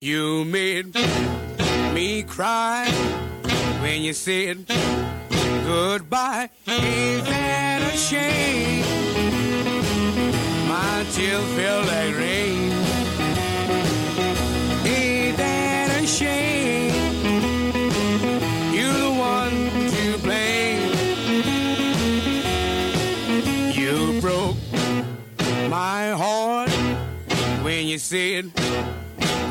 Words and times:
You 0.00 0.44
made 0.44 0.94
me 1.92 2.22
cry 2.22 2.88
when 3.80 4.02
you 4.02 4.12
said 4.12 4.64
goodbye. 5.64 6.50
Ain't 6.68 7.24
that 7.26 7.82
a 7.82 7.96
shame? 7.96 8.84
My 10.68 11.04
tears 11.10 11.44
feel 11.56 11.80
like 11.80 12.16
rain. 12.16 12.70
Ain't 14.86 15.36
that 15.36 16.00
a 16.00 16.06
shame? 16.06 16.94
You're 18.72 18.92
the 18.92 19.10
one 19.18 19.90
to 19.96 20.18
blame. 20.22 20.92
You 23.74 24.20
broke 24.20 24.58
my 25.68 26.10
heart 26.10 26.70
when 27.64 27.88
you 27.88 27.98
said 27.98 28.47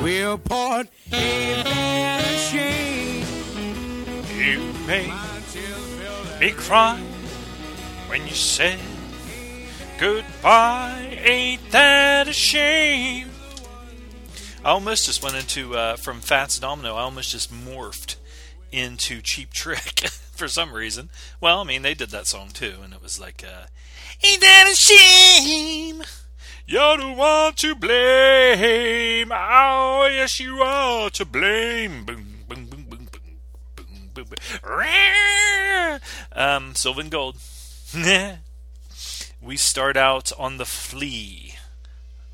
we'll 0.07 0.37
part. 0.37 0.87
Ain't 1.11 1.65
that 1.65 2.23
a 2.23 2.37
shame? 2.37 3.25
You 4.37 4.59
made 4.87 5.11
me 6.39 6.51
cry 6.51 6.97
when 8.07 8.25
you 8.25 8.33
said 8.33 8.79
goodbye. 9.99 11.19
Ain't 11.25 11.71
that 11.71 12.29
a 12.29 12.33
shame? 12.33 13.31
I 14.63 14.69
almost 14.69 15.07
just 15.07 15.21
went 15.21 15.35
into 15.35 15.75
uh, 15.75 15.97
from 15.97 16.21
Fats 16.21 16.57
Domino. 16.57 16.95
I 16.95 17.01
almost 17.01 17.31
just 17.31 17.51
morphed 17.51 18.15
into 18.71 19.21
Cheap 19.21 19.51
Trick 19.51 19.99
for 20.37 20.47
some 20.47 20.71
reason. 20.71 21.09
Well, 21.41 21.59
I 21.59 21.63
mean 21.65 21.81
they 21.81 21.93
did 21.93 22.11
that 22.11 22.27
song 22.27 22.51
too, 22.53 22.75
and 22.81 22.93
it 22.93 23.03
was 23.03 23.19
like, 23.19 23.43
uh, 23.43 23.65
"Ain't 24.23 24.39
that 24.39 24.69
a 24.71 24.75
shame?" 24.75 26.03
You're 26.69 26.97
the 26.97 27.13
one 27.13 27.53
to 27.53 27.75
blame. 27.75 29.31
Oh, 29.31 30.09
yes, 30.11 30.37
you 30.41 30.57
are 30.57 31.09
to 31.11 31.23
blame. 31.23 32.03
Boom, 32.03 32.43
boom, 32.45 32.65
boom, 32.65 32.83
boom, 32.89 33.07
boom, 33.09 33.29
boom, 33.77 34.09
boom, 34.13 34.25
boom. 34.61 35.99
Um, 36.33 36.75
Sylvan 36.75 37.07
Gold. 37.07 37.37
we 39.41 39.55
start 39.55 39.95
out 39.95 40.33
on 40.37 40.57
the 40.57 40.65
flea, 40.65 41.53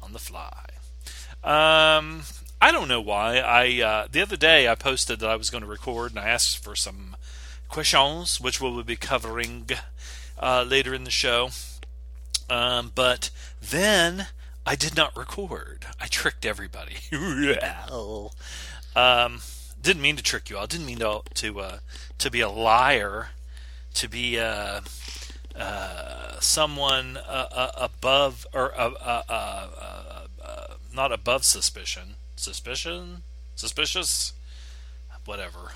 on 0.02 0.14
the 0.14 0.20
fly. 0.20 0.66
Um, 1.44 2.24
I 2.60 2.72
don't 2.72 2.88
know 2.88 3.02
why. 3.02 3.38
I 3.38 3.82
uh, 3.84 4.08
the 4.12 4.24
other 4.24 4.36
day 4.36 4.68
I 4.68 4.74
posted 4.74 5.20
that 5.20 5.30
I 5.30 5.36
was 5.36 5.52
going 5.52 5.64
to 5.64 5.70
record, 5.70 6.10
and 6.10 6.20
I 6.20 6.30
asked 6.30 6.58
for 6.58 6.76
some 6.76 7.16
questions, 7.70 8.42
which 8.42 8.60
we 8.60 8.72
will 8.72 8.84
be 8.84 8.96
covering 8.96 9.70
uh, 10.40 10.66
later 10.68 10.96
in 10.96 11.04
the 11.04 11.12
show. 11.12 11.52
Um, 12.54 12.92
but 12.94 13.32
then 13.60 14.28
I 14.64 14.76
did 14.76 14.96
not 14.96 15.18
record. 15.18 15.88
I 16.00 16.06
tricked 16.06 16.46
everybody. 16.46 16.98
um, 18.96 19.42
didn't 19.82 20.04
mean 20.04 20.18
to 20.18 20.24
trick 20.24 20.52
you 20.52 20.58
all. 20.60 20.68
Didn't 20.68 20.86
mean 20.86 21.00
to 21.00 21.24
to 21.34 21.60
uh, 21.60 21.78
to 22.20 22.30
be 22.30 22.42
a 22.42 22.50
liar. 22.50 23.30
To 23.96 24.08
be 24.08 24.40
uh, 24.40 24.82
uh, 25.56 26.40
someone 26.40 27.18
uh, 27.18 27.48
uh, 27.52 27.72
above 27.76 28.46
or 28.54 28.72
uh, 28.78 29.24
not 30.94 31.12
above 31.12 31.46
suspicion. 31.46 32.18
Suspicion, 32.36 33.24
suspicious, 33.56 34.34
whatever. 35.26 35.72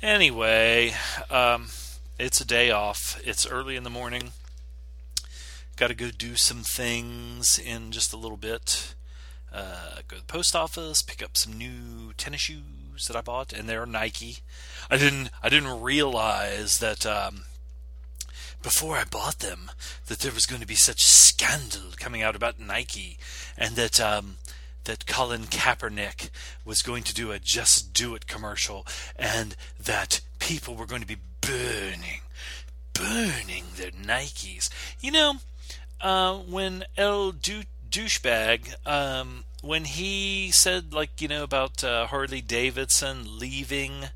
Anyway, 0.00 0.94
um, 1.30 1.68
it's 2.18 2.40
a 2.40 2.46
day 2.46 2.70
off. 2.70 3.20
It's 3.24 3.46
early 3.46 3.76
in 3.76 3.84
the 3.84 3.90
morning. 3.90 4.32
Got 5.76 5.88
to 5.88 5.94
go 5.94 6.10
do 6.10 6.36
some 6.36 6.62
things 6.62 7.58
in 7.58 7.92
just 7.92 8.14
a 8.14 8.16
little 8.16 8.38
bit. 8.38 8.94
Uh, 9.52 9.96
go 10.08 10.16
to 10.16 10.22
the 10.22 10.26
post 10.26 10.56
office, 10.56 11.02
pick 11.02 11.22
up 11.22 11.36
some 11.36 11.52
new 11.52 12.12
tennis 12.16 12.40
shoes 12.42 13.06
that 13.06 13.16
I 13.16 13.20
bought, 13.20 13.52
and 13.52 13.68
they're 13.68 13.84
Nike. 13.84 14.38
I 14.90 14.96
didn't 14.96 15.30
I 15.42 15.48
didn't 15.50 15.82
realize 15.82 16.78
that 16.78 17.04
um, 17.04 17.44
before 18.62 18.96
I 18.96 19.04
bought 19.04 19.40
them 19.40 19.70
that 20.06 20.20
there 20.20 20.32
was 20.32 20.46
going 20.46 20.60
to 20.60 20.66
be 20.66 20.74
such 20.74 21.02
scandal 21.02 21.92
coming 21.96 22.22
out 22.22 22.34
about 22.34 22.58
Nike, 22.58 23.18
and 23.56 23.76
that 23.76 24.00
um, 24.00 24.36
that 24.84 25.06
Colin 25.06 25.44
Kaepernick 25.44 26.30
was 26.64 26.82
going 26.82 27.02
to 27.02 27.14
do 27.14 27.32
a 27.32 27.38
Just 27.38 27.92
Do 27.92 28.14
It 28.14 28.26
commercial, 28.26 28.86
and 29.14 29.54
that 29.78 30.20
people 30.38 30.74
were 30.74 30.86
going 30.86 31.02
to 31.02 31.06
be 31.06 31.18
burning, 31.40 32.22
burning 32.94 33.64
their 33.76 33.90
Nikes. 33.90 34.70
You 35.00 35.12
know, 35.12 35.34
uh, 36.00 36.34
when 36.36 36.84
El 36.96 37.32
du- 37.32 37.64
douchebag, 37.88 38.74
um, 38.86 39.44
when 39.62 39.84
he 39.84 40.50
said 40.52 40.92
like 40.92 41.20
you 41.20 41.28
know 41.28 41.42
about 41.42 41.82
uh, 41.82 42.06
Harley 42.06 42.40
Davidson 42.40 43.38
leaving 43.38 44.06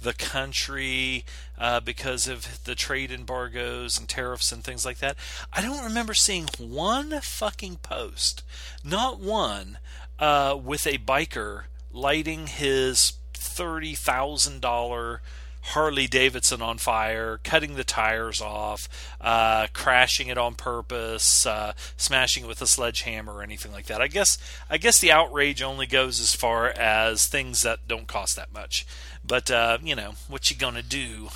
the 0.00 0.12
country 0.14 1.24
uh, 1.58 1.80
because 1.80 2.28
of 2.28 2.62
the 2.64 2.74
trade 2.74 3.10
embargoes 3.10 3.98
and 3.98 4.08
tariffs 4.08 4.52
and 4.52 4.62
things 4.62 4.84
like 4.84 4.98
that. 4.98 5.16
I 5.52 5.60
don't 5.60 5.84
remember 5.84 6.14
seeing 6.14 6.46
one 6.58 7.20
fucking 7.20 7.78
post, 7.82 8.42
not 8.84 9.18
one, 9.18 9.78
uh, 10.18 10.56
with 10.62 10.86
a 10.86 10.98
biker 10.98 11.64
lighting 11.92 12.46
his 12.46 13.14
thirty 13.34 13.94
thousand 13.94 14.60
dollar 14.60 15.20
Harley 15.68 16.06
Davidson 16.06 16.62
on 16.62 16.78
fire, 16.78 17.40
cutting 17.44 17.74
the 17.74 17.84
tires 17.84 18.40
off, 18.40 18.88
uh, 19.20 19.66
crashing 19.72 20.28
it 20.28 20.38
on 20.38 20.54
purpose, 20.54 21.44
uh, 21.44 21.72
smashing 21.96 22.44
it 22.44 22.48
with 22.48 22.62
a 22.62 22.66
sledgehammer 22.66 23.34
or 23.34 23.42
anything 23.42 23.72
like 23.72 23.86
that. 23.86 24.00
I 24.00 24.08
guess 24.08 24.38
I 24.70 24.78
guess 24.78 24.98
the 24.98 25.12
outrage 25.12 25.62
only 25.62 25.86
goes 25.86 26.20
as 26.20 26.34
far 26.34 26.68
as 26.68 27.26
things 27.26 27.62
that 27.62 27.86
don't 27.86 28.06
cost 28.06 28.36
that 28.36 28.52
much. 28.52 28.86
But 29.24 29.50
uh, 29.50 29.78
you 29.82 29.94
know 29.94 30.14
what 30.26 30.50
you 30.50 30.56
gonna 30.56 30.82
do 30.82 31.28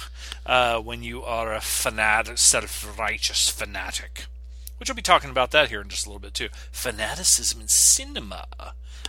uh, 0.47 0.79
when 0.79 1.03
you 1.03 1.23
are 1.23 1.53
a 1.53 1.61
fanatic, 1.61 2.39
self-righteous 2.39 3.51
fanatic. 3.51 4.27
Which 4.79 4.91
I'll 4.91 4.97
be 4.97 5.03
talking 5.03 5.31
about 5.31 5.53
that 5.53 5.69
here 5.69 5.81
in 5.81 5.89
just 5.89 6.07
a 6.07 6.09
little 6.09 6.21
bit 6.21 6.35
too. 6.35 6.49
Fanaticism 6.73 7.61
in 7.61 7.69
cinema. 7.69 8.47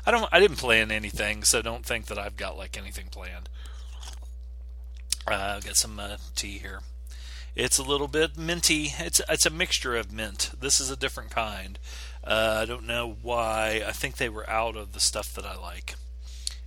I 0.06 0.12
don't. 0.12 0.28
I 0.31 0.39
didn't 0.39 0.57
plan 0.57 0.91
anything, 0.91 1.44
so 1.44 1.62
don't 1.62 1.85
think 1.85 2.07
that 2.07 2.19
I've 2.19 2.35
got 2.35 2.57
like 2.57 2.78
anything 2.78 3.07
planned. 3.09 3.50
Uh, 5.28 5.56
I've 5.57 5.66
got 5.66 5.78
some 5.78 6.00
uh, 6.00 6.17
tea 6.35 6.57
here. 6.57 6.81
It's 7.56 7.78
a 7.78 7.84
little 7.84 8.07
bit 8.07 8.38
minty. 8.38 8.94
It's 8.97 9.22
it's 9.29 9.45
a 9.45 9.51
mixture 9.51 9.95
of 9.95 10.11
mint. 10.11 10.51
This 10.59 10.79
is 10.79 10.89
a 10.89 10.97
different 10.97 11.29
kind. 11.29 11.78
Uh, 12.23 12.59
I 12.61 12.66
don't 12.66 12.88
know 12.88 13.17
why. 13.22 13.83
I 13.85 13.91
think 13.91 14.17
they 14.17 14.29
were 14.29 14.50
out 14.50 14.75
of 14.75 14.94
the 14.94 15.00
stuff 15.00 15.33
that 15.35 15.45
I 15.45 15.56
like, 15.56 15.95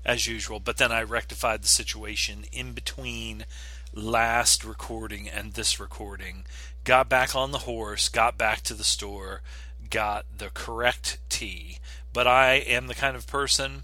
as 0.05 0.29
usual. 0.29 0.61
But 0.61 0.77
then 0.77 0.93
I 0.93 1.03
rectified 1.03 1.63
the 1.63 1.69
situation 1.69 2.45
in 2.53 2.73
between 2.73 3.47
last 3.93 4.65
recording 4.65 5.29
and 5.29 5.55
this 5.55 5.81
recording. 5.81 6.47
Got 6.85 7.09
back 7.09 7.35
on 7.35 7.51
the 7.51 7.59
horse. 7.59 8.09
Got 8.09 8.39
back 8.39 8.61
to 8.63 8.75
the 8.75 8.85
store. 8.85 9.43
Got 9.91 10.25
the 10.39 10.51
correct 10.51 11.19
tea. 11.29 11.79
But 12.13 12.29
I 12.29 12.55
am 12.55 12.87
the 12.87 12.95
kind 12.95 13.17
of 13.17 13.27
person 13.27 13.83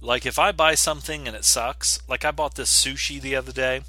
like 0.00 0.24
if 0.24 0.38
I 0.38 0.52
buy 0.52 0.76
something 0.76 1.26
and 1.26 1.36
it 1.36 1.44
sucks. 1.44 1.98
Like 2.08 2.24
I 2.24 2.30
bought 2.30 2.54
this 2.54 2.72
sushi 2.72 3.20
the 3.20 3.34
other 3.34 3.52
day 3.52 3.82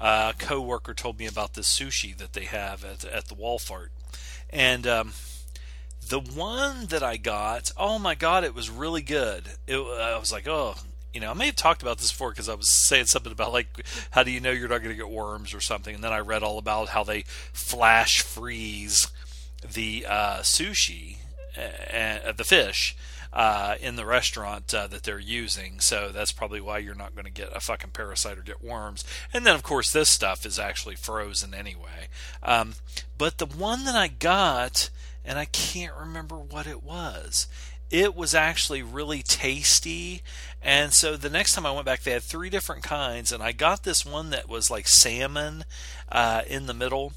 uh, 0.00 0.32
co-worker 0.38 0.94
told 0.94 1.18
me 1.18 1.26
about 1.26 1.54
this 1.54 1.68
sushi 1.68 2.16
that 2.16 2.32
they 2.32 2.44
have 2.44 2.84
at, 2.84 3.04
at 3.04 3.26
the 3.26 3.34
Walfart, 3.34 3.88
and 4.50 4.86
um, 4.86 5.12
the 6.08 6.20
one 6.20 6.86
that 6.86 7.02
I 7.02 7.16
got, 7.16 7.72
oh 7.76 7.98
my 7.98 8.14
god, 8.14 8.44
it 8.44 8.54
was 8.54 8.70
really 8.70 9.02
good. 9.02 9.44
It, 9.66 9.76
I 9.78 10.18
was 10.18 10.32
like, 10.32 10.46
oh, 10.46 10.76
you 11.12 11.20
know, 11.20 11.30
I 11.30 11.34
may 11.34 11.46
have 11.46 11.56
talked 11.56 11.82
about 11.82 11.98
this 11.98 12.12
before 12.12 12.30
because 12.30 12.48
I 12.48 12.54
was 12.54 12.70
saying 12.70 13.06
something 13.06 13.32
about 13.32 13.52
like, 13.52 13.86
how 14.10 14.22
do 14.22 14.30
you 14.30 14.40
know 14.40 14.50
you're 14.50 14.68
not 14.68 14.82
going 14.82 14.90
to 14.90 15.02
get 15.02 15.08
worms 15.08 15.54
or 15.54 15.60
something, 15.60 15.94
and 15.94 16.04
then 16.04 16.12
I 16.12 16.18
read 16.18 16.42
all 16.42 16.58
about 16.58 16.90
how 16.90 17.04
they 17.04 17.24
flash 17.52 18.20
freeze 18.20 19.08
the 19.66 20.06
uh, 20.08 20.38
sushi, 20.40 21.16
uh, 21.56 22.32
the 22.32 22.44
fish, 22.44 22.96
uh, 23.36 23.74
in 23.82 23.96
the 23.96 24.06
restaurant 24.06 24.72
uh, 24.72 24.86
that 24.86 25.02
they're 25.02 25.18
using. 25.18 25.78
So 25.78 26.08
that's 26.08 26.32
probably 26.32 26.58
why 26.58 26.78
you're 26.78 26.94
not 26.94 27.14
going 27.14 27.26
to 27.26 27.30
get 27.30 27.54
a 27.54 27.60
fucking 27.60 27.90
parasite 27.90 28.38
or 28.38 28.42
get 28.42 28.64
worms. 28.64 29.04
And 29.30 29.44
then, 29.44 29.54
of 29.54 29.62
course, 29.62 29.92
this 29.92 30.08
stuff 30.08 30.46
is 30.46 30.58
actually 30.58 30.96
frozen 30.96 31.52
anyway. 31.52 32.08
Um, 32.42 32.76
but 33.18 33.36
the 33.36 33.44
one 33.44 33.84
that 33.84 33.94
I 33.94 34.08
got, 34.08 34.88
and 35.22 35.38
I 35.38 35.44
can't 35.44 35.92
remember 35.94 36.38
what 36.38 36.66
it 36.66 36.82
was. 36.82 37.46
It 37.90 38.16
was 38.16 38.34
actually 38.34 38.82
really 38.82 39.22
tasty. 39.22 40.22
And 40.62 40.94
so 40.94 41.18
the 41.18 41.28
next 41.28 41.52
time 41.52 41.66
I 41.66 41.72
went 41.72 41.84
back, 41.84 42.04
they 42.04 42.12
had 42.12 42.22
three 42.22 42.48
different 42.48 42.84
kinds. 42.84 43.32
And 43.32 43.42
I 43.42 43.52
got 43.52 43.82
this 43.82 44.06
one 44.06 44.30
that 44.30 44.48
was 44.48 44.70
like 44.70 44.88
salmon 44.88 45.66
uh, 46.10 46.40
in 46.48 46.64
the 46.64 46.74
middle 46.74 47.12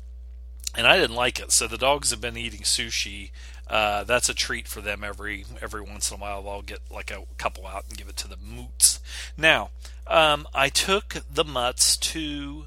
and 0.76 0.86
I 0.86 0.98
didn't 0.98 1.16
like 1.16 1.40
it. 1.40 1.52
So 1.52 1.68
the 1.68 1.78
dogs 1.78 2.12
have 2.12 2.22
been 2.22 2.38
eating 2.38 2.62
sushi. 2.62 3.32
Uh, 3.70 4.04
that's 4.04 4.30
a 4.30 4.34
treat 4.34 4.68
for 4.68 4.82
them 4.82 5.04
every 5.04 5.46
every 5.62 5.82
once 5.82 6.10
in 6.10 6.18
a 6.18 6.20
while. 6.20 6.48
I'll 6.50 6.64
get 6.64 6.80
like 6.90 7.12
a 7.12 7.24
couple 7.38 7.68
out 7.68 7.86
and 7.88 7.98
give 7.98 8.10
it 8.10 8.18
to 8.18 8.28
the 8.28 8.38
moots. 8.38 9.00
Now, 9.38 9.70
um, 10.08 10.48
I 10.54 10.70
took 10.70 11.18
the 11.32 11.44
mutts 11.44 11.96
to 11.98 12.66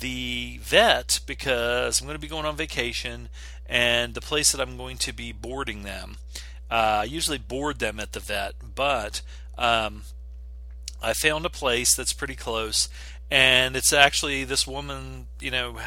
the 0.00 0.58
vet 0.62 1.20
because 1.26 2.00
I'm 2.00 2.06
going 2.06 2.16
to 2.16 2.20
be 2.20 2.28
going 2.28 2.44
on 2.44 2.56
vacation, 2.56 3.28
and 3.66 4.14
the 4.14 4.20
place 4.20 4.50
that 4.52 4.60
I'm 4.60 4.76
going 4.76 4.96
to 4.98 5.12
be 5.12 5.32
boarding 5.32 5.82
them. 5.84 6.16
Uh, 6.70 7.00
I 7.02 7.04
usually 7.04 7.38
board 7.38 7.78
them 7.78 8.00
at 8.00 8.12
the 8.12 8.20
vet, 8.20 8.54
but 8.74 9.22
um, 9.58 10.02
I 11.02 11.12
found 11.12 11.44
a 11.44 11.50
place 11.50 11.94
that's 11.94 12.14
pretty 12.14 12.34
close, 12.34 12.88
and 13.30 13.76
it's 13.76 13.92
actually 13.92 14.44
this 14.44 14.66
woman, 14.66 15.28
you 15.42 15.50
know, 15.50 15.78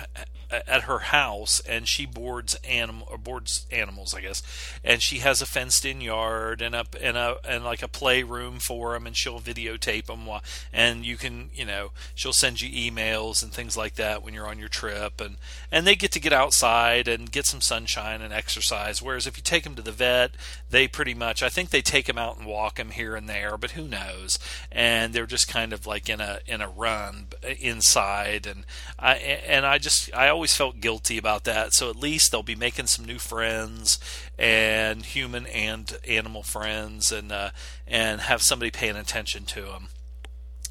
at 0.51 0.83
her 0.83 0.99
house, 0.99 1.59
and 1.61 1.87
she 1.87 2.05
boards 2.05 2.55
animal 2.63 3.07
or 3.09 3.17
boards 3.17 3.65
animals, 3.71 4.13
I 4.13 4.21
guess, 4.21 4.43
and 4.83 5.01
she 5.01 5.19
has 5.19 5.41
a 5.41 5.45
fenced-in 5.45 6.01
yard 6.01 6.61
and 6.61 6.75
a 6.75 6.85
and 7.01 7.17
a 7.17 7.37
and 7.47 7.63
like 7.63 7.81
a 7.81 7.87
playroom 7.87 8.59
for 8.59 8.93
them, 8.93 9.07
and 9.07 9.17
she'll 9.17 9.39
videotape 9.39 10.05
them, 10.05 10.29
and 10.71 11.05
you 11.05 11.17
can, 11.17 11.49
you 11.53 11.65
know, 11.65 11.91
she'll 12.13 12.33
send 12.33 12.61
you 12.61 12.91
emails 12.91 13.41
and 13.41 13.51
things 13.51 13.75
like 13.75 13.95
that 13.95 14.23
when 14.23 14.33
you're 14.33 14.47
on 14.47 14.59
your 14.59 14.69
trip, 14.69 15.19
and 15.19 15.37
and 15.71 15.87
they 15.87 15.95
get 15.95 16.11
to 16.11 16.19
get 16.19 16.33
outside 16.33 17.07
and 17.07 17.31
get 17.31 17.45
some 17.45 17.61
sunshine 17.61 18.21
and 18.21 18.33
exercise. 18.33 19.01
Whereas 19.01 19.27
if 19.27 19.37
you 19.37 19.43
take 19.43 19.63
them 19.63 19.75
to 19.75 19.81
the 19.81 19.91
vet, 19.91 20.35
they 20.69 20.87
pretty 20.87 21.13
much, 21.13 21.41
I 21.41 21.49
think 21.49 21.69
they 21.69 21.81
take 21.81 22.05
them 22.05 22.17
out 22.17 22.37
and 22.37 22.45
walk 22.45 22.75
them 22.75 22.91
here 22.91 23.15
and 23.15 23.27
there, 23.27 23.57
but 23.57 23.71
who 23.71 23.87
knows? 23.87 24.37
And 24.71 25.13
they're 25.13 25.25
just 25.25 25.47
kind 25.47 25.73
of 25.73 25.87
like 25.87 26.07
in 26.07 26.21
a 26.21 26.39
in 26.45 26.61
a 26.61 26.69
run 26.69 27.27
inside, 27.59 28.45
and 28.45 28.63
I 28.99 29.15
and 29.47 29.65
I 29.65 29.77
just 29.77 30.13
I 30.13 30.29
always 30.29 30.55
felt 30.55 30.79
guilty 30.79 31.17
about 31.17 31.43
that. 31.45 31.73
So 31.73 31.89
at 31.89 31.95
least 31.95 32.31
they'll 32.31 32.43
be 32.43 32.55
making 32.55 32.87
some 32.87 33.05
new 33.05 33.19
friends 33.19 33.99
and 34.37 35.05
human 35.05 35.45
and 35.47 35.97
animal 36.07 36.43
friends, 36.43 37.11
and 37.11 37.31
uh, 37.31 37.51
and 37.87 38.21
have 38.21 38.41
somebody 38.41 38.71
paying 38.71 38.95
attention 38.95 39.45
to 39.45 39.61
them. 39.61 39.87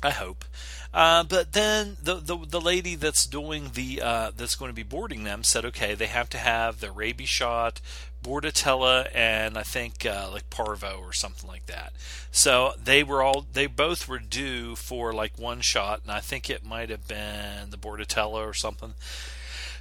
I 0.03 0.11
hope. 0.11 0.45
Uh, 0.93 1.25
but 1.25 1.53
then 1.55 1.97
the, 2.01 2.17
the 2.17 2.37
the 2.37 2.61
lady 2.61 2.95
that's 2.95 3.27
doing 3.27 3.71
the 3.75 4.01
uh, 4.01 4.31
that's 4.37 4.55
going 4.55 4.71
to 4.71 4.75
be 4.75 4.85
boarding 4.85 5.25
them 5.25 5.43
said, 5.43 5.65
okay, 5.65 5.95
they 5.95 6.07
have 6.07 6.29
to 6.31 6.39
have 6.39 6.81
their 6.81 6.93
rabies 6.93 7.29
shot, 7.29 7.81
Bordetella, 8.25 9.09
and 9.15 9.57
I 9.59 9.63
think 9.63 10.07
uh, 10.07 10.29
like 10.33 10.49
Parvo 10.51 10.99
or 11.01 11.13
something 11.13 11.49
like 11.49 11.67
that. 11.67 11.93
So 12.33 12.73
they 12.83 13.05
were 13.05 13.23
all 13.23 13.47
they 13.53 13.67
both 13.67 14.09
were 14.09 14.19
due 14.19 14.75
for 14.75 15.13
like 15.13 15.39
one 15.39 15.61
shot, 15.61 16.01
and 16.03 16.11
I 16.11 16.21
think 16.21 16.49
it 16.49 16.65
might 16.65 16.91
have 16.91 17.07
been 17.07 17.71
the 17.71 17.77
Bordetella 17.77 18.45
or 18.49 18.55
something. 18.55 18.95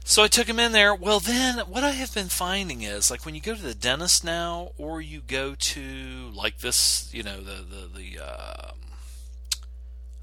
So 0.04 0.22
I 0.22 0.28
took 0.28 0.48
him 0.48 0.60
in 0.60 0.74
there. 0.74 0.94
Well, 0.94 1.22
then 1.22 1.60
what 1.60 1.86
I 1.86 1.92
have 1.92 2.14
been 2.14 2.28
finding 2.28 2.82
is 2.82 3.10
like 3.10 3.26
when 3.26 3.36
you 3.36 3.42
go 3.42 3.56
to 3.56 3.62
the 3.62 3.74
dentist 3.74 4.24
now, 4.24 4.72
or 4.78 5.02
you 5.02 5.22
go 5.26 5.56
to 5.58 6.30
like 6.34 6.60
this, 6.60 7.10
you 7.14 7.24
know, 7.24 7.38
the 7.38 7.64
the 7.64 7.90
the 7.96 8.24
uh, 8.24 8.72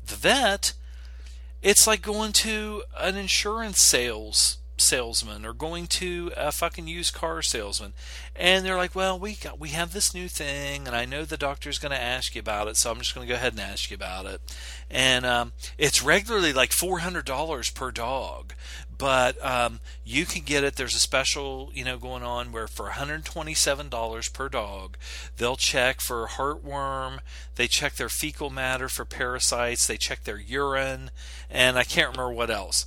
the 0.06 0.14
vet, 0.14 0.75
it's 1.62 1.87
like 1.87 2.02
going 2.02 2.32
to 2.32 2.82
an 2.99 3.17
insurance 3.17 3.82
sales 3.82 4.58
salesman 4.81 5.44
or 5.44 5.53
going 5.53 5.87
to 5.87 6.32
a 6.37 6.50
fucking 6.50 6.88
used 6.88 7.15
car 7.15 7.43
salesman 7.43 7.93
and 8.35 8.65
they're 8.65 8.77
like 8.77 8.94
well 8.94 9.19
we 9.19 9.35
got 9.35 9.59
we 9.59 9.71
have 9.71 9.93
this 9.93 10.15
new 10.15 10.29
thing 10.29 10.87
and 10.87 10.97
i 10.97 11.05
know 11.05 11.25
the 11.25 11.37
doctor's 11.37 11.79
going 11.79 11.93
to 11.93 12.00
ask 12.00 12.35
you 12.35 12.41
about 12.41 12.69
it 12.69 12.77
so 12.77 12.91
i'm 12.91 12.99
just 12.99 13.15
going 13.15 13.27
to 13.27 13.32
go 13.32 13.37
ahead 13.37 13.53
and 13.53 13.61
ask 13.61 13.91
you 13.91 13.94
about 13.94 14.27
it 14.27 14.41
and 14.91 15.25
um, 15.25 15.53
it's 15.79 16.03
regularly 16.03 16.53
like 16.53 16.71
$400 16.71 17.75
per 17.75 17.91
dog 17.91 18.55
but 19.00 19.43
um, 19.43 19.81
you 20.05 20.27
can 20.27 20.43
get 20.43 20.62
it. 20.62 20.77
There's 20.77 20.94
a 20.94 20.99
special, 20.99 21.71
you 21.73 21.87
know, 21.87 21.97
going 21.97 22.23
on 22.23 22.53
where 22.53 22.67
for 22.67 22.91
$127 22.91 24.32
per 24.35 24.49
dog, 24.50 24.99
they'll 25.38 25.56
check 25.56 26.03
for 26.03 26.27
heartworm, 26.27 27.21
they 27.55 27.67
check 27.67 27.94
their 27.94 28.11
fecal 28.11 28.50
matter 28.50 28.91
for 28.91 29.06
parasites, 29.06 29.87
they 29.87 29.97
check 29.97 30.25
their 30.25 30.38
urine, 30.38 31.11
and 31.49 31.79
I 31.79 31.85
can't 31.85 32.15
remember 32.15 32.35
what 32.35 32.50
else. 32.50 32.85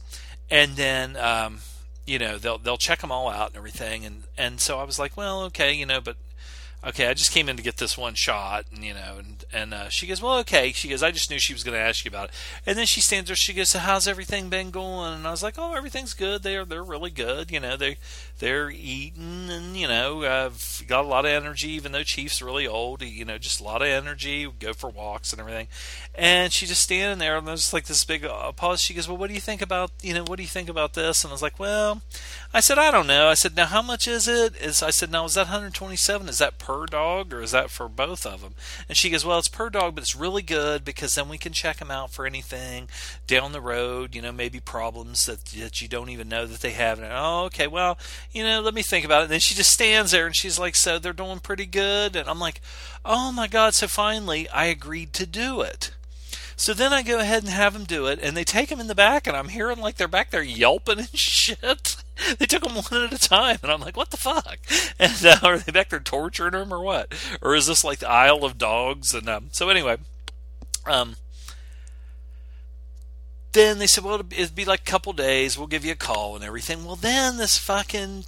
And 0.51 0.75
then, 0.75 1.17
um, 1.17 1.61
you 2.05 2.19
know, 2.19 2.37
they'll 2.37 2.57
they'll 2.57 2.77
check 2.77 3.01
them 3.01 3.11
all 3.11 3.29
out 3.29 3.49
and 3.49 3.57
everything. 3.57 4.05
And 4.05 4.23
and 4.37 4.59
so 4.59 4.79
I 4.79 4.83
was 4.83 4.99
like, 4.99 5.15
well, 5.15 5.43
okay, 5.43 5.73
you 5.73 5.85
know, 5.85 6.01
but 6.01 6.17
okay, 6.85 7.07
I 7.07 7.13
just 7.13 7.31
came 7.31 7.47
in 7.47 7.55
to 7.55 7.63
get 7.63 7.77
this 7.77 7.97
one 7.97 8.13
shot, 8.13 8.65
and 8.73 8.83
you 8.83 8.93
know, 8.93 9.17
and 9.19 9.45
and 9.53 9.73
uh, 9.73 9.89
she 9.89 10.07
goes, 10.07 10.21
well, 10.21 10.39
okay. 10.39 10.71
She 10.71 10.89
goes, 10.89 11.01
I 11.01 11.11
just 11.11 11.29
knew 11.29 11.39
she 11.39 11.53
was 11.53 11.63
going 11.63 11.75
to 11.75 11.81
ask 11.81 12.03
you 12.03 12.09
about 12.09 12.29
it. 12.29 12.35
And 12.65 12.77
then 12.77 12.85
she 12.85 13.01
stands 13.01 13.29
there. 13.29 13.35
She 13.35 13.53
goes, 13.53 13.69
so 13.69 13.79
how's 13.79 14.07
everything 14.07 14.49
been 14.49 14.71
going? 14.71 15.13
And 15.13 15.27
I 15.27 15.31
was 15.31 15.43
like, 15.43 15.55
oh, 15.57 15.73
everything's 15.73 16.13
good. 16.13 16.43
They're 16.43 16.65
they're 16.65 16.83
really 16.83 17.11
good. 17.11 17.51
You 17.51 17.59
know, 17.59 17.77
they 17.77 17.97
they're 18.43 18.69
eating, 18.69 19.49
and 19.49 19.77
you 19.77 19.87
know, 19.87 20.25
I've 20.25 20.83
got 20.85 21.05
a 21.05 21.07
lot 21.07 21.23
of 21.23 21.31
energy. 21.31 21.69
Even 21.69 21.93
though 21.93 22.03
Chief's 22.03 22.41
really 22.41 22.67
old, 22.67 23.01
you 23.01 23.23
know, 23.23 23.37
just 23.37 23.61
a 23.61 23.63
lot 23.63 23.81
of 23.81 23.87
energy. 23.87 24.51
Go 24.59 24.73
for 24.73 24.89
walks 24.89 25.31
and 25.31 25.39
everything. 25.39 25.69
And 26.13 26.51
she 26.51 26.65
just 26.65 26.83
standing 26.83 27.19
there, 27.19 27.37
and 27.37 27.47
there's 27.47 27.71
like 27.71 27.85
this 27.85 28.03
big 28.03 28.25
uh, 28.25 28.51
pause. 28.51 28.81
She 28.81 28.93
goes, 28.93 29.07
well, 29.07 29.15
what 29.15 29.29
do 29.29 29.33
you 29.33 29.39
think 29.39 29.61
about 29.61 29.91
you 30.01 30.13
know, 30.13 30.25
what 30.25 30.35
do 30.35 30.43
you 30.43 30.49
think 30.49 30.67
about 30.67 30.93
this? 30.93 31.23
And 31.23 31.31
I 31.31 31.33
was 31.33 31.41
like, 31.41 31.57
well, 31.57 32.01
I 32.53 32.59
said, 32.59 32.77
I 32.77 32.91
don't 32.91 33.07
know. 33.07 33.29
I 33.29 33.33
said, 33.33 33.55
now 33.55 33.65
how 33.65 33.81
much 33.81 34.09
is 34.09 34.27
it? 34.27 34.57
Is 34.57 34.83
I 34.83 34.89
said, 34.89 35.09
now 35.09 35.23
is 35.23 35.35
that 35.35 35.45
127? 35.45 36.27
Is 36.27 36.39
that 36.39 36.59
per 36.59 36.85
dog 36.85 37.33
or 37.33 37.41
is 37.41 37.51
that 37.51 37.69
for 37.69 37.87
both 37.87 38.25
of 38.25 38.41
them? 38.41 38.55
And 38.89 38.97
she 38.97 39.09
goes, 39.09 39.25
well, 39.25 39.39
it's 39.39 39.47
per 39.47 39.69
dog, 39.69 39.95
but 39.95 40.03
it's 40.03 40.15
really 40.15 40.41
good 40.41 40.83
because 40.83 41.13
then 41.13 41.29
we 41.29 41.37
can 41.37 41.53
check 41.53 41.77
them 41.77 41.89
out 41.89 42.11
for 42.11 42.25
anything 42.25 42.89
down 43.25 43.53
the 43.53 43.61
road. 43.61 44.13
You 44.13 44.21
know, 44.21 44.33
maybe 44.33 44.59
problems 44.59 45.25
that 45.27 45.45
that 45.45 45.81
you 45.81 45.87
don't 45.87 46.09
even 46.09 46.27
know 46.27 46.45
that 46.45 46.59
they 46.59 46.71
have. 46.71 46.99
And 46.99 47.07
oh, 47.09 47.45
okay, 47.45 47.67
well, 47.67 47.97
you 48.33 48.43
know, 48.43 48.61
let 48.61 48.73
me 48.73 48.81
think 48.81 49.05
about 49.05 49.21
it. 49.21 49.23
And 49.23 49.31
then 49.31 49.39
she 49.39 49.55
just 49.55 49.71
stands 49.71 50.11
there 50.11 50.25
and 50.25 50.35
she's 50.35 50.59
like, 50.59 50.75
so 50.75 50.99
they're 50.99 51.13
doing 51.13 51.39
pretty 51.39 51.65
good. 51.65 52.15
And 52.15 52.27
I'm 52.27 52.39
like, 52.39 52.61
oh 53.05 53.31
my 53.31 53.47
god. 53.47 53.73
So 53.73 53.87
finally, 53.87 54.49
I 54.49 54.65
agreed 54.65 55.13
to 55.13 55.25
do 55.25 55.61
it. 55.61 55.91
So 56.55 56.73
then 56.73 56.93
I 56.93 57.01
go 57.01 57.19
ahead 57.19 57.43
and 57.43 57.51
have 57.51 57.73
them 57.73 57.83
do 57.83 58.05
it, 58.05 58.19
and 58.21 58.37
they 58.37 58.43
take 58.43 58.69
them 58.69 58.79
in 58.79 58.87
the 58.87 58.95
back, 58.95 59.25
and 59.25 59.35
I'm 59.35 59.49
hearing 59.49 59.79
like 59.79 59.95
they're 59.95 60.07
back 60.07 60.29
there 60.29 60.43
yelping 60.43 60.99
and 60.99 61.09
shit. 61.17 61.97
they 62.37 62.45
took 62.45 62.63
them 62.63 62.75
one 62.75 63.03
at 63.03 63.11
a 63.13 63.17
time, 63.17 63.57
and 63.63 63.71
I'm 63.71 63.81
like, 63.81 63.97
what 63.97 64.11
the 64.11 64.17
fuck? 64.17 64.59
And 64.99 65.25
uh, 65.25 65.37
are 65.41 65.57
they 65.57 65.71
back 65.71 65.89
there 65.89 65.99
torturing 65.99 66.51
them 66.51 66.73
or 66.73 66.81
what? 66.81 67.13
Or 67.41 67.55
is 67.55 67.67
this 67.67 67.83
like 67.83 67.99
the 67.99 68.09
Isle 68.09 68.45
of 68.45 68.57
Dogs? 68.57 69.13
And 69.13 69.27
um, 69.27 69.49
so 69.51 69.69
anyway, 69.69 69.97
um, 70.85 71.15
then 73.53 73.79
they 73.79 73.87
said, 73.87 74.03
well, 74.03 74.21
it'd 74.31 74.55
be 74.55 74.65
like 74.65 74.81
a 74.81 74.91
couple 74.91 75.13
days. 75.13 75.57
We'll 75.57 75.67
give 75.67 75.85
you 75.85 75.93
a 75.93 75.95
call 75.95 76.35
and 76.35 76.43
everything. 76.43 76.85
Well, 76.85 76.95
then 76.95 77.37
this 77.37 77.57
fucking 77.57 78.25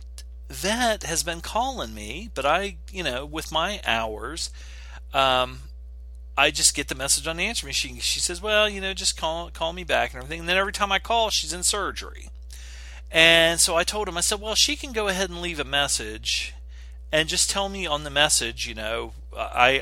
vet 0.49 1.03
has 1.03 1.23
been 1.23 1.41
calling 1.41 1.93
me, 1.93 2.29
but 2.33 2.45
I, 2.45 2.77
you 2.91 3.03
know, 3.03 3.25
with 3.25 3.51
my 3.51 3.81
hours, 3.85 4.51
um, 5.13 5.59
I 6.37 6.51
just 6.51 6.75
get 6.75 6.87
the 6.87 6.95
message 6.95 7.27
on 7.27 7.37
the 7.37 7.45
answer 7.45 7.65
machine. 7.65 7.99
She 7.99 8.19
says, 8.19 8.41
"Well, 8.41 8.67
you 8.67 8.81
know, 8.81 8.93
just 8.93 9.15
call 9.15 9.49
call 9.51 9.71
me 9.71 9.83
back 9.83 10.13
and 10.13 10.21
everything." 10.21 10.41
And 10.41 10.49
then 10.49 10.57
every 10.57 10.73
time 10.73 10.91
I 10.91 10.99
call, 10.99 11.29
she's 11.29 11.53
in 11.53 11.63
surgery. 11.63 12.29
And 13.09 13.61
so 13.61 13.75
I 13.75 13.83
told 13.83 14.09
him, 14.09 14.17
I 14.17 14.21
said, 14.21 14.41
"Well, 14.41 14.55
she 14.55 14.75
can 14.75 14.91
go 14.91 15.07
ahead 15.07 15.29
and 15.29 15.41
leave 15.41 15.59
a 15.59 15.63
message, 15.63 16.53
and 17.15 17.29
just 17.29 17.49
tell 17.49 17.69
me 17.69 17.85
on 17.85 18.03
the 18.03 18.09
message, 18.09 18.67
you 18.67 18.75
know, 18.75 19.13
I 19.33 19.81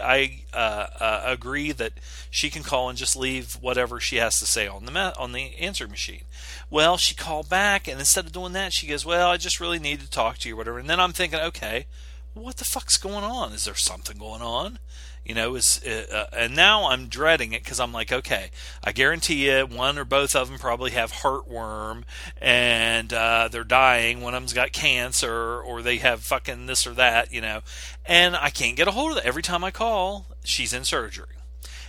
I 0.54 0.58
uh, 0.58 0.88
uh, 1.00 1.22
agree 1.26 1.72
that 1.72 1.94
she 2.30 2.52
can 2.52 2.62
call 2.62 2.90
and 2.90 2.98
just 2.98 3.16
leave 3.16 3.54
whatever 3.56 4.00
she 4.00 4.18
has 4.18 4.40
to 4.40 4.46
say 4.46 4.68
on 4.68 4.86
the 4.86 4.92
ma- 4.92 5.14
on 5.18 5.32
the 5.32 5.56
answer 5.58 5.88
machine." 5.88 6.26
Well, 6.70 6.98
she 6.98 7.16
called 7.16 7.50
back, 7.50 7.88
and 7.88 8.00
instead 8.00 8.26
of 8.26 8.32
doing 8.32 8.54
that, 8.54 8.74
she 8.74 8.88
goes, 8.88 9.04
"Well, 9.04 9.30
I 9.30 9.38
just 9.38 9.60
really 9.60 9.80
need 9.80 10.00
to 10.02 10.10
talk 10.10 10.38
to 10.40 10.48
you, 10.48 10.54
or 10.54 10.58
whatever." 10.58 10.80
And 10.80 10.90
then 10.90 11.00
I'm 11.00 11.14
thinking, 11.14 11.40
okay, 11.40 11.88
what 12.36 12.58
the 12.58 12.66
fuck's 12.66 12.98
going 12.98 13.24
on? 13.24 13.52
Is 13.52 13.66
there 13.66 13.76
something 13.76 14.18
going 14.18 14.42
on? 14.42 14.80
You 15.26 15.36
know, 15.36 15.56
is 15.56 15.82
uh, 15.86 16.06
uh 16.12 16.26
and 16.36 16.56
now 16.56 16.90
I'm 16.90 17.08
dreading 17.08 17.54
it 17.54 17.64
because 17.64 17.80
I'm 17.80 17.94
like, 17.94 18.12
okay, 18.12 18.52
I 18.84 18.92
guarantee 18.92 19.50
you, 19.50 19.66
one 19.66 19.98
or 19.98 20.06
both 20.06 20.36
of 20.36 20.50
them 20.50 20.60
probably 20.60 20.92
have 20.92 21.12
heartworm 21.12 22.04
and 22.42 23.14
uh, 23.14 23.48
they're 23.52 23.64
dying. 23.64 24.22
One 24.22 24.34
of 24.34 24.42
them's 24.42 24.54
got 24.54 24.74
cancer, 24.74 25.62
or 25.62 25.82
they 25.82 25.98
have 25.98 26.22
fucking 26.22 26.66
this 26.66 26.86
or 26.86 26.94
that, 26.94 27.32
you 27.32 27.42
know, 27.42 27.62
and 28.06 28.36
I 28.36 28.50
can't 28.50 28.76
get 28.76 28.88
a 28.88 28.92
hold 28.92 29.14
of 29.14 29.18
it. 29.20 29.26
Every 29.26 29.44
time 29.44 29.64
I 29.64 29.72
call, 29.72 30.28
she's 30.44 30.74
in 30.74 30.84
surgery. 30.84 31.28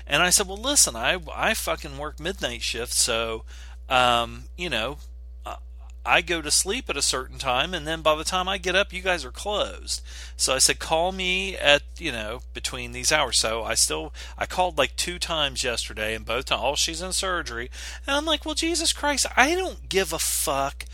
And 0.07 0.23
I 0.23 0.31
said, 0.31 0.47
well, 0.47 0.57
listen, 0.57 0.97
I 0.97 1.19
I 1.35 1.55
fucking 1.55 1.99
work 1.99 2.21
midnight 2.21 2.62
shift, 2.62 2.93
so 2.93 3.45
um, 3.88 4.45
you 4.57 4.71
know, 4.71 4.99
I 6.07 6.21
go 6.21 6.43
to 6.43 6.51
sleep 6.51 6.91
at 6.91 6.97
a 6.97 7.03
certain 7.03 7.39
time, 7.39 7.73
and 7.73 7.87
then 7.87 8.03
by 8.03 8.15
the 8.15 8.25
time 8.25 8.49
I 8.49 8.59
get 8.59 8.75
up, 8.75 8.93
you 8.93 9.01
guys 9.01 9.25
are 9.25 9.31
closed. 9.31 10.03
So 10.37 10.55
I 10.55 10.59
said, 10.59 10.79
call 10.79 11.13
me 11.13 11.57
at 11.57 11.83
you 11.99 12.13
know 12.13 12.41
between 12.53 12.93
these 12.93 13.13
hours. 13.13 13.41
So 13.41 13.63
I 13.65 13.75
still 13.75 14.13
I 14.37 14.47
called 14.47 14.77
like 14.77 14.97
two 14.97 15.19
times 15.19 15.65
yesterday, 15.65 16.15
and 16.15 16.27
both 16.27 16.47
times, 16.47 16.63
oh, 16.65 16.75
she's 16.77 17.03
in 17.03 17.13
surgery, 17.13 17.71
and 18.07 18.17
I'm 18.17 18.27
like, 18.27 18.45
well, 18.45 18.55
Jesus 18.55 18.93
Christ, 18.93 19.27
I 19.37 19.55
don't 19.55 19.89
give 19.89 20.13
a 20.13 20.19
fuck 20.19 20.85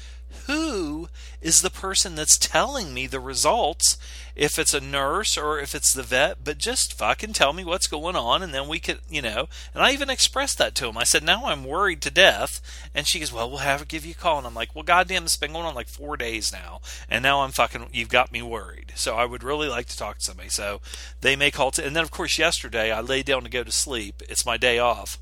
who 0.47 1.09
is 1.41 1.63
the 1.63 1.71
person 1.71 2.15
that's 2.15 2.39
telling 2.39 2.95
me 2.95 3.07
the 3.07 3.21
results 3.21 3.99
if 4.41 4.59
it's 4.59 4.73
a 4.73 4.81
nurse 4.81 5.37
or 5.37 5.61
if 5.61 5.75
it's 5.75 5.93
the 5.93 6.03
vet 6.03 6.43
but 6.43 6.57
just 6.57 6.95
fucking 6.95 7.35
tell 7.35 7.53
me 7.53 7.63
what's 7.63 7.87
going 7.87 8.17
on 8.17 8.43
and 8.43 8.55
then 8.55 8.67
we 8.67 8.81
could 8.81 8.99
you 9.11 9.21
know. 9.21 9.47
And 9.75 9.83
i 9.83 9.93
even 9.93 10.09
expressed 10.09 10.57
that 10.57 10.75
to 10.77 10.89
him. 10.89 10.97
I 10.97 11.05
said 11.05 11.23
now 11.23 11.45
i'm 11.45 11.63
worried 11.63 12.01
to 12.03 12.11
death. 12.11 12.63
And 12.95 13.07
she 13.07 13.19
goes 13.19 13.35
well 13.35 13.51
we'll 13.51 13.59
have 13.59 13.81
her 13.81 13.87
give 13.87 14.07
you 14.07 14.13
a 14.13 14.15
call. 14.15 14.39
And 14.39 14.47
i'm 14.47 14.55
like 14.55 14.75
well 14.75 14.83
goddamn 14.83 15.25
it's 15.25 15.37
been 15.37 15.53
going 15.53 15.67
on 15.67 15.75
like 15.75 15.89
four 15.89 16.17
days 16.17 16.53
now. 16.53 16.81
And 17.11 17.23
now 17.23 17.43
i'm 17.43 17.51
fucking 17.51 17.91
you've 17.93 18.09
got 18.09 18.33
me 18.33 18.41
worried. 18.41 18.95
So 18.97 19.15
i 19.15 19.27
would 19.27 19.45
really 19.45 19.69
like 19.69 19.87
to 19.89 19.99
talk 19.99 20.17
to 20.19 20.25
somebody. 20.25 20.49
So 20.49 20.81
they 21.21 21.37
may 21.37 21.51
call 21.51 21.71
to 21.73 21.87
and 21.87 21.95
then 21.95 22.03
of 22.03 22.11
course 22.11 22.39
yesterday 22.39 22.91
i 22.91 23.03
laid 23.03 23.27
down 23.27 23.43
to 23.43 23.51
go 23.51 23.63
to 23.63 23.71
sleep. 23.71 24.23
It's 24.27 24.47
my 24.47 24.57
day 24.57 24.79
off. 24.79 25.19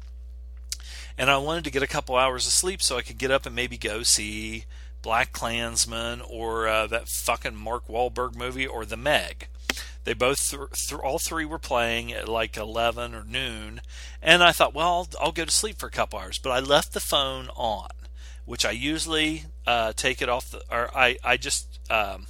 And 1.19 1.29
i 1.29 1.39
wanted 1.39 1.65
to 1.65 1.73
get 1.73 1.83
a 1.83 1.89
couple 1.89 2.15
hours 2.15 2.47
of 2.47 2.53
sleep 2.53 2.81
so 2.83 2.97
i 2.97 3.03
could 3.03 3.19
get 3.19 3.33
up 3.33 3.47
and 3.47 3.57
maybe 3.57 3.77
go 3.77 4.05
see 4.05 4.65
Black 5.09 5.33
Klansman 5.33 6.21
or 6.21 6.69
uh, 6.69 6.87
that 6.87 7.09
fucking 7.09 7.57
Mark 7.57 7.89
Wahlberg 7.89 8.37
movie 8.37 8.67
or 8.67 8.85
The 8.85 8.99
Meg. 8.99 9.49
They 10.05 10.13
both, 10.13 10.51
th- 10.51 10.87
th- 10.87 11.01
all 11.01 11.19
three 11.19 11.47
were 11.47 11.59
playing 11.59 12.13
at 12.13 12.29
like 12.29 12.59
11 12.59 13.15
or 13.15 13.25
noon. 13.25 13.81
And 14.21 14.43
I 14.43 14.53
thought, 14.53 14.75
well, 14.75 14.87
I'll, 14.87 15.09
I'll 15.19 15.33
go 15.33 15.47
to 15.47 15.51
sleep 15.51 15.79
for 15.79 15.87
a 15.87 15.91
couple 15.91 16.19
hours. 16.19 16.39
But 16.39 16.51
I 16.51 16.61
left 16.61 16.93
the 16.93 17.01
phone 17.01 17.49
on, 17.57 17.89
which 18.45 18.67
I 18.67 18.73
usually 18.73 19.45
uh, 19.67 19.95
take 19.97 20.21
it 20.21 20.29
off 20.29 20.51
the, 20.51 20.61
or 20.71 20.95
I, 20.95 21.17
I 21.25 21.39
just 21.39 21.81
um, 21.91 22.27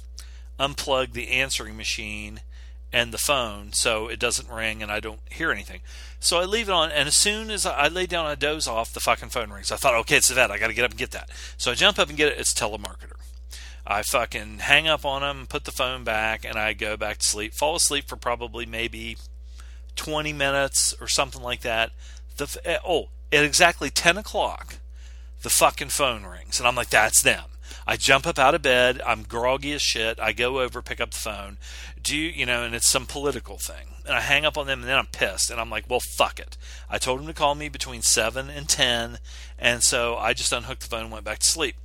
unplug 0.57 1.11
the 1.11 1.31
answering 1.31 1.75
machine 1.75 2.39
and 2.91 3.13
the 3.13 3.17
phone 3.17 3.71
so 3.73 4.07
it 4.07 4.19
doesn't 4.19 4.49
ring 4.49 4.81
and 4.81 4.91
I 4.91 4.99
don't 4.99 5.21
hear 5.29 5.51
anything. 5.51 5.81
So 6.19 6.39
I 6.39 6.45
leave 6.45 6.67
it 6.67 6.73
on, 6.73 6.91
and 6.91 7.07
as 7.07 7.15
soon 7.15 7.49
as 7.49 7.65
I 7.65 7.87
lay 7.87 8.05
down, 8.05 8.25
I 8.25 8.35
doze 8.35 8.67
off, 8.67 8.91
the 8.91 8.99
fucking 8.99 9.29
phone 9.29 9.51
rings. 9.51 9.71
I 9.71 9.77
thought, 9.77 9.95
okay, 9.95 10.17
it's 10.17 10.27
the 10.27 10.35
vet. 10.35 10.51
I 10.51 10.57
got 10.57 10.67
to 10.67 10.73
get 10.73 10.83
up 10.83 10.91
and 10.91 10.99
get 10.99 11.11
that. 11.11 11.29
So 11.57 11.71
I 11.71 11.75
jump 11.75 11.97
up 11.97 12.09
and 12.09 12.17
get 12.17 12.27
it. 12.33 12.37
It's 12.37 12.53
telemarketer. 12.53 13.13
I 13.87 14.03
fucking 14.03 14.59
hang 14.59 14.87
up 14.87 15.05
on 15.05 15.23
him, 15.23 15.47
put 15.47 15.63
the 15.63 15.71
phone 15.71 16.03
back, 16.03 16.43
and 16.45 16.57
I 16.57 16.73
go 16.73 16.97
back 16.97 17.19
to 17.19 17.27
sleep. 17.27 17.53
Fall 17.53 17.77
asleep 17.77 18.07
for 18.07 18.17
probably 18.17 18.65
maybe 18.65 19.17
20 19.95 20.33
minutes 20.33 20.93
or 20.99 21.07
something 21.07 21.41
like 21.41 21.61
that. 21.61 21.91
The 22.37 22.59
eh, 22.65 22.77
oh, 22.85 23.09
at 23.31 23.43
exactly 23.43 23.89
10 23.89 24.17
o'clock, 24.17 24.75
the 25.41 25.49
fucking 25.49 25.89
phone 25.89 26.23
rings, 26.23 26.59
and 26.59 26.67
I'm 26.67 26.75
like, 26.75 26.89
that's 26.89 27.21
them. 27.21 27.45
I 27.89 27.95
jump 27.95 28.27
up 28.27 28.37
out 28.37 28.53
of 28.53 28.61
bed. 28.61 29.01
I'm 29.03 29.23
groggy 29.23 29.73
as 29.73 29.81
shit. 29.81 30.19
I 30.19 30.31
go 30.31 30.59
over, 30.59 30.79
pick 30.79 31.01
up 31.01 31.09
the 31.09 31.17
phone. 31.17 31.57
Do 31.99 32.15
you, 32.15 32.29
you 32.29 32.45
know, 32.45 32.63
and 32.63 32.75
it's 32.75 32.87
some 32.87 33.07
political 33.07 33.57
thing. 33.57 33.95
And 34.05 34.13
I 34.13 34.21
hang 34.21 34.45
up 34.45 34.59
on 34.59 34.67
them, 34.67 34.81
and 34.81 34.87
then 34.87 34.99
I'm 34.99 35.07
pissed. 35.07 35.49
And 35.49 35.59
I'm 35.59 35.71
like, 35.71 35.89
well, 35.89 35.99
fuck 35.99 36.39
it. 36.39 36.55
I 36.87 36.99
told 36.99 37.19
them 37.19 37.25
to 37.25 37.33
call 37.33 37.55
me 37.55 37.67
between 37.67 38.03
7 38.03 38.47
and 38.47 38.69
10. 38.69 39.17
And 39.57 39.81
so 39.81 40.15
I 40.17 40.33
just 40.33 40.53
unhooked 40.53 40.81
the 40.81 40.87
phone 40.87 41.05
and 41.05 41.11
went 41.11 41.25
back 41.25 41.39
to 41.39 41.49
sleep. 41.49 41.77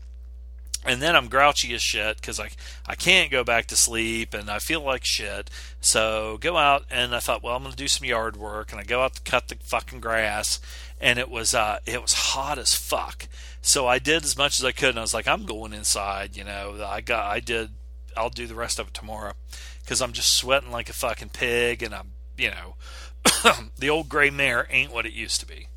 And 0.84 1.00
then 1.00 1.16
I'm 1.16 1.28
grouchy 1.28 1.72
as 1.72 1.80
shit 1.80 2.16
because 2.16 2.38
I, 2.38 2.50
I 2.86 2.96
can't 2.96 3.30
go 3.30 3.42
back 3.42 3.64
to 3.68 3.76
sleep 3.76 4.34
and 4.34 4.50
I 4.50 4.58
feel 4.58 4.82
like 4.82 5.06
shit. 5.06 5.48
So 5.80 6.36
go 6.38 6.58
out 6.58 6.84
and 6.90 7.14
I 7.14 7.20
thought, 7.20 7.42
well, 7.42 7.56
I'm 7.56 7.62
going 7.62 7.72
to 7.72 7.78
do 7.78 7.88
some 7.88 8.06
yard 8.06 8.36
work. 8.36 8.70
And 8.70 8.78
I 8.78 8.84
go 8.84 9.00
out 9.00 9.14
to 9.14 9.22
cut 9.22 9.48
the 9.48 9.56
fucking 9.64 10.00
grass. 10.00 10.60
And 11.00 11.18
it 11.18 11.30
was, 11.30 11.54
uh, 11.54 11.78
it 11.86 12.02
was 12.02 12.12
hot 12.12 12.58
as 12.58 12.74
fuck. 12.74 13.26
So 13.66 13.86
I 13.86 13.98
did 13.98 14.24
as 14.24 14.36
much 14.36 14.60
as 14.60 14.64
I 14.64 14.72
could, 14.72 14.90
and 14.90 14.98
I 14.98 15.02
was 15.02 15.14
like, 15.14 15.26
I'm 15.26 15.46
going 15.46 15.72
inside. 15.72 16.36
You 16.36 16.44
know, 16.44 16.84
I 16.86 17.00
got, 17.00 17.24
I 17.24 17.40
did. 17.40 17.70
I'll 18.14 18.28
do 18.28 18.46
the 18.46 18.54
rest 18.54 18.78
of 18.78 18.88
it 18.88 18.94
tomorrow 18.94 19.32
because 19.80 20.02
I'm 20.02 20.12
just 20.12 20.36
sweating 20.36 20.70
like 20.70 20.90
a 20.90 20.92
fucking 20.92 21.30
pig, 21.30 21.82
and 21.82 21.94
I'm, 21.94 22.12
you 22.36 22.50
know, 22.50 22.74
the 23.78 23.88
old 23.88 24.10
gray 24.10 24.28
mare 24.28 24.66
ain't 24.68 24.92
what 24.92 25.06
it 25.06 25.14
used 25.14 25.40
to 25.40 25.46
be. 25.46 25.68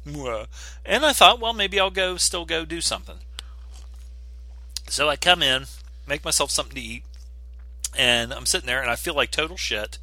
And 0.86 1.06
I 1.06 1.14
thought, 1.14 1.40
well, 1.40 1.54
maybe 1.54 1.80
I'll 1.80 1.90
go, 1.90 2.18
still 2.18 2.44
go 2.44 2.66
do 2.66 2.82
something. 2.82 3.20
So 4.90 5.08
I 5.08 5.16
come 5.16 5.42
in, 5.42 5.68
make 6.06 6.26
myself 6.26 6.52
something 6.52 6.76
to 6.76 6.82
eat, 6.82 7.04
and 7.98 8.34
I'm 8.34 8.46
sitting 8.46 8.68
there, 8.68 8.82
and 8.82 8.92
I 8.92 8.98
feel 8.98 9.14
like 9.14 9.32
total 9.32 9.56
shit 9.56 9.98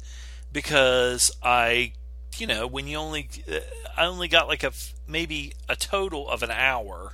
because 0.51 1.31
I, 1.43 1.93
you 2.35 2.47
know, 2.47 2.65
when 2.65 2.87
you 2.87 2.97
only, 2.97 3.29
uh, 3.47 3.59
I 3.95 4.07
only 4.07 4.27
got 4.27 4.47
like 4.47 4.63
a 4.63 4.71
maybe 5.07 5.53
a 5.69 5.75
total 5.75 6.27
of 6.27 6.41
an 6.41 6.49
hour 6.49 7.13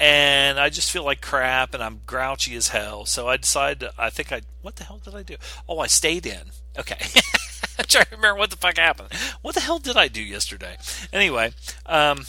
and 0.00 0.58
I 0.58 0.70
just 0.70 0.90
feel 0.90 1.04
like 1.04 1.20
crap 1.20 1.74
and 1.74 1.82
I'm 1.82 2.00
grouchy 2.06 2.56
as 2.56 2.68
hell. 2.68 3.04
So 3.04 3.28
I 3.28 3.36
decided, 3.36 3.90
I 3.98 4.08
think 4.08 4.32
I, 4.32 4.40
what 4.62 4.76
the 4.76 4.84
hell 4.84 4.98
did 5.04 5.14
I 5.14 5.22
do? 5.22 5.36
Oh, 5.68 5.78
I 5.78 5.88
stayed 5.88 6.24
in. 6.24 6.52
Okay. 6.78 6.96
I'm 7.78 7.84
trying 7.86 8.06
to 8.06 8.16
remember 8.16 8.38
what 8.38 8.50
the 8.50 8.56
fuck 8.56 8.78
happened. 8.78 9.10
What 9.42 9.54
the 9.54 9.60
hell 9.60 9.78
did 9.78 9.98
I 9.98 10.08
do 10.08 10.22
yesterday? 10.22 10.78
Anyway, 11.12 11.52
um, 11.84 12.24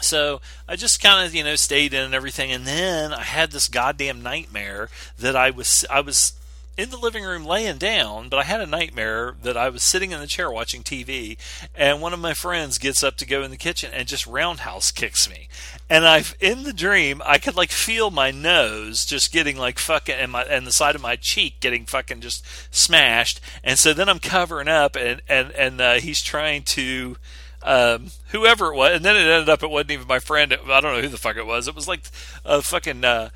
so 0.00 0.42
I 0.68 0.76
just 0.76 1.02
kind 1.02 1.26
of, 1.26 1.34
you 1.34 1.42
know, 1.42 1.56
stayed 1.56 1.94
in 1.94 2.02
and 2.02 2.14
everything. 2.14 2.52
And 2.52 2.66
then 2.66 3.14
I 3.14 3.22
had 3.22 3.50
this 3.50 3.66
goddamn 3.66 4.22
nightmare 4.22 4.90
that 5.18 5.34
I 5.34 5.48
was, 5.48 5.86
I 5.90 6.02
was 6.02 6.34
in 6.78 6.90
the 6.90 6.96
living 6.96 7.24
room 7.24 7.44
laying 7.44 7.76
down, 7.76 8.28
but 8.28 8.38
I 8.38 8.44
had 8.44 8.60
a 8.60 8.66
nightmare 8.66 9.34
that 9.42 9.56
I 9.56 9.68
was 9.68 9.82
sitting 9.82 10.12
in 10.12 10.20
the 10.20 10.28
chair 10.28 10.50
watching 10.50 10.84
TV, 10.84 11.36
and 11.74 12.00
one 12.00 12.12
of 12.12 12.20
my 12.20 12.34
friends 12.34 12.78
gets 12.78 13.02
up 13.02 13.16
to 13.16 13.26
go 13.26 13.42
in 13.42 13.50
the 13.50 13.56
kitchen 13.56 13.90
and 13.92 14.06
just 14.06 14.28
roundhouse 14.28 14.92
kicks 14.92 15.28
me. 15.28 15.48
And 15.90 16.06
I, 16.06 16.22
in 16.38 16.64
the 16.64 16.74
dream, 16.74 17.22
I 17.24 17.38
could 17.38 17.56
like 17.56 17.70
feel 17.70 18.10
my 18.10 18.30
nose 18.30 19.06
just 19.06 19.32
getting 19.32 19.56
like 19.56 19.78
fucking, 19.78 20.14
and 20.14 20.32
my 20.32 20.42
and 20.42 20.66
the 20.66 20.72
side 20.72 20.94
of 20.94 21.00
my 21.00 21.16
cheek 21.16 21.60
getting 21.60 21.86
fucking 21.86 22.20
just 22.20 22.44
smashed. 22.70 23.40
And 23.64 23.78
so 23.78 23.94
then 23.94 24.08
I'm 24.08 24.18
covering 24.18 24.68
up, 24.68 24.96
and 24.96 25.22
and 25.28 25.50
and 25.52 25.80
uh, 25.80 25.94
he's 25.94 26.22
trying 26.22 26.62
to. 26.64 27.16
Um, 27.60 28.12
whoever 28.28 28.72
it 28.72 28.76
was, 28.76 28.94
and 28.94 29.04
then 29.04 29.16
it 29.16 29.28
ended 29.28 29.48
up 29.48 29.64
it 29.64 29.68
wasn't 29.68 29.90
even 29.90 30.06
my 30.06 30.20
friend. 30.20 30.52
I 30.52 30.80
don't 30.80 30.94
know 30.94 31.02
who 31.02 31.08
the 31.08 31.18
fuck 31.18 31.36
it 31.36 31.44
was. 31.44 31.66
It 31.66 31.74
was 31.74 31.88
like 31.88 32.02
a 32.44 32.62
fucking 32.62 33.04
uh, 33.04 33.30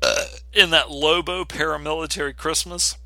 uh, 0.00 0.24
in 0.54 0.70
that 0.70 0.90
Lobo 0.90 1.44
paramilitary 1.44 2.34
Christmas 2.34 2.96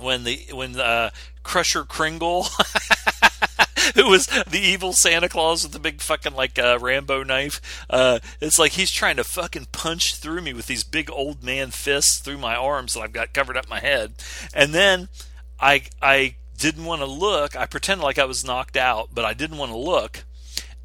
when 0.00 0.24
the 0.24 0.44
when 0.52 0.78
uh, 0.78 1.10
Crusher 1.42 1.84
Kringle, 1.84 2.46
who 4.04 4.10
was 4.10 4.26
the 4.26 4.60
evil 4.60 4.92
Santa 4.92 5.28
Claus 5.28 5.62
with 5.62 5.72
the 5.72 5.78
big 5.78 6.02
fucking 6.02 6.34
like 6.34 6.58
uh, 6.58 6.78
Rambo 6.80 7.22
knife, 7.22 7.84
uh, 7.88 8.18
it's 8.40 8.58
like 8.58 8.72
he's 8.72 8.90
trying 8.90 9.16
to 9.16 9.24
fucking 9.24 9.68
punch 9.72 10.16
through 10.16 10.42
me 10.42 10.52
with 10.52 10.66
these 10.66 10.84
big 10.84 11.10
old 11.10 11.42
man 11.42 11.70
fists 11.70 12.18
through 12.18 12.38
my 12.38 12.54
arms 12.54 12.92
that 12.94 13.00
I've 13.00 13.12
got 13.12 13.32
covered 13.32 13.56
up 13.56 13.70
my 13.70 13.80
head, 13.80 14.14
and 14.54 14.74
then 14.74 15.08
I 15.58 15.82
I 16.02 16.36
didn't 16.58 16.84
want 16.84 17.00
to 17.00 17.06
look. 17.06 17.56
I 17.56 17.66
pretended 17.66 18.04
like 18.04 18.18
I 18.18 18.26
was 18.26 18.44
knocked 18.44 18.76
out, 18.76 19.08
but 19.14 19.24
I 19.24 19.32
didn't 19.32 19.58
want 19.58 19.72
to 19.72 19.78
look 19.78 20.24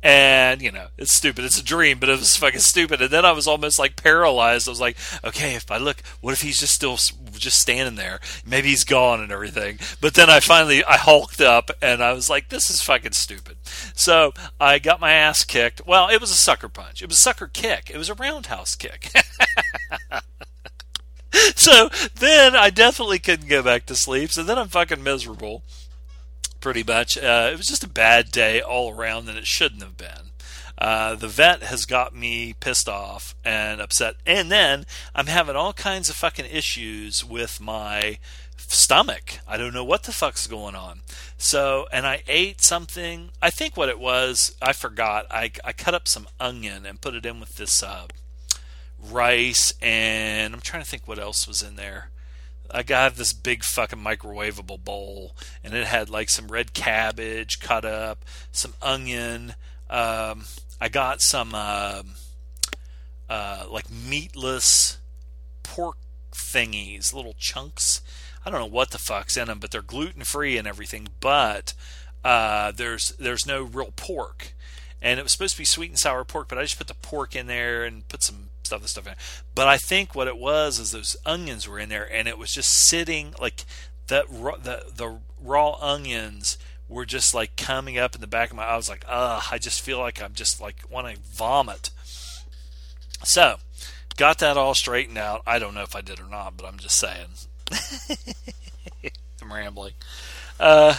and 0.03 0.62
you 0.62 0.72
know 0.72 0.88
it's 0.98 1.15
stupid. 1.15 1.46
It's 1.46 1.60
a 1.60 1.63
dream 1.63 2.00
but 2.00 2.10
it 2.10 2.17
was 2.20 2.36
fucking 2.36 2.60
stupid. 2.60 3.01
And 3.01 3.12
then 3.12 3.25
i 3.25 3.31
was 3.31 3.48
almost 3.48 3.77
like 3.79 4.01
paralyzed. 4.01 4.67
I 4.67 4.72
was 4.72 4.81
like 4.81 4.98
okay 5.24 5.55
if 5.55 5.70
i 5.70 5.77
look 5.77 6.01
what 6.22 6.34
if 6.34 6.41
he's 6.41 6.60
just 6.60 6.74
still 6.74 6.98
just 7.34 7.60
standing 7.60 7.96
there? 7.96 8.20
Maybe 8.46 8.70
he's 8.70 8.84
gone 8.84 9.22
and 9.22 9.31
everything. 9.31 9.79
But 10.00 10.15
then 10.15 10.29
i 10.29 10.39
finally 10.39 10.84
i 10.84 10.98
hulked 10.98 11.41
up 11.41 11.70
and 11.81 12.03
i 12.03 12.13
was 12.13 12.29
like 12.29 12.50
this 12.50 12.70
is 12.70 12.81
fucking 12.81 13.13
stupid. 13.13 13.58
So 13.93 14.34
i 14.60 14.79
got 14.79 15.00
my 15.00 15.12
ass 15.12 15.43
kicked. 15.43 15.86
Well 15.86 16.10
it 16.10 16.20
was 16.20 16.31
a 16.31 16.36
sucker 16.36 16.70
punch. 16.70 17.01
It 17.01 17.08
was 17.08 17.17
a 17.17 17.22
sucker 17.22 17.48
kick. 17.48 17.91
It 17.93 17.98
was 17.98 18.10
a 18.10 18.15
roundhouse 18.15 18.75
kick. 18.75 19.12
So 21.55 21.89
then 22.15 22.58
i 22.58 22.70
definitely 22.70 23.17
couldn't 23.17 23.48
go 23.48 23.63
back 23.63 23.86
to 23.86 23.96
sleep. 23.96 24.31
So 24.31 24.43
then 24.43 24.58
i'm 24.58 24.67
fucking 24.67 25.01
miserable 25.01 25.63
pretty 26.62 26.84
much. 26.84 27.18
Uh, 27.18 27.50
it 27.51 27.58
was 27.58 27.68
just 27.68 27.84
a 27.84 27.89
bad 27.89 28.32
day 28.32 28.62
all 28.62 28.94
around, 28.94 29.27
and 29.27 29.38
it 29.38 29.48
shouldn't 29.48 29.82
have 29.82 29.98
been. 29.98 30.32
Uh, 30.77 31.15
the 31.15 31.27
vet 31.27 31.63
has 31.63 31.86
got 31.86 32.15
me 32.15 32.56
pissed 32.60 32.88
off 32.88 33.36
and 33.44 33.82
upset, 33.82 34.15
and 34.25 34.51
then 34.51 34.86
I'm 35.13 35.27
having 35.27 35.56
all 35.56 35.74
kinds 35.74 36.10
of 36.10 36.15
fucking 36.15 36.46
issues 36.46 37.24
with 37.24 37.60
my 37.60 38.18
stomach. 38.58 39.39
I 39.48 39.58
don't 39.58 39.74
know 39.74 39.84
what 39.84 40.03
the 40.03 40.12
fuck's 40.12 40.48
going 40.48 40.75
on. 40.75 41.01
So, 41.38 41.88
and 41.91 42.08
I 42.08 42.24
ate 42.27 42.62
something. 42.62 43.30
I 43.41 43.50
think 43.50 43.75
what 43.77 43.89
it 43.89 44.00
was, 44.00 44.56
I 44.62 44.74
forgot. 44.74 45.27
I, 45.30 45.51
I 45.63 45.74
cut 45.74 45.94
up 45.94 46.08
some 46.08 46.27
onion 46.39 46.86
and 46.86 47.01
put 47.01 47.15
it 47.15 47.25
in 47.25 47.39
with 47.39 47.58
this 47.58 47.84
uh, 47.84 48.08
rice, 49.00 49.74
and 49.82 50.53
I'm 50.53 50.62
trying 50.62 50.84
to 50.84 50.89
think 50.89 51.08
what 51.08 51.20
else 51.20 51.48
was 51.48 51.62
in 51.62 51.75
there. 51.75 52.10
I 52.74 52.84
got 52.84 53.16
this 53.16 53.34
big 53.34 53.63
fucking 53.63 54.00
microwavable 54.00 54.84
bowl, 54.84 55.36
and 55.63 55.74
it 55.74 55.88
had 55.88 56.10
like 56.10 56.30
some 56.30 56.48
red 56.48 56.74
cabbage 56.74 57.60
cut 57.60 57.86
up, 57.86 58.24
some 58.51 58.74
onion. 58.82 59.56
Um, 59.90 60.46
I 60.80 60.90
got 60.90 61.22
some 61.22 61.54
uh, 61.54 62.04
uh, 63.30 63.66
like 63.70 63.90
meatless 63.90 65.00
pork 65.63 65.98
thingies, 66.32 67.13
little 67.13 67.36
chunks. 67.38 68.01
I 68.46 68.50
don't 68.50 68.60
know 68.60 68.66
what 68.66 68.92
the 68.92 68.98
fuck's 68.98 69.38
in 69.38 69.48
them, 69.48 69.60
but 69.60 69.72
they're 69.72 69.82
gluten 69.82 70.24
free 70.24 70.58
and 70.58 70.68
everything. 70.68 71.10
But 71.20 71.74
uh, 72.24 72.72
there's 72.72 73.13
there's 73.20 73.46
no 73.46 73.63
real 73.63 73.94
pork, 73.96 74.54
and 75.01 75.20
it 75.20 75.24
was 75.24 75.32
supposed 75.32 75.56
to 75.56 75.62
be 75.62 75.66
sweet 75.66 75.90
and 75.90 76.00
sour 76.00 76.24
pork, 76.24 76.48
but 76.48 76.58
I 76.58 76.63
just 76.63 76.78
put 76.78 76.88
the 76.88 76.94
pork 76.94 77.36
in 77.36 77.48
there 77.48 77.84
and 77.84 78.08
put 78.08 78.24
some 78.24 78.50
stuff, 78.72 78.82
this 78.82 78.92
stuff 78.92 79.08
in. 79.08 79.16
But 79.54 79.68
I 79.68 79.78
think 79.78 80.16
what 80.16 80.28
it 80.28 80.38
was 80.38 80.80
is 80.80 80.92
those 80.92 81.18
onions 81.25 81.68
were 81.68 81.80
in 81.80 81.90
there, 81.90 82.08
and 82.12 82.28
it 82.28 82.38
was 82.38 82.51
just 82.51 82.72
sitting 82.88 83.36
like 83.40 83.66
the 84.08 84.24
the 84.63 84.86
the 84.96 85.20
raw 85.42 85.78
onions 85.82 86.58
were 86.88 87.06
just 87.06 87.34
like 87.34 87.56
coming 87.58 87.98
up 87.98 88.16
in 88.16 88.22
the 88.22 88.28
back 88.28 88.50
of 88.50 88.56
my. 88.56 88.63
I 88.63 88.78
was 88.78 88.90
like, 88.90 89.04
ugh, 89.08 89.44
I 89.51 89.58
just 89.58 89.82
feel 89.82 90.00
like 90.00 90.22
I'm 90.22 90.34
just 90.34 90.62
like 90.62 90.84
want 90.90 91.13
to 91.13 91.22
vomit. 91.22 91.90
So, 93.24 93.58
got 94.18 94.40
that 94.40 94.58
all 94.58 94.74
straightened 94.74 95.18
out. 95.18 95.42
I 95.46 95.60
don't 95.60 95.74
know 95.74 95.84
if 95.84 95.96
I 95.96 96.01
did 96.01 96.20
or 96.20 96.30
not, 96.30 96.58
but 96.58 96.66
I'm 96.66 96.80
just 96.80 96.98
saying. 96.98 97.28
I'm 99.42 99.51
rambling. 99.51 99.94
Uh, 100.60 100.96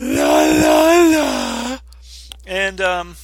la 0.00 0.46
la 0.46 1.02
la. 1.10 1.78
And 2.46 2.80
um, 2.80 3.16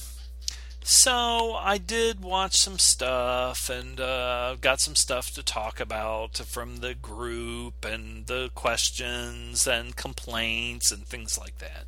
so 0.83 1.53
I 1.53 1.77
did 1.77 2.21
watch 2.21 2.55
some 2.57 2.77
stuff 2.77 3.69
and 3.69 3.99
uh, 3.99 4.55
got 4.59 4.79
some 4.79 4.95
stuff 4.95 5.31
to 5.31 5.43
talk 5.43 5.79
about 5.79 6.37
from 6.37 6.77
the 6.77 6.93
group 6.93 7.85
and 7.85 8.27
the 8.27 8.51
questions 8.53 9.65
and 9.65 9.95
complaints 9.95 10.91
and 10.91 11.05
things 11.05 11.37
like 11.37 11.59
that. 11.59 11.85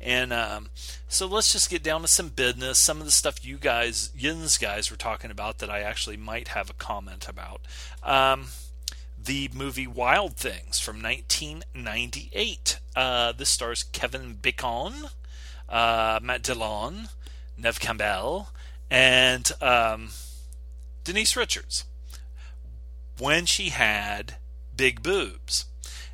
And 0.00 0.32
um, 0.32 0.70
so 1.08 1.26
let's 1.26 1.52
just 1.52 1.70
get 1.70 1.82
down 1.82 2.02
to 2.02 2.08
some 2.08 2.28
business. 2.28 2.78
Some 2.78 3.00
of 3.00 3.04
the 3.04 3.12
stuff 3.12 3.44
you 3.44 3.56
guys, 3.56 4.10
Yin's 4.16 4.58
guys, 4.58 4.90
were 4.90 4.96
talking 4.96 5.30
about 5.30 5.58
that 5.58 5.70
I 5.70 5.80
actually 5.80 6.16
might 6.16 6.48
have 6.48 6.70
a 6.70 6.74
comment 6.74 7.28
about. 7.28 7.62
Um, 8.02 8.46
the 9.18 9.50
movie 9.52 9.86
Wild 9.86 10.36
Things 10.36 10.78
from 10.78 11.02
1998. 11.02 12.78
Uh, 12.94 13.32
this 13.32 13.50
stars 13.50 13.82
Kevin 13.82 14.34
Bacon, 14.34 14.92
uh, 15.68 16.20
Matt 16.22 16.42
Dillon, 16.42 17.08
Neve 17.56 17.80
Campbell, 17.80 18.48
and 18.90 19.50
um, 19.60 20.10
Denise 21.04 21.36
Richards. 21.36 21.84
When 23.18 23.46
she 23.46 23.70
had 23.70 24.36
big 24.76 25.02
boobs. 25.02 25.64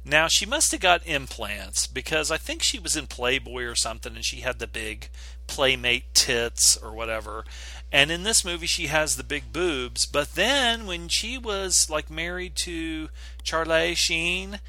Now 0.04 0.26
she 0.28 0.46
must 0.46 0.72
have 0.72 0.80
got 0.80 1.06
implants 1.06 1.86
because 1.86 2.30
I 2.30 2.36
think 2.36 2.62
she 2.62 2.78
was 2.78 2.96
in 2.96 3.06
Playboy 3.06 3.64
or 3.64 3.76
something 3.76 4.14
and 4.16 4.24
she 4.24 4.40
had 4.40 4.58
the 4.58 4.66
big 4.66 5.08
playmate 5.46 6.12
tits 6.14 6.76
or 6.76 6.92
whatever. 6.92 7.44
And 7.92 8.10
in 8.10 8.22
this 8.22 8.44
movie, 8.44 8.66
she 8.66 8.86
has 8.86 9.16
the 9.16 9.22
big 9.22 9.52
boobs. 9.52 10.06
But 10.06 10.34
then 10.34 10.86
when 10.86 11.08
she 11.08 11.38
was 11.38 11.88
like 11.90 12.10
married 12.10 12.56
to 12.56 13.10
Charlie 13.42 13.94
Sheen, 13.94 14.60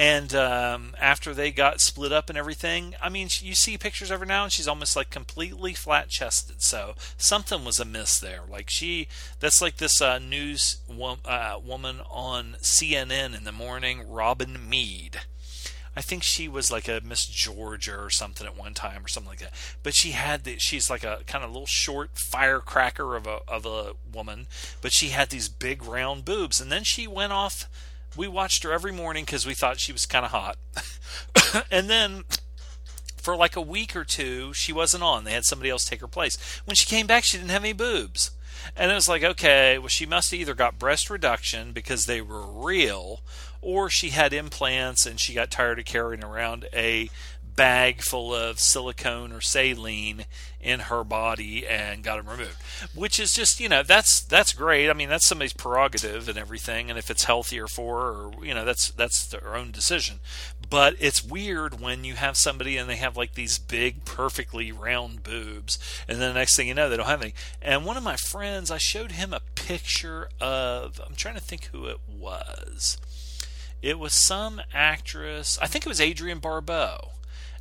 and 0.00 0.34
um, 0.34 0.94
after 0.98 1.34
they 1.34 1.50
got 1.50 1.82
split 1.82 2.10
up 2.10 2.30
and 2.30 2.38
everything, 2.38 2.94
I 3.02 3.10
mean, 3.10 3.28
you 3.40 3.54
see 3.54 3.76
pictures 3.76 4.10
of 4.10 4.20
her 4.20 4.24
now, 4.24 4.44
and 4.44 4.52
she's 4.52 4.66
almost 4.66 4.96
like 4.96 5.10
completely 5.10 5.74
flat 5.74 6.08
chested. 6.08 6.62
So 6.62 6.94
something 7.18 7.66
was 7.66 7.78
amiss 7.78 8.18
there. 8.18 8.40
Like 8.50 8.70
she, 8.70 9.08
that's 9.40 9.60
like 9.60 9.76
this 9.76 10.00
uh, 10.00 10.18
news 10.18 10.78
wo- 10.88 11.18
uh, 11.26 11.58
woman 11.62 12.00
on 12.10 12.56
CNN 12.62 13.36
in 13.36 13.44
the 13.44 13.52
morning, 13.52 14.10
Robin 14.10 14.70
Meade. 14.70 15.20
I 15.94 16.00
think 16.00 16.22
she 16.22 16.48
was 16.48 16.72
like 16.72 16.88
a 16.88 17.02
Miss 17.04 17.26
Georgia 17.26 17.98
or 17.98 18.08
something 18.08 18.46
at 18.46 18.56
one 18.56 18.72
time 18.72 19.04
or 19.04 19.08
something 19.08 19.28
like 19.28 19.40
that. 19.40 19.52
But 19.82 19.92
she 19.94 20.12
had 20.12 20.44
the, 20.44 20.58
she's 20.58 20.88
like 20.88 21.04
a 21.04 21.24
kind 21.26 21.44
of 21.44 21.50
little 21.50 21.66
short 21.66 22.12
firecracker 22.14 23.16
of 23.16 23.26
a 23.26 23.40
of 23.46 23.66
a 23.66 23.92
woman, 24.10 24.46
but 24.80 24.94
she 24.94 25.08
had 25.08 25.28
these 25.28 25.50
big 25.50 25.84
round 25.84 26.24
boobs. 26.24 26.58
And 26.58 26.72
then 26.72 26.84
she 26.84 27.06
went 27.06 27.34
off. 27.34 27.68
We 28.16 28.28
watched 28.28 28.64
her 28.64 28.72
every 28.72 28.92
morning 28.92 29.24
because 29.24 29.46
we 29.46 29.54
thought 29.54 29.80
she 29.80 29.92
was 29.92 30.06
kind 30.06 30.24
of 30.24 30.30
hot. 30.30 30.56
and 31.70 31.88
then 31.88 32.24
for 33.16 33.36
like 33.36 33.56
a 33.56 33.60
week 33.60 33.94
or 33.94 34.04
two, 34.04 34.52
she 34.52 34.72
wasn't 34.72 35.02
on. 35.02 35.24
They 35.24 35.32
had 35.32 35.44
somebody 35.44 35.70
else 35.70 35.84
take 35.84 36.00
her 36.00 36.08
place. 36.08 36.36
When 36.64 36.74
she 36.74 36.86
came 36.86 37.06
back, 37.06 37.24
she 37.24 37.36
didn't 37.36 37.50
have 37.50 37.64
any 37.64 37.72
boobs. 37.72 38.30
And 38.76 38.90
it 38.90 38.94
was 38.94 39.08
like, 39.08 39.22
okay, 39.22 39.78
well, 39.78 39.88
she 39.88 40.06
must 40.06 40.30
have 40.30 40.40
either 40.40 40.54
got 40.54 40.78
breast 40.78 41.08
reduction 41.10 41.72
because 41.72 42.06
they 42.06 42.20
were 42.20 42.46
real, 42.46 43.20
or 43.62 43.88
she 43.88 44.10
had 44.10 44.32
implants 44.32 45.06
and 45.06 45.18
she 45.18 45.34
got 45.34 45.50
tired 45.50 45.78
of 45.78 45.84
carrying 45.84 46.24
around 46.24 46.66
a 46.72 47.08
bag 47.56 48.02
full 48.02 48.34
of 48.34 48.58
silicone 48.58 49.32
or 49.32 49.40
saline 49.40 50.26
in 50.60 50.80
her 50.80 51.02
body 51.02 51.66
and 51.66 52.02
got 52.02 52.16
them 52.16 52.28
removed. 52.28 52.56
Which 52.94 53.18
is 53.18 53.32
just 53.32 53.60
you 53.60 53.68
know 53.68 53.82
that's 53.82 54.20
that's 54.20 54.52
great. 54.52 54.90
I 54.90 54.92
mean 54.92 55.08
that's 55.08 55.26
somebody's 55.26 55.52
prerogative 55.52 56.28
and 56.28 56.38
everything 56.38 56.90
and 56.90 56.98
if 56.98 57.10
it's 57.10 57.24
healthier 57.24 57.66
for 57.66 58.00
her 58.00 58.12
or 58.26 58.44
you 58.44 58.54
know 58.54 58.64
that's 58.64 58.90
that's 58.90 59.26
their 59.26 59.56
own 59.56 59.70
decision. 59.70 60.20
But 60.68 60.96
it's 60.98 61.24
weird 61.24 61.80
when 61.80 62.04
you 62.04 62.14
have 62.14 62.36
somebody 62.36 62.76
and 62.76 62.88
they 62.88 62.96
have 62.96 63.16
like 63.16 63.34
these 63.34 63.58
big 63.58 64.04
perfectly 64.04 64.70
round 64.70 65.22
boobs 65.22 65.78
and 66.06 66.20
then 66.20 66.32
the 66.32 66.38
next 66.38 66.56
thing 66.56 66.68
you 66.68 66.74
know 66.74 66.88
they 66.88 66.96
don't 66.96 67.06
have 67.06 67.22
any. 67.22 67.34
And 67.62 67.84
one 67.84 67.96
of 67.96 68.02
my 68.02 68.16
friends 68.16 68.70
i 68.70 68.78
showed 68.78 69.12
him 69.12 69.32
a 69.32 69.40
picture 69.54 70.28
of 70.40 71.00
i'm 71.06 71.14
trying 71.14 71.34
to 71.34 71.40
think 71.40 71.66
who 71.66 71.86
it 71.86 72.00
was. 72.08 72.98
It 73.82 73.98
was 73.98 74.12
some 74.12 74.60
actress, 74.74 75.58
I 75.62 75.66
think 75.66 75.86
it 75.86 75.88
was 75.88 76.02
Adrienne 76.02 76.38
Barbeau. 76.38 77.12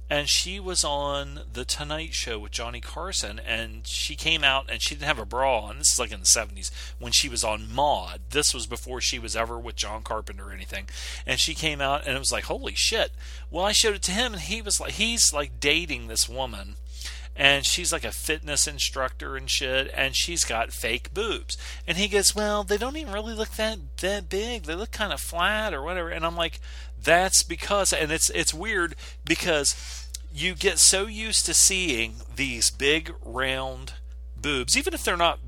And 0.10 0.28
she 0.28 0.60
was 0.60 0.84
on 0.84 1.42
the 1.54 1.66
Tonight 1.66 2.14
Show 2.14 2.40
with 2.40 2.52
Johnny 2.52 2.82
Carson, 2.82 3.40
and 3.40 3.86
she 3.86 4.16
came 4.16 4.44
out 4.44 4.66
and 4.70 4.82
she 4.82 4.96
didn't 4.96 5.08
have 5.08 5.20
a 5.20 5.26
bra 5.26 5.60
on. 5.60 5.78
This 5.78 5.94
is 5.94 6.00
like 6.00 6.12
in 6.12 6.22
the 6.22 6.26
70s 6.26 6.72
when 6.98 7.12
she 7.12 7.30
was 7.30 7.44
on 7.44 7.72
Maude. 7.72 8.22
This 8.32 8.54
was 8.54 8.66
before 8.66 9.02
she 9.02 9.20
was 9.20 9.36
ever 9.36 9.60
with 9.60 9.76
John 9.76 10.02
Carpenter 10.02 10.50
or 10.50 10.52
anything. 10.52 10.88
And 11.28 11.40
she 11.40 11.54
came 11.54 11.80
out 11.80 12.08
and 12.08 12.16
it 12.16 12.20
was 12.20 12.32
like, 12.32 12.46
holy 12.46 12.74
shit. 12.76 13.12
Well, 13.52 13.66
I 13.66 13.72
showed 13.72 13.96
it 13.96 14.02
to 14.04 14.12
him, 14.12 14.34
and 14.34 14.42
he 14.42 14.62
was 14.62 14.80
like, 14.80 14.94
he's 14.94 15.32
like 15.32 15.60
dating 15.60 16.08
this 16.08 16.28
woman 16.28 16.76
and 17.40 17.66
she's 17.66 17.94
like 17.94 18.04
a 18.04 18.12
fitness 18.12 18.68
instructor 18.68 19.38
and 19.38 19.50
shit, 19.50 19.90
and 19.96 20.14
she's 20.14 20.44
got 20.44 20.74
fake 20.74 21.14
boobs. 21.14 21.58
And 21.88 21.98
he 21.98 22.10
goes, 22.10 22.36
"Well, 22.36 22.66
they 22.66 22.78
don't 22.78 22.98
even 22.98 23.14
really 23.14 23.34
look 23.34 23.52
that 23.52 23.80
that 24.02 24.28
big. 24.28 24.64
They 24.64 24.76
look 24.76 24.92
kind 24.92 25.14
of 25.14 25.22
flat 25.22 25.74
or 25.74 25.82
whatever." 25.82 26.10
And 26.10 26.26
I'm 26.26 26.36
like, 26.36 26.60
"That's 27.02 27.42
because," 27.44 27.94
and 27.94 28.12
it's 28.12 28.30
it's 28.32 28.54
weird 28.54 28.94
because 29.24 29.99
you 30.40 30.56
get 30.56 30.80
so 30.80 31.06
used 31.06 31.46
to 31.46 31.54
seeing 31.54 32.16
these 32.36 32.70
big 32.72 33.14
round 33.24 33.94
boobs, 34.36 34.78
even 34.78 34.94
if 34.94 35.04
they're 35.04 35.18
not 35.18 35.40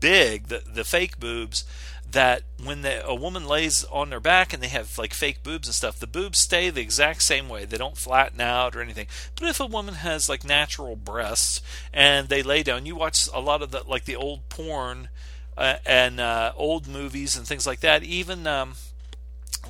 big, 0.00 0.48
the 0.48 0.62
the 0.66 0.84
fake 0.84 1.18
boobs 1.18 1.64
that 2.12 2.42
when 2.62 2.82
the, 2.82 3.06
a 3.06 3.14
woman 3.14 3.46
lays 3.46 3.84
on 3.84 4.10
their 4.10 4.20
back 4.20 4.52
and 4.52 4.62
they 4.62 4.68
have 4.68 4.98
like 4.98 5.14
fake 5.14 5.42
boobs 5.42 5.66
and 5.66 5.74
stuff, 5.74 5.98
the 5.98 6.06
boobs 6.06 6.38
stay 6.38 6.70
the 6.70 6.80
exact 6.80 7.22
same 7.22 7.48
way. 7.48 7.64
They 7.64 7.78
don't 7.78 7.96
flatten 7.96 8.40
out 8.40 8.76
or 8.76 8.82
anything. 8.82 9.06
But 9.34 9.48
if 9.48 9.60
a 9.60 9.66
woman 9.66 9.94
has 9.94 10.28
like 10.28 10.44
natural 10.44 10.94
breasts 10.94 11.62
and 11.92 12.28
they 12.28 12.42
lay 12.42 12.62
down, 12.62 12.86
you 12.86 12.96
watch 12.96 13.28
a 13.32 13.40
lot 13.40 13.62
of 13.62 13.70
the 13.70 13.82
like 13.86 14.04
the 14.04 14.16
old 14.16 14.48
porn 14.48 15.08
uh, 15.56 15.76
and 15.86 16.20
uh, 16.20 16.52
old 16.56 16.86
movies 16.86 17.36
and 17.36 17.46
things 17.46 17.66
like 17.66 17.80
that. 17.80 18.02
Even 18.02 18.46
um, 18.46 18.74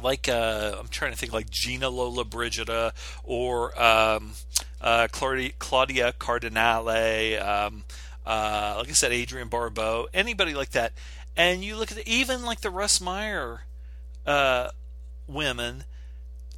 like 0.02 0.28
uh, 0.28 0.76
I'm 0.78 0.88
trying 0.88 1.12
to 1.12 1.18
think 1.18 1.32
like 1.32 1.50
Gina 1.50 1.90
Lollobrigida 1.90 2.92
or 3.24 3.80
um, 3.80 4.32
uh, 4.82 5.08
Claudia, 5.10 6.12
Cardinale. 6.18 7.38
Um, 7.38 7.84
uh, 8.24 8.76
like 8.78 8.88
I 8.88 8.92
said, 8.92 9.12
Adrienne 9.12 9.48
Barbeau, 9.48 10.08
anybody 10.12 10.54
like 10.54 10.70
that 10.70 10.92
and 11.36 11.64
you 11.64 11.76
look 11.76 11.90
at 11.90 11.98
the, 11.98 12.08
even 12.08 12.44
like 12.44 12.60
the 12.60 12.70
Russ 12.70 13.00
Meyer 13.00 13.62
uh, 14.26 14.68
women, 15.26 15.84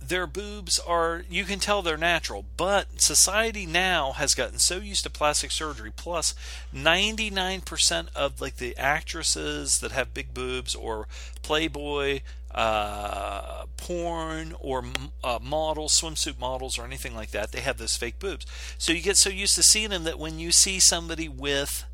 their 0.01 0.27
boobs 0.27 0.79
are 0.81 1.25
you 1.31 1.45
can 1.45 1.59
tell 1.59 1.81
they're 1.81 1.97
natural 1.97 2.45
but 2.59 3.01
society 3.01 3.65
now 3.65 4.13
has 4.13 4.35
gotten 4.35 4.59
so 4.59 4.77
used 4.77 5.03
to 5.03 5.09
plastic 5.09 5.51
surgery 5.51 5.91
plus 5.97 6.35
99% 6.75 8.09
of 8.15 8.39
like 8.39 8.59
the 8.59 8.77
actresses 8.77 9.79
that 9.81 9.93
have 9.93 10.13
big 10.13 10.35
boobs 10.35 10.75
or 10.75 11.09
playboy 11.43 12.21
uh, 12.55 13.65
porn 13.77 14.55
or 14.61 14.85
uh, 15.23 15.39
models 15.43 16.01
swimsuit 16.01 16.39
models 16.39 16.79
or 16.79 16.85
anything 16.85 17.15
like 17.15 17.33
that 17.33 17.53
they 17.53 17.61
have 17.61 17.79
those 17.79 17.97
fake 17.97 18.19
boobs 18.19 18.47
so 18.79 18.93
you 18.93 19.03
get 19.03 19.17
so 19.17 19.29
used 19.29 19.57
to 19.57 19.63
seeing 19.63 19.91
them 19.91 20.05
that 20.05 20.19
when 20.19 20.39
you 20.39 20.53
see 20.53 20.79
somebody 20.79 21.29
with 21.29 21.85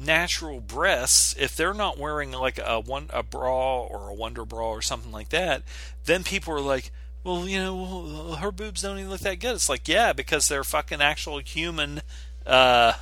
natural 0.00 0.60
breasts, 0.60 1.34
if 1.38 1.54
they're 1.54 1.74
not 1.74 1.98
wearing 1.98 2.32
like 2.32 2.58
a 2.58 2.80
one 2.80 3.08
a 3.10 3.22
bra 3.22 3.82
or 3.82 4.08
a 4.08 4.14
Wonder 4.14 4.44
bra 4.44 4.70
or 4.70 4.82
something 4.82 5.12
like 5.12 5.28
that, 5.28 5.62
then 6.06 6.24
people 6.24 6.54
are 6.54 6.60
like, 6.60 6.90
well, 7.22 7.46
you 7.46 7.58
know, 7.58 8.34
her 8.36 8.50
boobs 8.50 8.82
don't 8.82 8.98
even 8.98 9.10
look 9.10 9.20
that 9.20 9.40
good. 9.40 9.54
It's 9.54 9.68
like, 9.68 9.86
yeah, 9.86 10.12
because 10.12 10.48
they're 10.48 10.64
fucking 10.64 11.02
actual 11.02 11.38
human 11.38 12.00
uh, 12.46 12.94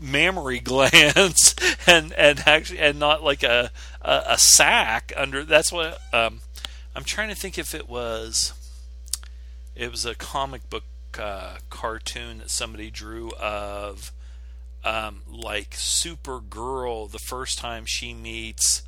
mammary 0.00 0.58
glands 0.58 1.54
and 1.86 2.12
and 2.14 2.42
actually 2.46 2.80
and 2.80 2.98
not 2.98 3.22
like 3.22 3.44
a 3.44 3.70
a, 4.08 4.32
a 4.32 4.38
sack 4.38 5.12
under. 5.16 5.44
That's 5.44 5.70
what 5.70 5.98
um, 6.12 6.40
I'm 6.96 7.04
trying 7.04 7.28
to 7.28 7.34
think 7.34 7.58
if 7.58 7.74
it 7.74 7.88
was. 7.88 8.54
It 9.76 9.90
was 9.90 10.06
a 10.06 10.14
comic 10.14 10.68
book 10.70 10.84
uh, 11.18 11.58
cartoon 11.70 12.38
that 12.38 12.50
somebody 12.50 12.90
drew 12.90 13.30
of 13.32 14.12
um, 14.82 15.22
like 15.30 15.70
Supergirl 15.72 17.10
the 17.10 17.18
first 17.18 17.58
time 17.58 17.84
she 17.84 18.14
meets 18.14 18.82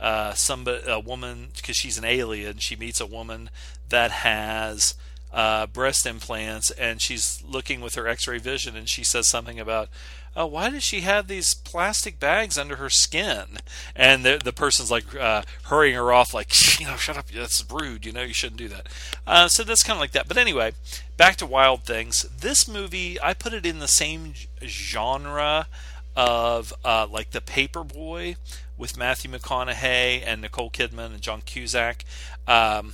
uh, 0.00 0.32
somebody, 0.34 0.82
a 0.86 1.00
woman, 1.00 1.48
because 1.56 1.76
she's 1.76 1.98
an 1.98 2.04
alien. 2.04 2.58
She 2.58 2.76
meets 2.76 3.00
a 3.00 3.06
woman 3.06 3.50
that 3.88 4.10
has 4.10 4.94
uh, 5.34 5.66
breast 5.66 6.06
implants, 6.06 6.70
and 6.70 7.02
she's 7.02 7.42
looking 7.46 7.80
with 7.80 7.96
her 7.96 8.06
X-ray 8.06 8.38
vision, 8.38 8.76
and 8.76 8.88
she 8.88 9.02
says 9.02 9.28
something 9.28 9.58
about, 9.58 9.88
"Oh, 10.36 10.46
why 10.46 10.70
does 10.70 10.84
she 10.84 11.00
have 11.00 11.26
these 11.26 11.54
plastic 11.54 12.20
bags 12.20 12.56
under 12.56 12.76
her 12.76 12.88
skin?" 12.88 13.58
And 13.96 14.24
the 14.24 14.40
the 14.42 14.52
person's 14.52 14.92
like 14.92 15.12
uh, 15.16 15.42
hurrying 15.64 15.96
her 15.96 16.12
off, 16.12 16.32
like, 16.32 16.78
"You 16.80 16.86
know, 16.86 16.96
shut 16.96 17.16
up, 17.16 17.26
that's 17.30 17.64
rude. 17.68 18.06
You 18.06 18.12
know, 18.12 18.22
you 18.22 18.32
shouldn't 18.32 18.58
do 18.58 18.68
that." 18.68 18.86
Uh, 19.26 19.48
so 19.48 19.64
that's 19.64 19.82
kind 19.82 19.96
of 19.96 20.00
like 20.00 20.12
that. 20.12 20.28
But 20.28 20.38
anyway, 20.38 20.72
back 21.16 21.34
to 21.36 21.46
Wild 21.46 21.82
Things. 21.82 22.22
This 22.22 22.68
movie, 22.68 23.20
I 23.20 23.34
put 23.34 23.52
it 23.52 23.66
in 23.66 23.80
the 23.80 23.88
same 23.88 24.34
genre 24.62 25.66
of 26.14 26.72
uh, 26.84 27.08
like 27.10 27.32
the 27.32 27.40
Paperboy 27.40 28.36
with 28.78 28.96
Matthew 28.96 29.32
McConaughey 29.32 30.22
and 30.24 30.42
Nicole 30.42 30.70
Kidman 30.70 31.06
and 31.06 31.20
John 31.20 31.42
Cusack. 31.42 32.04
Um, 32.46 32.92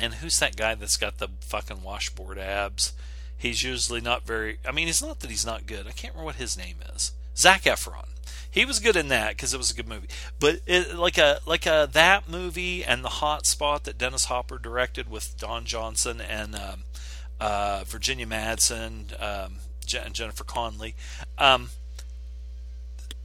and 0.00 0.14
who's 0.14 0.38
that 0.38 0.56
guy 0.56 0.74
that's 0.74 0.96
got 0.96 1.18
the 1.18 1.28
fucking 1.40 1.82
washboard 1.82 2.38
abs? 2.38 2.92
He's 3.36 3.62
usually 3.62 4.00
not 4.00 4.26
very. 4.26 4.58
I 4.66 4.72
mean, 4.72 4.88
it's 4.88 5.02
not 5.02 5.20
that 5.20 5.30
he's 5.30 5.46
not 5.46 5.66
good. 5.66 5.86
I 5.86 5.92
can't 5.92 6.14
remember 6.14 6.26
what 6.26 6.36
his 6.36 6.56
name 6.56 6.76
is. 6.94 7.12
Zac 7.36 7.62
Efron. 7.62 8.08
He 8.50 8.64
was 8.64 8.80
good 8.80 8.96
in 8.96 9.08
that 9.08 9.30
because 9.30 9.54
it 9.54 9.58
was 9.58 9.70
a 9.70 9.74
good 9.74 9.86
movie. 9.86 10.08
But 10.40 10.60
it, 10.66 10.96
like 10.96 11.18
a 11.18 11.40
like 11.46 11.66
a 11.66 11.88
that 11.92 12.28
movie 12.28 12.84
and 12.84 13.04
the 13.04 13.08
Hot 13.08 13.46
Spot 13.46 13.84
that 13.84 13.98
Dennis 13.98 14.24
Hopper 14.24 14.58
directed 14.58 15.08
with 15.08 15.36
Don 15.38 15.64
Johnson 15.64 16.20
and 16.20 16.54
um, 16.54 16.84
uh, 17.40 17.84
Virginia 17.86 18.26
Madsen 18.26 19.12
um, 19.22 19.58
and 19.96 20.14
Jennifer 20.14 20.44
Connelly. 20.44 20.94
Um, 21.36 21.70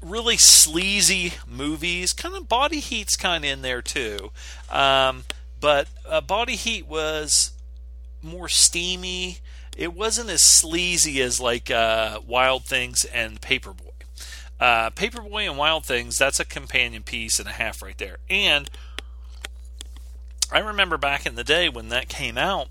really 0.02 0.38
sleazy 0.38 1.34
movies. 1.48 2.14
Kind 2.14 2.36
of 2.36 2.48
Body 2.48 2.80
Heat's 2.80 3.16
kind 3.16 3.44
of 3.46 3.52
in 3.52 3.62
there 3.62 3.82
too, 3.82 4.32
um, 4.70 5.24
but 5.64 5.88
uh, 6.06 6.20
Body 6.20 6.58
Heat 6.58 6.90
was 6.90 7.54
more 8.22 8.50
steamy. 8.50 9.38
It 9.78 9.94
wasn't 9.94 10.30
as 10.30 10.44
sleazy 10.44 11.22
as 11.22 11.40
like 11.40 11.72
uh, 11.72 12.20
Wild 12.28 12.66
Things 12.66 13.06
and 13.06 13.40
Paperboy. 13.40 13.92
Uh, 14.60 14.90
Paperboy 14.90 15.48
and 15.48 15.58
Wild 15.58 15.86
Things, 15.86 16.18
that's 16.18 16.42
a 16.42 16.44
companion 16.44 17.04
piece 17.04 17.40
and 17.40 17.48
a 17.48 17.54
half 17.54 17.82
right 17.82 17.98
there. 17.98 18.18
And 18.30 18.70
I 20.52 20.60
remember 20.60 20.98
back 20.98 21.26
in 21.26 21.36
the 21.36 21.46
day 21.46 21.70
when 21.70 21.88
that 21.90 22.10
came 22.10 22.38
out, 22.38 22.68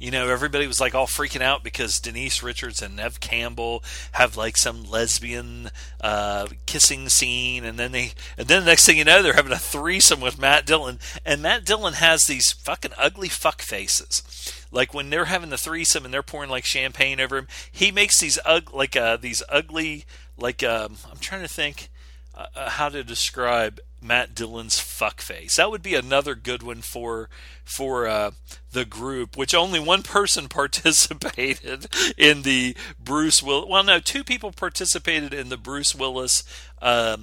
you 0.00 0.10
know, 0.10 0.28
everybody 0.28 0.66
was 0.66 0.80
like 0.80 0.94
all 0.94 1.06
freaking 1.06 1.42
out 1.42 1.62
because 1.62 2.00
Denise 2.00 2.42
Richards 2.42 2.80
and 2.80 2.96
Neve 2.96 3.20
Campbell 3.20 3.84
have 4.12 4.34
like 4.34 4.56
some 4.56 4.82
lesbian 4.82 5.70
uh, 6.00 6.48
kissing 6.64 7.10
scene, 7.10 7.64
and 7.64 7.78
then 7.78 7.92
they, 7.92 8.12
and 8.38 8.48
then 8.48 8.64
the 8.64 8.70
next 8.70 8.86
thing 8.86 8.96
you 8.96 9.04
know, 9.04 9.22
they're 9.22 9.34
having 9.34 9.52
a 9.52 9.58
threesome 9.58 10.22
with 10.22 10.38
Matt 10.38 10.64
Dillon, 10.64 10.98
and 11.24 11.42
Matt 11.42 11.66
Dillon 11.66 11.92
has 11.94 12.24
these 12.24 12.50
fucking 12.50 12.92
ugly 12.96 13.28
fuck 13.28 13.60
faces. 13.60 14.64
Like 14.72 14.94
when 14.94 15.10
they're 15.10 15.26
having 15.26 15.50
the 15.50 15.58
threesome 15.58 16.06
and 16.06 16.14
they're 16.14 16.22
pouring 16.22 16.48
like 16.48 16.64
champagne 16.64 17.20
over 17.20 17.36
him, 17.36 17.48
he 17.70 17.92
makes 17.92 18.18
these 18.18 18.38
ug- 18.46 18.72
like 18.72 18.96
uh, 18.96 19.18
these 19.18 19.42
ugly 19.50 20.06
like 20.38 20.62
um, 20.62 20.96
I'm 21.10 21.18
trying 21.18 21.42
to 21.42 21.48
think 21.48 21.90
uh, 22.34 22.46
uh, 22.56 22.70
how 22.70 22.88
to 22.88 23.04
describe 23.04 23.80
Matt 24.02 24.34
Dillon's 24.34 24.78
fuck 24.78 25.20
face. 25.20 25.56
That 25.56 25.70
would 25.70 25.82
be 25.82 25.94
another 25.94 26.34
good 26.34 26.62
one 26.62 26.82
for 26.82 27.28
for 27.64 28.06
uh, 28.06 28.32
the 28.72 28.84
group, 28.84 29.36
which 29.36 29.54
only 29.54 29.80
one 29.80 30.02
person 30.02 30.48
participated 30.50 31.88
in 32.16 32.42
the 32.42 32.76
Bruce 32.98 33.42
Will. 33.42 33.68
Well, 33.68 33.84
no, 33.84 34.00
two 34.00 34.24
people 34.24 34.52
participated 34.52 35.34
in 35.34 35.48
the 35.48 35.56
Bruce 35.56 35.94
Willis 35.94 36.42
uh, 36.80 37.18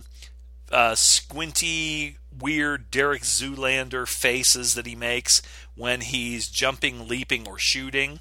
uh, 0.72 0.96
squinty, 0.96 2.18
weird 2.38 2.92
Derek 2.92 3.24
Zoolander 3.24 4.08
faces 4.08 4.76
that 4.76 4.86
he 4.86 4.96
makes 4.96 5.42
when 5.76 6.02
he's 6.02 6.48
jumping, 6.48 7.08
leaping, 7.08 7.48
or 7.48 7.58
shooting. 7.58 8.20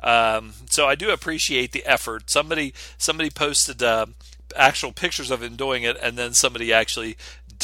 Um, 0.00 0.52
so 0.68 0.86
I 0.86 0.94
do 0.94 1.10
appreciate 1.10 1.72
the 1.72 1.84
effort. 1.86 2.30
Somebody 2.30 2.74
somebody 2.98 3.30
posted 3.30 3.82
uh, 3.82 4.06
actual 4.54 4.92
pictures 4.92 5.30
of 5.30 5.42
him 5.42 5.56
doing 5.56 5.82
it, 5.82 5.96
and 6.02 6.16
then 6.16 6.34
somebody 6.34 6.72
actually 6.72 7.16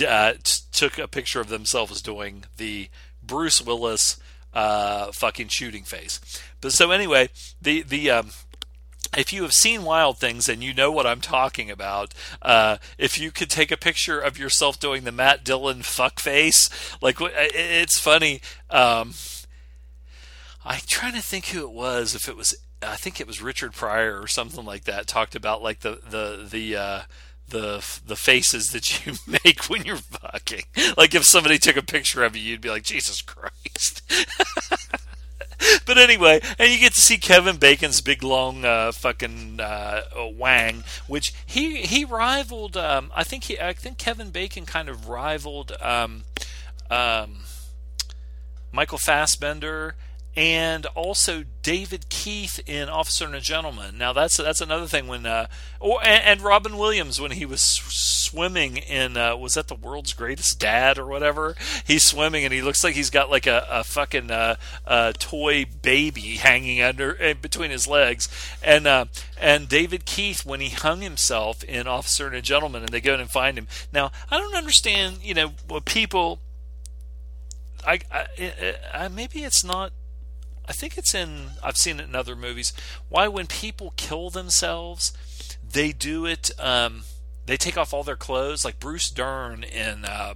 uh, 0.07 0.35
took 0.73 0.99
a 0.99 1.09
picture 1.09 1.41
of 1.41 1.49
themselves 1.49 2.03
doing 2.03 2.45
the 2.57 2.89
Bruce 3.23 3.61
Willis 3.63 4.19
uh, 4.55 5.13
fucking 5.13 5.49
shooting 5.49 5.85
face. 5.85 6.21
But 6.61 6.73
so 6.73 6.91
anyway, 6.91 7.31
the 7.61 7.83
the 7.83 8.11
um, 8.11 8.31
if 9.17 9.33
you 9.33 9.43
have 9.43 9.53
seen 9.53 9.83
Wild 9.83 10.19
Things 10.19 10.49
and 10.49 10.63
you 10.63 10.73
know 10.73 10.91
what 10.91 11.07
I'm 11.07 11.21
talking 11.21 11.71
about, 11.71 12.15
uh, 12.41 12.79
if 12.99 13.19
you 13.19 13.31
could 13.31 13.51
take 13.51 13.71
a 13.71 13.77
picture 13.77 14.21
of 14.21 14.39
yourself 14.39 14.81
doing 14.81 15.05
the 15.05 15.13
Matt 15.13 15.45
Dillon 15.45 15.83
fuck 15.83 16.21
face, 16.21 16.71
like 17.01 17.17
it's 17.21 17.99
funny. 17.99 18.41
Um, 18.71 19.15
I'm 20.65 20.81
trying 20.87 21.15
to 21.15 21.23
think 21.23 21.47
who 21.47 21.63
it 21.63 21.73
was. 21.73 22.15
If 22.15 22.29
it 22.29 22.37
was, 22.37 22.55
I 22.83 22.97
think 22.97 23.21
it 23.21 23.27
was 23.27 23.43
Richard 23.43 23.73
Pryor 23.73 24.21
or 24.21 24.29
something 24.29 24.65
like 24.65 24.85
that. 24.85 25.07
Talked 25.07 25.35
about 25.35 25.63
like 25.63 25.81
the 25.81 26.01
the 26.09 26.47
the. 26.49 26.77
Uh, 26.77 27.01
the 27.53 28.01
the 28.05 28.17
faces 28.17 28.73
that 28.73 29.07
you 29.07 29.15
make 29.45 29.69
when 29.69 29.85
you're 29.85 29.97
fucking. 29.97 30.65
Like 30.97 31.15
if 31.15 31.25
somebody 31.25 31.59
took 31.59 31.77
a 31.77 31.83
picture 31.83 32.25
of 32.25 32.35
you, 32.35 32.43
you'd 32.43 32.61
be 32.61 32.71
like, 32.71 32.83
Jesus 32.83 33.23
Christ. 33.23 34.03
but 35.87 35.99
anyway, 35.99 36.41
and 36.59 36.73
you 36.73 36.81
get 36.81 36.95
to 36.95 37.01
see 37.01 37.19
Kevin 37.19 37.59
Bacon's 37.59 38.01
big 38.01 38.25
long 38.25 38.65
uh, 38.65 38.91
fucking 38.91 39.61
uh, 39.61 40.03
wang, 40.35 40.83
which 41.07 41.33
he 41.47 41.83
he 41.83 42.05
rivaled. 42.05 42.77
Um, 42.77 43.13
I 43.15 43.23
think 43.23 43.45
he 43.45 43.61
I 43.61 43.73
think 43.73 43.99
Kevin 43.99 44.31
Bacon 44.31 44.67
kind 44.67 44.89
of 44.89 45.09
rivaled 45.09 45.73
um, 45.81 46.25
um, 46.91 47.45
Michael 48.73 48.99
Fassbender 48.99 49.95
and 50.35 50.87
also 50.87 51.45
David 51.63 52.09
Keith 52.09 52.59
in 52.67 52.89
Officer 52.89 53.27
and 53.27 53.35
a 53.35 53.41
Gentleman. 53.41 53.99
Now 53.99 54.13
that's 54.13 54.39
that's 54.39 54.63
another 54.63 54.87
thing 54.87 55.07
when 55.07 55.27
uh, 55.27 55.47
or 55.79 56.01
and, 56.03 56.25
and 56.25 56.41
Robin 56.41 56.79
Williams 56.79 57.21
when 57.21 57.33
he 57.33 57.45
was 57.45 57.61
swimming 57.61 58.79
in 58.79 59.19
uh, 59.19 59.37
was 59.37 59.55
that 59.55 59.69
the 59.69 59.75
world's 59.75 60.15
greatest 60.15 60.59
dad 60.59 60.99
or 60.99 61.07
whatever? 61.07 61.55
He's 61.87 62.07
swimming 62.07 62.45
and 62.45 62.53
he 62.53 62.63
looks 62.63 62.83
like 62.83 62.95
he's 62.95 63.11
got 63.11 63.31
like 63.31 63.47
a, 63.47 63.67
a 63.71 63.85
fucking 63.85 64.31
uh, 64.31 64.57
toy 65.19 65.67
baby 65.83 66.37
hanging 66.37 66.81
under 66.81 67.23
uh, 67.23 67.35
between 67.35 67.71
his 67.71 67.87
legs. 67.87 68.29
And 68.63 68.87
uh, 68.87 69.07
and 69.39 69.69
David 69.69 70.07
Keith 70.07 70.47
when 70.47 70.61
he 70.61 70.71
hung 70.71 71.03
himself 71.03 71.63
in 71.65 71.87
Officer 71.87 72.27
and 72.27 72.37
a 72.37 72.43
Gentleman 72.43 72.83
and 72.83 72.91
they 72.91 73.03
go 73.03 73.13
in 73.15 73.21
and 73.21 73.31
find 73.31 73.59
him. 73.59 73.69
Now 73.93 74.13
I 74.31 74.39
don't 74.39 74.55
understand 74.55 75.19
you 75.23 75.35
know 75.35 75.53
what 75.69 75.85
people. 75.85 76.41
I, 77.85 77.99
I, 78.13 78.27
I 78.95 79.09
maybe 79.09 79.41
it's 79.41 79.65
not 79.65 79.93
I 80.69 80.73
think 80.73 80.97
it's 80.97 81.15
in 81.15 81.51
I've 81.63 81.77
seen 81.77 82.01
it 82.01 82.09
in 82.09 82.15
other 82.15 82.37
movies. 82.37 82.73
Why 83.09 83.29
when 83.29 83.47
people 83.47 83.95
kill 83.97 84.31
themselves, 84.31 85.13
they 85.69 85.93
do 85.93 86.27
it. 86.27 86.51
Um, 86.59 87.05
they 87.47 87.57
take 87.57 87.77
off 87.77 87.93
all 87.93 88.05
their 88.05 88.17
clothes, 88.17 88.65
like 88.65 88.79
Bruce 88.79 89.11
Dern 89.11 89.65
in 89.65 90.05
uh, 90.05 90.35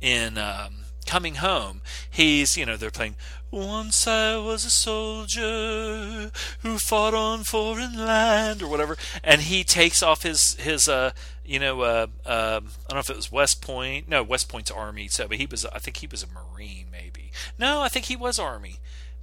in 0.00 0.38
um, 0.38 0.84
Coming 1.06 1.36
Home. 1.36 1.82
He's 2.08 2.56
you 2.56 2.64
know 2.64 2.76
they're 2.76 2.90
playing. 2.90 3.16
Once 3.50 4.06
I 4.06 4.36
was 4.36 4.66
a 4.66 4.70
soldier 4.70 6.30
who 6.60 6.78
fought 6.78 7.14
on 7.14 7.44
foreign 7.44 7.96
land 7.96 8.62
or 8.62 8.68
whatever, 8.68 8.96
and 9.24 9.40
he 9.40 9.64
takes 9.64 10.02
off 10.02 10.22
his 10.22 10.54
his 10.56 10.86
uh 10.86 11.12
you 11.46 11.58
know 11.58 11.80
uh, 11.80 12.06
uh, 12.26 12.60
I 12.62 12.90
don't 12.90 12.94
know 12.94 12.98
if 12.98 13.10
it 13.10 13.16
was 13.16 13.32
West 13.32 13.62
Point. 13.62 14.06
No, 14.06 14.22
West 14.22 14.50
Point's 14.50 14.70
Army. 14.70 15.08
So, 15.08 15.26
but 15.26 15.38
he 15.38 15.46
was 15.46 15.64
I 15.66 15.78
think 15.78 15.96
he 15.96 16.06
was 16.06 16.22
a 16.22 16.26
Marine 16.26 16.88
maybe. 16.92 17.32
No, 17.58 17.80
I 17.80 17.88
think 17.88 18.04
he 18.04 18.16
was 18.16 18.38
Army 18.38 18.78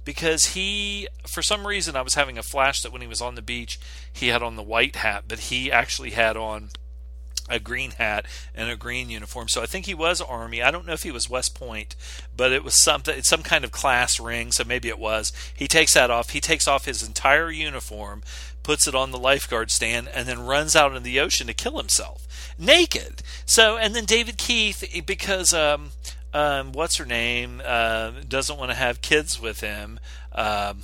because 0.06 0.46
he, 0.54 1.08
for 1.26 1.42
some 1.42 1.66
reason, 1.66 1.96
I 1.96 2.02
was 2.02 2.14
having 2.14 2.38
a 2.38 2.42
flash 2.42 2.80
that 2.80 2.92
when 2.92 3.02
he 3.02 3.08
was 3.08 3.20
on 3.20 3.34
the 3.34 3.42
beach, 3.42 3.78
he 4.10 4.28
had 4.28 4.42
on 4.42 4.54
the 4.56 4.62
white 4.62 4.96
hat, 4.96 5.24
but 5.28 5.40
he 5.40 5.70
actually 5.70 6.10
had 6.10 6.36
on 6.36 6.70
a 7.48 7.58
green 7.58 7.90
hat 7.90 8.24
and 8.54 8.70
a 8.70 8.76
green 8.76 9.10
uniform. 9.10 9.48
So 9.48 9.62
I 9.62 9.66
think 9.66 9.84
he 9.86 9.94
was 9.94 10.20
Army. 10.20 10.62
I 10.62 10.70
don't 10.70 10.86
know 10.86 10.92
if 10.92 11.02
he 11.02 11.10
was 11.10 11.28
West 11.28 11.54
Point, 11.54 11.96
but 12.34 12.52
it 12.52 12.62
was 12.62 12.82
something, 12.82 13.20
some 13.22 13.42
kind 13.42 13.64
of 13.64 13.72
class 13.72 14.20
ring. 14.20 14.52
So 14.52 14.62
maybe 14.64 14.88
it 14.88 14.98
was. 14.98 15.32
He 15.54 15.66
takes 15.66 15.94
that 15.94 16.10
off. 16.10 16.30
He 16.30 16.40
takes 16.40 16.68
off 16.68 16.84
his 16.84 17.06
entire 17.06 17.50
uniform, 17.50 18.22
puts 18.62 18.86
it 18.86 18.94
on 18.94 19.10
the 19.10 19.18
lifeguard 19.18 19.72
stand, 19.72 20.08
and 20.08 20.28
then 20.28 20.46
runs 20.46 20.76
out 20.76 20.94
in 20.94 21.02
the 21.02 21.18
ocean 21.18 21.48
to 21.48 21.54
kill 21.54 21.78
himself 21.78 22.26
naked. 22.58 23.22
So 23.44 23.76
and 23.76 23.94
then 23.94 24.04
David 24.04 24.38
Keith, 24.38 24.84
because 25.04 25.52
um, 25.52 25.90
um, 26.36 26.72
what's 26.72 26.98
her 26.98 27.06
name 27.06 27.62
uh, 27.64 28.12
doesn't 28.28 28.58
want 28.58 28.70
to 28.70 28.76
have 28.76 29.00
kids 29.00 29.40
with 29.40 29.60
him, 29.60 29.98
um, 30.32 30.82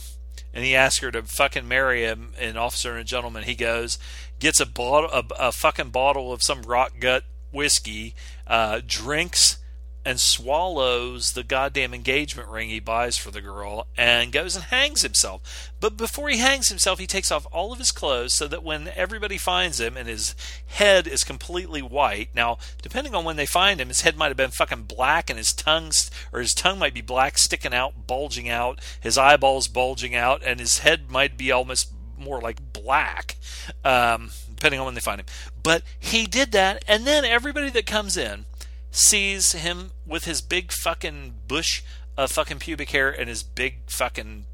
and 0.55 0.65
he 0.65 0.75
asks 0.75 1.01
her 1.01 1.11
to 1.11 1.23
fucking 1.23 1.69
marry 1.69 2.03
him. 2.03 2.33
An 2.39 2.57
officer 2.57 2.93
and 2.93 3.01
a 3.01 3.05
gentleman. 3.05 3.45
He 3.45 3.55
goes, 3.55 3.99
gets 4.39 4.61
a 4.61 4.67
bottle, 4.67 5.11
a, 5.13 5.25
a 5.39 5.53
fucking 5.53 5.91
bottle 5.91 6.33
of 6.33 6.43
some 6.43 6.63
rock 6.63 6.95
gut 7.01 7.25
whiskey, 7.51 8.15
uh, 8.47 8.81
drinks 8.87 9.59
and 10.05 10.19
swallows 10.19 11.33
the 11.33 11.43
goddamn 11.43 11.95
engagement 11.95 12.49
ring 12.49 12.69
he 12.69 12.81
buys 12.81 13.17
for 13.17 13.31
the 13.31 13.41
girl 13.41 13.87
and 13.97 14.33
goes 14.33 14.57
and 14.57 14.67
hangs 14.67 15.03
himself. 15.03 15.73
But 15.81 15.97
before 15.97 16.29
he 16.29 16.39
hangs 16.39 16.69
himself, 16.69 16.99
he 16.99 17.07
takes 17.07 17.31
off 17.31 17.47
all 17.53 17.73
of 17.73 17.79
his 17.79 17.93
clothes 17.93 18.35
so 18.35 18.49
that 18.49 18.65
when 18.65 18.91
everybody 18.97 19.39
finds 19.39 19.81
him 19.81 19.97
and 19.97 20.09
his 20.09 20.35
head 20.67 21.07
is 21.07 21.25
completely 21.25 21.83
white. 21.83 22.31
Now, 22.35 22.59
depending 22.83 23.15
on 23.15 23.25
when 23.25 23.37
they 23.37 23.47
find 23.47 23.81
him, 23.81 23.89
his 23.89 24.01
head 24.03 24.17
might 24.17 24.29
have 24.29 24.37
been 24.37 24.51
fucking 24.51 24.85
black 24.85 25.31
and 25.31 25.39
his 25.39 25.53
tongue 25.53 25.93
or 26.33 26.41
his 26.41 26.55
tongue 26.55 26.79
might 26.79 26.95
be 26.95 27.01
black 27.01 27.39
sticking 27.39 27.75
out, 27.75 28.07
bulging 28.07 28.49
out, 28.49 28.81
his 29.01 29.19
eyeballs 29.19 29.69
bulging 29.69 30.15
out 30.15 30.43
and 30.45 30.61
his 30.61 30.79
head 30.79 31.11
might 31.11 31.37
be 31.37 31.51
almost 31.51 31.93
more 32.19 32.41
like 32.41 32.73
black. 32.73 33.37
Um, 33.85 34.31
depending 34.63 34.79
on 34.79 34.87
when 34.87 34.95
they 34.95 35.01
find 35.01 35.19
him. 35.19 35.27
But 35.61 35.83
he 35.99 36.25
did 36.27 36.53
that 36.53 36.85
and 36.87 37.05
then 37.05 37.25
everybody 37.25 37.69
that 37.71 37.85
comes 37.85 38.17
in 38.17 38.47
sees 38.93 39.53
him 39.53 39.91
with 40.07 40.25
his 40.25 40.41
big 40.41 40.71
fucking 40.71 41.35
bush 41.49 41.83
of 42.17 42.31
fucking 42.31 42.59
pubic 42.59 42.91
hair 42.91 43.11
and 43.11 43.29
his 43.29 43.43
big 43.43 43.79
fucking 43.87 44.45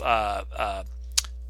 uh, 0.00 0.42
uh, 0.56 0.82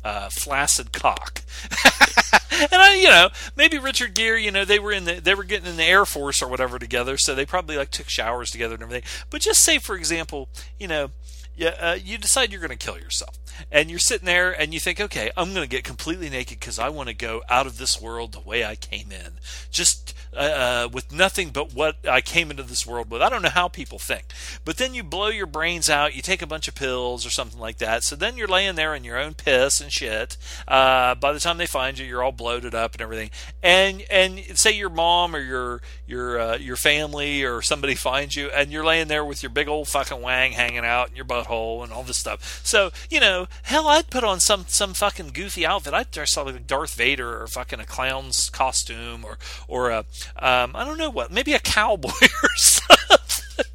uh, 0.02 0.28
flaccid 0.30 0.92
cock. 0.92 1.42
and 2.50 2.68
I, 2.72 2.94
you 2.94 3.08
know, 3.08 3.28
maybe 3.56 3.78
Richard 3.78 4.14
Gere, 4.14 4.42
you 4.42 4.50
know, 4.50 4.64
they 4.64 4.78
were 4.78 4.92
in 4.92 5.04
the 5.04 5.20
they 5.20 5.34
were 5.34 5.44
getting 5.44 5.68
in 5.68 5.76
the 5.76 5.84
Air 5.84 6.06
Force 6.06 6.42
or 6.42 6.48
whatever 6.48 6.78
together, 6.78 7.18
so 7.18 7.34
they 7.34 7.44
probably 7.44 7.76
like 7.76 7.90
took 7.90 8.08
showers 8.08 8.50
together 8.50 8.74
and 8.74 8.82
everything. 8.82 9.08
But 9.30 9.42
just 9.42 9.62
say, 9.62 9.78
for 9.78 9.96
example, 9.96 10.48
you 10.78 10.88
know, 10.88 11.10
yeah, 11.58 11.74
uh, 11.80 11.98
you 12.02 12.18
decide 12.18 12.52
you're 12.52 12.60
going 12.60 12.76
to 12.76 12.76
kill 12.76 12.98
yourself, 12.98 13.36
and 13.70 13.90
you're 13.90 13.98
sitting 13.98 14.26
there 14.26 14.52
and 14.52 14.72
you 14.72 14.80
think, 14.80 15.00
okay, 15.00 15.30
I'm 15.36 15.52
going 15.52 15.68
to 15.68 15.68
get 15.68 15.84
completely 15.84 16.30
naked 16.30 16.60
because 16.60 16.78
I 16.78 16.88
want 16.88 17.08
to 17.08 17.14
go 17.14 17.42
out 17.48 17.66
of 17.66 17.78
this 17.78 18.00
world 18.00 18.32
the 18.32 18.40
way 18.40 18.64
I 18.64 18.76
came 18.76 19.10
in. 19.10 19.34
Just 19.70 20.14
uh, 20.38 20.88
with 20.92 21.12
nothing 21.12 21.50
but 21.50 21.74
what 21.74 21.96
I 22.08 22.20
came 22.20 22.50
into 22.50 22.62
this 22.62 22.86
world 22.86 23.10
with. 23.10 23.20
I 23.20 23.28
don't 23.28 23.42
know 23.42 23.48
how 23.48 23.68
people 23.68 23.98
think. 23.98 24.32
But 24.64 24.76
then 24.76 24.94
you 24.94 25.02
blow 25.02 25.28
your 25.28 25.46
brains 25.46 25.90
out, 25.90 26.14
you 26.14 26.22
take 26.22 26.42
a 26.42 26.46
bunch 26.46 26.68
of 26.68 26.74
pills 26.74 27.26
or 27.26 27.30
something 27.30 27.58
like 27.58 27.78
that. 27.78 28.04
So 28.04 28.14
then 28.14 28.36
you're 28.36 28.46
laying 28.46 28.76
there 28.76 28.94
in 28.94 29.04
your 29.04 29.18
own 29.18 29.34
piss 29.34 29.80
and 29.80 29.92
shit. 29.92 30.36
Uh, 30.66 31.14
by 31.16 31.32
the 31.32 31.40
time 31.40 31.58
they 31.58 31.66
find 31.66 31.98
you, 31.98 32.06
you're 32.06 32.22
all 32.22 32.32
bloated 32.32 32.74
up 32.74 32.92
and 32.92 33.02
everything. 33.02 33.30
And 33.62 34.02
and 34.10 34.40
say 34.58 34.72
your 34.72 34.90
mom 34.90 35.34
or 35.34 35.40
your 35.40 35.82
your 36.06 36.40
uh, 36.40 36.56
your 36.56 36.76
family 36.76 37.44
or 37.44 37.60
somebody 37.60 37.94
finds 37.94 38.36
you, 38.36 38.48
and 38.50 38.70
you're 38.70 38.84
laying 38.84 39.08
there 39.08 39.24
with 39.24 39.42
your 39.42 39.50
big 39.50 39.68
old 39.68 39.88
fucking 39.88 40.22
wang 40.22 40.52
hanging 40.52 40.84
out 40.84 41.10
in 41.10 41.16
your 41.16 41.24
butthole 41.24 41.82
and 41.82 41.92
all 41.92 42.04
this 42.04 42.18
stuff. 42.18 42.60
So 42.64 42.90
you 43.10 43.18
know, 43.18 43.48
hell, 43.64 43.88
I'd 43.88 44.10
put 44.10 44.24
on 44.24 44.38
some 44.40 44.66
some 44.68 44.94
fucking 44.94 45.30
goofy 45.30 45.66
outfit. 45.66 45.94
I'd 45.94 46.10
dress 46.10 46.36
up 46.36 46.46
like 46.46 46.66
Darth 46.66 46.94
Vader 46.94 47.42
or 47.42 47.46
fucking 47.48 47.80
a 47.80 47.84
clown's 47.84 48.50
costume 48.50 49.24
or 49.24 49.38
or 49.66 49.90
a 49.90 50.04
um, 50.36 50.74
I 50.74 50.84
don't 50.84 50.98
know 50.98 51.10
what, 51.10 51.30
maybe 51.30 51.54
a 51.54 51.58
cowboy 51.58 52.08
or 52.42 52.56
something. 52.56 53.66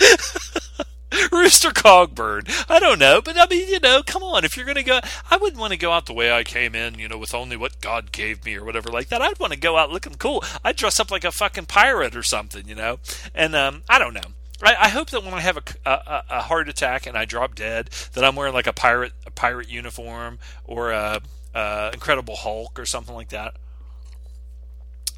Rooster 1.32 1.70
Cogburn. 1.70 2.48
I 2.68 2.80
don't 2.80 2.98
know, 2.98 3.20
but 3.22 3.38
I 3.38 3.46
mean, 3.46 3.68
you 3.68 3.80
know, 3.80 4.02
come 4.04 4.22
on. 4.22 4.44
If 4.44 4.56
you're 4.56 4.66
going 4.66 4.76
to 4.76 4.82
go, 4.82 5.00
I 5.30 5.36
wouldn't 5.36 5.60
want 5.60 5.72
to 5.72 5.78
go 5.78 5.92
out 5.92 6.06
the 6.06 6.12
way 6.12 6.32
I 6.32 6.44
came 6.44 6.74
in, 6.74 6.98
you 6.98 7.08
know, 7.08 7.18
with 7.18 7.34
only 7.34 7.56
what 7.56 7.80
God 7.80 8.12
gave 8.12 8.44
me 8.44 8.56
or 8.56 8.64
whatever 8.64 8.90
like 8.90 9.08
that. 9.08 9.22
I'd 9.22 9.38
want 9.38 9.52
to 9.52 9.58
go 9.58 9.76
out 9.76 9.90
looking 9.90 10.14
cool. 10.14 10.44
I'd 10.64 10.76
dress 10.76 10.98
up 10.98 11.10
like 11.10 11.24
a 11.24 11.32
fucking 11.32 11.66
pirate 11.66 12.16
or 12.16 12.22
something, 12.22 12.66
you 12.68 12.74
know. 12.74 12.98
And 13.34 13.54
um, 13.54 13.82
I 13.88 13.98
don't 13.98 14.14
know. 14.14 14.32
I, 14.62 14.76
I 14.82 14.88
hope 14.88 15.10
that 15.10 15.24
when 15.24 15.34
I 15.34 15.40
have 15.40 15.56
a, 15.56 15.62
a, 15.84 16.24
a, 16.30 16.42
heart 16.42 16.68
attack 16.68 17.06
and 17.06 17.16
I 17.16 17.24
drop 17.24 17.54
dead, 17.54 17.90
that 18.12 18.24
I'm 18.24 18.36
wearing 18.36 18.54
like 18.54 18.66
a 18.66 18.72
pirate 18.72 19.12
a 19.26 19.30
pirate 19.30 19.68
uniform 19.68 20.38
or 20.64 20.92
a, 20.92 21.20
a 21.54 21.90
Incredible 21.92 22.36
Hulk 22.36 22.78
or 22.78 22.86
something 22.86 23.14
like 23.14 23.30
that. 23.30 23.54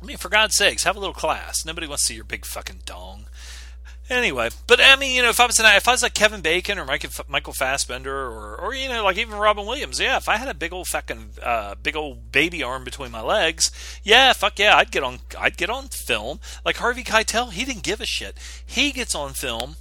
I 0.02 0.04
mean, 0.04 0.16
for 0.16 0.28
God's 0.28 0.56
sakes, 0.56 0.84
have 0.84 0.96
a 0.96 1.00
little 1.00 1.14
class. 1.14 1.64
Nobody 1.64 1.86
wants 1.86 2.04
to 2.04 2.06
see 2.08 2.14
your 2.14 2.24
big 2.24 2.44
fucking 2.44 2.82
dong. 2.84 3.26
Anyway, 4.08 4.50
but 4.68 4.80
I 4.80 4.94
mean, 4.94 5.16
you 5.16 5.22
know, 5.22 5.30
if 5.30 5.40
I 5.40 5.46
was 5.46 5.58
if 5.58 5.88
I 5.88 5.90
was 5.90 6.02
like 6.02 6.14
Kevin 6.14 6.40
Bacon 6.40 6.78
or 6.78 6.84
Michael 6.84 7.52
Fassbender 7.52 8.14
or 8.14 8.54
or 8.56 8.72
you 8.72 8.88
know, 8.88 9.02
like 9.02 9.18
even 9.18 9.36
Robin 9.36 9.66
Williams, 9.66 9.98
yeah, 9.98 10.16
if 10.16 10.28
I 10.28 10.36
had 10.36 10.46
a 10.46 10.54
big 10.54 10.72
old 10.72 10.86
fucking 10.86 11.30
uh, 11.42 11.74
big 11.74 11.96
old 11.96 12.30
baby 12.30 12.62
arm 12.62 12.84
between 12.84 13.10
my 13.10 13.20
legs, 13.20 13.72
yeah, 14.04 14.32
fuck 14.32 14.60
yeah, 14.60 14.76
I'd 14.76 14.92
get 14.92 15.02
on 15.02 15.18
I'd 15.36 15.56
get 15.56 15.70
on 15.70 15.88
film. 15.88 16.38
Like 16.64 16.76
Harvey 16.76 17.02
Keitel, 17.02 17.50
he 17.50 17.64
didn't 17.64 17.82
give 17.82 18.00
a 18.00 18.06
shit. 18.06 18.38
He 18.64 18.92
gets 18.92 19.16
on 19.16 19.32
film 19.32 19.74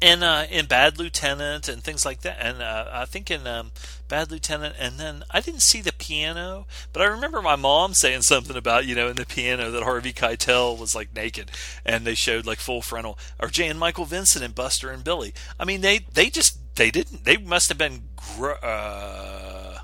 in 0.00 0.22
uh, 0.22 0.46
in 0.50 0.66
Bad 0.66 0.98
Lieutenant 0.98 1.68
and 1.68 1.82
things 1.82 2.04
like 2.04 2.20
that, 2.22 2.38
and 2.40 2.62
uh, 2.62 2.86
I 2.92 3.04
think 3.04 3.30
in 3.30 3.46
um, 3.46 3.72
Bad 4.08 4.30
Lieutenant, 4.30 4.76
and 4.78 4.98
then 4.98 5.24
I 5.30 5.40
didn't 5.40 5.62
see 5.62 5.80
the 5.80 5.92
piano, 5.92 6.66
but 6.92 7.02
I 7.02 7.06
remember 7.06 7.42
my 7.42 7.56
mom 7.56 7.94
saying 7.94 8.22
something 8.22 8.56
about 8.56 8.86
you 8.86 8.94
know 8.94 9.08
in 9.08 9.16
the 9.16 9.26
piano 9.26 9.70
that 9.70 9.82
Harvey 9.82 10.12
Keitel 10.12 10.78
was 10.78 10.94
like 10.94 11.14
naked, 11.14 11.50
and 11.84 12.04
they 12.04 12.14
showed 12.14 12.46
like 12.46 12.58
full 12.58 12.82
frontal, 12.82 13.18
or 13.40 13.48
Jan-Michael 13.48 14.04
Vincent 14.04 14.44
and 14.44 14.54
Buster 14.54 14.90
and 14.90 15.04
Billy. 15.04 15.34
I 15.58 15.64
mean, 15.64 15.80
they 15.80 16.00
they 16.12 16.30
just 16.30 16.58
they 16.76 16.90
didn't 16.90 17.24
they 17.24 17.36
must 17.36 17.68
have 17.68 17.78
been. 17.78 18.08
Gr- 18.36 18.52
uh, 18.62 19.78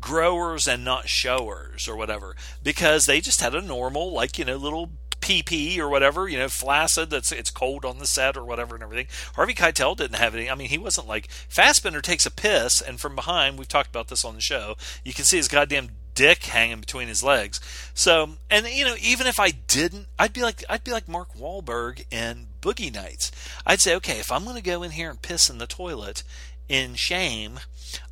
growers 0.00 0.66
and 0.66 0.82
not 0.82 1.10
showers 1.10 1.86
or 1.86 1.94
whatever 1.94 2.34
because 2.62 3.04
they 3.04 3.20
just 3.20 3.42
had 3.42 3.54
a 3.54 3.60
normal 3.60 4.10
like 4.12 4.38
you 4.38 4.46
know 4.46 4.56
little 4.56 4.90
PP 5.20 5.78
or 5.78 5.88
whatever, 5.88 6.28
you 6.28 6.38
know, 6.38 6.48
flaccid. 6.48 7.10
That's 7.10 7.32
it's 7.32 7.50
cold 7.50 7.84
on 7.84 7.98
the 7.98 8.06
set 8.06 8.36
or 8.36 8.44
whatever 8.44 8.74
and 8.74 8.82
everything. 8.82 9.06
Harvey 9.34 9.54
Keitel 9.54 9.96
didn't 9.96 10.18
have 10.18 10.34
any. 10.34 10.50
I 10.50 10.54
mean, 10.54 10.68
he 10.68 10.78
wasn't 10.78 11.08
like 11.08 11.30
Fassbender 11.48 12.00
takes 12.00 12.26
a 12.26 12.30
piss, 12.30 12.80
and 12.80 13.00
from 13.00 13.14
behind, 13.14 13.58
we've 13.58 13.68
talked 13.68 13.90
about 13.90 14.08
this 14.08 14.24
on 14.24 14.34
the 14.34 14.40
show. 14.40 14.76
You 15.04 15.12
can 15.12 15.24
see 15.24 15.36
his 15.36 15.48
goddamn 15.48 15.90
dick 16.14 16.44
hanging 16.44 16.80
between 16.80 17.08
his 17.08 17.22
legs. 17.22 17.60
So, 17.94 18.30
and 18.50 18.66
you 18.66 18.84
know, 18.84 18.96
even 19.00 19.26
if 19.26 19.38
I 19.38 19.50
didn't, 19.50 20.06
I'd 20.18 20.32
be 20.32 20.42
like 20.42 20.64
I'd 20.68 20.84
be 20.84 20.92
like 20.92 21.08
Mark 21.08 21.34
Wahlberg 21.34 22.04
in 22.10 22.48
Boogie 22.60 22.94
Nights. 22.94 23.30
I'd 23.66 23.80
say, 23.80 23.94
okay, 23.96 24.18
if 24.18 24.32
I'm 24.32 24.44
going 24.44 24.56
to 24.56 24.62
go 24.62 24.82
in 24.82 24.92
here 24.92 25.10
and 25.10 25.22
piss 25.22 25.48
in 25.48 25.58
the 25.58 25.66
toilet 25.66 26.22
in 26.68 26.94
shame, 26.94 27.60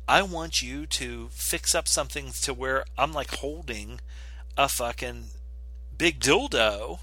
I 0.07 0.21
want 0.21 0.61
you 0.61 0.85
to 0.87 1.29
fix 1.31 1.73
up 1.75 1.87
something 1.87 2.31
to 2.41 2.53
where 2.53 2.83
I'm 2.97 3.13
like 3.13 3.35
holding 3.35 3.99
a 4.57 4.67
fucking 4.67 5.25
big 5.99 6.19
dildo 6.19 6.99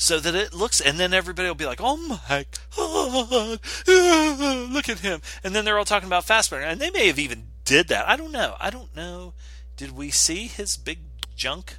so 0.00 0.20
that 0.20 0.34
it 0.34 0.54
looks, 0.54 0.80
and 0.80 0.98
then 0.98 1.12
everybody 1.12 1.48
will 1.48 1.56
be 1.56 1.66
like, 1.66 1.80
"Oh 1.82 1.96
my 1.96 2.46
god, 2.76 3.60
look 4.72 4.88
at 4.88 5.00
him!" 5.00 5.20
And 5.42 5.54
then 5.54 5.64
they're 5.64 5.76
all 5.76 5.84
talking 5.84 6.06
about 6.06 6.24
Fassbender, 6.24 6.64
and 6.64 6.80
they 6.80 6.90
may 6.90 7.08
have 7.08 7.18
even 7.18 7.48
did 7.64 7.88
that. 7.88 8.08
I 8.08 8.16
don't 8.16 8.32
know. 8.32 8.54
I 8.60 8.70
don't 8.70 8.94
know. 8.96 9.34
Did 9.76 9.96
we 9.96 10.10
see 10.10 10.46
his 10.46 10.76
big 10.76 11.00
junk 11.36 11.78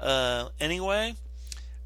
uh, 0.00 0.48
anyway? 0.60 1.14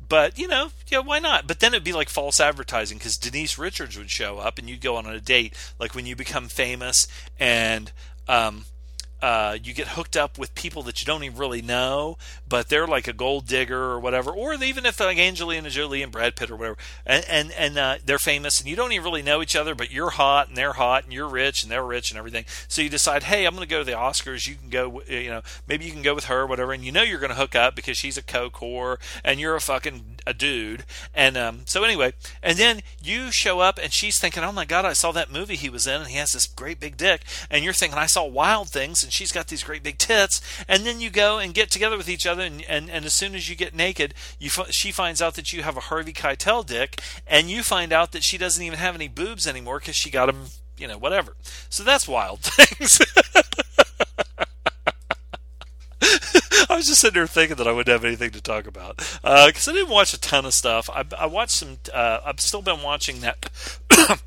But 0.08 0.38
you 0.38 0.48
know, 0.48 0.70
yeah, 0.88 1.00
why 1.00 1.18
not? 1.18 1.46
But 1.46 1.60
then 1.60 1.74
it'd 1.74 1.84
be 1.84 1.92
like 1.92 2.08
false 2.08 2.40
advertising 2.40 2.96
because 2.96 3.18
Denise 3.18 3.58
Richards 3.58 3.98
would 3.98 4.10
show 4.10 4.38
up, 4.38 4.58
and 4.58 4.70
you'd 4.70 4.80
go 4.80 4.96
on 4.96 5.06
a 5.06 5.20
date, 5.20 5.54
like 5.78 5.94
when 5.94 6.06
you 6.06 6.16
become 6.16 6.48
famous, 6.48 7.06
and 7.38 7.92
um, 8.28 8.64
uh, 9.22 9.56
you 9.62 9.72
get 9.72 9.88
hooked 9.88 10.16
up 10.16 10.38
with 10.38 10.54
people 10.54 10.82
that 10.84 11.00
you 11.00 11.06
don't 11.06 11.24
even 11.24 11.38
really 11.38 11.62
know, 11.62 12.18
but 12.48 12.68
they're 12.68 12.86
like 12.86 13.08
a 13.08 13.12
gold 13.12 13.46
digger 13.46 13.82
or 13.82 13.98
whatever, 13.98 14.30
or 14.30 14.54
even 14.54 14.84
if 14.84 15.00
like 15.00 15.18
Angelina 15.18 15.70
Jolie 15.70 16.02
and 16.02 16.12
Brad 16.12 16.36
Pitt 16.36 16.50
or 16.50 16.56
whatever, 16.56 16.76
and 17.06 17.24
and, 17.28 17.52
and 17.52 17.78
uh, 17.78 17.96
they're 18.04 18.18
famous 18.18 18.60
and 18.60 18.68
you 18.68 18.76
don't 18.76 18.92
even 18.92 19.04
really 19.04 19.22
know 19.22 19.40
each 19.40 19.56
other, 19.56 19.74
but 19.74 19.90
you're 19.90 20.10
hot 20.10 20.48
and 20.48 20.56
they're 20.56 20.74
hot 20.74 21.04
and 21.04 21.12
you're 21.12 21.28
rich 21.28 21.62
and 21.62 21.72
they're 21.72 21.84
rich 21.84 22.10
and 22.10 22.18
everything. 22.18 22.44
So 22.68 22.82
you 22.82 22.88
decide, 22.88 23.24
hey, 23.24 23.46
I'm 23.46 23.54
going 23.54 23.66
to 23.66 23.70
go 23.70 23.78
to 23.78 23.84
the 23.84 23.92
Oscars. 23.92 24.46
You 24.46 24.56
can 24.56 24.68
go, 24.68 25.02
you 25.08 25.30
know, 25.30 25.42
maybe 25.66 25.84
you 25.84 25.92
can 25.92 26.02
go 26.02 26.14
with 26.14 26.24
her, 26.24 26.46
whatever, 26.46 26.72
and 26.72 26.84
you 26.84 26.92
know 26.92 27.02
you're 27.02 27.20
going 27.20 27.30
to 27.30 27.36
hook 27.36 27.54
up 27.54 27.74
because 27.74 27.96
she's 27.96 28.18
a 28.18 28.22
co-core 28.22 28.98
and 29.24 29.40
you're 29.40 29.56
a 29.56 29.60
fucking 29.60 30.15
a 30.26 30.34
dude. 30.34 30.84
And 31.14 31.36
um, 31.36 31.60
so 31.64 31.84
anyway, 31.84 32.12
and 32.42 32.58
then 32.58 32.80
you 33.02 33.30
show 33.30 33.60
up 33.60 33.78
and 33.82 33.92
she's 33.92 34.18
thinking, 34.18 34.42
oh 34.42 34.52
my 34.52 34.64
god, 34.64 34.84
I 34.84 34.92
saw 34.92 35.12
that 35.12 35.30
movie 35.30 35.56
he 35.56 35.70
was 35.70 35.86
in 35.86 36.00
and 36.00 36.10
he 36.10 36.18
has 36.18 36.32
this 36.32 36.46
great 36.46 36.80
big 36.80 36.96
dick, 36.96 37.22
and 37.50 37.64
you're 37.64 37.72
thinking, 37.72 37.98
I 37.98 38.06
saw 38.06 38.24
Wild 38.24 38.68
Things 38.68 39.02
and 39.02 39.12
she's 39.12 39.32
got 39.32 39.48
these 39.48 39.62
great 39.62 39.82
big 39.82 39.98
tits, 39.98 40.40
and 40.68 40.84
then 40.84 41.00
you 41.00 41.10
go 41.10 41.38
and 41.38 41.54
get 41.54 41.70
together 41.70 41.96
with 41.96 42.08
each 42.08 42.26
other, 42.26 42.42
and 42.42 42.64
and, 42.68 42.90
and 42.90 43.04
as 43.04 43.14
soon 43.14 43.34
as 43.34 43.48
you 43.48 43.56
get 43.56 43.74
naked, 43.74 44.14
you 44.38 44.50
f- 44.56 44.72
she 44.72 44.90
finds 44.90 45.22
out 45.22 45.34
that 45.34 45.52
you 45.52 45.62
have 45.62 45.76
a 45.76 45.80
Harvey 45.80 46.12
Keitel 46.12 46.66
dick, 46.66 47.00
and 47.26 47.48
you 47.48 47.62
find 47.62 47.92
out 47.92 48.12
that 48.12 48.24
she 48.24 48.38
doesn't 48.38 48.62
even 48.62 48.78
have 48.78 48.94
any 48.94 49.08
boobs 49.08 49.46
anymore 49.46 49.78
because 49.78 49.96
she 49.96 50.10
got 50.10 50.26
them, 50.26 50.46
you 50.76 50.88
know, 50.88 50.98
whatever. 50.98 51.34
So 51.68 51.84
that's 51.84 52.08
Wild 52.08 52.40
Things. 52.42 53.00
I 56.70 56.76
was 56.76 56.86
just 56.86 57.00
sitting 57.00 57.14
there 57.14 57.26
thinking 57.26 57.56
that 57.56 57.68
I 57.68 57.72
wouldn't 57.72 57.92
have 57.92 58.04
anything 58.04 58.30
to 58.30 58.40
talk 58.40 58.66
about 58.66 58.96
because 58.96 59.68
uh, 59.68 59.70
I 59.70 59.74
didn't 59.74 59.90
watch 59.90 60.12
a 60.12 60.20
ton 60.20 60.44
of 60.44 60.54
stuff. 60.54 60.88
I, 60.90 61.04
I 61.18 61.26
watched 61.26 61.56
some. 61.56 61.78
Uh, 61.92 62.20
I've 62.24 62.40
still 62.40 62.62
been 62.62 62.82
watching 62.82 63.20
that 63.20 63.50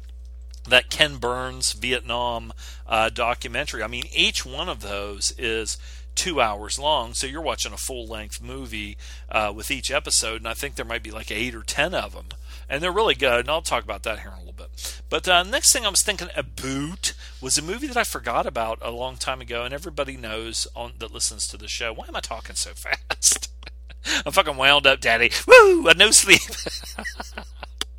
that 0.68 0.90
Ken 0.90 1.18
Burns 1.18 1.74
Vietnam 1.74 2.54
uh, 2.88 3.10
documentary. 3.10 3.84
I 3.84 3.88
mean, 3.88 4.06
each 4.14 4.46
one 4.46 4.70
of 4.70 4.82
those 4.82 5.34
is 5.38 5.78
two 6.16 6.42
hours 6.42 6.78
long, 6.78 7.14
so 7.14 7.28
you're 7.28 7.42
watching 7.42 7.74
a 7.74 7.78
full 7.78 8.06
length 8.06 8.42
movie 8.42 8.98
uh, 9.30 9.54
with 9.56 9.72
each 9.72 9.90
episode, 9.90 10.38
and 10.38 10.48
I 10.48 10.54
think 10.54 10.76
there 10.76 10.86
might 10.86 11.04
be 11.04 11.12
like 11.12 11.32
eight 11.32 11.56
or 11.56 11.64
ten 11.64 11.94
of 11.94 12.14
them, 12.14 12.28
and 12.70 12.82
they're 12.82 12.92
really 12.92 13.16
good. 13.16 13.42
And 13.42 13.50
I'll 13.50 13.62
talk 13.62 13.84
about 13.84 14.04
that 14.04 14.20
here 14.20 14.32
in 14.32 14.36
a 14.36 14.40
little 14.40 14.54
bit. 14.54 15.02
But 15.10 15.28
uh, 15.28 15.44
next 15.44 15.74
thing 15.74 15.86
I 15.86 15.90
was 15.90 16.04
thinking 16.04 16.30
about 16.36 17.14
was 17.42 17.58
a 17.58 17.62
movie 17.62 17.88
that 17.88 17.98
I 17.98 18.04
forgot 18.04 18.46
about 18.46 18.80
a 18.82 18.92
long 18.92 19.18
time 19.18 19.42
ago, 19.42 19.64
and 19.64 19.74
everybody 19.74 20.16
knows 20.16 20.68
on 20.76 20.94
that 21.00 21.14
listens 21.14 21.48
to 21.48 21.58
the 21.58 21.68
show. 21.68 21.94
Why 21.94 22.08
am 22.08 22.16
I 22.16 22.22
talking 22.22 22.56
so 22.56 22.72
fast? 22.72 23.52
I'm 24.26 24.32
fucking 24.32 24.58
wound 24.58 24.88
up, 24.88 25.02
Daddy. 25.02 25.32
Woo! 25.48 25.90
I 25.90 25.94
no 25.94 26.12
sleep. 26.12 26.42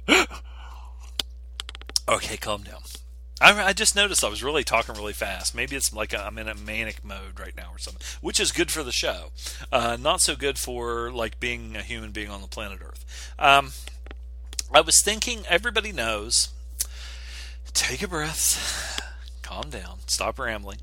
Okay, 2.11 2.37
calm 2.37 2.64
down. 2.64 2.80
I, 3.40 3.66
I, 3.66 3.72
just 3.72 3.94
noticed 3.94 4.24
I 4.24 4.28
was 4.28 4.42
really 4.42 4.64
talking 4.64 4.96
really 4.96 5.12
fast. 5.12 5.54
Maybe 5.54 5.76
it's 5.76 5.92
like 5.92 6.12
i 6.12 6.26
am 6.26 6.38
in 6.38 6.48
a 6.48 6.56
manic 6.56 7.04
mode 7.04 7.38
right 7.38 7.56
now 7.56 7.70
or 7.72 7.78
something, 7.78 8.02
which 8.20 8.40
is 8.40 8.50
good 8.50 8.72
for 8.72 8.83
the 8.83 8.90
show. 8.90 9.30
Uh, 9.70 9.96
not 9.98 10.20
so 10.20 10.35
good 10.35 10.59
for 10.59 11.12
like 11.12 11.38
being 11.38 11.76
a 11.76 11.83
human 11.83 12.11
being 12.11 12.28
on 12.28 12.42
the 12.42 12.48
planet 12.48 12.80
Earth. 12.85 13.04
Um, 13.38 13.70
I 14.72 14.80
was 14.80 15.02
thinking. 15.02 15.44
Everybody 15.48 15.92
knows. 15.92 16.50
Take 17.72 18.02
a 18.02 18.09
breath. 18.09 19.00
Calm 19.42 19.70
down. 19.70 19.98
Stop 20.06 20.38
rambling. 20.38 20.78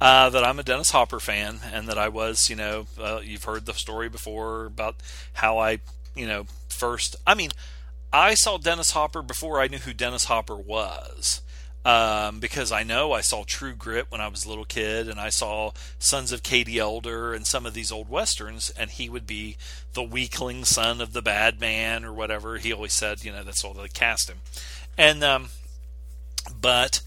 Uh, 0.00 0.30
that 0.30 0.44
I'm 0.44 0.58
a 0.58 0.62
Dennis 0.62 0.90
Hopper 0.90 1.20
fan, 1.20 1.60
and 1.72 1.86
that 1.88 1.98
I 1.98 2.08
was, 2.08 2.48
you 2.48 2.56
know, 2.56 2.86
uh, 2.98 3.20
you've 3.22 3.44
heard 3.44 3.66
the 3.66 3.74
story 3.74 4.08
before 4.08 4.66
about 4.66 4.96
how 5.34 5.58
I, 5.58 5.80
you 6.14 6.26
know, 6.26 6.46
first. 6.68 7.16
I 7.26 7.34
mean. 7.34 7.50
I 8.12 8.34
saw 8.34 8.58
Dennis 8.58 8.90
Hopper 8.90 9.22
before 9.22 9.60
I 9.60 9.68
knew 9.68 9.78
who 9.78 9.92
Dennis 9.92 10.24
Hopper 10.24 10.56
was. 10.56 11.42
Um, 11.82 12.40
because 12.40 12.70
I 12.70 12.82
know 12.82 13.12
I 13.12 13.22
saw 13.22 13.42
True 13.46 13.72
Grit 13.72 14.06
when 14.10 14.20
I 14.20 14.28
was 14.28 14.44
a 14.44 14.50
little 14.50 14.66
kid, 14.66 15.08
and 15.08 15.18
I 15.18 15.30
saw 15.30 15.72
Sons 15.98 16.30
of 16.30 16.42
Katie 16.42 16.78
Elder 16.78 17.32
and 17.32 17.46
some 17.46 17.64
of 17.64 17.72
these 17.72 17.90
old 17.90 18.10
westerns, 18.10 18.70
and 18.76 18.90
he 18.90 19.08
would 19.08 19.26
be 19.26 19.56
the 19.94 20.02
weakling 20.02 20.66
son 20.66 21.00
of 21.00 21.14
the 21.14 21.22
bad 21.22 21.58
man 21.58 22.04
or 22.04 22.12
whatever. 22.12 22.58
He 22.58 22.72
always 22.72 22.92
said, 22.92 23.24
you 23.24 23.32
know, 23.32 23.42
that's 23.42 23.64
all 23.64 23.72
they 23.72 23.88
cast 23.88 24.28
him. 24.28 24.38
And 24.98 25.24
um, 25.24 25.48
but 26.60 27.00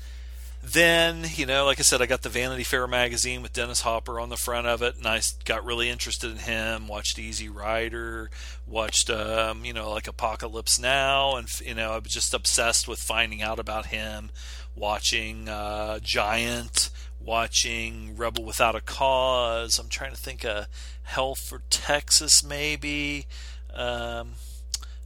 then, 0.65 1.25
you 1.35 1.45
know, 1.45 1.65
like 1.65 1.79
I 1.79 1.83
said, 1.83 2.01
I 2.01 2.05
got 2.05 2.21
the 2.21 2.29
Vanity 2.29 2.63
Fair 2.63 2.87
magazine 2.87 3.41
with 3.41 3.51
Dennis 3.51 3.81
Hopper 3.81 4.17
on 4.17 4.29
the 4.29 4.37
front 4.37 4.65
of 4.65 4.81
it, 4.81 4.95
and 4.95 5.05
I 5.05 5.19
got 5.43 5.65
really 5.65 5.89
interested 5.89 6.31
in 6.31 6.37
him. 6.37 6.87
Watched 6.87 7.19
Easy 7.19 7.49
Rider, 7.49 8.29
watched, 8.65 9.09
um, 9.09 9.65
you 9.65 9.73
know, 9.73 9.91
like 9.91 10.07
Apocalypse 10.07 10.79
Now, 10.79 11.35
and 11.35 11.49
you 11.59 11.75
know, 11.75 11.91
I 11.91 11.97
was 11.97 12.13
just 12.13 12.33
obsessed 12.33 12.87
with 12.87 12.99
finding 12.99 13.41
out 13.41 13.59
about 13.59 13.87
him. 13.87 14.31
Watching 14.75 15.47
uh, 15.47 15.99
Giant, 15.99 16.89
watching 17.19 18.15
Rebel 18.17 18.43
Without 18.43 18.75
a 18.75 18.81
Cause. 18.81 19.79
I'm 19.79 19.89
trying 19.89 20.11
to 20.11 20.17
think 20.17 20.43
of 20.43 20.67
Hell 21.03 21.35
for 21.35 21.61
Texas, 21.69 22.43
maybe. 22.43 23.27
Um, 23.73 24.33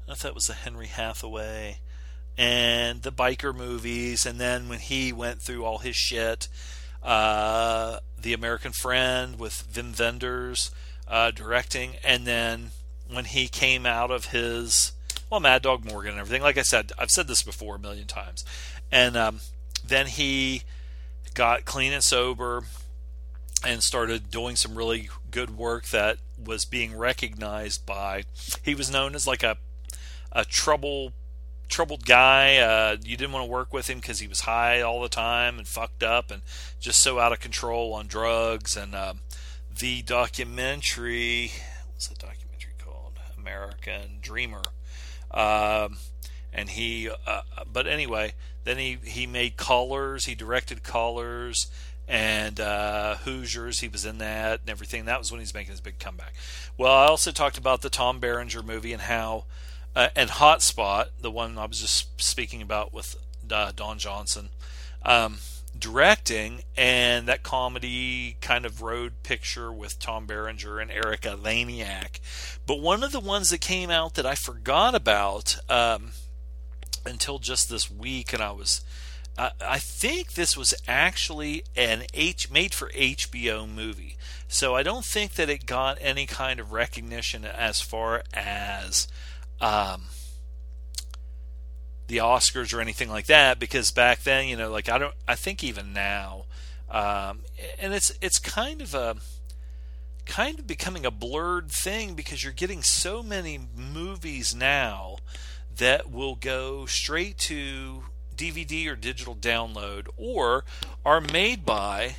I 0.10 0.14
thought 0.14 0.30
it 0.30 0.36
was 0.36 0.48
the 0.48 0.54
Henry 0.54 0.88
Hathaway 0.88 1.80
and 2.38 3.02
the 3.02 3.12
biker 3.12 3.54
movies, 3.54 4.26
and 4.26 4.40
then 4.40 4.70
when 4.70 4.80
he 4.80 5.12
went 5.12 5.42
through 5.42 5.66
all 5.66 5.80
his 5.80 5.96
shit, 5.96 6.48
uh, 7.04 8.00
The 8.22 8.34
American 8.34 8.72
Friend 8.72 9.40
with 9.40 9.68
Wim 9.74 10.00
Wenders 10.00 10.72
uh, 11.08 11.32
directing, 11.32 11.96
and 12.04 12.28
then 12.28 12.72
when 13.12 13.26
he 13.26 13.48
came 13.48 13.86
out 13.86 14.12
of 14.12 14.26
his 14.26 14.92
well, 15.30 15.40
Mad 15.40 15.62
Dog 15.62 15.84
Morgan 15.84 16.12
and 16.12 16.20
everything. 16.22 16.42
Like 16.42 16.58
I 16.58 16.62
said, 16.62 16.92
I've 16.98 17.10
said 17.10 17.28
this 17.28 17.44
before 17.44 17.76
a 17.76 17.80
million 17.80 18.08
times, 18.08 18.46
and 18.92 19.18
um, 19.18 19.40
then 19.88 20.08
he 20.08 20.64
got 21.34 21.66
clean 21.66 21.94
and 21.94 22.04
sober 22.04 22.64
and 23.66 23.82
started 23.84 24.30
doing 24.30 24.56
some 24.56 24.76
really 24.76 25.10
good 25.32 25.58
work 25.58 25.86
that 25.88 26.18
was 26.44 26.66
being 26.66 26.96
recognized 26.98 27.86
by. 27.86 28.24
He 28.64 28.76
was 28.76 28.92
known 28.92 29.16
as 29.16 29.28
like 29.28 29.44
a 29.44 29.58
a 30.32 30.46
trouble 30.46 31.14
troubled 31.68 32.06
guy. 32.06 32.58
Uh, 32.58 32.98
you 33.04 33.18
didn't 33.18 33.32
want 33.34 33.46
to 33.46 33.52
work 33.52 33.74
with 33.74 33.90
him 33.90 34.00
because 34.00 34.20
he 34.20 34.28
was 34.28 34.42
high 34.42 34.82
all 34.82 35.02
the 35.02 35.10
time 35.10 35.58
and 35.58 35.68
fucked 35.68 36.04
up 36.04 36.32
and 36.32 36.42
just 36.80 37.02
so 37.02 37.20
out 37.20 37.32
of 37.32 37.40
control 37.40 37.94
on 37.94 38.08
drugs. 38.08 38.78
And 38.78 38.96
um, 38.96 39.22
the 39.78 40.02
documentary, 40.02 41.52
what's 41.92 42.08
the 42.08 42.16
documentary 42.16 42.74
called? 42.78 43.20
American 43.38 44.20
Dreamer. 44.22 44.64
Um, 45.32 45.98
and 46.54 46.70
he, 46.70 47.10
uh, 47.26 47.42
but 47.72 47.88
anyway, 47.88 48.34
then 48.68 48.78
he 48.78 48.98
he 49.04 49.26
made 49.26 49.58
Colors. 49.58 50.26
He 50.26 50.36
directed 50.36 50.84
Colors 50.84 51.68
and 52.08 52.60
uh, 52.60 53.16
Hoosiers. 53.18 53.80
He 53.80 53.88
was 53.88 54.06
in 54.06 54.18
that 54.20 54.62
and 54.62 54.70
everything. 54.70 55.06
That 55.06 55.20
was 55.20 55.32
when 55.32 55.40
he's 55.40 55.54
making 55.54 55.72
his 55.72 55.82
big 55.82 56.00
comeback. 56.00 56.34
Well, 56.78 56.94
I 56.94 57.08
also 57.08 57.32
talked 57.32 57.58
about 57.58 57.82
the 57.82 57.90
Tom 57.90 58.20
Berenger 58.20 58.64
movie 58.64 58.94
and 58.94 59.04
how 59.04 59.46
uh, 59.96 60.10
and 60.16 60.30
Hotspot, 60.30 61.08
the 61.20 61.32
one 61.32 61.58
I 61.58 61.66
was 61.66 61.82
just 61.82 62.22
speaking 62.22 62.62
about 62.62 62.94
with 62.94 63.16
uh, 63.52 63.72
Don 63.76 63.98
Johnson, 63.98 64.50
um, 65.04 65.40
directing, 65.78 66.62
and 66.76 67.28
that 67.28 67.44
comedy 67.44 68.38
kind 68.40 68.66
of 68.66 68.82
road 68.82 69.24
picture 69.24 69.72
with 69.72 70.00
Tom 70.00 70.26
Berenger 70.28 70.80
and 70.80 70.92
Erika 70.92 71.30
Eleniak. 71.30 72.20
But 72.66 72.80
one 72.80 73.04
of 73.04 73.12
the 73.12 73.20
ones 73.20 73.50
that 73.50 73.62
came 73.62 73.90
out 73.90 74.14
that 74.16 74.26
I 74.26 74.36
forgot 74.36 74.94
about 74.94 75.58
um, 75.68 76.12
until 77.08 77.40
just 77.40 77.70
this 77.70 77.90
week, 77.90 78.34
and 78.34 78.42
I 78.42 78.52
was. 78.52 78.82
I 79.40 79.78
think 79.78 80.34
this 80.34 80.58
was 80.58 80.74
actually 80.88 81.64
an 81.76 82.06
H 82.12 82.50
made 82.50 82.74
for 82.74 82.90
HBO 82.90 83.70
movie, 83.72 84.18
so 84.48 84.76
I 84.76 84.82
don't 84.82 85.06
think 85.06 85.34
that 85.34 85.48
it 85.48 85.68
got 85.68 86.00
any 86.02 86.26
kind 86.26 86.60
of 86.60 86.72
recognition 86.72 87.46
as 87.46 87.80
far 87.80 88.24
as 88.34 89.08
um, 89.62 90.06
the 92.08 92.18
Oscars 92.18 92.74
or 92.74 92.82
anything 92.82 93.10
like 93.10 93.28
that 93.28 93.60
because 93.60 93.92
back 93.92 94.24
then, 94.24 94.48
you 94.48 94.56
know, 94.56 94.72
like 94.72 94.90
I 94.90 94.98
don't, 94.98 95.14
I 95.28 95.36
think 95.36 95.64
even 95.64 95.94
now, 95.94 96.46
um, 96.90 97.42
and 97.80 97.94
it's 97.94 98.12
it's 98.22 98.40
kind 98.40 98.82
of 98.82 98.96
a 98.96 99.18
kind 100.26 100.60
of 100.60 100.68
becoming 100.68 101.06
a 101.06 101.12
blurred 101.12 101.72
thing 101.72 102.14
because 102.14 102.44
you're 102.44 102.54
getting 102.54 102.82
so 102.82 103.24
many 103.24 103.60
movies 103.76 104.54
now 104.54 105.18
that 105.78 106.12
will 106.12 106.36
go 106.36 106.86
straight 106.86 107.38
to 107.38 108.04
DVD 108.36 108.88
or 108.88 108.96
digital 108.96 109.36
download 109.36 110.08
or 110.18 110.64
are 111.06 111.22
made 111.22 111.66
by 111.66 112.16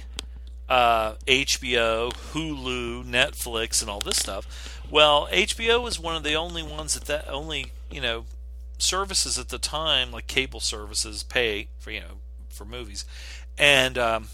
uh, 0.69 1.15
HBO, 1.27 2.13
Hulu, 2.33 3.05
Netflix, 3.05 3.81
and 3.81 3.91
all 3.91 4.01
this 4.01 4.19
stuff. 4.19 4.81
Well, 4.91 5.29
HBO 5.31 5.83
was 5.83 5.99
one 5.99 6.17
of 6.17 6.25
the 6.25 6.35
only 6.35 6.63
ones 6.63 6.95
that 6.95 7.07
that 7.07 7.29
only 7.29 7.73
you 7.91 8.01
know 8.01 8.27
services 8.79 9.39
at 9.39 9.49
the 9.49 9.59
time, 9.59 10.11
like 10.11 10.27
cable 10.27 10.61
services, 10.61 11.23
pay 11.23 11.69
for 11.79 11.91
you 11.91 12.01
know 12.01 12.21
for 12.51 12.65
movies, 12.65 13.05
and 13.57 13.97
um, 13.97 14.29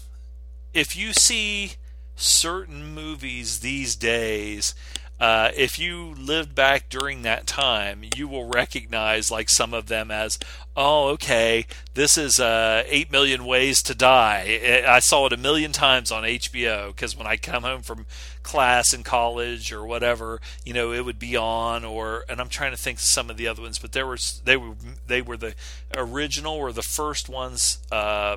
if 0.73 0.95
you 0.95 1.13
see 1.13 1.73
certain 2.15 2.93
movies 2.93 3.59
these 3.59 3.95
days 3.95 4.73
uh, 5.19 5.51
if 5.55 5.79
you 5.79 6.13
lived 6.15 6.53
back 6.53 6.89
during 6.89 7.21
that 7.21 7.47
time, 7.47 8.01
you 8.15 8.27
will 8.27 8.45
recognize 8.45 9.31
like 9.31 9.49
some 9.49 9.73
of 9.73 9.87
them 9.87 10.11
as, 10.11 10.37
oh, 10.75 11.07
okay, 11.09 11.65
this 11.93 12.17
is 12.17 12.37
uh, 12.39 12.83
Eight 12.87 13.11
Million 13.11 13.45
Ways 13.45 13.81
to 13.83 13.95
Die. 13.95 14.83
I 14.85 14.99
saw 14.99 15.25
it 15.25 15.33
a 15.33 15.37
million 15.37 15.71
times 15.71 16.11
on 16.11 16.23
HBO 16.23 16.87
because 16.87 17.15
when 17.15 17.27
I 17.27 17.37
come 17.37 17.63
home 17.63 17.81
from 17.81 18.05
class 18.43 18.93
in 18.93 19.03
college 19.03 19.71
or 19.71 19.85
whatever, 19.85 20.41
you 20.65 20.73
know, 20.73 20.91
it 20.91 21.05
would 21.05 21.19
be 21.19 21.37
on. 21.37 21.85
Or 21.85 22.25
and 22.27 22.41
I'm 22.41 22.49
trying 22.49 22.71
to 22.71 22.77
think 22.77 22.97
of 22.97 23.05
some 23.05 23.29
of 23.29 23.37
the 23.37 23.47
other 23.47 23.61
ones, 23.61 23.79
but 23.79 23.93
there 23.93 24.07
was 24.07 24.41
they 24.43 24.57
were 24.57 24.75
they 25.07 25.21
were 25.21 25.37
the 25.37 25.55
original 25.95 26.55
or 26.55 26.73
the 26.73 26.83
first 26.83 27.29
ones 27.29 27.79
uh, 27.89 28.35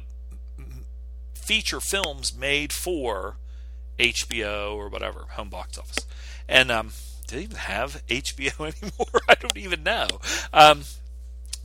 feature 1.34 1.80
films 1.80 2.36
made 2.36 2.72
for 2.72 3.36
HBO 3.98 4.76
or 4.76 4.88
whatever 4.88 5.26
home 5.30 5.48
box 5.48 5.76
office. 5.76 6.06
And 6.48 6.70
um, 6.70 6.92
do 7.26 7.36
they 7.36 7.42
even 7.42 7.56
have 7.56 8.02
HBO 8.08 8.60
anymore? 8.82 9.22
I 9.28 9.34
don't 9.34 9.56
even 9.56 9.82
know. 9.82 10.06
Um, 10.52 10.84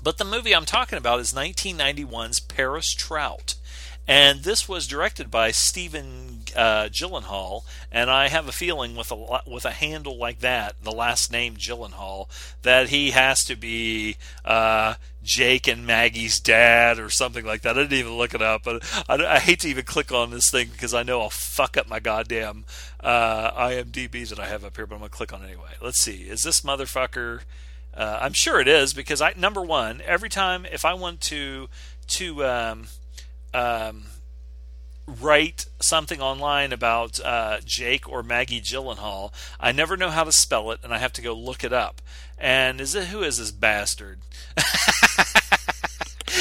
but 0.04 0.18
the 0.18 0.26
movie 0.26 0.54
I'm 0.54 0.66
talking 0.66 0.98
about 0.98 1.22
is 1.22 1.34
1991's 1.34 2.42
Paris 2.42 2.94
Trout. 2.94 3.56
And 4.06 4.44
this 4.44 4.68
was 4.68 4.86
directed 4.86 5.32
by 5.32 5.52
Stephen 5.52 6.42
uh, 6.58 6.90
Gyllenhaal, 6.92 7.64
and 7.90 8.12
I 8.12 8.28
have 8.28 8.50
a 8.50 8.52
feeling 8.52 8.98
with 8.98 9.12
a 9.12 9.42
with 9.48 9.64
a 9.64 9.72
handle 9.72 10.18
like 10.18 10.40
that, 10.40 10.76
the 10.84 10.92
last 10.92 11.32
name 11.32 11.56
Gyllenhaal, 11.56 12.28
that 12.64 12.90
he 12.90 13.12
has 13.12 13.46
to 13.46 13.56
be 13.56 14.18
uh, 14.44 14.96
Jake 15.24 15.68
and 15.68 15.88
Maggie's 15.88 16.40
dad 16.40 17.00
or 17.00 17.10
something 17.10 17.46
like 17.46 17.62
that. 17.62 17.78
I 17.78 17.82
didn't 17.82 17.98
even 17.98 18.18
look 18.18 18.34
it 18.34 18.42
up, 18.42 18.64
but 18.64 18.84
I, 19.08 19.16
I 19.26 19.40
hate 19.40 19.62
to 19.62 19.70
even 19.70 19.86
click 19.86 20.12
on 20.12 20.32
this 20.32 20.52
thing 20.52 20.70
because 20.72 20.94
I 20.94 21.04
know 21.04 21.22
I'll 21.22 21.30
fuck 21.30 21.78
up 21.78 21.88
my 21.88 22.00
goddamn 22.00 22.66
uh, 23.00 23.52
IMDb 23.52 24.28
that 24.30 24.40
I 24.40 24.46
have 24.48 24.64
up 24.64 24.76
here. 24.76 24.86
But 24.86 24.96
I'm 24.96 25.02
gonna 25.02 25.10
click 25.10 25.34
on 25.34 25.42
it 25.42 25.48
anyway. 25.48 25.72
Let's 25.82 26.02
see. 26.02 26.24
Is 26.24 26.42
this 26.42 26.62
motherfucker? 26.62 27.42
Uh, 27.94 28.20
I'm 28.22 28.34
sure 28.34 28.60
it 28.60 28.68
is 28.68 28.94
because 28.94 29.22
I 29.22 29.34
number 29.38 29.62
one 29.62 30.02
every 30.06 30.30
time 30.30 30.66
if 30.66 30.84
I 30.84 30.94
want 30.96 31.22
to 31.22 31.70
to 32.08 32.44
um, 32.44 32.88
um, 33.54 34.06
write 35.08 35.66
something 35.82 36.22
online 36.22 36.74
about 36.74 37.20
uh, 37.20 37.60
Jake 37.64 38.10
or 38.10 38.24
Maggie 38.24 38.62
Gyllenhaal, 38.62 39.32
I 39.60 39.72
never 39.72 39.96
know 39.96 40.10
how 40.10 40.24
to 40.24 40.32
spell 40.32 40.72
it, 40.72 40.80
and 40.84 40.94
I 40.94 40.98
have 40.98 41.14
to 41.14 41.22
go 41.22 41.34
look 41.34 41.64
it 41.64 41.74
up. 41.74 42.02
And 42.38 42.82
is 42.82 42.96
it 42.96 43.06
who 43.06 43.22
is 43.22 43.38
this 43.38 43.52
bastard? 43.52 44.20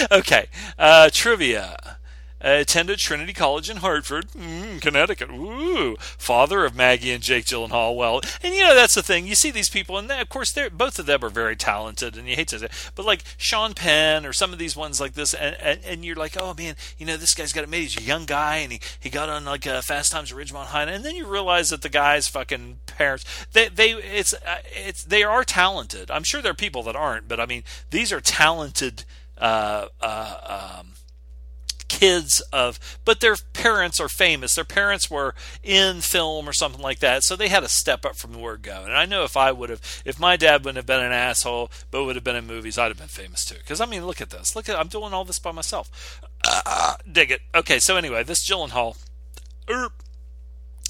okay, 0.11 0.49
uh, 0.79 1.11
trivia. 1.13 1.99
Attended 2.45 2.99
Trinity 2.99 3.33
College 3.33 3.71
in 3.71 3.77
Hartford, 3.77 4.27
mm, 4.31 4.83
Connecticut. 4.83 5.31
Ooh, 5.31 5.97
father 6.01 6.65
of 6.65 6.75
Maggie 6.75 7.13
and 7.13 7.23
Jake 7.23 7.45
Gyllenhaal. 7.45 7.95
Well, 7.95 8.21
and 8.43 8.53
you 8.53 8.63
know 8.63 8.75
that's 8.75 8.97
the 8.97 9.03
thing. 9.03 9.29
You 9.29 9.37
see 9.37 9.53
these 9.53 9.71
people, 9.71 9.97
and 9.97 10.11
they, 10.11 10.21
of 10.21 10.29
course, 10.29 10.51
they're 10.51 10.69
both 10.69 10.99
of 10.99 11.07
them 11.07 11.25
are 11.25 11.29
very 11.29 11.55
talented, 11.55 12.17
and 12.17 12.27
you 12.27 12.35
hate 12.35 12.49
to 12.49 12.59
say, 12.59 12.65
it. 12.67 12.91
but 12.97 13.07
like 13.07 13.23
Sean 13.37 13.75
Penn 13.75 14.27
or 14.27 14.33
some 14.33 14.53
of 14.53 14.59
these 14.59 14.75
ones 14.75 15.01
like 15.01 15.15
this, 15.15 15.35
and, 15.35 15.57
and, 15.61 15.85
and 15.85 16.05
you're 16.05 16.17
like, 16.17 16.37
oh 16.37 16.53
man, 16.53 16.75
you 16.99 17.07
know 17.07 17.17
this 17.17 17.33
guy's 17.33 17.53
got 17.53 17.63
it 17.63 17.71
made. 17.71 17.83
He's 17.83 17.99
a 17.99 18.03
young 18.03 18.25
guy, 18.25 18.57
and 18.57 18.73
he, 18.73 18.81
he 18.99 19.09
got 19.09 19.29
on 19.29 19.45
like 19.45 19.65
uh, 19.65 19.81
Fast 19.81 20.11
Times 20.11 20.33
at 20.33 20.39
Ridgemont 20.39 20.67
High, 20.67 20.83
and 20.83 21.05
then 21.05 21.15
you 21.15 21.29
realize 21.29 21.71
that 21.71 21.83
the 21.83 21.89
guy's 21.89 22.27
fucking 22.27 22.81
parents, 22.87 23.25
they 23.53 23.69
they 23.69 23.93
it's 23.93 24.35
uh, 24.35 24.59
it's 24.73 25.05
they 25.05 25.23
are 25.23 25.45
talented. 25.45 26.11
I'm 26.11 26.25
sure 26.25 26.43
there 26.43 26.51
are 26.51 26.57
people 26.57 26.83
that 26.85 26.97
aren't, 26.97 27.29
but 27.29 27.39
I 27.39 27.47
mean 27.47 27.63
these 27.91 28.13
are 28.13 28.21
talented. 28.21 29.05
Uh, 29.43 29.89
uh, 30.01 30.79
um, 30.79 30.93
kids 31.89 32.41
of, 32.53 32.79
but 33.05 33.21
their 33.21 33.37
parents 33.53 34.01
are 34.01 34.09
famous. 34.09 34.55
Their 34.55 34.65
parents 34.65 35.11
were 35.11 35.35
in 35.63 36.01
film 36.01 36.49
or 36.49 36.53
something 36.53 36.81
like 36.81 37.01
that, 37.01 37.23
so 37.23 37.37
they 37.37 37.49
had 37.49 37.61
to 37.61 37.69
step 37.69 38.05
up 38.05 38.17
from 38.17 38.33
the 38.33 38.39
word 38.39 38.63
go. 38.63 38.83
And 38.85 38.93
I 38.93 39.05
know 39.05 39.25
if 39.25 39.37
I 39.37 39.53
would 39.53 39.69
have, 39.69 40.03
if 40.05 40.19
my 40.19 40.37
dad 40.37 40.65
wouldn't 40.65 40.77
have 40.77 40.87
been 40.87 41.05
an 41.05 41.13
asshole, 41.13 41.71
but 41.91 42.05
would 42.05 42.17
have 42.17 42.25
been 42.25 42.37
in 42.37 42.47
movies, 42.47 42.79
I'd 42.79 42.89
have 42.89 42.99
been 42.99 43.09
famous 43.09 43.45
too. 43.45 43.57
Because 43.57 43.81
I 43.81 43.87
mean, 43.87 44.07
look 44.07 44.21
at 44.21 44.31
this. 44.31 44.57
Look 44.57 44.69
at 44.69 44.79
I'm 44.79 44.89
doing 44.89 45.13
all 45.13 45.25
this 45.25 45.39
by 45.39 45.53
myself. 45.53 46.21
Uh, 46.45 46.95
dig 47.11 47.31
it. 47.31 47.41
Okay, 47.55 47.79
so 47.79 47.97
anyway, 47.97 48.23
this 48.23 48.49
Gyllenhaal. 48.49 48.97
Er, 49.71 49.91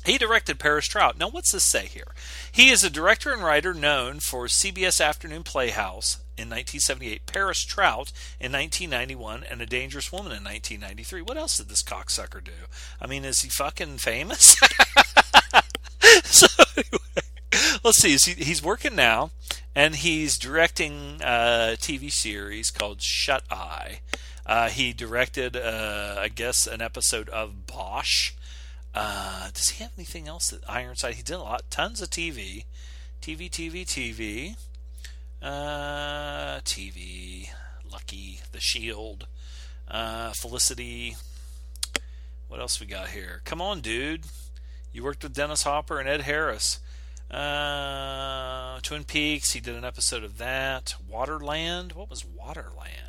He 0.05 0.19
directed 0.19 0.59
Paris 0.59 0.87
Trout. 0.87 1.19
Now, 1.19 1.29
what's 1.29 1.53
this 1.53 1.65
say 1.65 1.87
here? 1.87 2.13
He 2.51 2.71
is 2.71 2.85
a 2.85 2.91
director 2.91 3.33
and 3.33 3.43
writer 3.43 3.75
known 3.75 4.21
for 4.21 4.47
CBS 4.47 5.05
Afternoon 5.05 5.43
Playhouse 5.43 6.22
in 6.43 6.49
1978, 6.49 7.27
Paris 7.27 7.65
Trout 7.65 8.13
in 8.41 8.53
1991, 8.53 9.45
and 9.49 9.63
A 9.63 9.67
Dangerous 9.67 10.13
Woman 10.13 10.33
in 10.33 10.45
1993. 10.45 11.23
What 11.23 11.37
else 11.37 11.57
did 11.57 11.69
this 11.69 11.83
cocksucker 11.83 12.43
do? 12.43 12.67
I 13.01 13.07
mean, 13.07 13.25
is 13.25 13.41
he 13.41 13.49
fucking 13.49 13.99
famous? 13.99 14.57
so, 16.25 16.47
anyway, 16.77 17.79
let's 17.85 17.99
see. 17.99 18.17
He's 18.35 18.63
working 18.63 18.95
now, 18.95 19.31
and 19.75 19.97
he's 19.97 20.37
directing 20.39 21.21
a 21.23 21.77
TV 21.79 22.13
series 22.13 22.71
called 22.71 23.01
Shut 23.01 23.45
Eye. 23.51 24.01
Uh, 24.45 24.69
he 24.69 24.93
directed, 24.93 25.57
uh, 25.57 26.17
I 26.19 26.29
guess, 26.29 26.67
an 26.67 26.83
episode 26.83 27.29
of 27.29 27.67
Bosch 27.67 28.33
uh, 28.95 29.49
does 29.55 29.71
he 29.71 29.83
have 29.83 29.93
anything 29.97 30.29
else 30.29 30.51
that 30.51 30.69
Ironside? 30.69 31.15
He 31.15 31.23
did 31.23 31.37
a 31.37 31.43
lot, 31.43 31.71
tons 31.71 32.03
of 32.03 32.11
TV, 32.11 32.65
TV, 33.23 33.51
TV, 33.51 33.87
TV, 33.87 34.57
uh, 35.43 36.61
TV. 36.61 37.49
Lucky, 37.91 38.41
The 38.53 38.61
Shield, 38.61 39.27
uh, 39.89 40.33
Felicity. 40.33 41.17
What 42.49 42.61
else 42.61 42.81
we 42.81 42.87
got 42.87 43.09
here? 43.09 43.43
Come 43.45 43.61
on, 43.61 43.81
dude. 43.81 44.25
You 44.93 45.05
worked 45.05 45.23
with 45.23 45.35
Dennis 45.35 45.65
Hopper 45.65 45.99
and 45.99 46.09
Ed 46.09 46.23
Harris. 46.23 46.81
Uh, 47.31 48.79
Twin 48.83 49.05
Peaks. 49.05 49.53
He 49.53 49.61
did 49.61 49.75
an 49.75 49.85
episode 49.85 50.23
of 50.23 50.39
that. 50.39 50.95
Waterland. 51.11 51.95
What 51.95 52.11
was 52.11 52.23
Waterland? 52.25 53.02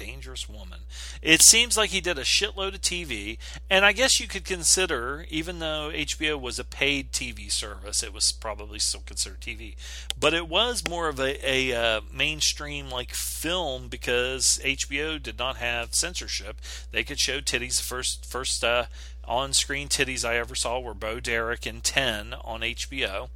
Dangerous 0.00 0.48
woman. 0.48 0.80
It 1.20 1.42
seems 1.42 1.76
like 1.76 1.90
he 1.90 2.00
did 2.00 2.18
a 2.18 2.22
shitload 2.22 2.74
of 2.74 2.80
TV, 2.80 3.36
and 3.68 3.84
I 3.84 3.92
guess 3.92 4.18
you 4.18 4.26
could 4.26 4.44
consider, 4.44 5.26
even 5.28 5.58
though 5.58 5.90
HBO 5.92 6.40
was 6.40 6.58
a 6.58 6.64
paid 6.64 7.12
TV 7.12 7.52
service, 7.52 8.02
it 8.02 8.14
was 8.14 8.32
probably 8.32 8.78
still 8.78 9.02
considered 9.04 9.40
TV. 9.40 9.76
But 10.18 10.32
it 10.32 10.48
was 10.48 10.88
more 10.88 11.08
of 11.08 11.20
a, 11.20 11.38
a 11.46 11.74
uh, 11.74 12.00
mainstream 12.12 12.88
like 12.88 13.12
film 13.12 13.88
because 13.88 14.58
HBO 14.64 15.22
did 15.22 15.38
not 15.38 15.56
have 15.56 15.94
censorship. 15.94 16.56
They 16.92 17.04
could 17.04 17.18
show 17.18 17.40
titties. 17.40 17.76
The 17.76 17.84
first 17.84 18.24
first 18.24 18.64
uh, 18.64 18.86
on-screen 19.24 19.88
titties 19.88 20.24
I 20.24 20.36
ever 20.36 20.54
saw 20.54 20.80
were 20.80 20.94
Bo 20.94 21.20
Derek 21.20 21.66
in 21.66 21.82
Ten 21.82 22.34
on 22.42 22.62
HBO. 22.62 23.28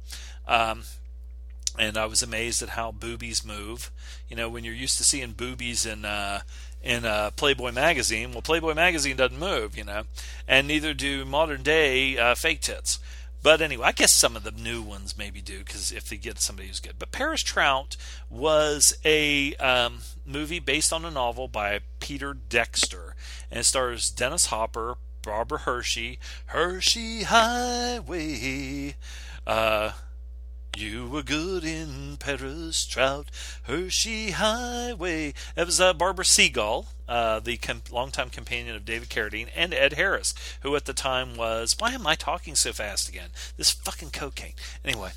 Um, 0.47 0.83
and 1.77 1.97
I 1.97 2.05
was 2.05 2.23
amazed 2.23 2.61
at 2.61 2.69
how 2.69 2.91
boobies 2.91 3.45
move. 3.45 3.91
You 4.29 4.35
know, 4.35 4.49
when 4.49 4.63
you're 4.63 4.73
used 4.73 4.97
to 4.97 5.03
seeing 5.03 5.31
boobies 5.31 5.85
in 5.85 6.05
uh, 6.05 6.41
in 6.81 7.05
uh, 7.05 7.31
Playboy 7.31 7.71
magazine, 7.71 8.31
well, 8.31 8.41
Playboy 8.41 8.73
magazine 8.73 9.17
doesn't 9.17 9.39
move, 9.39 9.77
you 9.77 9.83
know, 9.83 10.03
and 10.47 10.67
neither 10.67 10.93
do 10.93 11.25
modern 11.25 11.63
day 11.63 12.17
uh, 12.17 12.35
fake 12.35 12.61
tits. 12.61 12.99
But 13.45 13.61
anyway, 13.61 13.85
I 13.85 13.91
guess 13.91 14.11
some 14.11 14.35
of 14.35 14.43
the 14.43 14.49
new 14.49 14.81
ones 14.81 15.19
maybe 15.19 15.39
do 15.39 15.59
because 15.59 15.91
if 15.91 16.09
they 16.09 16.17
get 16.17 16.39
somebody 16.39 16.67
who's 16.67 16.79
good. 16.79 16.97
But 16.97 17.11
Paris 17.11 17.43
Trout 17.43 17.95
was 18.27 18.97
a 19.05 19.53
um, 19.57 19.99
movie 20.25 20.57
based 20.57 20.91
on 20.91 21.05
a 21.05 21.11
novel 21.11 21.47
by 21.47 21.81
Peter 21.99 22.33
Dexter, 22.33 23.15
and 23.51 23.59
it 23.59 23.65
stars 23.65 24.09
Dennis 24.09 24.47
Hopper, 24.47 24.95
Barbara 25.21 25.59
Hershey, 25.59 26.17
Hershey 26.47 27.21
Highway. 27.23 28.95
Uh, 29.45 29.91
you 30.77 31.07
were 31.07 31.23
good 31.23 31.63
in 31.63 32.17
Paris 32.17 32.85
Trout, 32.85 33.27
Hershey 33.63 34.31
Highway. 34.31 35.33
It 35.55 35.65
was 35.65 35.79
uh, 35.79 35.93
Barbara 35.93 36.25
Seagull, 36.25 36.87
uh, 37.07 37.39
the 37.39 37.57
com- 37.57 37.83
longtime 37.91 38.29
companion 38.29 38.75
of 38.75 38.85
David 38.85 39.09
Carradine, 39.09 39.49
and 39.55 39.73
Ed 39.73 39.93
Harris, 39.93 40.33
who 40.61 40.75
at 40.75 40.85
the 40.85 40.93
time 40.93 41.35
was. 41.35 41.75
Why 41.77 41.91
am 41.91 42.05
I 42.05 42.15
talking 42.15 42.55
so 42.55 42.73
fast 42.73 43.09
again? 43.09 43.29
This 43.57 43.71
fucking 43.71 44.11
cocaine. 44.11 44.53
Anyway. 44.83 45.11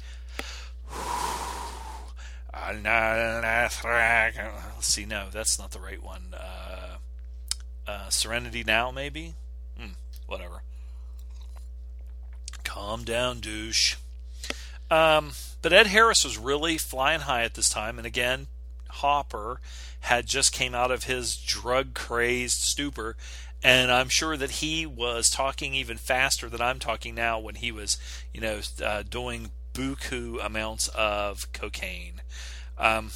Let's 4.75 4.87
see. 4.87 5.05
No, 5.05 5.27
that's 5.33 5.59
not 5.59 5.71
the 5.71 5.81
right 5.81 6.03
one. 6.03 6.35
Uh, 6.35 6.97
uh, 7.87 8.09
Serenity 8.11 8.65
Now, 8.65 8.91
maybe? 8.91 9.35
Hmm, 9.79 9.93
whatever. 10.27 10.63
Calm 12.65 13.05
down, 13.05 13.41
douche. 13.41 13.97
Um, 14.91 15.33
but 15.63 15.73
Ed 15.73 15.89
Harris 15.89 16.25
was 16.25 16.39
really 16.39 16.79
flying 16.79 17.21
high 17.21 17.45
at 17.45 17.55
this 17.55 17.69
time, 17.69 17.99
and 17.99 18.07
again, 18.07 18.49
Hopper 18.91 19.61
had 20.01 20.27
just 20.27 20.53
came 20.53 20.75
out 20.75 20.91
of 20.91 21.05
his 21.05 21.37
drug 21.37 21.95
crazed 21.95 22.61
stupor, 22.61 23.17
and 23.63 23.91
I'm 23.91 24.09
sure 24.09 24.37
that 24.37 24.53
he 24.53 24.87
was 24.87 25.29
talking 25.29 25.75
even 25.75 25.97
faster 25.97 26.49
than 26.49 26.61
I'm 26.61 26.79
talking 26.79 27.15
now 27.15 27.39
when 27.39 27.57
he 27.57 27.73
was, 27.73 27.99
you 28.33 28.41
know, 28.41 28.61
uh, 28.85 29.03
doing 29.03 29.51
buku 29.75 30.45
amounts 30.45 30.89
of 30.89 31.53
cocaine. 31.53 32.23
Um, 32.77 33.11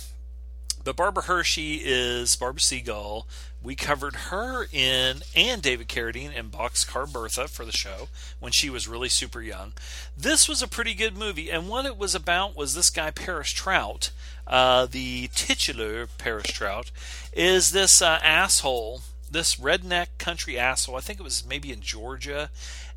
but 0.84 0.96
Barbara 0.96 1.24
Hershey 1.24 1.80
is 1.84 2.34
Barbara 2.36 2.60
Seagull. 2.60 3.26
We 3.62 3.76
covered 3.76 4.16
her 4.16 4.66
in 4.72 5.22
and 5.36 5.62
David 5.62 5.88
Carradine 5.88 6.34
in 6.34 6.50
Boxcar 6.50 7.10
Bertha 7.10 7.46
for 7.46 7.64
the 7.64 7.72
show 7.72 8.08
when 8.40 8.50
she 8.50 8.68
was 8.68 8.88
really 8.88 9.08
super 9.08 9.40
young. 9.40 9.72
This 10.16 10.48
was 10.48 10.62
a 10.62 10.68
pretty 10.68 10.94
good 10.94 11.16
movie, 11.16 11.50
and 11.50 11.68
what 11.68 11.86
it 11.86 11.96
was 11.96 12.14
about 12.14 12.56
was 12.56 12.74
this 12.74 12.90
guy 12.90 13.12
Paris 13.12 13.50
Trout, 13.50 14.10
uh, 14.46 14.86
the 14.86 15.28
titular 15.34 16.08
Paris 16.18 16.48
Trout, 16.48 16.90
is 17.32 17.70
this 17.70 18.02
uh, 18.02 18.18
asshole, 18.22 19.02
this 19.30 19.56
redneck 19.56 20.08
country 20.18 20.58
asshole. 20.58 20.96
I 20.96 21.00
think 21.00 21.20
it 21.20 21.24
was 21.24 21.46
maybe 21.46 21.72
in 21.72 21.80
Georgia, 21.80 22.50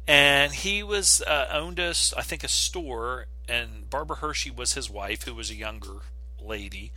and 0.08 0.52
he 0.52 0.82
was 0.82 1.22
uh, 1.22 1.48
owned 1.52 1.78
a 1.78 1.90
I 2.18 2.24
think 2.24 2.44
a 2.44 2.48
store, 2.48 3.28
and 3.48 3.88
Barbara 3.90 4.18
Hershey 4.18 4.50
was 4.50 4.74
his 4.74 4.90
wife, 4.90 5.24
who 5.24 5.36
was 5.36 5.52
a 5.52 5.56
younger 5.56 6.02
lady 6.42 6.92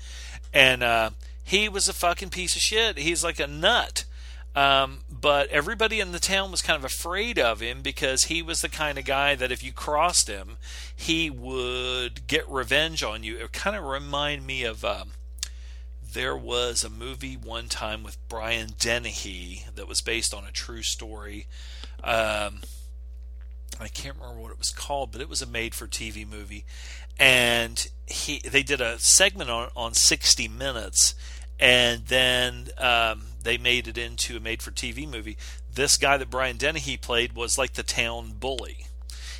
and 0.53 0.83
uh, 0.83 1.11
he 1.49 1.67
was 1.67 1.89
a 1.89 1.95
fucking 1.95 2.29
piece 2.29 2.57
of 2.57 2.61
shit. 2.61 2.99
He's 2.99 3.25
like 3.25 3.41
a 3.41 3.47
nut. 3.47 4.05
Um, 4.55 4.99
but 5.09 5.49
everybody 5.49 5.99
in 5.99 6.13
the 6.13 6.19
town 6.19 6.51
was 6.51 6.61
kind 6.61 6.77
of 6.77 6.85
afraid 6.85 7.39
of 7.39 7.61
him 7.61 7.81
because 7.81 8.25
he 8.25 8.43
was 8.43 8.61
the 8.61 8.69
kind 8.69 8.99
of 8.99 9.07
guy 9.07 9.35
that 9.35 9.51
if 9.51 9.65
you 9.65 9.73
crossed 9.73 10.29
him, 10.29 10.59
he 10.95 11.31
would 11.31 12.27
get 12.27 12.47
revenge 12.51 13.03
on 13.03 13.23
you. 13.23 13.39
It 13.39 13.53
kind 13.53 13.77
of 13.77 13.85
reminded 13.85 14.47
me 14.47 14.65
of 14.65 14.85
um, 14.85 15.13
there 16.13 16.37
was 16.37 16.85
a 16.85 16.91
movie 16.91 17.35
one 17.35 17.69
time 17.69 18.03
with 18.03 18.19
Brian 18.29 18.73
Dennehy 18.79 19.65
that 19.75 19.89
was 19.89 20.03
based 20.03 20.35
on 20.35 20.45
a 20.45 20.53
true 20.53 20.83
story. 20.83 21.47
Um, 22.05 22.61
I 23.81 23.89
can't 23.89 24.17
remember 24.17 24.43
what 24.43 24.53
it 24.53 24.59
was 24.59 24.71
called, 24.71 25.13
but 25.13 25.23
it 25.23 25.31
was 25.31 25.41
a 25.41 25.47
made-for-TV 25.47 26.29
movie, 26.29 26.65
and 27.19 27.89
he 28.07 28.41
they 28.41 28.63
did 28.63 28.81
a 28.81 28.99
segment 28.99 29.51
on 29.51 29.71
on 29.77 29.95
60 29.95 30.49
Minutes, 30.49 31.15
and 31.59 32.07
then 32.07 32.69
um, 32.79 33.23
they 33.43 33.59
made 33.59 33.89
it 33.89 33.99
into 33.99 34.37
a 34.37 34.41
made-for-TV 34.41 35.09
movie. 35.09 35.37
This 35.73 35.97
guy 35.97 36.17
that 36.17 36.31
Brian 36.31 36.57
Dennehy 36.57 36.97
played 36.97 37.35
was 37.35 37.59
like 37.59 37.75
the 37.75 37.83
town 37.83 38.35
bully. 38.39 38.87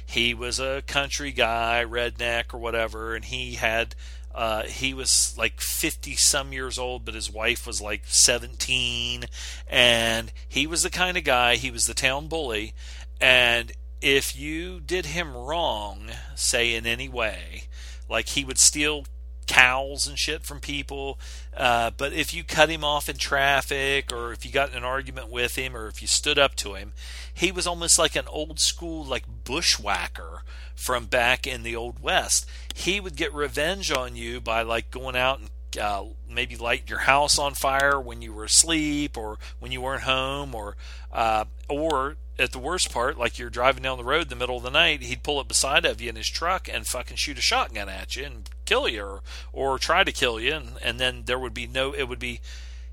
He 0.05 0.33
was 0.33 0.59
a 0.59 0.83
country 0.87 1.33
guy, 1.33 1.85
redneck 1.87 2.55
or 2.55 2.59
whatever, 2.59 3.15
and 3.15 3.25
he 3.25 3.55
had 3.55 3.95
uh, 4.35 4.63
he 4.63 4.95
was 4.95 5.35
like 5.37 5.61
50 5.61 6.15
some 6.15 6.53
years 6.53 6.79
old, 6.79 7.05
but 7.05 7.15
his 7.15 7.29
wife 7.29 7.67
was 7.67 7.81
like 7.81 8.03
17. 8.07 9.25
And 9.67 10.33
he 10.49 10.67
was 10.67 10.85
the 10.85 10.91
kind 10.91 11.17
of 11.17 11.25
guy, 11.25 11.57
he 11.57 11.73
was 11.73 11.87
the 11.87 11.95
town 11.95 12.29
bully. 12.29 12.73
And 13.21 13.73
if 14.01 14.37
you 14.37 14.79
did 14.81 15.07
him 15.07 15.37
wrong, 15.37 16.11
say 16.37 16.75
in 16.75 16.87
any 16.87 17.09
way, 17.09 17.65
like 18.09 18.29
he 18.29 18.45
would 18.45 18.59
steal 18.59 19.07
cows 19.49 20.07
and 20.07 20.19
shit 20.19 20.45
from 20.45 20.61
people, 20.61 21.19
uh, 21.57 21.91
but 21.97 22.13
if 22.13 22.33
you 22.33 22.45
cut 22.45 22.69
him 22.69 22.85
off 22.85 23.09
in 23.09 23.17
traffic, 23.17 24.13
or 24.13 24.33
if 24.33 24.45
you 24.45 24.53
got 24.53 24.75
an 24.75 24.85
argument 24.85 25.29
with 25.29 25.57
him, 25.57 25.77
or 25.77 25.89
if 25.89 26.01
you 26.01 26.07
stood 26.07 26.39
up 26.39 26.55
to 26.57 26.75
him, 26.75 26.93
he 27.33 27.51
was 27.51 27.67
almost 27.67 27.99
like 27.99 28.15
an 28.15 28.29
old 28.29 28.61
school 28.61 29.05
like 29.05 29.25
bushwhacker 29.45 30.43
from 30.77 31.07
back 31.07 31.47
in 31.47 31.65
the 31.65 31.75
old 31.75 32.01
west. 32.01 32.47
He 32.75 33.01
would 33.01 33.17
get 33.17 33.35
revenge 33.35 33.91
on 33.91 34.15
you 34.15 34.41
by 34.41 34.63
like 34.63 34.91
going 34.93 35.17
out 35.17 35.41
and 35.41 35.51
uh, 35.77 36.05
maybe 36.29 36.57
light 36.57 36.89
your 36.89 37.01
house 37.01 37.39
on 37.39 37.55
fire 37.55 38.01
when 38.01 38.23
you 38.23 38.33
were 38.33 38.45
asleep 38.45 39.17
or 39.17 39.39
when 39.59 39.73
you 39.73 39.81
weren't 39.81 40.03
home 40.03 40.55
or 40.55 40.77
uh, 41.13 41.45
or 41.69 42.17
at 42.39 42.53
the 42.53 42.59
worst 42.59 42.93
part 42.93 43.19
like 43.19 43.39
you're 43.39 43.51
driving 43.51 43.83
down 43.83 43.99
the 43.99 44.05
road 44.05 44.23
in 44.23 44.29
the 44.29 44.37
middle 44.37 44.57
of 44.57 44.63
the 44.63 44.71
night 44.71 45.03
he'd 45.03 45.23
pull 45.23 45.39
up 45.39 45.49
beside 45.49 45.85
of 45.85 46.01
you 46.01 46.09
in 46.09 46.17
his 46.17 46.29
truck 46.29 46.69
and 46.73 46.87
fucking 46.87 47.17
shoot 47.17 47.37
a 47.37 47.43
shotgun 47.43 47.89
at 47.89 48.17
you 48.17 48.25
and 48.25 48.49
kill 48.69 48.89
you 48.89 49.03
or, 49.03 49.21
or 49.53 49.79
try 49.79 50.05
to 50.05 50.13
kill 50.13 50.41
you 50.41 50.53
and, 50.53 50.69
and 50.83 51.01
then 51.01 51.23
there 51.27 51.39
would 51.39 51.55
be 51.55 51.67
no 51.67 51.93
it 51.93 52.05
would 52.05 52.19
be 52.19 52.41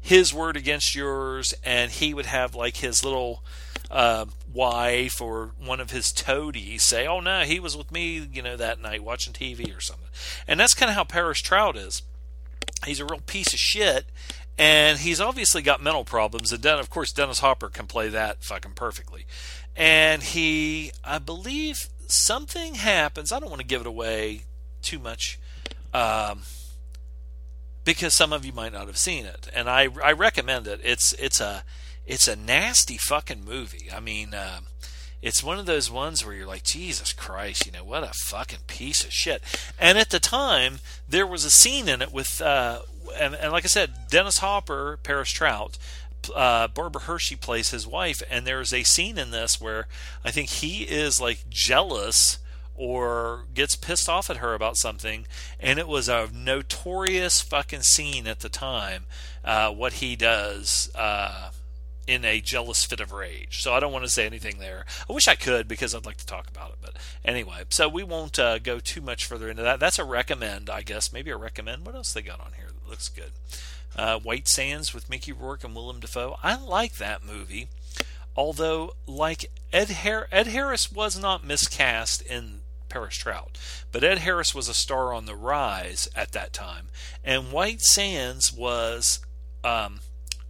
his 0.02 0.34
word 0.34 0.56
against 0.56 0.96
yours 0.96 1.54
and 1.64 1.92
he 1.92 2.14
would 2.14 2.26
have 2.26 2.54
like 2.54 2.78
his 2.78 3.04
little 3.04 3.44
uh, 3.92 4.26
wife 4.52 5.22
or 5.22 5.52
one 5.64 5.80
of 5.80 5.92
his 5.92 6.12
toadies 6.12 6.84
say 6.84 7.06
oh 7.06 7.20
no 7.20 7.42
he 7.42 7.60
was 7.60 7.76
with 7.76 7.92
me 7.92 8.28
you 8.32 8.42
know 8.42 8.56
that 8.56 8.82
night 8.82 9.04
watching 9.04 9.34
tv 9.34 9.76
or 9.76 9.82
something 9.82 10.08
and 10.48 10.60
that's 10.60 10.74
kind 10.74 10.90
of 10.90 10.96
how 10.96 11.04
paris 11.04 11.40
trout 11.40 11.76
is 11.76 12.02
he's 12.86 13.00
a 13.00 13.06
real 13.06 13.22
piece 13.26 13.54
of 13.54 13.60
shit 13.60 14.06
and 14.58 15.00
he's 15.00 15.20
obviously 15.20 15.62
got 15.62 15.84
mental 15.84 16.04
problems 16.04 16.52
and 16.52 16.64
then 16.64 16.80
of 16.80 16.90
course 16.90 17.12
dennis 17.12 17.40
hopper 17.40 17.70
can 17.70 17.86
play 17.86 18.08
that 18.08 18.44
fucking 18.44 18.74
perfectly 18.74 19.26
and 19.76 20.24
he 20.24 20.92
i 21.04 21.18
believe 21.18 21.90
something 22.08 22.76
happens. 22.76 23.32
I 23.32 23.40
don't 23.40 23.50
want 23.50 23.62
to 23.62 23.68
give 23.68 23.82
it 23.82 23.88
away 23.88 24.44
too 24.82 25.00
much. 25.00 25.40
Um, 25.96 26.42
because 27.86 28.18
some 28.18 28.34
of 28.34 28.44
you 28.46 28.52
might 28.52 28.74
not 28.74 28.88
have 28.88 28.98
seen 28.98 29.26
it, 29.26 29.48
and 29.54 29.70
I, 29.70 29.88
I 30.04 30.12
recommend 30.12 30.68
it. 30.68 30.82
It's 30.84 31.14
it's 31.14 31.40
a 31.40 31.64
it's 32.06 32.28
a 32.28 32.36
nasty 32.36 32.98
fucking 32.98 33.46
movie. 33.46 33.90
I 33.96 34.00
mean, 34.00 34.34
uh, 34.34 34.62
it's 35.22 35.44
one 35.44 35.58
of 35.58 35.66
those 35.66 35.90
ones 35.90 36.26
where 36.26 36.36
you're 36.36 36.48
like, 36.48 36.64
Jesus 36.64 37.14
Christ, 37.14 37.66
you 37.66 37.72
know 37.72 37.84
what 37.84 38.04
a 38.04 38.12
fucking 38.26 38.66
piece 38.68 39.06
of 39.06 39.14
shit. 39.14 39.42
And 39.80 39.98
at 39.98 40.10
the 40.10 40.20
time, 40.20 40.80
there 41.08 41.26
was 41.26 41.46
a 41.46 41.52
scene 41.52 41.88
in 41.88 42.02
it 42.02 42.12
with, 42.12 42.42
uh, 42.42 42.82
and, 43.18 43.34
and 43.34 43.52
like 43.52 43.64
I 43.64 43.68
said, 43.68 43.94
Dennis 44.10 44.40
Hopper, 44.40 45.00
Paris 45.02 45.32
Trout, 45.32 45.78
uh, 46.36 46.68
Barbara 46.68 47.04
Hershey 47.04 47.36
plays 47.36 47.70
his 47.72 47.88
wife, 47.88 48.22
and 48.30 48.46
there's 48.46 48.74
a 48.74 48.84
scene 48.84 49.18
in 49.18 49.32
this 49.32 49.62
where 49.62 49.88
I 50.24 50.32
think 50.32 50.50
he 50.50 50.84
is 50.84 51.22
like 51.22 51.50
jealous 51.50 52.40
or 52.76 53.46
gets 53.54 53.76
pissed 53.76 54.10
off 54.10 54.30
at 54.30 54.38
her 54.38 54.54
about 54.54 54.78
something, 54.78 55.26
and 55.60 55.80
it 55.80 55.88
was 55.88 56.10
a 56.10 56.30
notorious 56.34 57.42
fucking 57.42 57.82
scene 57.82 58.28
at 58.28 58.40
the 58.42 58.50
time. 58.50 59.06
Uh, 59.44 59.72
what 59.72 59.94
he 59.94 60.16
does 60.16 60.90
uh, 60.96 61.52
in 62.08 62.26
a 62.26 62.42
jealous 62.42 62.84
fit 62.84 63.00
of 63.00 63.12
rage. 63.12 63.62
So 63.62 63.74
I 63.74 63.80
don't 63.80 63.94
want 63.94 64.06
to 64.06 64.10
say 64.10 64.26
anything 64.26 64.60
there. 64.60 64.86
I 65.10 65.14
wish 65.14 65.28
I 65.28 65.36
could 65.36 65.68
because 65.68 65.94
I'd 65.94 66.06
like 66.06 66.18
to 66.18 66.26
talk 66.26 66.48
about 66.48 66.72
it, 66.72 66.78
but 66.82 66.96
anyway. 67.24 67.64
So 67.70 67.88
we 67.88 68.04
won't 68.04 68.38
uh, 68.38 68.60
go 68.60 68.80
too 68.80 69.02
much 69.02 69.26
further 69.26 69.50
into 69.50 69.64
that. 69.64 69.80
That's 69.80 70.00
a 70.00 70.04
recommend, 70.04 70.70
I 70.70 70.82
guess. 70.82 71.14
Maybe 71.14 71.32
a 71.32 71.38
recommend. 71.38 71.86
What 71.86 71.96
else 71.96 72.14
they 72.14 72.22
got 72.22 72.40
on 72.40 72.54
here 72.58 72.68
that 72.68 72.90
looks 72.90 73.10
good? 73.10 73.32
Uh, 73.96 74.20
White 74.20 74.48
Sands 74.48 74.94
with 74.94 75.10
Mickey 75.10 75.32
Rourke 75.32 75.64
and 75.64 75.76
Willem 75.76 76.00
Dafoe. 76.00 76.38
I 76.44 76.62
like 76.62 76.96
that 76.96 77.26
movie. 77.26 77.70
Although, 78.36 78.96
like 79.08 79.46
Ed, 79.72 79.90
Har- 79.90 80.28
Ed 80.32 80.48
Harris 80.48 80.92
was 80.92 81.18
not 81.18 81.46
miscast 81.46 82.22
in 82.22 82.55
Paris 82.96 83.18
Trout. 83.18 83.58
But 83.92 84.06
Ed 84.06 84.20
Harris 84.20 84.56
was 84.56 84.70
a 84.70 84.74
star 84.74 85.14
on 85.14 85.26
the 85.26 85.36
rise 85.36 86.08
at 86.16 86.32
that 86.32 86.54
time, 86.54 86.88
and 87.26 87.52
White 87.52 87.82
Sands 87.82 88.54
was, 88.54 89.20
um, 89.66 90.00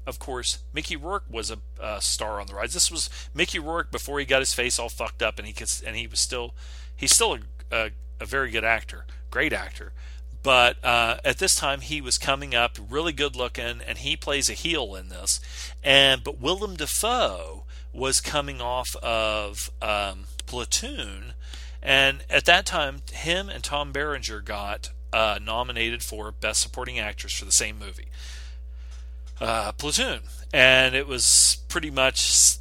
of 0.06 0.20
course, 0.20 0.60
Mickey 0.72 0.96
Rourke 0.96 1.26
was 1.28 1.50
a, 1.50 1.58
a, 1.82 2.00
star 2.02 2.40
on 2.40 2.46
the 2.46 2.54
rise. 2.54 2.76
This 2.76 2.92
was 2.92 3.10
Mickey 3.34 3.58
Rourke 3.58 3.90
before 3.92 4.20
he 4.20 4.26
got 4.26 4.44
his 4.44 4.54
face 4.54 4.78
all 4.78 4.90
fucked 4.90 5.24
up, 5.24 5.40
and 5.40 5.48
he 5.48 5.54
could, 5.54 5.70
and 5.84 5.96
he 5.96 6.06
was 6.06 6.20
still 6.20 6.54
he's 6.96 7.16
still 7.16 7.34
a, 7.34 7.40
a, 7.72 7.90
a 8.20 8.26
very 8.26 8.52
good 8.52 8.64
actor, 8.64 9.08
great 9.32 9.52
actor. 9.52 9.92
But 10.44 10.78
uh, 10.86 11.18
at 11.26 11.40
this 11.40 11.56
time, 11.56 11.82
he 11.82 12.00
was 12.00 12.20
coming 12.20 12.54
up, 12.54 12.78
really 12.92 13.12
good 13.12 13.36
looking, 13.36 13.82
and 13.82 13.98
he 13.98 14.16
plays 14.16 14.52
a 14.52 14.54
heel 14.54 14.94
in 14.94 15.10
this. 15.10 15.40
And 15.84 16.24
but 16.24 16.40
Willem 16.40 16.76
Dafoe 16.76 17.64
was 17.92 18.22
coming 18.22 18.62
off 18.62 18.96
of 18.98 19.72
um, 19.82 20.26
Platoon, 20.46 21.34
and 21.86 22.24
at 22.30 22.46
that 22.46 22.66
time, 22.66 23.02
him 23.12 23.48
and 23.48 23.64
Tom 23.64 23.92
Berenger 23.92 24.42
got 24.42 24.90
uh, 25.14 25.40
nominated 25.42 26.04
for 26.04 26.32
Best 26.32 26.62
Supporting 26.62 27.00
Actress 27.00 27.34
for 27.34 27.46
the 27.46 27.52
same 27.52 27.78
movie, 27.78 28.08
uh, 29.40 29.72
Platoon. 29.74 30.22
And 30.52 30.96
it 30.96 31.08
was 31.08 31.60
pretty 31.68 31.92
much 31.92 32.58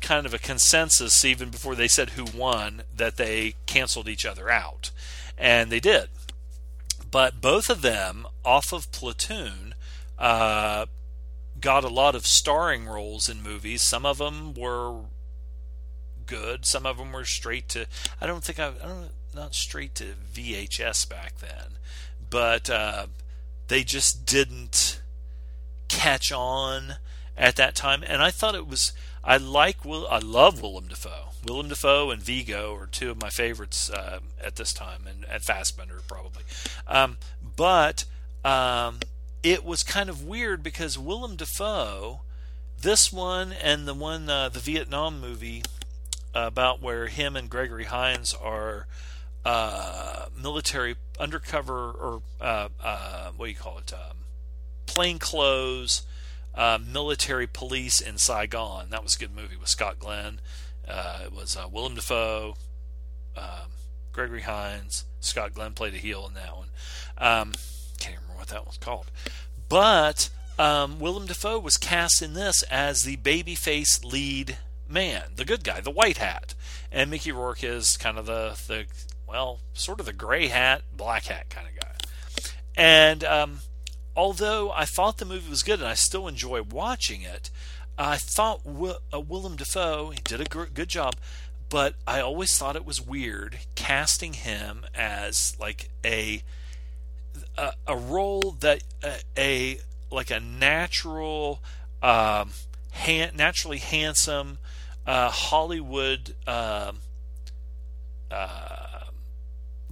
kind 0.00 0.26
of 0.26 0.34
a 0.34 0.38
consensus, 0.38 1.24
even 1.24 1.50
before 1.50 1.74
they 1.74 1.88
said 1.88 2.10
who 2.10 2.24
won, 2.24 2.82
that 2.94 3.16
they 3.16 3.54
canceled 3.66 4.08
each 4.08 4.26
other 4.26 4.50
out. 4.50 4.90
And 5.38 5.70
they 5.70 5.80
did. 5.80 6.08
But 7.10 7.40
both 7.40 7.70
of 7.70 7.82
them, 7.82 8.26
off 8.44 8.72
of 8.72 8.90
Platoon, 8.90 9.74
uh, 10.18 10.86
got 11.60 11.84
a 11.84 11.88
lot 11.88 12.14
of 12.14 12.26
starring 12.26 12.86
roles 12.86 13.28
in 13.28 13.42
movies. 13.42 13.82
Some 13.82 14.04
of 14.04 14.18
them 14.18 14.54
were 14.54 15.02
good. 16.26 16.66
Some 16.66 16.86
of 16.86 16.98
them 16.98 17.12
were 17.12 17.24
straight 17.24 17.68
to. 17.70 17.86
I 18.20 18.26
don't 18.26 18.44
think 18.44 18.58
I. 18.58 18.68
I 18.68 18.86
don't 18.86 19.10
not 19.34 19.54
straight 19.54 19.94
to 19.96 20.14
VHS 20.32 21.08
back 21.08 21.38
then, 21.38 21.78
but 22.30 22.70
uh, 22.70 23.06
they 23.68 23.84
just 23.84 24.24
didn't 24.24 25.02
catch 25.88 26.32
on 26.32 26.94
at 27.36 27.56
that 27.56 27.74
time. 27.74 28.02
And 28.06 28.22
I 28.22 28.30
thought 28.30 28.54
it 28.54 28.66
was. 28.66 28.92
I 29.22 29.36
like. 29.36 29.84
Will 29.84 30.06
I 30.08 30.18
love 30.18 30.62
Willem 30.62 30.88
Dafoe. 30.88 31.30
Willem 31.44 31.68
Dafoe 31.68 32.10
and 32.10 32.22
Viggo 32.22 32.74
are 32.74 32.86
two 32.86 33.10
of 33.10 33.20
my 33.20 33.30
favorites 33.30 33.88
uh, 33.90 34.20
at 34.42 34.56
this 34.56 34.72
time, 34.72 35.02
and, 35.08 35.24
and 35.30 35.42
Fassbender 35.42 36.00
probably. 36.08 36.42
Um, 36.88 37.18
but 37.56 38.04
um, 38.44 38.98
it 39.42 39.64
was 39.64 39.82
kind 39.82 40.08
of 40.08 40.24
weird 40.24 40.62
because 40.62 40.98
Willem 40.98 41.36
Dafoe, 41.36 42.20
this 42.80 43.12
one 43.12 43.52
and 43.52 43.86
the 43.86 43.94
one, 43.94 44.28
uh, 44.28 44.48
the 44.48 44.58
Vietnam 44.58 45.20
movie, 45.20 45.62
about 46.36 46.82
where 46.82 47.06
him 47.06 47.34
and 47.34 47.48
Gregory 47.48 47.84
Hines 47.84 48.34
are 48.34 48.86
uh, 49.44 50.26
military 50.40 50.96
undercover 51.18 51.90
or 51.90 52.22
uh, 52.40 52.68
uh, 52.82 53.30
what 53.36 53.46
do 53.46 53.50
you 53.50 53.56
call 53.56 53.78
it? 53.78 53.92
Um, 53.92 54.18
plainclothes 54.86 56.02
uh, 56.54 56.78
military 56.84 57.46
police 57.46 58.00
in 58.00 58.18
Saigon. 58.18 58.90
That 58.90 59.02
was 59.02 59.14
a 59.14 59.18
good 59.18 59.34
movie 59.34 59.56
with 59.56 59.68
Scott 59.68 59.98
Glenn. 59.98 60.40
Uh, 60.86 61.20
it 61.24 61.32
was 61.32 61.56
uh, 61.56 61.68
Willem 61.70 61.94
Dafoe, 61.94 62.56
um, 63.36 63.70
Gregory 64.12 64.42
Hines, 64.42 65.04
Scott 65.20 65.54
Glenn 65.54 65.72
played 65.72 65.94
a 65.94 65.98
heel 65.98 66.26
in 66.26 66.34
that 66.34 66.56
one. 66.56 66.68
Um, 67.18 67.52
can't 67.98 68.16
remember 68.16 68.38
what 68.38 68.48
that 68.48 68.66
was 68.66 68.76
called, 68.78 69.10
but 69.68 70.28
um, 70.58 71.00
Willem 71.00 71.26
Dafoe 71.26 71.58
was 71.58 71.76
cast 71.76 72.22
in 72.22 72.34
this 72.34 72.62
as 72.64 73.02
the 73.02 73.16
babyface 73.16 74.04
lead 74.04 74.58
man, 74.88 75.22
the 75.36 75.44
good 75.44 75.64
guy, 75.64 75.80
the 75.80 75.90
white 75.90 76.18
hat, 76.18 76.54
and 76.90 77.10
Mickey 77.10 77.32
Rourke 77.32 77.64
is 77.64 77.96
kind 77.96 78.18
of 78.18 78.26
the 78.26 78.58
the 78.66 78.86
well, 79.26 79.60
sort 79.74 80.00
of 80.00 80.06
the 80.06 80.12
gray 80.12 80.48
hat, 80.48 80.82
black 80.96 81.24
hat 81.24 81.50
kind 81.50 81.66
of 81.66 81.80
guy. 81.80 82.50
And 82.76 83.24
um, 83.24 83.58
although 84.14 84.70
I 84.70 84.84
thought 84.84 85.18
the 85.18 85.24
movie 85.24 85.50
was 85.50 85.62
good 85.62 85.80
and 85.80 85.88
I 85.88 85.94
still 85.94 86.28
enjoy 86.28 86.62
watching 86.62 87.22
it, 87.22 87.50
I 87.98 88.16
thought 88.16 88.64
Will, 88.64 88.98
uh, 89.12 89.20
Willem 89.20 89.56
Dafoe 89.56 90.10
he 90.10 90.20
did 90.22 90.40
a 90.40 90.44
gr- 90.44 90.64
good 90.64 90.88
job, 90.88 91.16
but 91.68 91.94
I 92.06 92.20
always 92.20 92.56
thought 92.56 92.76
it 92.76 92.84
was 92.84 93.00
weird 93.00 93.58
casting 93.74 94.34
him 94.34 94.84
as 94.94 95.56
like 95.58 95.90
a 96.04 96.42
a, 97.56 97.72
a 97.86 97.96
role 97.96 98.56
that 98.60 98.82
a, 99.02 99.08
uh, 99.08 99.16
a 99.36 99.78
like 100.10 100.30
a 100.30 100.40
natural, 100.40 101.60
um, 102.02 102.50
naturally 103.34 103.78
handsome 103.78 104.58
uh, 105.06 105.30
Hollywood, 105.30 106.34
uh, 106.46 106.92
uh, 108.30 109.00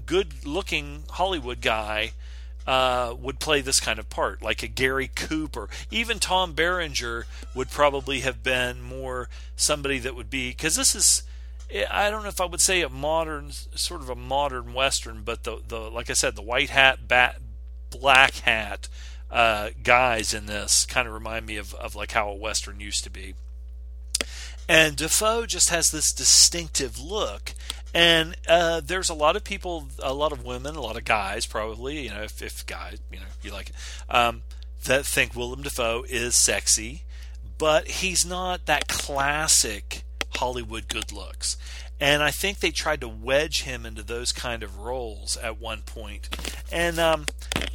good-looking 0.05 1.05
Hollywood 1.11 1.61
guy 1.61 2.12
uh, 2.67 3.15
would 3.19 3.41
play 3.41 3.61
this 3.61 3.81
kind 3.81 3.99
of 3.99 4.09
part, 4.09 4.43
like 4.43 4.62
a 4.62 4.67
Gary 4.67 5.11
Cooper. 5.15 5.69
Even 5.91 6.19
Tom 6.19 6.53
Berenger 6.53 7.27
would 7.55 7.71
probably 7.71 8.21
have 8.21 8.43
been 8.43 8.83
more 8.83 9.29
somebody 9.57 9.99
that 9.99 10.15
would 10.15 10.31
be 10.31 10.51
because 10.51 10.77
this 10.77 10.95
is. 10.95 11.23
I 11.91 12.11
don't 12.11 12.23
know 12.23 12.29
if 12.29 12.41
I 12.41 12.45
would 12.45 12.61
say 12.61 12.83
a 12.83 12.89
modern, 12.89 13.51
sort 13.51 14.03
of 14.03 14.11
a 14.11 14.15
modern 14.15 14.75
western, 14.75 15.23
but 15.25 15.45
the 15.45 15.61
the 15.67 15.91
like 15.91 16.11
I 16.11 16.12
said, 16.12 16.37
the 16.37 16.43
white 16.43 16.71
hat, 16.71 17.09
bat, 17.09 17.41
black 17.91 18.35
hat 18.37 18.89
uh, 19.31 19.71
guys 19.83 20.33
in 20.33 20.47
this 20.47 20.87
kind 20.87 21.09
of 21.09 21.15
remind 21.15 21.47
me 21.47 21.57
of, 21.57 21.75
of 21.75 21.95
like 21.95 22.12
how 22.12 22.29
a 22.29 22.35
western 22.35 22.81
used 22.81 23.05
to 23.05 23.11
be. 23.11 23.35
And 24.69 24.97
Dafoe 24.97 25.47
just 25.47 25.71
has 25.71 25.91
this 25.91 26.12
distinctive 26.12 26.99
look. 26.99 27.53
And 27.93 28.35
uh, 28.49 28.81
there's 28.85 29.09
a 29.09 29.15
lot 29.15 29.37
of 29.37 29.45
people, 29.45 29.89
a 30.03 30.12
lot 30.12 30.33
of 30.33 30.45
women, 30.45 30.75
a 30.75 30.81
lot 30.81 30.97
of 30.97 31.05
guys, 31.05 31.47
probably, 31.47 32.01
you 32.01 32.11
know, 32.11 32.23
if, 32.23 32.43
if 32.43 32.67
guys, 32.67 32.99
you 33.12 33.19
know, 33.19 33.27
you 33.43 33.53
like 33.53 33.71
it, 33.71 33.77
um, 34.09 34.43
that 34.85 35.07
think 35.07 35.37
Willem 35.37 35.62
Dafoe 35.62 36.05
is 36.09 36.37
sexy, 36.37 37.03
but 37.57 37.87
he's 37.89 38.27
not 38.27 38.67
that 38.67 38.89
classic 38.89 40.03
Hollywood 40.37 40.89
good 40.89 41.12
looks. 41.12 41.57
And 42.01 42.23
I 42.23 42.31
think 42.33 42.59
they 42.59 42.71
tried 42.71 43.01
to 43.03 43.09
wedge 43.09 43.62
him 43.62 43.87
into 43.87 44.03
those 44.03 44.33
kind 44.33 44.62
of 44.62 44.81
roles 44.81 45.37
at 45.37 45.61
one 45.61 45.83
point. 45.83 46.29
And 46.73 46.99
um, 46.99 47.27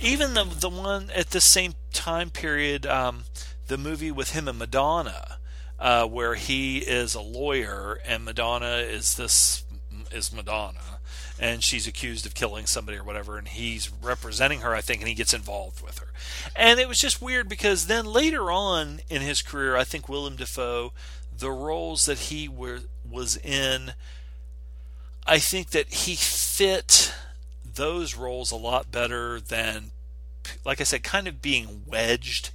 even 0.01 0.33
the 0.33 0.43
the 0.43 0.69
one 0.69 1.09
at 1.15 1.29
the 1.29 1.39
same 1.39 1.73
time 1.93 2.29
period, 2.29 2.85
um, 2.85 3.23
the 3.67 3.77
movie 3.77 4.11
with 4.11 4.31
him 4.31 4.47
and 4.47 4.59
Madonna, 4.59 5.38
uh, 5.79 6.05
where 6.05 6.35
he 6.35 6.79
is 6.79 7.15
a 7.15 7.21
lawyer 7.21 7.99
and 8.05 8.25
Madonna 8.25 8.77
is 8.77 9.15
this 9.15 9.63
is 10.11 10.33
Madonna, 10.33 10.99
and 11.39 11.63
she's 11.63 11.87
accused 11.87 12.25
of 12.25 12.33
killing 12.33 12.65
somebody 12.65 12.97
or 12.97 13.03
whatever, 13.03 13.37
and 13.37 13.47
he's 13.47 13.91
representing 14.01 14.61
her, 14.61 14.73
I 14.73 14.81
think, 14.81 15.01
and 15.01 15.07
he 15.07 15.15
gets 15.15 15.33
involved 15.33 15.81
with 15.81 15.99
her. 15.99 16.07
And 16.55 16.79
it 16.79 16.87
was 16.87 16.97
just 16.97 17.21
weird 17.21 17.47
because 17.47 17.87
then 17.87 18.05
later 18.05 18.51
on 18.51 19.01
in 19.09 19.21
his 19.21 19.41
career, 19.41 19.75
I 19.75 19.83
think 19.83 20.09
Willem 20.09 20.35
Dafoe, 20.35 20.93
the 21.37 21.51
roles 21.51 22.05
that 22.05 22.19
he 22.19 22.47
were, 22.47 22.79
was 23.09 23.37
in, 23.37 23.93
I 25.25 25.39
think 25.39 25.69
that 25.69 25.89
he 25.89 26.15
fit 26.15 27.13
those 27.63 28.15
roles 28.15 28.51
a 28.51 28.57
lot 28.57 28.91
better 28.91 29.39
than, 29.39 29.91
like 30.65 30.81
I 30.81 30.85
said, 30.85 31.03
kind 31.03 31.27
of 31.27 31.41
being 31.41 31.83
wedged 31.85 32.51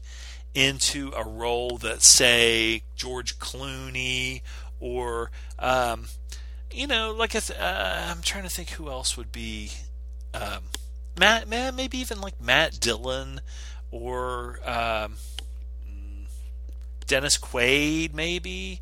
into 0.54 1.12
a 1.16 1.24
role 1.24 1.78
that, 1.78 2.02
say, 2.02 2.82
George 2.94 3.38
Clooney 3.38 4.42
or, 4.80 5.30
um, 5.58 6.06
you 6.72 6.86
know, 6.86 7.12
like 7.12 7.32
th- 7.32 7.58
uh, 7.58 8.06
I'm 8.10 8.22
trying 8.22 8.44
to 8.44 8.50
think 8.50 8.70
who 8.70 8.88
else 8.88 9.16
would 9.16 9.32
be 9.32 9.70
um, 10.32 10.64
Matt, 11.18 11.48
maybe 11.48 11.98
even 11.98 12.20
like 12.20 12.40
Matt 12.40 12.80
Dillon 12.80 13.40
or 13.90 14.58
um, 14.64 15.16
Dennis 17.06 17.38
Quaid, 17.38 18.12
maybe. 18.14 18.80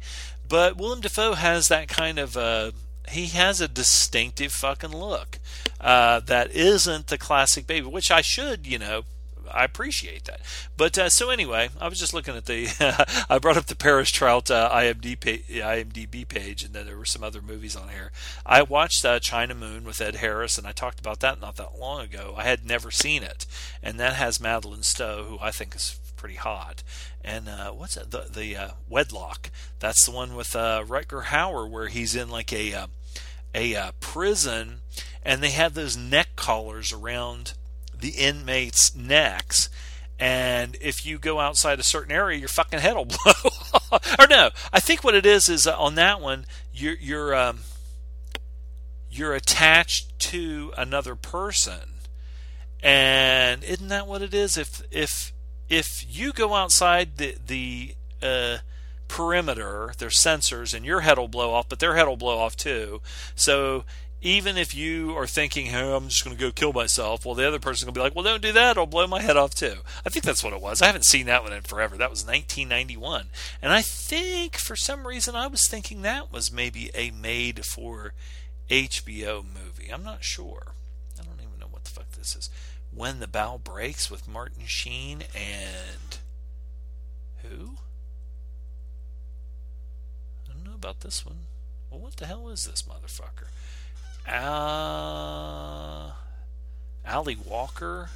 But 0.49 0.77
Willem 0.77 1.01
Dafoe 1.01 1.35
has 1.35 1.69
that 1.69 1.89
kind 1.89 2.19
of 2.19 2.37
uh, 2.37 2.73
he 3.09 3.27
has 3.29 3.61
a 3.61 3.69
distinctive 3.69 4.53
fucking 4.53 4.97
look 4.97 5.39
uh, 5.81 6.21
that 6.21 6.51
isn't 6.53 7.09
the 7.09 7.19
classic 7.19 7.67
baby, 7.67 7.87
which 7.87 8.11
I 8.11 8.21
should, 8.21 8.67
you 8.67 8.79
know, 8.79 9.03
I 9.53 9.65
appreciate 9.65 10.25
that. 10.25 10.41
But 10.77 10.99
uh, 10.99 11.09
so 11.09 11.31
anyway, 11.31 11.71
I 11.81 11.89
was 11.89 11.99
just 11.99 12.15
looking 12.15 12.37
at 12.37 12.47
the. 12.47 13.27
I 13.31 13.39
brought 13.39 13.57
up 13.57 13.67
the 13.67 13.77
Paris 13.77 14.11
Trout 14.11 14.51
uh, 14.51 14.71
IMDb, 14.73 15.45
IMDb 15.47 16.27
page, 16.27 16.63
and 16.65 16.75
then 16.75 16.87
there 16.87 16.97
were 16.97 17.05
some 17.05 17.23
other 17.23 17.43
movies 17.43 17.77
on 17.77 17.89
here. 17.89 18.13
I 18.45 18.63
watched 18.63 19.05
uh, 19.05 19.21
China 19.21 19.55
Moon 19.55 19.85
with 19.85 20.01
Ed 20.01 20.17
Harris, 20.17 20.59
and 20.59 20.67
I 20.67 20.73
talked 20.73 21.01
about 21.01 21.21
that 21.21 21.41
not 21.41 21.57
that 21.57 21.79
long 21.79 22.01
ago. 22.01 22.35
I 22.37 22.45
had 22.45 22.67
never 22.67 22.91
seen 22.91 23.23
it, 23.23 23.47
and 23.83 23.99
that 24.01 24.15
has 24.15 24.41
Madeleine 24.41 24.83
Stowe, 24.83 25.25
who 25.25 25.39
I 25.41 25.51
think 25.51 25.75
is 25.75 25.99
pretty 26.17 26.37
hot. 26.37 26.83
And 27.25 27.49
uh, 27.49 27.71
what's 27.73 27.97
it? 27.97 28.11
The 28.11 28.27
the 28.33 28.57
uh, 28.57 28.69
Wedlock. 28.89 29.51
That's 29.81 30.05
the 30.05 30.13
one 30.13 30.35
with 30.35 30.55
uh, 30.55 30.85
Rutger 30.87 31.25
Hauer, 31.25 31.69
where 31.69 31.89
he's 31.89 32.15
in 32.15 32.29
like 32.31 32.53
a 32.53 32.73
uh, 32.75 32.87
a 33.55 33.75
uh, 33.75 33.93
prison, 34.01 34.81
and 35.23 35.43
they 35.43 35.51
have 35.51 35.75
those 35.75 35.97
neck 35.97 36.29
collars 36.37 36.93
around 36.93 37.55
the 38.03 38.11
inmates' 38.11 38.95
necks. 38.95 39.71
And 40.19 40.77
if 40.81 41.07
you 41.07 41.19
go 41.19 41.41
outside 41.41 41.81
a 41.81 41.85
certain 41.85 42.13
area, 42.13 42.39
your 42.39 42.49
fucking 42.49 42.81
head 42.81 42.95
will 42.95 43.05
blow. 43.25 43.99
or 44.19 44.27
no, 44.29 44.51
I 44.73 44.79
think 44.79 45.03
what 45.03 45.15
it 45.15 45.25
is 45.25 45.49
is 45.49 45.67
uh, 45.67 45.77
on 45.79 45.95
that 45.95 46.21
one, 46.21 46.45
you're 46.73 46.97
you're 47.01 47.35
um, 47.35 47.61
you're 49.11 49.35
attached 49.35 50.19
to 50.31 50.73
another 50.77 51.17
person, 51.17 51.95
and 52.83 53.65
isn't 53.65 53.89
that 53.89 54.07
what 54.07 54.23
it 54.23 54.35
is? 54.35 54.57
If 54.57 54.83
if 54.93 55.33
if 55.69 56.05
you 56.09 56.33
go 56.33 56.55
outside 56.55 57.17
the 57.17 57.37
the 57.45 57.95
uh, 58.23 58.59
perimeter, 59.09 59.93
there's 59.99 60.19
sensors, 60.19 60.73
and 60.73 60.85
your 60.85 61.01
head 61.01 61.19
will 61.19 61.29
blow 61.29 61.53
off, 61.53 61.69
but 61.69 61.81
their 61.81 61.97
head 61.97 62.07
will 62.07 62.17
blow 62.17 62.39
off 62.39 62.57
too. 62.57 63.01
So 63.35 63.85
even 64.23 64.57
if 64.57 64.73
you 64.73 65.17
are 65.17 65.27
thinking, 65.27 65.67
hey, 65.67 65.93
I'm 65.93 66.09
just 66.09 66.25
going 66.25 66.37
to 66.37 66.41
go 66.41 66.53
kill 66.53 66.73
myself, 66.73 67.27
well, 67.27 67.35
the 67.35 67.47
other 67.47 67.59
person's 67.59 67.85
going 67.85 67.95
to 67.95 67.99
be 67.99 68.03
like, 68.03 68.15
well, 68.15 68.25
don't 68.25 68.41
do 68.41 68.53
that. 68.53 68.79
I'll 68.79 68.87
blow 68.87 69.09
my 69.09 69.21
head 69.21 69.37
off 69.37 69.53
too. 69.53 69.79
I 70.07 70.11
think 70.11 70.25
that's 70.25 70.45
what 70.45 70.53
it 70.53 70.61
was. 70.61 70.81
I 70.81 70.87
haven't 70.87 71.05
seen 71.05 71.27
that 71.27 71.43
one 71.43 71.53
in 71.53 71.63
forever. 71.63 71.97
That 71.97 72.11
was 72.11 72.25
1991. 72.25 73.27
And 73.61 73.73
I 73.73 73.83
think 73.83 74.57
for 74.57 74.77
some 74.77 75.07
reason 75.07 75.35
I 75.35 75.49
was 75.49 75.67
thinking 75.69 76.03
that 76.03 76.33
was 76.33 76.53
maybe 76.53 76.91
a 76.95 77.11
made 77.11 77.67
for 77.67 78.15
HBO 78.71 79.45
movie. 79.45 79.91
I'm 79.93 80.05
not 80.05 80.23
sure. 80.23 80.69
I 81.21 81.25
don't 81.25 81.41
even 81.41 81.59
know 81.59 81.67
what 81.69 81.83
the 81.83 81.91
fuck 81.91 82.13
this 82.13 82.37
is. 82.37 82.49
When 82.95 83.19
the 83.19 83.27
Bow 83.27 83.59
Breaks 83.63 84.09
with 84.09 84.29
Martin 84.29 84.67
Sheen 84.67 85.25
and. 85.35 86.19
Who? 87.43 87.73
I 90.49 90.53
don't 90.53 90.65
know 90.65 90.77
about 90.77 91.01
this 91.01 91.27
one. 91.27 91.47
Well, 91.91 91.99
what 91.99 92.17
the 92.17 92.27
hell 92.27 92.49
is 92.51 92.67
this 92.67 92.83
motherfucker? 92.83 93.49
Uh, 94.27 96.13
Ally 97.05 97.35
Walker, 97.45 98.11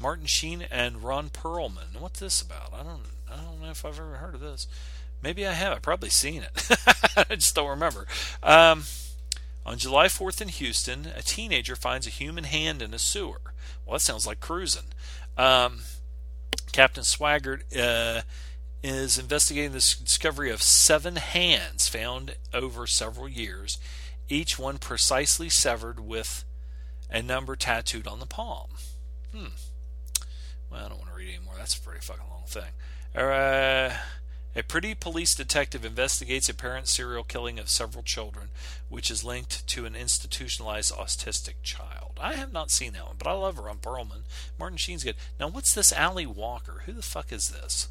Martin 0.00 0.26
Sheen, 0.26 0.66
and 0.70 1.02
Ron 1.02 1.30
Perlman. 1.30 1.98
What's 1.98 2.20
this 2.20 2.40
about? 2.40 2.72
I 2.72 2.82
don't. 2.82 3.02
I 3.30 3.36
don't 3.36 3.60
know 3.62 3.70
if 3.70 3.84
I've 3.84 3.98
ever 3.98 4.16
heard 4.16 4.34
of 4.34 4.40
this. 4.40 4.66
Maybe 5.22 5.46
I 5.46 5.52
have. 5.52 5.72
I've 5.72 5.82
probably 5.82 6.10
seen 6.10 6.42
it. 6.42 6.78
I 7.30 7.34
just 7.34 7.54
don't 7.54 7.70
remember. 7.70 8.06
Um, 8.42 8.84
on 9.64 9.78
July 9.78 10.06
4th 10.06 10.42
in 10.42 10.48
Houston, 10.48 11.06
a 11.16 11.22
teenager 11.22 11.74
finds 11.74 12.06
a 12.06 12.10
human 12.10 12.44
hand 12.44 12.82
in 12.82 12.92
a 12.92 12.98
sewer. 12.98 13.40
Well, 13.84 13.94
that 13.94 14.00
sounds 14.00 14.26
like 14.26 14.40
cruising. 14.40 14.92
Um, 15.38 15.80
Captain 16.72 17.04
Swaggart 17.04 17.62
uh, 17.76 18.22
is 18.82 19.18
investigating 19.18 19.72
the 19.72 19.78
discovery 19.78 20.50
of 20.50 20.62
seven 20.62 21.16
hands 21.16 21.88
found 21.88 22.36
over 22.52 22.86
several 22.86 23.28
years 23.28 23.78
each 24.28 24.58
one 24.58 24.78
precisely 24.78 25.48
severed 25.48 26.00
with 26.00 26.44
a 27.10 27.22
number 27.22 27.56
tattooed 27.56 28.06
on 28.06 28.20
the 28.20 28.26
palm. 28.26 28.70
Hmm. 29.34 29.46
Well, 30.70 30.84
I 30.84 30.88
don't 30.88 30.98
want 30.98 31.10
to 31.10 31.16
read 31.16 31.34
anymore. 31.34 31.54
That's 31.56 31.76
a 31.76 31.80
pretty 31.80 32.00
fucking 32.00 32.24
long 32.28 32.44
thing. 32.46 32.72
Uh, 33.14 33.96
a 34.56 34.62
pretty 34.62 34.94
police 34.94 35.34
detective 35.34 35.84
investigates 35.84 36.48
apparent 36.48 36.88
serial 36.88 37.24
killing 37.24 37.58
of 37.58 37.68
several 37.68 38.02
children, 38.02 38.48
which 38.88 39.10
is 39.10 39.24
linked 39.24 39.66
to 39.68 39.84
an 39.84 39.96
institutionalized 39.96 40.92
autistic 40.94 41.54
child. 41.62 42.18
I 42.20 42.34
have 42.34 42.52
not 42.52 42.70
seen 42.70 42.92
that 42.92 43.06
one, 43.06 43.16
but 43.18 43.28
I 43.28 43.32
love 43.32 43.58
Ron 43.58 43.78
Perlman. 43.78 44.22
Martin 44.58 44.78
Sheen's 44.78 45.04
good. 45.04 45.16
Now, 45.38 45.48
what's 45.48 45.74
this 45.74 45.92
Ally 45.92 46.24
Walker? 46.24 46.82
Who 46.86 46.92
the 46.92 47.02
fuck 47.02 47.32
is 47.32 47.48
this? 47.48 47.88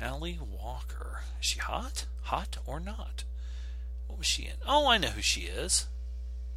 Ally 0.00 0.34
Walker. 0.40 1.22
Is 1.40 1.46
she 1.46 1.58
hot? 1.60 2.06
Hot 2.22 2.58
or 2.66 2.80
not? 2.80 3.24
What 4.08 4.18
was 4.18 4.26
she 4.26 4.44
in? 4.44 4.54
Oh, 4.66 4.88
I 4.88 4.98
know 4.98 5.08
who 5.08 5.22
she 5.22 5.42
is. 5.42 5.86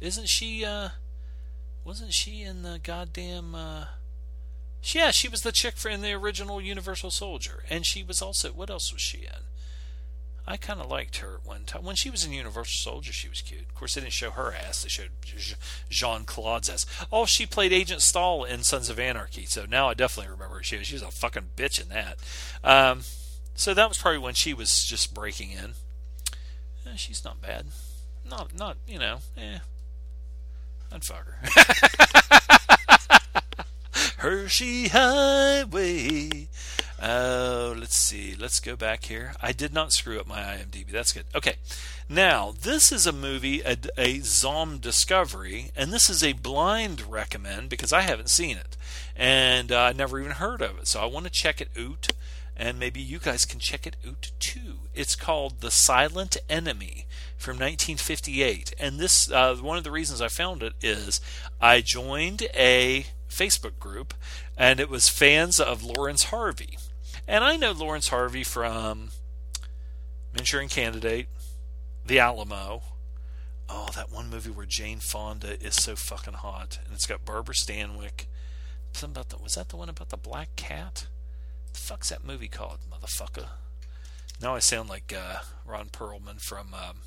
Isn't 0.00 0.28
she, 0.28 0.64
uh, 0.64 0.88
wasn't 1.84 2.12
she 2.12 2.42
in 2.42 2.62
the 2.62 2.80
goddamn, 2.82 3.54
uh, 3.54 3.84
yeah, 4.82 5.12
she 5.12 5.28
was 5.28 5.42
the 5.42 5.52
chick 5.52 5.74
in 5.88 6.00
the 6.00 6.12
original 6.12 6.60
Universal 6.60 7.12
Soldier. 7.12 7.62
And 7.70 7.86
she 7.86 8.02
was 8.02 8.20
also, 8.20 8.50
what 8.50 8.70
else 8.70 8.92
was 8.92 9.00
she 9.00 9.18
in? 9.18 9.46
I 10.44 10.56
kind 10.56 10.80
of 10.80 10.90
liked 10.90 11.18
her 11.18 11.34
at 11.34 11.46
one 11.46 11.64
time. 11.64 11.84
When 11.84 11.94
she 11.94 12.10
was 12.10 12.24
in 12.24 12.32
Universal 12.32 12.92
Soldier, 12.92 13.12
she 13.12 13.28
was 13.28 13.42
cute. 13.42 13.62
Of 13.62 13.74
course, 13.76 13.94
they 13.94 14.00
didn't 14.00 14.12
show 14.12 14.30
her 14.30 14.52
ass. 14.52 14.82
They 14.82 14.88
showed 14.88 15.10
Jean 15.88 16.24
Claude's 16.24 16.68
ass. 16.68 16.84
Oh, 17.12 17.26
she 17.26 17.46
played 17.46 17.72
Agent 17.72 18.02
Stahl 18.02 18.42
in 18.42 18.64
Sons 18.64 18.90
of 18.90 18.98
Anarchy. 18.98 19.44
So 19.44 19.66
now 19.66 19.88
I 19.88 19.94
definitely 19.94 20.32
remember 20.32 20.56
who 20.56 20.62
she 20.64 20.76
was. 20.78 20.88
She 20.88 20.94
was 20.94 21.02
a 21.02 21.12
fucking 21.12 21.50
bitch 21.56 21.80
in 21.80 21.90
that. 21.90 22.16
Um, 22.64 23.02
so 23.54 23.72
that 23.72 23.88
was 23.88 23.98
probably 23.98 24.18
when 24.18 24.34
she 24.34 24.52
was 24.52 24.84
just 24.84 25.14
breaking 25.14 25.52
in. 25.52 25.74
Eh, 26.86 26.96
she's 26.96 27.24
not 27.24 27.40
bad. 27.40 27.66
Not, 28.28 28.56
not, 28.56 28.76
you 28.86 28.98
know, 28.98 29.18
eh. 29.36 29.58
I'd 30.92 31.04
fuck 31.04 31.26
her. 31.26 31.38
Hershey 34.18 34.88
Highway. 34.88 36.48
Oh, 37.04 37.72
uh, 37.72 37.74
let's 37.76 37.96
see. 37.96 38.36
Let's 38.38 38.60
go 38.60 38.76
back 38.76 39.06
here. 39.06 39.34
I 39.42 39.50
did 39.50 39.74
not 39.74 39.92
screw 39.92 40.20
up 40.20 40.28
my 40.28 40.40
IMDb. 40.40 40.92
That's 40.92 41.12
good. 41.12 41.24
Okay. 41.34 41.56
Now, 42.08 42.52
this 42.62 42.92
is 42.92 43.06
a 43.06 43.12
movie, 43.12 43.60
a, 43.62 43.76
a 43.98 44.20
Zom 44.20 44.78
Discovery, 44.78 45.72
and 45.74 45.92
this 45.92 46.08
is 46.08 46.22
a 46.22 46.34
blind 46.34 47.10
recommend 47.10 47.70
because 47.70 47.92
I 47.92 48.02
haven't 48.02 48.30
seen 48.30 48.56
it. 48.56 48.76
And 49.16 49.72
uh, 49.72 49.80
I 49.80 49.92
never 49.92 50.20
even 50.20 50.32
heard 50.32 50.62
of 50.62 50.78
it. 50.78 50.86
So 50.86 51.00
I 51.00 51.06
want 51.06 51.24
to 51.24 51.32
check 51.32 51.60
it 51.60 51.70
out 51.76 52.12
and 52.62 52.78
maybe 52.78 53.00
you 53.00 53.18
guys 53.18 53.44
can 53.44 53.58
check 53.58 53.88
it 53.88 53.96
out 54.06 54.30
too. 54.38 54.78
It's 54.94 55.16
called 55.16 55.60
The 55.60 55.70
Silent 55.72 56.36
Enemy 56.48 57.06
from 57.36 57.54
1958, 57.56 58.72
and 58.78 59.00
this 59.00 59.28
uh, 59.32 59.56
one 59.56 59.78
of 59.78 59.82
the 59.82 59.90
reasons 59.90 60.22
I 60.22 60.28
found 60.28 60.62
it 60.62 60.74
is 60.80 61.20
I 61.60 61.80
joined 61.80 62.46
a 62.54 63.06
Facebook 63.28 63.80
group, 63.80 64.14
and 64.56 64.78
it 64.78 64.88
was 64.88 65.08
fans 65.08 65.58
of 65.58 65.82
Laurence 65.82 66.24
Harvey, 66.24 66.78
and 67.26 67.42
I 67.42 67.56
know 67.56 67.72
Laurence 67.72 68.08
Harvey 68.08 68.44
from 68.44 69.10
Manchurian 70.32 70.68
Candidate, 70.68 71.26
The 72.06 72.20
Alamo. 72.20 72.82
Oh, 73.68 73.88
that 73.96 74.12
one 74.12 74.30
movie 74.30 74.50
where 74.50 74.66
Jane 74.66 75.00
Fonda 75.00 75.60
is 75.60 75.74
so 75.74 75.96
fucking 75.96 76.34
hot, 76.34 76.78
and 76.84 76.94
it's 76.94 77.06
got 77.06 77.24
Barbara 77.24 77.56
Stanwyck. 77.56 78.26
Something 78.92 79.16
about 79.16 79.30
the 79.30 79.42
was 79.42 79.56
that 79.56 79.70
the 79.70 79.76
one 79.76 79.88
about 79.88 80.10
the 80.10 80.16
black 80.16 80.54
cat? 80.54 81.06
The 81.72 81.78
fuck's 81.78 82.10
that 82.10 82.24
movie 82.24 82.48
called, 82.48 82.78
motherfucker? 82.90 83.46
Now 84.40 84.54
I 84.54 84.58
sound 84.58 84.88
like 84.88 85.14
uh, 85.16 85.38
Ron 85.64 85.88
Perlman 85.88 86.40
from. 86.40 86.74
Um, 86.74 86.98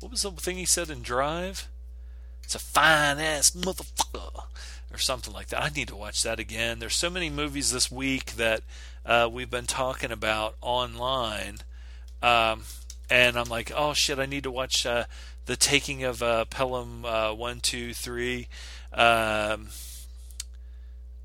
what 0.00 0.10
was 0.10 0.22
the 0.22 0.30
thing 0.32 0.56
he 0.56 0.66
said 0.66 0.90
in 0.90 1.02
Drive? 1.02 1.68
It's 2.42 2.54
a 2.54 2.58
fine 2.60 3.18
ass 3.18 3.50
motherfucker, 3.50 4.44
or 4.92 4.98
something 4.98 5.34
like 5.34 5.48
that. 5.48 5.62
I 5.62 5.68
need 5.68 5.88
to 5.88 5.96
watch 5.96 6.22
that 6.22 6.38
again. 6.38 6.78
There's 6.78 6.94
so 6.94 7.10
many 7.10 7.28
movies 7.28 7.72
this 7.72 7.90
week 7.90 8.32
that 8.36 8.62
uh, 9.04 9.28
we've 9.30 9.50
been 9.50 9.66
talking 9.66 10.12
about 10.12 10.54
online, 10.60 11.58
um, 12.22 12.62
and 13.10 13.36
I'm 13.36 13.48
like, 13.48 13.72
oh 13.74 13.94
shit, 13.94 14.18
I 14.18 14.26
need 14.26 14.44
to 14.44 14.50
watch 14.50 14.86
uh, 14.86 15.04
the 15.46 15.56
Taking 15.56 16.04
of 16.04 16.22
uh, 16.22 16.44
Pelham 16.44 17.04
uh, 17.04 17.34
One, 17.34 17.60
Two, 17.60 17.92
Three. 17.92 18.48
Um, 18.92 19.68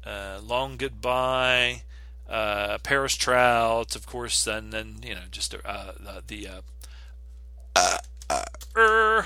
uh, 0.06 0.40
Long 0.44 0.78
Goodbye, 0.78 1.84
uh, 2.30 2.78
Paris 2.80 3.16
Trout, 3.16 3.96
of 3.96 4.06
course, 4.06 4.48
and 4.48 4.72
then 4.72 4.98
you 5.04 5.16
know 5.16 5.22
just 5.32 5.54
uh, 5.54 5.92
the, 6.00 6.24
the 6.28 6.48
uh, 6.48 7.98
uh, 8.30 8.44
er, 8.76 9.26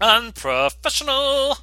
unprofessional. 0.00 1.58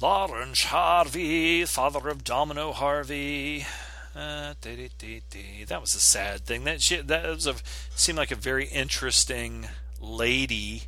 Laurence 0.00 0.62
Harvey, 0.64 1.64
father 1.64 2.08
of 2.08 2.22
Domino 2.22 2.70
Harvey. 2.70 3.66
Uh, 4.14 4.54
dee, 4.60 4.90
dee, 4.96 5.22
dee, 5.28 5.64
that 5.64 5.80
was 5.80 5.94
a 5.94 6.00
sad 6.00 6.44
thing. 6.46 6.64
That 6.64 6.80
she, 6.80 7.00
that 7.00 7.24
was 7.26 7.46
a 7.46 7.56
seemed 7.94 8.18
like 8.18 8.30
a 8.30 8.36
very 8.36 8.66
interesting 8.66 9.66
lady. 10.00 10.84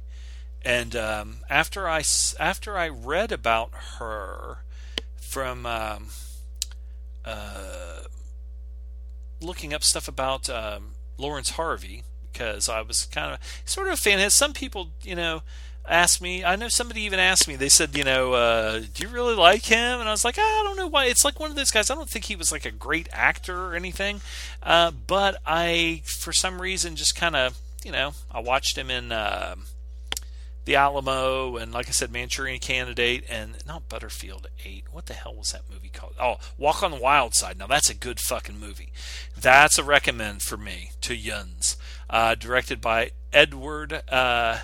And 0.64 0.94
um, 0.94 1.38
after 1.48 1.88
I 1.88 2.02
after 2.38 2.78
I 2.78 2.88
read 2.88 3.32
about 3.32 3.70
her 3.98 4.58
from 5.30 5.64
um, 5.64 6.08
uh, 7.24 8.00
looking 9.40 9.72
up 9.72 9.84
stuff 9.84 10.08
about 10.08 10.50
um, 10.50 10.94
Laurence 11.18 11.50
Harvey, 11.50 12.02
because 12.32 12.68
I 12.68 12.80
was 12.82 13.06
kind 13.06 13.34
of 13.34 13.38
sort 13.64 13.86
of 13.86 13.92
a 13.92 13.96
fan. 13.96 14.28
Some 14.30 14.52
people, 14.52 14.88
you 15.02 15.14
know, 15.14 15.42
asked 15.88 16.20
me. 16.20 16.44
I 16.44 16.56
know 16.56 16.66
somebody 16.66 17.02
even 17.02 17.20
asked 17.20 17.46
me. 17.46 17.54
They 17.54 17.68
said, 17.68 17.96
you 17.96 18.02
know, 18.02 18.32
uh, 18.32 18.80
do 18.80 19.06
you 19.06 19.08
really 19.08 19.36
like 19.36 19.66
him? 19.66 20.00
And 20.00 20.08
I 20.08 20.12
was 20.12 20.24
like, 20.24 20.36
I 20.36 20.62
don't 20.64 20.76
know 20.76 20.88
why. 20.88 21.04
It's 21.04 21.24
like 21.24 21.38
one 21.38 21.50
of 21.50 21.56
those 21.56 21.70
guys. 21.70 21.90
I 21.90 21.94
don't 21.94 22.10
think 22.10 22.24
he 22.24 22.34
was 22.34 22.50
like 22.50 22.64
a 22.64 22.72
great 22.72 23.08
actor 23.12 23.66
or 23.66 23.76
anything, 23.76 24.20
uh, 24.64 24.90
but 24.90 25.36
I, 25.46 26.02
for 26.04 26.32
some 26.32 26.60
reason, 26.60 26.96
just 26.96 27.14
kind 27.14 27.36
of, 27.36 27.56
you 27.84 27.92
know, 27.92 28.14
I 28.32 28.40
watched 28.40 28.76
him 28.76 28.90
in. 28.90 29.12
The 30.70 30.76
Alamo, 30.76 31.56
and 31.56 31.72
like 31.72 31.88
I 31.88 31.90
said, 31.90 32.12
Manchurian 32.12 32.60
Candidate, 32.60 33.24
and 33.28 33.56
not 33.66 33.88
Butterfield 33.88 34.46
8. 34.64 34.84
What 34.92 35.06
the 35.06 35.14
hell 35.14 35.34
was 35.34 35.50
that 35.50 35.68
movie 35.68 35.88
called? 35.88 36.14
Oh, 36.20 36.36
Walk 36.56 36.84
on 36.84 36.92
the 36.92 36.96
Wild 36.96 37.34
Side. 37.34 37.58
Now, 37.58 37.66
that's 37.66 37.90
a 37.90 37.94
good 37.94 38.20
fucking 38.20 38.60
movie. 38.60 38.92
That's 39.36 39.78
a 39.78 39.82
recommend 39.82 40.42
for 40.42 40.56
me 40.56 40.92
to 41.00 41.16
Yuns. 41.16 41.76
Uh, 42.08 42.36
directed 42.36 42.80
by 42.80 43.10
Edward 43.32 44.04
uh, 44.12 44.58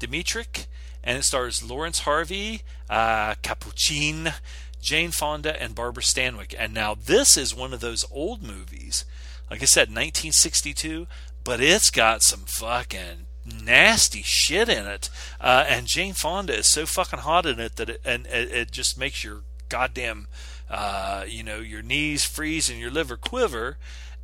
Dmytryk, 0.00 0.66
and 1.02 1.18
it 1.18 1.24
stars 1.24 1.68
Laurence 1.68 1.98
Harvey, 2.02 2.62
uh, 2.88 3.34
Capuchin, 3.42 4.34
Jane 4.80 5.10
Fonda, 5.10 5.60
and 5.60 5.74
Barbara 5.74 6.04
Stanwyck. 6.04 6.54
And 6.56 6.72
now 6.72 6.94
this 6.94 7.36
is 7.36 7.52
one 7.52 7.72
of 7.74 7.80
those 7.80 8.04
old 8.12 8.44
movies, 8.44 9.04
like 9.50 9.60
I 9.60 9.66
said, 9.66 9.88
1962, 9.88 11.08
but 11.42 11.60
it's 11.60 11.90
got 11.90 12.22
some 12.22 12.44
fucking 12.46 13.26
nasty 13.64 14.22
shit 14.22 14.68
in 14.68 14.86
it. 14.86 15.10
Uh, 15.40 15.64
and 15.68 15.86
Jane 15.86 16.14
Fonda 16.14 16.56
is 16.56 16.72
so 16.72 16.86
fucking 16.86 17.20
hot 17.20 17.46
in 17.46 17.60
it 17.60 17.76
that 17.76 17.90
it, 17.90 18.00
and 18.04 18.26
it, 18.26 18.52
it 18.52 18.70
just 18.70 18.98
makes 18.98 19.24
your 19.24 19.42
goddamn, 19.68 20.28
uh, 20.70 21.24
you 21.26 21.42
know, 21.42 21.58
your 21.58 21.82
knees 21.82 22.24
freeze 22.24 22.68
and 22.68 22.78
your 22.78 22.90
liver 22.90 23.16
quiver. 23.16 23.76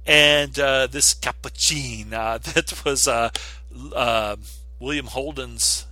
And 0.07 0.59
uh, 0.59 0.87
this 0.87 1.15
Capuchin 1.15 2.13
uh, 2.13 2.39
that 2.55 2.85
was 2.85 3.09
uh, 3.09 3.31
uh, 3.95 4.37
William 4.79 5.07
Holden's 5.07 5.87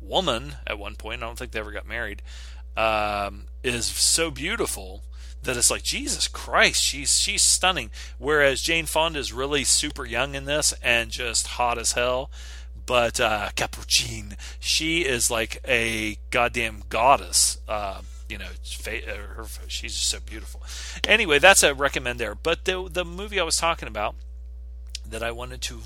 woman 0.00 0.56
at 0.66 0.78
one 0.78 0.96
point. 0.96 1.22
I 1.22 1.26
don't 1.26 1.38
think 1.38 1.52
they 1.52 1.60
ever 1.60 1.72
got 1.72 1.86
married. 1.86 2.22
Um, 2.76 3.44
is 3.62 3.86
so 3.86 4.30
beautiful 4.30 5.02
that 5.42 5.56
it's 5.56 5.70
like 5.70 5.82
Jesus 5.82 6.28
Christ, 6.28 6.82
she's 6.82 7.18
she's 7.18 7.42
stunning. 7.42 7.90
Whereas 8.18 8.60
Jane 8.60 8.86
Fonda 8.86 9.18
is 9.18 9.32
really 9.32 9.64
super 9.64 10.04
young 10.04 10.34
in 10.34 10.44
this 10.44 10.74
and 10.82 11.10
just 11.10 11.46
hot 11.48 11.78
as 11.78 11.92
hell. 11.92 12.30
But 12.86 13.20
uh, 13.20 13.50
Capuchin, 13.54 14.36
she 14.58 15.04
is 15.04 15.30
like 15.30 15.60
a 15.66 16.18
goddamn 16.30 16.82
goddess. 16.88 17.58
Uh, 17.68 18.02
you 18.28 18.38
know, 18.38 18.46
her, 18.46 19.44
she's 19.68 19.94
just 19.94 20.08
so 20.08 20.18
beautiful. 20.20 20.62
Anyway, 21.06 21.38
that's 21.38 21.62
a 21.62 21.74
recommend 21.74 22.18
there. 22.18 22.34
But 22.34 22.64
the 22.64 22.88
the 22.90 23.04
movie 23.04 23.40
I 23.40 23.44
was 23.44 23.56
talking 23.56 23.88
about 23.88 24.14
that 25.06 25.22
I 25.22 25.30
wanted 25.30 25.60
to 25.62 25.80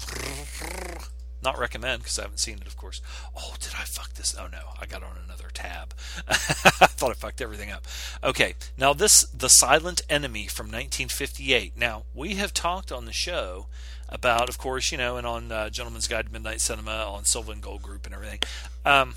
not 1.45 1.59
recommend 1.59 2.03
because 2.03 2.19
I 2.19 2.23
haven't 2.23 2.39
seen 2.39 2.57
it, 2.57 2.67
of 2.67 2.77
course. 2.77 3.01
Oh, 3.37 3.55
did 3.61 3.75
I 3.79 3.85
fuck 3.85 4.15
this? 4.15 4.35
Oh 4.39 4.49
no, 4.51 4.71
I 4.81 4.87
got 4.87 5.03
on 5.03 5.17
another 5.25 5.51
tab. 5.53 5.95
I 6.29 6.35
thought 6.35 7.11
I 7.11 7.15
fucked 7.15 7.41
everything 7.41 7.71
up. 7.71 7.87
Okay, 8.23 8.55
now 8.77 8.93
this 8.93 9.23
The 9.25 9.49
Silent 9.49 10.03
Enemy 10.09 10.47
from 10.47 10.67
1958. 10.67 11.77
Now, 11.77 12.05
we 12.15 12.35
have 12.35 12.53
talked 12.53 12.91
on 12.91 13.05
the 13.05 13.13
show 13.13 13.67
about, 14.09 14.49
of 14.49 14.59
course, 14.59 14.91
you 14.93 14.99
know, 14.99 15.17
and 15.17 15.27
on 15.27 15.53
uh, 15.53 15.71
Gentleman's 15.71 16.09
Guide 16.09 16.27
to 16.27 16.33
Midnight 16.33 16.61
Cinema, 16.61 17.05
on 17.07 17.25
Silva 17.25 17.53
and 17.53 17.63
Gold 17.63 17.83
Group 17.83 18.07
and 18.07 18.15
everything. 18.15 18.41
Um, 18.85 19.17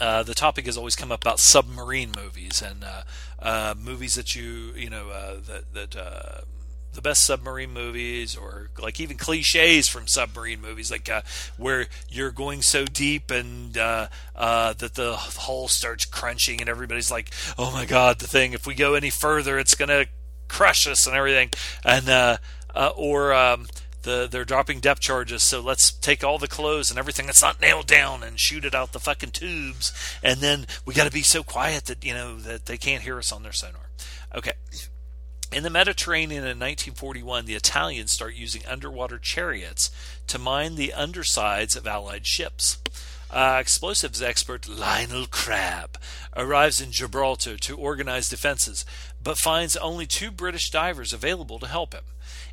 uh, 0.00 0.22
the 0.22 0.34
topic 0.34 0.66
has 0.66 0.76
always 0.76 0.94
come 0.94 1.10
up 1.10 1.22
about 1.22 1.40
submarine 1.40 2.12
movies 2.16 2.62
and 2.62 2.84
uh, 2.84 3.02
uh 3.40 3.74
movies 3.76 4.14
that 4.14 4.36
you 4.36 4.72
you 4.76 4.88
know 4.88 5.08
uh, 5.08 5.36
that 5.44 5.74
that 5.74 5.96
uh, 5.96 6.40
the 6.98 7.02
best 7.02 7.22
submarine 7.22 7.72
movies 7.72 8.36
or 8.36 8.70
like 8.80 8.98
even 8.98 9.16
cliches 9.16 9.88
from 9.88 10.06
submarine 10.06 10.60
movies 10.60 10.90
like 10.90 11.08
uh, 11.08 11.22
where 11.56 11.86
you're 12.10 12.32
going 12.32 12.60
so 12.60 12.84
deep 12.84 13.30
and 13.30 13.78
uh, 13.78 14.08
uh, 14.34 14.72
that 14.74 14.94
the 14.94 15.14
hull 15.14 15.68
starts 15.68 16.04
crunching 16.04 16.60
and 16.60 16.68
everybody's 16.68 17.10
like 17.10 17.30
oh 17.56 17.70
my 17.70 17.84
god 17.84 18.18
the 18.18 18.26
thing 18.26 18.52
if 18.52 18.66
we 18.66 18.74
go 18.74 18.94
any 18.94 19.10
further 19.10 19.58
it's 19.58 19.74
going 19.74 19.88
to 19.88 20.06
crush 20.48 20.86
us 20.86 21.06
and 21.06 21.14
everything. 21.14 21.50
And 21.84 22.08
uh, 22.08 22.38
uh, 22.74 22.90
or 22.96 23.32
um, 23.32 23.66
the, 24.02 24.26
they're 24.30 24.44
dropping 24.44 24.80
depth 24.80 25.00
charges, 25.00 25.42
so 25.42 25.60
let's 25.60 25.92
take 25.92 26.24
all 26.24 26.38
the 26.38 26.48
clothes 26.48 26.90
and 26.90 26.98
everything 26.98 27.26
that's 27.26 27.42
not 27.42 27.60
nailed 27.60 27.86
down 27.86 28.22
and 28.22 28.40
shoot 28.40 28.64
it 28.64 28.74
out 28.74 28.92
the 28.92 29.00
fucking 29.00 29.30
tubes, 29.30 29.92
and 30.22 30.40
then 30.40 30.66
we 30.84 30.94
got 30.94 31.04
to 31.04 31.12
be 31.12 31.22
so 31.22 31.42
quiet 31.42 31.84
that 31.86 32.04
you 32.04 32.14
know 32.14 32.38
that 32.38 32.66
they 32.66 32.78
can't 32.78 33.02
hear 33.02 33.18
us 33.18 33.32
on 33.32 33.42
their 33.42 33.52
sonar. 33.52 33.90
Okay, 34.34 34.52
in 35.50 35.62
the 35.62 35.70
Mediterranean 35.70 36.42
in 36.42 36.58
1941, 36.58 37.46
the 37.46 37.54
Italians 37.54 38.12
start 38.12 38.34
using 38.34 38.66
underwater 38.66 39.18
chariots 39.18 39.90
to 40.26 40.38
mine 40.38 40.74
the 40.74 40.92
undersides 40.92 41.74
of 41.74 41.86
Allied 41.86 42.26
ships. 42.26 42.78
Uh, 43.30 43.58
explosives 43.60 44.22
expert 44.22 44.68
Lionel 44.68 45.26
Crabb 45.26 45.98
arrives 46.34 46.80
in 46.80 46.92
Gibraltar 46.92 47.56
to 47.58 47.76
organize 47.76 48.28
defenses, 48.28 48.86
but 49.22 49.38
finds 49.38 49.76
only 49.76 50.06
two 50.06 50.30
British 50.30 50.70
divers 50.70 51.12
available 51.12 51.58
to 51.58 51.66
help 51.66 51.92
him. 51.92 52.04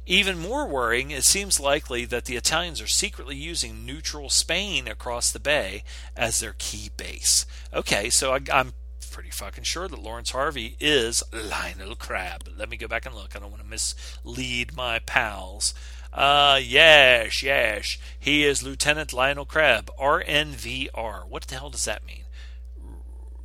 Even 0.06 0.38
more 0.38 0.68
worrying, 0.68 1.12
it 1.12 1.24
seems 1.24 1.60
likely 1.60 2.06
that 2.06 2.26
the 2.26 2.36
Italians 2.36 2.82
are 2.82 2.88
secretly 2.88 3.36
using 3.36 3.86
neutral 3.86 4.30
Spain 4.30 4.88
across 4.88 5.32
the 5.32 5.40
bay 5.40 5.84
as 6.16 6.40
their 6.40 6.56
key 6.58 6.92
base. 6.96 7.46
Okay, 7.74 8.10
so 8.10 8.34
I, 8.34 8.40
am 8.50 8.74
pretty 9.16 9.30
fucking 9.30 9.64
sure 9.64 9.88
that 9.88 9.98
Laurence 9.98 10.32
Harvey 10.32 10.76
is 10.78 11.24
Lionel 11.32 11.96
Crabb. 11.96 12.50
Let 12.58 12.68
me 12.68 12.76
go 12.76 12.86
back 12.86 13.06
and 13.06 13.16
look. 13.16 13.34
I 13.34 13.40
don't 13.40 13.50
want 13.50 13.64
to 13.64 13.70
mislead 13.70 14.76
my 14.76 15.00
pals. 15.00 15.74
Uh, 16.12 16.60
yes, 16.62 17.42
yes. 17.42 17.98
He 18.20 18.44
is 18.44 18.62
Lieutenant 18.62 19.14
Lionel 19.14 19.46
Crabb, 19.46 19.90
RNVR. 19.98 21.30
What 21.30 21.44
the 21.44 21.56
hell 21.56 21.70
does 21.70 21.86
that 21.86 22.06
mean? 22.06 22.26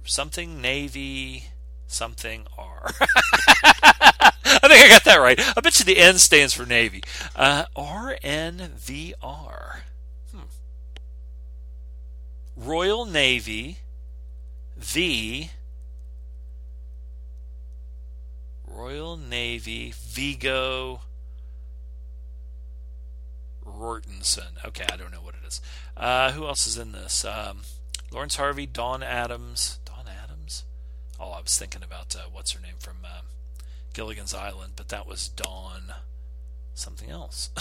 Something 0.02 0.60
Navy, 0.60 1.44
something 1.86 2.48
R. 2.58 2.90
I 3.00 4.32
think 4.66 4.82
I 4.82 4.88
got 4.88 5.04
that 5.04 5.20
right. 5.20 5.38
I 5.56 5.60
bet 5.60 5.78
you 5.78 5.84
the 5.84 5.98
N 5.98 6.18
stands 6.18 6.52
for 6.52 6.66
Navy. 6.66 7.04
Uh, 7.36 7.66
RNVR. 7.76 9.12
Hmm. 10.32 10.40
Royal 12.56 13.06
Navy, 13.06 13.78
V, 14.76 15.50
Royal 18.80 19.18
Navy, 19.18 19.92
Vigo, 19.94 21.02
Rortinson. 23.62 24.64
Okay, 24.64 24.86
I 24.90 24.96
don't 24.96 25.12
know 25.12 25.20
what 25.20 25.34
it 25.34 25.46
is. 25.46 25.60
Uh, 25.98 26.32
who 26.32 26.46
else 26.46 26.66
is 26.66 26.78
in 26.78 26.92
this? 26.92 27.22
Um, 27.26 27.60
Laurence 28.10 28.36
Harvey, 28.36 28.64
Dawn 28.64 29.02
Addams. 29.02 29.80
Dawn 29.84 30.06
Addams? 30.08 30.64
Oh, 31.20 31.32
I 31.32 31.42
was 31.42 31.58
thinking 31.58 31.82
about 31.82 32.16
uh, 32.16 32.20
what's 32.32 32.52
her 32.52 32.60
name 32.60 32.76
from 32.78 32.96
uh, 33.04 33.20
Gilligan's 33.92 34.32
Island, 34.32 34.72
but 34.76 34.88
that 34.88 35.06
was 35.06 35.28
Dawn 35.28 35.92
something 36.72 37.10
else. 37.10 37.50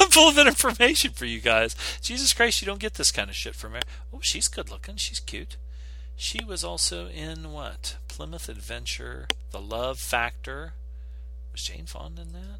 I'm 0.00 0.08
full 0.08 0.28
of 0.28 0.38
information 0.38 1.12
for 1.12 1.24
you 1.24 1.40
guys. 1.40 1.76
Jesus 2.02 2.32
Christ, 2.32 2.60
you 2.60 2.66
don't 2.66 2.80
get 2.80 2.94
this 2.94 3.12
kind 3.12 3.30
of 3.30 3.36
shit 3.36 3.54
from 3.54 3.74
her. 3.74 3.82
Oh, 4.12 4.18
she's 4.22 4.48
good 4.48 4.70
looking. 4.72 4.96
She's 4.96 5.20
cute. 5.20 5.56
She 6.20 6.44
was 6.44 6.64
also 6.64 7.06
in 7.06 7.52
what? 7.52 7.96
Plymouth 8.08 8.48
Adventure, 8.48 9.28
The 9.52 9.60
Love 9.60 10.00
Factor. 10.00 10.72
Was 11.52 11.62
Jane 11.62 11.86
Fonda 11.86 12.22
in 12.22 12.32
that? 12.32 12.58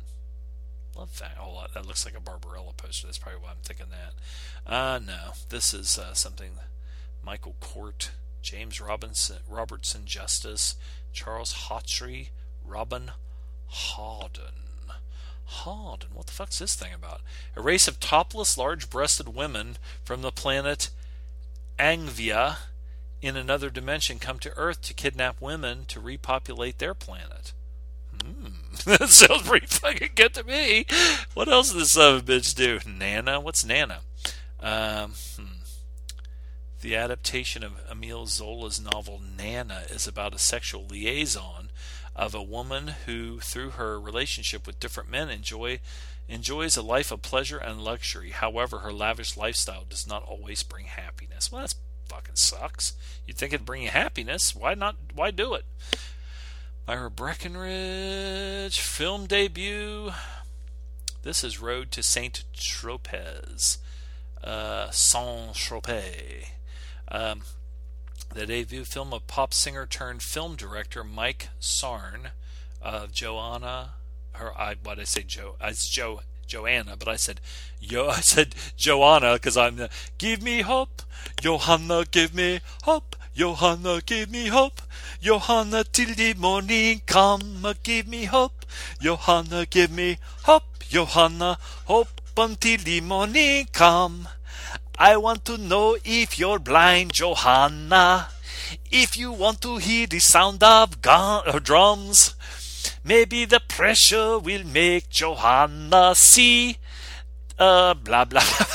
Love 0.97 1.11
Factor. 1.11 1.41
Oh, 1.43 1.67
that 1.75 1.85
looks 1.85 2.05
like 2.05 2.17
a 2.17 2.21
Barbarella 2.21 2.73
poster. 2.77 3.09
That's 3.09 3.19
probably 3.19 3.41
why 3.41 3.51
I'm 3.51 3.57
thinking 3.65 3.87
that. 3.91 4.73
Uh, 4.73 5.01
no. 5.05 5.33
This 5.49 5.75
is 5.75 5.99
uh, 5.99 6.15
something 6.15 6.53
Michael 7.21 7.57
Court, 7.59 8.13
James 8.43 8.81
Robinson, 8.81 9.39
Robertson 9.49 10.03
Justice, 10.05 10.77
Charles 11.13 11.67
Hawtrey, 11.67 12.29
Robin 12.65 13.11
Hawdon. 13.67 14.93
Hawdon, 15.47 16.11
what 16.15 16.27
the 16.27 16.33
fuck's 16.33 16.61
this 16.61 16.77
thing 16.77 16.95
about? 16.95 17.23
A 17.57 17.61
race 17.61 17.89
of 17.89 17.99
topless, 17.99 18.57
large 18.57 18.89
breasted 18.89 19.35
women 19.35 19.79
from 20.05 20.23
the 20.23 20.31
planet 20.31 20.91
Angvia 21.77 22.59
in 23.21 23.37
another 23.37 23.71
dimension 23.71 24.19
come 24.19 24.39
to 24.41 24.57
Earth 24.57 24.81
to 24.83 24.95
kidnap 24.95 25.41
women 25.41 25.85
to 25.87 26.01
repopulate 26.01 26.79
their 26.79 26.95
planet. 26.95 27.53
Hmm. 28.23 28.49
that 28.87 29.09
sounds 29.09 29.43
pretty 29.43 29.67
fucking 29.67 30.11
good 30.15 30.35
to 30.35 30.45
me. 30.45 30.87
What 31.35 31.49
else 31.49 31.73
does 31.73 31.81
this 31.81 31.93
son 31.93 32.17
of 32.17 32.29
a 32.29 32.33
bitch 32.33 32.55
do? 32.55 32.81
Nana? 32.89 33.41
What's 33.41 33.65
Nana? 33.65 34.01
Um, 34.61 35.13
hmm. 35.37 35.59
The 36.81 36.95
adaptation 36.95 37.65
of 37.65 37.73
Emile 37.91 38.27
Zola's 38.27 38.81
novel 38.81 39.21
Nana 39.37 39.83
is 39.91 40.07
about 40.07 40.35
a 40.35 40.39
sexual 40.39 40.87
liaison 40.87 41.71
of 42.15 42.35
a 42.35 42.43
woman 42.43 42.95
who, 43.07 43.41
through 43.41 43.71
her 43.71 44.01
relationship 44.01 44.67
with 44.67 44.81
different 44.81 45.11
men, 45.11 45.29
enjoy 45.29 45.81
enjoys 46.29 46.77
a 46.77 46.83
life 46.83 47.11
of 47.11 47.23
pleasure 47.23 47.57
and 47.57 47.81
luxury. 47.81 48.31
However, 48.31 48.79
her 48.79 48.93
lavish 48.93 49.37
lifestyle 49.37 49.85
does 49.89 50.07
not 50.07 50.23
always 50.25 50.63
bring 50.63 50.85
happiness. 50.85 51.51
Well, 51.51 51.63
that's 51.63 51.75
fucking 52.09 52.37
sucks. 52.37 52.95
You'd 53.27 53.37
think 53.37 53.53
it'd 53.53 53.67
bring 53.67 53.83
you 53.83 53.91
happiness. 53.91 54.55
Why 54.55 54.75
not? 54.75 54.97
Why 55.15 55.31
do 55.31 55.55
it? 55.55 55.65
Myra 56.87 57.11
Breckinridge 57.11 58.81
film 58.81 59.27
debut. 59.27 60.13
This 61.23 61.45
is 61.45 61.61
Road 61.61 61.91
to 61.93 62.03
Saint 62.03 62.45
Tropez, 62.57 63.79
uh, 64.43 64.91
Saint 64.91 65.53
Tropez. 65.53 66.47
Um, 67.09 67.43
the 68.35 68.47
debut 68.47 68.85
film 68.85 69.13
of 69.13 69.27
pop 69.27 69.53
singer 69.53 69.85
turned 69.87 70.23
film 70.23 70.57
director 70.57 71.05
Mike 71.05 71.49
Sarne 71.61 72.31
of 72.81 73.13
Joanna. 73.13 73.95
Her, 74.33 74.59
I 74.59 74.77
what 74.83 74.99
I 74.99 75.05
say, 75.05 75.25
Joe? 75.25 75.57
It's 75.61 75.89
Joe 75.89 76.21
Joanna, 76.49 76.97
but 76.97 77.09
I 77.09 77.17
said 77.17 77.41
Yo. 77.79 78.09
I 78.19 78.21
said 78.21 78.55
Joanna 78.77 79.35
because 79.35 79.57
I'm 79.57 79.77
the 79.77 79.91
Give 80.17 80.43
me 80.43 80.63
hope, 80.63 81.03
Johanna. 81.41 82.05
Give 82.11 82.35
me 82.35 82.61
hope, 82.83 83.15
Johanna. 83.35 84.01
Give 84.05 84.31
me 84.31 84.49
hope, 84.49 84.81
Johanna. 85.21 85.85
Till 85.85 86.15
the 86.15 86.35
morning 86.35 87.03
come, 87.07 87.65
give 87.83 88.09
me 88.09 88.25
hope, 88.25 88.65
Johanna. 89.01 89.67
Give 89.67 89.93
me 89.93 90.19
hope, 90.45 90.85
Johanna. 90.89 91.59
Hope 91.85 92.21
until 92.37 92.79
the 92.79 93.01
morning 93.01 93.67
come. 93.73 94.29
I 94.99 95.17
want 95.17 95.45
to 95.45 95.59
know 95.59 95.97
if 96.05 96.39
you're 96.39 96.59
blind, 96.59 97.13
Johanna. 97.13 98.29
If 98.91 99.17
you 99.17 99.33
want 99.33 99.61
to 99.63 99.77
hear 99.77 100.07
the 100.07 100.19
sound 100.19 100.63
of 100.63 101.01
gun- 101.01 101.43
uh, 101.47 101.59
drums, 101.59 102.35
maybe 103.09 103.45
the 103.45 103.61
pressure 103.61 104.39
will 104.39 104.65
make 104.65 105.09
Johanna 105.11 106.15
see. 106.15 106.79
Uh, 107.59 107.95
blah 107.95 108.25
blah. 108.25 108.41
blah. 108.41 108.67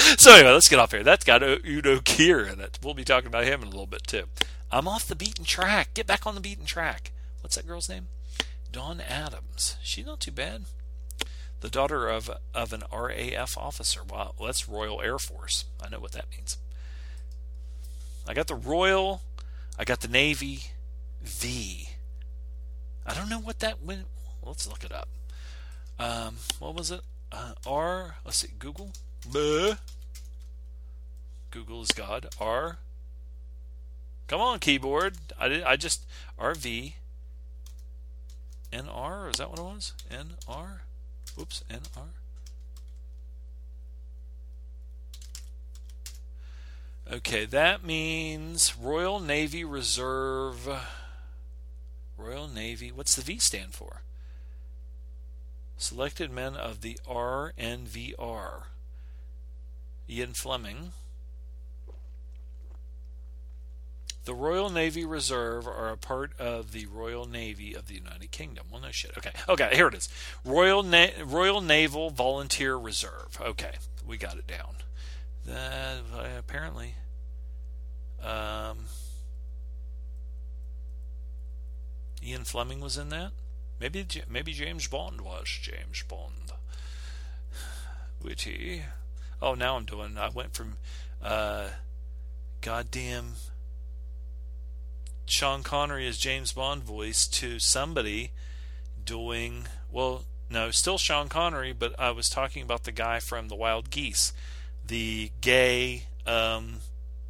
so 0.16 0.32
anyway, 0.32 0.52
let's 0.52 0.68
get 0.68 0.78
off 0.78 0.92
here. 0.92 1.02
That's 1.02 1.24
got 1.24 1.42
Udo 1.42 1.98
Kier 1.98 2.50
in 2.50 2.60
it. 2.60 2.78
We'll 2.82 2.94
be 2.94 3.04
talking 3.04 3.26
about 3.26 3.44
him 3.44 3.60
in 3.62 3.68
a 3.68 3.70
little 3.70 3.86
bit 3.86 4.06
too. 4.06 4.24
I'm 4.70 4.88
off 4.88 5.06
the 5.06 5.16
beaten 5.16 5.44
track. 5.44 5.94
Get 5.94 6.06
back 6.06 6.26
on 6.26 6.34
the 6.34 6.40
beaten 6.40 6.64
track. 6.64 7.12
What's 7.40 7.56
that 7.56 7.66
girl's 7.66 7.88
name? 7.88 8.08
Dawn 8.72 9.00
Addams. 9.00 9.76
She's 9.82 10.06
not 10.06 10.20
too 10.20 10.32
bad 10.32 10.64
the 11.60 11.68
daughter 11.68 12.08
of 12.08 12.30
of 12.54 12.72
an 12.72 12.84
RAF 12.92 13.58
officer. 13.58 14.02
Wow, 14.08 14.34
well, 14.38 14.46
that's 14.46 14.68
Royal 14.68 15.02
Air 15.02 15.18
Force. 15.18 15.64
I 15.82 15.88
know 15.88 15.98
what 15.98 16.12
that 16.12 16.26
means. 16.30 16.58
I 18.28 18.34
got 18.34 18.46
the 18.46 18.54
Royal, 18.54 19.22
I 19.78 19.84
got 19.84 20.00
the 20.00 20.08
Navy, 20.08 20.64
V. 21.22 21.88
I 23.06 23.14
don't 23.14 23.30
know 23.30 23.38
what 23.38 23.60
that 23.60 23.82
went. 23.82 24.06
Let's 24.44 24.68
look 24.68 24.84
it 24.84 24.92
up. 24.92 25.08
Um, 25.98 26.36
what 26.58 26.74
was 26.74 26.90
it? 26.90 27.00
Uh, 27.32 27.52
R. 27.66 28.16
Let's 28.24 28.38
see. 28.38 28.48
Google. 28.58 28.90
Buh. 29.32 29.76
Google 31.50 31.82
is 31.82 31.92
God. 31.92 32.26
R. 32.40 32.78
Come 34.26 34.40
on, 34.40 34.58
keyboard. 34.58 35.16
I 35.38 35.48
did. 35.48 35.62
I 35.62 35.76
just 35.76 36.04
RV. 36.38 36.94
NR. 38.72 39.30
Is 39.30 39.36
that 39.38 39.50
what 39.50 39.58
it 39.58 39.62
was? 39.62 39.92
NR. 40.10 40.80
Oops, 41.40 41.64
NR. 41.70 42.08
Okay, 47.12 47.44
that 47.44 47.84
means 47.84 48.76
Royal 48.76 49.20
Navy 49.20 49.64
Reserve. 49.64 50.68
Royal 52.26 52.48
Navy. 52.48 52.90
What's 52.90 53.14
the 53.14 53.22
V 53.22 53.38
stand 53.38 53.72
for? 53.72 54.02
Selected 55.76 56.30
men 56.30 56.56
of 56.56 56.80
the 56.80 56.98
RNVR. 57.08 58.62
Ian 60.08 60.32
Fleming. 60.32 60.92
The 64.24 64.34
Royal 64.34 64.70
Navy 64.70 65.04
Reserve 65.04 65.68
are 65.68 65.90
a 65.90 65.96
part 65.96 66.32
of 66.40 66.72
the 66.72 66.86
Royal 66.86 67.26
Navy 67.26 67.74
of 67.74 67.86
the 67.86 67.94
United 67.94 68.32
Kingdom. 68.32 68.66
Well, 68.72 68.82
no 68.82 68.90
shit. 68.90 69.12
Okay. 69.16 69.30
Okay, 69.48 69.70
here 69.74 69.86
it 69.86 69.94
is. 69.94 70.08
Royal 70.44 70.82
Na- 70.82 71.06
Royal 71.24 71.60
Naval 71.60 72.10
Volunteer 72.10 72.76
Reserve. 72.76 73.38
Okay, 73.40 73.74
we 74.04 74.16
got 74.16 74.36
it 74.36 74.48
down. 74.48 74.76
That 75.44 75.98
apparently. 76.36 76.94
Um, 78.20 78.86
Ian 82.26 82.44
Fleming 82.44 82.80
was 82.80 82.96
in 82.96 83.10
that. 83.10 83.30
Maybe 83.78 84.04
maybe 84.28 84.52
James 84.52 84.88
Bond 84.88 85.20
was 85.20 85.46
James 85.46 86.02
Bond. 86.08 86.52
Witty. 88.22 88.82
Oh, 89.40 89.54
now 89.54 89.76
I'm 89.76 89.84
doing. 89.84 90.18
I 90.18 90.30
went 90.30 90.54
from 90.54 90.78
uh, 91.22 91.68
goddamn 92.60 93.34
Sean 95.26 95.62
Connery 95.62 96.08
as 96.08 96.18
James 96.18 96.52
Bond 96.52 96.82
voice 96.82 97.28
to 97.28 97.58
somebody 97.58 98.32
doing 99.04 99.68
well 99.90 100.24
no 100.50 100.72
still 100.72 100.98
Sean 100.98 101.28
Connery 101.28 101.72
but 101.72 101.94
I 101.98 102.10
was 102.10 102.28
talking 102.28 102.62
about 102.62 102.84
the 102.84 102.92
guy 102.92 103.20
from 103.20 103.46
the 103.46 103.54
Wild 103.54 103.90
Geese 103.90 104.32
the 104.84 105.30
gay 105.40 106.04
um, 106.26 106.78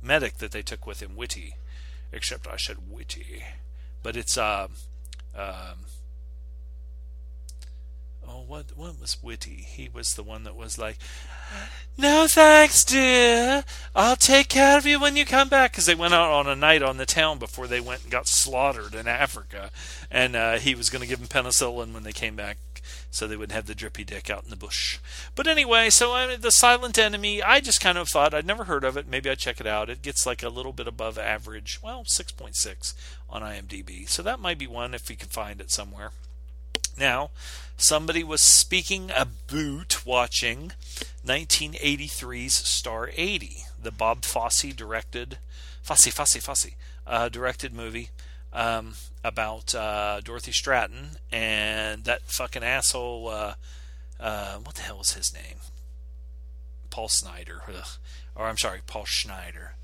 medic 0.02 0.38
that 0.38 0.52
they 0.52 0.62
took 0.62 0.86
with 0.86 1.02
him 1.02 1.16
Witty 1.16 1.56
except 2.12 2.46
I 2.46 2.56
said 2.56 2.90
Witty 2.90 3.44
but 4.06 4.16
it's 4.16 4.38
uh, 4.38 4.68
um, 5.36 5.78
oh, 8.24 8.44
what 8.46 8.66
what 8.76 9.00
was 9.00 9.20
Witty? 9.20 9.64
He 9.66 9.88
was 9.88 10.14
the 10.14 10.22
one 10.22 10.44
that 10.44 10.54
was 10.54 10.78
like, 10.78 10.98
"No 11.98 12.28
thanks, 12.28 12.84
dear. 12.84 13.64
I'll 13.96 14.14
take 14.14 14.46
care 14.46 14.78
of 14.78 14.86
you 14.86 15.00
when 15.00 15.16
you 15.16 15.24
come 15.24 15.48
back." 15.48 15.72
Because 15.72 15.86
they 15.86 15.96
went 15.96 16.14
out 16.14 16.30
on 16.30 16.46
a 16.46 16.54
night 16.54 16.84
on 16.84 16.98
the 16.98 17.04
town 17.04 17.40
before 17.40 17.66
they 17.66 17.80
went 17.80 18.04
and 18.04 18.12
got 18.12 18.28
slaughtered 18.28 18.94
in 18.94 19.08
Africa, 19.08 19.72
and 20.08 20.36
uh, 20.36 20.58
he 20.58 20.76
was 20.76 20.88
going 20.88 21.02
to 21.02 21.08
give 21.08 21.18
them 21.18 21.26
penicillin 21.26 21.92
when 21.92 22.04
they 22.04 22.12
came 22.12 22.36
back. 22.36 22.58
So 23.10 23.26
they 23.26 23.36
wouldn't 23.36 23.56
have 23.56 23.66
the 23.66 23.74
drippy 23.74 24.04
dick 24.04 24.30
out 24.30 24.44
in 24.44 24.50
the 24.50 24.56
bush. 24.56 24.98
But 25.34 25.48
anyway, 25.48 25.90
so 25.90 26.12
I 26.12 26.36
the 26.36 26.52
Silent 26.52 26.96
Enemy, 26.96 27.42
I 27.42 27.58
just 27.58 27.80
kind 27.80 27.98
of 27.98 28.08
thought 28.08 28.34
I'd 28.34 28.46
never 28.46 28.64
heard 28.64 28.84
of 28.84 28.96
it. 28.96 29.08
Maybe 29.08 29.28
I'd 29.30 29.38
check 29.38 29.58
it 29.58 29.66
out. 29.66 29.90
It 29.90 30.02
gets 30.02 30.26
like 30.26 30.44
a 30.44 30.48
little 30.48 30.72
bit 30.72 30.86
above 30.86 31.18
average, 31.18 31.80
well, 31.82 32.04
6.6 32.04 32.94
on 33.28 33.42
IMDb. 33.42 34.08
So 34.08 34.22
that 34.22 34.40
might 34.40 34.58
be 34.58 34.66
one 34.66 34.94
if 34.94 35.08
we 35.08 35.16
can 35.16 35.28
find 35.28 35.60
it 35.60 35.70
somewhere. 35.70 36.10
Now, 36.98 37.30
somebody 37.76 38.24
was 38.24 38.40
speaking 38.40 39.10
about 39.14 40.06
watching 40.06 40.72
1983's 41.26 42.54
Star 42.54 43.10
80, 43.14 43.64
the 43.82 43.90
Bob 43.90 44.24
Fosse 44.24 44.72
directed, 44.74 45.38
Fosse, 45.82 46.08
Fosse, 46.08 46.36
Fosse, 46.36 46.70
uh, 47.06 47.28
directed 47.28 47.74
movie 47.74 48.10
um, 48.52 48.94
about 49.22 49.74
uh, 49.74 50.20
Dorothy 50.24 50.52
Stratton 50.52 51.18
and 51.30 52.04
that 52.04 52.22
fucking 52.22 52.64
asshole. 52.64 53.28
Uh, 53.28 53.54
uh, 54.18 54.56
what 54.56 54.76
the 54.76 54.82
hell 54.82 54.98
was 54.98 55.12
his 55.12 55.34
name? 55.34 55.58
Paul 56.88 57.08
Snider, 57.08 57.60
or 58.34 58.46
I'm 58.46 58.56
sorry, 58.56 58.80
Paul 58.86 59.04
Schneider. 59.04 59.74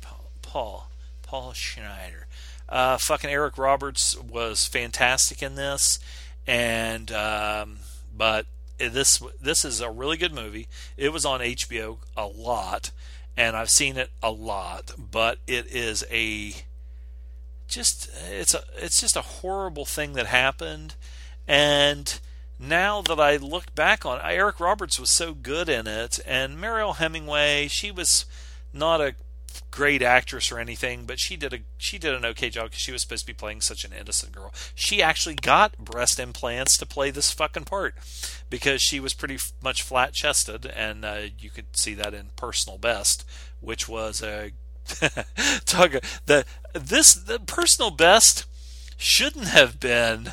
Paul, 0.00 0.30
Paul, 0.42 0.90
Paul 1.22 1.52
Schneider. 1.52 2.26
Uh, 2.68 2.96
fucking 2.98 3.30
Eric 3.30 3.58
Roberts 3.58 4.16
was 4.18 4.66
fantastic 4.66 5.42
in 5.42 5.54
this 5.54 5.98
and 6.46 7.10
um, 7.12 7.78
but 8.16 8.46
this 8.78 9.22
this 9.40 9.64
is 9.64 9.80
a 9.80 9.90
really 9.90 10.16
good 10.16 10.34
movie. 10.34 10.68
It 10.96 11.12
was 11.12 11.24
on 11.24 11.40
HBO 11.40 11.98
a 12.16 12.26
lot, 12.26 12.92
and 13.36 13.56
I've 13.56 13.70
seen 13.70 13.96
it 13.96 14.10
a 14.22 14.30
lot. 14.30 14.92
But 14.98 15.38
it 15.46 15.66
is 15.66 16.04
a 16.10 16.52
just 17.68 18.10
it's 18.30 18.54
a 18.54 18.62
it's 18.76 19.00
just 19.00 19.16
a 19.16 19.22
horrible 19.22 19.84
thing 19.84 20.12
that 20.14 20.26
happened, 20.26 20.94
and 21.48 22.18
now 22.58 23.02
that 23.02 23.20
I 23.20 23.36
look 23.36 23.74
back 23.74 24.06
on 24.06 24.18
it, 24.18 24.24
Eric 24.24 24.60
Roberts 24.60 25.00
was 25.00 25.10
so 25.10 25.34
good 25.34 25.68
in 25.68 25.86
it, 25.86 26.20
and 26.26 26.60
Mariel 26.60 26.94
Hemingway, 26.94 27.68
she 27.68 27.90
was 27.90 28.24
not 28.72 29.00
a 29.00 29.14
great 29.70 30.02
actress 30.02 30.50
or 30.50 30.58
anything, 30.58 31.04
but 31.04 31.18
she 31.18 31.36
did 31.36 31.52
a 31.52 31.58
she 31.76 31.98
did 31.98 32.14
an 32.14 32.24
okay 32.24 32.50
job 32.50 32.66
because 32.66 32.80
she 32.80 32.92
was 32.92 33.02
supposed 33.02 33.26
to 33.26 33.32
be 33.32 33.36
playing 33.36 33.60
such 33.60 33.84
an 33.84 33.92
innocent 33.92 34.32
girl. 34.32 34.52
She 34.74 35.02
actually 35.02 35.34
got 35.34 35.78
breast 35.78 36.18
implants 36.18 36.76
to 36.78 36.86
play 36.86 37.10
this 37.10 37.30
fucking 37.30 37.64
part 37.64 37.94
because 38.50 38.82
she 38.82 39.00
was 39.00 39.14
pretty 39.14 39.38
much 39.62 39.82
flat 39.82 40.12
chested, 40.12 40.66
and 40.66 41.04
uh, 41.04 41.22
you 41.38 41.50
could 41.50 41.76
see 41.76 41.94
that 41.94 42.14
in 42.14 42.30
Personal 42.36 42.78
Best, 42.78 43.24
which 43.60 43.88
was 43.88 44.22
a 44.22 44.52
talk 45.64 45.92
the 46.26 46.44
this 46.72 47.14
the 47.14 47.40
Personal 47.40 47.90
Best 47.90 48.46
shouldn't 48.96 49.48
have 49.48 49.78
been 49.78 50.32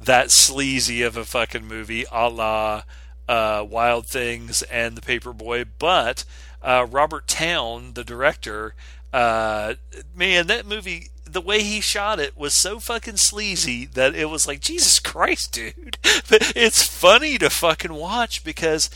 that 0.00 0.30
sleazy 0.30 1.02
of 1.02 1.16
a 1.16 1.24
fucking 1.24 1.66
movie, 1.66 2.04
a 2.12 2.28
la 2.28 2.82
uh, 3.28 3.64
Wild 3.68 4.06
Things 4.06 4.62
and 4.62 4.96
The 4.96 5.00
Paperboy, 5.00 5.66
but 5.78 6.24
uh, 6.62 6.86
Robert 6.90 7.26
Towne, 7.26 7.94
the 7.94 8.04
director, 8.04 8.74
uh, 9.12 9.74
man, 10.14 10.46
that 10.48 10.66
movie 10.66 11.10
the 11.24 11.40
way 11.40 11.62
he 11.62 11.80
shot 11.80 12.18
it 12.18 12.36
was 12.36 12.54
so 12.54 12.80
fucking 12.80 13.16
sleazy 13.16 13.84
that 13.84 14.14
it 14.14 14.26
was 14.26 14.46
like 14.46 14.60
Jesus 14.60 14.98
Christ, 14.98 15.52
dude. 15.52 15.98
But 16.28 16.52
it's 16.54 16.82
funny 16.82 17.38
to 17.38 17.48
fucking 17.48 17.94
watch 17.94 18.44
because 18.44 18.90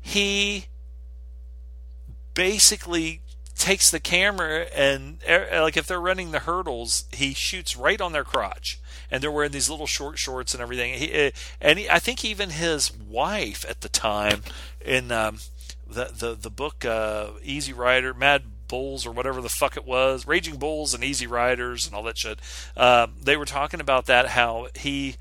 he 0.00 0.66
basically 2.34 3.22
takes 3.56 3.90
the 3.90 3.98
camera 3.98 4.66
and 4.74 5.18
er, 5.28 5.48
like 5.52 5.76
if 5.76 5.86
they're 5.86 6.00
running 6.00 6.30
the 6.30 6.40
hurdles, 6.40 7.06
he 7.12 7.34
shoots 7.34 7.76
right 7.76 8.00
on 8.00 8.12
their 8.12 8.22
crotch, 8.22 8.78
and 9.10 9.20
they're 9.20 9.32
wearing 9.32 9.50
these 9.50 9.68
little 9.68 9.86
short 9.86 10.18
shorts 10.18 10.54
and 10.54 10.62
everything. 10.62 10.94
He, 10.94 11.10
eh, 11.12 11.30
and 11.60 11.78
he, 11.80 11.90
I 11.90 11.98
think 11.98 12.24
even 12.24 12.50
his 12.50 12.96
wife 12.96 13.64
at 13.68 13.80
the 13.80 13.88
time 13.88 14.42
in 14.84 15.10
um, 15.10 15.38
the 15.86 16.10
the 16.16 16.34
the 16.34 16.50
book 16.50 16.84
uh, 16.84 17.30
Easy 17.42 17.72
Rider, 17.72 18.12
Mad 18.14 18.44
Bulls 18.68 19.06
or 19.06 19.12
whatever 19.12 19.40
the 19.40 19.48
fuck 19.48 19.76
it 19.76 19.84
was, 19.84 20.26
Raging 20.26 20.56
Bulls 20.56 20.94
and 20.94 21.04
Easy 21.04 21.26
Riders 21.26 21.86
and 21.86 21.94
all 21.94 22.02
that 22.04 22.18
shit. 22.18 22.40
Uh, 22.76 23.06
they 23.20 23.36
were 23.36 23.44
talking 23.44 23.80
about 23.80 24.06
that 24.06 24.28
how 24.28 24.68
he. 24.74 25.16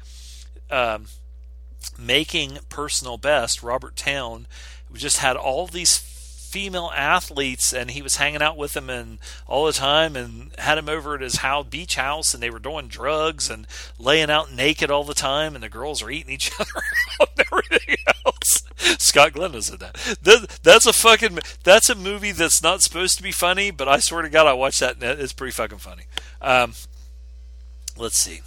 Um, 0.70 1.06
making 2.00 2.58
personal 2.70 3.18
best, 3.18 3.62
Robert 3.62 3.96
Towne 3.96 4.48
just 4.94 5.18
had 5.18 5.36
all 5.36 5.68
these 5.68 5.98
female 6.56 6.90
athletes 6.96 7.74
and 7.74 7.92
he 7.92 8.02
was 8.02 8.16
hanging 8.16 8.42
out 8.42 8.56
with 8.56 8.72
them 8.72 8.90
and 8.90 9.20
all 9.46 9.66
the 9.66 9.74
time 9.74 10.16
and 10.16 10.52
had 10.58 10.78
him 10.78 10.88
over 10.88 11.14
at 11.14 11.20
his 11.20 11.36
house 11.36 11.68
beach 11.70 11.96
house 11.96 12.34
and 12.34 12.42
they 12.42 12.50
were 12.50 12.60
doing 12.60 12.88
drugs 12.88 13.50
and 13.50 13.68
laying 14.00 14.30
out 14.30 14.54
naked 14.54 14.90
all 14.90 15.04
the 15.04 15.14
time 15.14 15.54
and 15.54 15.62
the 15.62 15.68
girls 15.68 16.02
were 16.02 16.10
eating 16.10 16.32
each 16.32 16.54
other 16.62 16.82
and 17.20 17.46
everything 17.52 17.98
else. 18.26 18.64
Scott 19.04 19.34
Glenn 19.34 19.52
was 19.52 19.70
in 19.70 19.80
that. 19.80 19.96
that. 20.22 20.60
That's 20.64 20.86
a 20.86 20.94
fucking 20.94 21.40
that's 21.66 21.90
a 21.90 21.96
movie 21.96 22.32
that's 22.32 22.64
not 22.64 22.82
supposed 22.82 23.18
to 23.18 23.24
be 23.24 23.34
funny, 23.34 23.70
but 23.70 23.90
I 23.90 24.00
swear 24.00 24.22
to 24.22 24.30
God 24.30 24.48
I 24.48 24.54
watched 24.54 24.80
that 24.80 25.04
and 25.04 25.20
it's 25.20 25.34
pretty 25.34 25.52
fucking 25.52 25.80
funny. 25.80 26.04
Um, 26.42 26.74
let's 27.98 28.18
see. 28.18 28.44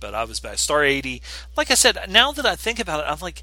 But 0.00 0.14
I 0.14 0.24
was 0.24 0.38
back. 0.38 0.58
Star 0.58 0.84
80. 0.84 1.22
Like 1.56 1.70
I 1.70 1.74
said, 1.74 1.96
now 2.10 2.30
that 2.32 2.44
I 2.44 2.56
think 2.56 2.78
about 2.78 3.00
it, 3.00 3.10
I'm 3.10 3.20
like, 3.20 3.42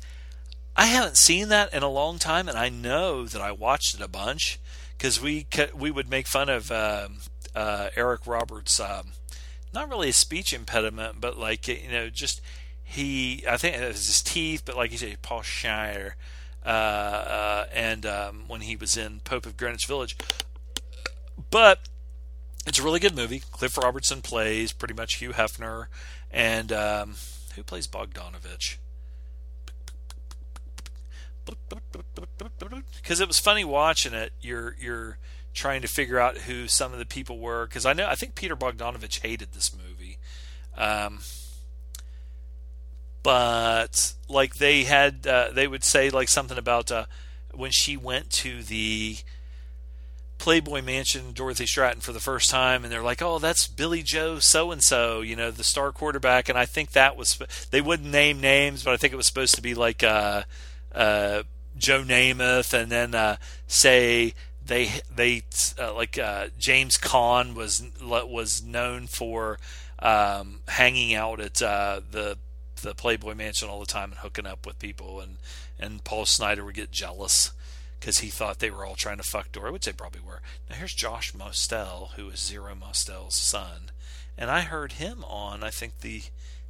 I 0.77 0.87
haven't 0.87 1.17
seen 1.17 1.49
that 1.49 1.73
in 1.73 1.83
a 1.83 1.89
long 1.89 2.19
time, 2.19 2.49
and 2.49 2.57
I 2.57 2.69
know 2.69 3.25
that 3.25 3.41
I 3.41 3.51
watched 3.51 3.95
it 3.95 4.01
a 4.01 4.07
bunch 4.07 4.59
because 4.97 5.21
we 5.21 5.47
we 5.73 5.89
would 5.89 6.09
make 6.09 6.27
fun 6.27 6.49
of 6.49 6.71
um, 6.71 7.19
uh, 7.55 7.89
Eric 7.95 8.27
Roberts. 8.27 8.79
Um, 8.79 9.13
not 9.73 9.89
really 9.89 10.09
a 10.09 10.13
speech 10.13 10.53
impediment, 10.53 11.21
but 11.21 11.37
like 11.37 11.67
you 11.67 11.89
know, 11.89 12.09
just 12.09 12.41
he. 12.83 13.45
I 13.49 13.57
think 13.57 13.77
it 13.77 13.87
was 13.87 14.07
his 14.07 14.21
teeth, 14.21 14.63
but 14.65 14.75
like 14.75 14.91
you 14.91 14.97
said, 14.97 15.21
Paul 15.21 15.43
Shire, 15.43 16.17
uh, 16.65 16.69
uh, 16.69 17.65
and 17.73 18.05
um, 18.05 18.43
when 18.47 18.61
he 18.61 18.75
was 18.75 18.97
in 18.97 19.21
Pope 19.21 19.45
of 19.45 19.55
Greenwich 19.55 19.85
Village. 19.85 20.17
But 21.51 21.87
it's 22.67 22.79
a 22.79 22.83
really 22.83 22.99
good 22.99 23.15
movie. 23.15 23.43
Cliff 23.51 23.77
Robertson 23.77 24.21
plays 24.21 24.73
pretty 24.73 24.93
much 24.93 25.15
Hugh 25.15 25.31
Hefner, 25.31 25.87
and 26.31 26.73
um, 26.73 27.15
who 27.55 27.63
plays 27.63 27.87
Bogdanovich? 27.87 28.77
Because 32.95 33.19
it 33.19 33.27
was 33.27 33.39
funny 33.39 33.63
watching 33.63 34.13
it. 34.13 34.33
You're 34.41 34.75
you're 34.79 35.17
trying 35.53 35.81
to 35.81 35.87
figure 35.87 36.19
out 36.19 36.39
who 36.39 36.67
some 36.67 36.93
of 36.93 36.99
the 36.99 37.05
people 37.05 37.39
were 37.39 37.65
because 37.65 37.85
I 37.85 37.93
know 37.93 38.07
I 38.07 38.15
think 38.15 38.35
Peter 38.35 38.55
Bogdanovich 38.55 39.21
hated 39.21 39.53
this 39.53 39.75
movie, 39.75 40.17
um, 40.77 41.19
but 43.23 44.13
like 44.27 44.55
they 44.55 44.83
had 44.83 45.25
uh, 45.25 45.49
they 45.51 45.67
would 45.67 45.83
say 45.83 46.09
like 46.09 46.29
something 46.29 46.57
about 46.57 46.91
uh, 46.91 47.05
when 47.53 47.71
she 47.71 47.97
went 47.97 48.29
to 48.31 48.63
the 48.63 49.17
Playboy 50.37 50.81
Mansion, 50.81 51.31
Dorothy 51.33 51.65
Stratten 51.65 52.01
for 52.01 52.11
the 52.11 52.19
first 52.19 52.49
time, 52.49 52.83
and 52.83 52.91
they're 52.91 53.01
like, 53.01 53.21
"Oh, 53.21 53.39
that's 53.39 53.67
Billy 53.67 54.03
Joe 54.03 54.39
so 54.39 54.71
and 54.71 54.83
so," 54.83 55.21
you 55.21 55.35
know, 55.35 55.49
the 55.49 55.63
star 55.63 55.91
quarterback. 55.91 56.49
And 56.49 56.57
I 56.57 56.65
think 56.65 56.91
that 56.91 57.15
was 57.15 57.39
they 57.71 57.81
wouldn't 57.81 58.11
name 58.11 58.41
names, 58.41 58.83
but 58.83 58.93
I 58.93 58.97
think 58.97 59.13
it 59.13 59.17
was 59.17 59.27
supposed 59.27 59.55
to 59.55 59.61
be 59.61 59.73
like. 59.73 60.03
Uh, 60.03 60.43
uh, 60.95 61.43
Joe 61.77 62.03
Namath, 62.03 62.73
and 62.73 62.91
then 62.91 63.13
uh, 63.13 63.35
say 63.67 64.33
they 64.65 64.89
they 65.13 65.43
uh, 65.79 65.93
like 65.93 66.17
uh, 66.17 66.47
James 66.57 66.97
Caan 66.97 67.53
was 67.53 67.83
was 68.01 68.63
known 68.63 69.07
for 69.07 69.59
um, 69.99 70.61
hanging 70.67 71.13
out 71.13 71.39
at 71.39 71.61
uh, 71.61 72.01
the 72.09 72.37
the 72.81 72.95
Playboy 72.95 73.35
Mansion 73.35 73.69
all 73.69 73.79
the 73.79 73.85
time 73.85 74.11
and 74.11 74.19
hooking 74.19 74.47
up 74.47 74.65
with 74.65 74.79
people, 74.79 75.19
and 75.19 75.37
and 75.77 76.03
Paul 76.03 76.25
Snider 76.25 76.63
would 76.63 76.75
get 76.75 76.91
jealous 76.91 77.51
because 77.99 78.19
he 78.19 78.29
thought 78.29 78.59
they 78.59 78.69
were 78.69 78.85
all 78.85 78.95
trying 78.95 79.17
to 79.17 79.23
fuck 79.23 79.51
Dora, 79.51 79.71
which 79.71 79.85
they 79.85 79.91
probably 79.91 80.21
were. 80.21 80.41
Now 80.69 80.77
here's 80.77 80.93
Josh 80.93 81.33
Mostel, 81.33 82.11
who 82.15 82.29
is 82.29 82.39
Zero 82.39 82.73
Mostel's 82.75 83.35
son, 83.35 83.91
and 84.37 84.49
I 84.49 84.61
heard 84.61 84.93
him 84.93 85.23
on 85.25 85.63
I 85.63 85.69
think 85.69 85.99
the 85.99 86.23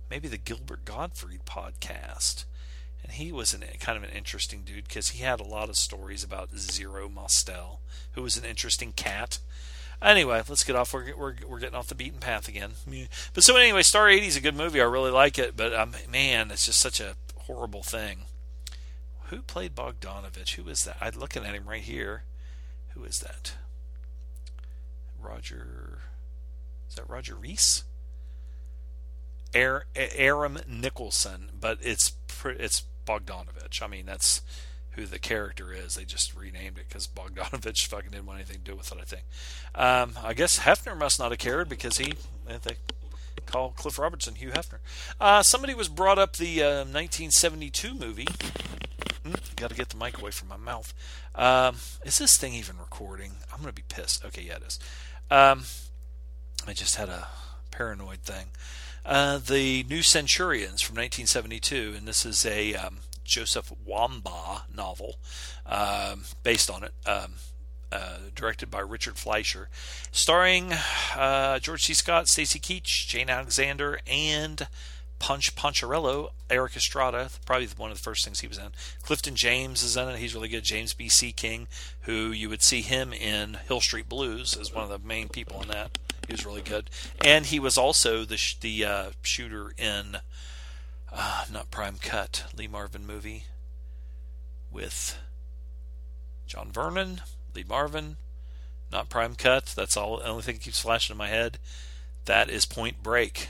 maybe 0.09 0.28
the 0.28 0.38
Gilbert 0.38 0.86
Gottfried 0.86 1.45
podcast 1.45 2.45
and 3.06 3.14
he 3.14 3.32
was 3.32 3.53
an, 3.53 3.64
kind 3.80 3.97
of 3.97 4.03
an 4.03 4.10
interesting 4.10 4.64
dude 4.64 4.88
because 4.88 5.10
he 5.10 5.24
had 5.24 5.39
a 5.39 5.43
lot 5.43 5.70
of 5.70 5.76
stories 5.76 6.24
about 6.24 6.58
Zero 6.58 7.08
Mostel, 7.08 7.82
who 8.14 8.24
was 8.24 8.36
an 8.36 8.43
interesting 8.43 8.93
cat. 8.93 9.38
Anyway, 10.01 10.41
let's 10.49 10.64
get 10.64 10.76
off. 10.76 10.91
We're, 10.91 11.16
we're, 11.16 11.36
we're 11.47 11.60
getting 11.60 11.76
off 11.76 11.86
the 11.86 11.93
beaten 11.93 12.20
path 12.20 12.47
again. 12.47 12.72
But 13.36 13.43
so 13.43 13.56
anyway, 13.58 13.84
Star 13.84 14.10
80 14.10 14.26
is 14.26 14.38
a 14.38 14.41
good 14.41 14.56
movie. 14.56 14.82
I 14.82 14.86
really 14.86 15.12
like 15.12 15.38
it, 15.38 15.56
but 15.56 15.72
um, 15.72 15.91
man, 16.12 16.49
it's 16.49 16.66
just 16.66 16.80
such 16.80 16.99
a 16.99 17.16
horrible 17.41 17.84
thing. 17.84 18.22
Who 19.26 19.43
played 19.43 19.76
Bogdanovich? 19.76 20.56
Who 20.56 20.68
is 20.68 20.84
that? 20.86 20.97
I'm 20.99 21.20
looking 21.20 21.45
at 21.45 21.53
him 21.53 21.70
right 21.70 21.82
here. 21.82 22.24
Who 22.95 23.03
is 23.03 23.20
that? 23.20 23.53
Roger. 25.22 25.99
Is 26.89 26.95
that 26.95 27.08
Roger 27.08 27.36
Rees? 27.36 27.84
Aram 29.53 30.58
Nicholson, 30.68 31.51
but 31.60 31.78
it's 31.82 32.14
it's 32.43 32.84
Bogdanovich. 33.06 33.82
I 33.82 33.88
mean, 33.88 34.06
that's 34.06 34.41
who 34.91 35.06
the 35.06 35.20
character 35.20 35.74
is. 35.74 35.95
They 35.95 36.06
just 36.06 36.36
renamed 36.36 36.78
it 36.78 36.88
because 36.88 37.08
Bogdanovich 37.08 37.86
fucking 37.88 38.12
didn't 38.12 38.26
want 38.26 38.39
anything 38.39 38.58
to 38.64 38.72
do 38.72 38.76
with 38.76 38.91
it. 38.91 38.97
I 38.99 39.03
think. 39.03 39.24
Um, 39.76 40.14
I 40.24 40.34
guess 40.34 40.60
Hefner 40.60 40.97
must 40.97 41.20
not 41.20 41.32
have 41.32 41.39
cared 41.39 41.70
because 41.70 41.97
he 41.97 42.14
they 42.47 42.76
call 43.45 43.72
Cliff 43.72 43.99
Robertson 43.99 44.36
Hugh 44.36 44.51
Hefner. 44.51 44.80
Uh, 45.20 45.43
somebody 45.43 45.74
was 45.74 45.88
brought 45.89 46.18
up 46.18 46.38
the 46.38 46.64
uh, 46.64 46.70
1972 46.86 47.93
movie. 47.93 48.28
Mm, 49.24 49.56
Got 49.56 49.72
to 49.72 49.76
get 49.76 49.89
the 49.89 49.97
mic 49.97 50.20
away 50.20 50.32
from 50.32 50.47
my 50.47 50.58
mouth. 50.58 50.93
Um, 51.34 51.76
is 52.06 52.18
this 52.18 52.38
thing 52.38 52.53
even 52.53 52.78
recording? 52.78 53.34
I'm 53.51 53.60
gonna 53.60 53.74
be 53.74 53.84
pissed. 53.88 54.24
Okay, 54.26 54.43
yeah, 54.43 54.58
it 54.58 54.64
is. 54.68 54.80
Um, 55.30 55.64
I 56.68 56.74
just 56.74 56.95
had 56.95 57.10
a 57.10 57.28
paranoid 57.72 58.20
thing 58.20 58.47
uh, 59.06 59.38
the 59.38 59.84
New 59.84 60.01
Centurions 60.01 60.82
from 60.82 60.95
1972, 60.95 61.93
and 61.97 62.08
this 62.08 62.26
is 62.26 62.45
a 62.45 62.76
um, 62.76 62.99
Joseph 63.24 63.72
Wambaugh 63.88 64.64
novel 64.74 65.16
um, 65.66 66.24
based 66.43 66.70
on 66.70 66.84
it. 66.84 66.93
Um, 67.06 67.34
uh, 67.91 68.18
directed 68.34 68.70
by 68.70 68.80
Richard 68.80 69.16
Fleischer, 69.16 69.70
starring 70.12 70.74
uh, 71.16 71.60
George 71.60 71.86
C. 71.86 71.93
Scott, 71.93 72.28
Stacy 72.28 72.60
Keach, 72.60 73.08
Jane 73.08 73.30
Alexander, 73.30 73.99
and 74.06 74.68
Ponch 75.20 75.56
Poncherello, 75.56 76.32
Erik 76.49 76.76
Estrada, 76.76 77.30
probably 77.45 77.68
one 77.78 77.91
of 77.91 77.97
the 77.97 78.03
first 78.03 78.26
things 78.26 78.41
he 78.41 78.47
was 78.47 78.58
in. 78.58 78.72
Clifton 79.01 79.36
James 79.36 79.82
is 79.82 79.95
in 79.95 80.10
it. 80.10 80.18
He's 80.18 80.36
really 80.36 80.49
good. 80.49 80.64
James 80.64 80.93
B. 80.93 81.08
Sikking, 81.08 81.68
who 82.01 82.32
you 82.32 82.49
would 82.49 82.64
see 82.64 82.82
him 82.82 83.14
in 83.14 83.60
Hill 83.68 83.82
Street 83.82 84.10
Blues 84.10 84.58
as 84.58 84.74
one 84.74 84.84
of 84.84 84.89
the 84.89 85.08
main 85.08 85.30
people 85.30 85.62
in 85.62 85.70
that. 85.70 85.97
He 86.28 86.34
was 86.34 86.45
really 86.45 86.61
good, 86.61 86.89
and 87.23 87.45
he 87.45 87.59
was 87.59 87.78
also 87.78 88.26
the 88.26 88.38
sh- 88.38 88.57
the 88.59 88.86
uh, 88.86 89.09
shooter 89.21 89.73
in 89.78 90.17
uh, 91.11 91.45
not 91.51 91.71
Prime 91.71 91.97
Cut 92.01 92.45
Lee 92.55 92.67
Marvin 92.67 93.05
movie 93.05 93.45
with 94.71 95.17
John 96.47 96.71
Vernon, 96.71 97.21
Lee 97.53 97.65
Marvin, 97.67 98.17
not 98.91 99.09
Prime 99.09 99.36
Cut. 99.36 99.73
That's 99.76 99.95
all. 99.95 100.17
The 100.17 100.28
only 100.28 100.43
thing 100.43 100.55
that 100.55 100.63
keeps 100.63 100.82
flashing 100.82 101.13
in 101.13 101.17
my 101.17 101.28
head. 101.28 101.59
That 102.26 102.49
is 102.49 102.65
Point 102.65 103.03
Break, 103.03 103.49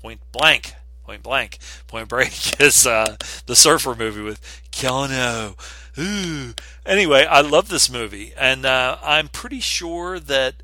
Point 0.00 0.20
Blank. 0.32 0.74
Point 1.04 1.22
Blank. 1.22 1.58
Point 1.86 2.08
Break 2.08 2.60
is 2.60 2.86
uh, 2.86 3.16
the 3.46 3.56
surfer 3.56 3.94
movie 3.94 4.22
with 4.22 4.40
Keanu. 4.72 5.56
Ooh. 5.98 6.52
Anyway, 6.84 7.24
I 7.24 7.40
love 7.40 7.68
this 7.68 7.90
movie, 7.90 8.34
and 8.36 8.66
uh, 8.66 8.98
I'm 9.02 9.28
pretty 9.28 9.60
sure 9.60 10.18
that 10.18 10.62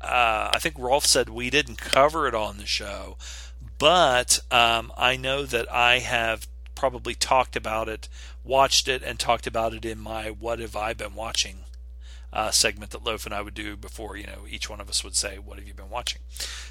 uh, 0.00 0.50
I 0.52 0.58
think 0.58 0.78
Rolf 0.78 1.06
said 1.06 1.28
we 1.28 1.50
didn't 1.50 1.78
cover 1.78 2.26
it 2.28 2.34
on 2.34 2.58
the 2.58 2.66
show, 2.66 3.16
but 3.78 4.40
um, 4.50 4.92
I 4.96 5.16
know 5.16 5.44
that 5.44 5.70
I 5.72 5.98
have 5.98 6.46
probably 6.74 7.14
talked 7.14 7.56
about 7.56 7.88
it, 7.88 8.08
watched 8.44 8.88
it, 8.88 9.02
and 9.02 9.18
talked 9.18 9.46
about 9.46 9.74
it 9.74 9.84
in 9.84 9.98
my 9.98 10.30
"What 10.30 10.60
Have 10.60 10.76
I 10.76 10.92
Been 10.92 11.14
Watching" 11.14 11.64
uh, 12.32 12.50
segment 12.50 12.92
that 12.92 13.04
Loaf 13.04 13.26
and 13.26 13.34
I 13.34 13.42
would 13.42 13.54
do 13.54 13.76
before. 13.76 14.16
You 14.16 14.26
know, 14.26 14.46
each 14.48 14.70
one 14.70 14.80
of 14.80 14.88
us 14.88 15.02
would 15.02 15.16
say, 15.16 15.38
"What 15.38 15.58
have 15.58 15.66
you 15.66 15.74
been 15.74 15.90
watching?" 15.90 16.22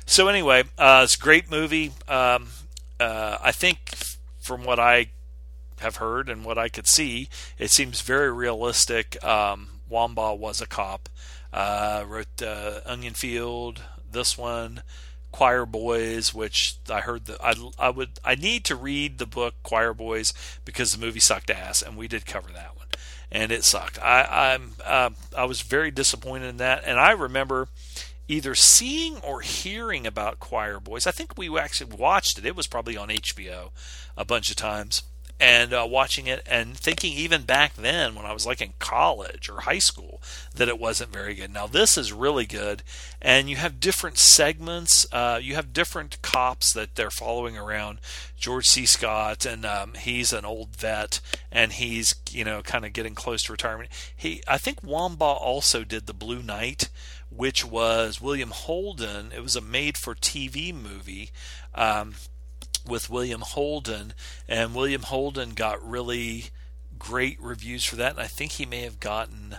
So 0.06 0.28
anyway, 0.28 0.64
uh, 0.78 1.02
it's 1.04 1.16
a 1.16 1.20
great 1.20 1.50
movie. 1.50 1.92
Um, 2.08 2.50
uh, 3.00 3.38
I 3.42 3.52
think 3.52 3.96
from 4.40 4.64
what 4.64 4.80
I 4.80 5.10
have 5.80 5.98
heard 5.98 6.30
and 6.30 6.44
what 6.44 6.58
I 6.58 6.70
could 6.70 6.88
see, 6.88 7.30
it 7.58 7.72
seems 7.72 8.02
very 8.02 8.32
realistic. 8.32 9.24
Um, 9.24 9.82
Wambaugh 9.90 10.38
was 10.38 10.62
a 10.62 10.68
cop. 10.68 11.10
Uh, 11.54 12.04
wrote 12.08 12.42
uh, 12.42 12.82
Onion 12.86 13.14
Field, 13.14 13.82
this 14.12 14.38
one, 14.38 14.84
Choir 15.32 15.66
Boys, 15.66 16.34
which 16.34 16.78
I 16.90 17.02
heard 17.02 17.26
that 17.26 17.38
I 17.44 17.54
I 17.78 17.90
would 17.90 18.20
I 18.24 18.36
need 18.36 18.66
to 18.66 18.76
read 18.76 19.18
the 19.18 19.26
book 19.26 19.56
Choir 19.64 19.94
Boys 19.94 20.34
because 20.66 20.92
the 20.92 20.98
movie 20.98 21.20
sucked 21.20 21.50
ass, 21.50 21.82
and 21.82 21.98
we 21.98 22.08
did 22.08 22.26
cover 22.26 22.50
that 22.54 22.76
one, 22.76 22.88
and 23.32 23.52
it 23.52 23.64
sucked. 23.64 24.02
I 24.02 24.54
I'm 24.54 24.74
uh, 24.86 25.12
I 25.38 25.46
was 25.46 25.62
very 25.62 25.92
disappointed 25.92 26.48
in 26.48 26.58
that, 26.58 26.84
and 26.86 27.00
I 27.00 27.12
remember 27.12 27.68
either 28.28 28.56
seeing 28.56 29.18
or 29.20 29.42
hearing 29.42 30.08
about 30.08 30.40
Choir 30.40 30.80
Boys. 30.80 31.08
I 31.08 31.12
think 31.12 31.38
we 31.38 31.56
actually 31.58 31.96
watched 31.96 32.38
it. 32.38 32.46
It 32.46 32.56
was 32.56 32.68
probably 32.68 32.98
on 32.98 33.10
HBO 33.10 33.70
a 34.18 34.26
bunch 34.26 34.50
of 34.50 34.56
times 34.56 35.04
and 35.40 35.74
uh, 35.74 35.86
watching 35.88 36.28
it 36.28 36.42
and 36.48 36.78
thinking 36.78 37.14
even 37.14 37.44
back 37.44 37.76
then 37.76 38.16
when 38.16 38.26
I 38.26 38.34
was 38.34 38.46
like 38.46 38.62
in 38.62 38.74
college 38.80 39.50
or 39.50 39.62
high 39.62 39.80
school 39.80 40.22
that 40.56 40.68
it 40.68 40.80
wasn't 40.80 41.14
very 41.14 41.36
good. 41.36 41.54
Now 41.54 41.68
this 41.68 41.98
is 41.98 42.12
really 42.12 42.46
good, 42.46 42.84
and 43.22 43.50
you 43.50 43.56
have 43.58 43.80
different 43.80 44.18
segments. 44.18 45.06
Uh, 45.12 45.40
you 45.42 45.56
have 45.56 45.74
different 45.74 46.22
cops 46.22 46.74
that 46.74 46.96
they're 46.96 47.12
following 47.12 47.58
around. 47.58 48.00
George 48.36 48.66
C. 48.66 48.86
Scott, 48.86 49.46
and 49.46 49.66
um, 49.66 49.94
he's 49.94 50.32
an 50.34 50.46
old 50.46 50.76
vet, 50.76 51.20
and 51.52 51.74
he's 51.74 52.16
you 52.32 52.44
know 52.44 52.62
kind 52.62 52.86
of 52.86 52.94
getting 52.94 53.16
close 53.16 53.44
to 53.44 53.52
retirement. 53.52 53.90
He, 54.16 54.42
I 54.48 54.58
think 54.58 54.82
Wambaugh 54.82 55.22
also 55.22 55.84
did 55.84 56.08
the 56.08 56.14
Blue 56.14 56.42
Knight, 56.42 56.90
which 57.30 57.66
was 57.66 58.22
William 58.22 58.52
Holden. 58.52 59.32
It 59.36 59.44
was 59.44 59.56
a 59.56 59.62
made-for-TV 59.62 60.74
movie. 60.74 61.32
Um, 61.76 62.16
with 62.88 63.10
William 63.10 63.42
Holden, 63.42 64.14
and 64.48 64.76
William 64.76 65.04
Holden 65.04 65.52
got 65.52 65.88
really 65.88 66.46
great 66.98 67.42
reviews 67.42 67.84
for 67.86 67.96
that. 67.98 68.14
And 68.14 68.22
I 68.22 68.28
think 68.28 68.54
he 68.54 68.66
may 68.66 68.82
have 68.82 69.00
gotten 69.00 69.58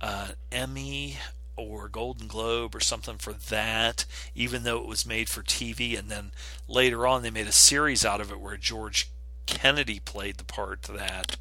uh, 0.00 0.28
Emmy 0.52 1.18
or 1.56 1.88
Golden 1.88 2.26
Globe 2.26 2.74
or 2.74 2.80
something 2.80 3.16
for 3.16 3.32
that, 3.32 4.04
even 4.34 4.62
though 4.62 4.78
it 4.78 4.86
was 4.86 5.06
made 5.06 5.28
for 5.28 5.42
TV. 5.42 5.98
And 5.98 6.10
then 6.10 6.32
later 6.68 7.06
on, 7.06 7.22
they 7.22 7.30
made 7.30 7.46
a 7.46 7.52
series 7.52 8.04
out 8.04 8.20
of 8.20 8.30
it 8.30 8.40
where 8.40 8.56
George 8.56 9.10
Kennedy 9.46 10.00
played 10.00 10.36
the 10.36 10.44
part 10.44 10.82
that 10.82 11.36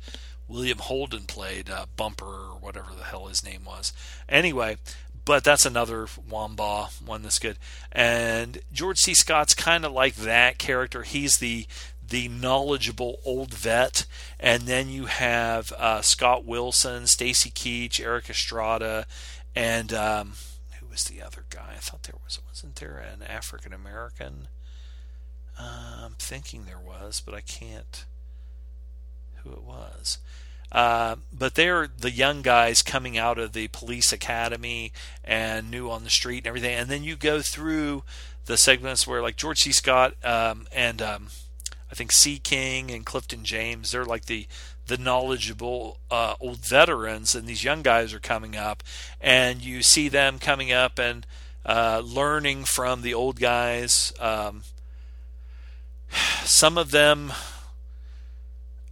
William 0.48 0.78
Holden 0.78 1.24
played 1.24 1.70
uh, 1.70 1.86
Bumper 1.98 2.26
or 2.26 2.58
whatever 2.60 2.92
the 2.96 3.06
hell 3.06 3.26
his 3.26 3.44
name 3.44 3.66
was. 3.66 3.92
Anyway, 4.30 4.78
but 5.26 5.44
that's 5.44 5.66
another 5.66 6.06
Wambaugh 6.06 7.02
one 7.02 7.24
that's 7.24 7.40
good. 7.40 7.58
And 7.92 8.60
George 8.72 9.00
C. 9.00 9.14
Scott's 9.14 9.56
kind 9.56 9.84
of 9.84 9.92
like 9.92 10.16
that 10.16 10.58
character. 10.60 11.02
He's 11.04 11.38
the 11.38 11.66
the 12.08 12.28
knowledgeable 12.28 13.20
old 13.26 13.52
vet, 13.52 14.06
and 14.40 14.64
then 14.64 14.90
you 14.90 15.06
have 15.06 15.72
uh, 15.74 16.02
Scott 16.02 16.46
Wilson, 16.46 17.08
Stacy 17.08 17.50
Keach, 17.50 18.00
Erik 18.00 18.30
Estrada, 18.30 19.08
and 19.56 19.92
um, 19.92 20.34
who 20.80 20.86
was 20.86 21.06
the 21.06 21.24
other 21.24 21.46
guy? 21.50 21.74
I 21.76 21.80
thought 21.80 22.04
there 22.04 22.20
was 22.24 22.40
wasn't 22.48 22.76
there 22.76 22.98
an 22.98 23.24
African 23.24 23.74
American? 23.74 24.48
Uh, 25.60 26.04
I'm 26.06 26.16
thinking 26.20 26.66
there 26.66 26.80
was, 26.80 27.22
but 27.26 27.34
I 27.34 27.42
can't 27.42 28.06
who 29.44 29.52
it 29.52 29.64
was. 29.64 30.20
Uh, 30.72 31.16
but 31.32 31.56
they're 31.56 31.88
the 31.88 32.12
young 32.12 32.42
guys 32.42 32.82
coming 32.82 33.18
out 33.18 33.38
of 33.38 33.54
the 33.54 33.68
police 33.70 34.12
academy 34.12 34.92
and 35.24 35.72
new 35.72 35.90
on 35.90 36.04
the 36.04 36.10
street 36.10 36.40
and 36.40 36.48
everything. 36.48 36.76
And 36.76 36.90
then 36.90 37.04
you 37.04 37.16
go 37.16 37.42
through 37.42 38.04
the 38.46 38.58
segments 38.58 39.08
where, 39.08 39.22
like 39.22 39.38
George 39.38 39.60
C. 39.60 39.72
Scott 39.72 40.16
um, 40.24 40.68
and 40.72 41.02
um, 41.02 41.28
I 41.92 41.96
think 41.96 42.12
Sikking 42.12 42.94
and 42.94 43.06
Clifton 43.06 43.44
James, 43.44 43.92
they're 43.92 44.06
like 44.06 44.26
the 44.26 44.48
the 44.88 44.98
knowledgeable 44.98 45.98
uh, 46.12 46.36
old 46.40 46.60
veterans, 46.60 47.34
and 47.34 47.48
these 47.48 47.64
young 47.64 47.82
guys 47.82 48.14
are 48.14 48.20
coming 48.20 48.56
up, 48.56 48.84
and 49.20 49.64
you 49.64 49.82
see 49.82 50.10
them 50.10 50.38
coming 50.38 50.72
up 50.72 51.00
and 51.00 51.26
uh, 51.66 52.02
learning 52.06 52.66
from 52.66 53.02
the 53.02 53.14
old 53.14 53.40
guys. 53.40 54.14
Um, 54.20 54.64
some 56.44 56.78
of 56.78 56.92
them 56.92 57.34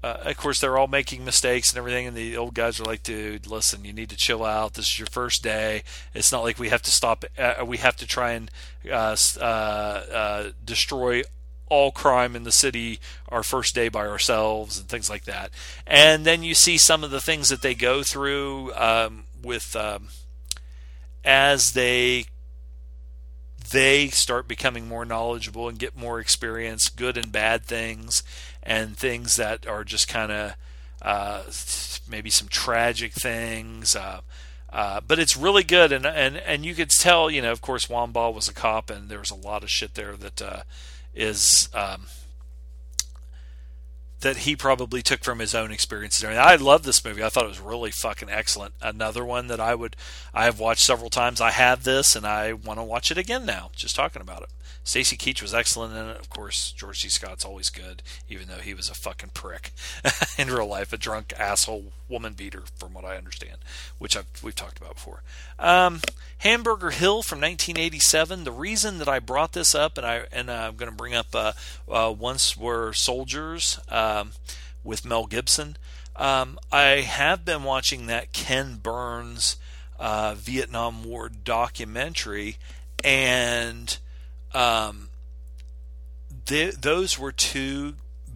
uh, 0.03 0.17
of 0.25 0.37
course, 0.37 0.59
they're 0.59 0.77
all 0.77 0.87
making 0.87 1.23
mistakes 1.23 1.69
and 1.69 1.77
everything, 1.77 2.05
and 2.05 2.17
the 2.17 2.35
old 2.35 2.53
guys 2.53 2.77
are 2.79 2.83
like, 2.83 3.03
"Dude, 3.03 3.47
listen, 3.47 3.85
you 3.85 3.93
need 3.93 4.09
to 4.09 4.17
chill 4.17 4.43
out. 4.43 4.73
This 4.73 4.87
is 4.87 4.99
your 4.99 5.07
first 5.07 5.41
day. 5.41 5.83
It's 6.13 6.31
not 6.31 6.43
like 6.43 6.59
we 6.59 6.69
have 6.69 6.81
to 6.81 6.91
stop. 6.91 7.23
Uh, 7.37 7.63
we 7.65 7.77
have 7.77 7.95
to 7.95 8.05
try 8.05 8.33
and 8.33 8.51
uh, 8.91 9.15
uh, 9.39 9.43
uh, 9.43 10.49
destroy 10.63 11.23
all 11.69 11.91
crime 11.91 12.35
in 12.35 12.43
the 12.43 12.51
city 12.51 12.99
our 13.29 13.43
first 13.43 13.73
day 13.73 13.87
by 13.87 14.05
ourselves 14.05 14.77
and 14.77 14.89
things 14.89 15.09
like 15.09 15.23
that." 15.23 15.51
And 15.87 16.25
then 16.25 16.43
you 16.43 16.53
see 16.53 16.77
some 16.77 17.05
of 17.05 17.11
the 17.11 17.21
things 17.21 17.47
that 17.47 17.61
they 17.61 17.73
go 17.73 18.03
through 18.03 18.73
um, 18.73 19.23
with 19.41 19.73
um, 19.73 20.09
as 21.23 21.71
they 21.71 22.25
they 23.71 24.09
start 24.09 24.49
becoming 24.49 24.89
more 24.89 25.05
knowledgeable 25.05 25.69
and 25.69 25.79
get 25.79 25.95
more 25.95 26.19
experience, 26.19 26.89
good 26.89 27.15
and 27.15 27.31
bad 27.31 27.63
things 27.63 28.21
and 28.63 28.97
things 28.97 29.35
that 29.35 29.67
are 29.67 29.83
just 29.83 30.07
kind 30.07 30.31
of 30.31 30.55
uh, 31.01 31.43
maybe 32.09 32.29
some 32.29 32.47
tragic 32.47 33.13
things. 33.13 33.95
Uh, 33.95 34.21
uh, 34.71 35.01
but 35.07 35.19
it's 35.19 35.37
really 35.37 35.63
good, 35.63 35.91
and 35.91 36.05
and 36.05 36.37
and 36.37 36.65
you 36.65 36.73
could 36.73 36.89
tell, 36.89 37.29
you 37.29 37.41
know, 37.41 37.51
of 37.51 37.61
course, 37.61 37.85
Wambaugh 37.87 38.33
was 38.33 38.47
a 38.47 38.53
cop, 38.53 38.89
and 38.89 39.07
there 39.07 39.19
was 39.19 39.29
a 39.29 39.35
lot 39.35 39.63
of 39.63 39.69
shit 39.69 39.93
there 39.93 40.15
that 40.17 40.41
uh, 40.41 40.61
is 41.13 41.69
um, 41.75 42.07
that 44.21 44.37
he 44.37 44.55
probably 44.55 45.03
took 45.03 45.23
from 45.23 45.37
his 45.37 45.53
own 45.53 45.71
experiences. 45.71 46.23
I 46.23 46.55
love 46.55 46.83
this 46.83 47.05
movie. 47.05 47.23
I 47.23 47.29
thought 47.29 47.45
it 47.45 47.49
was 47.49 47.59
really 47.59 47.91
fucking 47.91 48.31
excellent. 48.31 48.73
Another 48.81 49.23
one 49.23 49.47
that 49.47 49.59
I 49.59 49.75
would 49.75 49.95
I 50.33 50.45
have 50.45 50.59
watched 50.59 50.83
several 50.83 51.11
times. 51.11 51.39
I 51.39 51.51
have 51.51 51.83
this, 51.83 52.15
and 52.15 52.25
I 52.25 52.53
want 52.53 52.79
to 52.79 52.83
watch 52.83 53.11
it 53.11 53.17
again 53.19 53.45
now. 53.45 53.69
Just 53.75 53.95
talking 53.95 54.23
about 54.23 54.41
it. 54.41 54.49
Stacy 54.83 55.15
Keach 55.15 55.41
was 55.41 55.53
excellent 55.53 55.95
in 55.95 56.09
it. 56.09 56.19
Of 56.19 56.29
course, 56.29 56.71
George 56.71 57.01
C. 57.01 57.09
Scott's 57.09 57.45
always 57.45 57.69
good, 57.69 58.03
even 58.27 58.47
though 58.47 58.55
he 58.55 58.73
was 58.73 58.89
a 58.89 58.93
fucking 58.93 59.31
prick 59.33 59.71
in 60.37 60.49
real 60.49 60.67
life, 60.67 60.91
a 60.91 60.97
drunk 60.97 61.33
asshole 61.39 61.93
woman 62.09 62.33
beater, 62.33 62.63
from 62.77 62.93
what 62.93 63.05
I 63.05 63.15
understand, 63.15 63.57
which 63.97 64.17
I've, 64.17 64.25
we've 64.43 64.55
talked 64.55 64.77
about 64.77 64.95
before. 64.95 65.23
Um, 65.57 66.01
Hamburger 66.39 66.89
Hill 66.91 67.23
from 67.23 67.39
1987. 67.39 68.43
The 68.43 68.51
reason 68.51 68.97
that 68.97 69.07
I 69.07 69.19
brought 69.19 69.53
this 69.53 69.73
up, 69.73 69.97
and 69.97 70.05
I 70.05 70.25
and 70.31 70.51
I'm 70.51 70.75
going 70.75 70.91
to 70.91 70.97
bring 70.97 71.15
up 71.15 71.27
uh, 71.33 71.53
uh, 71.89 72.13
Once 72.17 72.57
Were 72.57 72.91
Soldiers 72.93 73.79
um, 73.89 74.31
with 74.83 75.05
Mel 75.05 75.25
Gibson. 75.25 75.77
Um, 76.15 76.59
I 76.71 77.01
have 77.01 77.45
been 77.45 77.63
watching 77.63 78.05
that 78.07 78.33
Ken 78.33 78.75
Burns 78.75 79.57
uh, 79.97 80.35
Vietnam 80.35 81.03
War 81.03 81.29
documentary, 81.29 82.57
and 83.03 83.97
um, 84.53 85.09
those 86.45 87.17
were 87.17 87.31
two 87.31 87.95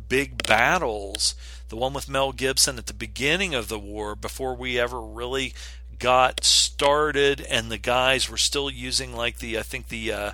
big 0.09 0.43
battles. 0.47 1.35
The 1.69 1.75
one 1.75 1.93
with 1.93 2.09
Mel 2.09 2.31
Gibson 2.31 2.77
at 2.77 2.85
the 2.85 2.93
beginning 2.93 3.53
of 3.53 3.67
the 3.67 3.79
war, 3.79 4.15
before 4.15 4.55
we 4.55 4.79
ever 4.79 5.01
really 5.01 5.53
got 5.99 6.43
started, 6.43 7.41
and 7.41 7.71
the 7.71 7.77
guys 7.77 8.29
were 8.29 8.37
still 8.37 8.69
using 8.69 9.15
like 9.15 9.39
the 9.39 9.57
I 9.57 9.63
think 9.63 9.89
the 9.89 10.13
uh, 10.13 10.31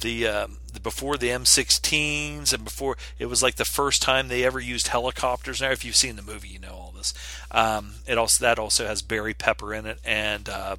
the, 0.00 0.26
uh, 0.26 0.46
the 0.72 0.80
before 0.80 1.16
the 1.16 1.28
M16s 1.28 2.52
and 2.52 2.64
before 2.64 2.96
it 3.18 3.26
was 3.26 3.42
like 3.42 3.56
the 3.56 3.64
first 3.64 4.00
time 4.02 4.28
they 4.28 4.44
ever 4.44 4.60
used 4.60 4.88
helicopters. 4.88 5.60
Now, 5.60 5.70
if 5.70 5.84
you've 5.84 5.96
seen 5.96 6.16
the 6.16 6.22
movie, 6.22 6.48
you 6.48 6.58
know 6.58 6.72
all 6.72 6.94
this. 6.96 7.14
Um, 7.50 7.94
it 8.06 8.18
also 8.18 8.44
that 8.44 8.58
also 8.58 8.86
has 8.86 9.02
Barry 9.02 9.34
Pepper 9.34 9.74
in 9.74 9.86
it 9.86 9.98
and 10.04 10.48
uh, 10.48 10.76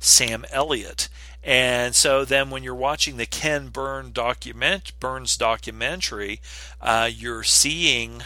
Sam 0.00 0.44
Elliott. 0.50 1.08
And 1.44 1.94
so 1.94 2.24
then 2.24 2.48
when 2.48 2.62
you're 2.62 2.74
watching 2.74 3.18
the 3.18 3.26
Ken 3.26 3.68
Burn 3.68 4.12
document, 4.12 4.98
Burns 4.98 5.36
documentary, 5.36 6.40
uh, 6.80 7.10
you're 7.12 7.42
seeing 7.42 8.22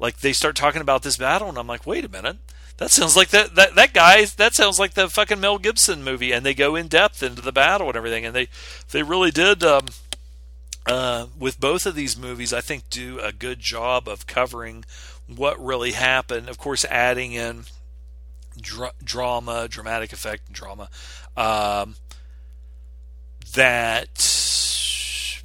like 0.00 0.18
they 0.18 0.32
start 0.32 0.56
talking 0.56 0.80
about 0.80 1.02
this 1.02 1.16
battle, 1.16 1.48
and 1.48 1.58
I'm 1.58 1.68
like, 1.68 1.86
wait 1.86 2.04
a 2.04 2.08
minute. 2.08 2.38
That 2.78 2.90
sounds 2.90 3.14
like 3.14 3.28
that, 3.28 3.54
that 3.56 3.74
that 3.74 3.92
guy. 3.92 4.24
That 4.24 4.54
sounds 4.54 4.78
like 4.78 4.94
the 4.94 5.08
fucking 5.08 5.38
Mel 5.38 5.58
Gibson 5.58 6.02
movie, 6.02 6.32
and 6.32 6.44
they 6.44 6.54
go 6.54 6.74
in 6.74 6.88
depth 6.88 7.22
into 7.22 7.42
the 7.42 7.52
battle 7.52 7.88
and 7.88 7.96
everything, 7.96 8.24
and 8.24 8.34
they 8.34 8.48
they 8.90 9.02
really 9.02 9.30
did 9.30 9.62
um, 9.62 9.88
uh, 10.86 11.26
with 11.38 11.60
both 11.60 11.84
of 11.84 11.94
these 11.94 12.16
movies. 12.16 12.54
I 12.54 12.62
think 12.62 12.88
do 12.88 13.20
a 13.20 13.32
good 13.32 13.60
job 13.60 14.08
of 14.08 14.26
covering 14.26 14.86
what 15.28 15.62
really 15.62 15.92
happened. 15.92 16.48
Of 16.48 16.56
course, 16.56 16.86
adding 16.86 17.32
in 17.32 17.64
dra- 18.58 18.94
drama, 19.04 19.68
dramatic 19.68 20.12
effect, 20.14 20.46
and 20.46 20.56
drama. 20.56 20.88
Um, 21.36 21.96
that 23.54 24.08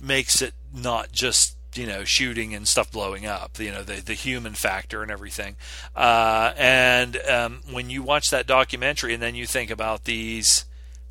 makes 0.01 0.41
it 0.41 0.53
not 0.73 1.11
just 1.11 1.55
you 1.75 1.85
know 1.85 2.03
shooting 2.03 2.53
and 2.53 2.67
stuff 2.67 2.91
blowing 2.91 3.25
up 3.25 3.59
you 3.59 3.71
know 3.71 3.83
the 3.83 4.01
the 4.01 4.13
human 4.13 4.53
factor 4.53 5.01
and 5.01 5.11
everything. 5.11 5.55
Uh, 5.95 6.53
and 6.57 7.17
um, 7.27 7.61
when 7.71 7.89
you 7.89 8.03
watch 8.03 8.29
that 8.29 8.47
documentary 8.47 9.13
and 9.13 9.21
then 9.21 9.35
you 9.35 9.45
think 9.45 9.69
about 9.69 10.05
these 10.05 10.65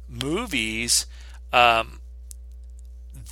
movies 0.08 1.06
um, 1.52 2.00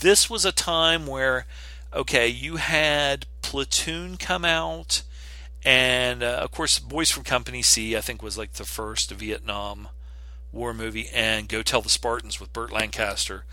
this 0.01 0.31
was 0.31 0.45
a 0.45 0.53
time 0.53 1.07
where 1.07 1.47
okay 1.93 2.29
you 2.29 2.57
had 2.57 3.27
platoon 3.43 4.17
come 4.17 4.45
out 4.45 5.03
and 5.65 6.23
uh, 6.23 6.39
of 6.43 6.51
course 6.51 6.79
boys 6.79 7.11
from 7.11 7.25
company 7.25 7.63
c 7.63 7.97
i 7.97 8.01
think 8.01 8.23
was 8.23 8.39
like 8.39 8.55
the 8.55 8.65
first 8.65 9.11
vietnam 9.11 9.89
war 10.53 10.75
movie, 10.75 11.09
and 11.13 11.49
Go 11.49 11.63
Tell 11.63 11.83
the 11.83 11.89
Spartans 11.89 12.41
with 12.41 12.53
Burt 12.53 12.73
Lancaster. 12.73 13.45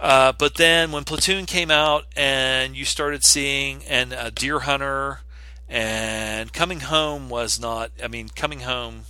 Uh, 0.00 0.32
but 0.32 0.54
then 0.54 0.92
when 0.92 1.04
Platoon 1.04 1.46
came 1.46 1.70
out, 1.70 2.06
and 2.16 2.76
you 2.76 2.84
started 2.84 3.24
seeing 3.24 3.84
and 3.84 4.12
uh, 4.12 4.30
Deer 4.30 4.60
Hunter, 4.60 5.20
and 5.68 6.52
Coming 6.52 6.80
Home 6.80 7.28
was 7.28 7.60
not. 7.60 7.90
I 8.02 8.08
mean, 8.08 8.28
Coming 8.28 8.60
Home, 8.60 9.02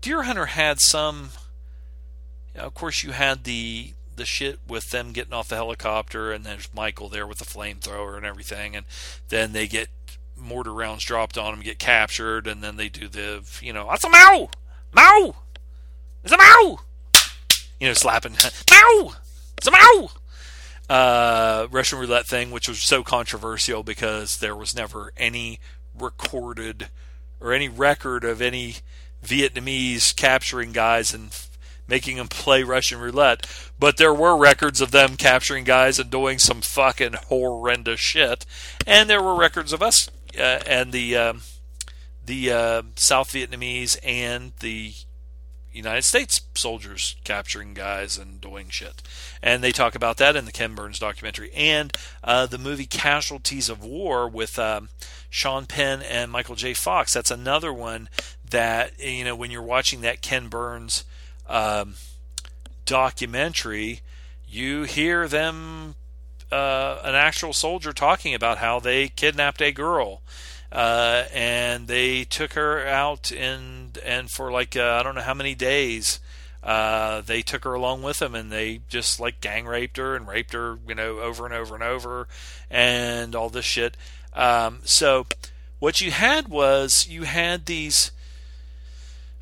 Deer 0.00 0.24
Hunter 0.24 0.46
had 0.46 0.80
some. 0.80 1.30
You 2.54 2.60
know, 2.60 2.66
of 2.66 2.74
course, 2.74 3.02
you 3.02 3.12
had 3.12 3.44
the 3.44 3.94
the 4.16 4.26
shit 4.26 4.58
with 4.68 4.90
them 4.90 5.12
getting 5.12 5.32
off 5.32 5.48
the 5.48 5.56
helicopter, 5.56 6.30
and 6.30 6.44
there's 6.44 6.68
Michael 6.74 7.08
there 7.08 7.26
with 7.26 7.38
the 7.38 7.44
flamethrower 7.44 8.16
and 8.16 8.26
everything, 8.26 8.76
and 8.76 8.84
then 9.28 9.52
they 9.52 9.66
get 9.66 9.88
mortar 10.36 10.72
rounds 10.72 11.04
dropped 11.04 11.38
on 11.38 11.52
them, 11.52 11.62
get 11.62 11.78
captured, 11.78 12.46
and 12.46 12.62
then 12.62 12.76
they 12.76 12.88
do 12.88 13.08
the, 13.08 13.42
you 13.60 13.72
know, 13.72 13.86
that's 13.88 14.04
a 14.04 14.08
mow, 14.08 14.50
mow, 14.92 15.36
it's 16.22 16.32
a 16.32 16.36
mow, 16.36 16.80
you 17.80 17.88
know, 17.88 17.94
slapping, 17.94 18.32
mow, 18.70 19.12
it's 19.56 19.66
a. 19.66 19.70
Uh, 20.90 21.68
Russian 21.70 22.00
roulette 22.00 22.26
thing, 22.26 22.50
which 22.50 22.68
was 22.68 22.80
so 22.80 23.04
controversial 23.04 23.84
because 23.84 24.38
there 24.38 24.56
was 24.56 24.74
never 24.74 25.12
any 25.16 25.60
recorded 25.96 26.88
or 27.40 27.52
any 27.52 27.68
record 27.68 28.24
of 28.24 28.42
any 28.42 28.76
Vietnamese 29.24 30.14
capturing 30.16 30.72
guys 30.72 31.14
and 31.14 31.30
making 31.86 32.16
them 32.16 32.28
play 32.28 32.62
Russian 32.62 32.98
roulette, 32.98 33.46
but 33.78 33.98
there 33.98 34.14
were 34.14 34.36
records 34.36 34.80
of 34.80 34.90
them 34.90 35.16
capturing 35.16 35.64
guys 35.64 35.98
and 35.98 36.10
doing 36.10 36.38
some 36.38 36.60
fucking 36.60 37.14
horrendous 37.28 38.00
shit, 38.00 38.46
and 38.86 39.10
there 39.10 39.22
were 39.22 39.34
records 39.34 39.72
of 39.72 39.82
us 39.82 40.10
uh, 40.38 40.60
and 40.66 40.92
the 40.92 41.16
um, 41.16 41.42
the 42.24 42.50
uh, 42.50 42.82
South 42.94 43.32
Vietnamese 43.32 43.98
and 44.02 44.52
the 44.60 44.92
United 45.72 46.02
States 46.02 46.40
soldiers 46.54 47.16
capturing 47.24 47.74
guys 47.74 48.18
and 48.18 48.40
doing 48.40 48.68
shit. 48.68 49.02
And 49.42 49.62
they 49.62 49.72
talk 49.72 49.94
about 49.94 50.16
that 50.16 50.36
in 50.36 50.44
the 50.44 50.52
Ken 50.52 50.74
Burns 50.74 50.98
documentary. 50.98 51.50
And 51.54 51.96
uh, 52.24 52.46
the 52.46 52.58
movie 52.58 52.86
Casualties 52.86 53.68
of 53.68 53.84
War 53.84 54.28
with 54.28 54.58
um, 54.58 54.88
Sean 55.28 55.66
Penn 55.66 56.02
and 56.02 56.30
Michael 56.30 56.56
J. 56.56 56.74
Fox. 56.74 57.12
That's 57.12 57.30
another 57.30 57.72
one 57.72 58.08
that, 58.48 58.98
you 58.98 59.24
know, 59.24 59.36
when 59.36 59.50
you're 59.50 59.62
watching 59.62 60.00
that 60.00 60.22
Ken 60.22 60.48
Burns 60.48 61.04
um, 61.48 61.94
documentary, 62.84 64.00
you 64.48 64.82
hear 64.82 65.28
them, 65.28 65.94
uh, 66.50 66.98
an 67.04 67.14
actual 67.14 67.52
soldier 67.52 67.92
talking 67.92 68.34
about 68.34 68.58
how 68.58 68.80
they 68.80 69.08
kidnapped 69.08 69.62
a 69.62 69.70
girl 69.70 70.22
uh, 70.72 71.24
and 71.32 71.88
they 71.88 72.24
took 72.24 72.52
her 72.54 72.86
out 72.86 73.32
and 73.32 73.98
and 74.04 74.30
for 74.30 74.50
like 74.50 74.76
uh, 74.76 74.98
I 75.00 75.02
don't 75.02 75.14
know 75.14 75.20
how 75.22 75.34
many 75.34 75.54
days. 75.54 76.20
Uh, 76.62 77.22
they 77.22 77.40
took 77.40 77.64
her 77.64 77.72
along 77.72 78.02
with 78.02 78.18
them 78.18 78.34
and 78.34 78.52
they 78.52 78.82
just 78.86 79.18
like 79.18 79.40
gang 79.40 79.64
raped 79.64 79.96
her 79.96 80.14
and 80.14 80.28
raped 80.28 80.52
her, 80.52 80.78
you 80.86 80.94
know, 80.94 81.18
over 81.18 81.46
and 81.46 81.54
over 81.54 81.74
and 81.74 81.82
over, 81.82 82.28
and 82.70 83.34
all 83.34 83.48
this 83.48 83.64
shit. 83.64 83.96
Um, 84.34 84.80
so, 84.84 85.26
what 85.78 86.02
you 86.02 86.10
had 86.10 86.48
was 86.48 87.08
you 87.08 87.22
had 87.22 87.64
these 87.64 88.10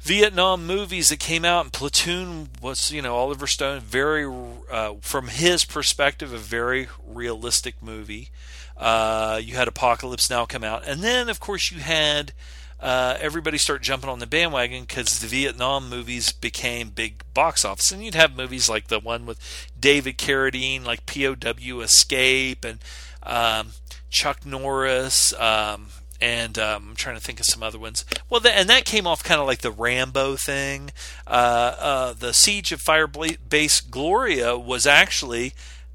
Vietnam 0.01 0.67
movies 0.67 1.09
that 1.09 1.19
came 1.19 1.45
out, 1.45 1.65
and 1.65 1.73
Platoon 1.73 2.51
was, 2.63 2.93
you 2.93 3.03
know, 3.03 3.17
Oliver 3.17 3.47
Stone, 3.47 3.81
very, 3.81 4.25
uh, 4.71 4.95
from 5.01 5.29
his 5.29 5.65
perspective, 5.65 6.33
a 6.33 6.39
very 6.39 6.89
realistic 7.07 7.83
movie. 7.83 8.31
Uh, 8.79 9.41
you 9.43 9.57
had 9.57 9.69
Apocalypse 9.69 10.31
Now 10.31 10.47
come 10.47 10.65
out, 10.65 10.87
and 10.87 11.03
then 11.03 11.29
of 11.29 11.41
course 11.41 11.71
you 11.71 11.81
had 11.81 12.33
uh, 12.81 13.17
everybody 13.21 13.59
start 13.59 13.83
jumping 13.83 14.09
on 14.09 14.21
the 14.21 14.27
bandwagon 14.27 14.85
because 14.85 15.19
the 15.19 15.27
Vietnam 15.27 15.91
movies 15.91 16.31
became 16.31 16.91
big 16.91 17.23
box 17.35 17.65
office, 17.65 17.91
and 17.91 18.05
you'd 18.05 18.15
have 18.15 18.37
movies 18.37 18.69
like 18.69 18.87
the 18.87 19.01
one 19.01 19.27
with 19.27 19.41
David 19.79 20.17
Carradine, 20.17 20.85
like 20.85 21.07
POW 21.07 21.81
Escape, 21.81 22.65
and 22.65 22.79
um, 23.25 23.73
Chuck 24.11 24.47
Norris. 24.47 25.33
Um, 25.35 25.89
and 26.21 26.59
um, 26.59 26.91
I'm 26.91 26.97
trying 26.97 27.17
to 27.17 27.23
think 27.23 27.41
of 27.41 27.47
some 27.47 27.63
other 27.63 27.79
ones. 27.79 28.05
Well, 28.29 28.41
the, 28.41 28.57
and 28.57 28.69
that 28.69 28.85
came 28.85 29.07
off 29.07 29.23
kind 29.23 29.41
of 29.41 29.47
like 29.47 29.61
the 29.61 29.71
Rambo 29.71 30.37
thing. 30.37 30.91
Uh, 31.27 31.75
uh, 31.79 32.13
the 32.13 32.33
Siege 32.33 32.73
of 32.73 32.81
Fire 32.81 33.07
Base 33.07 33.81
Gloria 33.81 34.59
was 34.59 34.87
actually 34.87 35.53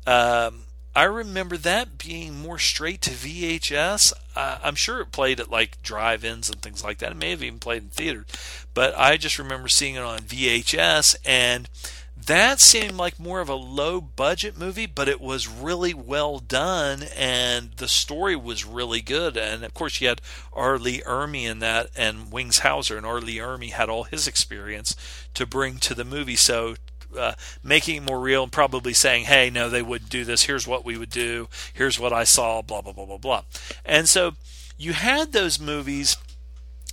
um, 0.07 0.63
I 0.95 1.03
remember 1.05 1.57
that 1.57 1.97
being 1.97 2.39
more 2.39 2.59
straight 2.59 3.01
to 3.01 3.11
VHS. 3.11 4.13
Uh, 4.35 4.59
I'm 4.63 4.75
sure 4.75 5.01
it 5.01 5.11
played 5.11 5.39
at 5.39 5.49
like 5.49 5.81
drive-ins 5.81 6.49
and 6.49 6.61
things 6.61 6.83
like 6.83 6.99
that. 6.99 7.11
It 7.11 7.17
may 7.17 7.31
have 7.31 7.43
even 7.43 7.59
played 7.59 7.83
in 7.83 7.89
theaters, 7.89 8.25
but 8.73 8.97
I 8.97 9.17
just 9.17 9.39
remember 9.39 9.67
seeing 9.69 9.95
it 9.95 10.03
on 10.03 10.19
VHS, 10.19 11.15
and 11.25 11.67
that 12.15 12.59
seemed 12.59 12.95
like 12.95 13.19
more 13.19 13.41
of 13.41 13.49
a 13.49 13.55
low-budget 13.55 14.57
movie, 14.57 14.85
but 14.85 15.09
it 15.09 15.19
was 15.19 15.47
really 15.47 15.93
well 15.93 16.39
done, 16.39 17.03
and 17.17 17.71
the 17.77 17.87
story 17.87 18.35
was 18.35 18.63
really 18.63 19.01
good. 19.01 19.35
And 19.35 19.63
of 19.63 19.73
course, 19.73 19.99
you 19.99 20.07
had 20.07 20.21
R. 20.53 20.77
Lee 20.77 21.01
Ermey 21.01 21.43
in 21.43 21.59
that, 21.59 21.89
and 21.95 22.31
Wings 22.31 22.59
Hauser, 22.59 22.97
and 22.97 23.05
R. 23.05 23.19
Lee 23.19 23.37
Ermey 23.37 23.71
had 23.71 23.89
all 23.89 24.03
his 24.03 24.27
experience 24.27 24.95
to 25.33 25.45
bring 25.45 25.77
to 25.79 25.95
the 25.95 26.05
movie. 26.05 26.35
So 26.35 26.75
uh, 27.17 27.33
making 27.63 27.97
it 27.97 28.03
more 28.03 28.19
real 28.19 28.43
and 28.43 28.51
probably 28.51 28.93
saying, 28.93 29.25
hey, 29.25 29.49
no, 29.49 29.69
they 29.69 29.81
wouldn't 29.81 30.09
do 30.09 30.25
this. 30.25 30.43
Here's 30.43 30.67
what 30.67 30.85
we 30.85 30.97
would 30.97 31.09
do. 31.09 31.47
Here's 31.73 31.99
what 31.99 32.13
I 32.13 32.23
saw, 32.23 32.61
blah, 32.61 32.81
blah, 32.81 32.93
blah, 32.93 33.05
blah, 33.05 33.17
blah. 33.17 33.43
And 33.85 34.07
so 34.07 34.33
you 34.77 34.93
had 34.93 35.31
those 35.31 35.59
movies 35.59 36.17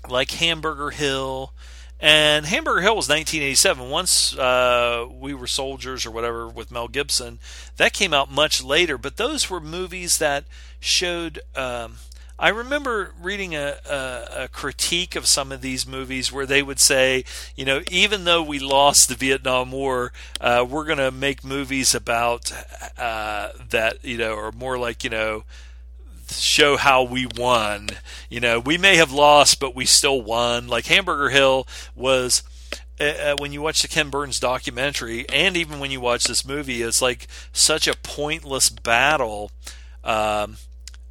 like 0.09 0.30
Hamburger 0.32 0.90
Hill. 0.90 1.52
And 2.02 2.47
Hamburger 2.47 2.80
Hill 2.80 2.97
was 2.97 3.09
1987. 3.10 3.90
Once 3.90 4.36
uh, 4.38 5.06
we 5.10 5.34
were 5.34 5.47
soldiers 5.47 6.06
or 6.06 6.10
whatever 6.10 6.48
with 6.48 6.70
Mel 6.70 6.88
Gibson, 6.88 7.38
that 7.76 7.92
came 7.92 8.14
out 8.14 8.30
much 8.30 8.62
later. 8.62 8.97
But 8.97 9.18
those 9.18 9.51
were 9.51 9.60
movies 9.60 10.16
that 10.18 10.44
showed 10.80 11.40
um, 11.55 11.97
I 12.40 12.48
remember 12.48 13.12
reading 13.20 13.54
a, 13.54 13.76
a, 13.86 14.44
a, 14.44 14.48
critique 14.48 15.14
of 15.14 15.26
some 15.26 15.52
of 15.52 15.60
these 15.60 15.86
movies 15.86 16.32
where 16.32 16.46
they 16.46 16.62
would 16.62 16.80
say, 16.80 17.26
you 17.54 17.66
know, 17.66 17.82
even 17.90 18.24
though 18.24 18.42
we 18.42 18.58
lost 18.58 19.10
the 19.10 19.14
Vietnam 19.14 19.70
War, 19.72 20.10
uh, 20.40 20.64
we're 20.66 20.86
going 20.86 20.96
to 20.96 21.10
make 21.10 21.44
movies 21.44 21.94
about 21.94 22.50
uh, 22.96 23.50
that, 23.68 24.02
you 24.02 24.16
know, 24.16 24.32
or 24.32 24.52
more 24.52 24.78
like, 24.78 25.04
you 25.04 25.10
know, 25.10 25.44
show 26.30 26.78
how 26.78 27.02
we 27.02 27.26
won. 27.26 27.90
You 28.30 28.40
know, 28.40 28.58
we 28.58 28.78
may 28.78 28.96
have 28.96 29.12
lost, 29.12 29.60
but 29.60 29.76
we 29.76 29.84
still 29.84 30.22
won. 30.22 30.66
Like 30.66 30.86
Hamburger 30.86 31.28
Hill 31.28 31.66
was. 31.94 32.42
Uh, 32.98 33.04
uh 33.04 33.36
when 33.38 33.52
you 33.52 33.60
watch 33.60 33.82
the 33.82 33.88
Ken 33.88 34.08
Burns 34.08 34.40
documentary, 34.40 35.28
and 35.28 35.58
even 35.58 35.78
when 35.78 35.90
you 35.90 36.00
watch 36.00 36.24
this 36.24 36.46
movie, 36.46 36.80
it's 36.80 37.02
like 37.02 37.26
such 37.52 37.86
a 37.86 37.96
pointless 37.96 38.70
battle. 38.70 39.50
Um, 40.02 40.56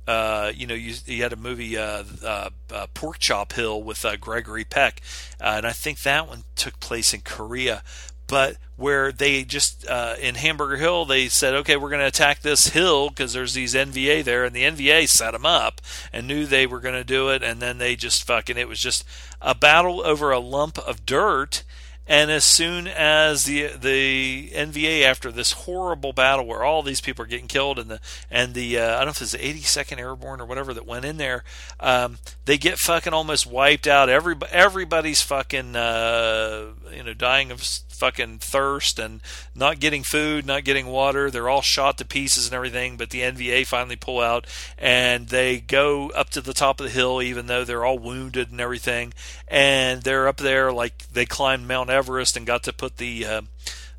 uh, 0.10 0.52
you 0.56 0.66
know, 0.66 0.74
you, 0.74 0.96
you, 1.06 1.22
had 1.22 1.34
a 1.34 1.36
movie, 1.36 1.78
uh, 1.78 2.04
uh, 2.26 2.50
uh 2.74 2.88
Pork 2.96 3.20
Chop 3.20 3.54
Hill, 3.54 3.84
with 3.84 4.04
uh, 4.04 4.16
Gregory 4.16 4.64
Peck, 4.64 5.02
and 5.40 5.68
I 5.68 5.72
think 5.72 6.02
that 6.02 6.28
one 6.28 6.46
took 6.56 6.80
place 6.80 7.14
in 7.14 7.22
Korea. 7.22 7.84
But 8.26 8.58
where 8.76 9.12
they 9.12 9.44
just 9.44 9.86
in 10.20 10.34
Hamburger 10.34 10.78
Hill, 10.78 11.06
they 11.06 11.30
said, 11.30 11.54
okay, 11.54 11.78
we're 11.78 11.90
going 11.90 12.02
to 12.02 12.08
attack 12.08 12.42
this 12.42 12.70
hill 12.70 13.10
because 13.10 13.34
there's 13.34 13.54
these 13.54 13.76
NVA 13.76 14.24
there, 14.24 14.46
and 14.46 14.56
the 14.56 14.64
NVA 14.64 15.08
set 15.08 15.32
them 15.32 15.46
up 15.46 15.80
and 16.12 16.28
knew 16.28 16.48
they 16.48 16.66
were 16.66 16.80
going 16.80 16.96
to 16.96 17.04
do 17.04 17.30
it, 17.30 17.44
and 17.44 17.60
then 17.60 17.78
they 17.78 17.96
just 17.96 18.24
fucking 18.24 18.58
it 18.58 18.68
was 18.68 18.80
just 18.80 19.04
a 19.42 19.54
battle 19.54 20.02
over 20.04 20.32
a 20.32 20.40
lump 20.40 20.80
of 20.80 21.06
dirt 21.06 21.64
and 22.10 22.32
as 22.32 22.44
soon 22.44 22.88
as 22.88 23.46
the 23.46 23.68
the 23.68 24.50
NVA, 24.50 25.04
after 25.04 25.32
this 25.32 25.52
horrible 25.52 26.12
battle 26.12 26.44
where 26.44 26.64
all 26.64 26.82
these 26.82 27.02
people 27.02 27.24
are 27.24 27.28
getting 27.28 27.48
killed, 27.48 27.78
and 27.78 27.88
the 27.88 28.00
and 28.32 28.56
the 28.56 28.80
uh, 28.80 28.96
I 28.96 28.98
don't 28.98 29.06
know 29.06 29.12
if 29.12 29.22
it's 29.22 29.34
the 29.34 29.38
82nd 29.38 30.00
Airborne 30.00 30.42
or 30.42 30.46
whatever 30.48 30.74
that 30.74 30.88
went 30.88 31.06
in 31.06 31.18
there, 31.18 31.44
um, 31.80 32.18
they 32.46 32.58
get 32.58 32.80
fucking 32.80 33.14
almost 33.14 33.46
wiped 33.46 33.86
out. 33.86 34.10
Every 34.10 34.36
everybody's 34.50 35.22
fucking 35.22 35.76
uh, 35.76 36.70
you 36.92 37.04
know 37.04 37.14
dying 37.14 37.52
of 37.52 37.62
fucking 38.00 38.40
thirst 38.40 38.98
and 38.98 39.22
not 39.54 39.80
getting 39.80 40.04
food, 40.04 40.46
not 40.46 40.64
getting 40.64 40.88
water. 40.88 41.30
They're 41.30 41.50
all 41.50 41.62
shot 41.62 41.98
to 41.98 42.06
pieces 42.06 42.48
and 42.48 42.56
everything, 42.56 42.98
but 42.98 43.10
the 43.10 43.22
NVA 43.22 43.68
finally 43.68 43.98
pull 43.98 44.20
out 44.20 44.48
and 44.78 45.28
they 45.28 45.60
go 45.60 46.10
up 46.12 46.30
to 46.32 46.42
the 46.42 46.54
top 46.54 46.80
of 46.80 46.86
the 46.86 46.94
hill, 46.94 47.22
even 47.22 47.48
though 47.48 47.64
they're 47.64 47.86
all 47.86 48.00
wounded 48.00 48.52
and 48.52 48.62
everything. 48.62 49.14
And 49.48 50.04
they're 50.04 50.28
up 50.28 50.38
there 50.38 50.72
like 50.72 51.10
they 51.12 51.26
climbed 51.26 51.68
Mount 51.68 51.90
Everest 51.90 52.38
and 52.38 52.48
got 52.48 52.64
to 52.64 52.74
put 52.74 52.98
the. 52.98 53.26
Uh, 53.26 53.42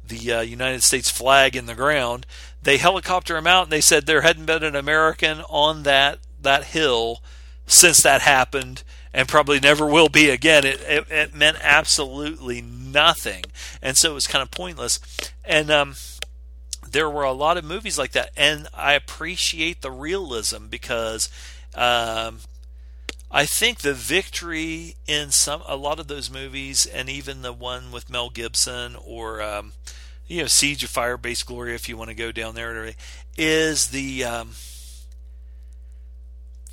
the 0.02 0.32
uh, 0.32 0.40
United 0.40 0.82
States 0.82 1.08
flag 1.08 1.54
in 1.54 1.66
the 1.66 1.74
ground. 1.76 2.26
They 2.60 2.78
helicopter 2.78 3.34
them 3.34 3.46
out, 3.46 3.64
and 3.64 3.72
they 3.72 3.80
said 3.80 4.06
there 4.06 4.22
hadn't 4.22 4.46
been 4.46 4.64
an 4.64 4.74
American 4.74 5.42
on 5.48 5.84
that 5.84 6.18
that 6.42 6.64
hill 6.64 7.22
since 7.66 8.02
that 8.02 8.22
happened, 8.22 8.82
and 9.14 9.28
probably 9.28 9.60
never 9.60 9.86
will 9.86 10.08
be 10.08 10.28
again. 10.28 10.64
It, 10.64 10.80
it, 10.82 11.10
it 11.10 11.34
meant 11.34 11.58
absolutely 11.62 12.60
nothing, 12.92 13.44
and 13.82 13.96
so 13.96 14.10
it 14.10 14.14
was 14.14 14.26
kind 14.26 14.42
of 14.42 14.50
pointless. 14.50 15.00
And 15.44 15.70
um, 15.70 15.94
there 16.88 17.10
were 17.10 17.24
a 17.24 17.32
lot 17.32 17.56
of 17.56 17.64
movies 17.64 17.98
like 17.98 18.12
that, 18.12 18.30
and 18.36 18.68
I 18.74 18.94
appreciate 18.94 19.82
the 19.82 19.90
realism 19.90 20.66
because 20.68 21.28
um, 21.74 22.40
I 23.30 23.46
think 23.46 23.78
the 23.78 23.94
victory 23.94 24.96
in 25.06 25.30
some 25.30 25.62
a 25.66 25.76
lot 25.76 26.00
of 26.00 26.08
those 26.08 26.30
movies, 26.30 26.86
and 26.86 27.08
even 27.08 27.42
the 27.42 27.52
one 27.52 27.92
with 27.92 28.10
Mel 28.10 28.30
Gibson 28.30 28.96
or 29.04 29.40
um, 29.40 29.72
you 30.26 30.40
know 30.42 30.46
Siege 30.46 30.84
of 30.84 30.90
Fire 30.90 31.16
Base 31.16 31.42
Glory, 31.42 31.74
if 31.74 31.88
you 31.88 31.96
want 31.96 32.08
to 32.08 32.14
go 32.14 32.32
down 32.32 32.54
there, 32.54 32.92
is 33.36 33.88
the 33.88 34.24
um, 34.24 34.50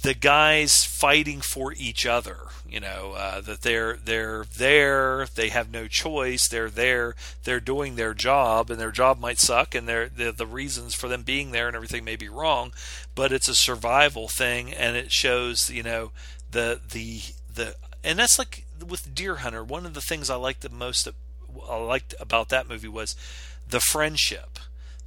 the 0.07 0.13
guys 0.13 0.85
fighting 0.85 1.41
for 1.41 1.73
each 1.73 2.05
other. 2.05 2.37
You 2.65 2.79
know 2.79 3.13
uh, 3.17 3.41
that 3.41 3.61
they're 3.61 3.97
they're 3.97 4.45
there. 4.57 5.27
They 5.35 5.49
have 5.49 5.69
no 5.69 5.89
choice. 5.89 6.47
They're 6.47 6.69
there. 6.69 7.15
They're 7.43 7.59
doing 7.59 7.95
their 7.97 8.13
job, 8.13 8.71
and 8.71 8.79
their 8.79 8.91
job 8.91 9.19
might 9.19 9.37
suck, 9.37 9.75
and 9.75 9.85
they're 9.85 10.07
the 10.07 10.47
reasons 10.47 10.95
for 10.95 11.09
them 11.09 11.23
being 11.23 11.51
there 11.51 11.67
and 11.67 11.75
everything 11.75 12.05
may 12.05 12.15
be 12.15 12.29
wrong, 12.29 12.71
but 13.15 13.33
it's 13.33 13.49
a 13.49 13.55
survival 13.55 14.29
thing, 14.29 14.73
and 14.73 14.95
it 14.95 15.11
shows 15.11 15.69
you 15.69 15.83
know 15.83 16.11
the 16.51 16.79
the 16.89 17.19
the 17.53 17.75
and 18.01 18.17
that's 18.17 18.39
like 18.39 18.63
with 18.87 19.13
Deer 19.13 19.35
Hunter. 19.35 19.61
One 19.61 19.85
of 19.85 19.93
the 19.93 19.99
things 19.99 20.29
I 20.29 20.35
liked 20.35 20.61
the 20.61 20.69
most 20.69 21.09
I 21.69 21.75
liked 21.75 22.15
about 22.17 22.47
that 22.47 22.69
movie 22.69 22.87
was 22.87 23.17
the 23.67 23.81
friendship 23.81 24.57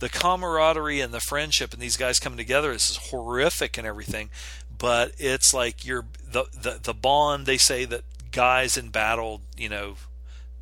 the 0.01 0.09
camaraderie 0.09 1.01
and 1.01 1.12
the 1.12 1.20
friendship 1.20 1.74
and 1.74 1.82
these 1.82 1.98
guys 1.98 2.18
coming 2.18 2.39
together 2.39 2.72
this 2.72 2.89
is 2.89 3.10
horrific 3.10 3.77
and 3.77 3.86
everything 3.86 4.31
but 4.81 5.12
it's 5.19 5.55
like 5.55 5.85
you're 5.85 6.07
the, 6.27 6.47
the 6.52 6.81
the 6.82 6.94
bond 6.94 7.47
they 7.47 7.59
say 7.59 7.85
that 7.85 8.02
guys 8.32 8.77
in 8.77 8.89
battle 8.89 9.43
you 9.57 9.69
know 9.69 9.94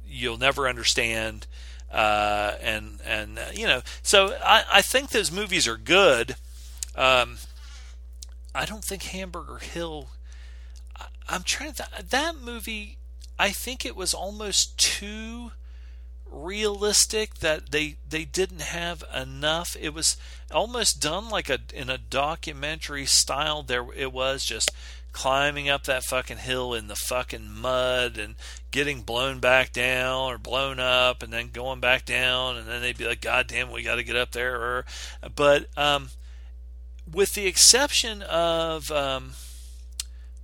you'll 0.05 0.37
never 0.37 0.69
understand 0.69 1.47
uh, 1.91 2.55
and 2.61 2.99
and 3.07 3.39
uh, 3.39 3.43
you 3.55 3.67
know 3.67 3.81
so 4.03 4.37
I, 4.45 4.65
I 4.71 4.83
think 4.83 5.11
those 5.11 5.33
movies 5.33 5.67
are 5.67 5.79
good. 5.79 6.37
Um, 6.95 7.39
I 8.55 8.67
don't 8.67 8.85
think 8.85 9.05
Hamburger 9.05 9.59
Hill 9.59 10.09
I, 10.97 11.07
I'm 11.29 11.45
trying 11.45 11.73
to 11.75 11.87
th- 11.91 12.11
that 12.11 12.37
movie 12.37 12.99
I 13.39 13.51
think 13.51 13.87
it 13.87 13.97
was 13.97 14.13
almost 14.13 14.79
too 14.79 15.53
realistic 16.31 17.37
that 17.37 17.71
they 17.71 17.97
they 18.09 18.25
didn't 18.25 18.63
have 18.63 19.05
enough. 19.15 19.77
It 19.81 19.95
was 19.95 20.17
almost 20.51 21.01
done 21.01 21.29
like 21.29 21.49
a 21.49 21.59
in 21.73 21.91
a 21.91 21.99
documentary 21.99 23.07
style. 23.07 23.63
There 23.63 23.87
it 23.95 24.13
was 24.13 24.45
just 24.45 24.71
climbing 25.13 25.69
up 25.69 25.85
that 25.85 26.05
fucking 26.05 26.37
hill 26.37 26.75
in 26.75 26.87
the 26.87 26.95
fucking 26.95 27.51
mud 27.51 28.19
and 28.19 28.35
getting 28.71 29.01
blown 29.01 29.41
back 29.41 29.73
down 29.73 30.31
or 30.31 30.39
blown 30.39 30.79
up 30.79 31.23
and 31.23 31.33
then 31.33 31.51
going 31.51 31.81
back 31.81 32.05
down. 32.05 32.57
And 32.57 32.69
then 32.69 32.83
they'd 32.83 32.99
be 32.99 33.07
like 33.07 33.21
god 33.21 33.47
damn 33.47 33.71
we 33.71 33.83
got 33.83 33.97
to 33.97 34.05
get 34.05 34.17
up 34.17 34.33
there. 34.33 34.57
Or 34.57 34.85
but 35.35 35.67
um, 35.77 36.11
with 37.11 37.35
the 37.35 37.47
exception 37.47 38.23
of 38.23 38.91
um, 38.91 39.33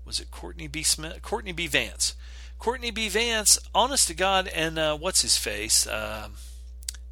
was 0.05 0.21
it 0.21 0.31
Courtney 0.31 0.67
B. 0.67 0.83
Smith 0.83 1.23
Courtney 1.23 1.53
B. 1.53 1.67
Vance 1.67 2.15
Courtney 2.65 2.91
B. 2.91 3.11
Vance, 3.11 3.59
honest 3.75 4.09
to 4.09 4.15
God, 4.15 4.49
and 4.49 4.79
uh, 4.79 4.97
what's 4.97 5.21
his 5.21 5.37
face, 5.37 5.87
uh, 5.87 6.29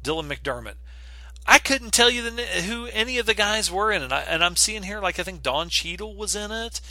Dylan 0.03 0.27
McDermott. 0.27 0.77
I 1.45 1.59
couldn't 1.59 1.93
tell 1.93 2.09
you 2.09 2.27
the, 2.27 2.41
who 2.41 2.87
any 2.87 3.19
of 3.19 3.27
the 3.27 3.35
guys 3.35 3.71
were 3.71 3.91
in 3.91 4.01
it, 4.01 4.11
I, 4.11 4.21
and 4.21 4.43
I'm 4.43 4.55
seeing 4.55 4.81
here 4.81 4.99
like 4.99 5.19
I 5.19 5.23
think 5.23 5.43
Don 5.43 5.69
Cheadle 5.69 6.15
was 6.15 6.35
in 6.35 6.49
it, 6.51 6.81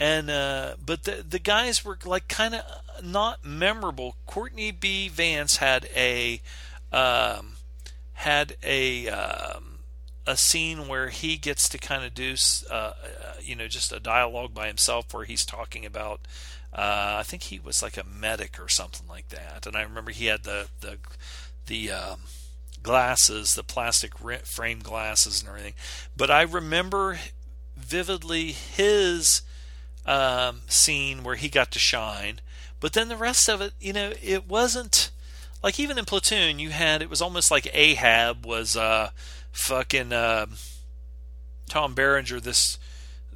and 0.00 0.30
uh, 0.30 0.76
but 0.82 1.04
the 1.04 1.26
the 1.28 1.38
guys 1.38 1.84
were 1.84 1.98
like 2.06 2.26
kind 2.26 2.54
of 2.54 2.62
not 3.04 3.44
memorable. 3.44 4.16
Courtney 4.24 4.70
B. 4.70 5.10
Vance 5.10 5.56
had 5.56 5.86
a 5.94 6.40
um, 6.92 7.56
had 8.14 8.56
a 8.62 9.10
um, 9.10 9.80
a 10.26 10.38
scene 10.38 10.88
where 10.88 11.10
he 11.10 11.36
gets 11.36 11.68
to 11.68 11.76
kind 11.76 12.02
of 12.02 12.14
do 12.14 12.34
uh, 12.70 12.72
uh, 12.72 12.92
you 13.42 13.54
know 13.54 13.68
just 13.68 13.92
a 13.92 14.00
dialogue 14.00 14.54
by 14.54 14.68
himself 14.68 15.12
where 15.12 15.24
he's 15.24 15.44
talking 15.44 15.84
about 15.84 16.20
uh, 16.72 17.16
I 17.18 17.22
think 17.22 17.44
he 17.44 17.58
was 17.58 17.82
like 17.82 17.96
a 17.96 18.04
medic 18.04 18.60
or 18.60 18.68
something 18.68 19.06
like 19.08 19.28
that. 19.28 19.66
And 19.66 19.76
I 19.76 19.82
remember 19.82 20.10
he 20.10 20.26
had 20.26 20.44
the 20.44 20.68
the 20.80 20.98
the 21.66 21.90
um, 21.90 22.20
glasses, 22.82 23.54
the 23.54 23.64
plastic 23.64 24.12
frame 24.44 24.80
glasses 24.80 25.40
and 25.40 25.48
everything. 25.48 25.74
But 26.16 26.30
I 26.30 26.42
remember 26.42 27.18
vividly 27.76 28.52
his 28.52 29.42
um, 30.06 30.62
scene 30.68 31.22
where 31.22 31.36
he 31.36 31.48
got 31.48 31.70
to 31.72 31.78
shine. 31.78 32.40
But 32.78 32.92
then 32.92 33.08
the 33.08 33.16
rest 33.16 33.48
of 33.48 33.60
it, 33.60 33.72
you 33.80 33.92
know, 33.92 34.12
it 34.22 34.46
wasn't 34.46 35.10
like 35.62 35.80
even 35.80 35.98
in 35.98 36.04
Platoon, 36.04 36.58
you 36.58 36.70
had 36.70 37.02
it 37.02 37.10
was 37.10 37.22
almost 37.22 37.50
like 37.50 37.68
Ahab 37.72 38.46
was 38.46 38.76
uh, 38.76 39.10
fucking 39.50 40.12
uh, 40.12 40.46
Tom 41.68 41.94
Berenger, 41.94 42.40
this 42.40 42.78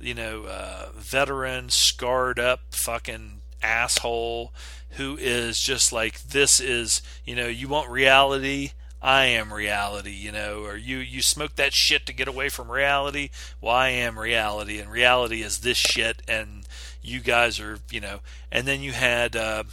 you 0.00 0.14
know, 0.14 0.44
uh, 0.44 0.88
veteran, 0.94 1.70
scarred 1.70 2.38
up 2.38 2.60
fucking 2.70 3.42
asshole 3.62 4.52
who 4.90 5.16
is 5.18 5.58
just 5.58 5.92
like, 5.92 6.22
this 6.22 6.60
is, 6.60 7.02
you 7.24 7.36
know, 7.36 7.46
you 7.46 7.68
want 7.68 7.88
reality? 7.88 8.72
I 9.02 9.26
am 9.26 9.52
reality, 9.52 10.10
you 10.10 10.30
know, 10.30 10.62
or 10.62 10.76
you 10.76 10.98
you 10.98 11.22
smoke 11.22 11.56
that 11.56 11.72
shit 11.72 12.04
to 12.06 12.12
get 12.12 12.28
away 12.28 12.50
from 12.50 12.70
reality. 12.70 13.30
Well, 13.60 13.74
I 13.74 13.88
am 13.88 14.18
reality, 14.18 14.78
and 14.78 14.90
reality 14.90 15.40
is 15.40 15.60
this 15.60 15.78
shit, 15.78 16.20
and 16.28 16.66
you 17.00 17.20
guys 17.20 17.58
are, 17.60 17.78
you 17.90 18.00
know. 18.00 18.20
And 18.52 18.68
then 18.68 18.82
you 18.82 18.92
had 18.92 19.36
uh, 19.36 19.64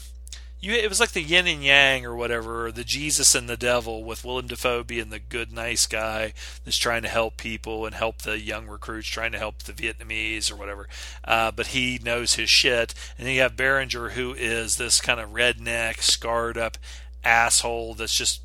you 0.68 0.74
it 0.74 0.90
was 0.90 1.00
like 1.00 1.12
the 1.12 1.22
yin 1.22 1.48
and 1.48 1.64
yang 1.64 2.06
or 2.06 2.14
whatever, 2.14 2.66
or 2.66 2.72
the 2.74 2.84
Jesus 2.84 3.34
and 3.34 3.48
the 3.48 3.56
devil 3.56 4.04
with 4.04 4.26
Willem 4.26 4.48
Dafoe 4.48 4.84
being 4.84 5.10
the 5.10 5.20
good 5.20 5.52
nice 5.52 5.86
guy 5.86 6.34
that's 6.66 6.78
trying 6.78 7.04
to 7.04 7.08
help 7.08 7.38
people 7.38 7.86
and 7.86 7.96
help 7.96 8.24
the 8.24 8.38
young 8.38 8.68
recruits, 8.68 9.08
trying 9.08 9.32
to 9.32 9.38
help 9.38 9.64
the 9.64 9.72
Vietnamese 9.72 10.52
or 10.52 10.58
whatever. 10.58 10.90
Uh, 11.24 11.52
but 11.52 11.68
he 11.68 12.00
knows 12.04 12.34
his 12.34 12.50
shit. 12.50 12.94
And 13.18 13.26
then 13.26 13.36
you 13.36 13.42
have 13.42 13.56
Berenger 13.56 14.10
who 14.10 14.34
is 14.34 14.76
this 14.76 15.00
kind 15.00 15.22
of 15.22 15.30
redneck, 15.30 16.02
scarred 16.02 16.58
up 16.58 16.78
asshole 17.24 17.94
that's 17.94 18.16
just 18.16 18.42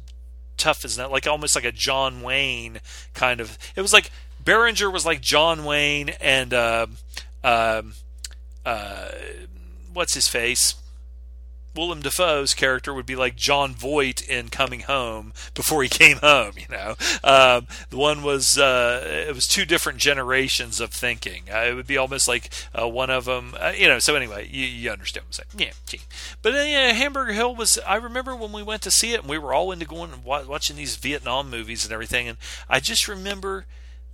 tough 0.56 0.84
as 0.84 0.96
that, 0.96 1.10
like 1.10 1.26
almost 1.26 1.56
like 1.56 1.64
a 1.64 1.72
John 1.72 2.22
Wayne 2.22 2.80
kind 3.14 3.40
of. 3.40 3.58
It 3.74 3.80
was 3.80 3.92
like 3.92 4.12
Berenger 4.44 4.90
was 4.90 5.04
like 5.04 5.20
John 5.20 5.64
Wayne 5.64 6.10
and 6.20 6.54
uh, 6.54 6.86
uh, 7.42 7.82
uh, 8.64 9.08
what's 9.92 10.14
his 10.14 10.28
face 10.28 10.76
Willem 11.74 12.02
Dafoe's 12.02 12.54
character 12.54 12.92
would 12.92 13.06
be 13.06 13.16
like 13.16 13.36
Jon 13.36 13.74
Voight 13.74 14.22
in 14.28 14.48
Coming 14.48 14.80
Home 14.80 15.32
before 15.54 15.82
he 15.82 15.88
came 15.88 16.18
home. 16.18 16.52
You 16.56 16.66
know, 16.70 16.94
um, 17.24 17.66
the 17.90 17.96
one 17.96 18.22
was 18.22 18.58
uh, 18.58 19.24
it 19.28 19.34
was 19.34 19.46
two 19.46 19.64
different 19.64 19.98
generations 19.98 20.80
of 20.80 20.92
thinking. 20.92 21.44
Uh, 21.52 21.60
it 21.60 21.74
would 21.74 21.86
be 21.86 21.96
almost 21.96 22.28
like 22.28 22.52
uh, 22.78 22.88
one 22.88 23.10
of 23.10 23.24
them. 23.24 23.54
Uh, 23.58 23.72
you 23.76 23.88
know. 23.88 23.98
So 23.98 24.14
anyway, 24.14 24.48
you, 24.50 24.64
you 24.64 24.90
understand 24.90 25.24
what 25.24 25.40
I'm 25.40 25.50
saying? 25.58 25.68
Yeah. 25.68 25.74
Gee. 25.86 26.00
But 26.42 26.54
uh, 26.54 26.58
yeah, 26.58 26.92
Hamburger 26.92 27.32
Hill 27.32 27.54
was. 27.54 27.78
I 27.86 27.96
remember 27.96 28.36
when 28.36 28.52
we 28.52 28.62
went 28.62 28.82
to 28.82 28.90
see 28.90 29.14
it, 29.14 29.20
and 29.20 29.28
we 29.28 29.38
were 29.38 29.54
all 29.54 29.72
into 29.72 29.86
going 29.86 30.12
and 30.12 30.24
watching 30.24 30.76
these 30.76 30.96
Vietnam 30.96 31.50
movies 31.50 31.84
and 31.84 31.92
everything. 31.92 32.28
And 32.28 32.38
I 32.68 32.80
just 32.80 33.08
remember 33.08 33.66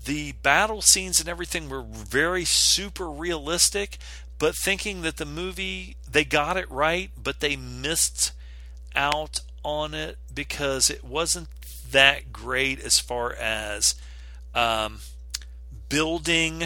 the 0.04 0.32
battle 0.32 0.80
scenes 0.80 1.20
and 1.20 1.28
everything 1.28 1.68
were 1.68 1.82
very 1.82 2.44
super 2.44 3.10
realistic 3.10 3.98
but 4.38 4.54
thinking 4.56 5.02
that 5.02 5.16
the 5.16 5.26
movie 5.26 5.96
they 6.10 6.24
got 6.24 6.56
it 6.56 6.70
right, 6.70 7.10
but 7.20 7.40
they 7.40 7.56
missed 7.56 8.32
out 8.94 9.40
on 9.62 9.94
it 9.94 10.16
because 10.32 10.90
it 10.90 11.04
wasn't 11.04 11.48
that 11.90 12.32
great 12.32 12.80
as 12.80 12.98
far 12.98 13.32
as 13.32 13.94
um, 14.54 15.00
building 15.88 16.64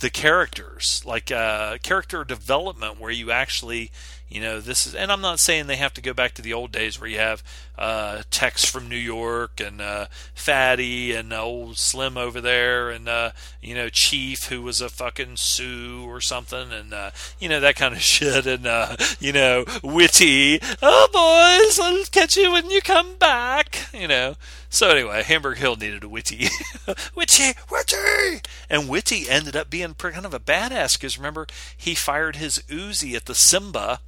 the 0.00 0.10
characters, 0.10 1.02
like 1.04 1.30
uh, 1.30 1.78
character 1.82 2.24
development, 2.24 3.00
where 3.00 3.10
you 3.10 3.30
actually 3.30 3.90
you 4.28 4.40
know, 4.42 4.60
this 4.60 4.86
is, 4.86 4.94
and 4.94 5.10
I'm 5.10 5.20
not 5.20 5.40
saying 5.40 5.66
they 5.66 5.76
have 5.76 5.94
to 5.94 6.02
go 6.02 6.12
back 6.12 6.34
to 6.34 6.42
the 6.42 6.52
old 6.52 6.70
days 6.70 7.00
where 7.00 7.08
you 7.08 7.18
have 7.18 7.42
uh, 7.78 8.22
Tex 8.30 8.64
from 8.64 8.88
New 8.88 8.96
York 8.96 9.60
and 9.60 9.80
uh, 9.80 10.06
Fatty 10.34 11.14
and 11.14 11.32
old 11.32 11.78
Slim 11.78 12.16
over 12.16 12.40
there, 12.40 12.90
and 12.90 13.08
uh, 13.08 13.30
you 13.62 13.74
know 13.74 13.88
Chief 13.90 14.44
who 14.48 14.62
was 14.62 14.80
a 14.80 14.88
fucking 14.88 15.36
Sioux 15.36 16.04
or 16.04 16.20
something, 16.20 16.72
and 16.72 16.92
uh, 16.92 17.10
you 17.38 17.48
know 17.48 17.60
that 17.60 17.76
kind 17.76 17.94
of 17.94 18.00
shit, 18.02 18.46
and 18.46 18.66
uh, 18.66 18.96
you 19.20 19.32
know 19.32 19.64
Witty, 19.82 20.60
oh 20.82 21.08
boys, 21.12 21.78
I'll 21.78 22.04
catch 22.06 22.36
you 22.36 22.52
when 22.52 22.68
you 22.70 22.80
come 22.80 23.16
back, 23.16 23.88
you 23.94 24.08
know. 24.08 24.34
So 24.70 24.90
anyway, 24.90 25.22
Hamburg 25.22 25.58
Hill 25.58 25.76
needed 25.76 26.04
a 26.04 26.08
Witty, 26.08 26.48
Witty, 27.14 27.54
Witty, 27.70 28.42
and 28.68 28.88
Witty 28.88 29.28
ended 29.28 29.56
up 29.56 29.70
being 29.70 29.94
kind 29.94 30.26
of 30.26 30.34
a 30.34 30.40
badass 30.40 30.98
because 30.98 31.16
remember 31.16 31.46
he 31.74 31.94
fired 31.94 32.36
his 32.36 32.58
Uzi 32.68 33.14
at 33.14 33.26
the 33.26 33.34
Simba 33.34 34.00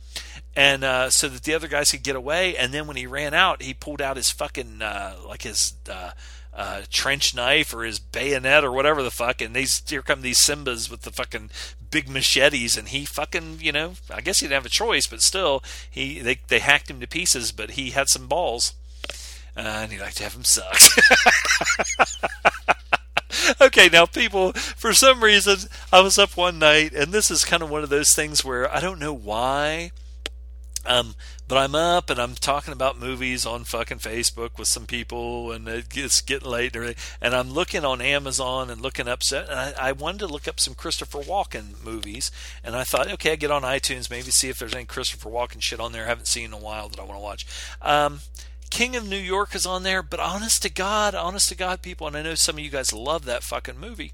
and 0.57 0.83
uh, 0.85 1.11
so 1.11 1.29
that 1.29 1.45
the 1.45 1.55
other 1.55 1.69
guys 1.69 1.91
could 1.91 2.03
get 2.03 2.17
away. 2.17 2.57
And 2.57 2.73
then 2.73 2.87
when 2.87 2.97
he 2.97 3.07
ran 3.07 3.35
out, 3.35 3.63
he 3.63 3.75
pulled 3.75 4.03
out 4.03 4.17
his 4.17 4.31
fucking 4.31 4.83
uh, 4.83 5.17
like 5.27 5.43
his 5.43 5.75
uh, 5.89 6.13
uh, 6.53 6.83
trench 6.91 7.35
knife 7.35 7.73
or 7.73 7.85
his 7.85 7.99
bayonet 7.99 8.65
or 8.65 8.73
whatever 8.73 9.03
the 9.03 9.11
fuck. 9.11 9.41
And 9.41 9.55
these 9.55 9.83
here 9.89 10.03
come 10.03 10.23
these 10.23 10.45
Simbas 10.45 10.91
with 10.91 11.03
the 11.03 11.13
fucking 11.13 11.51
big 11.91 12.09
machetes, 12.09 12.77
and 12.77 12.89
he 12.89 13.05
fucking 13.05 13.59
you 13.61 13.73
know 13.73 13.95
I 14.13 14.21
guess 14.21 14.41
he 14.41 14.47
didn't 14.47 14.63
have 14.63 14.67
a 14.67 14.71
choice, 14.71 15.07
but 15.07 15.23
still 15.23 15.63
he 15.89 16.21
they 16.21 16.39
they 16.49 16.59
hacked 16.59 16.91
him 16.91 17.01
to 17.01 17.07
pieces, 17.07 17.53
but 17.53 17.73
he 17.73 17.91
had 17.91 18.09
some 18.09 18.27
balls. 18.27 18.75
Uh, 19.57 19.83
and 19.83 19.93
he 19.93 19.99
liked 19.99 20.17
to 20.17 20.23
have 20.23 20.35
him 20.35 20.45
sucked. 20.45 20.99
okay, 23.61 23.89
now 23.93 24.07
people, 24.07 24.53
for 24.53 24.93
some 24.93 25.23
reason, 25.25 25.69
I 25.93 26.01
was 26.01 26.19
up 26.19 26.37
one 26.37 26.61
night, 26.61 26.93
and 26.93 27.13
this 27.13 27.33
is 27.33 27.45
kind 27.45 27.63
of 27.63 27.69
one 27.69 27.83
of 27.83 27.89
those 27.89 28.15
things 28.15 28.45
where 28.45 28.73
I 28.73 28.81
don't 28.81 29.01
know 29.01 29.13
why. 29.13 29.91
Um, 30.87 31.15
but 31.47 31.59
I'm 31.59 31.75
up 31.75 32.09
and 32.09 32.19
I'm 32.19 32.35
talking 32.35 32.73
about 32.73 32.99
movies 32.99 33.45
on 33.45 33.65
fucking 33.65 33.99
Facebook 33.99 34.59
with 34.59 34.69
some 34.69 34.87
people, 34.87 35.53
and 35.53 35.69
it's 35.69 36.21
getting 36.21 36.49
late 36.49 36.75
and. 36.75 36.95
I'm 37.23 37.51
looking 37.51 37.85
on 37.85 38.01
Amazon 38.01 38.71
and 38.71 38.81
looking 38.81 39.09
up. 39.09 39.23
And 39.33 39.51
I, 39.51 39.75
I 39.79 39.93
wanted 39.93 40.21
to 40.21 40.27
look 40.27 40.49
up 40.49 40.61
some 40.61 40.75
Christopher 40.75 41.21
Walken 41.21 41.83
movies, 41.85 42.31
and 42.65 42.75
I 42.75 42.85
thought, 42.85 43.11
okay, 43.13 43.33
I 43.33 43.37
get 43.37 43.51
on 43.51 43.63
iTunes, 43.63 44.11
maybe 44.11 44.31
see 44.31 44.49
if 44.49 44.59
there's 44.59 44.75
any 44.75 44.85
Christopher 44.85 45.31
Walken 45.31 45.61
shit 45.61 45.81
on 45.81 45.93
there 45.93 46.05
I 46.05 46.09
haven't 46.09 46.27
seen 46.27 46.47
in 46.47 46.53
a 46.53 46.59
while 46.59 46.89
that 46.89 47.01
I 47.01 47.05
want 47.05 47.19
to 47.19 47.23
watch. 47.23 47.47
Um, 47.83 48.21
King 48.71 48.95
of 48.95 49.07
New 49.07 49.17
York 49.17 49.55
is 49.55 49.67
on 49.67 49.83
there, 49.83 50.03
but 50.03 50.21
honest 50.21 50.63
to 50.63 50.71
God, 50.71 51.15
honest 51.15 51.49
to 51.49 51.57
God, 51.57 51.83
people, 51.83 52.07
and 52.07 52.17
I 52.17 52.23
know 52.23 52.35
some 52.35 52.57
of 52.57 52.65
you 52.65 52.71
guys 52.71 52.93
love 52.93 53.25
that 53.25 53.43
fucking 53.43 53.79
movie. 53.79 54.13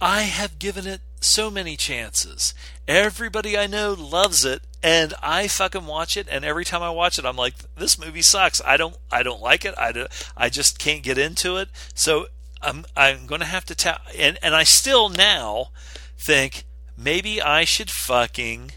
I 0.00 0.22
have 0.22 0.58
given 0.58 0.86
it 0.86 1.00
so 1.20 1.50
many 1.50 1.76
chances. 1.76 2.54
Everybody 2.86 3.56
I 3.56 3.66
know 3.66 3.92
loves 3.92 4.44
it, 4.44 4.62
and 4.82 5.14
I 5.22 5.48
fucking 5.48 5.86
watch 5.86 6.16
it. 6.16 6.28
And 6.30 6.44
every 6.44 6.64
time 6.64 6.82
I 6.82 6.90
watch 6.90 7.18
it, 7.18 7.24
I'm 7.24 7.36
like, 7.36 7.54
this 7.76 7.98
movie 7.98 8.22
sucks. 8.22 8.60
I 8.64 8.76
don't, 8.76 8.96
I 9.10 9.22
don't 9.22 9.42
like 9.42 9.64
it. 9.64 9.74
I, 9.76 9.92
do, 9.92 10.06
I 10.36 10.48
just 10.48 10.78
can't 10.78 11.02
get 11.02 11.18
into 11.18 11.56
it. 11.56 11.68
So 11.94 12.26
I'm, 12.62 12.84
I'm 12.96 13.26
going 13.26 13.40
to 13.40 13.46
have 13.46 13.64
to 13.66 13.74
tell. 13.74 13.98
And 14.16 14.38
and 14.42 14.54
I 14.54 14.64
still 14.64 15.08
now 15.08 15.68
think 16.16 16.64
maybe 16.96 17.40
I 17.40 17.64
should 17.64 17.90
fucking 17.90 18.72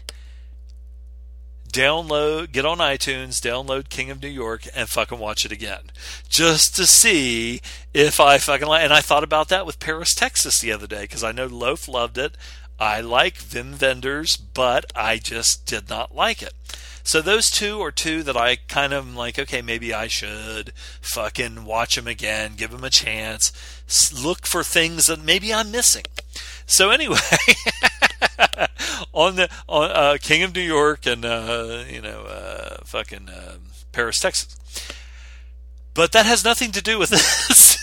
download, 1.72 2.52
get 2.52 2.66
on 2.66 2.78
iTunes, 2.78 3.40
download 3.40 3.88
King 3.88 4.10
of 4.10 4.22
New 4.22 4.28
York, 4.28 4.66
and 4.74 4.88
fucking 4.88 5.18
watch 5.18 5.44
it 5.44 5.52
again, 5.52 5.90
just 6.28 6.76
to 6.76 6.86
see 6.86 7.60
if 7.94 8.20
I 8.20 8.38
fucking 8.38 8.68
like. 8.68 8.84
And 8.84 8.92
I 8.92 9.00
thought 9.00 9.24
about 9.24 9.48
that 9.48 9.66
with 9.66 9.80
Paris, 9.80 10.14
Texas, 10.14 10.60
the 10.60 10.72
other 10.72 10.86
day 10.86 11.02
because 11.02 11.24
I 11.24 11.32
know 11.32 11.46
Loaf 11.46 11.88
loved 11.88 12.18
it. 12.18 12.36
I 12.78 13.00
like 13.00 13.38
Wim 13.38 13.80
Wenders, 13.80 14.36
but 14.36 14.92
I 14.94 15.16
just 15.18 15.66
did 15.66 15.88
not 15.88 16.14
like 16.14 16.42
it. 16.42 16.52
So 17.04 17.20
those 17.20 17.50
two 17.50 17.80
are 17.82 17.90
two 17.90 18.22
that 18.22 18.36
I 18.36 18.56
kind 18.56 18.92
of 18.92 19.14
like. 19.14 19.38
Okay, 19.38 19.62
maybe 19.62 19.94
I 19.94 20.06
should 20.06 20.72
fucking 21.00 21.64
watch 21.64 21.96
them 21.96 22.06
again, 22.06 22.52
give 22.56 22.70
them 22.70 22.84
a 22.84 22.90
chance, 22.90 23.52
look 24.12 24.46
for 24.46 24.62
things 24.62 25.06
that 25.06 25.24
maybe 25.24 25.52
I'm 25.52 25.70
missing. 25.70 26.04
So 26.66 26.90
anyway. 26.90 27.18
on 29.12 29.36
the 29.36 29.48
on 29.68 29.90
uh, 29.90 30.16
King 30.20 30.42
of 30.42 30.54
New 30.54 30.62
York 30.62 31.06
and 31.06 31.24
uh, 31.24 31.84
you 31.88 32.00
know 32.00 32.22
uh, 32.22 32.76
fucking 32.84 33.28
um, 33.28 33.62
Paris, 33.92 34.20
Texas. 34.20 34.56
But 35.94 36.12
that 36.12 36.26
has 36.26 36.44
nothing 36.44 36.72
to 36.72 36.82
do 36.82 36.98
with 36.98 37.10
this. 37.10 37.78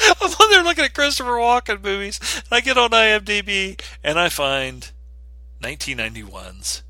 I'm 0.20 0.30
on 0.30 0.50
there 0.50 0.64
looking 0.64 0.84
at 0.84 0.94
Christopher 0.94 1.32
Walken 1.32 1.82
movies. 1.82 2.18
and 2.36 2.44
I 2.50 2.60
get 2.60 2.78
on 2.78 2.90
IMDb 2.90 3.80
and 4.02 4.18
I 4.18 4.28
find 4.28 4.90
1991's 5.62 6.82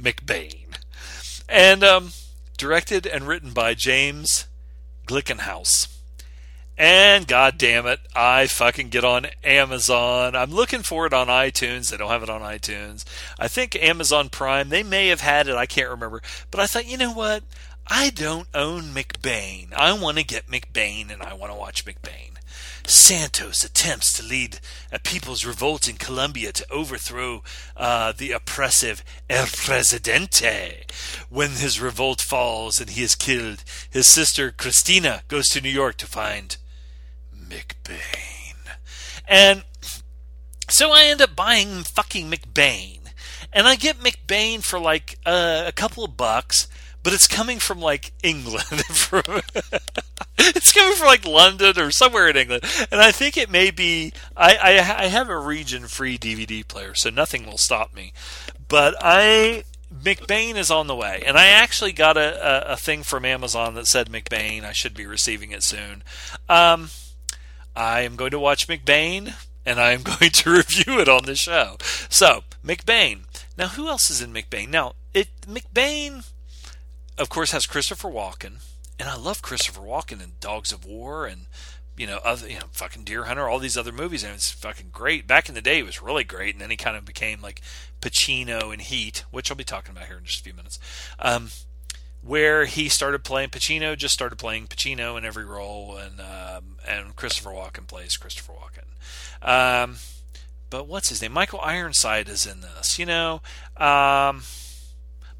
McBain, 0.00 0.76
and 1.48 1.82
um, 1.82 2.10
directed 2.58 3.06
and 3.06 3.26
written 3.26 3.52
by 3.52 3.74
James 3.74 4.46
Glickenhaus. 5.06 5.99
And 6.80 7.26
god 7.26 7.58
damn 7.58 7.86
it, 7.86 8.00
I 8.16 8.46
fucking 8.46 8.88
get 8.88 9.04
on 9.04 9.26
Amazon. 9.44 10.34
I'm 10.34 10.50
looking 10.50 10.80
for 10.80 11.04
it 11.04 11.12
on 11.12 11.26
iTunes. 11.26 11.90
They 11.90 11.98
don't 11.98 12.08
have 12.08 12.22
it 12.22 12.30
on 12.30 12.40
iTunes. 12.40 13.04
I 13.38 13.48
think 13.48 13.76
Amazon 13.76 14.30
Prime, 14.30 14.70
they 14.70 14.82
may 14.82 15.08
have 15.08 15.20
had 15.20 15.46
it. 15.46 15.56
I 15.56 15.66
can't 15.66 15.90
remember. 15.90 16.22
But 16.50 16.60
I 16.60 16.66
thought, 16.66 16.88
you 16.88 16.96
know 16.96 17.12
what? 17.12 17.42
I 17.86 18.08
don't 18.08 18.48
own 18.54 18.94
McBain. 18.94 19.74
I 19.74 19.92
want 19.92 20.16
to 20.16 20.24
get 20.24 20.46
McBain 20.46 21.12
and 21.12 21.22
I 21.22 21.34
want 21.34 21.52
to 21.52 21.58
watch 21.58 21.84
McBain. 21.84 22.38
Santos 22.86 23.62
attempts 23.62 24.14
to 24.14 24.22
lead 24.22 24.58
a 24.90 24.98
people's 24.98 25.44
revolt 25.44 25.86
in 25.86 25.96
Colombia 25.96 26.50
to 26.50 26.72
overthrow 26.72 27.42
uh, 27.76 28.12
the 28.16 28.32
oppressive 28.32 29.04
El 29.28 29.48
Presidente. 29.48 30.86
When 31.28 31.50
his 31.50 31.78
revolt 31.78 32.22
falls 32.22 32.80
and 32.80 32.88
he 32.88 33.02
is 33.02 33.14
killed, 33.14 33.64
his 33.90 34.08
sister 34.08 34.50
Cristina 34.50 35.24
goes 35.28 35.48
to 35.48 35.60
New 35.60 35.68
York 35.68 35.98
to 35.98 36.06
find 36.06 36.56
McBain. 37.50 38.54
And 39.28 39.64
so 40.68 40.92
I 40.92 41.04
end 41.04 41.20
up 41.20 41.36
buying 41.36 41.82
fucking 41.82 42.30
McBain. 42.30 43.00
And 43.52 43.66
I 43.66 43.76
get 43.76 43.98
McBain 43.98 44.62
for 44.62 44.78
like 44.78 45.18
uh, 45.26 45.64
a 45.66 45.72
couple 45.72 46.04
of 46.04 46.16
bucks, 46.16 46.68
but 47.02 47.12
it's 47.12 47.26
coming 47.26 47.58
from 47.58 47.80
like 47.80 48.12
England. 48.22 48.64
it's 50.38 50.72
coming 50.72 50.96
from 50.96 51.06
like 51.06 51.26
London 51.26 51.78
or 51.78 51.90
somewhere 51.90 52.28
in 52.28 52.36
England. 52.36 52.64
And 52.92 53.00
I 53.00 53.10
think 53.10 53.36
it 53.36 53.50
may 53.50 53.70
be. 53.70 54.12
I, 54.36 54.56
I, 54.56 55.04
I 55.04 55.06
have 55.06 55.28
a 55.28 55.38
region 55.38 55.88
free 55.88 56.16
DVD 56.16 56.66
player, 56.66 56.94
so 56.94 57.10
nothing 57.10 57.46
will 57.46 57.58
stop 57.58 57.94
me. 57.94 58.12
But 58.68 58.94
I 59.00 59.64
McBain 59.92 60.54
is 60.54 60.70
on 60.70 60.86
the 60.86 60.94
way, 60.94 61.24
and 61.26 61.36
I 61.36 61.46
actually 61.46 61.92
got 61.92 62.16
a, 62.16 62.70
a, 62.70 62.72
a, 62.74 62.76
thing 62.76 63.02
from 63.02 63.24
Amazon 63.24 63.74
that 63.74 63.88
said 63.88 64.08
McBain. 64.08 64.62
I 64.62 64.72
should 64.72 64.94
be 64.94 65.06
receiving 65.06 65.50
it 65.50 65.64
soon. 65.64 66.04
Um, 66.48 66.90
I 67.74 68.00
am 68.00 68.16
going 68.16 68.30
to 68.32 68.38
watch 68.38 68.68
McBain 68.68 69.34
and 69.64 69.80
I 69.80 69.92
am 69.92 70.02
going 70.18 70.30
to 70.30 70.50
review 70.50 71.00
it 71.00 71.08
on 71.08 71.24
the 71.24 71.34
show. 71.34 71.76
So, 72.08 72.42
McBain. 72.64 73.20
Now, 73.56 73.68
who 73.68 73.88
else 73.88 74.10
is 74.10 74.20
in 74.20 74.32
McBain? 74.32 74.68
Now, 74.68 74.94
it 75.14 75.28
McBain, 75.42 76.30
of 77.18 77.28
course, 77.28 77.52
has 77.52 77.66
Christopher 77.66 78.08
Walken, 78.08 78.62
and 78.98 79.08
I 79.08 79.16
love 79.16 79.42
Christopher 79.42 79.80
Walken 79.80 80.22
in 80.22 80.32
Dogs 80.40 80.72
of 80.72 80.84
War 80.84 81.26
and 81.26 81.46
you 81.96 82.06
know 82.06 82.20
other 82.24 82.48
you 82.48 82.54
know 82.54 82.66
fucking 82.72 83.04
Deer 83.04 83.24
Hunter, 83.24 83.48
all 83.48 83.58
these 83.58 83.76
other 83.76 83.92
movies, 83.92 84.24
and 84.24 84.34
it's 84.34 84.50
fucking 84.50 84.88
great. 84.92 85.26
Back 85.26 85.48
in 85.48 85.54
the 85.54 85.60
day, 85.60 85.78
it 85.78 85.86
was 85.86 86.00
really 86.00 86.24
great, 86.24 86.54
and 86.54 86.62
then 86.62 86.70
he 86.70 86.76
kind 86.76 86.96
of 86.96 87.04
became 87.04 87.42
like 87.42 87.60
Pacino 88.00 88.72
in 88.72 88.80
Heat, 88.80 89.24
which 89.30 89.50
I'll 89.50 89.56
be 89.56 89.64
talking 89.64 89.92
about 89.94 90.06
here 90.06 90.18
in 90.18 90.24
just 90.24 90.40
a 90.40 90.44
few 90.44 90.54
minutes. 90.54 90.78
Um, 91.18 91.50
where 92.22 92.66
he 92.66 92.88
started 92.88 93.24
playing 93.24 93.50
Pacino, 93.50 93.96
just 93.96 94.14
started 94.14 94.36
playing 94.36 94.66
Pacino 94.66 95.16
in 95.16 95.24
every 95.24 95.44
role, 95.44 95.96
and 95.96 96.20
um, 96.20 96.76
and 96.86 97.16
Christopher 97.16 97.50
Walken 97.50 97.86
plays 97.86 98.16
Christopher 98.16 98.52
Walken. 98.52 99.46
Um, 99.46 99.96
but 100.68 100.86
what's 100.86 101.08
his 101.08 101.22
name? 101.22 101.32
Michael 101.32 101.60
Ironside 101.60 102.28
is 102.28 102.46
in 102.46 102.60
this, 102.60 102.98
you 102.98 103.06
know. 103.06 103.42
Um, 103.76 104.42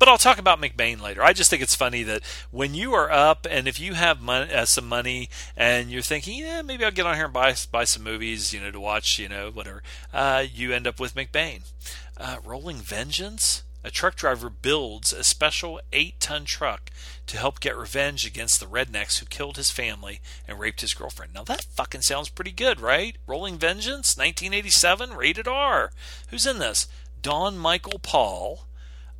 but 0.01 0.09
I'll 0.09 0.19
talk 0.19 0.39
about 0.39 0.61
McBain 0.61 1.01
later. 1.03 1.23
I 1.23 1.35
just 1.35 1.51
think 1.51 1.63
it's 1.63 1.75
funny 1.75 2.03
that 2.05 2.23
when 2.51 2.75
you 2.75 2.95
are 2.95 3.11
up 3.11 3.47
and 3.49 3.69
if 3.69 3.79
you 3.79 3.93
have 3.93 4.23
money, 4.23 4.51
uh, 4.51 4.65
some 4.65 4.89
money 4.89 5.29
and 5.55 5.91
you're 5.91 6.01
thinking, 6.01 6.39
yeah, 6.39 6.63
maybe 6.63 6.87
I'll 6.87 6.91
get 6.91 7.05
on 7.05 7.17
here 7.17 7.27
and 7.27 7.35
buy 7.35 7.55
buy 7.71 7.85
some 7.85 8.03
movies, 8.03 8.55
you 8.55 8.61
know, 8.61 8.71
to 8.71 8.81
watch, 8.81 9.19
you 9.19 9.29
know, 9.29 9.51
whatever. 9.51 9.83
Uh, 10.11 10.45
you 10.51 10.73
end 10.73 10.87
up 10.87 10.99
with 10.99 11.15
McBain. 11.15 11.71
Uh, 12.17 12.39
Rolling 12.43 12.79
Vengeance 12.79 13.63
a 13.83 13.91
truck 13.91 14.17
driver 14.17 14.51
builds 14.51 15.13
a 15.13 15.25
special 15.25 15.81
8 15.93 16.21
ton 16.21 16.45
truck 16.45 16.91
to 17.27 17.39
help 17.39 17.61
get 17.61 17.77
revenge 17.77 18.27
against 18.27 18.61
the 18.61 18.67
rednecks 18.67 19.19
who 19.19 19.27
killed 19.27 19.57
his 19.57 19.71
family 19.71 20.21
and 20.47 20.59
raped 20.59 20.81
his 20.81 20.95
girlfriend. 20.95 21.33
Now 21.35 21.45
that 21.45 21.65
fucking 21.65 22.03
sounds 22.03 22.29
pretty 22.29 22.53
good, 22.53 22.81
right? 22.81 23.17
Rolling 23.27 23.57
Vengeance, 23.57 24.17
1987, 24.17 25.13
rated 25.13 25.49
R. 25.49 25.91
Who's 26.29 26.47
in 26.47 26.59
this? 26.59 26.89
Don 27.23 27.59
Michael 27.59 27.99
Paul, 27.99 28.67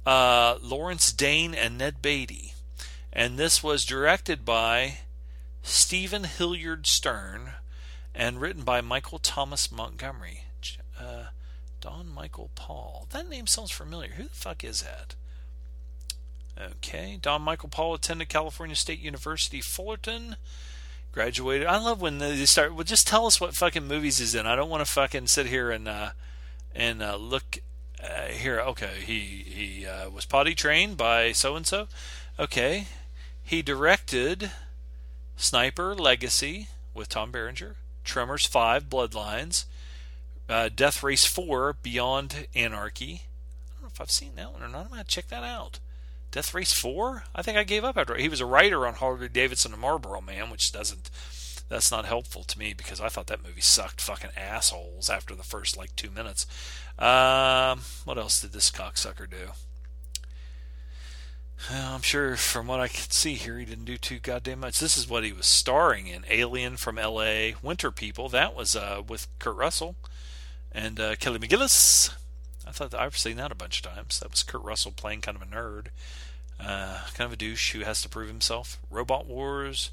uh, 0.07 0.57
Lawrence 0.63 1.13
Dane, 1.13 1.55
and 1.55 1.79
Ned 1.79 2.03
Beatty. 2.03 2.55
And 3.13 3.39
this 3.39 3.63
was 3.63 3.85
directed 3.85 4.45
by 4.45 4.99
Steven 5.63 6.25
Hilliard 6.25 6.87
Stern 6.87 7.53
and 8.15 8.41
written 8.41 8.63
by 8.63 8.81
Michael 8.81 9.19
Thomas 9.19 9.71
Montgomery. 9.71 10.45
Don 11.81 12.09
Michael 12.09 12.51
Paul. 12.55 13.07
That 13.11 13.29
name 13.29 13.47
sounds 13.47 13.71
familiar. 13.71 14.11
Who 14.11 14.25
the 14.25 14.29
fuck 14.31 14.63
is 14.65 14.83
that? 14.83 15.15
Okay, 16.61 17.19
Don 17.21 17.43
Michael 17.43 17.69
Paul 17.71 17.95
attended 17.95 18.29
California 18.29 18.77
State 18.77 19.01
University, 19.01 19.61
Fullerton. 19.61 20.37
Graduated. 21.13 21.67
I 21.67 21.79
love 21.79 22.01
when 22.01 22.19
they 22.19 22.45
start. 22.45 22.75
Well, 22.75 22.85
just 22.85 23.09
tell 23.09 23.27
us 23.27 23.41
what 23.41 23.55
fucking 23.55 23.89
movies 23.89 24.19
he's 24.19 24.35
in. 24.35 24.47
I 24.47 24.55
don't 24.55 24.71
want 24.71 24.85
to 24.85 24.91
fucking 24.91 25.27
sit 25.27 25.47
here 25.47 25.71
and 25.71 25.89
uh, 25.89 26.11
and 26.73 27.03
uh, 27.03 27.17
look 27.17 27.59
uh, 28.03 28.27
here. 28.27 28.61
Okay, 28.61 29.01
he 29.05 29.19
he 29.19 29.87
uh, 29.87 30.09
was 30.11 30.25
potty 30.25 30.55
trained 30.55 30.97
by 30.97 31.33
so 31.33 31.57
and 31.57 31.67
so. 31.67 31.89
Okay, 32.39 32.87
he 33.43 33.61
directed 33.61 34.53
Sniper 35.37 35.97
Legacy 35.97 36.69
with 36.95 37.09
Tom 37.09 37.33
Berenger, 37.33 37.75
Tremors 38.05 38.47
Five, 38.47 38.89
Bloodlines, 38.89 39.65
uh, 40.51 40.69
Death 40.75 41.03
Race 41.03 41.25
4 41.25 41.77
Beyond 41.83 42.49
Anarchy. 42.55 43.23
I 43.69 43.73
don't 43.75 43.83
know 43.83 43.89
if 43.95 44.01
I've 44.01 44.11
seen 44.11 44.35
that 44.37 44.53
one 44.53 44.63
or 44.63 44.69
not. 44.69 44.87
I'm 44.87 44.89
going 44.89 45.01
to 45.01 45.07
check 45.07 45.29
that 45.29 45.45
out. 45.45 45.79
Death 46.33 46.53
Race 46.53 46.73
4? 46.73 47.25
I 47.35 47.43
think 47.43 47.57
I 47.57 47.65
gave 47.65 47.85
up 47.85 47.97
after. 47.97 48.17
He 48.17 48.29
was 48.29 48.41
a 48.41 48.47
writer 48.47 48.87
on 48.87 48.95
Harley 48.95 49.29
Davidson 49.29 49.73
and 49.73 49.81
Marlboro 49.81 50.21
Man, 50.21 50.51
which 50.51 50.73
doesn't. 50.73 51.11
That's 51.69 51.93
not 51.93 52.05
helpful 52.05 52.43
to 52.43 52.59
me 52.59 52.75
because 52.75 53.01
I 53.01 53.09
thought 53.09 53.29
that 53.29 53.45
movie 53.45 53.61
sucked 53.61 54.01
fucking 54.01 54.31
assholes 54.37 55.09
after 55.09 55.37
the 55.37 55.45
first 55.45 55.77
like 55.77 55.95
two 55.95 56.11
minutes. 56.11 56.45
Um, 56.99 57.83
what 58.05 58.19
else 58.19 58.41
did 58.41 58.53
this 58.53 58.73
cocksucker 58.73 59.31
do? 59.31 59.53
I'm 61.71 62.03
sure 62.03 62.37
from 62.37 62.67
what 62.67 62.81
I 62.81 62.89
can 62.89 63.11
see 63.11 63.35
here, 63.35 63.59
he 63.59 63.65
didn't 63.65 63.85
do 63.85 63.99
too 63.99 64.19
goddamn 64.19 64.61
much. 64.61 64.81
This 64.81 64.97
is 64.97 65.09
what 65.09 65.25
he 65.25 65.33
was 65.33 65.47
starring 65.47 66.09
in: 66.09 66.25
Alien 66.29 66.77
from 66.77 66.99
L.A., 66.99 67.55
Winter 67.63 67.93
People. 67.93 68.29
That 68.29 68.57
was 68.57 68.75
uh, 68.75 69.03
with 69.07 69.29
Kurt 69.39 69.57
Russell 69.57 69.95
and 70.73 71.01
uh, 71.01 71.17
Kelly 71.17 71.39
McGillis. 71.39 72.13
I 72.67 72.71
thought 72.73 72.95
I've 72.95 73.17
seen 73.17 73.37
that 73.37 73.53
a 73.53 73.57
bunch 73.57 73.79
of 73.79 73.93
times. 73.93 74.21
That 74.21 74.31
was 74.31 74.43
Kurt 74.43 74.63
Russell 74.63 74.93
playing 74.93 75.23
kind 75.23 75.37
of 75.37 75.43
a 75.43 75.47
nerd, 75.47 75.87
uh, 76.61 77.01
kind 77.15 77.27
of 77.27 77.33
a 77.33 77.37
douche 77.37 77.73
who 77.73 77.81
has 77.81 78.03
to 78.03 78.09
prove 78.09 78.29
himself. 78.29 78.79
Robot 78.91 79.27
Wars. 79.27 79.91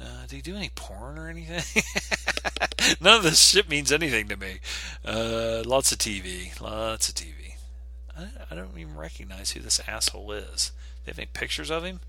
Uh, 0.00 0.22
did 0.28 0.36
he 0.36 0.42
do 0.42 0.54
any 0.54 0.70
porn 0.74 1.18
or 1.18 1.28
anything? 1.28 1.82
None 3.00 3.16
of 3.16 3.22
this 3.22 3.48
shit 3.48 3.68
means 3.68 3.90
anything 3.90 4.28
to 4.28 4.36
me. 4.36 4.58
Uh, 5.04 5.62
lots 5.64 5.90
of 5.90 5.98
TV. 5.98 6.58
Lots 6.60 7.08
of 7.08 7.14
TV. 7.14 7.54
I, 8.16 8.26
I 8.50 8.54
don't 8.54 8.76
even 8.78 8.96
recognize 8.96 9.52
who 9.52 9.60
this 9.60 9.80
asshole 9.88 10.32
is. 10.32 10.72
They 11.04 11.10
have 11.10 11.18
any 11.18 11.28
pictures 11.32 11.70
of 11.70 11.84
him? 11.84 12.00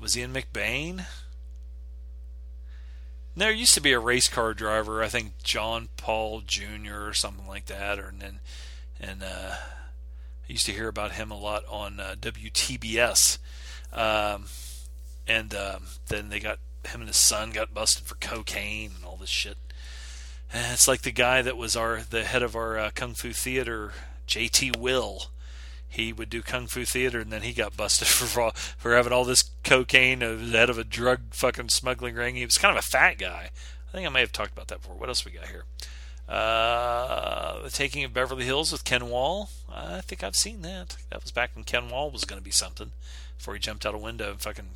Was 0.00 0.14
he 0.14 0.22
in 0.22 0.32
McBain? 0.32 1.06
There 3.38 3.52
used 3.52 3.74
to 3.74 3.80
be 3.80 3.92
a 3.92 4.00
race 4.00 4.28
car 4.28 4.52
driver, 4.52 5.00
I 5.00 5.06
think 5.06 5.44
John 5.44 5.90
Paul 5.96 6.40
Jr. 6.40 7.06
or 7.06 7.14
something 7.14 7.46
like 7.46 7.66
that, 7.66 8.00
or 8.00 8.08
and 8.08 8.20
then 8.20 8.40
and 8.98 9.22
uh, 9.22 9.54
I 9.54 10.52
used 10.52 10.66
to 10.66 10.72
hear 10.72 10.88
about 10.88 11.12
him 11.12 11.30
a 11.30 11.38
lot 11.38 11.62
on 11.70 12.00
uh, 12.00 12.16
WTBS. 12.20 13.38
Um, 13.92 14.46
and 15.28 15.54
um, 15.54 15.84
then 16.08 16.30
they 16.30 16.40
got 16.40 16.58
him 16.84 17.02
and 17.02 17.08
his 17.08 17.16
son 17.16 17.52
got 17.52 17.72
busted 17.72 18.06
for 18.06 18.16
cocaine 18.16 18.90
and 18.96 19.04
all 19.04 19.16
this 19.16 19.30
shit. 19.30 19.56
And 20.52 20.72
it's 20.72 20.88
like 20.88 21.02
the 21.02 21.12
guy 21.12 21.40
that 21.40 21.56
was 21.56 21.76
our 21.76 22.00
the 22.10 22.24
head 22.24 22.42
of 22.42 22.56
our 22.56 22.76
uh, 22.76 22.90
kung 22.92 23.14
fu 23.14 23.32
theater, 23.32 23.92
J.T. 24.26 24.72
Will. 24.76 25.26
He 25.88 26.12
would 26.12 26.28
do 26.28 26.42
kung 26.42 26.66
fu 26.66 26.84
theater, 26.84 27.20
and 27.20 27.32
then 27.32 27.42
he 27.42 27.52
got 27.52 27.76
busted 27.76 28.08
for 28.08 28.52
for 28.76 28.94
having 28.94 29.12
all 29.12 29.24
this 29.24 29.50
cocaine, 29.64 30.20
the 30.20 30.66
of 30.68 30.78
a 30.78 30.84
drug 30.84 31.34
fucking 31.34 31.70
smuggling 31.70 32.14
ring. 32.14 32.36
He 32.36 32.44
was 32.44 32.58
kind 32.58 32.76
of 32.76 32.84
a 32.84 32.86
fat 32.86 33.18
guy. 33.18 33.50
I 33.88 33.92
think 33.92 34.06
I 34.06 34.10
may 34.10 34.20
have 34.20 34.32
talked 34.32 34.52
about 34.52 34.68
that 34.68 34.82
before. 34.82 34.96
What 34.96 35.08
else 35.08 35.24
we 35.24 35.30
got 35.30 35.48
here? 35.48 35.64
Uh, 36.28 37.62
the 37.62 37.70
Taking 37.70 38.04
of 38.04 38.12
Beverly 38.12 38.44
Hills 38.44 38.70
with 38.70 38.84
Ken 38.84 39.08
Wahl. 39.08 39.48
I 39.72 40.02
think 40.02 40.22
I've 40.22 40.36
seen 40.36 40.60
that. 40.62 40.98
That 41.08 41.22
was 41.22 41.32
back 41.32 41.54
when 41.54 41.64
Ken 41.64 41.88
Wahl 41.88 42.10
was 42.10 42.26
going 42.26 42.38
to 42.38 42.44
be 42.44 42.50
something. 42.50 42.92
Before 43.38 43.54
he 43.54 43.60
jumped 43.60 43.86
out 43.86 43.94
a 43.94 43.98
window 43.98 44.30
and 44.30 44.40
fucking 44.40 44.70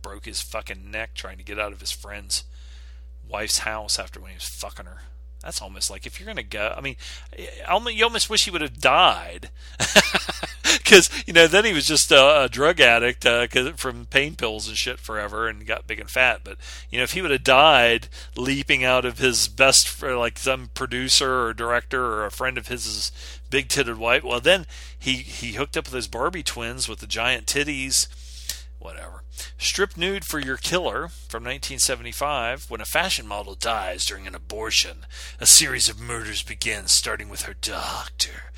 broke 0.00 0.26
his 0.26 0.42
fucking 0.42 0.88
neck 0.88 1.14
trying 1.14 1.38
to 1.38 1.42
get 1.42 1.58
out 1.58 1.72
of 1.72 1.80
his 1.80 1.90
friend's 1.90 2.44
wife's 3.28 3.58
house 3.58 3.98
after 3.98 4.20
when 4.20 4.30
he 4.30 4.36
was 4.36 4.48
fucking 4.48 4.86
her. 4.86 5.00
That's 5.42 5.62
almost 5.62 5.90
like 5.90 6.06
if 6.06 6.18
you're 6.18 6.26
gonna 6.26 6.42
go. 6.42 6.74
I 6.76 6.80
mean, 6.80 6.96
you 7.38 8.04
almost 8.04 8.28
wish 8.28 8.44
he 8.44 8.50
would 8.50 8.62
have 8.62 8.80
died, 8.80 9.50
because 10.78 11.10
you 11.26 11.32
know 11.32 11.46
then 11.46 11.64
he 11.64 11.72
was 11.72 11.86
just 11.86 12.10
a, 12.10 12.44
a 12.44 12.48
drug 12.48 12.80
addict 12.80 13.26
uh, 13.26 13.46
from 13.76 14.06
pain 14.06 14.34
pills 14.34 14.68
and 14.68 14.76
shit 14.76 14.98
forever 14.98 15.46
and 15.48 15.66
got 15.66 15.86
big 15.86 16.00
and 16.00 16.10
fat. 16.10 16.40
But 16.42 16.58
you 16.90 16.98
know 16.98 17.04
if 17.04 17.12
he 17.12 17.22
would 17.22 17.30
have 17.30 17.44
died 17.44 18.08
leaping 18.36 18.84
out 18.84 19.04
of 19.04 19.18
his 19.18 19.48
best, 19.48 20.02
like 20.02 20.38
some 20.38 20.70
producer 20.74 21.46
or 21.46 21.54
director 21.54 22.04
or 22.04 22.26
a 22.26 22.30
friend 22.30 22.56
of 22.58 22.68
his 22.68 23.12
big 23.50 23.68
titted 23.68 23.98
wife, 23.98 24.24
well 24.24 24.40
then 24.40 24.66
he 24.98 25.14
he 25.16 25.52
hooked 25.52 25.76
up 25.76 25.86
with 25.86 25.94
his 25.94 26.08
Barbie 26.08 26.42
twins 26.42 26.88
with 26.88 27.00
the 27.00 27.06
giant 27.06 27.46
titties, 27.46 28.08
whatever. 28.86 29.24
Strip 29.58 29.96
Nude 29.96 30.24
for 30.24 30.38
Your 30.38 30.56
Killer 30.56 31.08
from 31.08 31.42
1975. 31.42 32.70
When 32.70 32.80
a 32.80 32.84
fashion 32.84 33.26
model 33.26 33.56
dies 33.56 34.06
during 34.06 34.28
an 34.28 34.34
abortion, 34.36 35.06
a 35.40 35.46
series 35.46 35.88
of 35.88 36.00
murders 36.00 36.44
begins, 36.44 36.92
starting 36.92 37.28
with 37.28 37.42
her 37.42 37.54
doctor. 37.54 38.52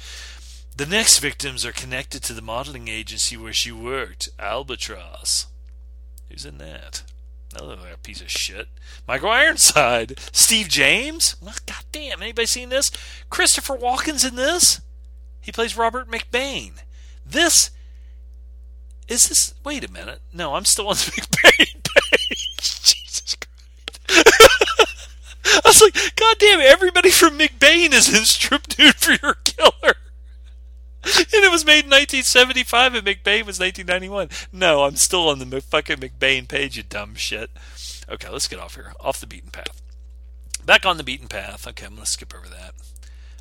The 0.77 0.85
next 0.85 1.21
victims 1.21 1.65
are 1.65 1.73
connected 1.73 2.23
to 2.25 2.35
the 2.35 2.43
modeling 2.43 2.89
agency 2.89 3.39
where 3.39 3.55
she 3.55 3.73
worked, 3.73 4.29
Albatross. 4.39 5.47
Who's 6.29 6.45
in 6.45 6.59
that? 6.59 7.05
That 7.55 7.65
looks 7.65 7.83
like 7.83 7.95
a 7.95 7.99
piece 7.99 8.21
of 8.21 8.31
shit. 8.31 8.69
Michael 9.07 9.31
Ironside. 9.31 10.21
Steve 10.33 10.69
James? 10.69 11.37
Well, 11.41 11.55
God 11.65 11.85
damn, 11.91 12.21
anybody 12.21 12.47
seen 12.47 12.69
this? 12.69 12.91
Christopher 13.31 13.79
Walken's 13.79 14.25
in 14.25 14.37
this? 14.37 14.83
He 15.41 15.53
plays 15.53 15.75
Robert 15.75 16.11
McBain. 16.11 16.73
This 17.25 17.71
is 19.09 19.25
this? 19.25 19.55
Wait 19.65 19.85
a 19.85 19.91
minute. 19.91 20.21
No, 20.33 20.55
I'm 20.55 20.65
still 20.65 20.89
on 20.89 20.97
the 20.97 21.11
McBain 21.21 21.83
page. 21.83 22.57
Jesus 22.61 23.37
Christ. 23.37 24.35
I 25.45 25.61
was 25.65 25.81
like, 25.81 25.95
God 26.17 26.37
damn, 26.39 26.61
everybody 26.61 27.11
from 27.11 27.39
McBain 27.39 27.93
is 27.93 28.09
in 28.15 28.25
Strip 28.25 28.79
Nude 28.79 28.95
for 28.97 29.13
Your 29.13 29.35
Killer. 29.45 29.95
And 31.05 31.45
it 31.45 31.51
was 31.51 31.65
made 31.65 31.85
in 31.85 31.91
1975 31.91 32.95
and 32.95 33.07
McBain 33.07 33.47
was 33.47 33.59
1991. 33.59 34.29
No, 34.53 34.85
I'm 34.85 34.97
still 34.97 35.29
on 35.29 35.39
the 35.39 35.61
fucking 35.61 35.97
McBain 35.97 36.47
page, 36.47 36.77
you 36.77 36.83
dumb 36.83 37.15
shit. 37.15 37.51
Okay, 38.11 38.29
let's 38.29 38.49
get 38.49 38.59
off 38.59 38.75
here. 38.75 38.93
Off 39.01 39.21
the 39.21 39.27
beaten 39.27 39.51
path. 39.51 39.81
Back 40.65 40.85
on 40.85 40.99
the 40.99 41.05
beaten 41.05 41.29
path. 41.29 41.67
Okay, 41.67 41.87
I'm 41.87 41.93
going 41.93 42.05
to 42.05 42.11
skip 42.11 42.35
over 42.35 42.49
that. 42.49 42.75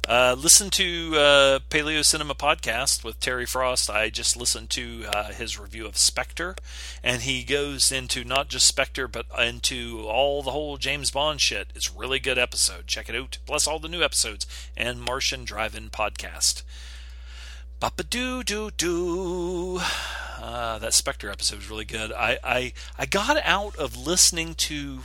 Uh, 0.08 0.38
listen 0.40 0.70
to 0.70 1.12
uh, 1.18 1.60
Paleo 1.70 2.04
Cinema 2.04 2.34
podcast 2.34 3.04
with 3.04 3.20
Terry 3.20 3.46
Frost. 3.46 3.90
I 3.90 4.10
just 4.10 4.38
listened 4.38 4.70
to 4.70 5.04
uh, 5.14 5.34
his 5.34 5.60
review 5.60 5.86
of 5.86 5.98
Spectre, 5.98 6.56
and 7.04 7.24
he 7.24 7.44
goes 7.44 7.92
into 7.92 8.24
not 8.24 8.48
just 8.48 8.66
Spectre, 8.66 9.10
but 9.10 9.26
into 9.38 10.06
all 10.08 10.42
the 10.42 10.52
whole 10.52 10.78
James 10.78 11.12
Bond 11.12 11.42
shit. 11.42 11.74
It's 11.76 11.90
a 11.94 12.00
really 12.00 12.20
good 12.20 12.38
episode. 12.38 12.88
Check 12.88 13.10
it 13.10 13.16
out. 13.18 13.40
Plus 13.46 13.68
all 13.68 13.80
the 13.80 13.90
new 13.90 14.02
episodes 14.02 14.48
and 14.78 15.02
Martian 15.02 15.44
Drive-In 15.44 15.90
podcast. 15.90 16.64
Bapa 17.82 18.10
doo 18.10 18.44
doo 18.44 18.72
doo. 18.72 19.82
Uh, 20.42 20.80
that 20.80 20.94
Spectre 20.94 21.30
episode 21.30 21.58
was 21.58 21.70
really 21.70 21.86
good. 21.86 22.14
I, 22.14 22.40
I 22.44 22.74
I 22.98 23.06
got 23.06 23.38
out 23.44 23.76
of 23.76 23.98
listening 23.98 24.56
to 24.56 25.02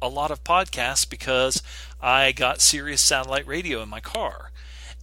a 0.00 0.08
lot 0.08 0.30
of 0.30 0.44
podcasts 0.44 1.08
because 1.08 1.62
I 2.00 2.32
got 2.32 2.60
Sirius 2.60 3.06
satellite 3.06 3.46
radio 3.46 3.82
in 3.82 3.88
my 3.88 4.00
car. 4.00 4.50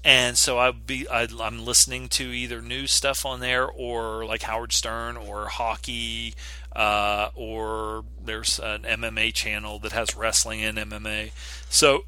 And 0.03 0.35
so 0.35 0.57
I'd 0.57 0.87
be 0.87 1.07
i 1.07 1.23
am 1.23 1.63
listening 1.63 2.09
to 2.09 2.23
either 2.23 2.59
new 2.59 2.87
stuff 2.87 3.23
on 3.25 3.39
there 3.39 3.67
or 3.67 4.25
like 4.25 4.41
Howard 4.43 4.73
Stern 4.73 5.15
or 5.15 5.47
hockey 5.47 6.33
uh, 6.75 7.29
or 7.35 8.03
there's 8.23 8.59
an 8.59 8.81
MMA 8.81 9.33
channel 9.33 9.77
that 9.79 9.91
has 9.91 10.15
wrestling 10.15 10.63
and 10.63 10.77
MMA. 10.77 11.31
So 11.69 12.05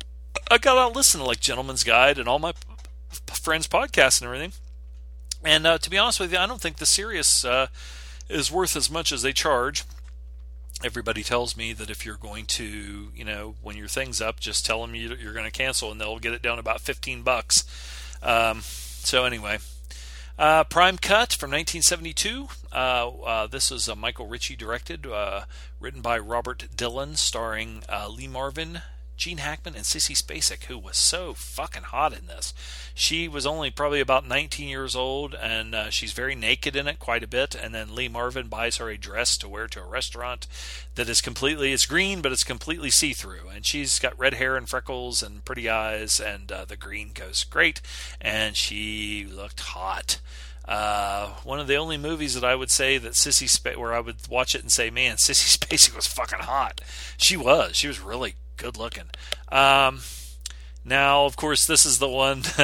I 0.49 0.57
got 0.57 0.77
out 0.77 0.95
listening 0.95 1.23
to 1.23 1.27
like 1.27 1.39
Gentleman's 1.39 1.83
Guide 1.83 2.17
and 2.17 2.27
all 2.27 2.39
my 2.39 2.53
friends' 3.31 3.67
podcasts 3.67 4.21
and 4.21 4.27
everything. 4.27 4.53
And 5.43 5.67
uh, 5.67 5.77
to 5.77 5.89
be 5.89 5.97
honest 5.97 6.19
with 6.19 6.31
you, 6.31 6.39
I 6.39 6.47
don't 6.47 6.61
think 6.61 6.77
the 6.77 6.85
Sirius 6.85 7.43
uh, 7.45 7.67
is 8.29 8.51
worth 8.51 8.75
as 8.75 8.89
much 8.89 9.11
as 9.11 9.21
they 9.21 9.33
charge 9.33 9.83
everybody 10.81 11.23
tells 11.23 11.55
me 11.55 11.73
that 11.73 11.89
if 11.89 12.05
you're 12.05 12.17
going 12.17 12.45
to, 12.45 13.11
you 13.15 13.23
know, 13.23 13.55
when 13.61 13.77
your 13.77 13.87
thing's 13.87 14.21
up, 14.21 14.39
just 14.39 14.65
tell 14.65 14.81
them 14.81 14.95
you, 14.95 15.11
are 15.11 15.33
going 15.33 15.45
to 15.45 15.51
cancel 15.51 15.91
and 15.91 15.99
they'll 15.99 16.19
get 16.19 16.33
it 16.33 16.41
down 16.41 16.59
about 16.59 16.81
15 16.81 17.21
bucks. 17.21 17.63
Um, 18.21 18.61
so 18.61 19.25
anyway, 19.25 19.59
uh, 20.37 20.63
Prime 20.63 20.97
Cut 20.97 21.33
from 21.33 21.51
1972. 21.51 22.47
Uh, 22.71 23.09
uh, 23.23 23.47
this 23.47 23.71
a 23.87 23.95
Michael 23.95 24.27
Ritchie 24.27 24.55
directed, 24.55 25.05
uh, 25.05 25.43
written 25.79 26.01
by 26.01 26.17
Robert 26.17 26.67
Dillon, 26.75 27.15
starring 27.15 27.83
uh, 27.87 28.09
Lee 28.09 28.27
Marvin, 28.27 28.81
Gene 29.23 29.37
Hackman 29.37 29.73
and 29.73 29.85
Sissy 29.85 30.17
Spacek, 30.21 30.65
who 30.65 30.77
was 30.77 30.97
so 30.97 31.33
fucking 31.33 31.83
hot 31.83 32.11
in 32.11 32.27
this. 32.27 32.53
She 32.93 33.29
was 33.29 33.45
only 33.45 33.71
probably 33.71 34.01
about 34.01 34.27
19 34.27 34.67
years 34.67 34.97
old, 34.97 35.33
and 35.33 35.73
uh, 35.73 35.89
she's 35.91 36.11
very 36.11 36.35
naked 36.35 36.75
in 36.75 36.89
it 36.89 36.99
quite 36.99 37.23
a 37.23 37.27
bit. 37.27 37.55
And 37.55 37.73
then 37.73 37.95
Lee 37.95 38.09
Marvin 38.09 38.49
buys 38.49 38.75
her 38.77 38.89
a 38.89 38.97
dress 38.97 39.37
to 39.37 39.47
wear 39.47 39.69
to 39.69 39.81
a 39.81 39.87
restaurant 39.87 40.45
that 40.95 41.07
is 41.07 41.21
completely 41.21 41.71
it's 41.71 41.85
green, 41.85 42.21
but 42.21 42.33
it's 42.33 42.43
completely 42.43 42.89
see 42.89 43.13
through. 43.13 43.47
And 43.47 43.65
she's 43.65 43.97
got 43.97 44.19
red 44.19 44.33
hair 44.33 44.57
and 44.57 44.67
freckles 44.67 45.23
and 45.23 45.45
pretty 45.45 45.69
eyes, 45.69 46.19
and 46.19 46.51
uh, 46.51 46.65
the 46.65 46.75
green 46.75 47.11
goes 47.13 47.45
great. 47.45 47.79
And 48.19 48.57
she 48.57 49.25
looked 49.25 49.61
hot. 49.61 50.19
Uh, 50.65 51.29
one 51.45 51.61
of 51.61 51.67
the 51.67 51.77
only 51.77 51.97
movies 51.97 52.35
that 52.35 52.43
I 52.43 52.55
would 52.55 52.71
say 52.71 52.97
that 52.97 53.13
Sissy 53.13 53.47
Sp- 53.47 53.79
where 53.79 53.93
I 53.93 54.01
would 54.01 54.27
watch 54.29 54.53
it 54.53 54.63
and 54.63 54.71
say, 54.71 54.89
"Man, 54.89 55.15
Sissy 55.15 55.57
Spacek 55.57 55.95
was 55.95 56.07
fucking 56.07 56.39
hot." 56.39 56.81
She 57.17 57.37
was. 57.37 57.77
She 57.77 57.87
was 57.87 58.01
really 58.01 58.35
good 58.57 58.77
looking. 58.77 59.09
Um, 59.51 60.01
now, 60.85 61.25
of 61.25 61.35
course, 61.35 61.65
this 61.65 61.85
is 61.85 61.99
the 61.99 62.09
one. 62.09 62.41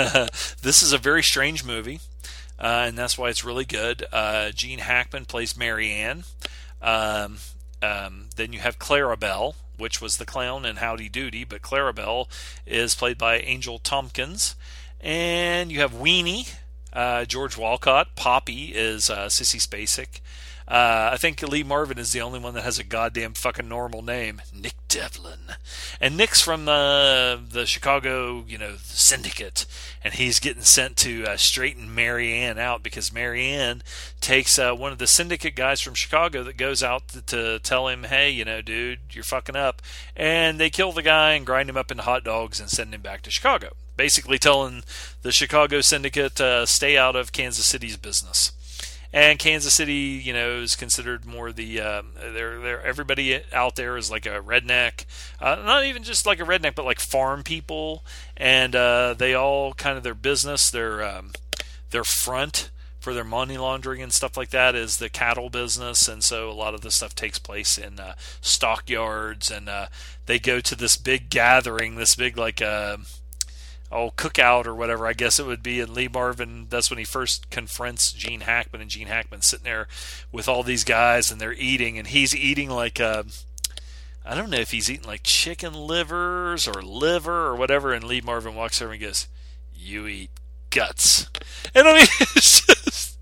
this 0.62 0.84
is 0.84 0.94
a 0.94 0.98
very 0.98 1.24
strange 1.24 1.64
movie, 1.64 2.00
uh, 2.60 2.86
and 2.88 2.98
that's 2.98 3.18
why 3.18 3.30
it's 3.30 3.46
really 3.46 3.66
good. 3.66 4.06
Uh, 4.12 4.52
Gene 4.52 4.80
Hackman 4.80 5.26
plays 5.26 5.58
Marianne. 5.58 6.24
Um, 6.82 7.38
um, 7.82 8.30
then 8.36 8.54
you 8.54 8.60
have 8.60 8.80
Clarabelle, 8.80 9.56
which 9.78 10.02
was 10.02 10.18
the 10.18 10.26
clown 10.26 10.66
in 10.66 10.78
Howdy 10.78 11.10
Doody, 11.10 11.44
but 11.46 11.62
Clarabelle 11.62 12.28
is 12.66 12.96
played 12.96 13.18
by 13.18 13.40
Angel 13.40 13.80
Tompkins. 13.80 14.56
And 15.02 15.72
you 15.72 15.80
have 15.80 15.94
Weenie, 15.94 16.54
uh, 16.92 17.24
George 17.26 17.58
Walcott. 17.58 18.16
Poppy 18.16 18.74
is 18.76 19.10
uh, 19.10 19.28
Sissy 19.28 19.62
Spacek. 19.66 20.20
Uh, 20.70 21.10
I 21.14 21.18
think 21.18 21.42
Lee 21.42 21.64
Marvin 21.64 21.98
is 21.98 22.12
the 22.12 22.22
only 22.22 22.38
one 22.40 22.54
that 22.54 22.64
has 22.64 22.78
a 22.78 22.84
goddamn 22.84 23.34
fucking 23.34 23.68
normal 23.68 24.04
name, 24.04 24.40
Nick 24.54 24.76
Devlin. 24.88 25.56
And 26.00 26.16
Nick's 26.16 26.42
from 26.42 26.66
the 26.66 27.42
the 27.50 27.66
Chicago, 27.66 28.46
you 28.48 28.60
know, 28.60 28.76
syndicate, 28.84 29.66
and 30.04 30.14
he's 30.14 30.40
getting 30.40 30.62
sent 30.62 30.96
to 30.98 31.26
uh, 31.26 31.38
straighten 31.38 31.96
Marianne 31.96 32.60
out 32.60 32.84
because 32.84 33.12
Marianne 33.12 33.82
takes 34.22 34.60
uh, 34.60 34.74
one 34.74 34.92
of 34.92 35.00
the 35.00 35.08
syndicate 35.08 35.56
guys 35.56 35.82
from 35.82 35.96
Chicago 35.96 36.44
that 36.44 36.56
goes 36.56 36.84
out 36.84 37.08
to, 37.10 37.22
to 37.24 37.60
tell 37.60 37.88
him, 37.88 38.04
"Hey, 38.04 38.30
you 38.30 38.46
know, 38.46 38.62
dude, 38.62 39.00
you're 39.10 39.24
fucking 39.24 39.56
up," 39.56 39.82
and 40.16 40.60
they 40.60 40.70
kill 40.70 40.92
the 40.92 41.02
guy 41.02 41.34
and 41.34 41.48
grind 41.48 41.70
him 41.70 41.78
up 41.78 41.90
into 41.90 42.04
hot 42.04 42.24
dogs 42.24 42.60
and 42.60 42.70
send 42.70 42.94
him 42.94 43.02
back 43.02 43.24
to 43.24 43.32
Chicago 43.32 43.72
basically 43.98 44.40
telling 44.40 44.82
the 45.24 45.32
Chicago 45.32 45.82
syndicate 45.82 46.40
uh, 46.40 46.66
stay 46.66 46.96
out 46.98 47.18
of 47.18 47.34
Kansas 47.34 47.66
City's 47.66 47.98
business. 47.98 48.54
And 49.12 49.40
Kansas 49.40 49.74
City, 49.74 50.22
you 50.24 50.34
know, 50.34 50.60
is 50.60 50.76
considered 50.76 51.26
more 51.26 51.52
the 51.52 51.82
um, 51.82 52.12
they're, 52.16 52.60
they're 52.60 52.86
everybody 52.86 53.42
out 53.52 53.76
there 53.76 53.98
is 53.98 54.12
like 54.12 54.28
a 54.28 54.42
redneck, 54.42 55.06
uh, 55.42 55.56
not 55.56 55.84
even 55.86 56.04
just 56.04 56.28
like 56.28 56.40
a 56.40 56.44
redneck, 56.44 56.76
but 56.76 56.86
like 56.86 57.00
farm 57.00 57.42
people, 57.42 58.06
and 58.38 58.76
uh, 58.76 59.16
they 59.18 59.34
all 59.34 59.74
kind 59.74 59.98
of 59.98 60.04
their 60.04 60.14
business, 60.14 60.70
their 60.70 61.04
um, 61.04 61.32
their 61.90 62.04
front 62.04 62.70
for 63.00 63.14
their 63.14 63.24
money 63.24 63.58
laundering 63.58 64.02
and 64.02 64.14
stuff 64.14 64.36
like 64.36 64.50
that 64.50 64.76
is 64.76 64.98
the 64.98 65.10
cattle 65.10 65.50
business, 65.50 66.08
and 66.08 66.24
so 66.24 66.50
a 66.50 66.54
lot 66.54 66.76
of 66.76 66.82
the 66.82 66.92
stuff 66.92 67.16
takes 67.16 67.40
place 67.40 67.78
in 67.78 68.00
uh, 68.00 68.14
stockyards, 68.42 69.50
and 69.50 69.70
uh, 69.70 69.88
they 70.26 70.38
go 70.38 70.60
to 70.60 70.76
this 70.76 70.98
big 70.98 71.30
gathering, 71.30 71.96
this 71.96 72.14
big 72.16 72.38
like 72.38 72.62
uh, 72.62 72.98
oh 73.92 74.12
cookout 74.12 74.66
or 74.66 74.76
whatever 74.76 75.08
I 75.08 75.14
guess 75.14 75.40
it 75.40 75.46
would 75.46 75.64
be 75.64 75.80
and 75.80 75.94
Lee 75.94 76.08
Marvin. 76.08 76.68
That's 76.70 76.90
when 76.90 77.00
he 77.00 77.06
first 77.06 77.50
confronts 77.50 78.12
Gene 78.12 78.42
Hackman 78.42 78.82
and 78.82 78.90
Gene 78.90 79.08
Hackman 79.08 79.42
sitting 79.42 79.64
there 79.64 79.88
with 80.32 80.48
all 80.48 80.64
these 80.64 80.84
guys 80.84 81.32
and 81.32 81.40
they're 81.40 81.54
eating 81.54 81.98
and 81.98 82.08
he's 82.08 82.36
eating 82.36 82.70
like 82.70 83.00
uh, 83.00 83.24
I 84.26 84.36
don't 84.36 84.50
know 84.50 84.58
if 84.58 84.72
he's 84.72 84.90
eating 84.90 85.08
like 85.08 85.24
chicken 85.24 85.74
livers 85.74 86.68
or 86.68 86.82
liver 86.82 87.48
or 87.48 87.56
whatever 87.56 87.94
and 87.94 88.04
Lee 88.04 88.22
Marvin 88.22 88.56
walks 88.56 88.82
over 88.82 88.92
and 88.94 89.02
goes 89.02 89.28
you 89.74 90.08
eat 90.08 90.32
guts. 90.70 91.30
And 91.74 91.88
I 91.88 91.94
mean 91.94 92.08
it's 92.36 92.66
just 92.66 93.18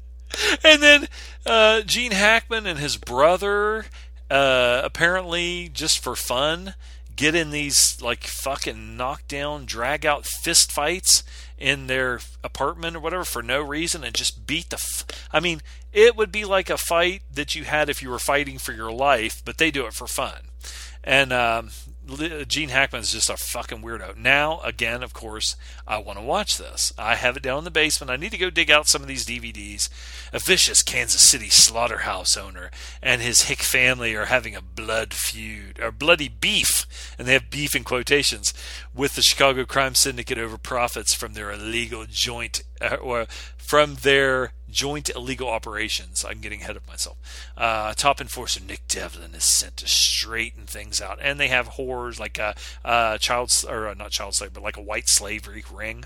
and 0.64 0.81
then 0.81 1.07
uh, 1.45 1.81
Gene 1.81 2.11
Hackman 2.11 2.65
and 2.68 2.80
his 2.80 2.98
brother 2.98 3.85
uh, 4.30 4.81
apparently 4.84 5.69
just 5.69 5.99
for 5.99 6.15
fun 6.15 6.76
get 7.18 7.35
in 7.35 7.49
these 7.49 8.02
like 8.02 8.23
fucking 8.23 8.95
knockdown, 8.95 9.65
drag 9.65 10.06
out 10.06 10.26
fist 10.26 10.72
fights 10.72 11.23
in 11.57 11.88
their 11.88 12.22
apartment 12.44 12.95
or 12.95 12.99
whatever 12.99 13.26
for 13.26 13.44
no 13.44 13.61
reason 13.61 14.03
and 14.03 14.15
just 14.15 14.48
beat 14.48 14.69
the. 14.69 14.76
F- 14.76 15.06
I 15.34 15.41
mean, 15.41 15.61
it 15.91 16.15
would 16.15 16.31
be 16.31 16.45
like 16.45 16.69
a 16.69 16.77
fight 16.77 17.23
that 17.34 17.56
you 17.56 17.65
had 17.65 17.89
if 17.89 18.02
you 18.02 18.10
were 18.10 18.19
fighting 18.19 18.60
for 18.60 18.72
your 18.72 18.91
life, 18.91 19.41
but 19.44 19.57
they 19.57 19.72
do 19.72 19.85
it 19.85 19.94
for 19.94 20.07
fun. 20.07 20.49
And 21.03 21.34
um, 21.34 21.72
Gene 22.48 22.70
Hackman 22.70 23.02
is 23.02 23.12
just 23.12 23.30
a 23.30 23.36
fucking 23.36 23.82
weirdo. 23.82 24.16
Now, 24.16 24.60
again, 24.62 25.04
of 25.04 25.14
course, 25.14 25.56
I 25.86 25.98
want 25.98 26.18
to 26.18 26.24
watch 26.24 26.58
this. 26.58 26.94
I 26.98 27.16
have 27.16 27.36
it 27.36 27.44
down 27.44 27.60
in 27.60 27.64
the 27.66 27.72
basement. 27.72 28.10
I 28.10 28.16
need 28.16 28.32
to 28.32 28.38
go 28.38 28.50
dig 28.50 28.72
out 28.72 28.88
some 28.88 29.02
of 29.02 29.08
these 29.08 29.26
DVDs. 29.26 29.90
A 30.32 30.40
vicious 30.40 30.82
Kansas 30.82 31.28
City 31.28 31.50
slaughterhouse 31.50 32.38
owner 32.38 32.72
and 33.02 33.22
his 33.22 33.44
hick 33.44 33.62
family 33.62 34.16
are 34.16 34.26
having 34.26 34.56
a 34.56 34.62
blood 34.62 35.14
feud, 35.14 35.80
or 35.82 35.92
bloody 35.92 36.30
beef, 36.30 36.86
and 37.18 37.28
they 37.28 37.34
have 37.34 37.50
beef 37.50 37.76
in 37.76 37.84
quotations, 37.84 38.54
with 38.94 39.16
the 39.16 39.22
Chicago 39.22 39.66
Crime 39.66 39.96
Syndicate 39.96 40.38
over 40.38 40.58
profits 40.58 41.14
from 41.14 41.34
their 41.34 41.52
illegal 41.52 42.06
joint, 42.08 42.64
uh, 42.82 42.96
or 42.96 43.26
from 43.58 43.96
their 43.96 44.54
joint 44.69 45.10
illegal 45.10 45.49
operations. 45.49 46.26
I'm 46.27 46.39
getting 46.39 46.61
ahead 46.61 46.76
of 46.76 46.88
myself. 46.88 47.18
Uh, 47.56 47.94
top 47.94 48.22
enforcer 48.22 48.60
Nick 48.64 48.88
Devlin 48.88 49.34
is 49.34 49.45
sent 49.45 49.77
to 49.77 49.88
straighten 49.88 50.65
things 50.65 51.02
out, 51.02 51.19
and 51.22 51.39
they 51.39 51.48
have 51.48 51.68
horrors 51.68 52.19
like 52.19 52.38
a, 52.38 52.56
a 52.84 53.18
child 53.19 53.52
or 53.68 53.88
uh, 53.88 53.94
not 53.94 54.11
child 54.11 54.35
slave, 54.35 54.53
but 54.53 54.64
like 54.64 54.77
a 54.77 54.81
white 54.81 55.07
slavery 55.07 55.64
ring. 55.72 56.06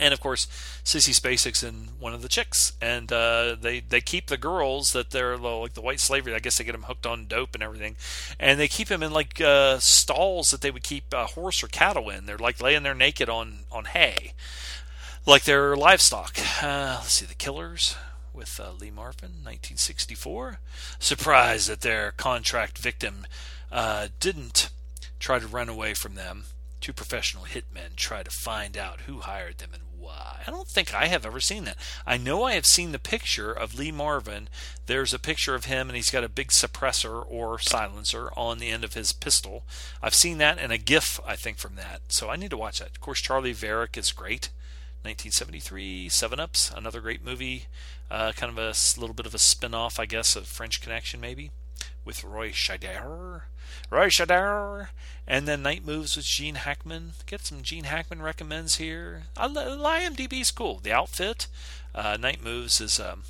And 0.00 0.14
of 0.14 0.20
course, 0.20 0.46
Sissy 0.84 1.12
Spacek's 1.12 1.64
in 1.64 1.88
one 1.98 2.14
of 2.14 2.22
the 2.22 2.28
chicks, 2.28 2.72
and 2.80 3.12
uh, 3.12 3.56
they 3.60 3.80
they 3.80 4.00
keep 4.00 4.28
the 4.28 4.36
girls 4.36 4.92
that 4.92 5.10
they're 5.10 5.36
like 5.36 5.74
the 5.74 5.80
white 5.80 5.98
slavery. 5.98 6.34
I 6.34 6.38
guess 6.38 6.56
they 6.56 6.64
get 6.64 6.72
them 6.72 6.84
hooked 6.84 7.04
on 7.04 7.26
dope 7.26 7.54
and 7.54 7.64
everything, 7.64 7.96
and 8.38 8.60
they 8.60 8.68
keep 8.68 8.86
them 8.86 9.02
in 9.02 9.12
like 9.12 9.40
uh, 9.40 9.78
stalls 9.80 10.50
that 10.50 10.60
they 10.60 10.70
would 10.70 10.84
keep 10.84 11.12
uh, 11.12 11.26
horse 11.26 11.64
or 11.64 11.66
cattle 11.66 12.10
in. 12.10 12.26
They're 12.26 12.38
like 12.38 12.62
laying 12.62 12.84
there 12.84 12.94
naked 12.94 13.28
on 13.28 13.64
on 13.72 13.86
hay 13.86 14.34
like 15.28 15.44
their 15.44 15.76
livestock. 15.76 16.38
Uh, 16.62 16.96
let's 17.00 17.12
see, 17.12 17.26
The 17.26 17.34
Killers 17.34 17.96
with 18.32 18.58
uh, 18.58 18.72
Lee 18.72 18.90
Marvin, 18.90 19.32
1964. 19.44 20.58
Surprised 20.98 21.68
that 21.68 21.82
their 21.82 22.12
contract 22.12 22.78
victim 22.78 23.26
uh, 23.70 24.08
didn't 24.20 24.70
try 25.20 25.38
to 25.38 25.46
run 25.46 25.68
away 25.68 25.92
from 25.92 26.14
them. 26.14 26.44
Two 26.80 26.94
professional 26.94 27.44
hitmen 27.44 27.94
try 27.94 28.22
to 28.22 28.30
find 28.30 28.78
out 28.78 29.02
who 29.02 29.20
hired 29.20 29.58
them 29.58 29.70
and 29.74 29.82
why. 29.98 30.40
I 30.46 30.50
don't 30.50 30.66
think 30.66 30.94
I 30.94 31.08
have 31.08 31.26
ever 31.26 31.40
seen 31.40 31.64
that. 31.64 31.76
I 32.06 32.16
know 32.16 32.44
I 32.44 32.54
have 32.54 32.64
seen 32.64 32.92
the 32.92 32.98
picture 32.98 33.52
of 33.52 33.78
Lee 33.78 33.92
Marvin. 33.92 34.48
There's 34.86 35.12
a 35.12 35.18
picture 35.18 35.54
of 35.54 35.66
him, 35.66 35.90
and 35.90 35.96
he's 35.96 36.10
got 36.10 36.24
a 36.24 36.30
big 36.30 36.48
suppressor 36.48 37.22
or 37.28 37.58
silencer 37.58 38.30
on 38.34 38.60
the 38.60 38.70
end 38.70 38.82
of 38.82 38.94
his 38.94 39.12
pistol. 39.12 39.64
I've 40.02 40.14
seen 40.14 40.38
that 40.38 40.58
and 40.58 40.72
a 40.72 40.78
GIF, 40.78 41.20
I 41.26 41.36
think, 41.36 41.58
from 41.58 41.74
that. 41.74 42.00
So 42.08 42.30
I 42.30 42.36
need 42.36 42.50
to 42.50 42.56
watch 42.56 42.78
that. 42.78 42.90
Of 42.90 43.00
course, 43.00 43.20
Charley 43.20 43.52
Varrick 43.52 43.98
is 43.98 44.12
great. 44.12 44.48
1973, 45.08 46.10
Seven 46.10 46.38
Ups, 46.38 46.70
another 46.76 47.00
great 47.00 47.24
movie, 47.24 47.64
uh, 48.10 48.32
kind 48.32 48.52
of 48.52 48.58
a 48.58 49.00
little 49.00 49.14
bit 49.14 49.24
of 49.24 49.34
a 49.34 49.38
spin 49.38 49.72
off, 49.72 49.98
I 49.98 50.04
guess, 50.04 50.36
of 50.36 50.46
French 50.46 50.82
Connection, 50.82 51.18
maybe, 51.18 51.50
with 52.04 52.22
Roy 52.22 52.50
Scheider. 52.50 53.42
Roy 53.90 54.08
Scheider! 54.08 54.88
And 55.26 55.48
then 55.48 55.62
Night 55.62 55.82
Moves 55.82 56.14
with 56.14 56.26
Gene 56.26 56.56
Hackman. 56.56 57.12
Get 57.24 57.40
some 57.40 57.62
Gene 57.62 57.84
Hackman 57.84 58.20
recommends 58.20 58.76
here. 58.76 59.22
Uh, 59.34 59.48
IMDb's 59.48 60.50
cool. 60.50 60.78
The 60.82 60.92
outfit, 60.92 61.46
uh, 61.94 62.18
Night 62.20 62.44
Moves 62.44 62.78
is, 62.78 63.00
um, 63.00 63.22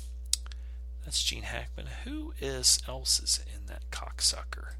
that's 1.05 1.23
Gene 1.23 1.43
Hackman. 1.43 1.87
Who 2.03 2.33
is 2.41 2.79
else 2.89 3.21
is 3.21 3.39
in 3.55 3.67
that 3.67 3.89
cocksucker? 3.89 4.73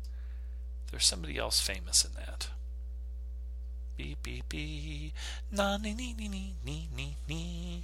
There's 0.92 1.06
somebody 1.06 1.38
else 1.38 1.62
famous 1.62 2.04
in 2.04 2.12
that 2.16 2.50
beep 4.00 4.24
beep 4.24 4.48
beep 4.48 5.14
na 5.52 5.76
nee 5.76 5.94
nee 5.94 6.16
nee 6.18 6.54
nee 6.64 6.88
nee 6.96 7.18
nee 7.28 7.84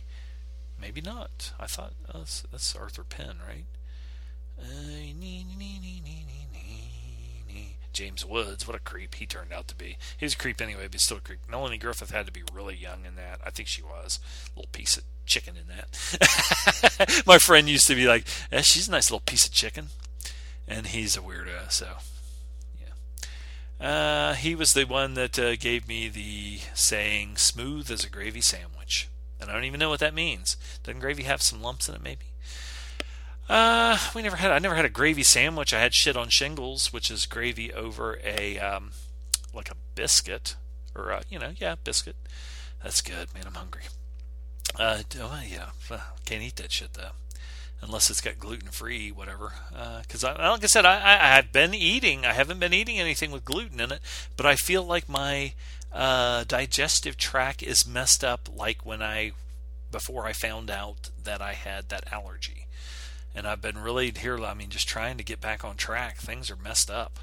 maybe 0.80 1.02
not 1.02 1.52
I 1.60 1.66
thought 1.66 1.92
oh, 2.14 2.20
that's, 2.20 2.44
that's 2.50 2.74
Arthur 2.74 3.04
Penn 3.04 3.40
right 3.46 3.66
uh, 4.58 4.64
nee, 4.64 5.14
nee, 5.14 5.44
nee, 5.58 5.78
nee, 5.82 6.02
nee, 6.02 6.26
nee. 7.46 7.76
James 7.92 8.26
Woods 8.26 8.66
what 8.66 8.78
a 8.78 8.80
creep 8.80 9.16
he 9.16 9.26
turned 9.26 9.52
out 9.52 9.68
to 9.68 9.76
be 9.76 9.98
he 10.18 10.26
was 10.26 10.36
a 10.36 10.38
creep 10.38 10.62
anyway 10.62 10.88
but 10.90 11.02
still 11.02 11.18
a 11.18 11.20
creep 11.20 11.40
Melanie 11.52 11.78
Griffith 11.78 12.12
had 12.12 12.28
to 12.28 12.32
be 12.32 12.44
really 12.54 12.76
young 12.78 13.06
in 13.06 13.16
that 13.16 13.42
I 13.46 13.50
think 13.50 13.68
she 13.68 13.82
was 13.82 14.22
a 14.56 14.60
little 14.60 14.70
piece 14.72 14.96
of 14.96 15.04
chicken 15.26 15.56
in 15.58 15.68
that 15.68 17.24
my 17.28 17.40
friend 17.40 17.68
used 17.68 17.88
to 17.88 17.96
be 17.96 18.08
like 18.08 18.26
eh, 18.54 18.62
she's 18.62 18.88
a 18.88 18.92
nice 18.92 19.12
little 19.12 19.24
piece 19.26 19.46
of 19.46 19.52
chicken 19.52 19.88
and 20.66 20.88
he's 20.88 21.18
a 21.18 21.20
weirdo 21.20 21.70
so 21.70 21.88
uh, 23.80 24.34
he 24.34 24.56
was 24.56 24.73
the 24.73 24.85
one 24.85 25.15
that 25.15 25.38
uh, 25.38 25.56
gave 25.56 25.88
me 25.88 26.07
the 26.07 26.60
saying 26.73 27.38
"smooth 27.38 27.91
as 27.91 28.03
a 28.03 28.10
gravy 28.10 28.41
sandwich," 28.41 29.10
and 29.39 29.49
I 29.49 29.53
don't 29.53 29.65
even 29.65 29.80
know 29.80 29.89
what 29.89 29.99
that 29.99 30.14
means. 30.14 30.57
Doesn't 30.84 31.02
gravy 31.02 31.23
have 31.23 31.41
some 31.41 31.61
lumps 31.61 31.89
in 31.89 31.95
it? 31.95 32.03
Maybe. 32.03 32.26
Uh, 33.47 33.97
we 34.15 34.22
never 34.22 34.38
had. 34.38 34.52
I 34.52 34.60
never 34.60 34.76
had 34.76 34.85
a 34.85 34.89
gravy 34.89 35.23
sandwich. 35.23 35.73
I 35.73 35.80
had 35.80 35.93
shit 35.93 36.18
on 36.18 36.30
shingles, 36.30 36.93
which 36.93 37.11
is 37.11 37.26
gravy 37.26 37.73
over 37.73 38.19
a 38.23 38.57
um, 38.60 38.91
like 39.53 39.69
a 39.69 39.76
biscuit, 39.93 40.56
or 40.95 41.10
a, 41.11 41.23
you 41.30 41.38
know, 41.38 41.52
yeah, 41.57 41.76
biscuit. 41.84 42.15
That's 42.84 43.02
good, 43.02 43.34
man. 43.34 43.43
I'm 43.45 43.53
hungry. 43.56 43.84
Uh, 44.77 45.03
oh, 45.19 45.41
yeah, 45.47 45.69
can't 46.26 46.41
eat 46.41 46.56
that 46.57 46.72
shit 46.72 46.93
though 46.93 47.11
unless 47.81 48.10
it's 48.10 48.22
got 48.22 48.39
gluten 48.39 48.69
free, 48.69 49.11
whatever. 49.11 49.53
Because 50.02 50.23
uh, 50.23 50.35
like 50.38 50.64
I 50.64 50.68
said, 50.68 50.85
I, 50.85 50.95
I 50.95 51.35
have 51.35 51.52
been 51.52 51.73
eating. 51.73 52.26
I 52.26 52.34
haven't 52.34 52.60
been 52.60 52.73
eating 52.73 52.99
anything 52.99 53.31
with 53.31 53.45
gluten 53.45 53.80
in 53.80 53.91
it, 53.91 53.99
but 54.35 54.45
I 54.45 54.56
feel 54.56 54.84
like 54.84 55.07
my 55.07 55.53
uh, 55.91 56.43
digestive 56.45 57.18
tract 57.18 57.64
is 57.64 57.88
messed 57.88 58.23
up, 58.23 58.49
like 58.53 58.85
when 58.85 59.02
I 59.02 59.31
before 59.91 60.26
I 60.26 60.34
found 60.34 60.69
out 60.69 61.10
that 61.23 61.41
I 61.41 61.53
had 61.53 61.89
that 61.89 62.11
allergy. 62.11 62.68
And 63.34 63.47
I've 63.47 63.61
been 63.61 63.77
really 63.77 64.11
here. 64.11 64.43
I 64.43 64.53
mean, 64.53 64.69
just 64.69 64.88
trying 64.88 65.18
to 65.18 65.23
get 65.23 65.41
back 65.41 65.64
on 65.64 65.76
track. 65.76 66.18
Things 66.18 66.49
are 66.49 66.56
messed 66.56 66.89
up. 66.89 67.19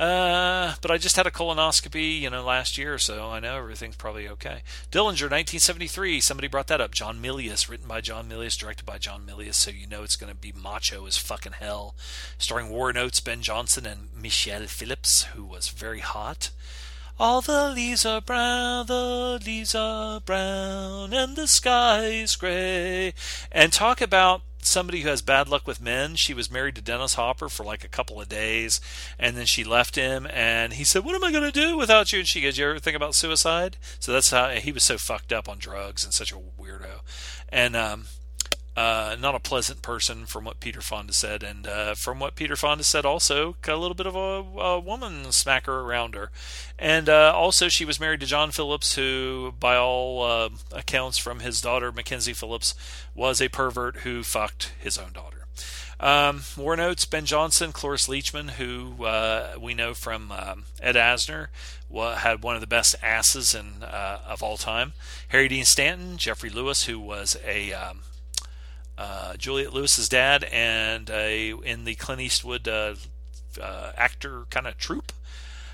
Uh, 0.00 0.76
but 0.80 0.90
I 0.90 0.96
just 0.96 1.16
had 1.16 1.26
a 1.26 1.30
colonoscopy, 1.30 2.22
you 2.22 2.30
know, 2.30 2.42
last 2.42 2.78
year, 2.78 2.96
so 2.96 3.28
I 3.28 3.38
know 3.38 3.58
everything's 3.58 3.96
probably 3.96 4.26
okay. 4.28 4.62
Dillinger, 4.90 5.28
1973. 5.28 6.22
Somebody 6.22 6.48
brought 6.48 6.68
that 6.68 6.80
up. 6.80 6.92
John 6.92 7.20
Milius, 7.20 7.68
written 7.68 7.86
by 7.86 8.00
John 8.00 8.26
Milius, 8.26 8.58
directed 8.58 8.86
by 8.86 8.96
John 8.96 9.26
Milius, 9.26 9.56
so 9.56 9.70
you 9.70 9.86
know 9.86 10.02
it's 10.02 10.16
going 10.16 10.32
to 10.32 10.38
be 10.38 10.52
macho 10.52 11.04
as 11.04 11.18
fucking 11.18 11.52
hell. 11.60 11.94
Starring 12.38 12.70
Warren 12.70 12.96
Oates, 12.96 13.20
Ben 13.20 13.42
Johnson, 13.42 13.84
and 13.84 14.08
Michelle 14.16 14.66
Phillips, 14.68 15.24
who 15.34 15.44
was 15.44 15.68
very 15.68 16.00
hot. 16.00 16.48
All 17.18 17.42
the 17.42 17.68
leaves 17.68 18.06
are 18.06 18.22
brown, 18.22 18.86
the 18.86 19.38
leaves 19.44 19.74
are 19.74 20.20
brown, 20.20 21.12
and 21.12 21.36
the 21.36 21.46
sky 21.46 22.04
is 22.06 22.36
gray. 22.36 23.12
And 23.52 23.70
talk 23.70 24.00
about 24.00 24.40
somebody 24.62 25.00
who 25.00 25.08
has 25.08 25.22
bad 25.22 25.48
luck 25.48 25.66
with 25.66 25.80
men. 25.80 26.16
She 26.16 26.34
was 26.34 26.50
married 26.50 26.74
to 26.76 26.82
Dennis 26.82 27.14
Hopper 27.14 27.48
for 27.48 27.64
like 27.64 27.84
a 27.84 27.88
couple 27.88 28.20
of 28.20 28.28
days, 28.28 28.80
and 29.18 29.36
then 29.36 29.46
she 29.46 29.64
left 29.64 29.96
him. 29.96 30.26
And 30.30 30.74
he 30.74 30.84
said, 30.84 31.04
"What 31.04 31.14
am 31.14 31.24
I 31.24 31.32
going 31.32 31.50
to 31.50 31.52
do 31.52 31.76
without 31.76 32.12
you?" 32.12 32.20
And 32.20 32.28
she 32.28 32.40
goes, 32.40 32.58
"You 32.58 32.70
ever 32.70 32.78
think 32.78 32.96
about 32.96 33.14
suicide?" 33.14 33.76
So 33.98 34.12
that's 34.12 34.30
how 34.30 34.50
he 34.50 34.72
was 34.72 34.84
so 34.84 34.98
fucked 34.98 35.32
up 35.32 35.48
on 35.48 35.58
drugs 35.58 36.04
and 36.04 36.12
such 36.12 36.32
a 36.32 36.36
weirdo. 36.36 37.00
And 37.48 37.76
um, 37.76 38.06
uh, 38.80 39.16
not 39.20 39.34
a 39.34 39.40
pleasant 39.40 39.82
person, 39.82 40.24
from 40.24 40.44
what 40.44 40.58
Peter 40.58 40.80
Fonda 40.80 41.12
said, 41.12 41.42
and 41.42 41.66
uh, 41.66 41.94
from 41.94 42.18
what 42.18 42.34
Peter 42.34 42.56
Fonda 42.56 42.82
said, 42.82 43.04
also 43.04 43.56
got 43.60 43.74
a 43.74 43.76
little 43.76 43.94
bit 43.94 44.06
of 44.06 44.16
a, 44.16 44.58
a 44.58 44.80
woman 44.80 45.24
smacker 45.26 45.84
around 45.84 46.14
her, 46.14 46.30
and 46.78 47.06
uh, 47.06 47.30
also 47.34 47.68
she 47.68 47.84
was 47.84 48.00
married 48.00 48.20
to 48.20 48.26
John 48.26 48.50
Phillips, 48.50 48.94
who, 48.94 49.52
by 49.60 49.76
all 49.76 50.22
uh, 50.22 50.48
accounts 50.72 51.18
from 51.18 51.40
his 51.40 51.60
daughter 51.60 51.92
Mackenzie 51.92 52.32
Phillips, 52.32 52.74
was 53.14 53.42
a 53.42 53.50
pervert 53.50 53.96
who 53.96 54.22
fucked 54.22 54.72
his 54.78 54.96
own 54.96 55.12
daughter. 55.12 55.44
Um, 56.00 56.44
Warren 56.56 56.80
Oates, 56.80 57.04
Ben 57.04 57.26
Johnson, 57.26 57.72
Cloris 57.72 58.08
Leachman, 58.08 58.52
who 58.52 59.04
uh, 59.04 59.56
we 59.60 59.74
know 59.74 59.92
from 59.92 60.32
um, 60.32 60.64
Ed 60.80 60.94
Asner, 60.94 61.48
had 61.92 62.42
one 62.42 62.54
of 62.54 62.62
the 62.62 62.66
best 62.66 62.94
asses 63.02 63.54
in, 63.54 63.82
uh, 63.82 64.20
of 64.26 64.42
all 64.42 64.56
time. 64.56 64.94
Harry 65.28 65.48
Dean 65.48 65.66
Stanton, 65.66 66.16
Geoffrey 66.16 66.48
Lewis, 66.48 66.84
who 66.84 66.98
was 66.98 67.36
a 67.46 67.74
um, 67.74 68.00
uh, 69.00 69.34
Juliette 69.36 69.72
Lewis's 69.72 70.10
dad, 70.10 70.44
and 70.44 71.08
in 71.08 71.84
the 71.84 71.94
Clint 71.94 72.20
Eastwood 72.20 72.68
uh, 72.68 72.94
uh, 73.60 73.92
actor 73.96 74.44
kind 74.50 74.66
of 74.66 74.76
troupe. 74.76 75.12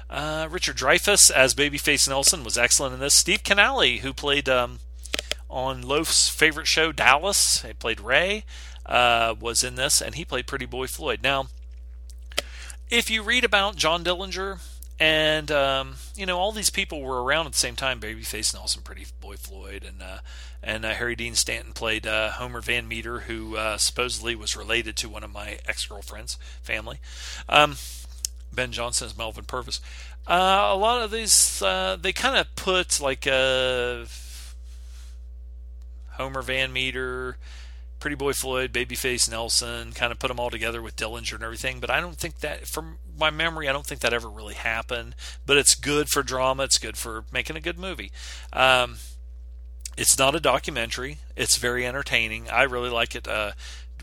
Uh, 0.08 0.46
Richard 0.48 0.76
Dreyfuss 0.76 1.30
as 1.32 1.54
Babyface 1.54 2.08
Nelson 2.08 2.44
was 2.44 2.56
excellent 2.56 2.94
in 2.94 3.00
this. 3.00 3.16
Steve 3.16 3.42
Kanaly, 3.42 3.98
who 3.98 4.12
played 4.12 4.48
um, 4.48 4.78
on 5.50 5.82
Loaf's 5.82 6.28
favorite 6.28 6.68
show 6.68 6.92
Dallas, 6.92 7.62
he 7.62 7.72
played 7.72 8.00
Ray, 8.00 8.44
uh, 8.86 9.34
was 9.38 9.64
in 9.64 9.74
this, 9.74 10.00
and 10.00 10.14
he 10.14 10.24
played 10.24 10.46
Pretty 10.46 10.66
Boy 10.66 10.86
Floyd. 10.86 11.20
Now, 11.22 11.46
if 12.88 13.10
you 13.10 13.24
read 13.24 13.42
about 13.42 13.74
John 13.74 14.04
Dillinger, 14.04 14.60
and 14.98 15.50
um, 15.50 15.96
you 16.14 16.26
know 16.26 16.38
all 16.38 16.52
these 16.52 16.70
people 16.70 17.02
were 17.02 17.22
around 17.22 17.46
at 17.46 17.52
the 17.52 17.58
same 17.58 17.76
time. 17.76 18.00
Babyface 18.00 18.54
Nelson, 18.54 18.82
Pretty 18.82 19.06
Boy 19.20 19.36
Floyd, 19.36 19.84
and 19.86 20.02
uh, 20.02 20.18
and 20.62 20.84
uh, 20.84 20.94
Harry 20.94 21.14
Dean 21.14 21.34
Stanton 21.34 21.72
played 21.72 22.06
uh, 22.06 22.30
Homer 22.30 22.60
Van 22.60 22.88
Meter, 22.88 23.20
who 23.20 23.56
uh, 23.56 23.76
supposedly 23.76 24.34
was 24.34 24.56
related 24.56 24.96
to 24.96 25.08
one 25.08 25.22
of 25.22 25.32
my 25.32 25.58
ex 25.66 25.86
girlfriends' 25.86 26.38
family. 26.62 26.98
Um, 27.48 27.76
ben 28.52 28.72
Johnson 28.72 29.06
is 29.06 29.16
Melvin 29.16 29.44
Purvis. 29.44 29.80
Uh, 30.26 30.70
a 30.72 30.76
lot 30.76 31.02
of 31.02 31.10
these 31.10 31.62
uh, 31.62 31.96
they 32.00 32.12
kind 32.12 32.36
of 32.36 32.54
put 32.56 33.00
like 33.00 33.24
Homer 33.24 34.06
Van 36.42 36.72
Meter 36.72 37.36
Pretty 38.06 38.14
Boy 38.14 38.34
Floyd, 38.34 38.72
Babyface 38.72 39.28
Nelson, 39.28 39.90
kind 39.90 40.12
of 40.12 40.20
put 40.20 40.28
them 40.28 40.38
all 40.38 40.48
together 40.48 40.80
with 40.80 40.94
Dillinger 40.94 41.34
and 41.34 41.42
everything. 41.42 41.80
But 41.80 41.90
I 41.90 42.00
don't 42.00 42.16
think 42.16 42.38
that, 42.38 42.68
from 42.68 42.98
my 43.18 43.30
memory, 43.30 43.68
I 43.68 43.72
don't 43.72 43.84
think 43.84 44.00
that 44.02 44.12
ever 44.12 44.28
really 44.28 44.54
happened. 44.54 45.16
But 45.44 45.56
it's 45.56 45.74
good 45.74 46.08
for 46.08 46.22
drama. 46.22 46.62
It's 46.62 46.78
good 46.78 46.96
for 46.96 47.24
making 47.32 47.56
a 47.56 47.60
good 47.60 47.80
movie. 47.80 48.12
Um, 48.52 48.98
it's 49.98 50.16
not 50.16 50.36
a 50.36 50.38
documentary. 50.38 51.18
It's 51.34 51.56
very 51.56 51.84
entertaining. 51.84 52.48
I 52.48 52.62
really 52.62 52.90
like 52.90 53.16
it. 53.16 53.26
Uh, 53.26 53.54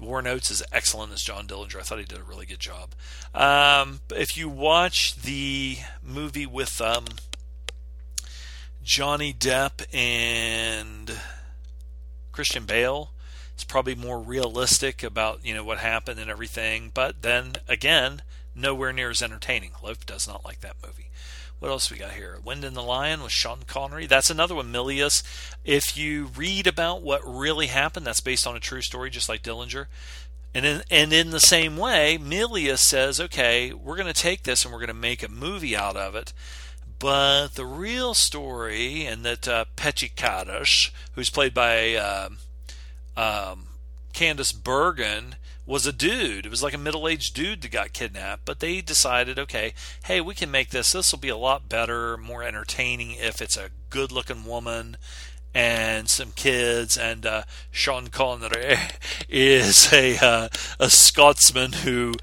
Warren 0.01 0.27
Oates 0.27 0.51
is 0.51 0.61
excellent 0.73 1.13
as 1.13 1.21
John 1.21 1.47
Dillinger. 1.47 1.77
I 1.77 1.83
thought 1.83 1.99
he 1.99 2.03
did 2.03 2.19
a 2.19 2.23
really 2.23 2.45
good 2.45 2.59
job. 2.59 2.89
Um, 3.33 4.01
if 4.13 4.35
you 4.35 4.49
watch 4.49 5.15
the 5.15 5.77
movie 6.01 6.45
with 6.45 6.81
um, 6.81 7.05
Johnny 8.83 9.33
Depp 9.33 9.85
and 9.95 11.09
Christian 12.33 12.65
Bale, 12.65 13.12
it's 13.53 13.63
probably 13.63 13.95
more 13.95 14.19
realistic 14.19 15.03
about 15.03 15.45
you 15.45 15.53
know 15.53 15.63
what 15.63 15.79
happened 15.79 16.19
and 16.19 16.29
everything. 16.29 16.91
But 16.93 17.21
then 17.21 17.53
again, 17.67 18.21
nowhere 18.55 18.93
near 18.93 19.09
as 19.09 19.21
entertaining. 19.21 19.71
Loaf 19.83 20.05
does 20.05 20.27
not 20.27 20.45
like 20.45 20.61
that 20.61 20.77
movie. 20.85 21.09
What 21.59 21.69
else 21.69 21.89
we 21.89 21.97
got 21.97 22.11
here? 22.11 22.39
Wind 22.43 22.65
and 22.65 22.75
the 22.75 22.81
Lion 22.81 23.23
with 23.23 23.31
Sean 23.31 23.59
Connery. 23.65 24.05
That's 24.05 24.29
another 24.29 24.53
one. 24.53 24.73
Milius. 24.73 25.23
If 25.63 25.95
you 25.95 26.29
read 26.35 26.67
about 26.67 27.01
what 27.01 27.21
really 27.25 27.67
happened, 27.67 28.05
that's 28.05 28.19
based 28.19 28.45
on 28.45 28.57
a 28.57 28.59
true 28.59 28.81
story, 28.81 29.09
just 29.09 29.29
like 29.29 29.43
Dillinger. 29.43 29.85
And 30.53 30.65
in, 30.65 30.83
and 30.91 31.13
in 31.13 31.29
the 31.29 31.39
same 31.39 31.77
way, 31.77 32.19
Milius 32.21 32.79
says, 32.79 33.19
okay, 33.19 33.71
we're 33.71 33.95
going 33.95 34.11
to 34.11 34.21
take 34.21 34.43
this 34.43 34.65
and 34.65 34.73
we're 34.73 34.79
going 34.81 34.89
to 34.89 34.93
make 34.93 35.23
a 35.23 35.29
movie 35.29 35.75
out 35.75 35.95
of 35.95 36.15
it. 36.15 36.33
But 36.99 37.55
the 37.55 37.65
real 37.65 38.13
story, 38.13 39.05
and 39.05 39.25
that 39.25 39.47
uh, 39.47 39.65
who's 41.15 41.29
played 41.29 41.53
by 41.53 41.95
uh, 41.95 42.29
um, 43.15 43.67
Candice 44.13 44.53
Bergen 44.53 45.35
was 45.65 45.85
a 45.85 45.93
dude. 45.93 46.45
It 46.45 46.49
was 46.49 46.63
like 46.63 46.73
a 46.73 46.77
middle 46.77 47.07
aged 47.07 47.35
dude 47.35 47.61
that 47.61 47.71
got 47.71 47.93
kidnapped. 47.93 48.45
But 48.45 48.59
they 48.59 48.81
decided, 48.81 49.39
okay, 49.39 49.73
hey, 50.05 50.21
we 50.21 50.35
can 50.35 50.51
make 50.51 50.69
this. 50.69 50.91
This 50.91 51.11
will 51.11 51.19
be 51.19 51.29
a 51.29 51.37
lot 51.37 51.69
better, 51.69 52.17
more 52.17 52.43
entertaining 52.43 53.11
if 53.11 53.41
it's 53.41 53.57
a 53.57 53.71
good 53.89 54.11
looking 54.11 54.45
woman 54.45 54.97
and 55.53 56.09
some 56.09 56.31
kids. 56.31 56.97
And 56.97 57.25
uh, 57.25 57.43
Sean 57.71 58.07
Connery 58.07 58.77
is 59.29 59.91
a, 59.93 60.17
uh, 60.17 60.49
a 60.79 60.89
Scotsman 60.89 61.73
who 61.73 62.13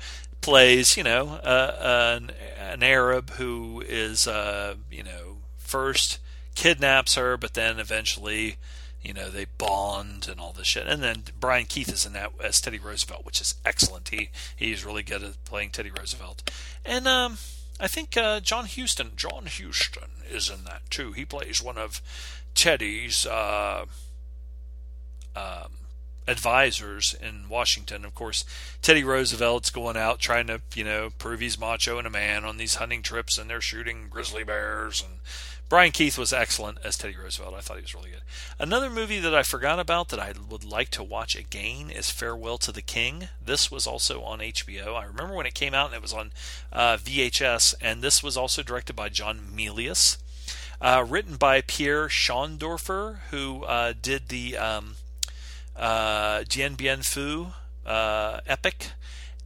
plays, 0.40 0.96
you 0.96 1.02
know, 1.02 1.28
uh, 1.42 2.18
an, 2.20 2.30
an, 2.58 2.82
Arab 2.82 3.30
who 3.30 3.82
is, 3.86 4.26
uh, 4.26 4.74
you 4.90 5.02
know, 5.02 5.38
first 5.58 6.18
kidnaps 6.54 7.14
her, 7.14 7.36
but 7.36 7.54
then 7.54 7.78
eventually 7.78 8.56
you 9.02 9.14
know 9.14 9.30
they 9.30 9.46
bond 9.58 10.28
and 10.28 10.40
all 10.40 10.52
this 10.52 10.66
shit. 10.66 10.86
And 10.86 11.02
then 11.02 11.24
Brian 11.38 11.66
Keith 11.66 11.92
is 11.92 12.04
in 12.04 12.12
that 12.12 12.32
as 12.42 12.60
Teddy 12.60 12.78
Roosevelt, 12.78 13.24
which 13.24 13.40
is 13.40 13.54
excellent. 13.64 14.08
He 14.08 14.30
he's 14.54 14.84
really 14.84 15.02
good 15.02 15.22
at 15.22 15.44
playing 15.44 15.70
Teddy 15.70 15.90
Roosevelt. 15.90 16.50
And 16.84 17.06
um, 17.06 17.38
I 17.78 17.88
think 17.88 18.16
uh, 18.16 18.40
John 18.40 18.66
Huston 18.66 19.12
John 19.16 19.46
Huston 19.46 20.10
is 20.30 20.50
in 20.50 20.64
that 20.64 20.82
too. 20.90 21.12
He 21.12 21.24
plays 21.24 21.62
one 21.62 21.78
of 21.78 22.02
Teddy's 22.54 23.24
uh, 23.24 23.86
um, 25.34 25.72
advisors 26.28 27.14
in 27.20 27.48
Washington. 27.48 28.04
Of 28.04 28.14
course, 28.14 28.44
Teddy 28.82 29.02
Roosevelt's 29.02 29.70
going 29.70 29.96
out 29.96 30.18
trying 30.18 30.46
to 30.48 30.60
you 30.74 30.84
know 30.84 31.10
prove 31.18 31.40
he's 31.40 31.58
macho 31.58 31.96
and 31.98 32.06
a 32.06 32.10
man 32.10 32.44
on 32.44 32.58
these 32.58 32.76
hunting 32.76 33.02
trips, 33.02 33.38
and 33.38 33.48
they're 33.48 33.62
shooting 33.62 34.08
grizzly 34.10 34.44
bears 34.44 35.02
and 35.02 35.20
Brian 35.70 35.92
Keith 35.92 36.18
was 36.18 36.32
excellent 36.32 36.78
as 36.82 36.98
Teddy 36.98 37.16
Roosevelt. 37.16 37.54
I 37.54 37.60
thought 37.60 37.76
he 37.76 37.82
was 37.82 37.94
really 37.94 38.10
good. 38.10 38.22
Another 38.58 38.90
movie 38.90 39.20
that 39.20 39.36
I 39.36 39.44
forgot 39.44 39.78
about 39.78 40.08
that 40.08 40.18
I 40.18 40.34
would 40.50 40.64
like 40.64 40.88
to 40.90 41.04
watch 41.04 41.36
again 41.36 41.90
is 41.90 42.10
Farewell 42.10 42.58
to 42.58 42.72
the 42.72 42.82
King. 42.82 43.28
This 43.40 43.70
was 43.70 43.86
also 43.86 44.20
on 44.22 44.40
HBO. 44.40 44.96
I 44.96 45.04
remember 45.04 45.32
when 45.32 45.46
it 45.46 45.54
came 45.54 45.72
out 45.72 45.86
and 45.86 45.94
it 45.94 46.02
was 46.02 46.12
on 46.12 46.32
uh, 46.72 46.96
VHS, 46.96 47.76
and 47.80 48.02
this 48.02 48.20
was 48.20 48.36
also 48.36 48.64
directed 48.64 48.96
by 48.96 49.10
John 49.10 49.42
Milius. 49.54 50.18
Uh, 50.80 51.04
written 51.08 51.36
by 51.36 51.60
Pierre 51.60 52.08
Schoendoerffer, 52.08 53.18
who 53.30 53.62
uh, 53.62 53.92
did 54.02 54.28
the 54.28 54.56
um, 54.56 54.96
uh, 55.76 56.42
Dien 56.48 56.74
Bien 56.74 56.98
Phu 56.98 57.52
uh, 57.86 58.40
epic 58.44 58.88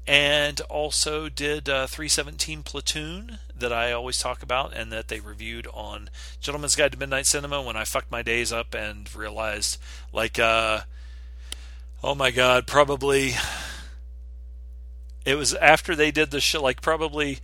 and 0.06 0.60
also 0.62 1.28
did 1.28 1.68
uh, 1.68 1.86
317 1.86 2.62
Platoon 2.62 3.38
that 3.56 3.72
I 3.72 3.92
always 3.92 4.18
talk 4.18 4.42
about 4.42 4.74
and 4.74 4.90
that 4.92 5.08
they 5.08 5.20
reviewed 5.20 5.66
on 5.72 6.10
Gentleman's 6.40 6.74
Guide 6.74 6.92
to 6.92 6.98
Midnight 6.98 7.26
Cinema 7.26 7.62
when 7.62 7.76
I 7.76 7.84
fucked 7.84 8.10
my 8.10 8.22
days 8.22 8.52
up 8.52 8.74
and 8.74 9.12
realized 9.14 9.78
like 10.12 10.38
uh 10.38 10.80
oh 12.02 12.14
my 12.14 12.30
god 12.30 12.66
probably 12.66 13.34
it 15.24 15.36
was 15.36 15.54
after 15.54 15.94
they 15.94 16.10
did 16.10 16.30
the 16.30 16.40
show 16.40 16.62
like 16.62 16.82
probably 16.82 17.38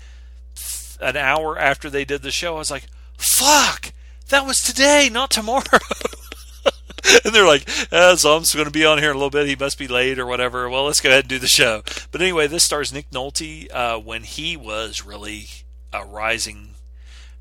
an 1.01 1.17
hour 1.17 1.59
after 1.59 1.89
they 1.89 2.05
did 2.05 2.23
the 2.23 2.31
show 2.31 2.57
I 2.57 2.59
was 2.59 2.71
like 2.71 2.87
fuck 3.17 3.93
that 4.29 4.45
was 4.45 4.59
today 4.59 5.09
not 5.11 5.31
tomorrow 5.31 5.63
and 7.25 7.35
they're 7.35 7.47
like, 7.47 7.69
oh, 7.93 8.15
Zom's 8.15 8.55
going 8.55 8.67
to 8.67 8.71
be 8.71 8.85
on 8.85 8.99
here 8.99 9.11
in 9.11 9.17
a 9.17 9.19
little 9.19 9.31
bit. 9.31 9.47
He 9.47 9.57
must 9.57 9.79
be 9.79 9.89
late 9.89 10.19
or 10.19 10.27
whatever. 10.27 10.69
Well, 10.69 10.85
let's 10.85 11.01
go 11.01 11.09
ahead 11.09 11.25
and 11.25 11.29
do 11.29 11.39
the 11.39 11.47
show. 11.47 11.83
But 12.11 12.21
anyway, 12.21 12.47
this 12.47 12.65
stars 12.65 12.93
Nick 12.93 13.11
Nolte 13.11 13.69
uh, 13.73 13.99
when 13.99 14.25
he 14.25 14.57
was 14.57 15.05
really 15.05 15.47
a 15.93 16.05
rising 16.05 16.75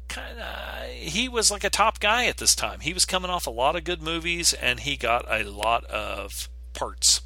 kind 0.08 0.40
of. 0.40 0.90
He 0.92 1.30
was 1.30 1.50
like 1.52 1.64
a 1.64 1.70
top 1.70 2.00
guy 2.00 2.26
at 2.26 2.38
this 2.38 2.56
time. 2.56 2.82
He 2.82 2.94
was 2.94 3.06
coming 3.06 3.32
off 3.32 3.48
a 3.48 3.52
lot 3.52 3.76
of 3.76 3.84
good 3.84 4.02
movies, 4.02 4.54
and 4.54 4.82
he 4.82 4.98
got 4.98 5.26
a 5.30 5.44
lot 5.44 5.86
of 5.86 6.50
parts. 6.74 7.22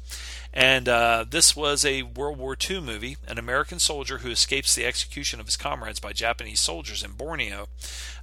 And 0.52 0.88
uh, 0.88 1.24
this 1.28 1.56
was 1.56 1.84
a 1.84 2.02
World 2.02 2.38
War 2.38 2.56
II 2.58 2.80
movie. 2.80 3.16
An 3.26 3.38
American 3.38 3.80
soldier 3.80 4.18
who 4.18 4.30
escapes 4.30 4.74
the 4.74 4.86
execution 4.86 5.40
of 5.40 5.46
his 5.46 5.56
comrades 5.56 5.98
by 5.98 6.12
Japanese 6.12 6.60
soldiers 6.60 7.02
in 7.02 7.12
Borneo 7.12 7.66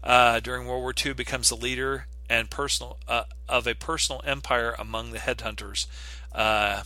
uh, 0.02 0.40
during 0.40 0.66
World 0.66 0.82
War 0.82 0.94
II 1.06 1.14
becomes 1.14 1.50
the 1.50 1.56
leader 1.56 2.08
and 2.30 2.50
personal 2.50 2.98
uh, 3.10 3.24
of 3.50 3.68
a 3.68 3.76
personal 3.76 4.22
empire 4.24 4.74
among 4.80 5.12
the 5.12 5.20
headhunters, 5.20 5.86
uh, 6.32 6.84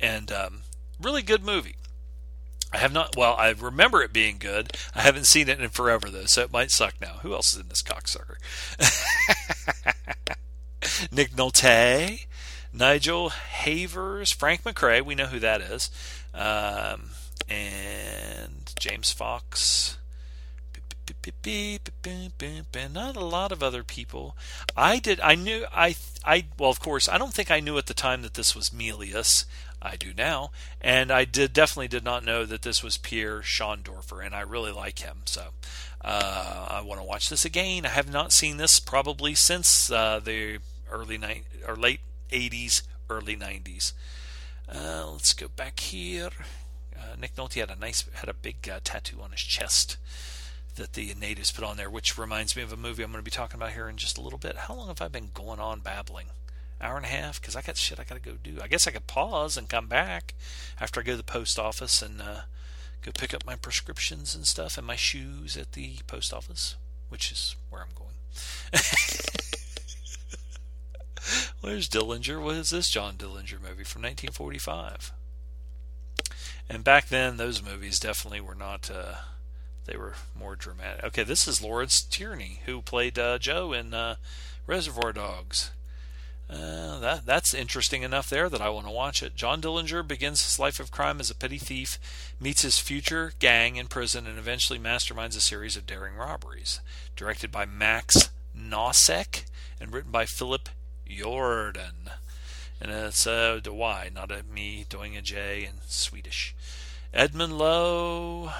and 0.00 0.32
um, 0.32 0.62
really 0.98 1.22
good 1.22 1.44
movie. 1.44 1.76
I 2.72 2.78
have 2.78 2.92
not. 2.92 3.16
Well, 3.16 3.34
I 3.38 3.50
remember 3.50 4.02
it 4.02 4.12
being 4.12 4.36
good. 4.38 4.76
I 4.94 5.00
haven't 5.00 5.24
seen 5.24 5.48
it 5.48 5.60
in 5.60 5.70
forever 5.70 6.10
though, 6.10 6.26
so 6.26 6.42
it 6.42 6.52
might 6.52 6.70
suck 6.70 6.94
now. 7.00 7.18
Who 7.22 7.32
else 7.32 7.54
is 7.54 7.60
in 7.60 7.68
this 7.68 7.82
cocksucker? 7.82 8.36
Nick 11.10 11.32
Nolte, 11.32 12.26
Nigel 12.72 13.30
Havers, 13.30 14.32
Frank 14.32 14.64
McRae, 14.64 15.02
we 15.02 15.14
know 15.14 15.26
who 15.26 15.38
that 15.40 15.60
is, 15.60 15.90
um, 16.34 17.10
and 17.48 18.72
James 18.78 19.12
Fox. 19.12 19.96
Not 22.92 23.16
a 23.16 23.24
lot 23.24 23.52
of 23.52 23.62
other 23.62 23.82
people. 23.82 24.36
I 24.76 24.98
did. 24.98 25.20
I 25.20 25.34
knew. 25.34 25.64
I. 25.72 25.96
I. 26.24 26.46
Well, 26.58 26.70
of 26.70 26.80
course, 26.80 27.08
I 27.08 27.16
don't 27.16 27.32
think 27.32 27.50
I 27.50 27.60
knew 27.60 27.78
at 27.78 27.86
the 27.86 27.94
time 27.94 28.22
that 28.22 28.34
this 28.34 28.54
was 28.54 28.70
Milius. 28.70 29.46
I 29.80 29.96
do 29.96 30.12
now, 30.16 30.50
and 30.80 31.10
I 31.12 31.24
did 31.24 31.52
definitely 31.52 31.88
did 31.88 32.04
not 32.04 32.24
know 32.24 32.44
that 32.44 32.62
this 32.62 32.82
was 32.82 32.96
Pierre 32.96 33.40
Schoendoerffer, 33.40 34.24
and 34.24 34.34
I 34.34 34.40
really 34.40 34.72
like 34.72 34.98
him. 34.98 35.22
So 35.24 35.48
uh, 36.00 36.66
I 36.70 36.80
want 36.80 37.00
to 37.00 37.06
watch 37.06 37.28
this 37.28 37.44
again. 37.44 37.86
I 37.86 37.90
have 37.90 38.10
not 38.12 38.32
seen 38.32 38.56
this 38.56 38.80
probably 38.80 39.34
since 39.34 39.90
uh, 39.90 40.20
the 40.22 40.58
early 40.90 41.18
night 41.18 41.44
or 41.66 41.76
late 41.76 42.00
'80s, 42.30 42.82
early 43.08 43.36
'90s. 43.36 43.92
Uh, 44.68 45.10
let's 45.12 45.32
go 45.32 45.48
back 45.48 45.80
here. 45.80 46.30
Uh, 46.96 47.14
Nick 47.18 47.36
Nolte 47.36 47.60
had 47.60 47.70
a 47.70 47.76
nice, 47.76 48.04
had 48.14 48.28
a 48.28 48.34
big 48.34 48.68
uh, 48.68 48.80
tattoo 48.82 49.20
on 49.22 49.30
his 49.30 49.40
chest 49.40 49.96
that 50.74 50.94
the 50.94 51.14
natives 51.14 51.52
put 51.52 51.64
on 51.64 51.76
there, 51.76 51.90
which 51.90 52.18
reminds 52.18 52.56
me 52.56 52.62
of 52.62 52.72
a 52.72 52.76
movie 52.76 53.02
I'm 53.02 53.12
going 53.12 53.22
to 53.22 53.24
be 53.24 53.30
talking 53.30 53.60
about 53.60 53.72
here 53.72 53.88
in 53.88 53.96
just 53.96 54.18
a 54.18 54.20
little 54.20 54.38
bit. 54.38 54.56
How 54.56 54.74
long 54.74 54.88
have 54.88 55.02
I 55.02 55.08
been 55.08 55.30
going 55.34 55.60
on 55.60 55.80
babbling? 55.80 56.26
Hour 56.80 56.96
and 56.96 57.06
a 57.06 57.08
half? 57.08 57.40
Because 57.40 57.56
I 57.56 57.62
got 57.62 57.76
shit 57.76 57.98
I 57.98 58.04
got 58.04 58.22
to 58.22 58.30
go 58.30 58.36
do. 58.42 58.58
I 58.62 58.68
guess 58.68 58.86
I 58.86 58.92
could 58.92 59.06
pause 59.06 59.56
and 59.56 59.68
come 59.68 59.86
back 59.86 60.34
after 60.80 61.00
I 61.00 61.02
go 61.02 61.12
to 61.12 61.16
the 61.16 61.24
post 61.24 61.58
office 61.58 62.02
and 62.02 62.22
uh, 62.22 62.42
go 63.02 63.10
pick 63.12 63.34
up 63.34 63.44
my 63.44 63.56
prescriptions 63.56 64.34
and 64.34 64.46
stuff 64.46 64.78
and 64.78 64.86
my 64.86 64.96
shoes 64.96 65.56
at 65.56 65.72
the 65.72 65.96
post 66.06 66.32
office, 66.32 66.76
which 67.08 67.32
is 67.32 67.56
where 67.70 67.82
I'm 67.82 67.88
going. 67.94 68.14
Where's 71.60 71.88
Dillinger? 71.88 72.40
What 72.42 72.54
is 72.54 72.70
this 72.70 72.88
John 72.88 73.14
Dillinger 73.16 73.60
movie 73.60 73.84
from 73.84 74.02
1945? 74.02 75.12
And 76.70 76.84
back 76.84 77.08
then, 77.08 77.36
those 77.36 77.62
movies 77.62 77.98
definitely 77.98 78.40
were 78.40 78.54
not. 78.54 78.90
Uh, 78.90 79.14
they 79.86 79.96
were 79.96 80.14
more 80.38 80.54
dramatic. 80.54 81.02
Okay, 81.04 81.24
this 81.24 81.48
is 81.48 81.62
Lawrence 81.62 82.02
Tierney, 82.02 82.60
who 82.66 82.82
played 82.82 83.18
uh, 83.18 83.38
Joe 83.38 83.72
in 83.72 83.94
uh, 83.94 84.16
Reservoir 84.66 85.12
Dogs. 85.12 85.70
Uh, 86.50 86.98
that 87.00 87.26
that's 87.26 87.52
interesting 87.52 88.02
enough 88.02 88.30
there 88.30 88.48
that 88.48 88.62
I 88.62 88.70
want 88.70 88.86
to 88.86 88.92
watch 88.92 89.22
it. 89.22 89.36
John 89.36 89.60
Dillinger 89.60 90.06
begins 90.06 90.42
his 90.42 90.58
life 90.58 90.80
of 90.80 90.90
crime 90.90 91.20
as 91.20 91.30
a 91.30 91.34
petty 91.34 91.58
thief, 91.58 91.98
meets 92.40 92.62
his 92.62 92.78
future 92.78 93.32
gang 93.38 93.76
in 93.76 93.86
prison, 93.86 94.26
and 94.26 94.38
eventually 94.38 94.78
masterminds 94.78 95.36
a 95.36 95.40
series 95.40 95.76
of 95.76 95.86
daring 95.86 96.16
robberies. 96.16 96.80
Directed 97.16 97.52
by 97.52 97.66
Max 97.66 98.30
Nosseck 98.56 99.44
and 99.78 99.92
written 99.92 100.10
by 100.10 100.24
Philip 100.24 100.70
Yordan. 101.06 102.12
And 102.80 102.90
it's 102.92 103.26
uh, 103.26 103.60
a 103.64 103.72
Y, 103.72 104.10
not 104.14 104.30
a 104.30 104.42
me 104.42 104.86
doing 104.88 105.16
a 105.16 105.22
J 105.22 105.64
in 105.64 105.80
Swedish. 105.86 106.54
Edmund 107.12 107.58
Lowe. 107.58 108.52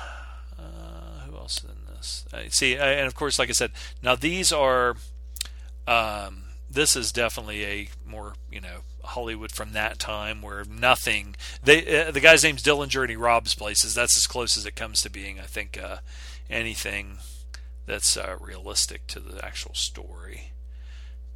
Uh, 0.58 1.20
who 1.26 1.36
else 1.36 1.62
in 1.64 1.86
this? 1.94 2.26
Uh, 2.32 2.42
see, 2.50 2.76
and 2.76 3.06
of 3.06 3.14
course, 3.14 3.38
like 3.38 3.48
I 3.48 3.52
said, 3.52 3.70
now 4.02 4.14
these 4.14 4.52
are. 4.52 4.96
Um, 5.86 6.47
this 6.70 6.96
is 6.96 7.12
definitely 7.12 7.64
a 7.64 7.88
more 8.06 8.34
you 8.50 8.60
know 8.60 8.80
Hollywood 9.04 9.52
from 9.52 9.72
that 9.72 9.98
time 9.98 10.42
where 10.42 10.64
nothing. 10.64 11.36
They 11.62 12.06
uh, 12.06 12.10
the 12.10 12.20
guy's 12.20 12.44
name's 12.44 12.62
Dillinger 12.62 13.02
and 13.02 13.10
he 13.10 13.16
robs 13.16 13.54
places. 13.54 13.94
That's 13.94 14.16
as 14.16 14.26
close 14.26 14.56
as 14.56 14.66
it 14.66 14.76
comes 14.76 15.02
to 15.02 15.10
being. 15.10 15.38
I 15.40 15.44
think 15.44 15.78
uh, 15.82 15.98
anything 16.50 17.18
that's 17.86 18.16
uh, 18.16 18.36
realistic 18.40 19.06
to 19.08 19.20
the 19.20 19.44
actual 19.44 19.74
story. 19.74 20.52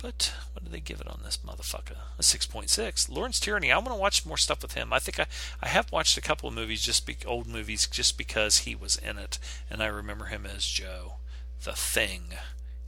But 0.03 0.35
what 0.53 0.65
did 0.65 0.73
they 0.73 0.81
give 0.81 1.01
it 1.01 1.07
on 1.07 1.21
this 1.23 1.39
motherfucker? 1.47 1.97
A 2.19 2.23
6.6. 2.23 3.09
Lawrence 3.09 3.39
Tierney. 3.39 3.71
I 3.71 3.77
want 3.77 3.91
to 3.91 3.95
watch 3.95 4.27
more 4.27 4.37
stuff 4.37 4.61
with 4.61 4.75
him. 4.75 4.93
I 4.93 4.99
think 4.99 5.21
I, 5.21 5.27
I 5.63 5.69
have 5.69 5.93
watched 5.93 6.19
a 6.19 6.21
couple 6.21 6.49
of 6.49 6.57
movies, 6.57 6.83
just 6.83 7.07
be, 7.07 7.17
old 7.25 7.47
movies, 7.47 7.87
just 7.87 8.19
because 8.19 8.59
he 8.59 8.75
was 8.75 8.97
in 8.97 9.17
it, 9.17 9.39
and 9.71 9.81
I 9.81 9.87
remember 9.87 10.25
him 10.25 10.45
as 10.45 10.67
Joe, 10.67 11.19
the 11.63 11.73
Thing. 11.73 12.23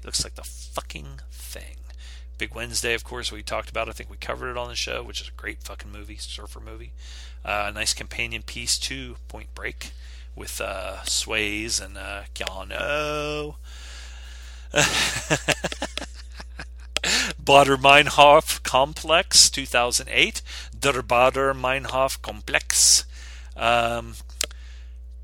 He 0.01 0.05
looks 0.05 0.25
like 0.25 0.35
the 0.35 0.43
fucking 0.43 1.21
Thing. 1.31 1.84
Big 2.37 2.55
Wednesday, 2.55 2.95
of 2.95 3.05
course, 3.05 3.31
we 3.31 3.43
talked 3.43 3.71
about. 3.71 3.89
I 3.89 3.93
think 3.93 4.11
we 4.11 4.17
covered 4.17 4.51
it 4.51 4.57
on 4.57 4.69
the 4.69 4.75
show, 4.75 5.03
which 5.03 5.21
is 5.21 5.29
a 5.29 5.33
great 5.33 5.63
fucking 5.63 5.93
movie, 5.93 6.17
surfer 6.17 6.61
movie. 6.61 6.93
Uh, 7.45 7.71
nice 7.75 7.95
companion 7.95 8.43
piece 8.43 8.79
to 8.79 9.17
Point 9.29 9.55
Break 9.55 9.93
with 10.35 10.61
uh, 10.61 10.97
Swayze 11.05 11.85
and 11.85 11.97
uh, 11.97 12.23
Keanu. 12.35 13.55
Baader 17.43 17.77
Meinhof 17.77 18.63
Complex, 18.63 19.51
2008. 19.51 20.43
Der 20.79 21.03
Baader 21.03 21.55
Meinhof 21.55 22.21
Komplex. 22.21 23.05
Um, 23.57 24.15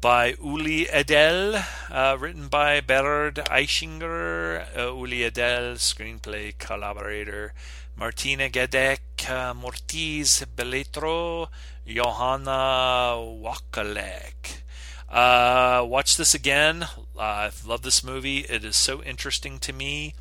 by 0.01 0.35
Uli 0.43 0.89
Edel, 0.89 1.63
uh, 1.91 2.17
written 2.19 2.49
by 2.49 2.81
Bernard 2.81 3.35
Eichinger, 3.51 4.65
uh, 4.77 4.95
Uli 4.95 5.25
Edel, 5.25 5.75
screenplay 5.75 6.57
collaborator, 6.59 7.53
Martina 7.97 8.49
Gedeck, 8.49 9.01
uh, 9.29 9.53
Moritz 9.53 10.45
Bleibtreu, 10.57 11.49
Johanna 11.87 13.17
Wokalek. 13.19 14.63
Uh, 15.09 15.85
watch 15.87 16.17
this 16.17 16.35
again. 16.35 16.87
I 17.19 17.51
love 17.67 17.83
this 17.83 18.03
movie. 18.03 18.39
It 18.39 18.65
is 18.65 18.77
so 18.77 19.03
interesting 19.03 19.59
to 19.59 19.73
me. 19.75 20.15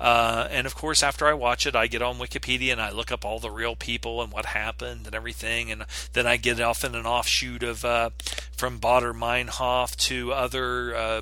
Uh, 0.00 0.48
and 0.50 0.66
of 0.66 0.74
course, 0.74 1.02
after 1.02 1.26
I 1.26 1.34
watch 1.34 1.66
it, 1.66 1.76
I 1.76 1.86
get 1.86 2.00
on 2.00 2.16
Wikipedia 2.16 2.72
and 2.72 2.80
I 2.80 2.90
look 2.90 3.12
up 3.12 3.24
all 3.24 3.38
the 3.38 3.50
real 3.50 3.76
people 3.76 4.22
and 4.22 4.32
what 4.32 4.46
happened 4.46 5.04
and 5.04 5.14
everything. 5.14 5.70
And 5.70 5.84
then 6.14 6.26
I 6.26 6.38
get 6.38 6.58
off 6.58 6.82
in 6.84 6.94
an 6.94 7.04
offshoot 7.04 7.62
of 7.62 7.84
uh, 7.84 8.10
from 8.56 8.80
Baader 8.80 9.12
Meinhof 9.12 9.94
to 10.08 10.32
other, 10.32 10.96
uh, 10.96 11.20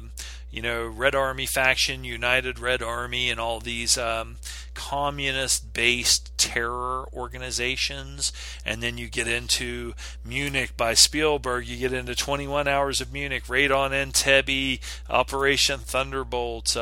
you 0.53 0.63
know, 0.63 0.87
Red 0.87 1.17
Army 1.17 1.45
faction, 1.45 2.05
United 2.05 2.61
Red 2.61 2.81
Army, 2.81 3.31
and 3.31 3.41
all 3.41 3.59
these 3.59 3.99
um, 3.99 4.37
communist 4.75 5.73
based 5.73 6.31
terror 6.39 7.09
organizations. 7.13 8.33
And 8.65 8.81
then 8.81 8.97
you 8.97 9.09
get 9.09 9.27
into 9.27 9.95
Munich 10.25 10.77
by 10.77 10.95
Spielberg. 10.95 11.67
You 11.67 11.79
get 11.79 11.93
into 11.93 12.15
21 12.15 12.69
Hours 12.69 13.01
of 13.01 13.13
Munich, 13.13 13.49
Raid 13.49 13.73
on 13.73 13.91
Entebbe, 13.91 14.79
Operation 15.11 15.81
Thunderbolt. 15.81 16.77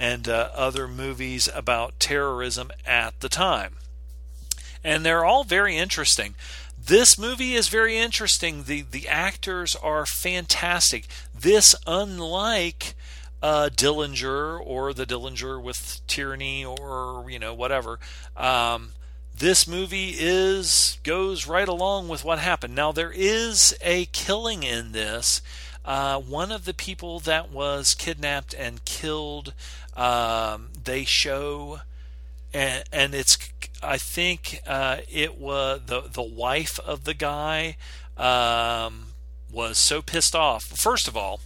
And 0.00 0.28
uh, 0.28 0.50
other 0.54 0.88
movies 0.88 1.48
about 1.54 2.00
terrorism 2.00 2.70
at 2.86 3.20
the 3.20 3.28
time. 3.28 3.76
And 4.82 5.04
they're 5.04 5.24
all 5.24 5.44
very 5.44 5.76
interesting. 5.76 6.34
This 6.82 7.18
movie 7.18 7.54
is 7.54 7.68
very 7.68 7.98
interesting. 7.98 8.64
The 8.64 8.82
the 8.82 9.06
actors 9.06 9.76
are 9.76 10.06
fantastic. 10.06 11.06
This, 11.38 11.74
unlike 11.86 12.94
uh, 13.42 13.68
Dillinger 13.72 14.58
or 14.64 14.94
the 14.94 15.06
Dillinger 15.06 15.62
with 15.62 16.00
Tierney 16.06 16.64
or 16.64 17.26
you 17.28 17.38
know 17.38 17.52
whatever, 17.52 17.98
um, 18.36 18.92
this 19.36 19.66
movie 19.66 20.14
is 20.18 20.98
goes 21.02 21.46
right 21.46 21.68
along 21.68 22.08
with 22.08 22.24
what 22.24 22.38
happened. 22.38 22.74
Now 22.74 22.92
there 22.92 23.12
is 23.14 23.76
a 23.82 24.06
killing 24.06 24.62
in 24.62 24.92
this. 24.92 25.42
Uh, 25.84 26.18
one 26.18 26.52
of 26.52 26.64
the 26.64 26.74
people 26.74 27.20
that 27.20 27.50
was 27.50 27.94
kidnapped 27.94 28.54
and 28.54 28.84
killed 28.84 29.54
um, 29.96 30.68
they 30.84 31.04
show, 31.04 31.80
and, 32.52 32.84
and 32.92 33.14
it's 33.14 33.38
I 33.82 33.96
think 33.96 34.60
uh, 34.66 34.98
it 35.10 35.38
was 35.38 35.80
the 35.86 36.02
the 36.02 36.22
wife 36.22 36.78
of 36.80 37.04
the 37.04 37.14
guy 37.14 37.76
um, 38.16 39.08
was 39.50 39.78
so 39.78 40.02
pissed 40.02 40.36
off. 40.36 40.64
First 40.64 41.08
of 41.08 41.16
all, 41.16 41.40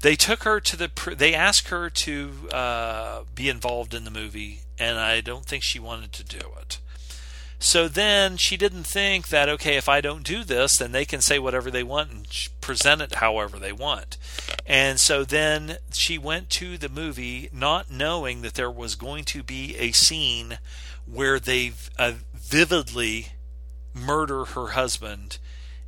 they 0.00 0.14
took 0.14 0.44
her 0.44 0.60
to 0.60 0.76
the 0.76 1.14
they 1.16 1.34
asked 1.34 1.68
her 1.68 1.90
to 1.90 2.30
uh, 2.52 3.22
be 3.34 3.48
involved 3.48 3.92
in 3.92 4.04
the 4.04 4.10
movie, 4.10 4.60
and 4.78 4.98
I 4.98 5.20
don't 5.20 5.46
think 5.46 5.62
she 5.62 5.78
wanted 5.80 6.12
to 6.12 6.24
do 6.24 6.52
it. 6.60 6.78
So 7.58 7.88
then 7.88 8.36
she 8.36 8.56
didn't 8.56 8.84
think 8.84 9.28
that, 9.28 9.48
okay, 9.48 9.76
if 9.76 9.88
I 9.88 10.00
don't 10.00 10.22
do 10.22 10.44
this, 10.44 10.76
then 10.76 10.92
they 10.92 11.04
can 11.04 11.20
say 11.20 11.38
whatever 11.38 11.70
they 11.70 11.82
want 11.82 12.10
and 12.10 12.48
present 12.60 13.00
it 13.00 13.16
however 13.16 13.58
they 13.58 13.72
want. 13.72 14.18
And 14.66 15.00
so 15.00 15.24
then 15.24 15.78
she 15.92 16.18
went 16.18 16.50
to 16.50 16.76
the 16.76 16.88
movie 16.88 17.48
not 17.52 17.90
knowing 17.90 18.42
that 18.42 18.54
there 18.54 18.70
was 18.70 18.94
going 18.94 19.24
to 19.26 19.42
be 19.42 19.76
a 19.76 19.92
scene 19.92 20.58
where 21.06 21.38
they 21.38 21.72
uh, 21.98 22.12
vividly 22.34 23.28
murder 23.94 24.44
her 24.46 24.68
husband 24.68 25.38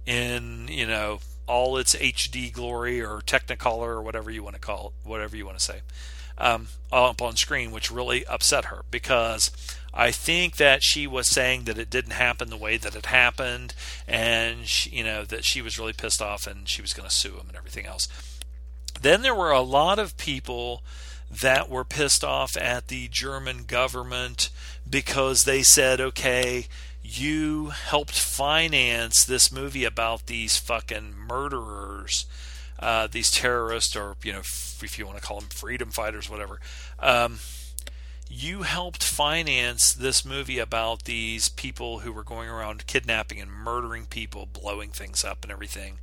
in, 0.07 0.69
you 0.69 0.87
know, 0.87 1.21
all 1.47 1.77
its 1.77 1.95
HD 1.95 2.53
glory 2.53 3.01
or 3.01 3.21
Technicolor 3.21 3.89
or 3.89 4.03
whatever 4.03 4.31
you 4.31 4.43
want 4.43 4.55
to 4.55 4.61
call 4.61 4.89
it, 4.89 5.09
whatever 5.09 5.37
you 5.37 5.47
want 5.47 5.59
to 5.59 5.65
say, 5.65 5.81
um, 6.39 6.69
up 6.93 7.23
on 7.23 7.37
screen, 7.37 7.71
which 7.71 7.91
really 7.91 8.25
upset 8.27 8.67
her 8.67 8.83
because 8.91 9.51
I 9.97 10.10
think 10.10 10.56
that 10.56 10.82
she 10.82 11.06
was 11.06 11.27
saying 11.27 11.64
that 11.64 11.78
it 11.78 11.89
didn't 11.89 12.12
happen 12.12 12.51
the 12.51 12.56
way 12.56 12.77
that 12.77 12.94
it 12.94 13.06
happened, 13.06 13.74
and 14.06 14.66
she, 14.66 14.90
you 14.90 15.02
know 15.02 15.24
that 15.24 15.44
she 15.44 15.62
was 15.62 15.78
really 15.78 15.94
pissed 15.94 16.20
off 16.20 16.47
and 16.47 16.68
she 16.68 16.82
was 16.82 16.93
going 16.93 17.09
to 17.09 17.14
sue 17.14 17.32
him 17.32 17.48
and 17.48 17.56
everything 17.56 17.86
else. 17.86 18.06
Then 19.01 19.23
there 19.23 19.35
were 19.35 19.51
a 19.51 19.60
lot 19.60 19.98
of 19.98 20.16
people 20.16 20.82
that 21.31 21.68
were 21.68 21.85
pissed 21.85 22.23
off 22.23 22.56
at 22.56 22.89
the 22.89 23.09
German 23.09 23.64
government 23.64 24.51
because 24.89 25.44
they 25.44 25.62
said, 25.62 26.01
okay, 26.01 26.66
you 27.02 27.68
helped 27.70 28.18
finance 28.18 29.24
this 29.24 29.51
movie 29.51 29.85
about 29.85 30.27
these 30.27 30.56
fucking 30.56 31.14
murderers, 31.14 32.27
uh, 32.78 33.06
these 33.06 33.31
terrorists, 33.31 33.97
or, 33.97 34.16
you 34.23 34.32
know, 34.32 34.40
if 34.40 34.98
you 34.98 35.06
want 35.06 35.18
to 35.18 35.24
call 35.24 35.40
them 35.40 35.48
freedom 35.48 35.90
fighters, 35.90 36.31
whatever. 36.31 36.60
Um, 36.98 37.39
you 38.28 38.62
helped 38.62 39.03
finance 39.03 39.93
this 39.93 40.24
movie 40.24 40.59
about 40.59 41.05
these 41.05 41.48
people 41.48 42.01
who 42.01 42.12
were 42.12 42.24
going 42.24 42.48
around 42.48 42.86
kidnapping 42.86 43.40
and 43.40 43.51
murdering 43.51 44.07
people, 44.07 44.47
blowing 44.47 44.90
things 44.90 45.24
up 45.24 45.43
and 45.43 45.53
everything. 45.53 45.98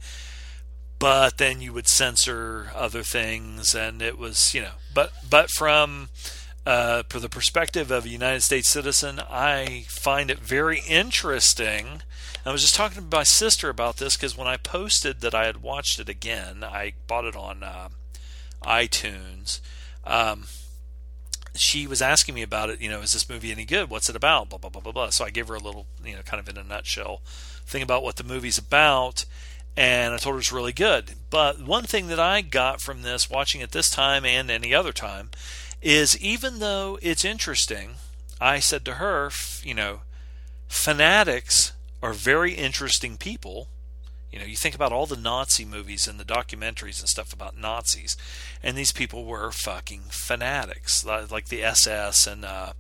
But 1.00 1.38
then 1.38 1.60
you 1.60 1.74
would 1.74 1.88
censor 1.88 2.72
other 2.74 3.04
things, 3.04 3.76
and 3.76 4.02
it 4.02 4.18
was, 4.18 4.54
you 4.54 4.62
know, 4.62 4.72
but 4.94 5.12
but 5.30 5.50
from 5.50 6.10
uh, 6.66 7.04
the 7.10 7.28
perspective 7.28 7.92
of 7.92 8.06
a 8.06 8.10
United 8.10 8.42
States 8.42 8.70
citizen, 8.70 9.20
I 9.30 9.86
find 9.90 10.32
it 10.32 10.40
very 10.40 10.82
interesting. 10.88 12.04
I 12.46 12.52
was 12.52 12.62
just 12.62 12.76
talking 12.76 13.02
to 13.10 13.18
my 13.18 13.24
sister 13.24 13.70
about 13.70 13.98
this 13.98 14.16
because 14.16 14.38
when 14.38 14.48
I 14.48 14.58
posted 14.58 15.22
that 15.22 15.36
I 15.36 15.46
had 15.46 15.62
watched 15.62 16.00
it 16.00 16.10
again, 16.10 16.64
I 16.64 16.94
bought 17.08 17.26
it 17.26 17.36
on 17.36 17.64
uh, 17.64 17.90
iTunes. 18.64 19.60
Um, 20.06 20.46
she 21.56 21.88
was 21.88 22.02
asking 22.02 22.36
me 22.36 22.42
about 22.42 22.70
it. 22.70 22.82
You 22.82 22.90
know, 22.90 23.02
is 23.02 23.14
this 23.14 23.30
movie 23.30 23.52
any 23.52 23.66
good? 23.66 23.90
What's 23.90 24.10
it 24.10 24.16
about? 24.16 24.50
Blah 24.50 24.60
blah 24.60 24.70
blah 24.70 24.82
blah 24.82 24.92
blah. 24.92 25.10
So 25.10 25.26
I 25.26 25.30
gave 25.30 25.48
her 25.48 25.56
a 25.56 25.60
little, 25.60 25.88
you 26.04 26.16
know, 26.16 26.22
kind 26.24 26.40
of 26.40 26.50
in 26.50 26.58
a 26.58 26.64
nutshell 26.64 27.22
thing 27.66 27.82
about 27.82 28.04
what 28.04 28.16
the 28.18 28.24
movie's 28.24 28.58
about, 28.58 29.26
and 29.76 30.14
I 30.14 30.18
told 30.18 30.36
her 30.36 30.40
it's 30.40 30.52
really 30.52 30.74
good. 30.74 31.12
But 31.30 31.62
one 31.62 31.84
thing 31.84 32.08
that 32.08 32.20
I 32.20 32.42
got 32.42 32.82
from 32.82 33.02
this, 33.02 33.30
watching 33.30 33.62
it 33.62 33.72
this 33.72 33.90
time 33.90 34.26
and 34.26 34.50
any 34.50 34.74
other 34.74 34.92
time, 34.92 35.32
is 35.82 36.18
even 36.20 36.60
though 36.60 36.98
it's 37.02 37.26
interesting, 37.26 37.96
I 38.40 38.60
said 38.60 38.86
to 38.86 38.96
her, 38.96 39.32
you 39.64 39.74
know, 39.74 40.02
fanatics 40.68 41.74
are 42.02 42.14
very 42.14 42.54
interesting 42.54 43.18
people 43.18 43.68
you 44.34 44.40
know, 44.40 44.46
you 44.46 44.56
think 44.56 44.74
about 44.74 44.92
all 44.92 45.06
the 45.06 45.16
Nazi 45.16 45.64
movies 45.64 46.08
and 46.08 46.20
the 46.20 46.26
documentaries 46.26 47.00
and 47.00 47.08
stuff 47.08 47.34
about 47.34 47.56
Nazis, 47.56 48.18
and 48.64 48.76
these 48.76 48.92
people 48.92 49.26
were 49.26 49.52
fucking 49.52 50.06
fanatics, 50.10 51.06
like 51.06 51.50
the 51.50 51.64
SS 51.64 52.26
and 52.26 52.44
uh, 52.44 52.74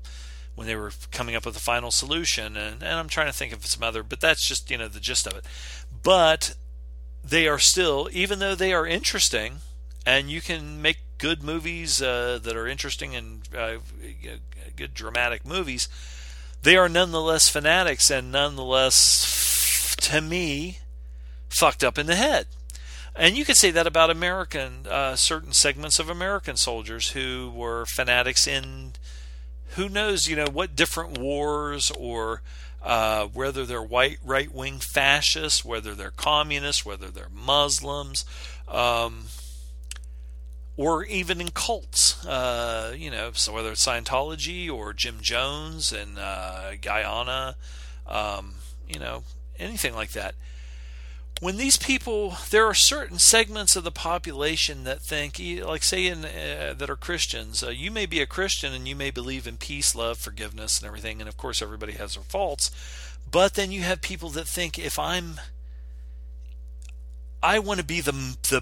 when 0.55 0.65
they 0.65 0.75
were 0.75 0.91
coming 1.11 1.35
up 1.35 1.45
with 1.45 1.53
the 1.53 1.59
final 1.59 1.91
solution. 1.91 2.57
And, 2.57 2.81
and 2.81 2.93
I'm 2.93 3.07
trying 3.07 3.27
to 3.27 3.33
think 3.33 3.53
of 3.53 3.67
some 3.67 3.83
other, 3.83 4.01
but 4.01 4.19
that's 4.19 4.47
just 4.47 4.71
you 4.71 4.79
know 4.79 4.87
the 4.87 4.99
gist 4.99 5.27
of 5.27 5.37
it. 5.37 5.45
But 6.01 6.55
they 7.23 7.47
are 7.47 7.59
still, 7.59 8.09
even 8.11 8.39
though 8.39 8.55
they 8.55 8.73
are 8.73 8.87
interesting, 8.87 9.57
and 10.07 10.31
you 10.31 10.41
can 10.41 10.81
make 10.81 10.97
good 11.19 11.43
movies 11.43 12.01
uh, 12.01 12.39
that 12.41 12.57
are 12.57 12.67
interesting 12.67 13.15
and 13.15 13.47
uh, 13.55 13.75
good 14.75 14.95
dramatic 14.95 15.45
movies. 15.45 15.87
They 16.63 16.77
are 16.77 16.89
nonetheless 16.89 17.47
fanatics, 17.47 18.09
and 18.09 18.31
nonetheless, 18.31 19.95
to 19.97 20.19
me, 20.19 20.79
fucked 21.53 21.83
up 21.83 21.97
in 21.97 22.07
the 22.07 22.15
head. 22.15 22.47
And 23.15 23.37
you 23.37 23.45
could 23.45 23.57
say 23.57 23.69
that 23.71 23.85
about 23.85 24.09
American, 24.09 24.87
uh, 24.89 25.15
certain 25.15 25.53
segments 25.53 25.99
of 25.99 26.09
American 26.09 26.57
soldiers 26.57 27.11
who 27.11 27.51
were 27.53 27.85
fanatics 27.85 28.47
in 28.47 28.93
who 29.75 29.87
knows, 29.89 30.27
you 30.27 30.35
know, 30.35 30.47
what 30.51 30.75
different 30.75 31.17
wars 31.17 31.91
or 31.91 32.41
uh, 32.81 33.25
whether 33.27 33.65
they're 33.65 33.83
white 33.83 34.17
right 34.23 34.53
wing 34.53 34.79
fascists, 34.79 35.63
whether 35.63 35.93
they're 35.93 36.11
communists, 36.11 36.85
whether 36.85 37.07
they're 37.09 37.29
Muslims, 37.33 38.25
um, 38.67 39.25
or 40.75 41.05
even 41.05 41.39
in 41.39 41.49
cults. 41.49 42.25
Uh, 42.25 42.93
you 42.97 43.11
know, 43.11 43.31
so 43.33 43.53
whether 43.53 43.71
it's 43.71 43.85
Scientology 43.85 44.71
or 44.71 44.91
Jim 44.91 45.17
Jones 45.21 45.93
and 45.93 46.17
uh, 46.17 46.75
Guyana, 46.81 47.55
um, 48.07 48.55
you 48.87 48.99
know, 48.99 49.23
anything 49.59 49.93
like 49.93 50.11
that 50.11 50.35
when 51.43 51.57
these 51.57 51.75
people, 51.75 52.37
there 52.51 52.65
are 52.65 52.73
certain 52.73 53.19
segments 53.19 53.75
of 53.75 53.83
the 53.83 53.91
population 53.91 54.85
that 54.85 55.01
think, 55.01 55.41
like 55.65 55.83
say, 55.83 56.07
in, 56.07 56.23
uh, 56.23 56.73
that 56.77 56.89
are 56.89 56.95
Christians. 56.95 57.61
Uh, 57.61 57.69
you 57.69 57.91
may 57.91 58.05
be 58.05 58.21
a 58.21 58.25
Christian 58.25 58.71
and 58.73 58.87
you 58.87 58.95
may 58.95 59.11
believe 59.11 59.45
in 59.45 59.57
peace, 59.57 59.93
love, 59.93 60.17
forgiveness, 60.17 60.79
and 60.79 60.87
everything. 60.87 61.19
And 61.19 61.27
of 61.27 61.35
course, 61.35 61.61
everybody 61.61 61.91
has 61.93 62.15
their 62.15 62.23
faults. 62.23 62.71
But 63.29 63.55
then 63.55 63.73
you 63.73 63.81
have 63.81 63.99
people 63.99 64.29
that 64.29 64.47
think, 64.47 64.79
if 64.79 64.97
I'm, 64.97 65.41
I 67.41 67.59
want 67.59 67.81
to 67.81 67.85
be 67.85 67.99
the 67.99 68.37
the 68.43 68.61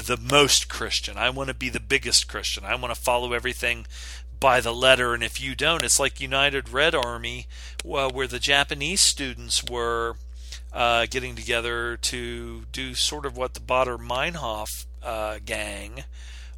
the 0.00 0.16
most 0.16 0.70
Christian. 0.70 1.18
I 1.18 1.28
want 1.28 1.48
to 1.48 1.54
be 1.54 1.68
the 1.68 1.80
biggest 1.80 2.28
Christian. 2.28 2.64
I 2.64 2.76
want 2.76 2.94
to 2.94 3.00
follow 3.00 3.34
everything 3.34 3.86
by 4.40 4.62
the 4.62 4.72
letter. 4.72 5.12
And 5.12 5.22
if 5.22 5.38
you 5.38 5.54
don't, 5.54 5.84
it's 5.84 6.00
like 6.00 6.18
United 6.18 6.70
Red 6.70 6.94
Army, 6.94 7.46
well, 7.84 8.10
where 8.10 8.26
the 8.26 8.38
Japanese 8.38 9.02
students 9.02 9.62
were 9.70 10.16
uh, 10.72 11.06
getting 11.10 11.34
together 11.34 11.96
to 11.96 12.62
do 12.72 12.94
sort 12.94 13.26
of 13.26 13.36
what 13.36 13.54
the 13.54 13.60
Baader 13.60 13.98
Meinhof 13.98 14.86
uh, 15.02 15.38
gang 15.44 16.04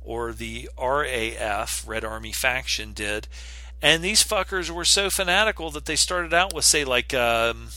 or 0.03 0.33
the 0.33 0.69
RAF, 0.81 1.85
Red 1.87 2.05
Army 2.05 2.33
faction, 2.33 2.93
did. 2.93 3.27
And 3.81 4.03
these 4.03 4.23
fuckers 4.23 4.71
were 4.71 4.85
so 4.85 5.11
fanatical 5.11 5.71
that 5.71 5.87
they 5.87 5.97
started 5.97 6.33
out 6.33 6.55
with, 6.55 6.65
say, 6.65 6.85
like 6.85 7.13
um, 7.13 7.69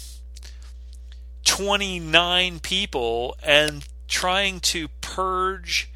29 1.46 2.60
people 2.60 3.36
and 3.44 3.88
trying 4.08 4.60
to 4.60 4.88
purge 5.02 5.90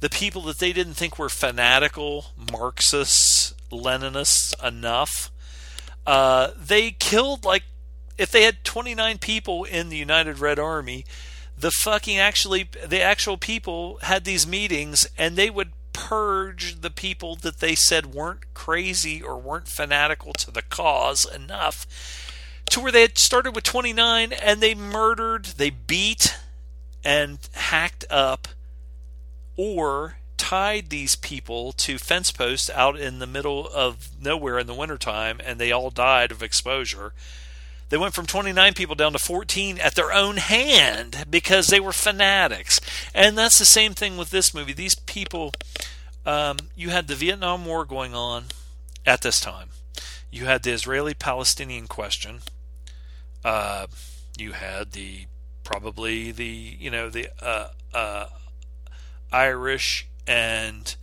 the 0.00 0.10
people 0.10 0.42
that 0.42 0.58
they 0.58 0.72
didn't 0.72 0.94
think 0.94 1.18
were 1.18 1.28
fanatical 1.28 2.26
Marxists, 2.50 3.54
Leninists 3.70 4.52
enough. 4.66 5.30
Uh, 6.06 6.50
they 6.56 6.90
killed 6.90 7.44
like 7.44 7.64
if 8.20 8.30
they 8.30 8.42
had 8.42 8.62
29 8.64 9.16
people 9.16 9.64
in 9.64 9.88
the 9.88 9.96
United 9.96 10.38
Red 10.38 10.58
Army, 10.58 11.06
the 11.56 11.70
fucking 11.70 12.18
actually 12.18 12.68
the 12.86 13.00
actual 13.00 13.38
people 13.38 13.98
had 14.02 14.24
these 14.24 14.46
meetings 14.46 15.06
and 15.16 15.36
they 15.36 15.48
would 15.48 15.72
purge 15.94 16.82
the 16.82 16.90
people 16.90 17.34
that 17.36 17.60
they 17.60 17.74
said 17.74 18.14
weren't 18.14 18.52
crazy 18.52 19.22
or 19.22 19.38
weren't 19.38 19.68
fanatical 19.68 20.34
to 20.34 20.50
the 20.50 20.60
cause 20.60 21.24
enough 21.24 21.86
to 22.68 22.78
where 22.78 22.92
they 22.92 23.00
had 23.00 23.16
started 23.16 23.54
with 23.54 23.64
29 23.64 24.34
and 24.34 24.60
they 24.60 24.74
murdered, 24.74 25.46
they 25.56 25.70
beat 25.70 26.36
and 27.02 27.38
hacked 27.52 28.04
up 28.10 28.48
or 29.56 30.18
tied 30.36 30.90
these 30.90 31.14
people 31.14 31.72
to 31.72 31.96
fence 31.96 32.30
posts 32.30 32.68
out 32.70 33.00
in 33.00 33.18
the 33.18 33.26
middle 33.26 33.66
of 33.66 34.10
nowhere 34.20 34.58
in 34.58 34.66
the 34.66 34.74
wintertime 34.74 35.40
and 35.42 35.58
they 35.58 35.72
all 35.72 35.90
died 35.90 36.30
of 36.30 36.42
exposure 36.42 37.14
they 37.90 37.96
went 37.96 38.14
from 38.14 38.26
29 38.26 38.74
people 38.74 38.94
down 38.94 39.12
to 39.12 39.18
14 39.18 39.78
at 39.78 39.96
their 39.96 40.12
own 40.12 40.38
hand 40.38 41.26
because 41.28 41.66
they 41.66 41.80
were 41.80 41.92
fanatics. 41.92 42.80
And 43.14 43.36
that's 43.36 43.58
the 43.58 43.66
same 43.66 43.94
thing 43.94 44.16
with 44.16 44.30
this 44.30 44.54
movie. 44.54 44.72
These 44.72 44.94
people, 44.94 45.52
um, 46.24 46.56
you 46.76 46.90
had 46.90 47.08
the 47.08 47.16
Vietnam 47.16 47.66
War 47.66 47.84
going 47.84 48.14
on 48.14 48.44
at 49.04 49.22
this 49.22 49.40
time. 49.40 49.70
You 50.30 50.44
had 50.46 50.62
the 50.62 50.70
Israeli-Palestinian 50.70 51.88
question. 51.88 52.40
Uh, 53.44 53.88
you 54.38 54.52
had 54.52 54.92
the 54.92 55.26
probably 55.64 56.30
the 56.30 56.76
you 56.78 56.90
know 56.90 57.10
the 57.10 57.28
uh, 57.42 57.68
uh, 57.92 58.26
Irish 59.32 60.08
and 60.26 60.94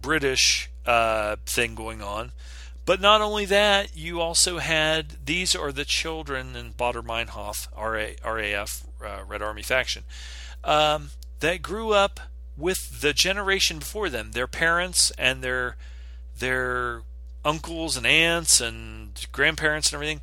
British 0.00 0.70
uh, 0.86 1.36
thing 1.46 1.74
going 1.74 2.02
on. 2.02 2.32
But 2.86 3.00
not 3.00 3.22
only 3.22 3.46
that, 3.46 3.96
you 3.96 4.20
also 4.20 4.58
had 4.58 5.24
these 5.24 5.54
are 5.54 5.72
the 5.72 5.84
children 5.84 6.54
in 6.54 6.74
Baader 6.74 7.02
Meinhof, 7.02 7.68
RAF, 7.74 8.84
uh, 9.02 9.24
Red 9.26 9.42
Army 9.42 9.62
faction, 9.62 10.04
um, 10.62 11.10
that 11.40 11.62
grew 11.62 11.92
up 11.92 12.20
with 12.56 13.00
the 13.00 13.12
generation 13.12 13.78
before 13.78 14.10
them, 14.10 14.32
their 14.32 14.46
parents 14.46 15.10
and 15.18 15.42
their 15.42 15.76
their 16.38 17.02
uncles 17.44 17.96
and 17.96 18.06
aunts 18.06 18.60
and 18.60 19.26
grandparents 19.32 19.88
and 19.88 19.94
everything 19.94 20.20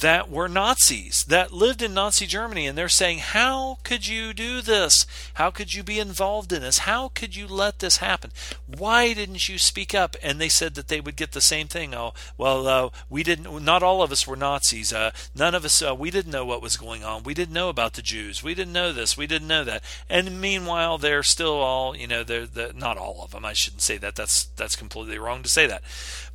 that 0.00 0.30
were 0.30 0.48
Nazis, 0.48 1.24
that 1.28 1.52
lived 1.52 1.80
in 1.80 1.94
Nazi 1.94 2.26
Germany, 2.26 2.66
and 2.66 2.76
they're 2.76 2.88
saying, 2.88 3.18
How 3.18 3.78
could 3.82 4.06
you 4.06 4.34
do 4.34 4.60
this? 4.60 5.06
How 5.34 5.50
could 5.50 5.72
you 5.72 5.82
be 5.82 5.98
involved 5.98 6.52
in 6.52 6.60
this? 6.60 6.78
How 6.78 7.08
could 7.08 7.34
you 7.34 7.46
let 7.46 7.78
this 7.78 7.98
happen? 7.98 8.30
Why 8.66 9.14
didn't 9.14 9.48
you 9.48 9.58
speak 9.58 9.94
up? 9.94 10.14
And 10.22 10.38
they 10.38 10.50
said 10.50 10.74
that 10.74 10.88
they 10.88 11.00
would 11.00 11.16
get 11.16 11.32
the 11.32 11.40
same 11.40 11.66
thing. 11.66 11.94
Oh, 11.94 12.12
well, 12.36 12.68
uh, 12.68 12.90
we 13.08 13.22
didn't, 13.22 13.64
not 13.64 13.82
all 13.82 14.02
of 14.02 14.12
us 14.12 14.26
were 14.26 14.36
Nazis. 14.36 14.92
Uh, 14.92 15.12
none 15.34 15.54
of 15.54 15.64
us, 15.64 15.80
uh, 15.80 15.94
we 15.94 16.10
didn't 16.10 16.32
know 16.32 16.44
what 16.44 16.62
was 16.62 16.76
going 16.76 17.02
on. 17.02 17.22
We 17.22 17.34
didn't 17.34 17.54
know 17.54 17.70
about 17.70 17.94
the 17.94 18.02
Jews. 18.02 18.42
We 18.42 18.54
didn't 18.54 18.74
know 18.74 18.92
this. 18.92 19.16
We 19.16 19.26
didn't 19.26 19.48
know 19.48 19.64
that. 19.64 19.82
And 20.10 20.40
meanwhile, 20.40 20.98
they're 20.98 21.22
still 21.22 21.54
all, 21.54 21.96
you 21.96 22.06
know, 22.06 22.22
they're, 22.22 22.46
they're 22.46 22.72
not 22.74 22.98
all 22.98 23.22
of 23.22 23.30
them. 23.30 23.46
I 23.46 23.54
shouldn't 23.54 23.82
say 23.82 23.96
that. 23.98 24.14
That's, 24.14 24.44
that's 24.44 24.76
completely 24.76 25.18
wrong 25.18 25.42
to 25.42 25.48
say 25.48 25.66
that. 25.66 25.82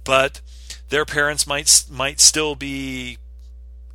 But 0.03 0.41
their 0.89 1.05
parents 1.05 1.45
might, 1.45 1.85
might 1.91 2.19
still 2.19 2.55
be 2.55 3.19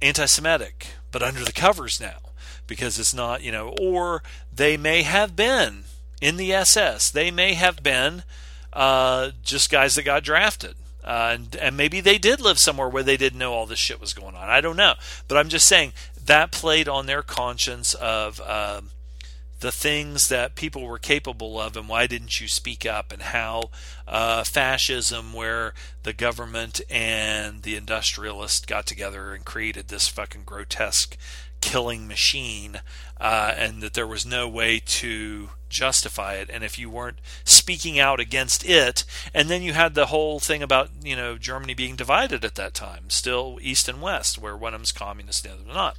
anti 0.02 0.26
Semitic, 0.26 0.88
but 1.10 1.22
under 1.22 1.44
the 1.44 1.52
covers 1.52 2.00
now 2.00 2.18
because 2.66 2.98
it's 2.98 3.14
not, 3.14 3.42
you 3.42 3.52
know, 3.52 3.74
or 3.80 4.22
they 4.52 4.76
may 4.76 5.02
have 5.02 5.36
been 5.36 5.84
in 6.20 6.36
the 6.36 6.52
SS. 6.52 7.10
They 7.10 7.30
may 7.30 7.54
have 7.54 7.82
been 7.82 8.24
uh, 8.72 9.30
just 9.42 9.70
guys 9.70 9.94
that 9.94 10.04
got 10.04 10.24
drafted. 10.24 10.74
Uh, 11.04 11.30
and, 11.34 11.56
and 11.56 11.76
maybe 11.76 12.00
they 12.00 12.18
did 12.18 12.40
live 12.40 12.58
somewhere 12.58 12.88
where 12.88 13.02
they 13.02 13.16
didn't 13.16 13.38
know 13.38 13.52
all 13.52 13.66
this 13.66 13.78
shit 13.78 14.00
was 14.00 14.12
going 14.12 14.34
on. 14.34 14.48
I 14.48 14.60
don't 14.60 14.76
know. 14.76 14.94
But 15.28 15.38
I'm 15.38 15.48
just 15.48 15.68
saying 15.68 15.92
that 16.24 16.50
played 16.50 16.88
on 16.88 17.06
their 17.06 17.22
conscience 17.22 17.94
of 17.94 18.40
uh, 18.44 18.80
the 19.60 19.72
things 19.72 20.28
that 20.28 20.54
people 20.54 20.82
were 20.82 20.98
capable 20.98 21.60
of 21.60 21.76
and 21.76 21.88
why 21.88 22.06
didn't 22.06 22.40
you 22.40 22.48
speak 22.48 22.84
up 22.84 23.12
and 23.12 23.22
how 23.22 23.70
uh, 24.06 24.44
fascism 24.44 25.32
where 25.32 25.72
the 26.02 26.12
government 26.12 26.80
and 26.90 27.62
the 27.62 27.76
industrialists 27.76 28.66
got 28.66 28.86
together 28.86 29.32
and 29.32 29.44
created 29.44 29.88
this 29.88 30.08
fucking 30.08 30.42
grotesque 30.44 31.16
killing 31.60 32.06
machine 32.06 32.80
uh, 33.18 33.54
and 33.56 33.82
that 33.82 33.94
there 33.94 34.06
was 34.06 34.26
no 34.26 34.48
way 34.48 34.80
to 34.84 35.48
justify 35.68 36.34
it. 36.34 36.48
And 36.52 36.62
if 36.62 36.78
you 36.78 36.88
weren't 36.88 37.18
speaking 37.44 37.98
out 37.98 38.20
against 38.20 38.64
it 38.64 39.04
and 39.34 39.48
then 39.48 39.62
you 39.62 39.72
had 39.72 39.94
the 39.94 40.06
whole 40.06 40.38
thing 40.38 40.62
about 40.62 40.90
you 41.02 41.16
know 41.16 41.36
Germany 41.36 41.74
being 41.74 41.96
divided 41.96 42.44
at 42.44 42.54
that 42.54 42.74
time 42.74 43.10
still 43.10 43.58
east 43.60 43.88
and 43.88 44.00
west 44.00 44.38
where 44.38 44.56
one 44.56 44.74
of 44.74 44.80
them's 44.80 44.92
communist 44.92 45.44
and 45.44 45.58
the 45.58 45.62
other 45.64 45.74
not 45.74 45.96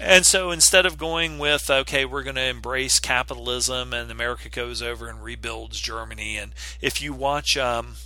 and 0.00 0.24
so 0.24 0.50
instead 0.50 0.86
of 0.86 0.96
going 0.98 1.38
with 1.38 1.70
okay 1.70 2.04
we're 2.04 2.22
going 2.22 2.36
to 2.36 2.42
embrace 2.42 2.98
capitalism 2.98 3.92
and 3.92 4.10
America 4.10 4.48
goes 4.48 4.80
over 4.80 5.08
and 5.08 5.22
rebuilds 5.22 5.78
Germany 5.78 6.36
and 6.36 6.52
if 6.80 7.02
you 7.02 7.12
watch 7.12 7.56
um, 7.56 7.96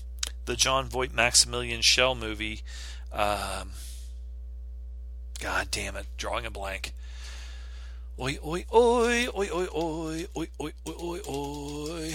the 0.44 0.56
Jon 0.56 0.88
Voight 0.88 1.14
Maximilian 1.14 1.80
Schell 1.80 2.14
movie 2.14 2.62
um, 3.12 3.70
god 5.40 5.68
damn 5.70 5.96
it 5.96 6.06
drawing 6.16 6.44
a 6.44 6.50
blank 6.50 6.92
Oi, 8.16 8.38
oi, 8.46 8.64
oi, 8.72 9.26
oi, 9.26 9.48
oi, 9.52 9.66
oi, 9.74 10.26
oi, 10.36 10.48
oi, 10.60 10.72
oi, 10.86 10.92
oi, 11.02 11.20
oi. 11.28 12.14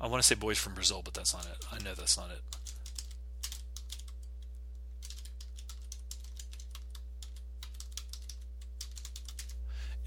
I 0.00 0.06
want 0.06 0.22
to 0.22 0.26
say 0.26 0.34
boys 0.34 0.58
from 0.58 0.72
Brazil, 0.72 1.02
but 1.04 1.12
that's 1.12 1.34
not 1.34 1.44
it. 1.44 1.66
I 1.70 1.82
know 1.84 1.92
that's 1.92 2.16
not 2.16 2.30
it. 2.30 2.40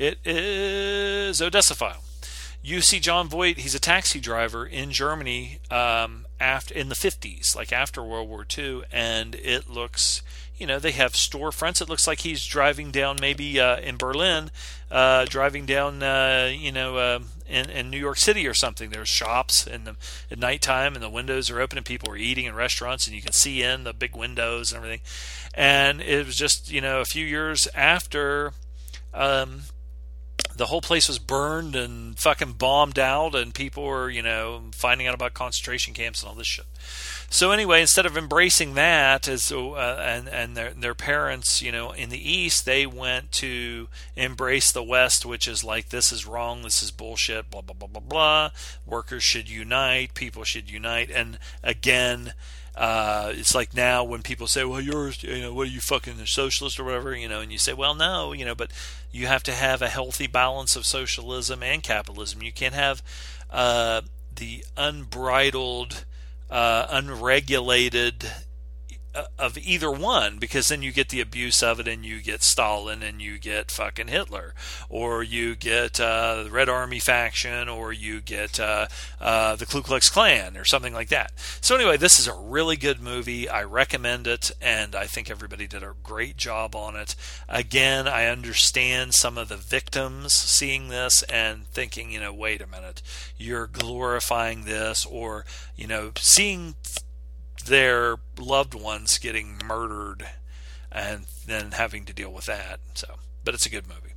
It 0.01 0.17
is 0.25 1.43
Odessa 1.43 1.75
File. 1.75 2.01
You 2.63 2.81
see 2.81 2.99
Jon 2.99 3.29
Voight. 3.29 3.59
He's 3.59 3.75
a 3.75 3.79
taxi 3.79 4.19
driver 4.19 4.65
in 4.65 4.89
Germany 4.89 5.59
um, 5.69 6.25
after 6.39 6.73
in 6.73 6.89
the 6.89 6.95
50s, 6.95 7.55
like 7.55 7.71
after 7.71 8.01
World 8.01 8.27
War 8.27 8.43
II, 8.57 8.81
and 8.91 9.35
it 9.35 9.69
looks 9.69 10.23
you 10.57 10.65
know 10.65 10.79
they 10.79 10.89
have 10.93 11.13
storefronts. 11.13 11.81
It 11.81 11.87
looks 11.87 12.07
like 12.07 12.21
he's 12.21 12.43
driving 12.47 12.89
down 12.89 13.17
maybe 13.21 13.59
uh, 13.59 13.77
in 13.77 13.97
Berlin, 13.97 14.49
uh, 14.89 15.25
driving 15.25 15.67
down 15.67 16.01
uh, 16.01 16.51
you 16.51 16.71
know 16.71 16.97
uh, 16.97 17.19
in, 17.47 17.69
in 17.69 17.91
New 17.91 17.99
York 17.99 18.17
City 18.17 18.47
or 18.47 18.55
something. 18.55 18.89
There's 18.89 19.07
shops 19.07 19.67
in 19.67 19.83
the 19.83 19.97
at 20.31 20.39
nighttime 20.39 20.95
and 20.95 21.03
the 21.03 21.11
windows 21.11 21.51
are 21.51 21.61
open 21.61 21.77
and 21.77 21.85
people 21.85 22.11
are 22.11 22.17
eating 22.17 22.45
in 22.45 22.55
restaurants 22.55 23.05
and 23.05 23.15
you 23.15 23.21
can 23.21 23.33
see 23.33 23.61
in 23.61 23.83
the 23.83 23.93
big 23.93 24.15
windows 24.15 24.71
and 24.71 24.77
everything. 24.77 25.01
And 25.53 26.01
it 26.01 26.25
was 26.25 26.37
just 26.37 26.71
you 26.71 26.81
know 26.81 27.01
a 27.01 27.05
few 27.05 27.23
years 27.23 27.67
after. 27.75 28.53
Um, 29.13 29.65
the 30.55 30.67
whole 30.67 30.81
place 30.81 31.07
was 31.07 31.19
burned 31.19 31.75
and 31.75 32.17
fucking 32.19 32.53
bombed 32.53 32.99
out, 32.99 33.35
and 33.35 33.53
people 33.53 33.83
were, 33.83 34.09
you 34.09 34.21
know, 34.21 34.63
finding 34.73 35.07
out 35.07 35.15
about 35.15 35.33
concentration 35.33 35.93
camps 35.93 36.21
and 36.21 36.29
all 36.29 36.35
this 36.35 36.47
shit. 36.47 36.65
So 37.29 37.51
anyway, 37.51 37.81
instead 37.81 38.05
of 38.05 38.17
embracing 38.17 38.73
that 38.73 39.27
as 39.27 39.51
uh, 39.51 39.75
and 39.75 40.27
and 40.27 40.57
their 40.57 40.71
their 40.71 40.93
parents, 40.93 41.61
you 41.61 41.71
know, 41.71 41.91
in 41.91 42.09
the 42.09 42.31
East, 42.31 42.65
they 42.65 42.85
went 42.85 43.31
to 43.33 43.87
embrace 44.15 44.71
the 44.71 44.83
West, 44.83 45.25
which 45.25 45.47
is 45.47 45.63
like 45.63 45.89
this 45.89 46.11
is 46.11 46.27
wrong, 46.27 46.63
this 46.63 46.83
is 46.83 46.91
bullshit, 46.91 47.49
blah 47.49 47.61
blah 47.61 47.75
blah 47.75 47.87
blah 47.87 48.01
blah. 48.01 48.49
Workers 48.85 49.23
should 49.23 49.49
unite, 49.49 50.13
people 50.13 50.43
should 50.43 50.69
unite, 50.69 51.09
and 51.09 51.39
again. 51.63 52.33
Uh, 52.75 53.33
it's 53.35 53.53
like 53.53 53.73
now 53.73 54.03
when 54.03 54.21
people 54.21 54.47
say, 54.47 54.63
"Well, 54.63 54.79
you're, 54.79 55.09
you 55.09 55.41
know, 55.41 55.53
what 55.53 55.67
are 55.67 55.71
you 55.71 55.81
fucking 55.81 56.19
a 56.19 56.27
socialist 56.27 56.79
or 56.79 56.85
whatever?" 56.85 57.15
You 57.15 57.27
know, 57.27 57.41
and 57.41 57.51
you 57.51 57.57
say, 57.57 57.73
"Well, 57.73 57.93
no, 57.93 58.31
you 58.31 58.45
know, 58.45 58.55
but 58.55 58.71
you 59.11 59.27
have 59.27 59.43
to 59.43 59.51
have 59.51 59.81
a 59.81 59.89
healthy 59.89 60.27
balance 60.27 60.75
of 60.75 60.85
socialism 60.85 61.63
and 61.63 61.83
capitalism. 61.83 62.41
You 62.41 62.53
can't 62.53 62.73
have 62.73 63.03
uh, 63.49 64.01
the 64.33 64.63
unbridled 64.77 66.05
uh, 66.49 66.87
unregulated 66.89 68.31
of 69.37 69.57
either 69.57 69.91
one 69.91 70.37
because 70.37 70.69
then 70.69 70.81
you 70.81 70.91
get 70.91 71.09
the 71.09 71.21
abuse 71.21 71.61
of 71.61 71.79
it 71.79 71.87
and 71.87 72.05
you 72.05 72.21
get 72.21 72.43
Stalin 72.43 73.03
and 73.03 73.21
you 73.21 73.37
get 73.37 73.71
fucking 73.71 74.07
Hitler 74.07 74.53
or 74.89 75.21
you 75.21 75.55
get 75.55 75.99
uh, 75.99 76.43
the 76.43 76.51
Red 76.51 76.69
Army 76.69 76.99
faction 76.99 77.67
or 77.67 77.91
you 77.91 78.21
get 78.21 78.59
uh, 78.59 78.87
uh, 79.19 79.55
the 79.55 79.65
Ku 79.65 79.81
Klux 79.81 80.09
Klan 80.09 80.55
or 80.55 80.63
something 80.63 80.93
like 80.93 81.09
that. 81.09 81.33
So 81.59 81.75
anyway, 81.75 81.97
this 81.97 82.19
is 82.19 82.27
a 82.27 82.33
really 82.33 82.77
good 82.77 83.01
movie. 83.01 83.49
I 83.49 83.63
recommend 83.63 84.27
it 84.27 84.51
and 84.61 84.95
I 84.95 85.07
think 85.07 85.29
everybody 85.29 85.67
did 85.67 85.83
a 85.83 85.93
great 86.03 86.37
job 86.37 86.75
on 86.75 86.95
it. 86.95 87.15
Again, 87.49 88.07
I 88.07 88.27
understand 88.27 89.13
some 89.13 89.37
of 89.37 89.49
the 89.49 89.57
victims 89.57 90.33
seeing 90.33 90.87
this 90.87 91.23
and 91.23 91.67
thinking, 91.67 92.11
you 92.11 92.19
know, 92.19 92.33
wait 92.33 92.61
a 92.61 92.67
minute, 92.67 93.01
you're 93.37 93.67
glorifying 93.67 94.63
this 94.63 95.05
or, 95.05 95.45
you 95.75 95.87
know, 95.87 96.11
seeing 96.17 96.75
their 97.61 98.17
loved 98.37 98.73
ones 98.73 99.17
getting 99.17 99.59
murdered 99.65 100.27
and 100.91 101.25
then 101.45 101.71
having 101.71 102.05
to 102.05 102.13
deal 102.13 102.31
with 102.31 102.45
that. 102.45 102.79
So, 102.93 103.15
but 103.43 103.53
it's 103.53 103.65
a 103.65 103.69
good 103.69 103.87
movie. 103.87 104.13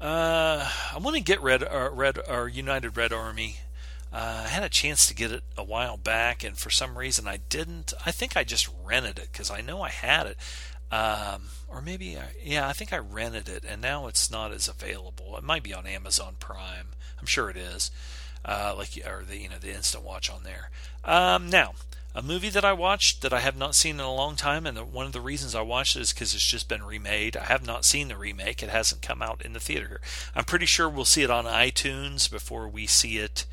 Uh, 0.00 0.70
I 0.94 0.98
want 0.98 1.16
to 1.16 1.22
get 1.22 1.42
Red 1.42 1.62
uh, 1.64 1.90
Red 1.92 2.18
or 2.28 2.48
United 2.48 2.96
Red 2.96 3.12
Army. 3.12 3.56
Uh, 4.12 4.44
I 4.46 4.48
had 4.48 4.62
a 4.62 4.68
chance 4.68 5.06
to 5.06 5.14
get 5.14 5.32
it 5.32 5.42
a 5.56 5.64
while 5.64 5.96
back, 5.96 6.42
and 6.42 6.56
for 6.56 6.70
some 6.70 6.96
reason 6.96 7.26
I 7.26 7.38
didn't. 7.48 7.92
I 8.06 8.12
think 8.12 8.36
I 8.36 8.44
just 8.44 8.70
rented 8.84 9.18
it 9.18 9.28
because 9.32 9.50
I 9.50 9.60
know 9.60 9.82
I 9.82 9.90
had 9.90 10.26
it, 10.26 10.36
um, 10.90 11.48
or 11.66 11.82
maybe 11.82 12.16
I, 12.16 12.28
yeah, 12.42 12.68
I 12.68 12.72
think 12.72 12.92
I 12.92 12.98
rented 12.98 13.48
it, 13.48 13.64
and 13.68 13.82
now 13.82 14.06
it's 14.06 14.30
not 14.30 14.52
as 14.52 14.68
available. 14.68 15.36
It 15.36 15.44
might 15.44 15.64
be 15.64 15.74
on 15.74 15.86
Amazon 15.86 16.36
Prime. 16.38 16.90
I'm 17.18 17.26
sure 17.26 17.50
it 17.50 17.56
is 17.56 17.90
uh, 18.44 18.74
like 18.76 18.98
or 19.06 19.24
the 19.24 19.38
you 19.38 19.48
know 19.48 19.58
the 19.60 19.74
instant 19.74 20.04
watch 20.04 20.30
on 20.30 20.42
there. 20.42 20.70
Um, 21.04 21.48
now, 21.50 21.74
a 22.14 22.22
movie 22.22 22.50
that 22.50 22.64
I 22.64 22.72
watched 22.72 23.22
that 23.22 23.32
I 23.32 23.40
have 23.40 23.56
not 23.56 23.74
seen 23.74 23.96
in 23.96 24.00
a 24.00 24.14
long 24.14 24.34
time, 24.36 24.66
and 24.66 24.76
the, 24.76 24.84
one 24.84 25.06
of 25.06 25.12
the 25.12 25.20
reasons 25.20 25.54
I 25.54 25.60
watched 25.60 25.96
it 25.96 26.02
is 26.02 26.12
because 26.12 26.34
it's 26.34 26.44
just 26.44 26.68
been 26.68 26.82
remade. 26.82 27.36
I 27.36 27.44
have 27.44 27.64
not 27.64 27.84
seen 27.84 28.08
the 28.08 28.16
remake; 28.16 28.62
it 28.62 28.70
hasn't 28.70 29.02
come 29.02 29.22
out 29.22 29.42
in 29.44 29.52
the 29.52 29.60
theater. 29.60 30.00
I'm 30.34 30.44
pretty 30.44 30.66
sure 30.66 30.88
we'll 30.88 31.04
see 31.04 31.22
it 31.22 31.30
on 31.30 31.44
iTunes 31.44 32.30
before 32.30 32.68
we 32.68 32.86
see 32.86 33.18
it 33.18 33.46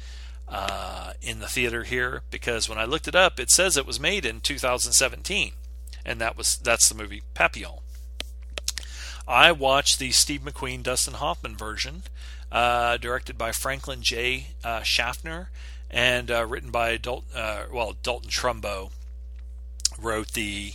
uh, 0.48 1.14
in 1.22 1.40
the 1.40 1.48
theater 1.48 1.84
here, 1.84 2.24
because 2.32 2.70
when 2.70 2.78
I 2.78 2.86
looked 2.86 3.08
it 3.08 3.16
up, 3.16 3.40
it 3.40 3.50
says 3.50 3.78
it 3.78 3.86
was 3.86 4.00
made 4.00 4.26
in 4.26 4.42
2017, 4.42 5.54
and 6.06 6.22
that 6.22 6.38
was 6.38 6.58
that's 6.58 6.90
the 6.90 6.96
movie 6.96 7.24
Papillon. 7.34 7.80
I 9.28 9.52
watched 9.52 9.98
the 9.98 10.12
Steve 10.12 10.42
McQueen, 10.42 10.84
Dustin 10.84 11.16
Hoffman 11.16 11.58
version, 11.58 12.04
uh, 12.56 12.96
directed 12.96 13.38
by 13.38 13.52
Franklin 13.52 14.02
J. 14.02 14.48
Uh, 14.64 14.82
Schaffner, 14.82 15.50
and 15.92 16.32
uh, 16.32 16.46
written 16.46 16.72
by 16.72 16.96
Dalton, 16.96 17.28
uh, 17.36 17.66
well 17.70 17.98
Dalton 18.02 18.30
Trumbo 18.30 18.92
wrote 20.00 20.32
the 20.32 20.72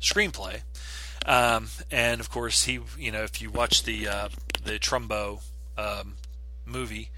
screenplay, 0.00 0.62
um, 1.26 1.70
and 1.90 2.20
of 2.20 2.30
course 2.30 2.64
he, 2.64 2.78
you 2.96 3.10
know, 3.10 3.24
if 3.24 3.42
you 3.42 3.50
watch 3.50 3.82
the 3.82 4.06
uh, 4.06 4.28
the 4.64 4.78
Trumbo 4.78 5.40
um, 5.76 6.14
movie 6.64 7.10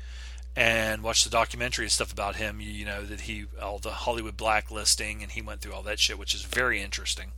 and 0.56 1.02
watch 1.02 1.22
the 1.22 1.30
documentary 1.30 1.84
and 1.84 1.92
stuff 1.92 2.10
about 2.10 2.36
him, 2.36 2.58
you, 2.58 2.70
you 2.70 2.86
know 2.86 3.04
that 3.04 3.22
he 3.22 3.44
all 3.60 3.78
the 3.78 3.90
Hollywood 3.90 4.38
blacklisting 4.38 5.22
and 5.22 5.32
he 5.32 5.42
went 5.42 5.60
through 5.60 5.74
all 5.74 5.82
that 5.82 6.00
shit, 6.00 6.18
which 6.18 6.34
is 6.34 6.40
very 6.40 6.80
interesting. 6.80 7.32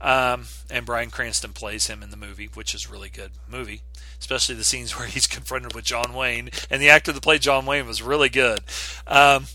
Um, 0.00 0.46
and 0.70 0.86
Bryan 0.86 1.10
Cranston 1.10 1.52
plays 1.52 1.88
him 1.88 2.02
in 2.02 2.10
the 2.10 2.16
movie, 2.16 2.48
which 2.54 2.74
is 2.74 2.86
a 2.86 2.92
really 2.92 3.08
good 3.08 3.32
movie, 3.48 3.82
especially 4.20 4.54
the 4.54 4.64
scenes 4.64 4.92
where 4.98 5.08
he's 5.08 5.26
confronted 5.26 5.74
with 5.74 5.84
John 5.84 6.14
Wayne. 6.14 6.50
And 6.70 6.80
the 6.80 6.90
actor 6.90 7.12
that 7.12 7.22
played 7.22 7.42
John 7.42 7.66
Wayne 7.66 7.86
was 7.86 8.02
really 8.02 8.28
good. 8.28 8.60
Um, 9.06 9.46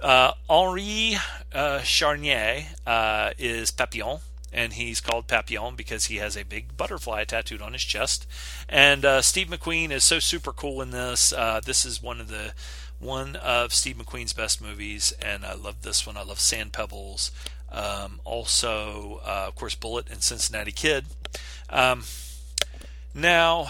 uh, 0.00 0.32
Henri 0.50 1.16
uh, 1.52 1.78
Charrière 1.80 2.66
uh, 2.86 3.30
is 3.38 3.70
Papillon, 3.70 4.20
and 4.52 4.74
he's 4.74 5.00
called 5.00 5.28
Papillon 5.28 5.76
because 5.76 6.06
he 6.06 6.16
has 6.16 6.36
a 6.36 6.44
big 6.44 6.76
butterfly 6.76 7.24
tattooed 7.24 7.62
on 7.62 7.72
his 7.72 7.82
chest. 7.82 8.26
And 8.68 9.04
uh, 9.04 9.22
Steve 9.22 9.48
McQueen 9.48 9.90
is 9.90 10.04
so 10.04 10.18
super 10.18 10.52
cool 10.52 10.82
in 10.82 10.90
this. 10.90 11.32
Uh, 11.32 11.60
this 11.64 11.86
is 11.86 12.02
one 12.02 12.20
of 12.20 12.28
the 12.28 12.52
one 13.00 13.36
of 13.36 13.74
Steve 13.74 13.96
McQueen's 13.96 14.32
best 14.32 14.62
movies, 14.62 15.12
and 15.20 15.44
I 15.44 15.54
love 15.54 15.82
this 15.82 16.06
one. 16.06 16.16
I 16.16 16.22
love 16.22 16.40
Sand 16.40 16.72
Pebbles. 16.72 17.30
Um, 17.74 18.20
also, 18.24 19.20
uh, 19.26 19.46
of 19.48 19.56
course, 19.56 19.74
Bullitt 19.74 20.08
and 20.10 20.22
Cincinnati 20.22 20.70
Kid. 20.70 21.06
Um, 21.68 22.04
now, 23.12 23.66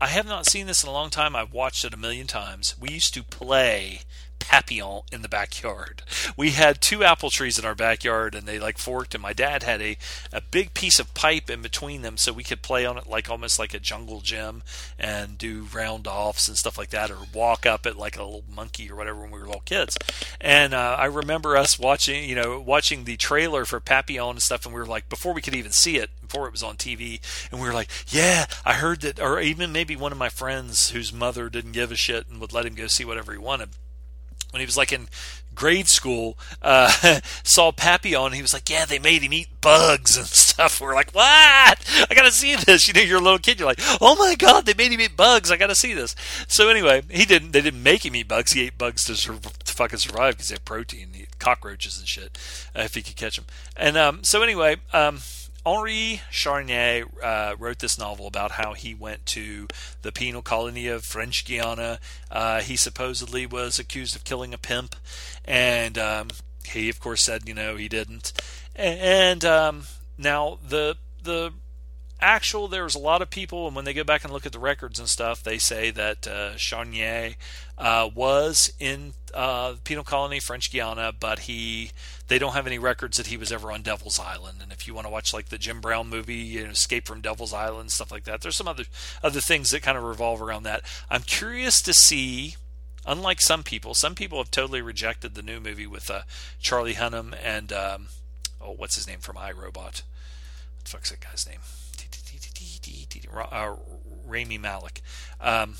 I 0.00 0.08
have 0.08 0.26
not 0.26 0.46
seen 0.46 0.66
this 0.66 0.82
in 0.82 0.90
a 0.90 0.92
long 0.92 1.08
time. 1.08 1.34
I've 1.34 1.52
watched 1.52 1.84
it 1.84 1.94
a 1.94 1.96
million 1.96 2.26
times. 2.26 2.74
We 2.78 2.90
used 2.90 3.14
to 3.14 3.22
play 3.22 4.00
Papillon 4.48 5.02
in 5.10 5.22
the 5.22 5.28
backyard. 5.28 6.02
We 6.36 6.50
had 6.50 6.80
two 6.80 7.04
apple 7.04 7.30
trees 7.30 7.58
in 7.58 7.64
our 7.64 7.74
backyard, 7.74 8.34
and 8.34 8.46
they 8.46 8.58
like 8.58 8.78
forked. 8.78 9.14
And 9.14 9.22
my 9.22 9.32
dad 9.32 9.62
had 9.62 9.80
a 9.80 9.96
a 10.32 10.40
big 10.40 10.74
piece 10.74 10.98
of 10.98 11.14
pipe 11.14 11.50
in 11.50 11.62
between 11.62 12.02
them, 12.02 12.16
so 12.16 12.32
we 12.32 12.44
could 12.44 12.62
play 12.62 12.84
on 12.84 12.98
it 12.98 13.06
like 13.06 13.30
almost 13.30 13.58
like 13.58 13.74
a 13.74 13.78
jungle 13.78 14.20
gym 14.20 14.62
and 14.98 15.38
do 15.38 15.66
round 15.72 16.06
offs 16.06 16.48
and 16.48 16.56
stuff 16.56 16.76
like 16.78 16.90
that, 16.90 17.10
or 17.10 17.18
walk 17.32 17.66
up 17.66 17.86
it 17.86 17.96
like 17.96 18.16
a 18.16 18.22
little 18.22 18.44
monkey 18.54 18.90
or 18.90 18.96
whatever 18.96 19.20
when 19.20 19.30
we 19.30 19.38
were 19.38 19.46
little 19.46 19.62
kids. 19.64 19.96
And 20.40 20.74
uh, 20.74 20.96
I 20.98 21.06
remember 21.06 21.56
us 21.56 21.78
watching, 21.78 22.28
you 22.28 22.34
know, 22.34 22.60
watching 22.60 23.04
the 23.04 23.16
trailer 23.16 23.64
for 23.64 23.80
Papillon 23.80 24.36
and 24.36 24.42
stuff, 24.42 24.64
and 24.64 24.74
we 24.74 24.80
were 24.80 24.86
like, 24.86 25.08
before 25.08 25.32
we 25.32 25.42
could 25.42 25.54
even 25.54 25.72
see 25.72 25.96
it, 25.96 26.10
before 26.20 26.46
it 26.46 26.52
was 26.52 26.62
on 26.62 26.76
TV, 26.76 27.20
and 27.50 27.60
we 27.60 27.66
were 27.66 27.74
like, 27.74 27.90
yeah, 28.08 28.46
I 28.64 28.74
heard 28.74 29.00
that, 29.02 29.20
or 29.20 29.40
even 29.40 29.72
maybe 29.72 29.96
one 29.96 30.12
of 30.12 30.18
my 30.18 30.28
friends 30.28 30.90
whose 30.90 31.12
mother 31.12 31.48
didn't 31.48 31.72
give 31.72 31.92
a 31.92 31.96
shit 31.96 32.28
and 32.28 32.40
would 32.40 32.52
let 32.52 32.66
him 32.66 32.74
go 32.74 32.86
see 32.86 33.04
whatever 33.04 33.32
he 33.32 33.38
wanted 33.38 33.70
when 34.52 34.60
he 34.60 34.66
was 34.66 34.76
like 34.76 34.92
in 34.92 35.08
grade 35.54 35.88
school, 35.88 36.38
uh, 36.62 37.20
saw 37.42 37.72
Papillon. 37.72 38.32
He 38.32 38.42
was 38.42 38.54
like, 38.54 38.70
"Yeah, 38.70 38.84
they 38.84 38.98
made 38.98 39.22
him 39.22 39.32
eat 39.32 39.60
bugs 39.60 40.16
and 40.16 40.26
stuff." 40.26 40.80
We're 40.80 40.94
like, 40.94 41.12
"What? 41.12 42.06
I 42.10 42.14
gotta 42.14 42.30
see 42.30 42.54
this." 42.56 42.88
You 42.92 42.94
know, 42.94 43.00
you're 43.00 43.18
a 43.18 43.22
little 43.22 43.38
kid. 43.38 43.58
You're 43.58 43.68
like, 43.68 43.80
"Oh 44.00 44.16
my 44.16 44.34
god, 44.34 44.66
they 44.66 44.74
made 44.74 44.92
him 44.92 45.00
eat 45.00 45.16
bugs. 45.16 45.50
I 45.50 45.56
gotta 45.56 45.74
see 45.74 45.94
this." 45.94 46.14
So 46.48 46.68
anyway, 46.68 47.02
he 47.10 47.24
didn't. 47.24 47.52
They 47.52 47.60
didn't 47.60 47.82
make 47.82 48.04
him 48.04 48.16
eat 48.16 48.28
bugs. 48.28 48.52
He 48.52 48.62
ate 48.62 48.78
bugs 48.78 49.04
to, 49.04 49.14
sur- 49.14 49.38
to 49.38 49.72
fucking 49.72 49.98
survive 49.98 50.34
because 50.34 50.48
they 50.48 50.54
have 50.54 50.64
protein. 50.64 51.08
He 51.12 51.22
ate 51.22 51.38
cockroaches 51.38 51.98
and 51.98 52.08
shit 52.08 52.38
uh, 52.76 52.82
if 52.82 52.94
he 52.94 53.02
could 53.02 53.16
catch 53.16 53.36
them. 53.36 53.46
And 53.76 53.96
um, 53.96 54.24
so 54.24 54.42
anyway. 54.42 54.76
Um, 54.92 55.20
Henri 55.64 56.20
Charrière 56.30 57.04
uh, 57.22 57.54
wrote 57.58 57.78
this 57.78 57.98
novel 57.98 58.26
about 58.26 58.52
how 58.52 58.72
he 58.72 58.94
went 58.94 59.26
to 59.26 59.68
the 60.02 60.10
penal 60.10 60.42
colony 60.42 60.88
of 60.88 61.04
French 61.04 61.44
Guiana. 61.44 62.00
Uh, 62.30 62.60
he 62.60 62.76
supposedly 62.76 63.46
was 63.46 63.78
accused 63.78 64.16
of 64.16 64.24
killing 64.24 64.52
a 64.52 64.58
pimp, 64.58 64.96
and 65.44 65.96
um, 65.96 66.28
he, 66.64 66.88
of 66.88 66.98
course, 66.98 67.24
said, 67.24 67.48
you 67.48 67.54
know, 67.54 67.76
he 67.76 67.88
didn't. 67.88 68.32
And 68.74 69.44
um, 69.44 69.84
now 70.18 70.58
the 70.66 70.96
the 71.22 71.52
actual 72.22 72.68
there's 72.68 72.94
a 72.94 73.00
lot 73.00 73.20
of 73.20 73.28
people 73.28 73.66
and 73.66 73.74
when 73.74 73.84
they 73.84 73.92
go 73.92 74.04
back 74.04 74.22
and 74.24 74.32
look 74.32 74.46
at 74.46 74.52
the 74.52 74.58
records 74.58 74.98
and 74.98 75.08
stuff 75.08 75.42
they 75.42 75.58
say 75.58 75.90
that 75.90 76.26
uh, 76.26 76.52
Charrière 76.54 77.34
uh, 77.76 78.08
was 78.14 78.72
in 78.78 79.12
uh, 79.34 79.74
penal 79.84 80.04
colony 80.04 80.38
French 80.38 80.72
Guiana 80.72 81.12
but 81.18 81.40
he 81.40 81.90
they 82.28 82.38
don't 82.38 82.54
have 82.54 82.66
any 82.66 82.78
records 82.78 83.16
that 83.16 83.26
he 83.26 83.36
was 83.36 83.52
ever 83.52 83.70
on 83.70 83.82
Devil's 83.82 84.18
Island. 84.18 84.60
And 84.62 84.72
if 84.72 84.86
you 84.86 84.94
want 84.94 85.06
to 85.06 85.12
watch 85.12 85.34
like 85.34 85.48
the 85.48 85.58
Jim 85.58 85.80
Brown 85.80 86.08
movie 86.08 86.36
you 86.36 86.64
know, 86.64 86.70
Escape 86.70 87.06
from 87.06 87.20
Devil's 87.20 87.52
Island 87.52 87.90
stuff 87.90 88.12
like 88.12 88.24
that 88.24 88.40
there's 88.40 88.56
some 88.56 88.68
other 88.68 88.84
other 89.22 89.40
things 89.40 89.70
that 89.70 89.82
kind 89.82 89.98
of 89.98 90.04
revolve 90.04 90.40
around 90.40 90.62
that. 90.62 90.82
I'm 91.10 91.22
curious 91.22 91.82
to 91.82 91.92
see 91.92 92.56
unlike 93.04 93.40
some 93.40 93.64
people 93.64 93.94
some 93.94 94.14
people 94.14 94.38
have 94.38 94.50
totally 94.50 94.80
rejected 94.80 95.34
the 95.34 95.42
new 95.42 95.60
movie 95.60 95.88
with 95.88 96.08
uh, 96.08 96.22
Charlie 96.60 96.94
Hunnam 96.94 97.34
and 97.42 97.72
um, 97.72 98.08
oh 98.60 98.74
what's 98.76 98.94
his 98.94 99.08
name 99.08 99.18
from 99.18 99.36
iRobot? 99.36 99.74
What 99.74 100.02
fuck's 100.84 101.10
that 101.10 101.20
guy's 101.20 101.48
name 101.48 101.60
uh, 103.34 103.74
Rami 104.26 104.58
Malek. 104.58 105.02
Um, 105.40 105.76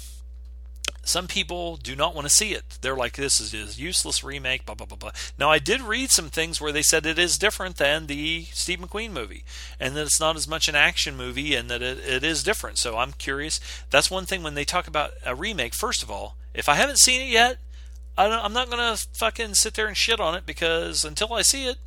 some 1.05 1.27
people 1.27 1.77
do 1.77 1.97
not 1.97 2.15
want 2.15 2.29
to 2.29 2.33
see 2.33 2.53
it. 2.53 2.79
They're 2.81 2.97
like, 2.97 3.15
this 3.15 3.41
is 3.41 3.53
a 3.53 3.81
useless 3.81 4.23
remake, 4.23 4.65
blah, 4.65 4.77
blah, 4.77 4.87
blah, 4.87 4.97
blah. 4.97 5.11
Now, 5.37 5.51
I 5.51 5.59
did 5.59 5.81
read 5.81 6.11
some 6.11 6.31
things 6.31 6.61
where 6.61 6.71
they 6.71 6.83
said 6.83 7.05
it 7.05 7.19
is 7.19 7.39
different 7.39 7.77
than 7.77 8.07
the 8.07 8.45
Steve 8.53 8.79
McQueen 8.79 9.11
movie, 9.11 9.45
and 9.81 9.97
that 9.97 10.07
it's 10.07 10.21
not 10.21 10.37
as 10.37 10.47
much 10.47 10.69
an 10.69 10.77
action 10.77 11.17
movie, 11.17 11.55
and 11.57 11.69
that 11.71 11.83
it, 11.83 11.99
it 11.99 12.23
is 12.23 12.45
different. 12.45 12.79
So 12.79 12.99
I'm 12.99 13.13
curious. 13.13 13.59
That's 13.91 14.13
one 14.13 14.27
thing 14.27 14.43
when 14.45 14.55
they 14.55 14.65
talk 14.65 14.87
about 14.87 15.13
a 15.27 15.35
remake, 15.35 15.75
first 15.75 16.03
of 16.05 16.11
all, 16.11 16.37
if 16.55 16.69
I 16.69 16.75
haven't 16.75 17.01
seen 17.01 17.21
it 17.21 17.29
yet, 17.29 17.59
I 18.17 18.27
am 18.27 18.53
not 18.53 18.71
going 18.71 18.97
to 18.97 19.07
fucking 19.15 19.55
sit 19.55 19.75
there 19.75 19.87
and 19.87 19.97
shit 19.97 20.21
on 20.21 20.35
it 20.35 20.47
because 20.47 21.05
until 21.05 21.33
I 21.33 21.43
see 21.43 21.67
it, 21.67 21.79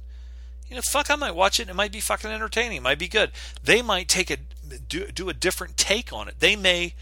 you 0.67 0.75
know, 0.75 0.81
fuck, 0.81 1.11
I 1.11 1.15
might 1.15 1.35
watch 1.35 1.59
it. 1.59 1.69
It 1.69 1.75
might 1.75 1.91
be 1.91 1.99
fucking 1.99 2.31
entertaining. 2.31 2.77
It 2.77 2.83
might 2.83 2.99
be 2.99 3.07
good. 3.07 3.31
They 3.63 3.83
might 3.83 4.07
take 4.07 4.31
a 4.31 4.37
do 4.87 5.07
do 5.07 5.29
a 5.29 5.33
different 5.33 5.77
take 5.77 6.11
on 6.13 6.27
it. 6.27 6.39
They 6.39 6.55
may, 6.55 6.93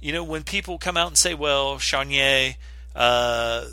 you 0.00 0.12
know, 0.12 0.24
when 0.24 0.44
people 0.44 0.78
come 0.78 0.96
out 0.96 1.08
and 1.08 1.18
say, 1.18 1.34
"Well, 1.34 1.76
Charrière 1.76 2.56
uh, 2.94 3.66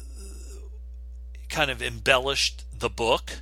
kind 1.50 1.72
of 1.72 1.82
embellished 1.82 2.66
the 2.78 2.90
book," 2.90 3.42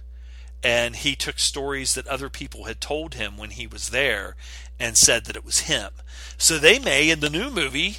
and 0.64 0.96
he 0.96 1.16
took 1.16 1.40
stories 1.40 1.94
that 1.94 2.08
other 2.08 2.30
people 2.30 2.66
had 2.66 2.82
told 2.82 3.16
him 3.16 3.38
when 3.38 3.52
he 3.52 3.68
was 3.68 3.90
there 3.90 4.36
and 4.80 4.98
said 4.98 5.26
that 5.26 5.36
it 5.36 5.46
was 5.46 5.62
him. 5.62 5.92
So 6.38 6.58
they 6.58 6.80
may, 6.80 7.10
in 7.10 7.20
the 7.20 7.30
new 7.30 7.50
movie, 7.50 7.98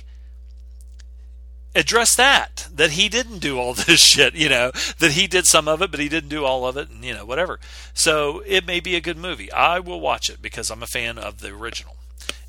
address 1.77 2.16
that 2.16 2.66
that 2.74 2.93
he 2.93 3.09
didn't 3.09 3.39
do 3.39 3.59
all 3.59 3.74
this 3.74 4.01
shit 4.01 4.35
you 4.35 4.48
know 4.48 4.73
that 4.98 5.12
he 5.12 5.27
did 5.27 5.47
some 5.47 5.69
of 5.69 5.82
it 5.82 5.90
but 5.90 6.01
he 6.01 6.09
didn't 6.09 6.31
do 6.31 6.44
all 6.44 6.66
of 6.66 6.77
it 6.77 6.90
and 6.90 7.05
you 7.05 7.15
know 7.15 7.24
whatever. 7.24 7.61
So 7.94 8.43
it 8.47 8.66
may 8.66 8.81
be 8.81 8.97
a 8.97 9.01
good 9.01 9.16
movie. 9.16 9.53
I 9.53 9.78
will 9.78 10.01
watch 10.01 10.31
it 10.31 10.43
because 10.43 10.70
i'm 10.70 10.82
a 10.82 10.86
fan 10.86 11.19
of 11.19 11.40
the 11.40 11.51
original. 11.55 11.97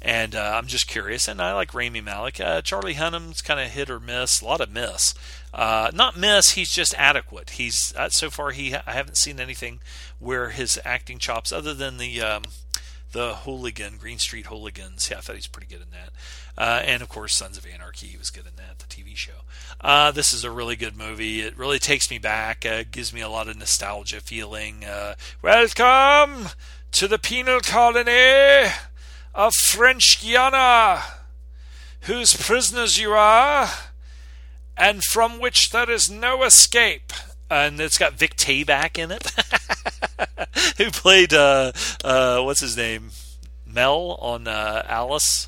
And 0.02 0.36
uh, 0.36 0.54
i'm 0.56 0.68
just 0.68 0.88
curious 0.88 1.28
and 1.28 1.42
i 1.42 1.54
like 1.54 1.74
Rami 1.74 2.02
Malek. 2.02 2.40
Uh, 2.40 2.62
charlie 2.62 2.94
hunnam's 2.94 3.42
kind 3.42 3.60
of 3.60 3.68
hit 3.68 3.90
or 3.90 4.00
miss 4.00 4.42
a 4.42 4.46
lot 4.46 4.62
of 4.62 4.72
miss. 4.72 5.14
Uh, 5.54 5.92
not 5.94 6.18
miss 6.18 6.52
he's 6.52 6.72
just 6.72 6.94
adequate. 6.98 7.52
He's 7.52 7.94
uh, 7.98 8.10
so 8.10 8.30
far 8.30 8.52
he 8.52 8.74
i 8.76 8.94
haven't 8.94 9.18
seen 9.18 9.40
anything 9.40 9.80
where 10.20 10.50
his 10.50 10.80
acting 10.86 11.20
chops 11.20 11.52
other 11.52 11.74
than 11.74 11.98
the 11.98 12.22
um, 12.22 12.44
the 13.18 13.34
hooligan 13.34 13.98
green 13.98 14.20
street 14.20 14.46
hooligans 14.46 15.10
yeah 15.10 15.18
i 15.18 15.22
thought 15.22 15.34
he 15.34 15.40
was 15.40 15.48
pretty 15.48 15.68
good 15.68 15.82
in 15.82 15.90
that 15.90 16.12
uh, 16.56 16.82
and 16.86 17.02
of 17.02 17.10
course 17.10 17.36
sons 17.36 17.58
of 17.58 17.66
anarchy 17.66 18.06
he 18.06 18.18
was 18.18 18.30
good 18.30 18.46
in 18.46 18.56
that 18.58 18.78
the 18.78 18.86
tv 18.86 19.16
show 19.16 19.42
uh, 19.80 20.12
this 20.12 20.34
is 20.34 20.44
a 20.44 20.50
really 20.50 20.76
good 20.76 20.98
movie. 20.98 21.42
It 21.42 21.58
really 21.58 21.78
takes 21.78 22.10
me 22.10 22.18
back, 22.18 22.66
uh, 22.66 22.84
gives 22.90 23.14
me 23.14 23.22
a 23.22 23.30
lot 23.30 23.48
of 23.48 23.58
nostalgia 23.58 24.22
feeling. 24.22 24.84
Uh, 24.84 25.14
welcome 25.44 26.50
to 26.94 27.08
the 27.08 27.20
penal 27.20 27.60
colony 27.60 28.72
of 29.36 29.54
French 29.54 30.20
Guiana, 30.20 31.04
whose 32.02 32.36
prisoners 32.36 32.98
you 32.98 33.12
are, 33.12 33.70
and 34.76 35.04
from 35.04 35.40
which 35.40 35.70
there 35.70 35.92
is 35.92 36.10
no 36.10 36.44
escape. 36.44 37.14
And 37.50 37.80
it's 37.80 37.98
got 37.98 38.14
Vic 38.14 38.36
Tayback 38.36 38.98
in 38.98 39.12
it, 39.12 39.32
who 40.78 40.92
played 40.92 41.34
uh, 41.34 41.72
uh, 42.04 42.42
what's 42.42 42.62
his 42.62 42.76
name, 42.76 43.12
Mel 43.66 44.18
on 44.20 44.48
uh, 44.48 44.84
Alice. 44.88 45.48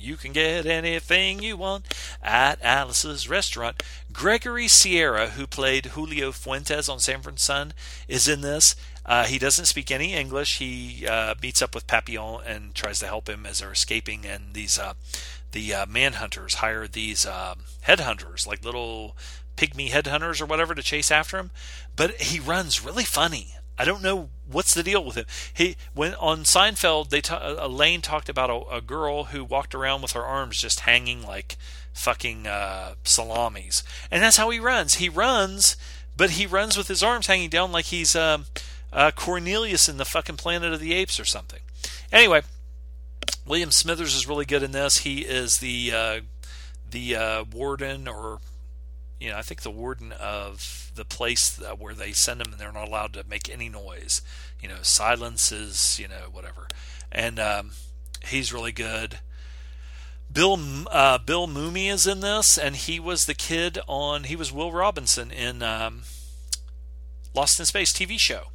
You 0.00 0.16
can 0.16 0.32
get 0.32 0.64
anything 0.64 1.42
you 1.42 1.56
want 1.56 1.86
at 2.22 2.62
Alice's 2.62 3.28
restaurant. 3.28 3.82
Gregory 4.12 4.68
Sierra, 4.68 5.30
who 5.30 5.46
played 5.46 5.86
Julio 5.86 6.32
Fuentes 6.32 6.88
on 6.88 7.00
Sanford 7.00 7.38
Son, 7.38 7.74
is 8.06 8.28
in 8.28 8.40
this. 8.40 8.76
Uh, 9.04 9.24
he 9.24 9.38
doesn't 9.38 9.64
speak 9.64 9.90
any 9.90 10.14
English. 10.14 10.58
He 10.58 11.06
uh, 11.06 11.34
meets 11.42 11.62
up 11.62 11.74
with 11.74 11.86
Papillon 11.86 12.42
and 12.46 12.74
tries 12.74 12.98
to 13.00 13.06
help 13.06 13.28
him 13.28 13.46
as 13.46 13.58
they're 13.58 13.72
escaping. 13.72 14.24
And 14.24 14.54
these 14.54 14.78
uh, 14.78 14.94
the 15.52 15.74
uh, 15.74 15.86
manhunters 15.86 16.56
hire 16.56 16.86
these 16.86 17.24
um, 17.26 17.60
headhunters, 17.86 18.46
like 18.46 18.64
little 18.64 19.16
pygmy 19.58 19.90
headhunters 19.90 20.40
or 20.40 20.46
whatever, 20.46 20.74
to 20.74 20.82
chase 20.82 21.10
after 21.10 21.36
him. 21.36 21.50
But 21.96 22.20
he 22.20 22.38
runs 22.38 22.84
really 22.84 23.04
funny. 23.04 23.54
I 23.78 23.84
don't 23.84 24.02
know 24.02 24.30
what's 24.50 24.74
the 24.74 24.82
deal 24.82 25.04
with 25.04 25.16
him. 25.16 25.26
He 25.52 25.76
when 25.94 26.14
on 26.14 26.40
Seinfeld, 26.44 27.10
they 27.10 27.20
ta- 27.20 27.56
Elaine 27.58 28.02
talked 28.02 28.28
about 28.28 28.50
a, 28.50 28.76
a, 28.76 28.80
girl 28.80 29.24
who 29.24 29.44
walked 29.44 29.74
around 29.74 30.02
with 30.02 30.12
her 30.12 30.24
arms 30.24 30.60
just 30.60 30.80
hanging 30.80 31.22
like 31.22 31.56
fucking 31.92 32.46
uh, 32.48 32.94
salamis, 33.04 33.84
and 34.10 34.22
that's 34.22 34.36
how 34.36 34.50
he 34.50 34.58
runs. 34.58 34.94
He 34.94 35.08
runs, 35.08 35.76
but 36.16 36.30
he 36.30 36.44
runs 36.44 36.76
with 36.76 36.88
his 36.88 37.04
arms 37.04 37.28
hanging 37.28 37.50
down 37.50 37.70
like 37.70 37.86
he's 37.86 38.16
um, 38.16 38.46
uh, 38.92 39.12
Cornelius 39.14 39.88
in 39.88 39.96
the 39.96 40.04
fucking 40.04 40.36
Planet 40.36 40.72
of 40.72 40.80
the 40.80 40.92
Apes 40.92 41.20
or 41.20 41.24
something. 41.24 41.60
Anyway, 42.10 42.42
William 43.46 43.70
Smithers 43.70 44.16
is 44.16 44.28
really 44.28 44.44
good 44.44 44.64
in 44.64 44.72
this. 44.72 44.98
He 44.98 45.20
is 45.20 45.58
the 45.58 45.92
uh, 45.94 46.20
the 46.90 47.14
uh, 47.14 47.44
warden 47.44 48.08
or 48.08 48.40
you 49.20 49.30
know, 49.30 49.36
I 49.36 49.42
think 49.42 49.62
the 49.62 49.70
warden 49.70 50.12
of 50.12 50.92
the 50.94 51.04
place 51.04 51.60
where 51.78 51.94
they 51.94 52.12
send 52.12 52.40
them, 52.40 52.52
and 52.52 52.60
they're 52.60 52.72
not 52.72 52.88
allowed 52.88 53.12
to 53.14 53.24
make 53.28 53.50
any 53.50 53.68
noise. 53.68 54.22
You 54.60 54.68
know, 54.68 54.82
silences, 54.82 55.98
you 56.00 56.08
know, 56.08 56.28
whatever. 56.30 56.68
And 57.10 57.38
um, 57.38 57.72
he's 58.26 58.52
really 58.52 58.72
good. 58.72 59.18
Bill 60.30 60.58
uh, 60.90 61.18
Bill 61.18 61.48
Mumy 61.48 61.90
is 61.90 62.06
in 62.06 62.20
this, 62.20 62.58
and 62.58 62.76
he 62.76 63.00
was 63.00 63.24
the 63.24 63.34
kid 63.34 63.78
on. 63.86 64.24
He 64.24 64.36
was 64.36 64.52
Will 64.52 64.72
Robinson 64.72 65.30
in 65.30 65.62
um, 65.62 66.02
Lost 67.34 67.58
in 67.58 67.66
Space 67.66 67.92
TV 67.92 68.16
show, 68.18 68.48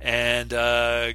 and 0.00 0.52
uh, 0.52 1.12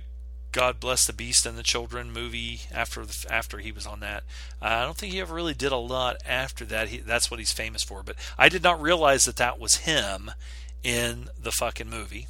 God 0.53 0.80
Bless 0.80 1.05
the 1.05 1.13
Beast 1.13 1.47
and 1.47 1.57
the 1.57 1.63
Children 1.63 2.11
movie 2.11 2.61
after 2.71 3.03
the, 3.05 3.25
after 3.30 3.57
he 3.57 3.71
was 3.71 3.88
on 3.88 3.99
that. 4.01 4.23
Uh, 4.61 4.65
I 4.65 4.85
don't 4.85 4.95
think 4.95 5.11
he 5.11 5.19
ever 5.19 5.34
really 5.34 5.55
did 5.55 5.71
a 5.71 5.77
lot 5.77 6.17
after 6.25 6.63
that. 6.65 6.89
He, 6.89 6.99
that's 6.99 7.30
what 7.30 7.39
he's 7.39 7.51
famous 7.51 7.84
for. 7.84 8.03
But 8.03 8.15
I 8.38 8.49
did 8.49 8.61
not 8.61 8.81
realize 8.81 9.25
that 9.25 9.38
that 9.38 9.59
was 9.59 9.77
him 9.77 10.31
in 10.84 11.30
the 11.41 11.51
fucking 11.51 11.89
movie. 11.89 12.27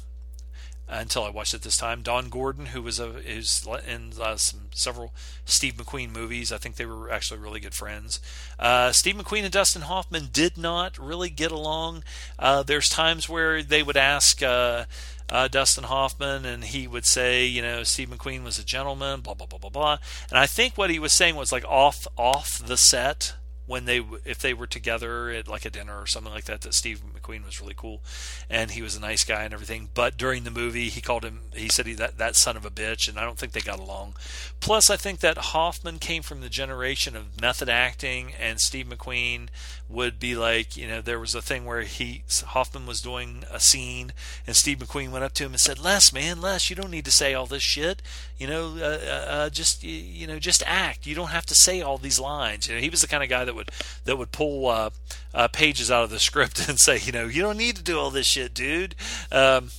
Until 0.88 1.24
I 1.24 1.30
watched 1.30 1.54
it 1.54 1.62
this 1.62 1.76
time. 1.76 2.02
Don 2.02 2.28
Gordon, 2.28 2.66
who 2.66 2.82
was 2.82 3.00
a 3.00 3.16
is 3.16 3.66
in 3.86 4.12
uh, 4.20 4.36
some 4.36 4.68
several 4.74 5.12
Steve 5.44 5.74
McQueen 5.74 6.10
movies. 6.10 6.52
I 6.52 6.58
think 6.58 6.76
they 6.76 6.86
were 6.86 7.10
actually 7.10 7.40
really 7.40 7.60
good 7.60 7.74
friends. 7.74 8.20
Uh, 8.58 8.92
Steve 8.92 9.16
McQueen 9.16 9.44
and 9.44 9.52
Dustin 9.52 9.82
Hoffman 9.82 10.28
did 10.32 10.56
not 10.56 10.98
really 10.98 11.30
get 11.30 11.52
along. 11.52 12.04
Uh, 12.38 12.62
there's 12.62 12.88
times 12.88 13.28
where 13.28 13.62
they 13.62 13.82
would 13.82 13.96
ask. 13.96 14.42
Uh, 14.42 14.84
uh, 15.30 15.48
Dustin 15.48 15.84
Hoffman, 15.84 16.44
and 16.44 16.62
he 16.62 16.86
would 16.86 17.06
say, 17.06 17.46
you 17.46 17.62
know, 17.62 17.82
Steve 17.82 18.10
McQueen 18.10 18.44
was 18.44 18.58
a 18.58 18.64
gentleman, 18.64 19.22
blah 19.22 19.32
blah 19.32 19.46
blah 19.46 19.58
blah 19.58 19.70
blah. 19.70 19.98
And 20.28 20.38
I 20.38 20.44
think 20.46 20.76
what 20.76 20.90
he 20.90 20.98
was 20.98 21.14
saying 21.14 21.34
was 21.34 21.50
like 21.50 21.64
off 21.64 22.06
off 22.18 22.58
the 22.58 22.76
set 22.76 23.34
when 23.66 23.86
they 23.86 24.04
if 24.24 24.38
they 24.38 24.52
were 24.52 24.66
together 24.66 25.30
at 25.30 25.48
like 25.48 25.64
a 25.64 25.70
dinner 25.70 26.00
or 26.00 26.06
something 26.06 26.32
like 26.32 26.44
that 26.44 26.60
that 26.62 26.74
Steve 26.74 27.02
McQueen 27.14 27.44
was 27.44 27.60
really 27.60 27.74
cool. 27.76 28.02
And 28.50 28.72
he 28.72 28.82
was 28.82 28.96
a 28.96 29.00
nice 29.00 29.24
guy 29.24 29.44
and 29.44 29.54
everything. 29.54 29.88
But 29.94 30.16
during 30.16 30.44
the 30.44 30.50
movie 30.50 30.88
he 30.88 31.00
called 31.00 31.24
him 31.24 31.40
he 31.54 31.68
said 31.68 31.86
he 31.86 31.94
that 31.94 32.18
that 32.18 32.36
son 32.36 32.56
of 32.56 32.64
a 32.64 32.70
bitch 32.70 33.08
and 33.08 33.18
I 33.18 33.24
don't 33.24 33.38
think 33.38 33.52
they 33.52 33.60
got 33.60 33.78
along. 33.78 34.14
Plus 34.60 34.90
I 34.90 34.96
think 34.96 35.20
that 35.20 35.38
Hoffman 35.38 35.98
came 35.98 36.22
from 36.22 36.40
the 36.40 36.48
generation 36.48 37.16
of 37.16 37.40
method 37.40 37.68
acting 37.68 38.32
and 38.38 38.60
Steve 38.60 38.86
McQueen 38.86 39.48
would 39.94 40.18
be 40.18 40.34
like 40.34 40.76
you 40.76 40.86
know 40.88 41.00
there 41.00 41.20
was 41.20 41.34
a 41.34 41.42
thing 41.42 41.64
where 41.64 41.82
he 41.82 42.22
Hoffman 42.48 42.86
was 42.86 43.00
doing 43.00 43.44
a 43.50 43.60
scene 43.60 44.12
and 44.46 44.56
Steve 44.56 44.78
McQueen 44.78 45.10
went 45.10 45.24
up 45.24 45.32
to 45.34 45.44
him 45.44 45.52
and 45.52 45.60
said 45.60 45.78
Les 45.78 46.12
man 46.12 46.40
Les 46.40 46.68
you 46.68 46.76
don't 46.76 46.90
need 46.90 47.04
to 47.04 47.10
say 47.10 47.32
all 47.32 47.46
this 47.46 47.62
shit. 47.62 48.02
You 48.38 48.46
know 48.46 48.76
uh, 48.78 48.98
uh, 49.02 49.30
uh 49.30 49.50
just 49.50 49.82
you 49.82 50.26
know 50.26 50.38
just 50.38 50.62
act. 50.66 51.06
You 51.06 51.14
don't 51.14 51.28
have 51.28 51.46
to 51.46 51.54
say 51.54 51.80
all 51.80 51.98
these 51.98 52.20
lines. 52.20 52.68
You 52.68 52.74
know 52.74 52.80
he 52.80 52.90
was 52.90 53.00
the 53.00 53.08
kind 53.08 53.22
of 53.22 53.28
guy 53.28 53.44
that 53.44 53.54
would 53.54 53.70
that 54.04 54.16
would 54.16 54.32
pull 54.32 54.68
uh, 54.68 54.90
uh, 55.32 55.48
pages 55.48 55.90
out 55.90 56.04
of 56.04 56.10
the 56.10 56.18
script 56.18 56.68
and 56.68 56.78
say, 56.78 56.98
you 56.98 57.12
know, 57.12 57.26
you 57.26 57.42
don't 57.42 57.58
need 57.58 57.76
to 57.76 57.82
do 57.82 57.98
all 57.98 58.10
this 58.10 58.26
shit, 58.26 58.54
dude. 58.54 58.94
Um, 59.30 59.70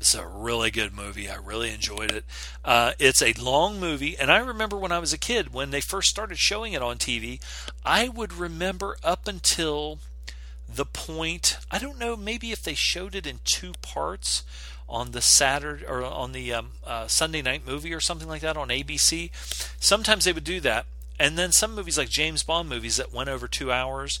it's 0.00 0.14
a 0.14 0.26
really 0.26 0.70
good 0.70 0.94
movie. 0.94 1.28
I 1.28 1.36
really 1.36 1.70
enjoyed 1.70 2.10
it. 2.10 2.24
Uh, 2.64 2.92
it's 2.98 3.20
a 3.20 3.34
long 3.34 3.78
movie, 3.78 4.16
and 4.18 4.32
I 4.32 4.38
remember 4.38 4.78
when 4.78 4.92
I 4.92 4.98
was 4.98 5.12
a 5.12 5.18
kid, 5.18 5.52
when 5.52 5.72
they 5.72 5.82
first 5.82 6.08
started 6.08 6.38
showing 6.38 6.72
it 6.72 6.80
on 6.80 6.96
TV, 6.96 7.38
I 7.84 8.08
would 8.08 8.32
remember 8.32 8.96
up 9.04 9.28
until 9.28 9.98
the 10.66 10.86
point. 10.86 11.58
I 11.70 11.78
don't 11.78 11.98
know, 11.98 12.16
maybe 12.16 12.50
if 12.50 12.62
they 12.62 12.72
showed 12.72 13.14
it 13.14 13.26
in 13.26 13.40
two 13.44 13.72
parts 13.82 14.42
on 14.88 15.10
the 15.10 15.20
Saturday 15.20 15.84
or 15.84 16.02
on 16.02 16.32
the 16.32 16.54
um, 16.54 16.70
uh, 16.86 17.06
Sunday 17.06 17.42
night 17.42 17.66
movie 17.66 17.92
or 17.92 18.00
something 18.00 18.28
like 18.28 18.40
that 18.40 18.56
on 18.56 18.68
ABC. 18.68 19.30
Sometimes 19.78 20.24
they 20.24 20.32
would 20.32 20.44
do 20.44 20.60
that, 20.60 20.86
and 21.18 21.36
then 21.36 21.52
some 21.52 21.74
movies 21.74 21.98
like 21.98 22.08
James 22.08 22.42
Bond 22.42 22.70
movies 22.70 22.96
that 22.96 23.12
went 23.12 23.28
over 23.28 23.46
two 23.46 23.70
hours, 23.70 24.18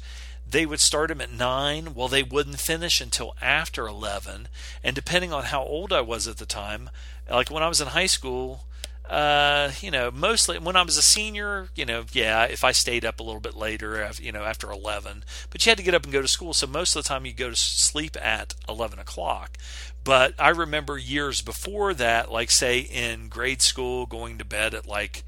they 0.50 0.66
would 0.66 0.80
start 0.80 1.08
them 1.08 1.20
at 1.20 1.32
nine. 1.32 1.94
Well, 1.94 2.08
they 2.08 2.22
wouldn't 2.22 2.60
finish 2.60 3.00
until 3.00 3.34
after 3.40 3.86
11. 3.86 4.48
And 4.82 4.96
depending 4.96 5.32
on 5.32 5.44
how 5.44 5.62
old 5.62 5.92
I 5.92 6.00
was 6.00 6.26
at 6.26 6.38
the 6.38 6.46
time, 6.46 6.90
like 7.28 7.50
when 7.50 7.62
I 7.62 7.68
was 7.68 7.80
in 7.80 7.88
high 7.88 8.06
school, 8.06 8.64
uh, 9.08 9.72
you 9.80 9.90
know, 9.90 10.10
mostly 10.10 10.58
when 10.58 10.76
I 10.76 10.82
was 10.82 10.96
a 10.96 11.02
senior, 11.02 11.68
you 11.74 11.84
know, 11.84 12.04
yeah, 12.12 12.44
if 12.44 12.62
I 12.62 12.70
stayed 12.70 13.04
up 13.04 13.18
a 13.18 13.24
little 13.24 13.40
bit 13.40 13.56
later, 13.56 14.08
you 14.20 14.30
know, 14.30 14.44
after 14.44 14.70
11, 14.70 15.24
but 15.50 15.66
you 15.66 15.70
had 15.70 15.78
to 15.78 15.84
get 15.84 15.94
up 15.94 16.04
and 16.04 16.12
go 16.12 16.22
to 16.22 16.28
school. 16.28 16.52
So 16.52 16.68
most 16.68 16.94
of 16.94 17.02
the 17.02 17.08
time 17.08 17.26
you 17.26 17.32
go 17.32 17.50
to 17.50 17.56
sleep 17.56 18.16
at 18.20 18.54
11 18.68 19.00
o'clock. 19.00 19.58
But 20.04 20.34
I 20.38 20.50
remember 20.50 20.96
years 20.96 21.42
before 21.42 21.92
that, 21.94 22.30
like 22.30 22.50
say 22.50 22.78
in 22.78 23.28
grade 23.28 23.62
school, 23.62 24.06
going 24.06 24.38
to 24.38 24.44
bed 24.44 24.74
at 24.74 24.86
like 24.86 25.24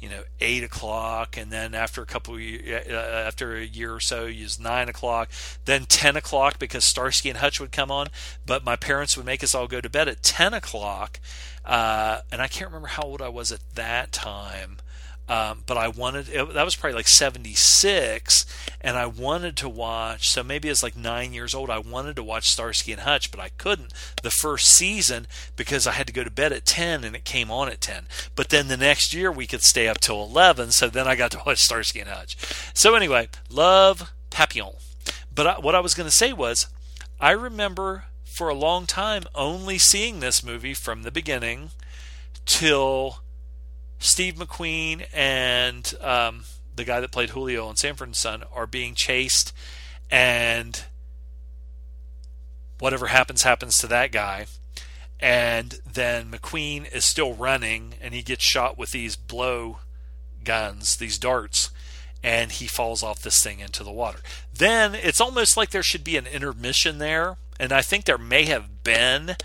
you 0.00 0.08
know 0.08 0.22
eight 0.40 0.62
o'clock 0.62 1.36
and 1.36 1.50
then 1.50 1.74
after 1.74 2.02
a 2.02 2.06
couple 2.06 2.34
of, 2.34 2.40
uh, 2.40 2.90
after 2.90 3.56
a 3.56 3.64
year 3.64 3.94
or 3.94 4.00
so 4.00 4.26
use 4.26 4.60
nine 4.60 4.88
o'clock 4.88 5.30
then 5.64 5.84
10 5.86 6.16
o'clock 6.16 6.58
because 6.58 6.84
starsky 6.84 7.28
and 7.28 7.38
hutch 7.38 7.60
would 7.60 7.72
come 7.72 7.90
on 7.90 8.08
but 8.44 8.64
my 8.64 8.76
parents 8.76 9.16
would 9.16 9.26
make 9.26 9.42
us 9.42 9.54
all 9.54 9.66
go 9.66 9.80
to 9.80 9.88
bed 9.88 10.08
at 10.08 10.22
10 10.22 10.52
o'clock 10.54 11.18
uh, 11.64 12.20
and 12.30 12.42
i 12.42 12.46
can't 12.46 12.70
remember 12.70 12.88
how 12.88 13.02
old 13.02 13.22
i 13.22 13.28
was 13.28 13.50
at 13.50 13.60
that 13.74 14.12
time 14.12 14.76
um, 15.28 15.64
but 15.66 15.76
I 15.76 15.88
wanted 15.88 16.28
it, 16.28 16.54
that 16.54 16.64
was 16.64 16.76
probably 16.76 16.96
like 16.96 17.08
76, 17.08 18.46
and 18.80 18.96
I 18.96 19.06
wanted 19.06 19.56
to 19.58 19.68
watch. 19.68 20.28
So 20.28 20.44
maybe 20.44 20.68
it's 20.68 20.82
like 20.82 20.96
nine 20.96 21.32
years 21.32 21.54
old. 21.54 21.68
I 21.68 21.78
wanted 21.78 22.16
to 22.16 22.22
watch 22.22 22.48
Starsky 22.48 22.92
and 22.92 23.00
Hutch, 23.00 23.30
but 23.30 23.40
I 23.40 23.48
couldn't 23.50 23.92
the 24.22 24.30
first 24.30 24.68
season 24.68 25.26
because 25.56 25.86
I 25.86 25.92
had 25.92 26.06
to 26.06 26.12
go 26.12 26.22
to 26.22 26.30
bed 26.30 26.52
at 26.52 26.64
10, 26.64 27.02
and 27.02 27.16
it 27.16 27.24
came 27.24 27.50
on 27.50 27.68
at 27.68 27.80
10. 27.80 28.06
But 28.36 28.50
then 28.50 28.68
the 28.68 28.76
next 28.76 29.12
year 29.12 29.32
we 29.32 29.46
could 29.46 29.62
stay 29.62 29.88
up 29.88 29.98
till 29.98 30.22
11, 30.22 30.70
so 30.70 30.88
then 30.88 31.08
I 31.08 31.16
got 31.16 31.32
to 31.32 31.42
watch 31.46 31.58
Starsky 31.58 32.00
and 32.00 32.10
Hutch. 32.10 32.36
So 32.72 32.94
anyway, 32.94 33.28
love 33.50 34.12
Papillon. 34.30 34.76
But 35.34 35.46
I, 35.46 35.58
what 35.58 35.74
I 35.74 35.80
was 35.80 35.94
going 35.94 36.08
to 36.08 36.14
say 36.14 36.32
was, 36.32 36.68
I 37.20 37.32
remember 37.32 38.04
for 38.24 38.48
a 38.48 38.54
long 38.54 38.86
time 38.86 39.24
only 39.34 39.78
seeing 39.78 40.20
this 40.20 40.44
movie 40.44 40.74
from 40.74 41.02
the 41.02 41.10
beginning 41.10 41.70
till 42.44 43.20
Steve 43.98 44.34
McQueen 44.34 45.06
and 45.12 45.94
um, 46.00 46.44
the 46.74 46.84
guy 46.84 47.00
that 47.00 47.12
played 47.12 47.30
Julio 47.30 47.66
on 47.66 47.76
Sanford 47.76 48.08
and 48.08 48.16
Son 48.16 48.44
are 48.52 48.66
being 48.66 48.94
chased, 48.94 49.52
and 50.10 50.84
whatever 52.78 53.06
happens 53.06 53.42
happens 53.42 53.76
to 53.78 53.86
that 53.86 54.12
guy. 54.12 54.46
And 55.18 55.80
then 55.90 56.30
McQueen 56.30 56.92
is 56.92 57.04
still 57.04 57.32
running, 57.32 57.94
and 58.00 58.12
he 58.12 58.22
gets 58.22 58.44
shot 58.44 58.76
with 58.76 58.90
these 58.90 59.16
blow 59.16 59.78
guns, 60.44 60.96
these 60.96 61.18
darts, 61.18 61.70
and 62.22 62.52
he 62.52 62.66
falls 62.66 63.02
off 63.02 63.22
this 63.22 63.42
thing 63.42 63.60
into 63.60 63.82
the 63.82 63.92
water. 63.92 64.18
Then 64.52 64.94
it's 64.94 65.20
almost 65.20 65.56
like 65.56 65.70
there 65.70 65.82
should 65.82 66.04
be 66.04 66.18
an 66.18 66.26
intermission 66.26 66.98
there, 66.98 67.36
and 67.58 67.72
I 67.72 67.80
think 67.80 68.04
there 68.04 68.18
may 68.18 68.44
have 68.44 68.84
been 68.84 69.36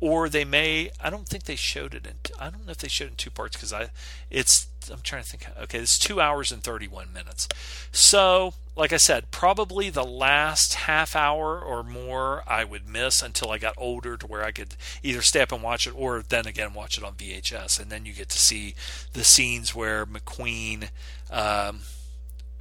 or 0.00 0.28
they 0.28 0.44
may 0.44 0.90
i 1.00 1.10
don't 1.10 1.28
think 1.28 1.44
they 1.44 1.56
showed 1.56 1.94
it 1.94 2.06
in 2.06 2.14
i 2.38 2.50
don't 2.50 2.66
know 2.66 2.72
if 2.72 2.78
they 2.78 2.88
showed 2.88 3.06
it 3.06 3.10
in 3.10 3.16
two 3.16 3.30
parts 3.30 3.56
because 3.56 3.72
i 3.72 3.88
it's 4.30 4.68
i'm 4.90 5.00
trying 5.02 5.22
to 5.22 5.28
think 5.28 5.46
okay 5.62 5.78
it's 5.78 5.98
two 5.98 6.20
hours 6.20 6.50
and 6.50 6.62
31 6.62 7.12
minutes 7.12 7.46
so 7.92 8.54
like 8.76 8.92
i 8.92 8.96
said 8.96 9.30
probably 9.30 9.90
the 9.90 10.04
last 10.04 10.74
half 10.74 11.14
hour 11.14 11.60
or 11.60 11.82
more 11.82 12.42
i 12.46 12.64
would 12.64 12.88
miss 12.88 13.22
until 13.22 13.50
i 13.50 13.58
got 13.58 13.74
older 13.76 14.16
to 14.16 14.26
where 14.26 14.42
i 14.42 14.50
could 14.50 14.74
either 15.02 15.22
stay 15.22 15.42
up 15.42 15.52
and 15.52 15.62
watch 15.62 15.86
it 15.86 15.94
or 15.94 16.22
then 16.22 16.46
again 16.46 16.74
watch 16.74 16.96
it 16.96 17.04
on 17.04 17.14
vhs 17.14 17.78
and 17.80 17.90
then 17.90 18.06
you 18.06 18.12
get 18.12 18.28
to 18.28 18.38
see 18.38 18.74
the 19.12 19.24
scenes 19.24 19.74
where 19.74 20.06
mcqueen 20.06 20.88
um, 21.30 21.80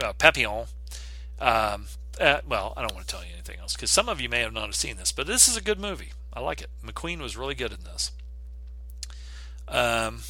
uh, 0.04 0.14
papillon 0.14 0.68
um, 1.42 1.86
uh, 2.20 2.42
well, 2.48 2.74
I 2.76 2.82
don't 2.82 2.94
want 2.94 3.08
to 3.08 3.16
tell 3.16 3.24
you 3.24 3.32
anything 3.34 3.60
else 3.60 3.74
because 3.74 3.92
some 3.92 4.10
of 4.10 4.20
you 4.20 4.28
may 4.28 4.42
have 4.42 4.54
not 4.54 4.66
have 4.66 4.76
seen 4.76 4.98
this, 4.98 5.12
but 5.12 5.26
this 5.26 5.48
is 5.48 5.56
a 5.56 5.62
good 5.62 5.80
movie. 5.80 6.12
I 6.40 6.42
like 6.42 6.62
it. 6.62 6.70
McQueen 6.82 7.20
was 7.20 7.36
really 7.36 7.54
good 7.54 7.74
in 7.74 7.84
this. 7.84 8.14
Um, 9.68 10.22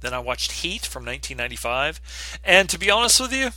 then 0.00 0.14
I 0.14 0.18
watched 0.18 0.62
Heat 0.62 0.86
from 0.86 1.04
1995, 1.04 2.00
and 2.42 2.70
to 2.70 2.78
be 2.78 2.90
honest 2.90 3.20
with 3.20 3.30
you, 3.30 3.50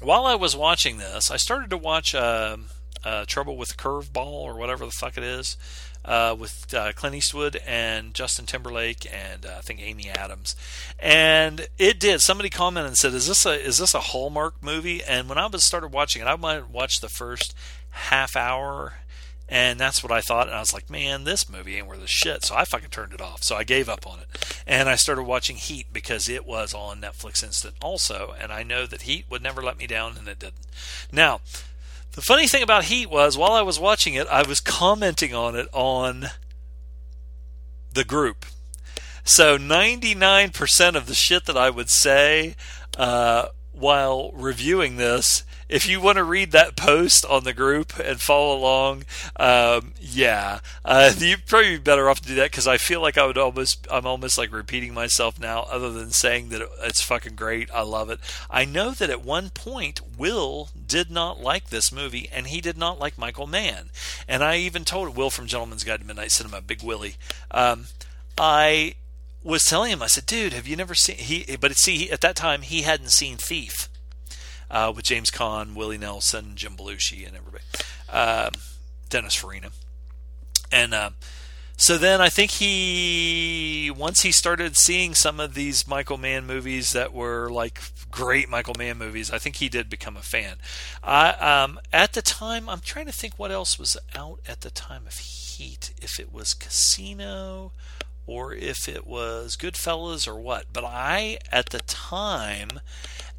while 0.00 0.24
I 0.24 0.36
was 0.36 0.56
watching 0.56 0.96
this, 0.96 1.30
I 1.30 1.36
started 1.36 1.68
to 1.68 1.76
watch 1.76 2.14
uh, 2.14 2.56
uh, 3.04 3.26
Trouble 3.26 3.58
with 3.58 3.76
Curveball 3.76 4.16
or 4.16 4.56
whatever 4.56 4.86
the 4.86 4.92
fuck 4.92 5.18
it 5.18 5.24
is. 5.24 5.58
Uh, 6.02 6.34
with 6.38 6.72
uh, 6.72 6.92
Clint 6.92 7.14
Eastwood 7.14 7.60
and 7.66 8.14
Justin 8.14 8.46
Timberlake 8.46 9.06
and 9.12 9.44
uh, 9.44 9.56
I 9.58 9.60
think 9.60 9.82
Amy 9.82 10.08
Adams, 10.08 10.56
and 10.98 11.68
it 11.76 12.00
did. 12.00 12.22
Somebody 12.22 12.48
commented 12.48 12.88
and 12.88 12.96
said, 12.96 13.12
"Is 13.12 13.26
this 13.26 13.44
a 13.44 13.50
is 13.50 13.76
this 13.76 13.92
a 13.92 14.00
Hallmark 14.00 14.62
movie?" 14.62 15.04
And 15.04 15.28
when 15.28 15.36
I 15.36 15.46
was 15.46 15.62
started 15.62 15.92
watching 15.92 16.22
it, 16.22 16.24
I 16.24 16.36
might 16.36 16.70
watch 16.70 17.02
the 17.02 17.10
first 17.10 17.54
half 17.90 18.34
hour 18.34 18.94
and 19.50 19.80
that's 19.80 20.00
what 20.00 20.12
I 20.12 20.20
thought. 20.20 20.46
And 20.46 20.56
I 20.56 20.60
was 20.60 20.72
like, 20.72 20.88
man, 20.88 21.24
this 21.24 21.50
movie 21.50 21.76
ain't 21.76 21.88
worth 21.88 22.04
a 22.04 22.06
shit. 22.06 22.44
So 22.44 22.54
I 22.54 22.64
fucking 22.64 22.90
turned 22.90 23.12
it 23.12 23.20
off. 23.20 23.42
So 23.42 23.56
I 23.56 23.64
gave 23.64 23.88
up 23.88 24.06
on 24.06 24.20
it. 24.20 24.62
And 24.64 24.88
I 24.88 24.94
started 24.94 25.24
watching 25.24 25.56
Heat 25.56 25.86
because 25.92 26.28
it 26.28 26.46
was 26.46 26.72
on 26.72 27.00
Netflix 27.00 27.42
Instant 27.42 27.74
also. 27.82 28.32
And 28.40 28.52
I 28.52 28.62
know 28.62 28.86
that 28.86 29.02
Heat 29.02 29.24
would 29.28 29.42
never 29.42 29.60
let 29.60 29.76
me 29.76 29.88
down, 29.88 30.16
and 30.16 30.28
it 30.28 30.38
didn't. 30.38 30.66
Now, 31.10 31.40
the 32.12 32.22
funny 32.22 32.46
thing 32.46 32.62
about 32.62 32.84
Heat 32.84 33.10
was 33.10 33.36
while 33.36 33.52
I 33.52 33.62
was 33.62 33.80
watching 33.80 34.14
it, 34.14 34.28
I 34.28 34.46
was 34.46 34.60
commenting 34.60 35.34
on 35.34 35.56
it 35.56 35.68
on 35.72 36.26
the 37.92 38.04
group. 38.04 38.46
So 39.24 39.58
99% 39.58 40.94
of 40.94 41.06
the 41.06 41.14
shit 41.14 41.46
that 41.46 41.56
I 41.56 41.70
would 41.70 41.90
say 41.90 42.54
uh, 42.96 43.48
while 43.72 44.30
reviewing 44.32 44.96
this 44.96 45.42
if 45.70 45.88
you 45.88 46.00
want 46.00 46.16
to 46.16 46.24
read 46.24 46.50
that 46.50 46.76
post 46.76 47.24
on 47.24 47.44
the 47.44 47.52
group 47.52 47.98
and 47.98 48.20
follow 48.20 48.56
along, 48.56 49.04
um, 49.36 49.92
yeah, 50.00 50.58
uh, 50.84 51.12
you'd 51.18 51.46
probably 51.46 51.76
be 51.76 51.82
better 51.82 52.10
off 52.10 52.20
to 52.20 52.28
do 52.28 52.34
that 52.34 52.50
because 52.50 52.66
I 52.66 52.76
feel 52.76 53.00
like 53.00 53.16
I 53.16 53.24
would 53.24 53.38
almost, 53.38 53.86
I'm 53.90 54.06
almost 54.06 54.36
like 54.36 54.52
repeating 54.52 54.92
myself 54.92 55.38
now, 55.38 55.62
other 55.70 55.92
than 55.92 56.10
saying 56.10 56.48
that 56.48 56.68
it's 56.82 57.02
fucking 57.02 57.36
great. 57.36 57.70
I 57.72 57.82
love 57.82 58.10
it. 58.10 58.18
I 58.50 58.64
know 58.64 58.90
that 58.90 59.10
at 59.10 59.22
one 59.22 59.50
point, 59.50 60.00
Will 60.18 60.70
did 60.74 61.10
not 61.10 61.40
like 61.40 61.70
this 61.70 61.92
movie 61.92 62.28
and 62.32 62.48
he 62.48 62.60
did 62.60 62.76
not 62.76 62.98
like 62.98 63.16
Michael 63.16 63.46
Mann. 63.46 63.90
And 64.26 64.42
I 64.42 64.56
even 64.56 64.84
told 64.84 65.16
Will 65.16 65.30
from 65.30 65.46
Gentleman's 65.46 65.84
Guide 65.84 66.00
to 66.00 66.06
Midnight 66.06 66.32
Cinema, 66.32 66.60
Big 66.60 66.82
Willie, 66.82 67.14
um, 67.52 67.86
I 68.36 68.94
was 69.42 69.64
telling 69.64 69.92
him, 69.92 70.02
I 70.02 70.06
said, 70.06 70.26
dude, 70.26 70.52
have 70.52 70.66
you 70.66 70.76
never 70.76 70.94
seen 70.94 71.16
he? 71.16 71.56
But 71.56 71.76
see, 71.76 72.10
at 72.10 72.20
that 72.22 72.36
time 72.36 72.62
he 72.62 72.82
hadn't 72.82 73.10
seen 73.10 73.36
Thief, 73.36 73.88
uh, 74.70 74.92
with 74.94 75.04
James 75.04 75.30
Caan, 75.30 75.74
Willie 75.74 75.98
Nelson, 75.98 76.52
Jim 76.54 76.76
Belushi, 76.76 77.26
and 77.26 77.36
everybody, 77.36 77.64
uh, 78.08 78.50
Dennis 79.08 79.34
Farina, 79.34 79.70
and 80.70 80.94
uh, 80.94 81.10
so 81.80 81.96
then 81.96 82.20
I 82.20 82.28
think 82.28 82.50
he 82.50 83.90
once 83.96 84.20
he 84.20 84.32
started 84.32 84.76
seeing 84.76 85.14
some 85.14 85.40
of 85.40 85.54
these 85.54 85.88
Michael 85.88 86.18
Mann 86.18 86.46
movies 86.46 86.92
that 86.92 87.14
were 87.14 87.48
like 87.48 87.80
great 88.10 88.50
Michael 88.50 88.74
Mann 88.76 88.98
movies, 88.98 89.30
I 89.30 89.38
think 89.38 89.56
he 89.56 89.70
did 89.70 89.88
become 89.88 90.14
a 90.14 90.20
fan. 90.20 90.56
I 91.02 91.30
um, 91.30 91.80
at 91.90 92.12
the 92.12 92.20
time 92.20 92.68
I'm 92.68 92.80
trying 92.80 93.06
to 93.06 93.12
think 93.12 93.38
what 93.38 93.50
else 93.50 93.78
was 93.78 93.96
out 94.14 94.40
at 94.46 94.60
the 94.60 94.68
time 94.68 95.06
of 95.06 95.16
Heat, 95.16 95.94
if 96.02 96.20
it 96.20 96.30
was 96.30 96.52
Casino 96.52 97.72
or 98.30 98.54
if 98.54 98.88
it 98.88 99.08
was 99.08 99.56
Goodfellas 99.56 100.28
or 100.28 100.36
what. 100.36 100.66
But 100.72 100.84
I 100.84 101.38
at 101.50 101.70
the 101.70 101.80
time 101.80 102.80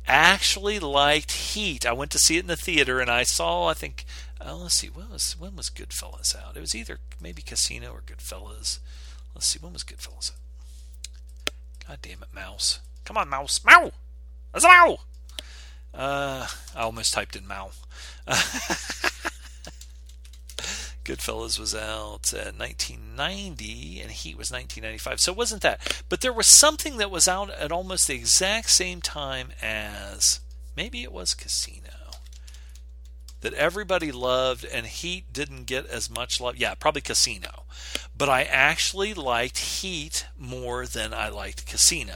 actually 0.06 0.80
liked 0.80 1.32
Heat. 1.32 1.86
I 1.86 1.94
went 1.94 2.12
to 2.12 2.20
see 2.20 2.36
it 2.36 2.42
in 2.42 2.48
the 2.48 2.58
theater 2.58 3.00
and 3.00 3.10
I 3.10 3.24
saw 3.24 3.68
I 3.68 3.74
think 3.74 4.06
uh, 4.46 4.56
let's 4.56 4.76
see, 4.76 4.88
when 4.88 5.10
was 5.10 5.38
when 5.40 5.56
was 5.56 5.70
Goodfellas 5.70 6.36
out? 6.36 6.58
It 6.58 6.60
was 6.60 6.76
either 6.76 6.98
maybe 7.22 7.42
Casino 7.42 7.94
or 7.94 8.02
Goodfellas. 8.02 8.80
Let's 9.34 9.48
see, 9.48 9.60
when 9.62 9.72
was 9.72 9.86
Goodfellas 9.86 10.32
out? 10.32 11.54
God 11.88 12.00
damn 12.02 12.24
it, 12.24 12.34
mouse! 12.34 12.82
Come 13.06 13.18
on, 13.18 13.30
mouse! 13.30 13.62
Mow! 13.64 13.92
That's 14.52 14.66
a 14.66 14.68
mow! 14.68 15.00
Uh, 15.94 16.48
I 16.76 16.82
almost 16.82 17.14
typed 17.14 17.38
in 17.38 17.48
mow. 17.48 17.72
Goodfellas 21.04 21.60
was 21.60 21.74
out 21.74 22.32
in 22.34 22.58
1990 22.58 24.02
and 24.02 24.12
Heat 24.12 24.38
was 24.38 24.52
1995. 24.52 25.20
So 25.20 25.32
it 25.32 25.38
wasn't 25.38 25.62
that. 25.62 26.04
But 26.10 26.22
there 26.22 26.34
was 26.34 26.48
something 26.48 26.98
that 26.98 27.12
was 27.12 27.28
out 27.28 27.50
at 27.50 27.72
almost 27.72 28.08
the 28.08 28.16
exact 28.16 28.70
same 28.70 29.02
time 29.02 29.52
as 29.62 30.42
maybe 30.76 31.04
it 31.04 31.12
was 31.12 31.34
Casino 31.34 31.90
that 33.42 33.54
everybody 33.54 34.12
loved 34.12 34.66
and 34.66 34.86
Heat 34.86 35.34
didn't 35.34 35.66
get 35.66 35.86
as 35.88 36.10
much 36.10 36.40
love. 36.40 36.58
Yeah, 36.58 36.76
probably 36.76 37.02
Casino. 37.02 37.66
But 38.16 38.30
I 38.30 38.44
actually 38.44 39.14
liked 39.14 39.58
Heat 39.58 40.28
more 40.38 40.86
than 40.86 41.14
I 41.14 41.30
liked 41.30 41.66
Casino. 41.66 42.16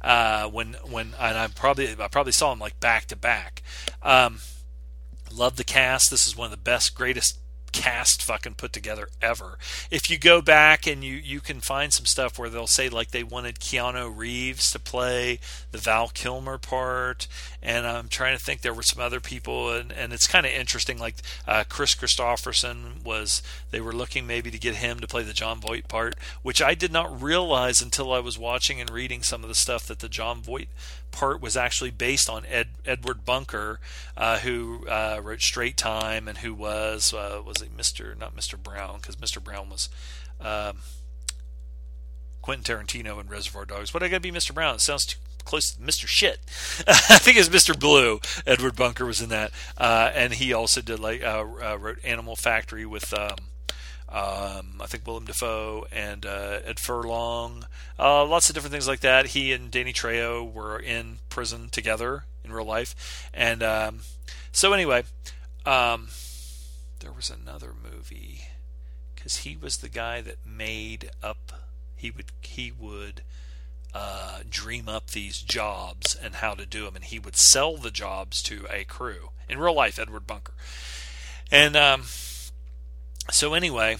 Uh, 0.00 0.48
when 0.48 0.74
when 0.88 1.14
and 1.18 1.38
I 1.38 1.48
probably 1.48 1.94
I 1.98 2.08
probably 2.08 2.32
saw 2.32 2.50
them 2.50 2.58
like 2.58 2.78
back 2.78 3.06
to 3.06 3.16
back. 3.16 3.62
Um, 4.02 4.40
love 5.32 5.56
the 5.56 5.64
cast. 5.64 6.10
This 6.10 6.26
is 6.26 6.36
one 6.36 6.46
of 6.46 6.50
the 6.50 6.56
best, 6.56 6.94
greatest 6.94 7.38
cast 7.72 8.22
fucking 8.22 8.54
put 8.54 8.72
together 8.72 9.08
ever. 9.20 9.58
If 9.90 10.10
you 10.10 10.18
go 10.18 10.40
back 10.40 10.86
and 10.86 11.02
you 11.04 11.14
you 11.14 11.40
can 11.40 11.60
find 11.60 11.92
some 11.92 12.06
stuff 12.06 12.38
where 12.38 12.48
they'll 12.48 12.66
say 12.66 12.88
like 12.88 13.10
they 13.10 13.22
wanted 13.22 13.60
Keanu 13.60 14.16
Reeves 14.16 14.70
to 14.72 14.78
play 14.78 15.38
the 15.70 15.78
Val 15.78 16.08
Kilmer 16.08 16.58
part, 16.58 17.26
and 17.62 17.86
I'm 17.86 18.08
trying 18.08 18.36
to 18.36 18.42
think 18.42 18.60
there 18.60 18.74
were 18.74 18.82
some 18.82 19.02
other 19.02 19.20
people, 19.20 19.70
and 19.70 19.92
and 19.92 20.12
it's 20.12 20.26
kind 20.26 20.46
of 20.46 20.52
interesting. 20.52 20.98
Like 20.98 21.16
uh, 21.46 21.64
Kris 21.68 21.94
Kristofferson 21.94 23.04
was 23.04 23.42
they 23.70 23.80
were 23.80 23.92
looking 23.92 24.26
maybe 24.26 24.50
to 24.50 24.58
get 24.58 24.76
him 24.76 25.00
to 25.00 25.06
play 25.06 25.22
the 25.22 25.32
Jon 25.32 25.60
Voight 25.60 25.88
part, 25.88 26.16
which 26.42 26.62
I 26.62 26.74
did 26.74 26.92
not 26.92 27.22
realize 27.22 27.82
until 27.82 28.12
I 28.12 28.20
was 28.20 28.38
watching 28.38 28.80
and 28.80 28.90
reading 28.90 29.22
some 29.22 29.42
of 29.42 29.48
the 29.48 29.54
stuff 29.54 29.86
that 29.86 29.98
the 30.00 30.08
Jon 30.08 30.42
Voight 30.42 30.68
part 31.18 31.42
was 31.42 31.56
actually 31.56 31.90
based 31.90 32.30
on 32.30 32.46
Ed, 32.46 32.68
Edward 32.86 33.24
Bunker, 33.24 33.80
uh, 34.16 34.38
who 34.38 34.86
uh, 34.86 35.20
wrote 35.20 35.40
Straight 35.40 35.76
Time 35.76 36.28
and 36.28 36.38
who 36.38 36.54
was 36.54 37.12
uh, 37.12 37.42
was 37.44 37.60
it 37.60 37.76
Mr. 37.76 38.16
not 38.16 38.36
Mr. 38.36 38.56
Brown 38.56 38.98
because 39.00 39.16
Mr. 39.16 39.42
Brown 39.42 39.68
was 39.68 39.88
um, 40.40 40.78
Quentin 42.40 42.76
Tarantino 42.76 43.20
in 43.20 43.26
Reservoir 43.26 43.64
Dogs. 43.64 43.92
What 43.92 44.04
I 44.04 44.08
gotta 44.08 44.20
be 44.20 44.30
Mr. 44.30 44.54
Brown? 44.54 44.76
It 44.76 44.80
sounds 44.80 45.06
too 45.06 45.18
close 45.44 45.72
to 45.72 45.80
Mr. 45.80 46.06
Shit. 46.06 46.38
I 46.86 47.18
think 47.18 47.36
it's 47.36 47.48
Mr. 47.48 47.78
Blue. 47.78 48.20
Edward 48.46 48.76
Bunker 48.76 49.04
was 49.04 49.20
in 49.20 49.30
that, 49.30 49.50
uh, 49.76 50.12
and 50.14 50.34
he 50.34 50.52
also 50.52 50.80
did 50.80 51.00
like 51.00 51.24
uh, 51.24 51.44
wrote 51.44 51.98
Animal 52.04 52.36
Factory 52.36 52.86
with. 52.86 53.12
Um, 53.12 53.36
um, 54.10 54.80
I 54.80 54.86
think 54.86 55.06
Willem 55.06 55.26
Dafoe 55.26 55.86
and 55.92 56.24
uh, 56.24 56.60
Ed 56.64 56.80
Furlong, 56.80 57.66
uh, 57.98 58.24
lots 58.24 58.48
of 58.48 58.54
different 58.54 58.72
things 58.72 58.88
like 58.88 59.00
that. 59.00 59.28
He 59.28 59.52
and 59.52 59.70
Danny 59.70 59.92
Trejo 59.92 60.50
were 60.50 60.78
in 60.78 61.18
prison 61.28 61.68
together 61.70 62.24
in 62.42 62.52
real 62.52 62.64
life, 62.64 63.28
and 63.34 63.62
um, 63.62 64.00
so 64.50 64.72
anyway, 64.72 65.04
um, 65.66 66.08
there 67.00 67.12
was 67.12 67.30
another 67.30 67.72
movie 67.74 68.44
because 69.14 69.38
he 69.38 69.56
was 69.56 69.78
the 69.78 69.90
guy 69.90 70.20
that 70.22 70.46
made 70.46 71.10
up. 71.22 71.52
He 71.94 72.10
would 72.10 72.32
he 72.40 72.72
would 72.72 73.22
uh, 73.92 74.40
dream 74.48 74.88
up 74.88 75.08
these 75.08 75.42
jobs 75.42 76.14
and 76.14 76.36
how 76.36 76.54
to 76.54 76.64
do 76.64 76.84
them, 76.84 76.96
and 76.96 77.04
he 77.04 77.18
would 77.18 77.36
sell 77.36 77.76
the 77.76 77.90
jobs 77.90 78.42
to 78.44 78.66
a 78.70 78.84
crew 78.84 79.30
in 79.50 79.58
real 79.58 79.74
life. 79.74 79.98
Edward 79.98 80.26
Bunker, 80.26 80.54
and 81.50 81.76
um, 81.76 82.04
so 83.30 83.54
anyway, 83.54 83.98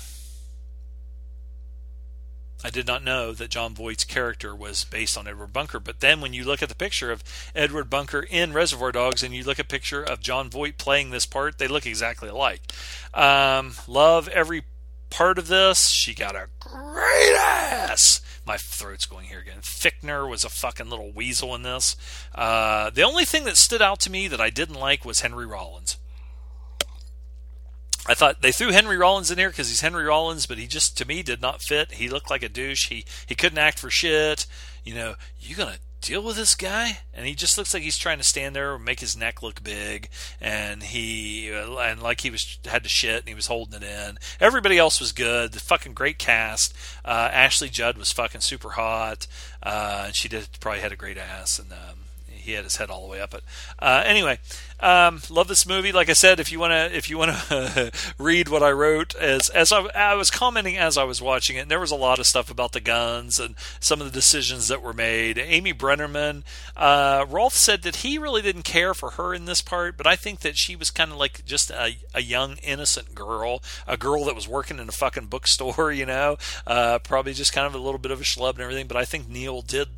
I 2.64 2.70
did 2.70 2.88
not 2.88 3.04
know 3.04 3.32
that 3.32 3.50
Jon 3.50 3.74
Voight's 3.74 4.04
character 4.04 4.54
was 4.54 4.84
based 4.84 5.16
on 5.16 5.28
Edward 5.28 5.52
Bunker. 5.52 5.78
But 5.78 6.00
then 6.00 6.20
when 6.20 6.32
you 6.32 6.44
look 6.44 6.62
at 6.62 6.68
the 6.68 6.74
picture 6.74 7.12
of 7.12 7.22
Edward 7.54 7.88
Bunker 7.88 8.26
in 8.28 8.52
Reservoir 8.52 8.90
Dogs 8.90 9.22
and 9.22 9.32
you 9.32 9.44
look 9.44 9.60
at 9.60 9.66
a 9.66 9.68
picture 9.68 10.02
of 10.02 10.20
Jon 10.20 10.50
Voight 10.50 10.76
playing 10.76 11.10
this 11.10 11.24
part, 11.24 11.58
they 11.58 11.68
look 11.68 11.86
exactly 11.86 12.28
alike. 12.28 12.62
Um, 13.14 13.74
love 13.86 14.26
every 14.28 14.64
part 15.08 15.38
of 15.38 15.46
this. 15.46 15.90
She 15.90 16.14
got 16.14 16.34
a 16.34 16.48
great 16.58 17.36
ass. 17.38 18.20
My 18.44 18.56
throat's 18.56 19.06
going 19.06 19.26
here 19.26 19.40
again. 19.40 19.60
Fichtner 19.60 20.28
was 20.28 20.44
a 20.44 20.48
fucking 20.48 20.90
little 20.90 21.12
weasel 21.12 21.54
in 21.54 21.62
this. 21.62 21.94
Uh, 22.34 22.90
the 22.90 23.02
only 23.02 23.24
thing 23.24 23.44
that 23.44 23.56
stood 23.56 23.82
out 23.82 24.00
to 24.00 24.10
me 24.10 24.26
that 24.26 24.40
I 24.40 24.50
didn't 24.50 24.80
like 24.80 25.04
was 25.04 25.20
Henry 25.20 25.46
Rollins. 25.46 25.96
I 28.08 28.14
thought 28.14 28.40
they 28.40 28.52
threw 28.52 28.72
Henry 28.72 28.96
Rollins 28.96 29.30
in 29.30 29.36
here 29.38 29.50
because 29.50 29.68
he's 29.68 29.82
Henry 29.82 30.04
Rollins, 30.04 30.46
but 30.46 30.56
he 30.56 30.66
just 30.66 30.96
to 30.98 31.06
me 31.06 31.22
did 31.22 31.42
not 31.42 31.60
fit. 31.60 31.92
He 31.92 32.08
looked 32.08 32.30
like 32.30 32.42
a 32.42 32.48
douche. 32.48 32.88
He 32.88 33.04
he 33.26 33.34
couldn't 33.34 33.58
act 33.58 33.78
for 33.78 33.90
shit. 33.90 34.46
You 34.82 34.94
know, 34.94 35.14
you 35.38 35.54
gonna 35.54 35.78
deal 36.00 36.22
with 36.22 36.36
this 36.36 36.54
guy? 36.54 37.00
And 37.12 37.26
he 37.26 37.34
just 37.34 37.58
looks 37.58 37.74
like 37.74 37.82
he's 37.82 37.98
trying 37.98 38.18
to 38.18 38.24
stand 38.24 38.56
there 38.56 38.74
and 38.74 38.84
make 38.84 39.00
his 39.00 39.16
neck 39.16 39.42
look 39.42 39.62
big, 39.62 40.08
and 40.40 40.82
he 40.82 41.50
and 41.50 42.02
like 42.02 42.22
he 42.22 42.30
was 42.30 42.58
had 42.64 42.82
to 42.84 42.88
shit 42.88 43.20
and 43.20 43.28
he 43.28 43.34
was 43.34 43.48
holding 43.48 43.82
it 43.82 43.86
in. 43.86 44.18
Everybody 44.40 44.78
else 44.78 45.00
was 45.00 45.12
good. 45.12 45.52
The 45.52 45.60
fucking 45.60 45.92
great 45.92 46.18
cast. 46.18 46.74
Uh, 47.04 47.28
Ashley 47.30 47.68
Judd 47.68 47.98
was 47.98 48.10
fucking 48.10 48.40
super 48.40 48.70
hot, 48.70 49.26
uh, 49.62 50.04
and 50.06 50.14
she 50.14 50.28
did 50.28 50.48
probably 50.60 50.80
had 50.80 50.92
a 50.92 50.96
great 50.96 51.18
ass, 51.18 51.58
and 51.58 51.72
um, 51.72 52.07
he 52.48 52.54
had 52.54 52.64
his 52.64 52.76
head 52.76 52.90
all 52.90 53.02
the 53.02 53.08
way 53.08 53.20
up 53.20 53.34
it. 53.34 53.44
Uh, 53.78 54.02
anyway, 54.06 54.38
um, 54.80 55.20
love 55.28 55.48
this 55.48 55.66
movie. 55.66 55.92
Like 55.92 56.08
I 56.08 56.14
said, 56.14 56.40
if 56.40 56.50
you 56.50 56.58
want 56.58 56.72
to, 56.72 56.96
if 56.96 57.10
you 57.10 57.18
want 57.18 57.32
to 57.32 57.92
read 58.18 58.48
what 58.48 58.62
I 58.62 58.70
wrote 58.70 59.14
as 59.16 59.48
as 59.50 59.70
I, 59.70 59.86
I, 59.94 60.14
was 60.14 60.30
commenting 60.30 60.76
as 60.76 60.96
I 60.96 61.04
was 61.04 61.20
watching 61.20 61.56
it, 61.56 61.60
and 61.60 61.70
there 61.70 61.80
was 61.80 61.90
a 61.90 61.96
lot 61.96 62.18
of 62.18 62.26
stuff 62.26 62.50
about 62.50 62.72
the 62.72 62.80
guns 62.80 63.38
and 63.38 63.54
some 63.80 64.00
of 64.00 64.06
the 64.06 64.12
decisions 64.12 64.68
that 64.68 64.82
were 64.82 64.92
made. 64.94 65.36
Amy 65.36 65.74
Brenneman, 65.74 66.42
uh, 66.76 67.26
Rolf 67.28 67.54
said 67.54 67.82
that 67.82 67.96
he 67.96 68.18
really 68.18 68.42
didn't 68.42 68.62
care 68.62 68.94
for 68.94 69.10
her 69.10 69.34
in 69.34 69.44
this 69.44 69.60
part, 69.60 69.96
but 69.96 70.06
I 70.06 70.16
think 70.16 70.40
that 70.40 70.56
she 70.56 70.74
was 70.74 70.90
kind 70.90 71.12
of 71.12 71.18
like 71.18 71.44
just 71.44 71.70
a, 71.70 71.96
a 72.14 72.22
young 72.22 72.56
innocent 72.62 73.14
girl, 73.14 73.62
a 73.86 73.96
girl 73.96 74.24
that 74.24 74.34
was 74.34 74.48
working 74.48 74.78
in 74.78 74.88
a 74.88 74.92
fucking 74.92 75.26
bookstore, 75.26 75.92
you 75.98 76.06
know, 76.06 76.38
uh, 76.66 76.98
probably 77.00 77.34
just 77.34 77.52
kind 77.52 77.66
of 77.66 77.74
a 77.74 77.78
little 77.78 77.98
bit 77.98 78.12
of 78.12 78.20
a 78.20 78.24
schlub 78.24 78.52
and 78.52 78.60
everything. 78.60 78.86
But 78.86 78.96
I 78.96 79.04
think 79.04 79.28
Neil 79.28 79.60
did 79.60 79.88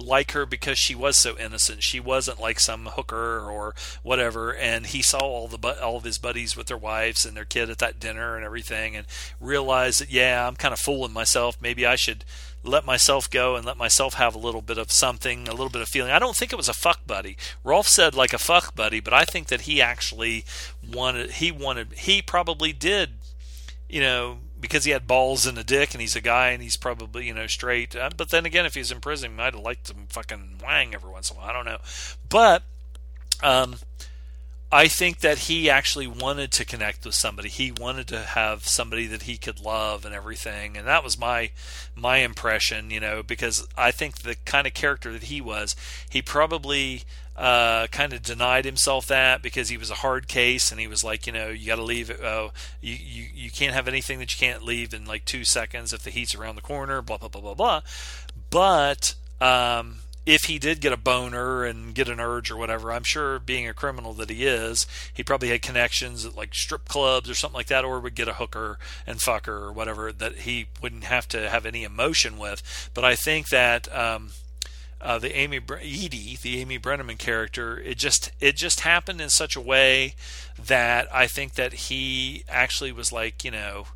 like 0.00 0.32
her 0.32 0.46
because 0.46 0.78
she 0.78 0.94
was 0.94 1.16
so 1.16 1.36
innocent. 1.38 1.82
She 1.82 2.00
wasn't 2.00 2.40
like 2.40 2.60
some 2.60 2.86
hooker 2.86 3.40
or 3.40 3.74
whatever. 4.02 4.54
And 4.54 4.86
he 4.86 5.02
saw 5.02 5.18
all 5.18 5.48
the 5.48 5.82
all 5.82 5.96
of 5.96 6.04
his 6.04 6.18
buddies 6.18 6.56
with 6.56 6.66
their 6.66 6.76
wives 6.76 7.24
and 7.24 7.36
their 7.36 7.44
kid 7.44 7.70
at 7.70 7.78
that 7.78 8.00
dinner 8.00 8.36
and 8.36 8.44
everything, 8.44 8.96
and 8.96 9.06
realized 9.40 10.00
that 10.00 10.10
yeah, 10.10 10.46
I'm 10.46 10.56
kind 10.56 10.72
of 10.72 10.80
fooling 10.80 11.12
myself. 11.12 11.56
Maybe 11.60 11.86
I 11.86 11.96
should 11.96 12.24
let 12.62 12.84
myself 12.84 13.30
go 13.30 13.56
and 13.56 13.64
let 13.64 13.76
myself 13.76 14.14
have 14.14 14.34
a 14.34 14.38
little 14.38 14.60
bit 14.60 14.78
of 14.78 14.92
something, 14.92 15.48
a 15.48 15.52
little 15.52 15.70
bit 15.70 15.82
of 15.82 15.88
feeling. 15.88 16.10
I 16.10 16.18
don't 16.18 16.36
think 16.36 16.52
it 16.52 16.56
was 16.56 16.68
a 16.68 16.74
fuck 16.74 17.06
buddy. 17.06 17.36
Rolf 17.64 17.88
said 17.88 18.14
like 18.14 18.32
a 18.32 18.38
fuck 18.38 18.74
buddy, 18.74 19.00
but 19.00 19.14
I 19.14 19.24
think 19.24 19.48
that 19.48 19.62
he 19.62 19.80
actually 19.80 20.44
wanted. 20.86 21.32
He 21.32 21.50
wanted. 21.50 21.92
He 21.94 22.22
probably 22.22 22.72
did. 22.72 23.10
You 23.88 24.00
know, 24.00 24.38
because 24.60 24.84
he 24.84 24.90
had 24.90 25.06
balls 25.06 25.46
in 25.46 25.56
a 25.58 25.64
dick 25.64 25.92
and 25.92 26.00
he's 26.00 26.16
a 26.16 26.20
guy 26.20 26.50
and 26.50 26.62
he's 26.62 26.76
probably 26.76 27.26
you 27.26 27.34
know 27.34 27.46
straight. 27.46 27.96
Uh, 27.96 28.10
but 28.16 28.30
then 28.30 28.46
again, 28.46 28.66
if 28.66 28.74
he's 28.74 28.92
in 28.92 29.00
prison, 29.00 29.30
he 29.30 29.36
might 29.36 29.54
have 29.54 29.62
liked 29.62 29.86
some 29.88 30.06
fucking 30.08 30.58
wang 30.62 30.94
every 30.94 31.10
once 31.10 31.30
in 31.30 31.36
a 31.36 31.40
while. 31.40 31.50
I 31.50 31.52
don't 31.52 31.64
know, 31.64 31.78
but 32.28 32.62
um, 33.42 33.76
I 34.72 34.86
think 34.86 35.18
that 35.20 35.38
he 35.38 35.68
actually 35.68 36.06
wanted 36.06 36.52
to 36.52 36.64
connect 36.64 37.04
with 37.04 37.16
somebody. 37.16 37.48
He 37.48 37.72
wanted 37.72 38.06
to 38.08 38.20
have 38.20 38.66
somebody 38.66 39.06
that 39.06 39.22
he 39.22 39.36
could 39.36 39.58
love 39.60 40.04
and 40.04 40.14
everything, 40.14 40.76
and 40.76 40.86
that 40.86 41.02
was 41.02 41.18
my 41.18 41.50
my 41.96 42.18
impression. 42.18 42.90
You 42.90 43.00
know, 43.00 43.22
because 43.22 43.66
I 43.76 43.90
think 43.90 44.18
the 44.18 44.36
kind 44.44 44.66
of 44.66 44.74
character 44.74 45.12
that 45.12 45.24
he 45.24 45.40
was, 45.40 45.74
he 46.08 46.22
probably 46.22 47.02
uh, 47.40 47.86
kind 47.86 48.12
of 48.12 48.22
denied 48.22 48.66
himself 48.66 49.06
that 49.06 49.40
because 49.40 49.70
he 49.70 49.78
was 49.78 49.90
a 49.90 49.94
hard 49.94 50.28
case 50.28 50.70
and 50.70 50.78
he 50.78 50.86
was 50.86 51.02
like, 51.02 51.26
you 51.26 51.32
know, 51.32 51.48
you 51.48 51.66
got 51.66 51.76
to 51.76 51.82
leave. 51.82 52.10
Uh, 52.22 52.50
you, 52.82 52.94
you 52.94 53.26
you 53.32 53.50
can't 53.50 53.72
have 53.72 53.88
anything 53.88 54.18
that 54.18 54.38
you 54.38 54.46
can't 54.46 54.62
leave 54.62 54.92
in 54.92 55.06
like 55.06 55.24
two 55.24 55.42
seconds 55.42 55.94
if 55.94 56.02
the 56.02 56.10
heat's 56.10 56.34
around 56.34 56.56
the 56.56 56.60
corner. 56.60 57.00
Blah 57.00 57.16
blah 57.16 57.30
blah 57.30 57.40
blah 57.40 57.54
blah. 57.54 57.80
But 58.50 59.14
um, 59.40 60.00
if 60.26 60.42
he 60.44 60.58
did 60.58 60.82
get 60.82 60.92
a 60.92 60.98
boner 60.98 61.64
and 61.64 61.94
get 61.94 62.10
an 62.10 62.20
urge 62.20 62.50
or 62.50 62.58
whatever, 62.58 62.92
I'm 62.92 63.04
sure 63.04 63.38
being 63.38 63.66
a 63.66 63.72
criminal 63.72 64.12
that 64.14 64.28
he 64.28 64.44
is, 64.44 64.86
he 65.10 65.22
probably 65.22 65.48
had 65.48 65.62
connections 65.62 66.26
at 66.26 66.36
like 66.36 66.54
strip 66.54 66.88
clubs 66.88 67.30
or 67.30 67.34
something 67.34 67.56
like 67.56 67.68
that, 67.68 67.86
or 67.86 68.00
would 68.00 68.14
get 68.14 68.28
a 68.28 68.34
hooker 68.34 68.78
and 69.06 69.18
fuck 69.18 69.46
her 69.46 69.64
or 69.64 69.72
whatever 69.72 70.12
that 70.12 70.40
he 70.40 70.66
wouldn't 70.82 71.04
have 71.04 71.26
to 71.28 71.48
have 71.48 71.64
any 71.64 71.84
emotion 71.84 72.36
with. 72.38 72.90
But 72.92 73.06
I 73.06 73.16
think 73.16 73.48
that 73.48 73.90
um, 73.96 74.32
uh, 75.00 75.18
the 75.18 75.34
Amy 75.36 75.60
Edie, 75.80 76.38
the 76.40 76.60
Amy 76.60 76.78
Brenneman 76.78 77.18
character, 77.18 77.78
it 77.78 77.98
just 77.98 78.30
it 78.40 78.56
just 78.56 78.80
happened 78.80 79.20
in 79.20 79.30
such 79.30 79.56
a 79.56 79.60
way 79.60 80.14
that 80.58 81.08
I 81.14 81.26
think 81.26 81.54
that 81.54 81.72
he 81.72 82.44
actually 82.48 82.92
was 82.92 83.12
like, 83.12 83.44
you 83.44 83.50
know, 83.50 83.86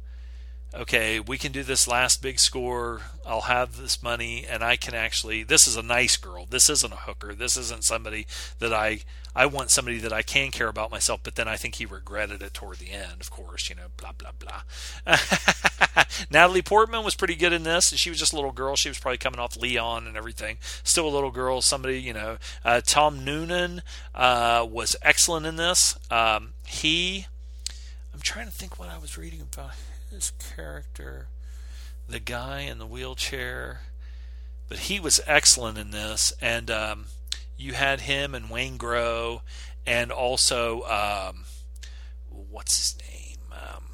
okay, 0.77 1.21
we 1.21 1.39
can 1.39 1.53
do 1.53 1.63
this 1.63 1.89
last 1.89 2.23
big 2.23 2.39
score. 2.39 3.03
I'll 3.27 3.43
have 3.43 3.77
this 3.77 4.03
money, 4.03 4.45
and 4.49 4.63
I 4.63 4.77
can 4.77 4.95
actually. 4.95 5.43
This 5.43 5.67
is 5.67 5.77
a 5.77 5.83
nice 5.83 6.17
girl. 6.17 6.47
This 6.49 6.69
isn't 6.69 6.93
a 6.93 6.97
hooker. 6.97 7.35
This 7.35 7.57
isn't 7.57 7.85
somebody 7.85 8.27
that 8.59 8.73
I. 8.73 9.01
I 9.37 9.47
want 9.47 9.73
somebody 9.73 9.99
that 9.99 10.13
I 10.13 10.23
can 10.23 10.53
care 10.53 10.69
about 10.69 10.93
myself. 10.93 11.21
But 11.25 11.35
then 11.35 11.49
I 11.49 11.57
think 11.57 11.75
he 11.75 11.87
regretted 11.87 12.41
it 12.41 12.55
toward 12.55 12.79
the 12.79 12.93
end. 12.93 13.21
Of 13.21 13.31
course, 13.31 13.69
you 13.69 13.75
know, 13.75 13.87
blah 13.97 14.13
blah 14.13 14.31
blah. 14.39 14.63
Natalie 16.31 16.63
Portman 16.63 17.05
was 17.05 17.17
pretty 17.17 17.35
good 17.35 17.53
in 17.53 17.65
this. 17.65 17.87
She 17.97 18.11
was 18.11 18.19
just 18.19 18.33
a 18.33 18.37
little 18.37 18.53
girl. 18.53 18.77
She 18.77 18.89
was 18.89 18.99
probably 18.99 19.19
coming 19.19 19.41
off 19.41 19.57
Leon 19.57 20.07
and 20.07 20.17
everything. 20.17 20.59
Still 20.85 21.09
a 21.09 21.11
little 21.11 21.33
girl. 21.33 21.61
Somebody, 21.61 22.01
you 22.01 22.13
know. 22.13 22.39
Uh, 22.65 22.81
Tom 22.85 23.25
Noonan 23.25 23.83
uh, 24.15 24.67
was 24.71 24.95
excellent 25.03 25.47
in 25.47 25.57
this. 25.57 25.99
Um, 26.11 26.53
he. 26.67 27.27
I'm 28.13 28.21
trying 28.21 28.47
to 28.47 28.53
think 28.53 28.79
what 28.79 28.89
I 28.89 28.99
was 28.99 29.19
reading 29.19 29.41
about 29.41 29.73
his 30.15 30.33
character, 30.55 31.27
the 32.09 32.21
guy 32.21 32.61
in 32.61 32.79
the 32.79 32.87
wheelchair, 32.87 33.81
but 34.69 34.79
he 34.79 35.01
was 35.01 35.21
excellent 35.27 35.77
in 35.77 35.91
this. 35.91 36.33
And 36.41 36.71
um, 36.71 37.07
you 37.57 37.75
had 37.75 38.03
him 38.03 38.35
and 38.35 38.47
Waingro, 38.47 39.41
and 39.87 40.11
also 40.11 40.83
um, 40.83 41.45
what's 42.29 42.79
his 42.79 43.03
name, 43.03 43.39
um, 43.53 43.85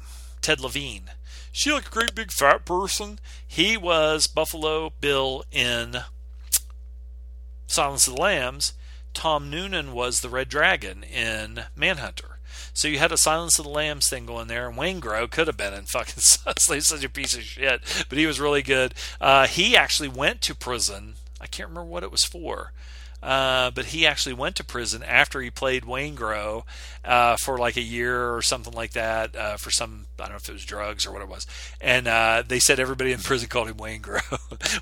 Ted 0.41 0.59
Levine. 0.59 1.11
She 1.51 1.71
like 1.71 1.87
a 1.87 1.91
great 1.91 2.15
big 2.15 2.31
fat 2.31 2.65
person. 2.65 3.19
He 3.45 3.75
was 3.75 4.27
Buffalo 4.27 4.93
Bill 5.01 5.43
in 5.51 5.97
Silence 7.67 8.07
of 8.07 8.15
the 8.15 8.21
Lambs. 8.21 8.73
Tom 9.13 9.49
Noonan 9.49 9.91
was 9.91 10.21
the 10.21 10.29
Red 10.29 10.47
Dragon 10.47 11.03
in 11.03 11.65
Manhunter. 11.75 12.30
So 12.73 12.87
you 12.87 12.99
had 12.99 13.11
a 13.11 13.17
Silence 13.17 13.59
of 13.59 13.65
the 13.65 13.71
Lambs 13.71 14.07
thing 14.07 14.25
going 14.25 14.47
there, 14.47 14.67
and 14.67 14.77
Waingro 14.77 15.29
could 15.29 15.47
have 15.47 15.57
been 15.57 15.73
in 15.73 15.85
fucking 15.85 16.15
such 16.17 17.03
a 17.03 17.09
piece 17.09 17.35
of 17.35 17.43
shit, 17.43 18.05
but 18.09 18.17
he 18.17 18.25
was 18.25 18.39
really 18.39 18.61
good. 18.61 18.93
Uh, 19.19 19.47
he 19.47 19.75
actually 19.75 20.09
went 20.09 20.41
to 20.41 20.55
prison. 20.55 21.15
I 21.39 21.47
can't 21.47 21.69
remember 21.69 21.89
what 21.89 22.03
it 22.03 22.11
was 22.11 22.23
for. 22.23 22.71
Uh, 23.21 23.69
but 23.71 23.85
he 23.85 24.05
actually 24.05 24.33
went 24.33 24.55
to 24.55 24.63
prison 24.63 25.03
after 25.03 25.41
he 25.41 25.51
played 25.51 25.83
Waingro 25.83 26.63
uh, 27.05 27.35
for 27.37 27.57
like 27.57 27.77
a 27.77 27.81
year 27.81 28.33
or 28.33 28.41
something 28.41 28.73
like 28.73 28.93
that 28.93 29.35
uh, 29.35 29.57
for 29.57 29.69
some 29.69 30.07
I 30.19 30.23
don't 30.23 30.31
know 30.31 30.37
if 30.37 30.49
it 30.49 30.53
was 30.53 30.65
drugs 30.65 31.05
or 31.05 31.11
what 31.11 31.21
it 31.21 31.27
was. 31.27 31.45
And 31.79 32.07
uh, 32.07 32.43
they 32.47 32.59
said 32.59 32.79
everybody 32.79 33.11
in 33.11 33.19
prison 33.19 33.47
called 33.47 33.69
him 33.69 33.77
Waingro. 33.77 34.21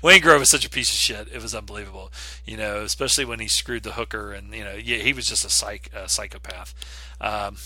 Waingro 0.02 0.38
was 0.38 0.50
such 0.50 0.64
a 0.64 0.70
piece 0.70 0.88
of 0.88 0.96
shit. 0.96 1.28
It 1.32 1.42
was 1.42 1.54
unbelievable, 1.54 2.10
you 2.44 2.56
know, 2.56 2.80
especially 2.82 3.24
when 3.24 3.40
he 3.40 3.48
screwed 3.48 3.82
the 3.82 3.92
hooker 3.92 4.32
and 4.32 4.54
you 4.54 4.64
know 4.64 4.74
yeah 4.74 4.98
he 4.98 5.12
was 5.12 5.26
just 5.26 5.44
a 5.44 5.50
psych 5.50 5.90
a 5.94 6.08
psychopath. 6.08 6.74
Um, 7.20 7.56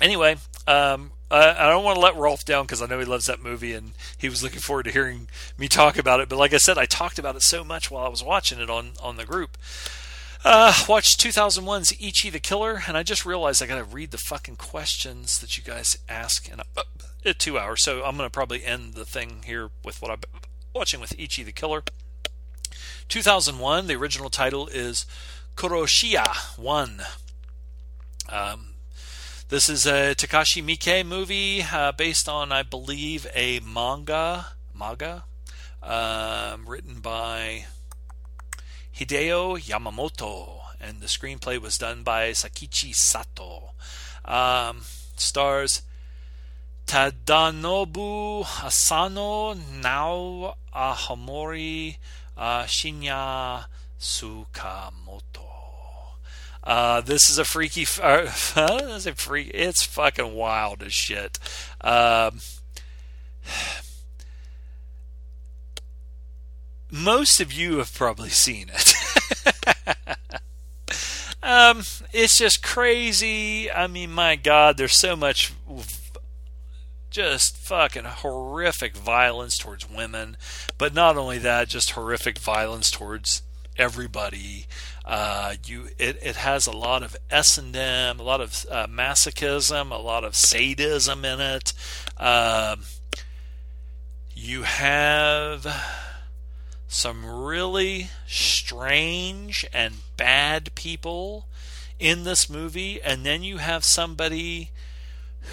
anyway, 0.00 0.36
um, 0.66 1.12
I, 1.30 1.68
don't 1.68 1.84
want 1.84 1.96
to 1.96 2.00
let 2.00 2.16
Rolf 2.16 2.44
down 2.44 2.64
because 2.64 2.80
I 2.80 2.86
know 2.86 2.98
he 2.98 3.04
loves 3.04 3.26
that 3.26 3.42
movie 3.42 3.74
and 3.74 3.92
he 4.16 4.28
was 4.28 4.42
looking 4.42 4.60
forward 4.60 4.84
to 4.84 4.90
hearing 4.90 5.28
me 5.58 5.68
talk 5.68 5.98
about 5.98 6.20
it. 6.20 6.28
But 6.28 6.38
like 6.38 6.54
I 6.54 6.58
said, 6.58 6.78
I 6.78 6.86
talked 6.86 7.18
about 7.18 7.36
it 7.36 7.42
so 7.42 7.62
much 7.64 7.90
while 7.90 8.04
I 8.04 8.08
was 8.08 8.24
watching 8.24 8.60
it 8.60 8.70
on 8.70 8.92
on 9.02 9.16
the 9.16 9.26
group. 9.26 9.58
Uh, 10.44 10.72
watched 10.88 11.20
2001's 11.20 11.92
Ichi 12.00 12.30
the 12.30 12.38
Killer, 12.38 12.82
and 12.86 12.96
I 12.96 13.02
just 13.02 13.26
realized 13.26 13.62
I 13.62 13.66
got 13.66 13.76
to 13.76 13.84
read 13.84 14.12
the 14.12 14.18
fucking 14.18 14.56
questions 14.56 15.40
that 15.40 15.58
you 15.58 15.64
guys 15.64 15.98
ask 16.08 16.48
in 16.48 16.60
a, 16.60 16.64
uh, 16.76 17.32
two 17.36 17.58
hours. 17.58 17.82
So 17.82 18.04
I'm 18.04 18.16
going 18.16 18.26
to 18.26 18.30
probably 18.30 18.64
end 18.64 18.94
the 18.94 19.04
thing 19.04 19.42
here 19.44 19.70
with 19.84 20.00
what 20.00 20.10
I'm 20.10 20.20
watching 20.74 21.00
with 21.00 21.18
Ichi 21.18 21.42
the 21.42 21.52
Killer. 21.52 21.82
2001, 23.08 23.88
the 23.88 23.96
original 23.96 24.30
title 24.30 24.68
is 24.68 25.06
Koroshiya 25.56 26.58
1. 26.58 27.00
Um, 28.28 28.74
this 29.48 29.68
is 29.70 29.86
a 29.86 30.14
Takashi 30.14 30.62
Miike 30.62 31.06
movie 31.06 31.62
uh, 31.62 31.92
based 31.92 32.28
on, 32.28 32.52
I 32.52 32.62
believe, 32.62 33.26
a 33.34 33.60
manga, 33.60 34.46
manga, 34.74 35.24
um, 35.82 36.68
written 36.68 37.00
by 37.00 37.64
Hideo 38.94 39.58
Yamamoto, 39.58 40.60
and 40.80 41.00
the 41.00 41.06
screenplay 41.06 41.58
was 41.58 41.78
done 41.78 42.02
by 42.02 42.30
Sakichi 42.32 42.94
Sato. 42.94 43.70
Um, 44.24 44.82
stars 45.16 45.82
Tadanobu 46.86 48.44
Asano, 48.44 49.54
Nao 49.54 50.54
Omori, 50.74 51.96
uh, 52.36 52.64
Shinya 52.64 53.64
Tsukamoto. 53.98 55.47
Uh, 56.64 57.00
this 57.00 57.30
is 57.30 57.38
a 57.38 57.44
freaky. 57.44 57.86
Uh, 58.02 58.22
it's 58.56 59.06
a 59.06 59.14
freak. 59.14 59.50
It's 59.54 59.84
fucking 59.84 60.34
wild 60.34 60.82
as 60.82 60.92
shit. 60.92 61.38
Um, 61.80 62.40
most 66.90 67.40
of 67.40 67.52
you 67.52 67.78
have 67.78 67.94
probably 67.94 68.30
seen 68.30 68.70
it. 68.72 68.94
um, 71.42 71.82
it's 72.12 72.38
just 72.38 72.62
crazy. 72.62 73.70
I 73.70 73.86
mean, 73.86 74.12
my 74.12 74.36
God, 74.36 74.76
there's 74.76 74.98
so 74.98 75.16
much 75.16 75.52
just 77.10 77.56
fucking 77.56 78.04
horrific 78.04 78.96
violence 78.96 79.56
towards 79.56 79.88
women, 79.88 80.36
but 80.76 80.94
not 80.94 81.16
only 81.16 81.38
that, 81.38 81.68
just 81.68 81.92
horrific 81.92 82.38
violence 82.38 82.90
towards 82.90 83.42
everybody. 83.76 84.66
Uh, 85.08 85.54
you 85.64 85.88
it, 85.96 86.18
it 86.22 86.36
has 86.36 86.66
a 86.66 86.76
lot 86.76 87.02
of 87.02 87.16
S 87.30 87.56
and 87.56 87.74
M, 87.74 88.20
a 88.20 88.22
lot 88.22 88.42
of 88.42 88.66
uh, 88.70 88.86
masochism, 88.86 89.90
a 89.90 89.96
lot 89.96 90.22
of 90.22 90.36
sadism 90.36 91.24
in 91.24 91.40
it. 91.40 91.72
Uh, 92.18 92.76
you 94.34 94.64
have 94.64 95.66
some 96.88 97.24
really 97.24 98.10
strange 98.26 99.64
and 99.72 99.94
bad 100.18 100.74
people 100.74 101.46
in 101.98 102.24
this 102.24 102.50
movie, 102.50 103.00
and 103.00 103.24
then 103.24 103.42
you 103.42 103.56
have 103.56 103.84
somebody 103.84 104.70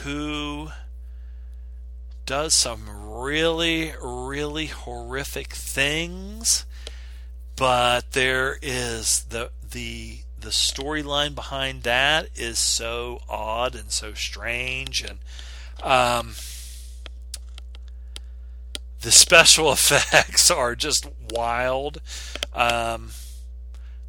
who 0.04 0.68
does 2.26 2.54
some 2.54 3.10
really, 3.10 3.94
really 4.02 4.66
horrific 4.66 5.54
things 5.54 6.66
but 7.56 8.12
there 8.12 8.58
is 8.62 9.26
the 9.30 9.52
the 9.72 10.20
the 10.40 10.50
storyline 10.50 11.34
behind 11.34 11.84
that 11.84 12.30
is 12.36 12.60
so 12.60 13.20
odd 13.28 13.76
and 13.76 13.92
so 13.92 14.14
strange 14.14 15.02
and 15.02 15.20
um, 15.82 16.36
the 19.02 19.12
special 19.12 19.72
effects 19.72 20.50
are 20.50 20.76
just 20.76 21.08
wild. 21.32 22.02
Um, 22.54 23.12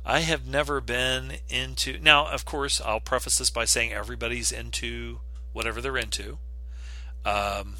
I 0.04 0.20
have 0.20 0.46
never 0.46 0.80
been 0.80 1.38
into 1.48 1.98
now 1.98 2.26
of 2.26 2.44
course 2.44 2.80
I'll 2.80 3.00
preface 3.00 3.38
this 3.38 3.50
by 3.50 3.64
saying 3.64 3.92
everybody's 3.92 4.52
into 4.52 5.20
whatever 5.52 5.80
they're 5.80 5.96
into. 5.96 6.38
Um, 7.24 7.76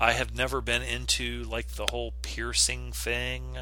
I 0.00 0.12
have 0.12 0.36
never 0.36 0.60
been 0.60 0.82
into 0.82 1.44
like 1.44 1.68
the 1.68 1.86
whole 1.90 2.14
piercing 2.22 2.92
thing 2.92 3.58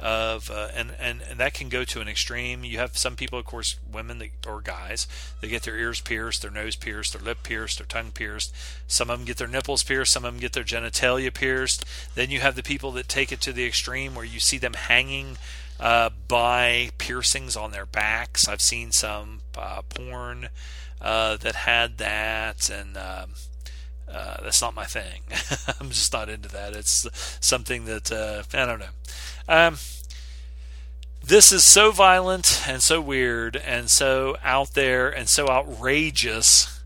of 0.00 0.50
uh, 0.50 0.68
and, 0.74 0.94
and 0.98 1.20
and 1.28 1.38
that 1.38 1.52
can 1.52 1.68
go 1.68 1.84
to 1.84 2.00
an 2.00 2.08
extreme. 2.08 2.64
You 2.64 2.78
have 2.78 2.96
some 2.96 3.16
people, 3.16 3.38
of 3.38 3.44
course, 3.44 3.76
women 3.90 4.18
that, 4.18 4.30
or 4.46 4.60
guys, 4.60 5.06
they 5.40 5.48
get 5.48 5.62
their 5.62 5.76
ears 5.76 6.00
pierced, 6.00 6.42
their 6.42 6.50
nose 6.50 6.74
pierced, 6.74 7.12
their 7.12 7.22
lip 7.22 7.42
pierced, 7.42 7.78
their 7.78 7.86
tongue 7.86 8.10
pierced. 8.10 8.54
Some 8.86 9.10
of 9.10 9.18
them 9.18 9.26
get 9.26 9.36
their 9.36 9.46
nipples 9.46 9.82
pierced, 9.82 10.12
some 10.12 10.24
of 10.24 10.32
them 10.32 10.40
get 10.40 10.54
their 10.54 10.64
genitalia 10.64 11.32
pierced. 11.32 11.84
Then 12.14 12.30
you 12.30 12.40
have 12.40 12.56
the 12.56 12.62
people 12.62 12.92
that 12.92 13.08
take 13.08 13.30
it 13.30 13.40
to 13.42 13.52
the 13.52 13.66
extreme 13.66 14.14
where 14.14 14.24
you 14.24 14.40
see 14.40 14.58
them 14.58 14.74
hanging 14.74 15.36
uh, 15.78 16.10
by 16.28 16.90
piercings 16.98 17.56
on 17.56 17.70
their 17.70 17.86
backs. 17.86 18.48
I've 18.48 18.62
seen 18.62 18.92
some 18.92 19.40
uh, 19.56 19.82
porn 19.82 20.48
uh, 21.00 21.36
that 21.36 21.54
had 21.54 21.98
that, 21.98 22.70
and 22.70 22.96
um, 22.96 23.30
uh, 24.12 24.38
that's 24.42 24.60
not 24.60 24.74
my 24.74 24.84
thing. 24.84 25.22
I'm 25.80 25.90
just 25.90 26.12
not 26.12 26.28
into 26.28 26.48
that. 26.50 26.74
It's 26.74 27.06
something 27.40 27.84
that 27.84 28.10
uh, 28.10 28.42
I 28.52 28.66
don't 28.66 28.80
know. 28.80 28.86
Um, 29.48 29.76
this 31.22 31.52
is 31.52 31.64
so 31.64 31.90
violent 31.90 32.66
and 32.66 32.82
so 32.82 33.00
weird 33.00 33.56
and 33.56 33.90
so 33.90 34.36
out 34.42 34.74
there 34.74 35.08
and 35.08 35.28
so 35.28 35.48
outrageous 35.48 36.82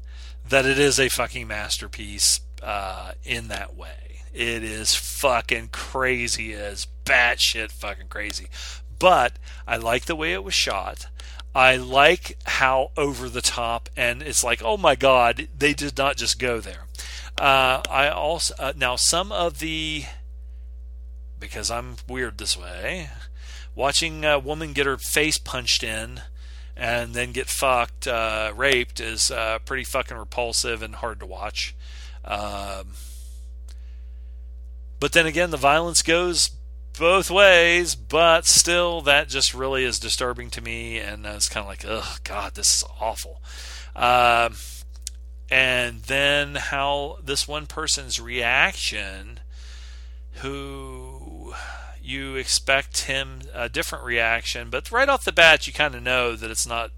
that 0.48 0.66
it 0.66 0.78
is 0.78 1.00
a 1.00 1.08
fucking 1.08 1.46
masterpiece 1.46 2.40
uh, 2.62 3.12
in 3.24 3.48
that 3.48 3.74
way. 3.74 4.20
It 4.34 4.64
is 4.64 4.94
fucking 4.94 5.68
crazy 5.72 6.52
as 6.52 6.88
batshit 7.04 7.70
fucking 7.70 8.08
crazy. 8.08 8.48
But 8.98 9.34
I 9.66 9.76
like 9.76 10.06
the 10.06 10.16
way 10.16 10.32
it 10.32 10.44
was 10.44 10.54
shot. 10.54 11.06
I 11.54 11.76
like 11.76 12.36
how 12.44 12.90
over 12.96 13.28
the 13.28 13.40
top, 13.40 13.88
and 13.96 14.22
it's 14.22 14.42
like, 14.42 14.60
oh 14.64 14.76
my 14.76 14.96
god, 14.96 15.46
they 15.56 15.72
did 15.72 15.96
not 15.96 16.16
just 16.16 16.40
go 16.40 16.58
there. 16.58 16.83
Uh, 17.38 17.82
I 17.90 18.08
also 18.08 18.54
uh, 18.58 18.72
now 18.76 18.96
some 18.96 19.32
of 19.32 19.58
the 19.58 20.04
because 21.38 21.70
I'm 21.70 21.96
weird 22.08 22.38
this 22.38 22.56
way. 22.56 23.10
Watching 23.74 24.24
a 24.24 24.38
woman 24.38 24.72
get 24.72 24.86
her 24.86 24.96
face 24.96 25.36
punched 25.36 25.82
in 25.82 26.20
and 26.76 27.14
then 27.14 27.32
get 27.32 27.48
fucked, 27.48 28.06
uh, 28.06 28.52
raped 28.54 29.00
is 29.00 29.30
uh, 29.30 29.58
pretty 29.64 29.84
fucking 29.84 30.16
repulsive 30.16 30.82
and 30.82 30.96
hard 30.96 31.20
to 31.20 31.26
watch. 31.26 31.74
Um, 32.24 32.94
but 35.00 35.12
then 35.12 35.26
again, 35.26 35.50
the 35.50 35.56
violence 35.56 36.02
goes 36.02 36.50
both 36.98 37.30
ways, 37.30 37.94
but 37.94 38.46
still, 38.46 39.00
that 39.02 39.28
just 39.28 39.52
really 39.52 39.84
is 39.84 39.98
disturbing 39.98 40.50
to 40.50 40.60
me, 40.60 40.98
and 40.98 41.26
it's 41.26 41.48
kind 41.48 41.64
of 41.64 41.68
like, 41.68 41.84
oh 41.86 42.16
god, 42.24 42.54
this 42.54 42.76
is 42.76 42.84
awful. 43.00 43.42
Um, 43.94 44.54
and 45.50 46.02
then 46.02 46.56
how 46.56 47.18
this 47.22 47.46
one 47.46 47.66
person's 47.66 48.20
reaction, 48.20 49.40
who 50.34 51.54
you 52.02 52.36
expect 52.36 53.02
him 53.02 53.40
a 53.54 53.68
different 53.68 54.04
reaction, 54.04 54.70
but 54.70 54.90
right 54.90 55.08
off 55.08 55.24
the 55.24 55.32
bat, 55.32 55.66
you 55.66 55.72
kind 55.72 55.94
of 55.94 56.02
know 56.02 56.34
that 56.36 56.50
it's 56.50 56.66
not. 56.66 56.90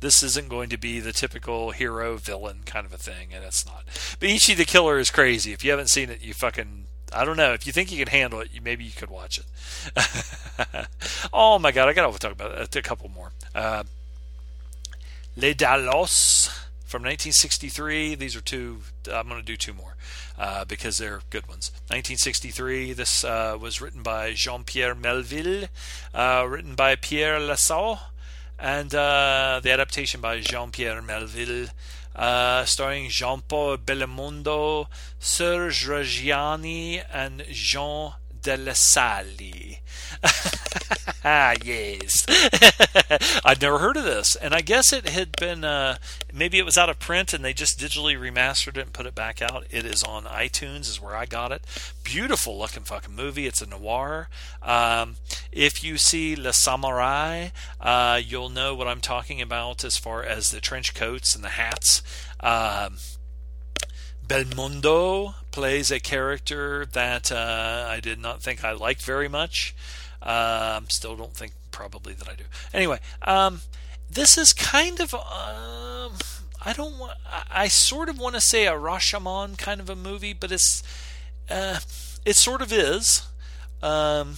This 0.00 0.22
isn't 0.22 0.50
going 0.50 0.68
to 0.68 0.76
be 0.76 1.00
the 1.00 1.12
typical 1.12 1.70
hero 1.70 2.16
villain 2.16 2.60
kind 2.66 2.84
of 2.84 2.92
a 2.92 2.98
thing, 2.98 3.28
and 3.32 3.42
it's 3.42 3.64
not. 3.64 3.84
But 4.20 4.28
Ichi 4.28 4.54
the 4.54 4.66
Killer 4.66 4.98
is 4.98 5.10
crazy. 5.10 5.52
If 5.52 5.64
you 5.64 5.70
haven't 5.70 5.88
seen 5.88 6.10
it, 6.10 6.20
you 6.20 6.34
fucking 6.34 6.86
I 7.14 7.24
don't 7.24 7.36
know. 7.36 7.52
If 7.52 7.66
you 7.66 7.72
think 7.72 7.92
you 7.92 7.98
can 7.98 8.08
handle 8.08 8.40
it, 8.40 8.50
maybe 8.62 8.84
you 8.84 8.90
could 8.90 9.10
watch 9.10 9.38
it. 9.38 10.88
oh 11.32 11.58
my 11.58 11.70
god, 11.70 11.88
I 11.88 11.92
gotta 11.92 12.18
talk 12.18 12.32
about 12.32 12.58
it. 12.58 12.76
a 12.76 12.82
couple 12.82 13.08
more. 13.08 13.30
Uh, 13.54 13.84
Les 15.36 15.54
Dallos 15.54 16.50
from 16.94 17.02
1963. 17.02 18.14
These 18.14 18.36
are 18.36 18.40
two. 18.40 18.78
I'm 19.12 19.26
going 19.26 19.40
to 19.40 19.44
do 19.44 19.56
two 19.56 19.72
more 19.72 19.96
uh, 20.38 20.64
because 20.64 20.98
they're 20.98 21.22
good 21.28 21.48
ones. 21.48 21.72
1963. 21.90 22.92
This 22.92 23.24
uh, 23.24 23.58
was 23.60 23.80
written 23.80 24.04
by 24.04 24.32
Jean-Pierre 24.32 24.94
Melville, 24.94 25.64
uh, 26.14 26.46
written 26.48 26.76
by 26.76 26.94
Pierre 26.94 27.40
Lesou, 27.40 27.98
and 28.60 28.94
uh, 28.94 29.58
the 29.60 29.72
adaptation 29.72 30.20
by 30.20 30.38
Jean-Pierre 30.38 31.02
Melville 31.02 31.66
uh, 32.14 32.64
starring 32.64 33.08
Jean 33.08 33.40
Paul 33.40 33.78
Belmondo, 33.78 34.86
Serge 35.18 35.88
Reggiani, 35.88 37.02
and 37.12 37.44
Jean 37.50 38.12
ah, 38.46 38.70
yes. 41.24 42.26
I'd 43.44 43.60
never 43.60 43.78
heard 43.78 43.96
of 43.96 44.04
this, 44.04 44.36
and 44.36 44.54
I 44.54 44.60
guess 44.60 44.92
it 44.92 45.08
had 45.08 45.32
been 45.32 45.64
uh, 45.64 45.96
maybe 46.32 46.58
it 46.58 46.64
was 46.64 46.76
out 46.76 46.90
of 46.90 46.98
print, 46.98 47.32
and 47.32 47.44
they 47.44 47.52
just 47.52 47.78
digitally 47.78 48.18
remastered 48.18 48.76
it 48.76 48.82
and 48.82 48.92
put 48.92 49.06
it 49.06 49.14
back 49.14 49.40
out. 49.40 49.66
It 49.70 49.84
is 49.84 50.02
on 50.02 50.24
iTunes, 50.24 50.80
is 50.82 51.00
where 51.00 51.16
I 51.16 51.26
got 51.26 51.52
it. 51.52 51.62
Beautiful 52.02 52.58
looking 52.58 52.82
fucking 52.84 53.14
movie. 53.14 53.46
It's 53.46 53.62
a 53.62 53.66
noir. 53.66 54.28
Um, 54.62 55.16
if 55.52 55.82
you 55.82 55.96
see 55.98 56.36
Le 56.36 56.52
Samurai, 56.52 57.48
uh, 57.80 58.20
you'll 58.24 58.50
know 58.50 58.74
what 58.74 58.88
I'm 58.88 59.00
talking 59.00 59.40
about 59.40 59.84
as 59.84 59.96
far 59.96 60.22
as 60.22 60.50
the 60.50 60.60
trench 60.60 60.94
coats 60.94 61.34
and 61.34 61.44
the 61.44 61.50
hats. 61.50 62.02
Um, 62.40 62.96
Belmondo 64.26 65.34
plays 65.50 65.90
a 65.90 66.00
character 66.00 66.86
that 66.86 67.30
uh, 67.30 67.86
I 67.88 68.00
did 68.00 68.18
not 68.18 68.42
think 68.42 68.64
I 68.64 68.72
liked 68.72 69.02
very 69.02 69.28
much. 69.28 69.74
Um, 70.24 70.88
still 70.88 71.16
don't 71.16 71.34
think 71.34 71.52
probably 71.70 72.14
that 72.14 72.28
I 72.28 72.34
do. 72.34 72.44
Anyway, 72.72 72.98
um, 73.22 73.60
this 74.10 74.36
is 74.38 74.52
kind 74.52 74.98
of 75.00 75.14
um, 75.14 76.12
I 76.64 76.72
don't 76.74 76.98
want 76.98 77.18
I, 77.30 77.64
I 77.64 77.68
sort 77.68 78.08
of 78.08 78.18
want 78.18 78.34
to 78.34 78.40
say 78.40 78.66
a 78.66 78.72
Rashomon 78.72 79.58
kind 79.58 79.80
of 79.80 79.90
a 79.90 79.96
movie, 79.96 80.32
but 80.32 80.50
it's 80.50 80.82
uh, 81.50 81.78
it 82.24 82.36
sort 82.36 82.62
of 82.62 82.72
is. 82.72 83.26
Um, 83.82 84.36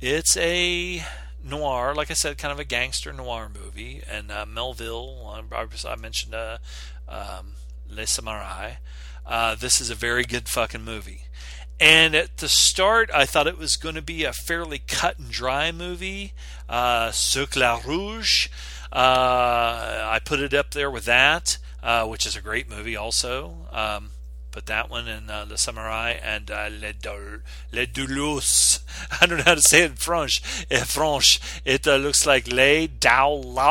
it's 0.00 0.36
a 0.38 1.02
noir, 1.44 1.94
like 1.94 2.10
I 2.10 2.14
said, 2.14 2.38
kind 2.38 2.52
of 2.52 2.58
a 2.58 2.64
gangster 2.64 3.12
noir 3.12 3.50
movie, 3.52 4.02
and 4.08 4.30
uh, 4.30 4.46
Melville. 4.46 5.42
I, 5.86 5.96
mentioned 5.96 6.34
uh, 6.34 6.58
um, 7.08 7.52
Les 7.88 8.10
Samurai. 8.10 8.74
Uh, 9.26 9.54
this 9.54 9.80
is 9.80 9.90
a 9.90 9.94
very 9.94 10.24
good 10.24 10.48
fucking 10.48 10.84
movie. 10.84 11.24
And 11.80 12.16
at 12.16 12.38
the 12.38 12.48
start, 12.48 13.08
I 13.14 13.24
thought 13.24 13.46
it 13.46 13.56
was 13.56 13.76
going 13.76 13.94
to 13.94 14.02
be 14.02 14.24
a 14.24 14.32
fairly 14.32 14.80
cut 14.80 15.18
and 15.18 15.30
dry 15.30 15.70
movie. 15.70 16.32
Uh, 16.68 17.12
Cercle 17.12 17.80
Rouge. 17.84 18.48
Uh, 18.92 20.08
I 20.10 20.20
put 20.24 20.40
it 20.40 20.54
up 20.54 20.72
there 20.72 20.90
with 20.90 21.04
that, 21.04 21.58
uh, 21.82 22.06
which 22.06 22.26
is 22.26 22.34
a 22.34 22.40
great 22.40 22.68
movie 22.68 22.96
also. 22.96 23.68
Um, 23.70 24.10
put 24.50 24.66
that 24.66 24.90
one 24.90 25.06
in 25.06 25.30
uh, 25.30 25.46
Le 25.48 25.56
Samurai 25.56 26.16
and 26.20 26.50
uh, 26.50 26.68
Les, 26.80 26.94
Dol- 26.94 27.42
Doulos. 27.72 28.80
I 29.20 29.26
don't 29.26 29.38
know 29.38 29.44
how 29.44 29.54
to 29.54 29.62
say 29.62 29.84
it 29.84 29.92
in 29.92 29.96
French. 29.96 30.42
In 30.68 30.84
French, 30.84 31.38
it 31.64 31.86
uh, 31.86 31.94
looks 31.96 32.26
like 32.26 32.50
Les 32.50 32.88
Daulos. 32.88 33.70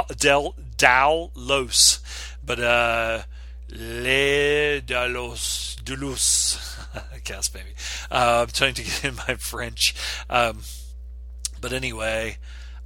But 2.46 2.60
uh, 2.60 3.24
Les 3.70 4.82
Dalos 4.82 5.76
Dulus. 5.84 6.77
Guess 7.24 7.54
maybe. 7.54 7.70
Uh, 8.12 8.46
I'm 8.46 8.48
trying 8.48 8.74
to 8.76 8.84
get 8.84 9.06
in 9.06 9.16
my 9.16 9.36
French. 9.36 9.96
Um, 10.30 10.62
but 11.60 11.74
anyway, 11.74 12.38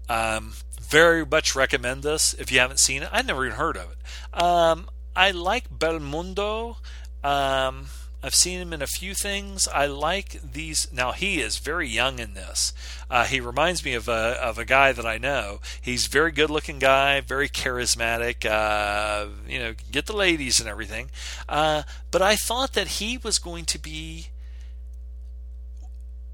um, 0.09 0.53
very 0.81 1.25
much 1.25 1.55
recommend 1.55 2.03
this 2.03 2.33
if 2.33 2.51
you 2.51 2.59
haven't 2.59 2.79
seen 2.79 3.03
it. 3.03 3.09
I'd 3.11 3.27
never 3.27 3.45
even 3.45 3.57
heard 3.57 3.77
of 3.77 3.91
it. 3.91 4.41
Um, 4.41 4.89
I 5.15 5.31
like 5.31 5.69
Belmondo. 5.69 6.77
Um, 7.23 7.87
I've 8.23 8.35
seen 8.35 8.59
him 8.59 8.71
in 8.71 8.83
a 8.83 8.87
few 8.87 9.15
things. 9.15 9.67
I 9.67 9.87
like 9.87 10.39
these. 10.43 10.87
Now 10.93 11.11
he 11.11 11.41
is 11.41 11.57
very 11.57 11.87
young 11.87 12.19
in 12.19 12.35
this. 12.35 12.71
Uh, 13.09 13.25
he 13.25 13.39
reminds 13.39 13.83
me 13.83 13.95
of 13.95 14.07
a 14.07 14.37
of 14.41 14.59
a 14.59 14.65
guy 14.65 14.91
that 14.91 15.05
I 15.05 15.17
know. 15.17 15.59
He's 15.81 16.05
very 16.05 16.31
good 16.31 16.51
looking 16.51 16.77
guy, 16.77 17.21
very 17.21 17.49
charismatic. 17.49 18.45
Uh, 18.45 19.27
you 19.47 19.57
know, 19.57 19.73
get 19.91 20.05
the 20.05 20.15
ladies 20.15 20.59
and 20.59 20.69
everything. 20.69 21.09
Uh, 21.49 21.83
but 22.11 22.21
I 22.21 22.35
thought 22.35 22.73
that 22.73 22.87
he 22.87 23.17
was 23.17 23.39
going 23.39 23.65
to 23.65 23.79
be. 23.79 24.27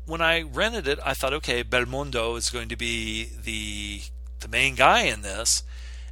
When 0.05 0.21
I 0.21 0.41
rented 0.41 0.87
it, 0.87 0.99
I 1.05 1.13
thought, 1.13 1.33
okay, 1.33 1.63
Belmondo 1.63 2.37
is 2.37 2.49
going 2.49 2.69
to 2.69 2.77
be 2.77 3.29
the 3.43 4.01
the 4.41 4.49
main 4.49 4.75
guy 4.75 5.01
in 5.03 5.21
this. 5.21 5.63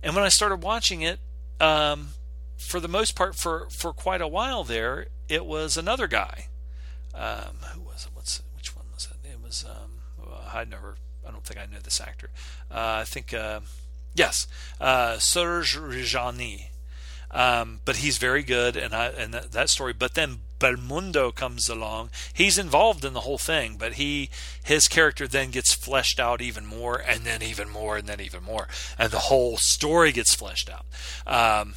And 0.01 0.15
when 0.15 0.23
I 0.23 0.29
started 0.29 0.61
watching 0.63 1.01
it, 1.01 1.19
um, 1.59 2.09
for 2.57 2.79
the 2.79 2.87
most 2.87 3.15
part, 3.15 3.35
for 3.35 3.67
for 3.69 3.91
quite 3.91 4.21
a 4.21 4.27
while 4.27 4.63
there, 4.63 5.07
it 5.29 5.45
was 5.45 5.77
another 5.77 6.07
guy. 6.07 6.47
Um, 7.13 7.57
who 7.73 7.81
was 7.81 8.05
it? 8.05 8.11
What's 8.13 8.41
which 8.55 8.75
one 8.75 8.85
was 8.93 9.07
it? 9.09 9.29
It 9.29 9.41
was 9.41 9.65
um, 9.65 10.01
I 10.53 10.65
never. 10.65 10.95
I 11.27 11.31
don't 11.31 11.43
think 11.43 11.59
I 11.59 11.65
know 11.65 11.79
this 11.83 12.01
actor. 12.01 12.29
Uh, 12.69 13.01
I 13.01 13.03
think 13.03 13.33
uh, 13.33 13.61
yes, 14.13 14.47
uh, 14.79 15.17
Serge 15.17 15.77
Reggiani. 15.77 16.67
Um, 17.31 17.81
but 17.83 17.97
he's 17.97 18.17
very 18.17 18.43
good, 18.43 18.77
and 18.77 18.93
I 18.93 19.07
and 19.07 19.33
that, 19.33 19.51
that 19.51 19.69
story. 19.69 19.91
But 19.91 20.13
then 20.13 20.39
Belmondo 20.59 21.35
comes 21.35 21.67
along. 21.67 22.11
He's 22.33 22.57
involved 22.57 23.03
in 23.03 23.13
the 23.13 23.21
whole 23.21 23.37
thing, 23.37 23.75
but 23.77 23.93
he 23.93 24.29
his 24.63 24.87
character 24.87 25.27
then 25.27 25.51
gets 25.51 25.73
fleshed 25.73 26.19
out 26.19 26.41
even 26.41 26.65
more, 26.65 26.95
and 26.95 27.25
then 27.25 27.41
even 27.41 27.69
more, 27.69 27.97
and 27.97 28.07
then 28.07 28.21
even 28.21 28.43
more, 28.43 28.69
and 28.97 29.11
the 29.11 29.19
whole 29.19 29.57
story 29.57 30.13
gets 30.13 30.33
fleshed 30.33 30.69
out. 30.69 30.85
Um, 31.27 31.73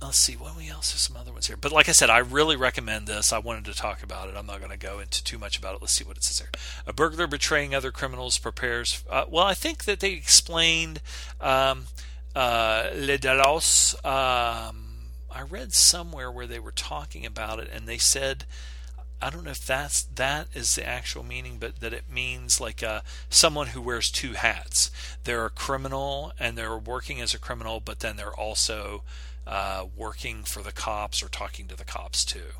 let's 0.00 0.18
see 0.18 0.34
what 0.34 0.56
we 0.56 0.68
else? 0.68 0.94
Are 0.94 0.98
some 0.98 1.16
other 1.16 1.32
ones 1.32 1.46
here. 1.46 1.56
But 1.56 1.72
like 1.72 1.88
i 1.88 1.92
said 1.92 2.10
i 2.10 2.18
really 2.18 2.56
recommend 2.56 3.06
this. 3.06 3.32
I 3.32 3.38
wanted 3.38 3.64
to 3.66 3.74
talk 3.74 4.02
about 4.02 4.28
it. 4.28 4.36
I'm 4.36 4.46
not 4.46 4.58
going 4.58 4.70
to 4.70 4.78
go 4.78 5.00
into 5.00 5.22
too 5.22 5.38
much 5.38 5.58
about 5.58 5.74
it. 5.74 5.80
Let's 5.80 5.94
see 5.94 6.04
what 6.04 6.16
it 6.16 6.24
says 6.24 6.38
here 6.38 6.48
a 6.86 6.92
burglar 6.92 7.26
betraying 7.26 7.74
other 7.74 7.90
criminals 7.90 8.38
prepares 8.38 9.04
uh, 9.10 9.24
well 9.28 9.44
i 9.44 9.54
think 9.54 9.84
that 9.84 10.00
they 10.00 10.12
explained 10.12 11.00
um, 11.40 11.86
uh, 12.34 12.88
le 12.94 13.18
dalos 13.18 13.94
um, 14.04 15.10
i 15.30 15.42
read 15.42 15.72
somewhere 15.72 16.30
where 16.30 16.46
they 16.46 16.58
were 16.58 16.72
talking 16.72 17.26
about 17.26 17.58
it 17.58 17.68
and 17.72 17.86
they 17.86 17.98
said 17.98 18.44
I 19.20 19.30
don't 19.30 19.44
know 19.44 19.50
if 19.50 19.66
that's 19.66 20.04
that 20.04 20.46
is 20.54 20.76
the 20.76 20.86
actual 20.86 21.24
meaning, 21.24 21.56
but 21.58 21.80
that 21.80 21.92
it 21.92 22.04
means 22.08 22.60
like 22.60 22.84
uh, 22.84 23.00
someone 23.28 23.68
who 23.68 23.82
wears 23.82 24.12
two 24.12 24.34
hats. 24.34 24.92
They're 25.24 25.46
a 25.46 25.50
criminal 25.50 26.32
and 26.38 26.56
they're 26.56 26.78
working 26.78 27.20
as 27.20 27.34
a 27.34 27.38
criminal, 27.40 27.80
but 27.80 27.98
then 27.98 28.14
they're 28.14 28.32
also 28.32 29.02
uh, 29.48 29.86
working 29.96 30.42
for 30.42 30.62
the 30.62 30.72
cops 30.72 31.22
or 31.22 31.28
talking 31.28 31.66
to 31.68 31.76
the 31.76 31.84
cops 31.84 32.22
too. 32.22 32.52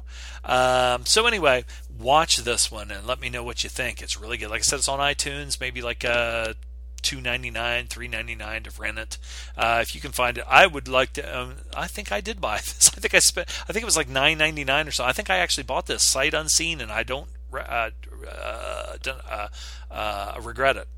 Um, 0.42 1.04
so 1.04 1.26
anyway, 1.26 1.66
watch 1.98 2.38
this 2.38 2.72
one 2.72 2.90
and 2.90 3.06
let 3.06 3.20
me 3.20 3.28
know 3.28 3.44
what 3.44 3.62
you 3.62 3.68
think. 3.68 4.00
It's 4.00 4.18
really 4.18 4.38
good. 4.38 4.48
Like 4.48 4.60
I 4.60 4.62
said, 4.62 4.78
it's 4.78 4.88
on 4.88 4.98
iTunes. 4.98 5.60
Maybe 5.60 5.82
like 5.82 6.02
a 6.02 6.54
two 7.02 7.20
ninety 7.20 7.50
nine, 7.50 7.86
three 7.88 8.08
ninety 8.08 8.34
nine 8.34 8.62
to 8.62 8.70
rent 8.80 8.98
it. 8.98 9.18
Uh, 9.54 9.80
if 9.82 9.94
you 9.94 10.00
can 10.00 10.12
find 10.12 10.38
it, 10.38 10.44
I 10.48 10.66
would 10.66 10.88
like 10.88 11.12
to. 11.14 11.38
Um, 11.38 11.54
I 11.76 11.88
think 11.88 12.10
I 12.10 12.22
did 12.22 12.40
buy 12.40 12.56
this. 12.64 12.90
I 12.96 13.00
think 13.00 13.12
I 13.12 13.18
spent. 13.18 13.48
I 13.68 13.72
think 13.72 13.82
it 13.82 13.86
was 13.86 13.96
like 13.96 14.08
nine 14.08 14.38
ninety 14.38 14.64
nine 14.64 14.88
or 14.88 14.92
so. 14.92 15.04
I 15.04 15.12
think 15.12 15.28
I 15.28 15.38
actually 15.38 15.64
bought 15.64 15.86
this 15.86 16.08
sight 16.08 16.32
unseen, 16.32 16.80
and 16.80 16.90
I 16.90 17.02
don't 17.02 17.28
uh, 17.52 17.90
uh, 18.26 18.96
uh, 19.06 19.48
uh, 19.90 20.40
regret 20.42 20.76
it. 20.78 20.88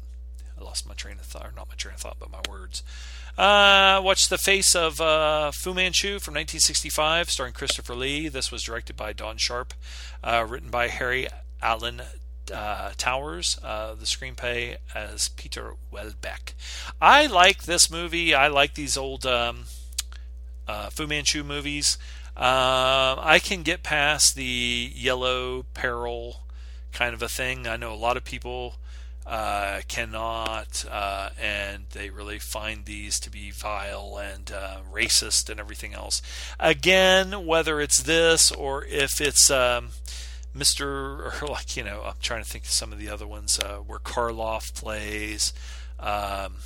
I 0.59 0.62
lost 0.62 0.86
my 0.86 0.94
train 0.94 1.15
of 1.15 1.23
thought, 1.23 1.51
not 1.57 1.69
my 1.69 1.75
train 1.75 1.94
of 1.94 2.01
thought, 2.01 2.17
but 2.20 2.31
my 2.31 2.41
words. 2.49 2.85
Uh, 3.39 4.00
watch 4.02 4.28
The 4.28 4.39
Face 4.39 4.75
of 4.75 5.00
uh, 5.00 5.50
Fu 5.52 5.73
Manchu 5.73 6.18
from 6.18 6.34
1965, 6.34 7.31
starring 7.31 7.52
Christopher 7.52 7.94
Lee. 7.94 8.28
This 8.28 8.50
was 8.50 8.62
directed 8.62 8.97
by 8.97 9.12
Don 9.12 9.36
Sharp, 9.36 9.75
uh, 10.23 10.44
written 10.49 10.70
by 10.70 10.89
Harry 10.89 11.28
Alan 11.62 12.02
uh, 12.52 12.91
Towers. 12.97 13.59
Uh, 13.62 13.94
the 13.94 14.05
screenplay 14.05 14.76
as 14.94 15.28
Peter 15.31 15.75
Welbeck. 15.91 16.55
I 17.00 17.26
like 17.26 17.65
this 17.65 17.91
movie. 17.91 18.34
I 18.34 18.49
like 18.49 18.75
these 18.75 18.97
old 18.97 19.25
um, 19.25 19.65
uh, 20.67 20.91
Fu 20.91 21.07
Manchu 21.07 21.44
movies. 21.44 21.99
Uh, 22.36 23.17
I 23.18 23.41
can 23.42 23.62
get 23.62 23.83
past 23.83 24.34
the 24.34 24.92
yellow 24.94 25.65
peril 25.75 26.42
kind 26.92 27.15
of 27.15 27.23
a 27.23 27.28
thing. 27.28 27.67
I 27.67 27.76
know 27.76 27.92
a 27.92 27.94
lot 27.94 28.17
of 28.17 28.25
people 28.25 28.76
uh, 29.26 29.81
cannot, 29.86 30.84
uh, 30.90 31.31
and 31.40 31.84
they 31.92 32.10
really 32.10 32.39
find 32.39 32.84
these 32.84 33.20
to 33.20 33.31
be 33.31 33.50
vile 33.50 34.18
and 34.18 34.50
uh, 34.50 34.78
racist 34.92 35.49
and 35.49 35.60
everything 35.60 35.94
else. 35.94 36.23
Again, 36.58 37.47
whether 37.47 37.81
it's 37.81 38.02
this 38.02 38.50
or 38.50 38.84
if 38.84 39.20
it's 39.20 39.50
um, 39.50 39.90
Mr. 40.57 41.42
or 41.42 41.47
like 41.47 41.76
you 41.76 41.84
know, 41.84 42.02
I'm 42.05 42.15
trying 42.20 42.42
to 42.42 42.49
think 42.49 42.65
of 42.65 42.70
some 42.70 42.92
of 42.92 42.99
the 42.99 43.08
other 43.08 43.26
ones 43.26 43.58
uh, 43.58 43.78
where 43.78 43.99
Karloff 43.99 44.74
plays. 44.74 45.52
Um, 45.99 46.57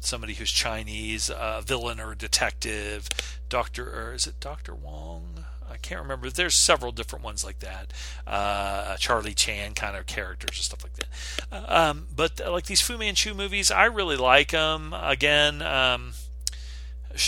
somebody 0.00 0.34
who's 0.34 0.52
Chinese, 0.52 1.30
a 1.30 1.62
villain 1.64 1.98
or 1.98 2.12
a 2.12 2.16
detective, 2.16 3.08
Doctor, 3.48 3.88
or 3.90 4.14
is 4.14 4.26
it 4.26 4.38
Doctor 4.38 4.74
Wong? 4.74 5.45
I 5.70 5.76
can't 5.76 6.00
remember. 6.00 6.30
There's 6.30 6.64
several 6.64 6.92
different 6.92 7.24
ones 7.24 7.44
like 7.44 7.60
that. 7.60 7.92
Uh, 8.26 8.96
Charlie 8.96 9.34
Chan 9.34 9.74
kind 9.74 9.96
of 9.96 10.06
characters 10.06 10.56
and 10.56 10.64
stuff 10.64 10.82
like 10.82 10.94
that. 10.94 11.08
Uh, 11.50 11.90
um, 11.90 12.06
but 12.14 12.40
uh, 12.40 12.50
like 12.50 12.66
these 12.66 12.80
Fu 12.80 12.96
Manchu 12.98 13.34
movies, 13.34 13.70
I 13.70 13.84
really 13.86 14.16
like 14.16 14.52
them. 14.52 14.92
Again, 14.92 15.62
um, 15.62 16.12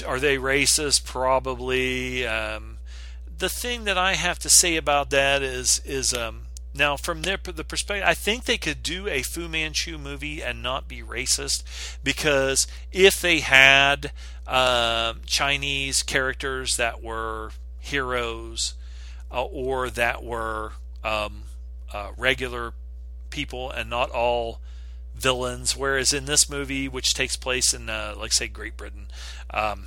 are 0.06 0.20
they 0.20 0.36
racist? 0.36 1.04
Probably. 1.04 2.26
Um, 2.26 2.78
the 3.38 3.48
thing 3.48 3.84
that 3.84 3.96
I 3.96 4.14
have 4.14 4.38
to 4.40 4.50
say 4.50 4.76
about 4.76 5.10
that 5.10 5.42
is 5.42 5.80
is 5.84 6.12
um, 6.12 6.46
now 6.74 6.96
from 6.96 7.22
their 7.22 7.38
the 7.42 7.64
perspective, 7.64 8.06
I 8.06 8.14
think 8.14 8.44
they 8.44 8.58
could 8.58 8.82
do 8.82 9.08
a 9.08 9.22
Fu 9.22 9.48
Manchu 9.48 9.98
movie 9.98 10.42
and 10.42 10.62
not 10.62 10.88
be 10.88 11.02
racist 11.02 11.62
because 12.02 12.66
if 12.92 13.20
they 13.20 13.40
had 13.40 14.12
uh, 14.46 15.14
Chinese 15.26 16.02
characters 16.02 16.76
that 16.76 17.02
were 17.02 17.50
heroes 17.88 18.74
uh, 19.30 19.44
or 19.44 19.90
that 19.90 20.22
were 20.22 20.72
um, 21.04 21.42
uh, 21.92 22.10
regular 22.16 22.72
people 23.30 23.70
and 23.70 23.90
not 23.90 24.10
all 24.10 24.60
villains. 25.14 25.76
Whereas 25.76 26.12
in 26.12 26.24
this 26.24 26.48
movie, 26.48 26.88
which 26.88 27.14
takes 27.14 27.36
place 27.36 27.74
in, 27.74 27.90
uh, 27.90 28.14
like, 28.16 28.32
say, 28.32 28.48
Great 28.48 28.76
Britain, 28.76 29.08
um, 29.50 29.86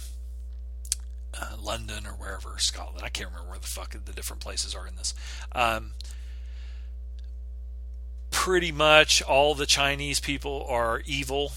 uh, 1.39 1.55
London, 1.61 2.05
or 2.05 2.11
wherever, 2.11 2.55
Scotland, 2.57 3.03
I 3.03 3.09
can't 3.09 3.29
remember 3.29 3.49
where 3.51 3.59
the 3.59 3.67
fuck 3.67 3.91
the 3.91 4.13
different 4.13 4.41
places 4.41 4.75
are 4.75 4.87
in 4.87 4.95
this. 4.95 5.13
Um, 5.53 5.93
pretty 8.29 8.71
much 8.71 9.21
all 9.21 9.55
the 9.55 9.65
Chinese 9.65 10.19
people 10.19 10.65
are 10.67 11.01
evil 11.05 11.51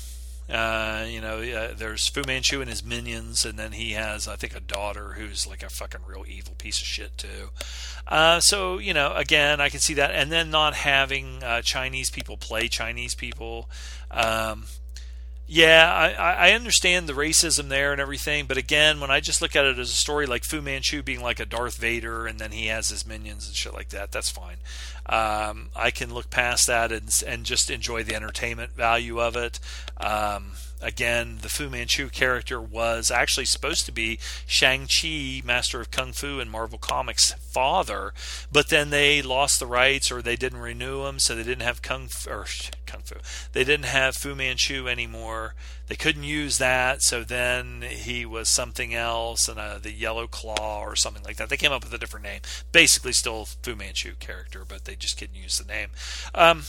uh, 0.48 1.06
you 1.08 1.20
know, 1.20 1.39
uh, 1.40 1.74
there's 1.76 2.06
Fu 2.06 2.23
Manchu 2.26 2.60
and 2.60 2.68
his 2.68 2.84
minions, 2.84 3.47
and 3.47 3.58
then 3.58 3.73
he 3.73 3.92
has, 3.92 4.28
I 4.28 4.36
think, 4.36 4.55
a 4.55 4.60
daughter 4.60 5.14
who's 5.16 5.47
like 5.47 5.62
a 5.62 5.70
fucking 5.70 6.02
real 6.06 6.24
evil 6.28 6.55
piece 6.58 6.81
of 6.81 6.86
shit 6.86 7.16
too. 7.16 7.50
Uh, 8.06 8.40
so 8.40 8.78
you 8.78 8.92
know, 8.92 9.12
again, 9.14 9.60
I 9.60 9.70
can 9.70 9.81
see 9.81 9.94
that, 9.94 10.10
and 10.10 10.31
then 10.31 10.50
not 10.50 10.74
having 10.74 11.42
uh, 11.42 11.62
Chinese 11.62 12.10
people 12.10 12.36
play 12.36 12.68
Chinese 12.68 13.14
people. 13.14 13.70
Um, 14.10 14.66
yeah, 15.47 16.14
I, 16.18 16.48
I 16.48 16.52
understand 16.52 17.06
the 17.06 17.12
racism 17.12 17.68
there 17.68 17.92
and 17.92 18.00
everything, 18.00 18.47
but 18.47 18.56
again, 18.56 18.98
when 19.00 19.10
I 19.10 19.20
just 19.20 19.42
look 19.42 19.55
at 19.55 19.66
it 19.66 19.78
as 19.78 19.90
a 19.90 19.94
story 19.94 20.26
like 20.26 20.44
Fu 20.44 20.62
Manchu 20.62 21.02
being 21.02 21.23
like 21.23 21.39
a 21.39 21.44
Darth 21.44 21.76
Vader 21.76 22.26
and 22.26 22.39
then 22.39 22.50
he 22.50 22.66
has 22.68 22.89
his 22.89 23.06
minions 23.06 23.47
and 23.47 23.55
shit 23.55 23.74
like 23.74 23.90
that, 23.90 24.10
that's 24.10 24.31
fine. 24.31 24.56
Um, 25.06 25.68
I 25.76 25.90
can 25.90 26.14
look 26.14 26.31
past 26.31 26.66
that 26.66 26.90
and 26.90 27.10
and 27.26 27.44
just 27.44 27.68
enjoy 27.68 28.05
the 28.05 28.14
entertainment 28.14 28.73
value 28.73 29.20
of 29.20 29.36
it. 29.36 29.60
Um, 29.98 30.52
again, 30.84 31.38
the 31.40 31.48
Fu 31.48 31.68
Manchu 31.70 32.08
character 32.10 32.60
was 32.60 33.10
actually 33.10 33.46
supposed 33.46 33.86
to 33.86 33.92
be 33.92 34.18
Shang-Chi, 34.46 35.42
Master 35.44 35.80
of 35.80 35.90
Kung 35.90 36.12
Fu 36.12 36.38
in 36.38 36.48
Marvel 36.48 36.78
Comics' 36.78 37.32
father, 37.32 38.12
but 38.52 38.68
then 38.68 38.90
they 38.90 39.22
lost 39.22 39.58
the 39.58 39.66
rights 39.66 40.12
or 40.12 40.20
they 40.20 40.36
didn't 40.36 40.60
renew 40.60 41.04
them, 41.04 41.18
so 41.18 41.34
they 41.34 41.42
didn't 41.42 41.62
have 41.62 41.82
Kung 41.82 42.08
Fu, 42.08 42.30
or 42.30 42.46
Kung 42.86 43.00
Fu. 43.02 43.16
They 43.52 43.64
didn't 43.64 43.86
have 43.86 44.16
Fu 44.16 44.34
Manchu 44.34 44.86
anymore. 44.88 45.54
They 45.86 45.96
couldn't 45.96 46.24
use 46.24 46.58
that, 46.58 47.02
so 47.02 47.24
then 47.24 47.82
he 47.82 48.24
was 48.24 48.48
something 48.48 48.94
else, 48.94 49.48
and 49.48 49.58
uh, 49.58 49.78
the 49.78 49.92
Yellow 49.92 50.26
Claw 50.26 50.82
or 50.82 50.96
something 50.96 51.22
like 51.22 51.36
that. 51.36 51.48
They 51.48 51.56
came 51.56 51.72
up 51.72 51.84
with 51.84 51.92
a 51.92 51.98
different 51.98 52.24
name. 52.24 52.40
Basically, 52.72 53.12
still 53.12 53.46
Fu 53.62 53.74
Manchu 53.74 54.14
character, 54.18 54.64
but 54.66 54.84
they 54.84 54.96
just 54.96 55.18
couldn't 55.18 55.36
use 55.36 55.58
the 55.58 55.70
name. 55.70 55.90
Um, 56.34 56.64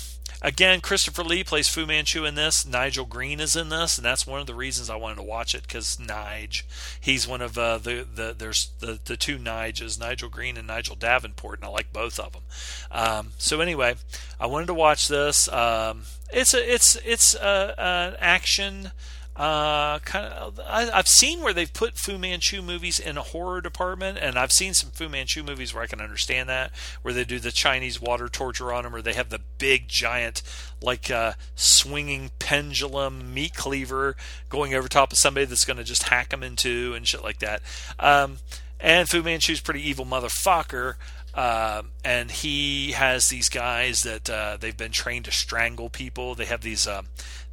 Again, 0.45 0.79
Christopher 0.79 1.23
Lee 1.23 1.43
plays 1.43 1.67
Fu 1.67 1.87
Manchu 1.87 2.23
in 2.23 2.35
this. 2.35 2.67
Nigel 2.67 3.05
Green 3.05 3.39
is 3.39 3.55
in 3.55 3.69
this, 3.69 3.97
and 3.97 4.05
that's 4.05 4.27
one 4.27 4.39
of 4.39 4.45
the 4.45 4.53
reasons 4.53 4.91
I 4.91 4.95
wanted 4.95 5.15
to 5.15 5.23
watch 5.23 5.55
it 5.55 5.63
because 5.63 5.97
Nige, 5.97 6.61
he's 7.01 7.27
one 7.27 7.41
of 7.41 7.57
uh, 7.57 7.79
the 7.79 8.05
the 8.13 8.35
there's 8.37 8.69
the 8.77 8.99
the 9.03 9.17
two 9.17 9.39
Niges, 9.39 9.99
Nigel 9.99 10.29
Green 10.29 10.55
and 10.55 10.67
Nigel 10.67 10.95
Davenport, 10.95 11.57
and 11.57 11.65
I 11.65 11.69
like 11.69 11.91
both 11.91 12.19
of 12.19 12.33
them. 12.33 12.43
Um, 12.91 13.31
so 13.39 13.59
anyway, 13.59 13.95
I 14.39 14.45
wanted 14.45 14.67
to 14.67 14.75
watch 14.75 15.07
this. 15.07 15.51
Um, 15.51 16.03
it's 16.31 16.53
a 16.53 16.73
it's 16.73 16.95
it's 16.97 17.33
an 17.33 18.15
action 18.19 18.91
uh, 19.35 19.99
kind 19.99 20.31
of, 20.33 20.59
I, 20.65 20.85
have 20.95 21.09
seen 21.09 21.41
where 21.41 21.51
they've 21.51 21.71
put 21.71 21.97
Fu 21.97 22.17
Manchu 22.17 22.61
movies 22.61 22.99
in 22.99 23.17
a 23.17 23.21
horror 23.21 23.59
department, 23.59 24.17
and 24.17 24.39
I've 24.39 24.53
seen 24.53 24.73
some 24.73 24.91
Fu 24.91 25.09
Manchu 25.09 25.43
movies 25.43 25.73
where 25.73 25.83
I 25.83 25.87
can 25.87 25.99
understand 25.99 26.47
that, 26.47 26.71
where 27.01 27.13
they 27.13 27.25
do 27.25 27.39
the 27.39 27.51
Chinese 27.51 27.99
water 27.99 28.29
torture 28.29 28.71
on 28.71 28.83
them, 28.83 28.95
or 28.95 29.01
they 29.01 29.13
have 29.13 29.29
the 29.29 29.41
big 29.57 29.89
giant, 29.89 30.41
like 30.81 31.11
uh, 31.11 31.33
swinging 31.55 32.31
pendulum 32.39 33.33
meat 33.33 33.55
cleaver 33.55 34.15
going 34.47 34.73
over 34.73 34.87
top 34.87 35.11
of 35.11 35.17
somebody 35.17 35.45
that's 35.45 35.65
going 35.65 35.77
to 35.77 35.83
just 35.83 36.03
hack 36.03 36.29
them 36.29 36.41
in 36.41 36.55
two 36.55 36.93
and 36.95 37.05
shit 37.05 37.21
like 37.21 37.39
that. 37.39 37.61
Um, 37.99 38.37
and 38.79 39.09
Fu 39.09 39.21
Manchu's 39.21 39.59
pretty 39.59 39.81
evil 39.81 40.05
motherfucker. 40.05 40.95
Uh, 41.33 41.83
and 42.05 42.31
he 42.31 42.93
has 42.93 43.27
these 43.27 43.49
guys 43.49 44.03
that 44.03 44.29
uh, 44.29 44.55
they've 44.57 44.77
been 44.77 44.93
trained 44.93 45.25
to 45.25 45.31
strangle 45.31 45.89
people. 45.89 46.33
They 46.33 46.45
have 46.45 46.61
these 46.61 46.87
uh, 46.87 47.01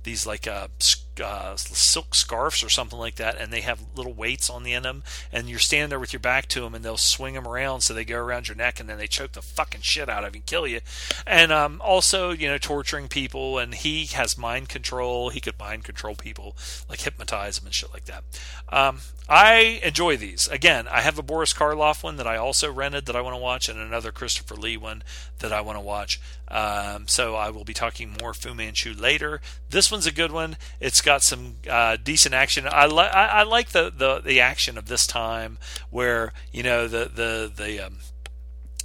these 0.05 0.25
like 0.25 0.47
uh, 1.21 1.57
silk 1.57 2.15
scarves 2.15 2.63
or 2.63 2.69
something 2.69 2.99
like 2.99 3.17
that, 3.17 3.41
and 3.41 3.53
they 3.53 3.61
have 3.61 3.85
little 3.95 4.13
weights 4.13 4.49
on 4.49 4.63
the 4.63 4.73
end 4.73 4.87
of 4.87 4.95
them, 4.95 5.05
and 5.33 5.49
you're 5.49 5.59
standing 5.59 5.91
there 5.91 6.01
with 6.01 6.13
your 6.13 6.21
back 6.21 6.47
to 6.49 6.61
them, 6.61 6.75
and 6.75 6.85
they'll 6.85 6.97
swing 6.97 7.35
them 7.35 7.47
around 7.47 7.81
so 7.81 7.95
they 7.95 8.05
go 8.05 8.19
around 8.19 8.49
your 8.49 8.57
neck, 8.57 8.81
and 8.81 8.89
then 8.89 8.99
they 8.99 9.07
choke 9.07 9.33
the 9.33 9.43
fucking 9.43 9.81
shit 9.81 10.09
out 10.09 10.25
of 10.25 10.35
you 10.35 10.39
and 10.39 10.47
kill 10.47 10.67
you. 10.67 10.81
And 11.27 11.53
um, 11.53 11.81
also, 11.85 12.31
you 12.31 12.49
know, 12.49 12.59
torturing 12.59 13.09
people, 13.09 13.59
and 13.59 13.75
he 13.75 14.07
has 14.07 14.39
mind 14.39 14.69
control. 14.69 15.31
He 15.31 15.41
could 15.41 15.59
mind 15.59 15.85
control 15.85 16.15
people, 16.15 16.57
like 16.89 17.01
hypnotize 17.01 17.59
them 17.59 17.67
and 17.67 17.75
shit 17.75 17.93
like 17.93 18.05
that. 18.07 18.25
Um, 18.69 19.01
I 19.29 19.81
enjoy 19.83 20.17
these. 20.17 20.49
Again, 20.49 20.89
I 20.89 21.01
have 21.01 21.19
a 21.19 21.23
Boris 21.23 21.53
Karloff 21.53 22.03
one 22.03 22.17
that 22.17 22.27
I 22.27 22.37
also 22.37 22.73
rented 22.73 23.07
that 23.07 23.17
I 23.17 23.21
want 23.21 23.35
to 23.35 23.41
watch, 23.41 23.69
and 23.69 23.79
another 23.79 24.13
Christopher 24.13 24.57
Lee 24.57 24.77
one 24.77 25.03
that 25.39 25.53
I 25.53 25.61
want 25.61 25.77
to 25.77 25.81
watch. 25.81 26.21
Um, 26.53 27.09
so 27.09 27.35
I 27.35 27.49
will 27.49 27.65
be 27.65 27.73
talking 27.73 28.15
more 28.21 28.35
Fu 28.35 28.53
Manchu 28.53 28.93
later. 28.93 29.41
This 29.71 29.91
one's 29.91 30.07
a 30.07 30.13
good 30.13 30.31
one. 30.31 30.59
It's 30.81 31.01
got 31.01 31.23
some 31.23 31.57
uh, 31.69 31.97
decent 31.97 32.35
action. 32.35 32.69
I, 32.71 32.87
li- 32.87 32.99
I, 33.01 33.41
I 33.41 33.43
like 33.45 33.71
the, 33.71 33.91
the 33.91 34.21
the 34.21 34.41
action 34.41 34.77
of 34.77 34.87
this 34.87 35.07
time, 35.07 35.59
where 35.89 36.35
you 36.53 36.63
know 36.63 36.87
the 36.87 37.07
the 37.07 37.51
the 37.55 37.87
um, 37.87 37.99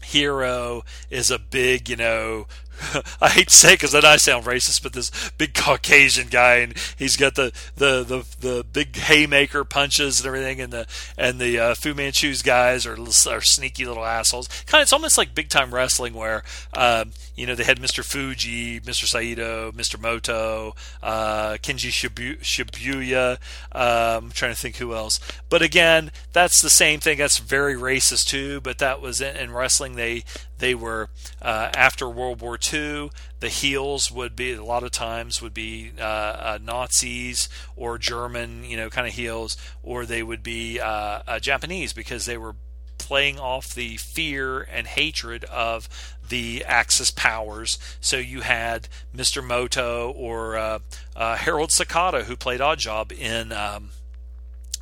hero 0.02 0.84
is 1.10 1.30
a 1.30 1.38
big, 1.38 1.90
you 1.90 1.98
know, 1.98 2.48
I 3.22 3.30
hate 3.30 3.50
to 3.50 3.56
say 3.56 3.74
because 3.74 3.92
then 3.92 4.06
I 4.06 4.18
sound 4.18 4.46
racist, 4.46 4.84
but 4.84 4.94
this 4.94 5.12
big 5.38 5.54
Caucasian 5.54 6.28
guy, 6.28 6.56
and 6.58 6.74
he's 6.98 7.18
got 7.18 7.36
the 7.36 7.52
the 7.76 8.04
the, 8.04 8.26
the 8.40 8.64
big 8.64 8.96
haymaker 8.96 9.64
punches 9.64 10.20
and 10.20 10.28
everything, 10.28 10.62
and 10.62 10.72
the 10.72 10.88
and 11.18 11.40
the 11.40 11.60
uh, 11.60 11.76
Fu 11.76 11.94
Manchu's 11.94 12.42
guys 12.42 12.86
are, 12.86 12.98
are 12.98 13.42
sneaky 13.42 13.86
little 13.86 14.06
assholes. 14.06 14.48
Kind 14.66 14.82
of, 14.82 14.86
it's 14.86 14.94
almost 14.94 15.18
like 15.18 15.36
big 15.36 15.50
time 15.50 15.74
wrestling 15.74 16.14
where 16.14 16.44
um, 16.74 17.12
you 17.36 17.46
know 17.46 17.56
they 17.56 17.64
had 17.64 17.80
Mr. 17.80 18.04
Fuji, 18.04 18.80
Mr. 18.82 19.06
Saito, 19.06 19.72
Mr. 19.72 20.00
Moto, 20.00 20.76
uh, 21.02 21.54
Kenji 21.62 21.90
Shibu- 21.90 22.40
Shibuya. 22.42 23.38
Um, 23.72 24.26
I'm 24.26 24.32
trying 24.32 24.54
to 24.54 24.60
think 24.60 24.78
who 24.78 24.94
else, 24.94 25.20
but 25.50 25.62
again, 25.62 26.12
that's 26.34 26.62
the 26.62 26.70
same 26.70 27.00
thing. 27.00 27.18
That's 27.18 27.38
very 27.40 27.76
racist 27.76 28.28
too. 28.28 28.62
But 28.62 28.80
that 28.80 29.02
was 29.02 29.22
in, 29.22 29.36
in 29.36 29.54
wrestling. 29.54 29.96
They 29.96 30.24
they 30.60 30.74
were 30.76 31.10
uh, 31.42 31.70
after 31.74 32.10
World 32.10 32.42
War 32.42 32.58
II. 32.62 33.12
The 33.40 33.50
heels 33.50 34.12
would 34.12 34.36
be 34.36 34.54
a 34.54 34.64
lot 34.64 34.84
of 34.84 34.92
times 34.92 35.42
would 35.42 35.54
be 35.54 35.92
uh, 36.00 36.04
uh, 36.04 36.60
Nazis 36.62 37.50
or 37.76 37.98
German, 37.98 38.64
you 38.64 38.78
know, 38.78 38.90
kind 38.90 39.08
of 39.08 39.14
heels, 39.14 39.58
or 39.84 40.06
they 40.06 40.24
would 40.24 40.44
be 40.44 40.80
uh, 40.80 41.22
uh, 41.28 41.40
Japanese 41.40 41.94
because 41.94 42.26
they 42.26 42.38
were 42.38 42.56
playing 42.98 43.40
off 43.40 43.74
the 43.74 43.98
fear 43.98 44.62
and 44.62 44.88
hatred 44.88 45.46
of 45.46 45.88
the 46.28 46.64
Axis 46.66 47.12
powers. 47.12 47.78
So 48.02 48.18
you 48.18 48.42
had 48.42 48.90
Mr. 49.16 49.44
Moto 49.44 50.12
or 50.12 50.58
uh, 50.58 50.80
uh, 51.16 51.36
Harold 51.38 51.70
Sakata, 51.70 52.24
who 52.24 52.36
played 52.36 52.60
Oddjob 52.60 53.12
in 53.12 53.52
um, 53.52 53.92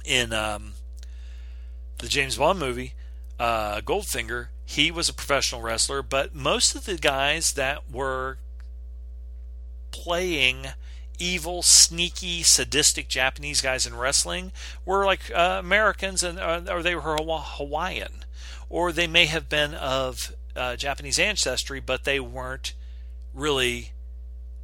in 0.04 0.34
um, 0.34 0.74
the 2.00 2.08
James 2.08 2.38
Bond 2.38 2.60
movie 2.60 2.94
uh, 3.40 3.82
Goldfinger. 3.82 4.48
He 4.66 4.92
was 4.92 5.08
a 5.08 5.14
professional 5.14 5.62
wrestler, 5.62 6.02
but 6.02 6.34
most 6.34 6.76
of 6.76 6.86
the 6.86 6.98
guys 6.98 7.54
that 7.54 7.90
were 7.90 8.40
playing 9.92 10.68
evil, 11.20 11.62
sneaky, 11.62 12.44
sadistic 12.44 13.08
Japanese 13.08 13.62
guys 13.62 13.86
in 13.86 13.96
wrestling 13.96 14.52
were 14.84 15.06
like 15.06 15.32
uh, 15.34 15.58
Americans, 15.60 16.24
and 16.24 16.40
uh, 16.40 16.62
or 16.70 16.84
they 16.84 16.96
were 16.96 17.02
Hawaiian, 17.02 18.26
or 18.70 18.92
they 18.92 19.08
may 19.08 19.26
have 19.26 19.48
been 19.48 19.74
of 19.76 20.34
uh, 20.56 20.76
Japanese 20.76 21.20
ancestry, 21.20 21.80
but 21.80 22.04
they 22.04 22.20
weren't 22.20 22.74
really 23.34 23.92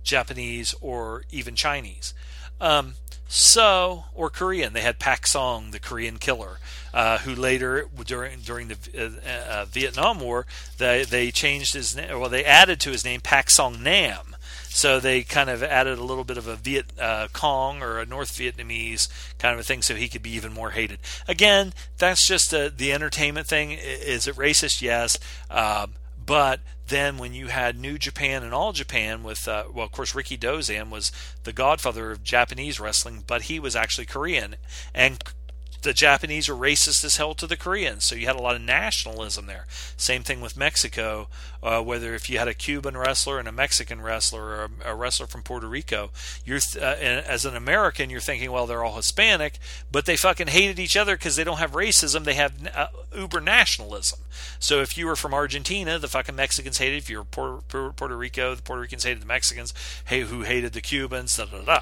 Japanese 0.04 0.74
or 0.82 1.24
even 1.30 1.56
Chinese. 1.56 2.14
Um, 2.60 2.96
so, 3.34 4.04
or 4.14 4.30
Korean. 4.30 4.74
They 4.74 4.82
had 4.82 5.00
Pak 5.00 5.26
Song, 5.26 5.72
the 5.72 5.80
Korean 5.80 6.18
killer, 6.18 6.60
uh, 6.94 7.20
who 7.20 7.34
later, 7.34 7.88
during 8.06 8.42
during 8.42 8.68
the 8.68 8.78
uh, 8.94 9.30
uh, 9.50 9.66
Vietnam 9.66 10.20
War, 10.20 10.46
they 10.80 11.06
they 11.06 11.32
changed 11.32 11.74
his 11.74 11.96
name. 11.96 12.20
Well, 12.20 12.30
they 12.30 12.44
added 12.44 12.82
to 12.82 12.92
his 12.92 13.06
name 13.06 13.22
Pak 13.22 13.50
Song 13.50 13.82
Nam. 13.82 14.36
So 14.68 15.00
they 15.00 15.24
kind 15.24 15.50
of 15.50 15.64
added 15.64 15.98
a 15.98 16.04
little 16.04 16.26
bit 16.26 16.38
of 16.38 16.48
a 16.48 16.58
Viet 16.58 16.92
uh, 17.00 17.30
Cong 17.32 17.82
or 17.82 18.00
a 18.00 18.06
North 18.06 18.38
Vietnamese 18.38 19.08
kind 19.38 19.54
of 19.54 19.62
a 19.62 19.64
thing, 19.64 19.82
so 19.82 19.96
he 19.96 20.10
could 20.10 20.24
be 20.24 20.32
even 20.32 20.52
more 20.52 20.72
hated. 20.72 21.00
Again, 21.26 21.74
that's 21.98 22.28
just 22.28 22.52
a, 22.52 22.70
the 22.70 22.92
entertainment 22.92 23.48
thing. 23.48 23.72
Is 23.72 24.28
it 24.28 24.36
racist? 24.36 24.82
Yes, 24.82 25.18
um, 25.50 25.94
but 26.26 26.60
then 26.88 27.18
when 27.18 27.34
you 27.34 27.48
had 27.48 27.80
New 27.80 27.98
Japan 27.98 28.44
and 28.44 28.54
All 28.54 28.74
Japan 28.74 29.24
with, 29.24 29.48
uh, 29.48 29.66
well, 29.74 29.86
of 29.86 29.92
course, 29.92 30.14
Rikidozan 30.14 30.90
was 30.90 31.12
the 31.44 31.54
godfather 31.54 32.12
of 32.12 32.24
Japanese 32.24 32.80
wrestling, 32.80 33.24
but 33.26 33.44
he 33.44 33.60
was 33.60 33.76
actually 33.76 34.06
Korean, 34.06 34.58
and 34.94 35.24
the 35.82 35.94
Japanese 35.94 36.48
were 36.48 36.56
racist 36.56 37.04
as 37.04 37.18
hell 37.18 37.34
to 37.36 37.48
the 37.48 37.58
Koreans, 37.58 38.04
so 38.04 38.16
you 38.16 38.28
had 38.28 38.36
a 38.36 38.42
lot 38.42 38.56
of 38.56 38.62
nationalism 38.62 39.48
there. 39.48 39.66
Same 39.98 40.24
thing 40.24 40.42
with 40.42 40.56
Mexico, 40.56 41.28
uh, 41.64 41.82
whether 41.82 42.14
if 42.14 42.30
you 42.30 42.38
had 42.38 42.48
a 42.48 42.54
Cuban 42.54 42.96
wrestler 42.96 43.40
and 43.40 43.48
a 43.48 43.52
Mexican 43.52 44.02
wrestler 44.02 44.42
or 44.42 44.70
a, 44.84 44.92
a 44.92 44.96
wrestler 44.96 45.28
from 45.28 45.42
Puerto 45.44 45.68
Rico, 45.68 46.12
you're 46.46 46.60
uh, 46.80 46.96
as 46.96 47.46
an 47.46 47.56
American, 47.56 48.10
you're 48.10 48.20
thinking, 48.20 48.52
well, 48.52 48.68
they're 48.68 48.84
all 48.84 48.96
Hispanic, 48.96 49.60
but 49.92 50.06
they 50.06 50.16
fucking 50.16 50.48
hated 50.48 50.80
each 50.80 50.96
other 50.96 51.16
because 51.16 51.36
they 51.36 51.44
don't 51.44 51.60
have 51.60 51.72
racism; 51.72 52.24
they 52.24 52.36
have 52.36 52.54
uh, 52.76 52.88
uber 53.16 53.42
nationalism. 53.42 54.20
So 54.60 54.82
if 54.82 54.98
you 54.98 55.08
were 55.08 55.16
from 55.16 55.34
Argentina, 55.34 55.98
the 56.00 56.08
fucking 56.08 56.36
Mexicans 56.36 56.78
hated. 56.78 56.98
If 56.98 57.10
you 57.10 57.18
were 57.18 57.24
Puerto, 57.24 57.94
Puerto 57.94 58.16
Rico, 58.16 58.56
the 58.56 58.62
Puerto 58.62 58.82
Ricans 58.82 59.04
hated 59.04 59.22
the 59.22 59.28
Mexicans. 59.28 59.74
Hey, 60.06 60.22
who 60.22 60.44
hated 60.44 60.74
the 60.74 60.82
Cubans? 60.82 61.38
Da 61.38 61.46
da 61.46 61.62
da. 61.62 61.80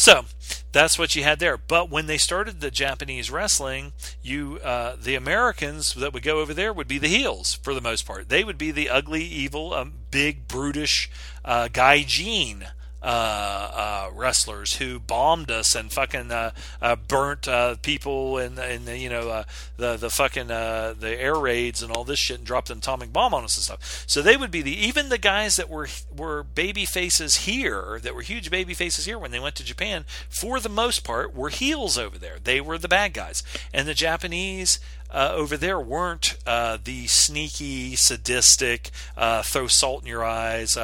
So 0.00 0.24
that's 0.72 0.98
what 0.98 1.14
you 1.14 1.24
had 1.24 1.40
there. 1.40 1.58
But 1.58 1.90
when 1.90 2.06
they 2.06 2.16
started 2.16 2.60
the 2.60 2.70
Japanese 2.70 3.30
wrestling, 3.30 3.92
you 4.22 4.58
uh, 4.64 4.96
the 4.98 5.14
Americans 5.14 5.92
that 5.92 6.14
would 6.14 6.22
go 6.22 6.40
over 6.40 6.54
there 6.54 6.72
would 6.72 6.88
be 6.88 6.96
the 6.96 7.06
heels 7.06 7.52
for 7.62 7.74
the 7.74 7.82
most 7.82 8.06
part. 8.06 8.30
They 8.30 8.42
would 8.42 8.56
be 8.56 8.70
the 8.70 8.88
ugly, 8.88 9.22
evil, 9.22 9.74
um, 9.74 9.92
big, 10.10 10.48
brutish 10.48 11.10
uh, 11.44 11.68
Gaijin 11.70 12.70
uh, 13.02 13.06
uh, 13.06 14.10
wrestlers 14.14 14.76
who 14.76 14.98
bombed 14.98 15.50
us 15.50 15.74
and 15.74 15.90
fucking 15.90 16.30
uh, 16.30 16.52
uh, 16.82 16.96
burnt 16.96 17.48
uh, 17.48 17.76
people 17.76 18.36
and 18.36 18.56
the, 18.58 18.98
you 18.98 19.08
know 19.08 19.28
uh, 19.30 19.44
the 19.76 19.96
the 19.96 20.10
fucking 20.10 20.48
the 20.48 21.16
air 21.18 21.36
raids 21.36 21.82
and 21.82 21.92
all 21.92 22.04
this 22.04 22.18
shit 22.18 22.38
and 22.38 22.46
dropped 22.46 22.70
an 22.70 22.78
atomic 22.78 23.12
bomb 23.12 23.32
on 23.32 23.44
us 23.44 23.56
and 23.56 23.64
stuff. 23.64 24.04
So 24.06 24.20
they 24.20 24.36
would 24.36 24.50
be 24.50 24.62
the 24.62 24.76
even 24.86 25.08
the 25.08 25.18
guys 25.18 25.56
that 25.56 25.70
were 25.70 25.88
were 26.14 26.42
baby 26.42 26.84
faces 26.84 27.36
here 27.36 27.98
that 28.02 28.14
were 28.14 28.22
huge 28.22 28.50
baby 28.50 28.74
faces 28.74 29.06
here 29.06 29.18
when 29.18 29.30
they 29.30 29.40
went 29.40 29.54
to 29.56 29.64
Japan 29.64 30.04
for 30.28 30.60
the 30.60 30.68
most 30.68 31.02
part 31.02 31.34
were 31.34 31.48
heels 31.48 31.96
over 31.96 32.18
there. 32.18 32.36
They 32.42 32.60
were 32.60 32.78
the 32.78 32.88
bad 32.88 33.14
guys, 33.14 33.42
and 33.72 33.88
the 33.88 33.94
Japanese. 33.94 34.78
Uh, 35.12 35.32
over 35.34 35.56
there 35.56 35.80
weren't 35.80 36.36
uh, 36.46 36.78
the 36.84 37.08
sneaky, 37.08 37.96
sadistic, 37.96 38.92
uh, 39.16 39.42
throw 39.42 39.66
salt 39.66 40.02
in 40.02 40.08
your 40.08 40.22
eyes, 40.22 40.78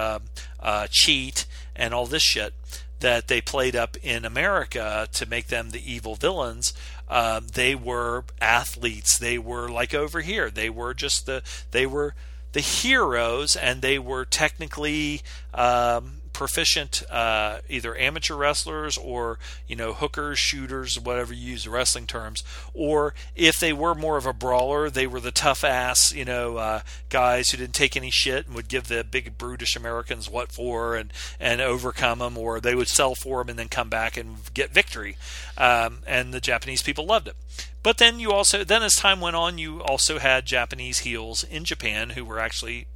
cheat, 0.90 1.46
and 1.76 1.94
all 1.94 2.06
this 2.06 2.22
shit 2.22 2.54
that 3.00 3.28
they 3.28 3.40
played 3.40 3.76
up 3.76 3.96
in 4.02 4.24
America 4.24 5.08
to 5.12 5.26
make 5.26 5.48
them 5.48 5.70
the 5.70 5.92
evil 5.92 6.14
villains. 6.14 6.72
Uh, 7.08 7.40
they 7.52 7.74
were 7.74 8.24
athletes. 8.40 9.18
They 9.18 9.38
were 9.38 9.68
like 9.68 9.94
over 9.94 10.22
here. 10.22 10.50
They 10.50 10.70
were 10.70 10.94
just 10.94 11.26
the 11.26 11.42
they 11.70 11.86
were 11.86 12.14
the 12.52 12.60
heroes, 12.60 13.54
and 13.54 13.82
they 13.82 13.98
were 13.98 14.24
technically 14.24 15.22
um, 15.52 16.15
proficient 16.36 17.02
uh, 17.10 17.60
either 17.66 17.96
amateur 17.96 18.34
wrestlers 18.34 18.98
or 18.98 19.38
you 19.66 19.74
know 19.74 19.94
hookers, 19.94 20.38
shooters, 20.38 21.00
whatever 21.00 21.32
you 21.32 21.52
use 21.52 21.66
wrestling 21.66 22.06
terms, 22.06 22.44
or 22.74 23.14
if 23.34 23.58
they 23.58 23.72
were 23.72 23.94
more 23.94 24.18
of 24.18 24.26
a 24.26 24.34
brawler, 24.34 24.90
they 24.90 25.06
were 25.06 25.18
the 25.18 25.30
tough 25.30 25.64
ass 25.64 26.12
you 26.12 26.26
know 26.26 26.58
uh, 26.58 26.80
guys 27.08 27.50
who 27.50 27.56
didn't 27.56 27.74
take 27.74 27.96
any 27.96 28.10
shit 28.10 28.46
and 28.46 28.54
would 28.54 28.68
give 28.68 28.88
the 28.88 29.02
big 29.02 29.38
brutish 29.38 29.76
Americans 29.76 30.28
what 30.28 30.52
for 30.52 30.94
and 30.94 31.10
and 31.40 31.62
overcome 31.62 32.18
them, 32.18 32.36
or 32.36 32.60
they 32.60 32.74
would 32.74 32.88
sell 32.88 33.14
for 33.14 33.38
them 33.38 33.48
and 33.48 33.58
then 33.58 33.68
come 33.68 33.88
back 33.88 34.18
and 34.18 34.36
get 34.52 34.74
victory. 34.74 35.16
Um, 35.56 36.00
and 36.06 36.34
the 36.34 36.40
Japanese 36.40 36.82
people 36.82 37.06
loved 37.06 37.28
it. 37.28 37.36
But 37.82 37.96
then 37.96 38.20
you 38.20 38.30
also 38.30 38.62
then 38.62 38.82
as 38.82 38.94
time 38.94 39.22
went 39.22 39.36
on, 39.36 39.56
you 39.56 39.82
also 39.82 40.18
had 40.18 40.44
Japanese 40.44 40.98
heels 40.98 41.44
in 41.44 41.64
Japan 41.64 42.10
who 42.10 42.26
were 42.26 42.38
actually 42.38 42.88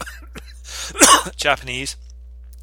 Japanese 1.37 1.97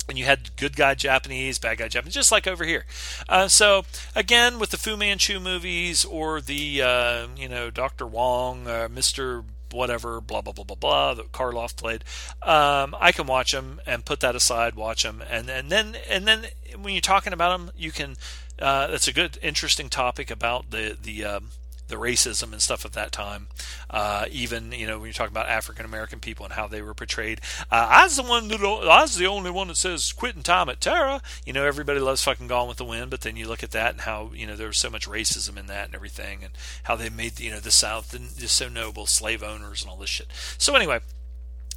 and 0.07 0.17
you 0.17 0.25
had 0.25 0.55
good 0.55 0.75
guy 0.75 0.95
Japanese, 0.95 1.59
bad 1.59 1.77
guy 1.77 1.87
Japanese, 1.87 2.13
just 2.13 2.31
like 2.31 2.47
over 2.47 2.63
here. 2.63 2.85
Uh, 3.27 3.47
so 3.47 3.83
again, 4.15 4.59
with 4.59 4.69
the 4.69 4.77
Fu 4.77 4.97
Manchu 4.97 5.39
movies 5.39 6.05
or 6.05 6.41
the 6.41 6.81
uh, 6.81 7.27
you 7.35 7.49
know 7.49 7.69
Doctor 7.69 8.05
Wong, 8.05 8.67
uh, 8.67 8.87
Mister 8.91 9.43
whatever, 9.71 10.21
blah 10.21 10.41
blah 10.41 10.53
blah 10.53 10.63
blah 10.63 10.75
blah 10.75 11.13
that 11.13 11.31
Karloff 11.31 11.75
played, 11.75 12.03
um, 12.41 12.95
I 12.99 13.11
can 13.11 13.27
watch 13.27 13.51
them 13.51 13.81
and 13.85 14.05
put 14.05 14.21
that 14.21 14.35
aside, 14.35 14.75
watch 14.75 15.03
them, 15.03 15.23
and 15.29 15.49
and 15.49 15.69
then 15.69 15.95
and 16.09 16.27
then 16.27 16.45
when 16.79 16.93
you're 16.93 17.01
talking 17.01 17.33
about 17.33 17.57
them, 17.57 17.71
you 17.75 17.91
can. 17.91 18.15
Uh, 18.59 18.87
that's 18.87 19.07
a 19.07 19.13
good, 19.13 19.37
interesting 19.43 19.87
topic 19.87 20.31
about 20.31 20.71
the 20.71 20.97
the 20.99 21.23
um, 21.23 21.49
the 21.87 21.95
racism 21.95 22.51
and 22.51 22.61
stuff 22.61 22.85
of 22.85 22.93
that 22.93 23.11
time. 23.11 23.47
Uh, 23.89 24.25
even 24.31 24.71
you 24.71 24.85
know 24.85 24.99
when 24.99 25.07
you 25.07 25.13
talk 25.13 25.29
about 25.29 25.47
African 25.47 25.85
American 25.85 26.19
people 26.19 26.45
and 26.45 26.53
how 26.53 26.67
they 26.67 26.81
were 26.81 26.93
portrayed. 26.93 27.41
Uh, 27.71 27.87
I 27.89 28.03
was 28.03 28.15
the 28.15 28.23
one 28.23 28.47
that 28.49 28.61
I 28.61 29.01
was 29.01 29.15
the 29.15 29.27
only 29.27 29.51
one 29.51 29.67
that 29.67 29.77
says 29.77 30.13
quitting 30.13 30.43
time 30.43 30.69
at 30.69 30.81
Tara. 30.81 31.21
You 31.45 31.53
know 31.53 31.65
everybody 31.65 31.99
loves 31.99 32.23
fucking 32.23 32.47
Gone 32.47 32.67
with 32.67 32.77
the 32.77 32.85
Wind, 32.85 33.11
but 33.11 33.21
then 33.21 33.37
you 33.37 33.47
look 33.47 33.63
at 33.63 33.71
that 33.71 33.91
and 33.91 34.01
how 34.01 34.31
you 34.33 34.45
know 34.47 34.55
there 34.55 34.67
was 34.67 34.79
so 34.79 34.89
much 34.89 35.07
racism 35.07 35.57
in 35.57 35.67
that 35.67 35.85
and 35.85 35.95
everything, 35.95 36.43
and 36.43 36.53
how 36.83 36.95
they 36.95 37.09
made 37.09 37.39
you 37.39 37.51
know 37.51 37.59
the 37.59 37.71
South 37.71 38.15
just 38.37 38.55
so 38.55 38.69
noble, 38.69 39.05
slave 39.05 39.43
owners 39.43 39.81
and 39.81 39.91
all 39.91 39.97
this 39.97 40.09
shit. 40.09 40.27
So 40.57 40.75
anyway, 40.75 40.99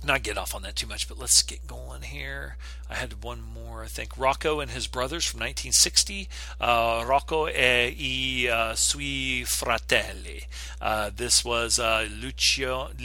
not 0.04 0.22
get 0.22 0.38
off 0.38 0.54
on 0.54 0.62
that 0.62 0.76
too 0.76 0.86
much, 0.86 1.08
but 1.08 1.18
let's 1.18 1.42
get 1.42 1.66
going 1.66 2.02
here. 2.02 2.56
I 2.88 2.94
had 2.94 3.22
one 3.22 3.42
more, 3.42 3.82
I 3.82 3.86
think. 3.86 4.16
Rocco 4.16 4.60
and 4.60 4.70
his 4.70 4.86
brothers 4.86 5.24
from 5.24 5.40
1960. 5.40 6.28
Uh, 6.60 7.04
Rocco 7.06 7.46
e 7.48 8.46
i 8.46 8.50
uh, 8.50 8.74
sui 8.74 9.44
fratelli. 9.44 10.44
Uh, 10.80 11.10
this 11.14 11.44
was 11.44 11.78
uh, 11.78 12.08
Lucio, 12.10 12.90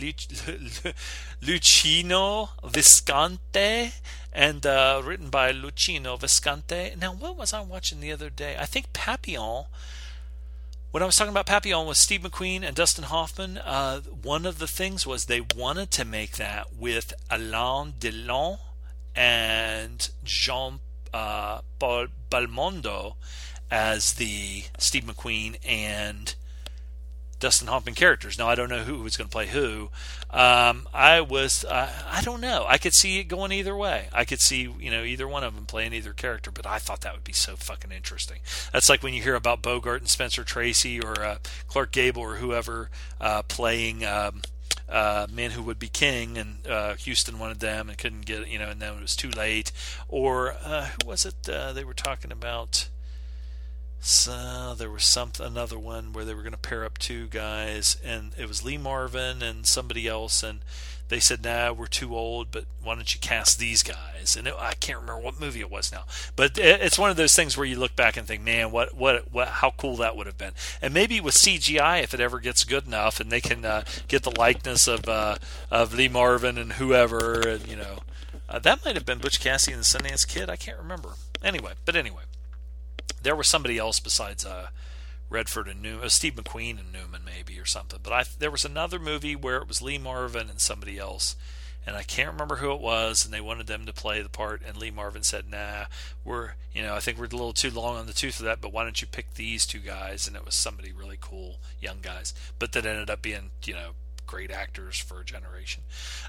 Luchino 1.41 2.49
Visconti 2.63 3.91
and 4.35 4.65
uh, 4.65 5.01
written 5.03 5.29
by 5.29 5.51
Luchino 5.51 6.19
Visconti. 6.19 6.93
Now, 6.99 7.13
what 7.13 7.37
was 7.37 7.53
I 7.53 7.61
watching 7.61 8.01
the 8.01 8.11
other 8.11 8.29
day? 8.29 8.57
I 8.59 8.65
think 8.65 8.91
Papillon 8.91 9.65
when 10.95 11.03
I 11.03 11.07
was 11.07 11.17
talking 11.17 11.33
about 11.33 11.45
Papillon 11.45 11.87
with 11.87 11.97
Steve 11.97 12.21
McQueen 12.21 12.63
and 12.63 12.73
Dustin 12.73 13.03
Hoffman, 13.03 13.57
uh, 13.57 13.99
one 13.99 14.45
of 14.45 14.59
the 14.59 14.65
things 14.65 15.05
was 15.05 15.25
they 15.25 15.41
wanted 15.41 15.91
to 15.91 16.05
make 16.05 16.37
that 16.37 16.71
with 16.71 17.13
Alain 17.29 17.95
Delon 17.99 18.59
and 19.13 20.09
Jean 20.23 20.79
uh, 21.13 21.59
Belmondo 21.81 23.15
as 23.69 24.13
the 24.13 24.63
Steve 24.77 25.03
McQueen 25.03 25.57
and 25.67 26.33
Dustin 27.39 27.67
Hoffman 27.67 27.95
characters. 27.95 28.37
Now 28.37 28.47
I 28.47 28.55
don't 28.55 28.69
know 28.69 28.83
who 28.83 29.01
was 29.01 29.17
going 29.17 29.27
to 29.27 29.31
play 29.31 29.47
who. 29.47 29.89
Um, 30.29 30.87
I 30.93 31.21
was 31.21 31.65
uh, 31.65 31.91
I 32.09 32.21
don't 32.21 32.41
know. 32.41 32.65
I 32.67 32.77
could 32.77 32.93
see 32.93 33.19
it 33.19 33.25
going 33.25 33.51
either 33.51 33.75
way. 33.75 34.07
I 34.13 34.25
could 34.25 34.39
see 34.39 34.69
you 34.79 34.91
know 34.91 35.03
either 35.03 35.27
one 35.27 35.43
of 35.43 35.55
them 35.55 35.65
playing 35.65 35.93
either 35.93 36.13
character, 36.13 36.51
but 36.51 36.65
I 36.65 36.79
thought 36.79 37.01
that 37.01 37.13
would 37.13 37.23
be 37.23 37.33
so 37.33 37.55
fucking 37.55 37.91
interesting. 37.91 38.39
That's 38.71 38.89
like 38.89 39.03
when 39.03 39.13
you 39.13 39.21
hear 39.21 39.35
about 39.35 39.61
Bogart 39.61 40.01
and 40.01 40.09
Spencer 40.09 40.43
Tracy 40.43 40.99
or 40.99 41.21
uh, 41.23 41.37
Clark 41.67 41.91
Gable 41.91 42.21
or 42.21 42.35
whoever 42.35 42.89
uh, 43.19 43.43
playing. 43.43 44.05
Um, 44.05 44.41
uh, 44.87 45.25
Men 45.31 45.51
Who 45.51 45.63
Would 45.63 45.79
Be 45.79 45.87
King, 45.87 46.37
and 46.37 46.67
uh, 46.67 46.95
Huston 47.03 47.39
wanted 47.39 47.59
them 47.59 47.89
and 47.89 47.97
couldn't 47.97 48.25
get, 48.25 48.47
you 48.47 48.59
know, 48.59 48.69
and 48.69 48.79
then 48.79 48.93
it 48.93 49.01
was 49.01 49.15
too 49.15 49.31
late. 49.31 49.71
Or 50.07 50.55
uh, 50.63 50.89
who 51.01 51.07
was 51.07 51.25
it? 51.25 51.49
Uh, 51.49 51.73
they 51.73 51.83
were 51.83 51.95
talking 51.95 52.31
about. 52.31 52.89
So 54.07 54.75
there 54.77 54.91
was 54.91 55.03
some 55.03 55.31
another 55.39 55.79
one 55.79 56.13
where 56.13 56.23
they 56.23 56.35
were 56.35 56.43
going 56.43 56.51
to 56.51 56.59
pair 56.59 56.85
up 56.85 56.99
two 56.99 57.25
guys, 57.25 57.97
and 58.03 58.33
it 58.37 58.47
was 58.47 58.63
Lee 58.63 58.77
Marvin 58.77 59.41
and 59.41 59.65
somebody 59.65 60.07
else, 60.07 60.43
and 60.43 60.59
they 61.07 61.19
said, 61.19 61.43
"Nah, 61.43 61.71
we're 61.71 61.87
too 61.87 62.15
old, 62.15 62.51
but 62.51 62.65
why 62.83 62.93
don't 62.93 63.11
you 63.15 63.19
cast 63.19 63.57
these 63.57 63.81
guys?" 63.81 64.35
And 64.37 64.47
it, 64.47 64.53
I 64.59 64.75
can't 64.75 64.99
remember 64.99 65.23
what 65.23 65.39
movie 65.39 65.61
it 65.61 65.71
was 65.71 65.91
now, 65.91 66.03
but 66.35 66.55
it, 66.59 66.81
it's 66.81 66.99
one 66.99 67.09
of 67.09 67.17
those 67.17 67.33
things 67.33 67.57
where 67.57 67.65
you 67.65 67.79
look 67.79 67.95
back 67.95 68.15
and 68.15 68.27
think, 68.27 68.43
"Man, 68.43 68.69
what, 68.69 68.95
what, 68.95 69.31
what, 69.31 69.47
how 69.47 69.71
cool 69.71 69.95
that 69.95 70.15
would 70.15 70.27
have 70.27 70.37
been." 70.37 70.53
And 70.83 70.93
maybe 70.93 71.19
with 71.19 71.33
CGI, 71.33 72.03
if 72.03 72.13
it 72.13 72.19
ever 72.19 72.39
gets 72.39 72.63
good 72.63 72.85
enough, 72.85 73.19
and 73.19 73.31
they 73.31 73.41
can 73.41 73.65
uh, 73.65 73.85
get 74.07 74.21
the 74.21 74.39
likeness 74.39 74.87
of 74.87 75.09
uh, 75.09 75.37
of 75.71 75.95
Lee 75.95 76.09
Marvin 76.09 76.59
and 76.59 76.73
whoever, 76.73 77.39
and 77.41 77.67
you 77.67 77.75
know, 77.75 78.01
uh, 78.47 78.59
that 78.59 78.85
might 78.85 78.93
have 78.93 79.05
been 79.07 79.17
Butch 79.17 79.39
Cassidy 79.39 79.73
and 79.73 79.81
the 79.81 79.87
Sundance 79.87 80.27
Kid. 80.27 80.47
I 80.47 80.57
can't 80.57 80.77
remember. 80.77 81.13
Anyway, 81.43 81.73
but 81.85 81.95
anyway 81.95 82.21
there 83.25 83.35
was 83.35 83.49
somebody 83.49 83.79
else 83.79 83.99
besides 83.99 84.45
uh, 84.45 84.67
Redford 85.29 85.67
and 85.67 85.81
Newman, 85.81 86.05
uh, 86.05 86.09
Steve 86.09 86.35
McQueen 86.35 86.79
and 86.79 86.93
Newman 86.93 87.21
maybe 87.25 87.59
or 87.59 87.65
something. 87.65 87.99
But 88.01 88.13
I 88.13 88.23
there 88.37 88.51
was 88.51 88.63
another 88.63 88.99
movie 88.99 89.35
where 89.35 89.57
it 89.57 89.67
was 89.67 89.81
Lee 89.81 89.97
Marvin 89.97 90.47
and 90.47 90.61
somebody 90.61 90.99
else, 90.99 91.35
and 91.87 91.95
I 91.95 92.03
can't 92.03 92.31
remember 92.31 92.57
who 92.57 92.71
it 92.71 92.79
was. 92.79 93.25
And 93.25 93.33
they 93.33 93.41
wanted 93.41 93.65
them 93.65 93.87
to 93.87 93.93
play 93.93 94.21
the 94.21 94.29
part, 94.29 94.61
and 94.65 94.77
Lee 94.77 94.91
Marvin 94.91 95.23
said, 95.23 95.49
"Nah, 95.49 95.85
we're 96.23 96.51
you 96.71 96.83
know 96.83 96.93
I 96.93 96.99
think 96.99 97.17
we're 97.17 97.25
a 97.25 97.29
little 97.29 97.53
too 97.53 97.71
long 97.71 97.97
on 97.97 98.05
the 98.05 98.13
tooth 98.13 98.35
for 98.35 98.43
that. 98.43 98.61
But 98.61 98.71
why 98.71 98.83
don't 98.83 99.01
you 99.01 99.07
pick 99.07 99.33
these 99.33 99.65
two 99.65 99.79
guys?" 99.79 100.27
And 100.27 100.35
it 100.35 100.45
was 100.45 100.53
somebody 100.53 100.91
really 100.91 101.17
cool, 101.19 101.57
young 101.81 101.99
guys, 102.03 102.33
but 102.59 102.73
that 102.73 102.85
ended 102.85 103.09
up 103.09 103.23
being 103.23 103.49
you 103.65 103.73
know 103.73 103.91
great 104.25 104.51
actors 104.51 104.97
for 104.97 105.21
a 105.21 105.25
generation. 105.25 105.83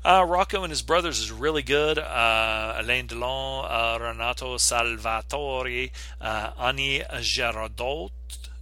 Uh, 0.04 0.24
Rocco 0.26 0.62
and 0.62 0.70
his 0.70 0.82
brothers 0.82 1.18
is 1.18 1.32
really 1.32 1.62
good. 1.62 1.98
Uh, 1.98 2.76
Alain 2.78 3.08
Delon, 3.08 3.66
uh, 3.68 3.98
Renato 4.00 4.56
Salvatori, 4.56 5.90
uh, 6.20 6.50
Annie 6.58 7.02
Girardot. 7.10 8.10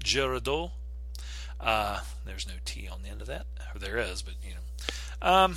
Girardot. 0.02 0.70
Uh, 1.60 2.00
there's 2.24 2.46
no 2.46 2.54
T 2.64 2.88
on 2.88 3.02
the 3.02 3.08
end 3.08 3.20
of 3.20 3.26
that. 3.26 3.46
Or 3.74 3.78
there 3.78 3.98
is, 3.98 4.22
but 4.22 4.34
you 4.42 4.54
know. 4.54 5.28
Um, 5.28 5.56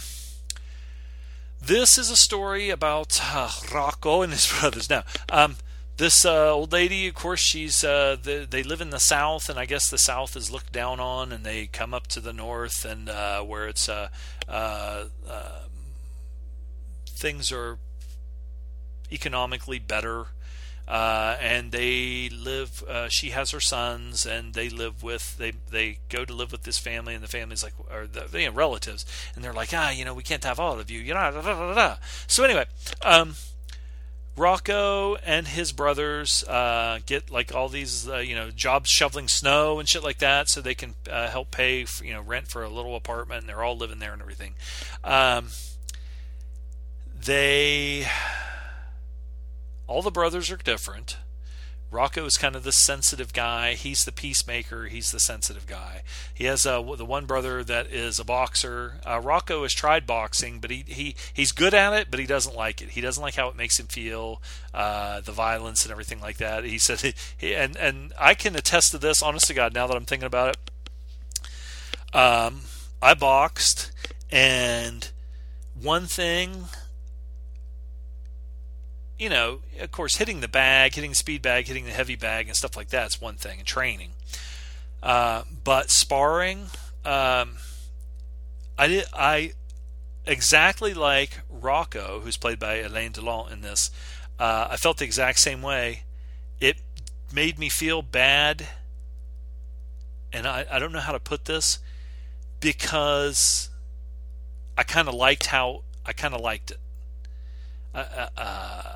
this 1.61 1.97
is 1.97 2.09
a 2.09 2.15
story 2.15 2.69
about 2.69 3.19
uh, 3.21 3.49
Rocco 3.73 4.21
and 4.21 4.31
his 4.31 4.51
brothers. 4.59 4.89
Now, 4.89 5.03
um, 5.29 5.57
this 5.97 6.25
uh, 6.25 6.53
old 6.53 6.71
lady, 6.71 7.07
of 7.07 7.15
course, 7.15 7.39
she's 7.39 7.83
uh, 7.83 8.17
the, 8.21 8.47
they 8.49 8.61
live 8.61 8.81
in 8.81 8.91
the 8.91 8.99
south, 8.99 9.49
and 9.49 9.57
I 9.57 9.65
guess 9.65 9.89
the 9.89 9.97
south 9.97 10.35
is 10.35 10.51
looked 10.51 10.71
down 10.71 10.99
on, 10.99 11.31
and 11.31 11.43
they 11.43 11.65
come 11.65 11.93
up 11.93 12.05
to 12.07 12.19
the 12.19 12.33
north, 12.33 12.85
and 12.85 13.09
uh, 13.09 13.41
where 13.41 13.67
it's 13.67 13.89
uh, 13.89 14.09
uh, 14.47 15.05
uh, 15.27 15.61
things 17.07 17.51
are 17.51 17.79
economically 19.11 19.79
better, 19.79 20.27
and 20.87 21.71
they 21.71 22.29
live. 22.29 22.83
she 23.09 23.31
has 23.31 23.49
her 23.49 23.59
sons, 23.59 24.23
and 24.27 24.53
they 24.53 24.69
live 24.69 25.01
with 25.01 25.35
they 25.37 25.53
they 25.71 25.97
go 26.09 26.25
to 26.25 26.33
live 26.33 26.51
with 26.51 26.61
this 26.61 26.77
family, 26.77 27.15
and 27.15 27.23
the 27.23 27.27
family's 27.27 27.63
like 27.63 27.73
or 27.91 28.05
the 28.05 28.39
you 28.39 28.51
relatives, 28.51 29.03
and 29.33 29.43
they're 29.43 29.51
like, 29.51 29.69
ah, 29.73 29.89
you 29.89 30.05
know, 30.05 30.13
we 30.13 30.23
can't 30.23 30.43
have 30.43 30.59
all 30.59 30.79
of 30.79 30.91
you, 30.91 30.99
you 30.99 31.15
know. 31.15 31.95
So 32.27 32.43
anyway. 32.43 32.65
Um, 33.01 33.35
Rocco 34.37 35.15
and 35.15 35.47
his 35.47 35.71
brothers 35.71 36.43
uh, 36.43 36.99
get 37.05 37.31
like 37.31 37.53
all 37.53 37.69
these 37.69 38.07
uh, 38.07 38.17
you 38.17 38.35
know 38.35 38.51
jobs 38.51 38.89
shoveling 38.89 39.27
snow 39.27 39.79
and 39.79 39.89
shit 39.89 40.03
like 40.03 40.19
that, 40.19 40.47
so 40.47 40.61
they 40.61 40.75
can 40.75 40.93
uh, 41.09 41.27
help 41.29 41.51
pay 41.51 41.85
for, 41.85 42.05
you 42.05 42.13
know 42.13 42.21
rent 42.21 42.47
for 42.47 42.63
a 42.63 42.69
little 42.69 42.95
apartment, 42.95 43.41
and 43.41 43.49
they're 43.49 43.63
all 43.63 43.75
living 43.75 43.99
there 43.99 44.13
and 44.13 44.21
everything. 44.21 44.53
Um, 45.03 45.47
they 47.25 48.07
all 49.87 50.01
the 50.01 50.11
brothers 50.11 50.51
are 50.51 50.57
different. 50.57 51.17
Rocco 51.89 52.25
is 52.25 52.37
kind 52.37 52.55
of 52.55 52.63
the 52.63 52.73
sensitive 52.73 53.31
guy. 53.31 53.73
He's 53.73 54.03
the 54.03 54.11
peacemaker. 54.11 54.87
He's 54.87 55.11
the 55.11 55.19
sensitive 55.19 55.65
guy. 55.65 56.01
He 56.33 56.43
has 56.45 56.65
uh, 56.65 56.81
the 56.81 57.05
one 57.05 57.25
brother 57.25 57.63
that 57.63 57.87
is 57.87 58.19
a 58.19 58.25
boxer. 58.25 58.99
Uh, 59.05 59.21
Rocco 59.21 59.61
has 59.61 59.73
tried 59.73 60.05
boxing, 60.05 60.59
but 60.59 60.69
he, 60.69 60.83
he 60.85 61.15
he's 61.33 61.53
good 61.53 61.73
at 61.73 61.93
it, 61.93 62.07
but 62.11 62.19
he 62.19 62.25
doesn't 62.25 62.55
like 62.55 62.81
it. 62.81 62.89
He 62.89 63.01
doesn't 63.01 63.21
like 63.21 63.35
how 63.35 63.47
it 63.47 63.55
makes 63.55 63.79
him 63.79 63.87
feel, 63.87 64.41
uh, 64.73 65.21
the 65.21 65.31
violence 65.31 65.83
and 65.83 65.91
everything 65.91 66.19
like 66.19 66.37
that. 66.37 66.65
He 66.65 66.77
said, 66.77 67.13
he, 67.37 67.55
and 67.55 67.77
and 67.77 68.13
I 68.19 68.33
can 68.33 68.55
attest 68.55 68.91
to 68.91 68.97
this, 68.97 69.23
honest 69.23 69.47
to 69.47 69.53
God. 69.53 69.73
Now 69.73 69.87
that 69.87 69.95
I'm 69.95 70.05
thinking 70.05 70.27
about 70.27 70.55
it, 70.55 72.15
um, 72.15 72.61
I 73.01 73.13
boxed, 73.13 73.91
and 74.29 75.09
one 75.73 76.05
thing 76.05 76.65
you 79.19 79.29
know, 79.29 79.59
of 79.79 79.91
course, 79.91 80.17
hitting 80.17 80.41
the 80.41 80.47
bag, 80.47 80.93
hitting 80.95 81.11
the 81.11 81.15
speed 81.15 81.41
bag, 81.41 81.67
hitting 81.67 81.85
the 81.85 81.91
heavy 81.91 82.15
bag, 82.15 82.47
and 82.47 82.55
stuff 82.55 82.77
like 82.77 82.89
that 82.89 83.07
is 83.07 83.21
one 83.21 83.35
thing, 83.35 83.59
and 83.59 83.67
training. 83.67 84.11
Uh, 85.01 85.43
but 85.63 85.89
sparring, 85.89 86.67
um, 87.03 87.57
I 88.77 88.87
did, 88.87 89.05
I 89.13 89.53
exactly 90.25 90.93
like 90.93 91.39
Rocco, 91.49 92.19
who's 92.19 92.37
played 92.37 92.59
by 92.59 92.75
Alain 92.75 93.11
Delon 93.11 93.51
in 93.51 93.61
this. 93.61 93.89
Uh, 94.39 94.67
I 94.71 94.77
felt 94.77 94.97
the 94.97 95.05
exact 95.05 95.39
same 95.39 95.61
way. 95.61 96.03
It 96.59 96.77
made 97.33 97.57
me 97.57 97.69
feel 97.69 98.01
bad, 98.03 98.67
and 100.31 100.47
I, 100.47 100.65
I 100.69 100.77
don't 100.77 100.91
know 100.91 100.99
how 100.99 101.13
to 101.13 101.19
put 101.19 101.45
this 101.45 101.79
because 102.59 103.69
I 104.77 104.83
kind 104.83 105.07
of 105.07 105.15
liked 105.15 105.47
how 105.47 105.81
I 106.05 106.13
kind 106.13 106.35
of 106.35 106.41
liked 106.41 106.71
it. 106.71 106.79
Uh, 107.95 108.05
uh, 108.15 108.29
uh 108.37 108.95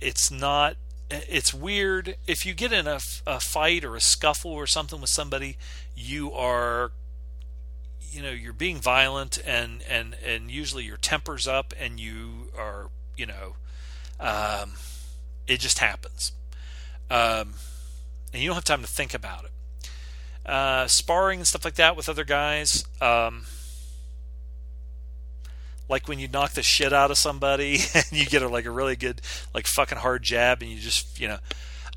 it's 0.00 0.30
not 0.30 0.76
it's 1.10 1.52
weird. 1.52 2.16
If 2.26 2.46
you 2.46 2.54
get 2.54 2.72
in 2.72 2.86
a, 2.86 3.00
a 3.26 3.40
fight 3.40 3.84
or 3.84 3.96
a 3.96 4.00
scuffle 4.00 4.52
or 4.52 4.66
something 4.66 5.00
with 5.00 5.10
somebody 5.10 5.56
you 5.96 6.32
are 6.32 6.92
you 8.10 8.22
know 8.22 8.30
you're 8.30 8.52
being 8.52 8.78
violent 8.78 9.38
and 9.44 9.82
and 9.88 10.16
and 10.24 10.50
usually 10.50 10.84
your 10.84 10.96
temper's 10.96 11.46
up 11.46 11.74
and 11.78 12.00
you 12.00 12.48
are 12.56 12.90
you 13.16 13.26
know 13.26 13.54
um, 14.20 14.72
it 15.46 15.60
just 15.60 15.78
happens. 15.78 16.32
Um, 17.10 17.54
and 18.32 18.42
you 18.42 18.48
don't 18.48 18.54
have 18.54 18.64
time 18.64 18.82
to 18.82 18.88
think 18.88 19.14
about 19.14 19.44
it. 19.44 19.50
Uh, 20.46 20.86
sparring 20.86 21.40
and 21.40 21.46
stuff 21.46 21.64
like 21.64 21.74
that 21.74 21.96
with 21.96 22.08
other 22.08 22.24
guys 22.24 22.84
um, 23.00 23.44
like 25.90 26.06
when 26.06 26.20
you 26.20 26.28
knock 26.28 26.52
the 26.52 26.62
shit 26.62 26.92
out 26.92 27.10
of 27.10 27.18
somebody 27.18 27.80
and 27.94 28.12
you 28.12 28.24
get 28.24 28.42
a, 28.42 28.48
like 28.48 28.64
a 28.64 28.70
really 28.70 28.96
good 28.96 29.20
like 29.52 29.66
fucking 29.66 29.98
hard 29.98 30.22
jab 30.22 30.62
and 30.62 30.70
you 30.70 30.78
just 30.78 31.20
you 31.20 31.28
know 31.28 31.38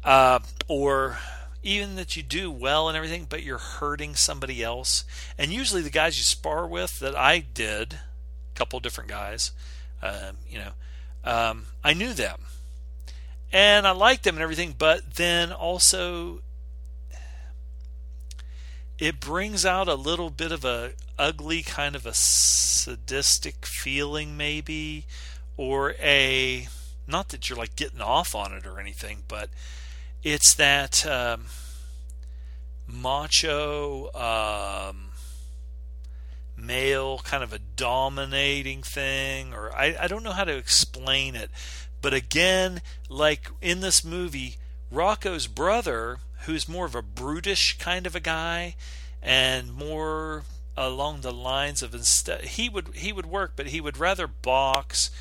uh, 0.03 0.39
or 0.67 1.17
even 1.61 1.95
that 1.95 2.17
you 2.17 2.23
do 2.23 2.51
well 2.51 2.89
and 2.89 2.97
everything 2.97 3.25
but 3.29 3.43
you're 3.43 3.57
hurting 3.57 4.15
somebody 4.15 4.61
else. 4.61 5.05
And 5.37 5.53
usually 5.53 5.81
the 5.81 5.89
guys 5.89 6.17
you 6.17 6.23
spar 6.23 6.67
with 6.67 6.99
that 6.99 7.15
i 7.15 7.39
did 7.39 7.93
a 7.93 8.57
couple 8.57 8.79
different 8.79 9.09
guys 9.09 9.51
um, 10.01 10.37
you 10.49 10.57
know 10.57 10.71
um, 11.23 11.67
i 11.83 11.93
knew 11.93 12.13
them. 12.13 12.41
And 13.53 13.87
i 13.87 13.91
liked 13.91 14.23
them 14.23 14.35
and 14.35 14.43
everything 14.43 14.73
but 14.77 15.15
then 15.15 15.51
also 15.51 16.41
it 18.97 19.19
brings 19.19 19.65
out 19.65 19.87
a 19.87 19.95
little 19.95 20.29
bit 20.29 20.51
of 20.51 20.65
a 20.65 20.93
ugly 21.17 21.61
kind 21.61 21.95
of 21.95 22.05
a 22.05 22.13
sadistic 22.13 23.65
feeling 23.65 24.35
maybe 24.35 25.05
or 25.57 25.93
a 25.99 26.67
not 27.07 27.29
that 27.29 27.49
you're 27.49 27.57
like 27.57 27.75
getting 27.75 28.01
off 28.01 28.33
on 28.33 28.53
it 28.53 28.65
or 28.65 28.79
anything 28.79 29.23
but 29.27 29.49
it's 30.23 30.55
that 30.55 31.05
um, 31.05 31.45
macho 32.87 34.09
um, 34.13 35.11
male 36.55 37.19
kind 37.19 37.43
of 37.43 37.53
a 37.53 37.59
dominating 37.59 38.81
thing 38.81 39.53
or 39.53 39.75
I, 39.75 39.95
I 39.99 40.07
don't 40.07 40.23
know 40.23 40.31
how 40.31 40.45
to 40.45 40.55
explain 40.55 41.35
it. 41.35 41.49
But 42.01 42.13
again 42.13 42.81
like 43.09 43.49
in 43.61 43.81
this 43.81 44.03
movie 44.03 44.57
rocco's 44.91 45.47
brother 45.47 46.17
who's 46.45 46.69
more 46.69 46.85
of 46.85 46.95
a 46.95 47.01
brutish 47.01 47.77
kind 47.77 48.05
of 48.05 48.15
a 48.15 48.19
guy 48.19 48.75
and 49.21 49.73
more 49.73 50.43
along 50.75 51.21
the 51.21 51.31
lines 51.31 51.83
of 51.83 51.93
instead 51.93 52.43
he 52.45 52.67
would 52.67 52.87
he 52.95 53.13
would 53.13 53.25
work 53.25 53.53
but 53.55 53.67
he 53.67 53.79
would 53.79 53.97
rather 53.97 54.27
box 54.27 55.11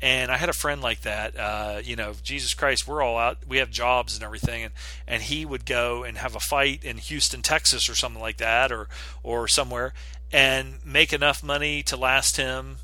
and 0.00 0.30
I 0.30 0.36
had 0.36 0.48
a 0.48 0.52
friend 0.52 0.80
like 0.80 1.00
that. 1.00 1.36
Uh, 1.36 1.80
you 1.82 1.96
know, 1.96 2.14
Jesus 2.22 2.54
Christ, 2.54 2.86
we're 2.86 3.02
all 3.02 3.18
out. 3.18 3.38
We 3.48 3.58
have 3.58 3.70
jobs 3.70 4.14
and 4.14 4.22
everything, 4.22 4.62
and 4.62 4.72
and 5.06 5.22
he 5.22 5.44
would 5.44 5.66
go 5.66 6.04
and 6.04 6.18
have 6.18 6.36
a 6.36 6.40
fight 6.40 6.84
in 6.84 6.98
Houston, 6.98 7.42
Texas, 7.42 7.88
or 7.88 7.94
something 7.94 8.22
like 8.22 8.36
that, 8.36 8.70
or 8.70 8.88
or 9.22 9.48
somewhere, 9.48 9.92
and 10.30 10.78
make 10.84 11.12
enough 11.12 11.42
money 11.42 11.82
to 11.84 11.96
last 11.96 12.36
him 12.36 12.76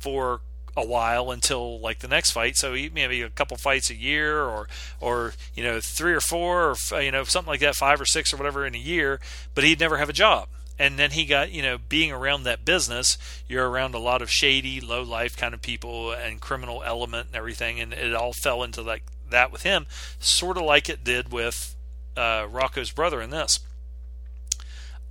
for 0.00 0.40
a 0.76 0.86
while 0.86 1.30
until 1.30 1.80
like 1.80 1.98
the 1.98 2.08
next 2.08 2.30
fight. 2.30 2.56
So 2.56 2.72
he 2.72 2.88
maybe 2.88 3.20
a 3.20 3.30
couple 3.30 3.56
fights 3.58 3.90
a 3.90 3.94
year, 3.94 4.42
or 4.42 4.68
or 5.00 5.34
you 5.54 5.62
know 5.62 5.80
three 5.80 6.14
or 6.14 6.20
four, 6.20 6.74
or 6.92 7.02
you 7.02 7.12
know 7.12 7.24
something 7.24 7.50
like 7.50 7.60
that, 7.60 7.76
five 7.76 8.00
or 8.00 8.06
six 8.06 8.32
or 8.32 8.38
whatever 8.38 8.64
in 8.64 8.74
a 8.74 8.78
year. 8.78 9.20
But 9.54 9.64
he'd 9.64 9.80
never 9.80 9.98
have 9.98 10.08
a 10.08 10.14
job, 10.14 10.48
and 10.78 10.98
then 10.98 11.10
he 11.10 11.24
got 11.24 11.50
you 11.50 11.62
know 11.62 11.78
being 11.78 12.12
around 12.12 12.44
that 12.44 12.64
business 12.64 13.18
you're 13.46 13.68
around 13.68 13.94
a 13.94 13.98
lot 13.98 14.22
of 14.22 14.30
shady 14.30 14.80
low 14.80 15.02
life 15.02 15.36
kind 15.36 15.54
of 15.54 15.62
people 15.62 16.12
and 16.12 16.40
criminal 16.40 16.82
element 16.84 17.28
and 17.28 17.36
everything. 17.36 17.80
And 17.80 17.92
it 17.92 18.14
all 18.14 18.32
fell 18.32 18.62
into 18.62 18.82
like 18.82 19.02
that 19.30 19.52
with 19.52 19.62
him 19.62 19.86
sort 20.18 20.56
of 20.56 20.62
like 20.64 20.88
it 20.88 21.04
did 21.04 21.32
with 21.32 21.74
uh, 22.16 22.46
rocco's 22.50 22.90
brother 22.90 23.20
in 23.20 23.30
this. 23.30 23.60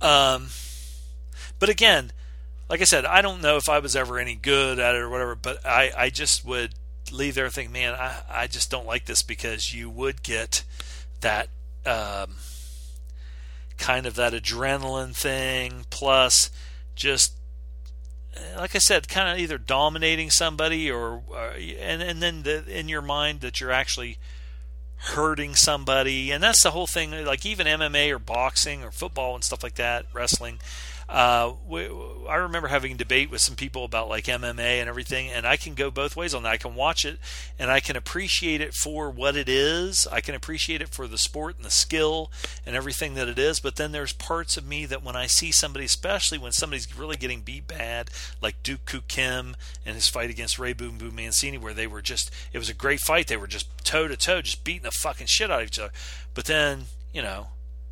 Um, 0.00 0.48
but 1.58 1.68
again 1.68 2.12
like 2.70 2.80
i 2.80 2.84
said 2.84 3.04
i 3.04 3.20
don't 3.20 3.42
know 3.42 3.56
if 3.56 3.68
i 3.68 3.80
was 3.80 3.96
ever 3.96 4.18
any 4.18 4.36
good 4.36 4.78
at 4.78 4.94
it 4.94 4.98
or 4.98 5.08
whatever 5.08 5.34
but 5.34 5.64
i, 5.66 5.90
I 5.96 6.10
just 6.10 6.44
would 6.44 6.74
leave 7.10 7.34
there 7.34 7.48
thinking 7.48 7.72
man 7.72 7.94
I, 7.94 8.20
I 8.30 8.46
just 8.46 8.70
don't 8.70 8.86
like 8.86 9.06
this 9.06 9.22
because 9.22 9.74
you 9.74 9.90
would 9.90 10.22
get 10.22 10.62
that 11.20 11.48
um, 11.86 12.36
kind 13.78 14.06
of 14.06 14.14
that 14.16 14.32
adrenaline 14.32 15.16
thing, 15.16 15.86
plus 15.90 16.50
just 16.94 17.34
eh, 18.36 18.58
like 18.58 18.74
I 18.74 18.78
said, 18.78 19.08
kind 19.08 19.28
of 19.28 19.38
either 19.38 19.58
dominating 19.58 20.30
somebody 20.30 20.90
or, 20.90 21.22
and 21.56 22.02
and 22.02 22.22
then 22.22 22.42
the, 22.42 22.64
in 22.68 22.88
your 22.88 23.02
mind 23.02 23.40
that 23.40 23.60
you're 23.60 23.72
actually 23.72 24.18
hurting 24.96 25.54
somebody, 25.54 26.30
and 26.30 26.42
that's 26.42 26.62
the 26.62 26.72
whole 26.72 26.86
thing. 26.86 27.12
Like 27.24 27.46
even 27.46 27.66
MMA 27.66 28.10
or 28.10 28.18
boxing 28.18 28.84
or 28.84 28.90
football 28.90 29.34
and 29.34 29.44
stuff 29.44 29.62
like 29.62 29.76
that, 29.76 30.06
wrestling 30.12 30.58
uh, 31.08 31.54
we, 31.66 31.88
I 32.28 32.36
remember 32.36 32.68
having 32.68 32.92
a 32.92 32.96
debate 32.96 33.30
with 33.30 33.40
some 33.40 33.56
people 33.56 33.84
about 33.84 34.10
like 34.10 34.24
MMA 34.24 34.80
and 34.80 34.88
everything, 34.88 35.30
and 35.30 35.46
I 35.46 35.56
can 35.56 35.74
go 35.74 35.90
both 35.90 36.16
ways 36.16 36.34
on 36.34 36.42
that. 36.42 36.52
I 36.52 36.56
can 36.58 36.74
watch 36.74 37.06
it 37.06 37.18
and 37.58 37.70
I 37.70 37.80
can 37.80 37.96
appreciate 37.96 38.60
it 38.60 38.74
for 38.74 39.08
what 39.08 39.34
it 39.34 39.48
is. 39.48 40.06
I 40.12 40.20
can 40.20 40.34
appreciate 40.34 40.82
it 40.82 40.90
for 40.90 41.06
the 41.06 41.16
sport 41.16 41.56
and 41.56 41.64
the 41.64 41.70
skill 41.70 42.30
and 42.66 42.76
everything 42.76 43.14
that 43.14 43.28
it 43.28 43.38
is. 43.38 43.58
But 43.58 43.76
then 43.76 43.92
there's 43.92 44.12
parts 44.12 44.58
of 44.58 44.66
me 44.66 44.84
that 44.84 45.02
when 45.02 45.16
I 45.16 45.26
see 45.26 45.50
somebody, 45.50 45.86
especially 45.86 46.36
when 46.36 46.52
somebody's 46.52 46.98
really 46.98 47.16
getting 47.16 47.40
beat 47.40 47.66
bad, 47.66 48.10
like 48.42 48.62
Duk 48.62 48.84
Koo 48.84 49.00
Kim 49.08 49.56
and 49.86 49.94
his 49.94 50.08
fight 50.08 50.28
against 50.28 50.58
Ray 50.58 50.74
Boom 50.74 50.98
Boom 50.98 51.16
Mancini, 51.16 51.56
where 51.56 51.74
they 51.74 51.86
were 51.86 52.02
just, 52.02 52.30
it 52.52 52.58
was 52.58 52.68
a 52.68 52.74
great 52.74 53.00
fight. 53.00 53.28
They 53.28 53.38
were 53.38 53.46
just 53.46 53.66
toe 53.82 54.08
to 54.08 54.16
toe, 54.16 54.42
just 54.42 54.62
beating 54.62 54.82
the 54.82 54.90
fucking 54.90 55.28
shit 55.28 55.50
out 55.50 55.62
of 55.62 55.68
each 55.68 55.78
other. 55.78 55.92
But 56.34 56.44
then, 56.44 56.84
you 57.14 57.22
know, 57.22 57.48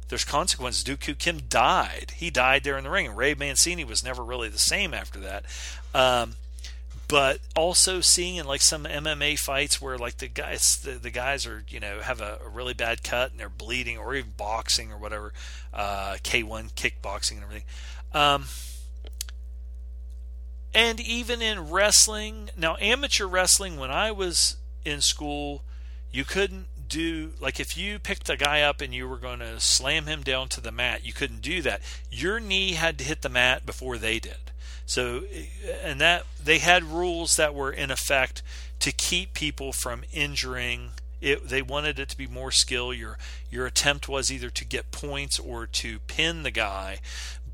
there's 0.08 0.24
consequences. 0.24 0.84
Koo 0.96 1.14
Kim 1.14 1.42
died. 1.48 2.12
He 2.16 2.30
died 2.30 2.64
there 2.64 2.78
in 2.78 2.84
the 2.84 2.90
ring, 2.90 3.14
Ray 3.14 3.34
Mancini 3.34 3.84
was 3.84 4.04
never 4.04 4.22
really 4.22 4.48
the 4.48 4.58
same 4.58 4.94
after 4.94 5.18
that. 5.20 5.44
Um, 5.94 6.36
but 7.08 7.38
also 7.54 8.00
seeing 8.00 8.36
in 8.36 8.46
like 8.46 8.60
some 8.60 8.84
MMA 8.84 9.38
fights 9.38 9.80
where 9.80 9.96
like 9.98 10.18
the 10.18 10.28
guys 10.28 10.78
the, 10.78 10.92
the 10.92 11.10
guys 11.10 11.46
are 11.46 11.64
you 11.68 11.80
know 11.80 12.00
have 12.00 12.20
a, 12.20 12.38
a, 12.44 12.48
really 12.48 12.74
bad 12.74 13.02
cut 13.02 13.30
and 13.30 13.38
they're 13.38 13.48
bleeding 13.48 13.96
or 13.96 14.14
even 14.14 14.32
boxing 14.36 14.92
or 14.92 14.98
whatever 14.98 15.32
uh, 15.72 16.16
K1 16.22 16.72
kickboxing 16.74 17.32
and 17.32 17.42
everything 17.42 17.64
um, 18.12 18.46
and 20.74 21.00
even 21.00 21.40
in 21.40 21.70
wrestling 21.70 22.50
now 22.56 22.76
amateur 22.80 23.26
wrestling 23.26 23.76
when 23.76 23.90
I 23.90 24.10
was 24.10 24.56
in 24.84 25.00
school 25.00 25.62
you 26.10 26.24
couldn't 26.24 26.66
do 26.88 27.32
like 27.40 27.60
if 27.60 27.76
you 27.76 27.98
picked 27.98 28.28
a 28.30 28.36
guy 28.36 28.62
up 28.62 28.80
and 28.80 28.94
you 28.94 29.08
were 29.08 29.16
going 29.16 29.40
to 29.40 29.60
slam 29.60 30.06
him 30.06 30.22
down 30.22 30.48
to 30.50 30.60
the 30.60 30.72
mat, 30.72 31.04
you 31.04 31.12
couldn't 31.12 31.42
do 31.42 31.62
that. 31.62 31.80
Your 32.10 32.40
knee 32.40 32.72
had 32.72 32.98
to 32.98 33.04
hit 33.04 33.22
the 33.22 33.28
mat 33.28 33.66
before 33.66 33.98
they 33.98 34.18
did. 34.18 34.52
So 34.86 35.24
eh, 35.32 35.46
and 35.82 36.00
that 36.00 36.24
they 36.42 36.58
had 36.58 36.84
rules 36.84 37.36
that 37.36 37.54
were 37.54 37.72
in 37.72 37.90
effect 37.90 38.42
to 38.80 38.92
keep 38.92 39.34
people 39.34 39.72
from 39.72 40.04
injuring 40.12 40.90
it, 41.20 41.48
they 41.48 41.62
wanted 41.62 41.98
it 41.98 42.10
to 42.10 42.16
be 42.16 42.26
more 42.26 42.50
skill. 42.50 42.92
Your 42.92 43.18
your 43.50 43.66
attempt 43.66 44.08
was 44.08 44.30
either 44.30 44.50
to 44.50 44.64
get 44.64 44.90
points 44.90 45.38
or 45.38 45.66
to 45.66 45.98
pin 46.00 46.42
the 46.42 46.50
guy 46.50 47.00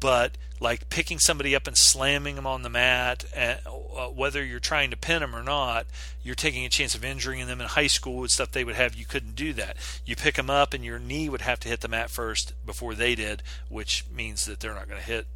but 0.03 0.37
like 0.59 0.91
picking 0.91 1.21
somebody 1.21 1.55
up 1.55 1.69
and 1.69 1.79
slamming 1.79 2.35
them 2.35 2.47
on 2.47 2.63
the 2.63 2.69
mat, 2.69 3.25
uh, 3.37 4.09
whether 4.09 4.45
you're 4.45 4.59
trying 4.59 4.91
to 4.91 4.97
pin 4.97 5.21
them 5.21 5.35
or 5.35 5.45
not, 5.45 5.87
you're 6.25 6.35
taking 6.35 6.65
a 6.65 6.69
chance 6.69 6.97
of 6.97 7.05
injuring 7.05 7.47
them. 7.47 7.61
In 7.61 7.69
high 7.69 7.87
school, 7.87 8.17
with 8.17 8.33
stuff 8.33 8.51
they 8.51 8.65
would 8.65 8.75
have, 8.75 8.97
you 8.97 9.05
couldn't 9.05 9.37
do 9.37 9.53
that. 9.53 9.77
You 10.05 10.17
pick 10.17 10.35
them 10.35 10.51
up, 10.51 10.75
and 10.75 10.85
your 10.85 10.99
knee 10.99 11.29
would 11.29 11.43
have 11.43 11.61
to 11.61 11.69
hit 11.69 11.83
the 11.83 11.89
mat 11.89 12.11
first 12.11 12.53
before 12.67 12.95
they 12.95 13.15
did, 13.15 13.45
which 13.69 14.05
means 14.13 14.45
that 14.47 14.59
they're 14.59 14.75
not 14.75 14.89
going 14.89 15.01
to 15.01 15.07
hit 15.07 15.27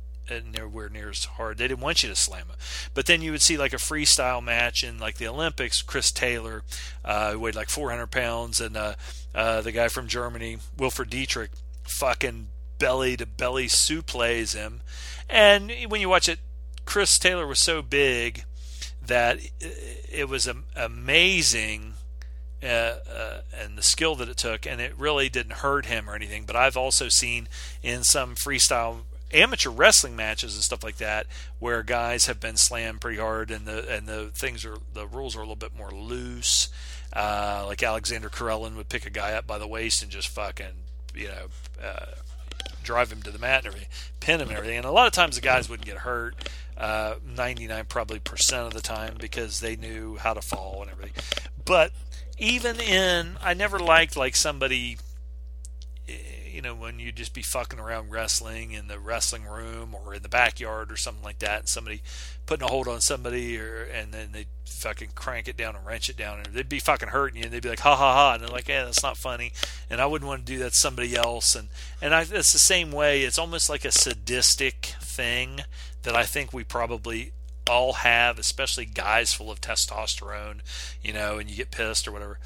nowhere 0.53 0.89
near 0.89 1.11
as 1.11 1.25
hard. 1.25 1.59
They 1.59 1.69
didn't 1.69 1.81
want 1.81 2.03
you 2.03 2.09
to 2.09 2.17
slam 2.17 2.47
it. 2.51 2.57
But 2.93 3.07
then 3.07 3.23
you 3.23 3.31
would 3.31 3.43
see 3.43 3.57
like 3.57 3.73
a 3.73 3.77
freestyle 3.77 4.43
match 4.43 4.83
in 4.83 4.99
like 4.99 5.19
the 5.19 5.29
Olympics. 5.29 5.81
Chris 5.81 6.11
Taylor, 6.11 6.65
uh, 7.05 7.33
who 7.33 7.41
weighed 7.41 7.55
like 7.55 7.71
400 7.71 8.09
pounds, 8.11 8.61
and 8.61 8.77
uh, 8.77 8.95
uh, 9.33 9.61
the 9.61 9.71
guy 9.71 9.87
from 9.87 10.09
Germany, 10.09 10.59
Wilfried 10.77 11.11
Dietrich, 11.11 11.53
fucking 11.85 12.49
belly 12.79 13.17
to 13.17 13.27
belly 13.27 13.67
suplex 13.67 14.55
him. 14.55 14.81
And 15.29 15.73
when 15.89 16.01
you 16.01 16.09
watch 16.09 16.29
it, 16.29 16.39
Chris 16.85 17.19
Taylor 17.19 17.47
was 17.47 17.61
so 17.61 17.83
big 17.83 18.45
that 19.05 19.39
it 19.61 20.29
was 20.29 20.49
amazing 20.75 21.95
uh, 22.63 22.67
uh, 22.67 23.41
and 23.57 23.77
the 23.77 23.83
skill 23.83 24.15
that 24.17 24.29
it 24.29 24.37
took, 24.37 24.67
and 24.67 24.81
it 24.81 24.99
really 24.99 25.29
didn't 25.29 25.55
hurt 25.55 25.87
him 25.87 26.09
or 26.09 26.15
anything. 26.15 26.45
But 26.45 26.57
I've 26.57 26.77
also 26.77 27.09
seen 27.09 27.49
in 27.83 28.03
some 28.03 28.35
freestyle 28.35 29.01
amateur 29.33 29.71
wrestling 29.71 30.17
matches 30.17 30.55
and 30.55 30.63
stuff 30.63 30.85
like 30.85 30.97
that 30.97 31.27
where 31.59 31.83
guys 31.83 32.27
have 32.27 32.41
been 32.41 32.57
slammed 32.57 33.01
pretty 33.01 33.19
hard, 33.19 33.51
and 33.51 33.67
the 33.67 33.89
and 33.95 34.07
the 34.07 34.31
things 34.35 34.65
are 34.65 34.79
the 34.95 35.07
rules 35.07 35.37
are 35.37 35.41
a 35.41 35.43
little 35.43 35.57
bit 35.57 35.77
more 35.77 35.91
loose. 35.91 36.69
Uh, 37.13 37.65
like 37.67 37.83
Alexander 37.83 38.29
Karelin 38.29 38.77
would 38.77 38.89
pick 38.89 39.07
a 39.07 39.11
guy 39.11 39.33
up 39.33 39.47
by 39.47 39.59
the 39.59 39.69
waist 39.69 40.03
and 40.03 40.11
just 40.11 40.29
fucking 40.29 40.85
you 41.15 41.29
know 41.29 41.47
uh, 41.83 42.07
drive 42.83 43.13
him 43.13 43.23
to 43.23 43.31
the 43.31 43.39
mat 43.39 43.59
and 43.59 43.67
everything, 43.69 43.89
pin 44.21 44.41
him 44.41 44.49
and 44.49 44.57
everything. 44.57 44.79
And 44.79 44.87
a 44.87 44.91
lot 44.91 45.07
of 45.07 45.13
times 45.13 45.37
the 45.37 45.43
guys 45.43 45.69
wouldn't 45.69 45.87
get 45.87 45.99
hurt, 45.99 46.35
uh, 46.77 47.17
99 47.25 47.87
probably 47.87 48.19
percent 48.19 48.67
of 48.67 48.75
the 48.75 48.81
time 48.81 49.17
because 49.19 49.61
they 49.61 49.77
knew 49.77 50.17
how 50.17 50.35
to 50.35 50.43
fall 50.43 50.83
and 50.83 50.91
everything. 50.91 51.15
But 51.65 51.93
even 52.39 52.81
in, 52.81 53.37
I 53.43 53.55
never 53.55 53.79
liked 53.79 54.17
like 54.17 54.37
somebody 54.37 54.99
you 56.57 56.63
know, 56.63 56.75
when 56.75 56.99
you 56.99 57.13
just 57.13 57.35
be 57.35 57.43
fucking 57.43 57.79
around 57.79 58.11
wrestling 58.11 58.73
in 58.73 58.89
the 58.89 58.99
wrestling 58.99 59.45
room 59.45 59.95
or 59.95 60.15
in 60.15 60.23
the 60.23 60.29
backyard 60.29 60.91
or 60.91 60.97
something 60.97 61.23
like 61.23 61.41
that, 61.41 61.61
and 61.61 61.69
somebody 61.69 62.01
putting 62.47 62.67
a 62.67 62.71
hold 62.71 62.89
on 62.89 63.03
somebody, 63.03 63.59
or 63.59 63.83
and 63.83 64.11
then 64.11 64.31
they 64.33 64.47
fucking 64.65 65.11
crank 65.15 65.49
it 65.49 65.57
down 65.59 65.77
and 65.77 65.85
wrench 65.85 66.09
it 66.09 66.17
down, 66.17 66.39
and 66.39 66.55
they'd 66.55 66.67
be 66.67 66.79
fucking 66.79 67.11
hurting 67.11 67.37
you, 67.37 67.45
and 67.45 67.53
they'd 67.53 67.63
be 67.63 67.69
like, 67.69 67.81
ha 67.81 67.95
ha 67.95 68.15
ha, 68.15 68.33
and 68.33 68.43
they're 68.43 68.49
like, 68.49 68.69
yeah, 68.69 68.87
that's 68.87 69.03
not 69.03 69.19
funny, 69.19 69.53
and 69.91 70.01
I 70.01 70.07
wouldn't 70.07 70.27
want 70.27 70.47
to 70.47 70.51
do 70.53 70.59
that 70.61 70.71
to 70.71 70.79
somebody 70.79 71.15
else, 71.15 71.55
and 71.55 71.69
and 72.01 72.15
I, 72.15 72.23
it's 72.23 72.55
the 72.55 72.59
same 72.59 72.91
way. 72.91 73.25
It's 73.25 73.39
almost 73.39 73.69
like 73.69 73.85
a 73.85 73.93
sadistic 73.93 74.95
thing 75.03 75.61
that 76.05 76.17
I 76.17 76.23
think 76.23 76.55
we 76.55 76.65
probably 76.65 77.33
all 77.69 77.93
have, 77.93 78.39
especially 78.39 78.87
guys 78.87 79.35
full 79.35 79.51
of 79.51 79.61
testosterone, 79.61 80.61
you 81.03 81.13
know, 81.13 81.37
and 81.37 81.51
you 81.51 81.57
get 81.57 81.71
pissed 81.71 82.09
or 82.09 82.13
whatever. 82.13 82.39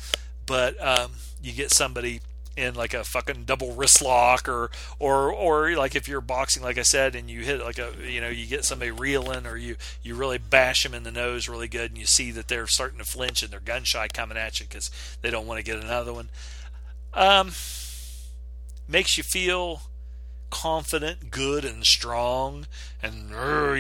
But 0.46 0.84
um, 0.84 1.12
you 1.40 1.52
get 1.52 1.70
somebody 1.70 2.22
in 2.60 2.74
like 2.74 2.94
a 2.94 3.04
fucking 3.04 3.44
double 3.44 3.72
wrist 3.72 4.02
lock 4.02 4.48
or 4.48 4.70
or 4.98 5.32
or 5.32 5.72
like 5.72 5.94
if 5.94 6.06
you're 6.06 6.20
boxing 6.20 6.62
like 6.62 6.78
I 6.78 6.82
said 6.82 7.14
and 7.14 7.30
you 7.30 7.40
hit 7.40 7.60
like 7.60 7.78
a 7.78 7.92
you 8.06 8.20
know 8.20 8.28
you 8.28 8.46
get 8.46 8.64
somebody 8.64 8.90
reeling 8.90 9.46
or 9.46 9.56
you 9.56 9.76
you 10.02 10.14
really 10.14 10.38
bash 10.38 10.82
them 10.82 10.94
in 10.94 11.02
the 11.02 11.10
nose 11.10 11.48
really 11.48 11.68
good 11.68 11.90
and 11.90 11.98
you 11.98 12.06
see 12.06 12.30
that 12.32 12.48
they're 12.48 12.66
starting 12.66 12.98
to 12.98 13.04
flinch 13.04 13.42
and 13.42 13.50
they're 13.50 13.60
gun 13.60 13.84
shy 13.84 14.08
coming 14.08 14.36
at 14.36 14.60
you 14.60 14.66
because 14.66 14.90
they 15.22 15.30
don't 15.30 15.46
want 15.46 15.58
to 15.58 15.64
get 15.64 15.82
another 15.82 16.12
one. 16.12 16.30
Um 17.14 17.52
makes 18.86 19.16
you 19.16 19.22
feel 19.24 19.82
confident 20.50 21.30
good 21.30 21.64
and 21.64 21.84
strong 21.84 22.66
and 23.02 23.30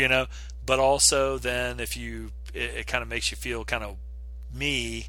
you 0.00 0.08
know 0.08 0.26
but 0.64 0.78
also 0.78 1.36
then 1.36 1.80
if 1.80 1.96
you 1.96 2.30
it, 2.54 2.74
it 2.76 2.86
kind 2.86 3.02
of 3.02 3.08
makes 3.08 3.30
you 3.30 3.36
feel 3.36 3.64
kind 3.64 3.82
of 3.82 3.96
me 4.54 5.08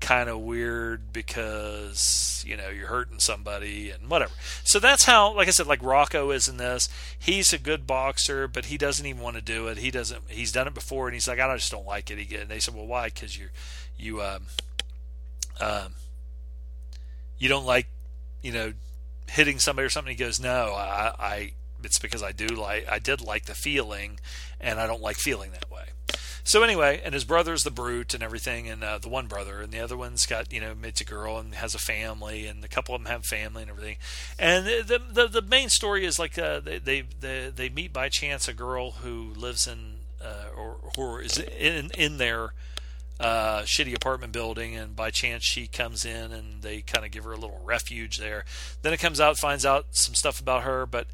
kind 0.00 0.28
of 0.28 0.38
weird 0.40 1.12
because 1.12 2.44
you 2.46 2.56
know 2.56 2.68
you're 2.68 2.88
hurting 2.88 3.18
somebody 3.18 3.90
and 3.90 4.08
whatever. 4.08 4.32
So 4.64 4.78
that's 4.78 5.04
how, 5.04 5.34
like 5.34 5.48
I 5.48 5.50
said, 5.50 5.66
like 5.66 5.82
Rocco 5.82 6.30
is 6.30 6.48
in 6.48 6.56
this. 6.56 6.88
He's 7.18 7.52
a 7.52 7.58
good 7.58 7.86
boxer, 7.86 8.48
but 8.48 8.66
he 8.66 8.78
doesn't 8.78 9.04
even 9.04 9.22
want 9.22 9.36
to 9.36 9.42
do 9.42 9.66
it. 9.68 9.78
He 9.78 9.90
doesn't. 9.90 10.22
He's 10.28 10.52
done 10.52 10.66
it 10.66 10.74
before, 10.74 11.08
and 11.08 11.14
he's 11.14 11.28
like, 11.28 11.40
I 11.40 11.54
just 11.56 11.72
don't 11.72 11.86
like 11.86 12.10
it. 12.10 12.18
Again, 12.18 12.48
they 12.48 12.60
said, 12.60 12.74
well, 12.74 12.86
why? 12.86 13.06
Because 13.08 13.36
you, 13.36 13.48
you, 13.96 14.22
um, 14.22 14.46
um, 15.60 15.94
you 17.38 17.48
don't 17.48 17.66
like, 17.66 17.86
you 18.42 18.52
know, 18.52 18.72
hitting 19.28 19.58
somebody 19.58 19.86
or 19.86 19.90
something. 19.90 20.16
He 20.16 20.22
goes, 20.22 20.40
no, 20.40 20.74
I, 20.74 21.14
I. 21.18 21.52
It's 21.84 21.98
because 21.98 22.24
I 22.24 22.32
do 22.32 22.48
like. 22.48 22.88
I 22.88 22.98
did 22.98 23.20
like 23.20 23.44
the 23.44 23.54
feeling, 23.54 24.18
and 24.60 24.80
I 24.80 24.86
don't 24.86 25.02
like 25.02 25.16
feeling 25.16 25.52
that 25.52 25.70
way. 25.70 25.84
So 26.48 26.62
anyway, 26.62 27.02
and 27.04 27.12
his 27.12 27.24
brother's 27.24 27.62
the 27.62 27.70
brute 27.70 28.14
and 28.14 28.22
everything, 28.22 28.70
and 28.70 28.82
uh, 28.82 28.96
the 28.96 29.10
one 29.10 29.26
brother, 29.26 29.60
and 29.60 29.70
the 29.70 29.80
other 29.80 29.98
one's 29.98 30.24
got 30.24 30.50
you 30.50 30.62
know 30.62 30.74
meets 30.74 30.98
a 30.98 31.04
girl 31.04 31.36
and 31.36 31.54
has 31.54 31.74
a 31.74 31.78
family, 31.78 32.46
and 32.46 32.64
a 32.64 32.68
couple 32.68 32.94
of 32.94 33.02
them 33.02 33.12
have 33.12 33.26
family 33.26 33.60
and 33.60 33.70
everything. 33.70 33.98
And 34.38 34.64
the 34.64 34.98
the, 35.12 35.26
the 35.28 35.42
main 35.42 35.68
story 35.68 36.06
is 36.06 36.18
like 36.18 36.38
uh, 36.38 36.60
they, 36.60 36.78
they 36.78 37.02
they 37.20 37.52
they 37.54 37.68
meet 37.68 37.92
by 37.92 38.08
chance 38.08 38.48
a 38.48 38.54
girl 38.54 38.92
who 38.92 39.34
lives 39.36 39.66
in 39.66 39.96
uh, 40.24 40.46
or 40.56 40.78
who 40.96 41.18
is 41.18 41.36
in 41.36 41.90
in 41.90 42.16
their 42.16 42.54
uh, 43.20 43.60
shitty 43.64 43.94
apartment 43.94 44.32
building, 44.32 44.74
and 44.74 44.96
by 44.96 45.10
chance 45.10 45.44
she 45.44 45.66
comes 45.66 46.06
in, 46.06 46.32
and 46.32 46.62
they 46.62 46.80
kind 46.80 47.04
of 47.04 47.10
give 47.10 47.24
her 47.24 47.32
a 47.32 47.38
little 47.38 47.60
refuge 47.62 48.16
there. 48.16 48.46
Then 48.80 48.94
it 48.94 49.00
comes 49.00 49.20
out, 49.20 49.36
finds 49.36 49.66
out 49.66 49.88
some 49.90 50.14
stuff 50.14 50.40
about 50.40 50.62
her, 50.62 50.86
but 50.86 51.08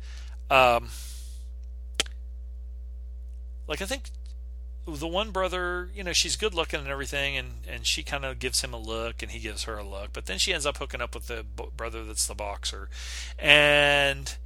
um, 0.48 0.90
like 3.66 3.82
I 3.82 3.86
think 3.86 4.10
the 4.86 5.08
one 5.08 5.30
brother, 5.30 5.88
you 5.94 6.04
know, 6.04 6.12
she's 6.12 6.36
good 6.36 6.54
looking 6.54 6.80
and 6.80 6.88
everything, 6.88 7.36
and 7.36 7.48
and 7.68 7.86
she 7.86 8.02
kind 8.02 8.24
of 8.24 8.38
gives 8.38 8.62
him 8.62 8.74
a 8.74 8.78
look, 8.78 9.22
and 9.22 9.32
he 9.32 9.38
gives 9.38 9.64
her 9.64 9.78
a 9.78 9.84
look, 9.84 10.12
but 10.12 10.26
then 10.26 10.38
she 10.38 10.52
ends 10.52 10.66
up 10.66 10.76
hooking 10.76 11.00
up 11.00 11.14
with 11.14 11.26
the 11.26 11.44
brother 11.76 12.04
that's 12.04 12.26
the 12.26 12.34
boxer, 12.34 12.88
and 13.38 14.36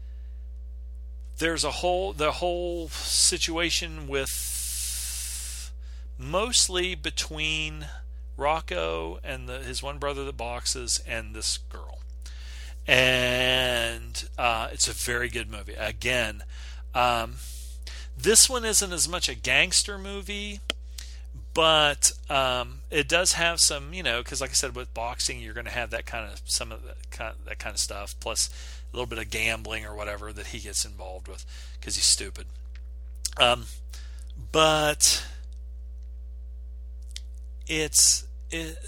there's 1.39 1.65
a 1.65 1.71
whole 1.71 2.13
the 2.13 2.33
whole 2.33 2.89
situation 2.89 4.07
with 4.07 5.73
mostly 6.17 6.95
between 6.95 7.87
Rocco 8.37 9.19
and 9.25 9.49
the, 9.49 9.59
his 9.59 9.83
one 9.83 9.99
brother 9.99 10.25
that 10.25 10.37
boxes 10.37 11.03
and 11.07 11.35
this 11.35 11.59
girl, 11.59 11.99
and 12.87 14.29
uh, 14.39 14.69
it's 14.73 14.89
a 14.89 14.93
very 14.93 15.29
good 15.29 15.51
movie. 15.51 15.75
Again. 15.75 16.45
Um, 16.95 17.35
this 18.23 18.49
one 18.49 18.65
isn't 18.65 18.93
as 18.93 19.09
much 19.09 19.29
a 19.29 19.35
gangster 19.35 19.99
movie, 19.99 20.61
but 21.55 22.13
um, 22.29 22.81
it 22.91 23.09
does 23.09 23.33
have 23.33 23.61
some, 23.61 23.93
you 23.93 24.03
know, 24.03 24.19
because 24.23 24.41
like 24.41 24.51
I 24.51 24.55
said, 24.55 24.75
with 24.75 24.93
boxing, 24.93 25.41
you're 25.41 25.55
going 25.55 25.67
to 25.67 25.73
have 25.73 25.91
that 25.91 26.07
kind 26.07 26.31
of 26.31 26.41
some 26.45 26.73
of 26.73 26.85
that 26.85 27.11
kind 27.11 27.31
of, 27.31 27.45
that 27.47 27.59
kind 27.59 27.75
of 27.75 27.81
stuff, 27.81 28.15
plus 28.21 28.51
a 28.93 28.97
little 28.97 29.09
bit 29.09 29.19
of 29.19 29.31
gambling 29.31 29.85
or 29.85 29.95
whatever 29.95 30.33
that 30.33 30.49
he 30.49 30.59
gets 30.59 30.85
involved 30.85 31.29
with 31.29 31.45
because 31.79 31.97
he's 31.97 32.05
stupid. 32.05 32.47
Um, 33.39 33.67
but 34.53 35.25
it's 37.67 38.27
it, 38.51 38.79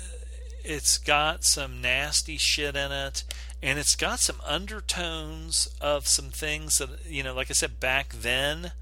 it's 0.64 0.98
got 0.98 1.44
some 1.44 1.80
nasty 1.80 2.36
shit 2.36 2.76
in 2.76 2.92
it 2.92 3.24
and 3.62 3.78
it's 3.78 3.94
got 3.94 4.20
some 4.20 4.40
undertones 4.46 5.68
of 5.80 6.06
some 6.06 6.30
things 6.30 6.78
that 6.78 6.88
you 7.06 7.22
know 7.22 7.34
like 7.34 7.50
i 7.50 7.52
said 7.52 7.78
back 7.78 8.12
then 8.12 8.72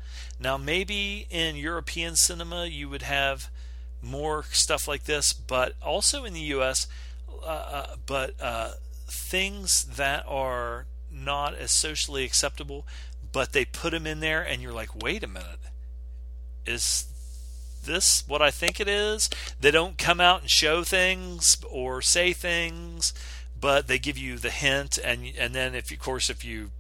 now, 0.41 0.57
maybe 0.57 1.27
in 1.31 1.57
European 1.57 2.15
cinema 2.17 2.67
you 2.67 2.89
would 2.89 3.03
have 3.03 3.51
more 4.01 4.45
stuff 4.51 4.87
like 4.87 5.05
this, 5.05 5.33
but 5.33 5.75
also 5.83 6.25
in 6.25 6.33
the 6.33 6.41
U.S. 6.41 6.87
Uh, 7.43 7.47
uh, 7.47 7.97
but 8.07 8.35
uh, 8.41 8.73
things 9.09 9.85
that 9.85 10.25
are 10.29 10.87
not 11.11 11.55
as 11.55 11.73
socially 11.73 12.25
acceptable, 12.25 12.87
but 13.33 13.53
they 13.53 13.65
put 13.65 13.91
them 13.91 14.07
in 14.07 14.21
there, 14.21 14.43
and 14.43 14.63
you're 14.63 14.73
like, 14.73 14.95
wait 14.95 15.25
a 15.25 15.29
minute, 15.29 15.59
is 16.65 17.07
this 17.85 18.23
what 18.29 18.43
I 18.43 18.51
think 18.51 18.79
it 18.79 18.89
is? 18.89 19.29
They 19.61 19.71
don't 19.71 19.99
come 19.99 20.21
out 20.21 20.43
and 20.43 20.51
show 20.51 20.85
things 20.85 21.57
or 21.69 22.01
say 22.01 22.33
things, 22.33 23.13
but 23.59 23.89
they 23.89 23.99
give 23.99 24.19
you 24.19 24.39
the 24.39 24.51
hint, 24.51 24.99
and 25.03 25.33
and 25.37 25.55
then 25.55 25.75
if 25.75 25.91
of 25.91 25.99
course 25.99 26.31
if 26.31 26.45
you 26.45 26.71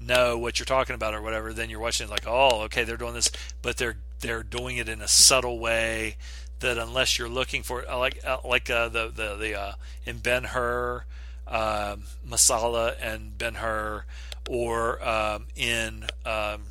know 0.00 0.38
what 0.38 0.58
you're 0.58 0.66
talking 0.66 0.94
about 0.94 1.14
or 1.14 1.22
whatever, 1.22 1.52
then 1.52 1.70
you're 1.70 1.80
watching 1.80 2.06
it 2.06 2.10
like, 2.10 2.26
oh, 2.26 2.62
okay, 2.62 2.84
they're 2.84 2.96
doing 2.96 3.14
this, 3.14 3.30
but 3.62 3.76
they're 3.76 3.96
they're 4.20 4.42
doing 4.42 4.76
it 4.76 4.88
in 4.88 5.00
a 5.00 5.08
subtle 5.08 5.58
way 5.58 6.16
that 6.60 6.76
unless 6.76 7.18
you're 7.18 7.28
looking 7.28 7.62
for 7.62 7.82
it, 7.82 7.88
like 7.88 8.18
uh, 8.24 8.38
like 8.44 8.68
uh, 8.70 8.88
the 8.88 9.08
the 9.08 9.36
the 9.36 9.58
uh, 9.58 9.72
in 10.04 10.18
Ben 10.18 10.44
Hur, 10.44 11.04
uh, 11.46 11.96
Messala 12.26 12.96
and 13.00 13.36
Ben 13.38 13.54
Hur, 13.54 14.04
or 14.48 15.06
um, 15.06 15.46
in 15.56 16.06
um, 16.24 16.62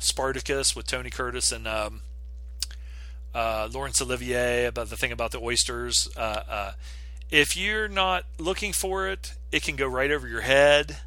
Spartacus 0.00 0.74
with 0.74 0.86
Tony 0.86 1.10
Curtis 1.10 1.52
and 1.52 1.66
um, 1.66 2.02
uh, 3.34 3.68
Laurence 3.72 4.00
Olivier 4.02 4.66
about 4.66 4.90
the 4.90 4.96
thing 4.96 5.12
about 5.12 5.30
the 5.30 5.40
oysters. 5.40 6.08
Uh, 6.16 6.42
uh, 6.48 6.72
if 7.30 7.56
you're 7.56 7.88
not 7.88 8.24
looking 8.38 8.72
for 8.72 9.08
it, 9.08 9.34
it 9.52 9.62
can 9.62 9.76
go 9.76 9.86
right 9.86 10.10
over 10.10 10.26
your 10.26 10.40
head 10.40 10.98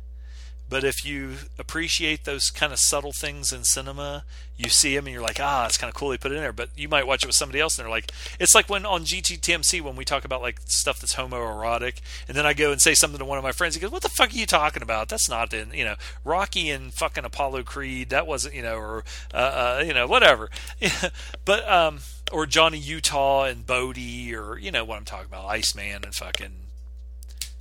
but 0.71 0.85
if 0.85 1.03
you 1.03 1.33
appreciate 1.59 2.23
those 2.23 2.49
kind 2.49 2.71
of 2.71 2.79
subtle 2.79 3.11
things 3.11 3.51
in 3.51 3.65
cinema, 3.65 4.23
you 4.55 4.69
see 4.69 4.95
them 4.95 5.05
and 5.05 5.13
you're 5.13 5.21
like, 5.21 5.37
ah, 5.37 5.65
it's 5.65 5.77
kind 5.77 5.89
of 5.89 5.95
cool 5.95 6.07
they 6.07 6.17
put 6.17 6.31
it 6.31 6.35
in 6.35 6.41
there. 6.41 6.53
But 6.53 6.69
you 6.77 6.87
might 6.87 7.05
watch 7.05 7.23
it 7.23 7.27
with 7.27 7.35
somebody 7.35 7.59
else 7.59 7.77
and 7.77 7.83
they're 7.83 7.91
like, 7.91 8.09
it's 8.39 8.55
like 8.55 8.69
when 8.69 8.85
on 8.85 9.03
GTTMC 9.03 9.81
when 9.81 9.97
we 9.97 10.05
talk 10.05 10.23
about 10.23 10.41
like 10.41 10.61
stuff 10.67 11.01
that's 11.01 11.15
homoerotic, 11.15 11.99
and 12.25 12.37
then 12.37 12.45
I 12.45 12.53
go 12.53 12.71
and 12.71 12.79
say 12.79 12.93
something 12.93 13.19
to 13.19 13.25
one 13.25 13.37
of 13.37 13.43
my 13.43 13.51
friends. 13.51 13.75
He 13.75 13.81
goes, 13.81 13.91
"What 13.91 14.01
the 14.01 14.07
fuck 14.07 14.29
are 14.29 14.37
you 14.37 14.45
talking 14.45 14.81
about? 14.81 15.09
That's 15.09 15.29
not 15.29 15.53
in 15.53 15.73
you 15.73 15.83
know 15.83 15.95
Rocky 16.23 16.69
and 16.69 16.93
fucking 16.93 17.25
Apollo 17.25 17.63
Creed. 17.63 18.09
That 18.09 18.25
wasn't 18.25 18.55
you 18.55 18.61
know 18.61 18.77
or 18.77 19.03
uh, 19.33 19.37
uh, 19.79 19.83
you 19.85 19.93
know 19.93 20.07
whatever." 20.07 20.49
but 21.45 21.69
um, 21.69 21.99
or 22.31 22.45
Johnny 22.45 22.77
Utah 22.77 23.43
and 23.43 23.67
Bodhi 23.67 24.33
or 24.33 24.57
you 24.57 24.71
know 24.71 24.85
what 24.85 24.99
I'm 24.99 25.05
talking 25.05 25.25
about, 25.27 25.47
Iceman 25.47 26.05
and 26.05 26.15
fucking 26.15 26.53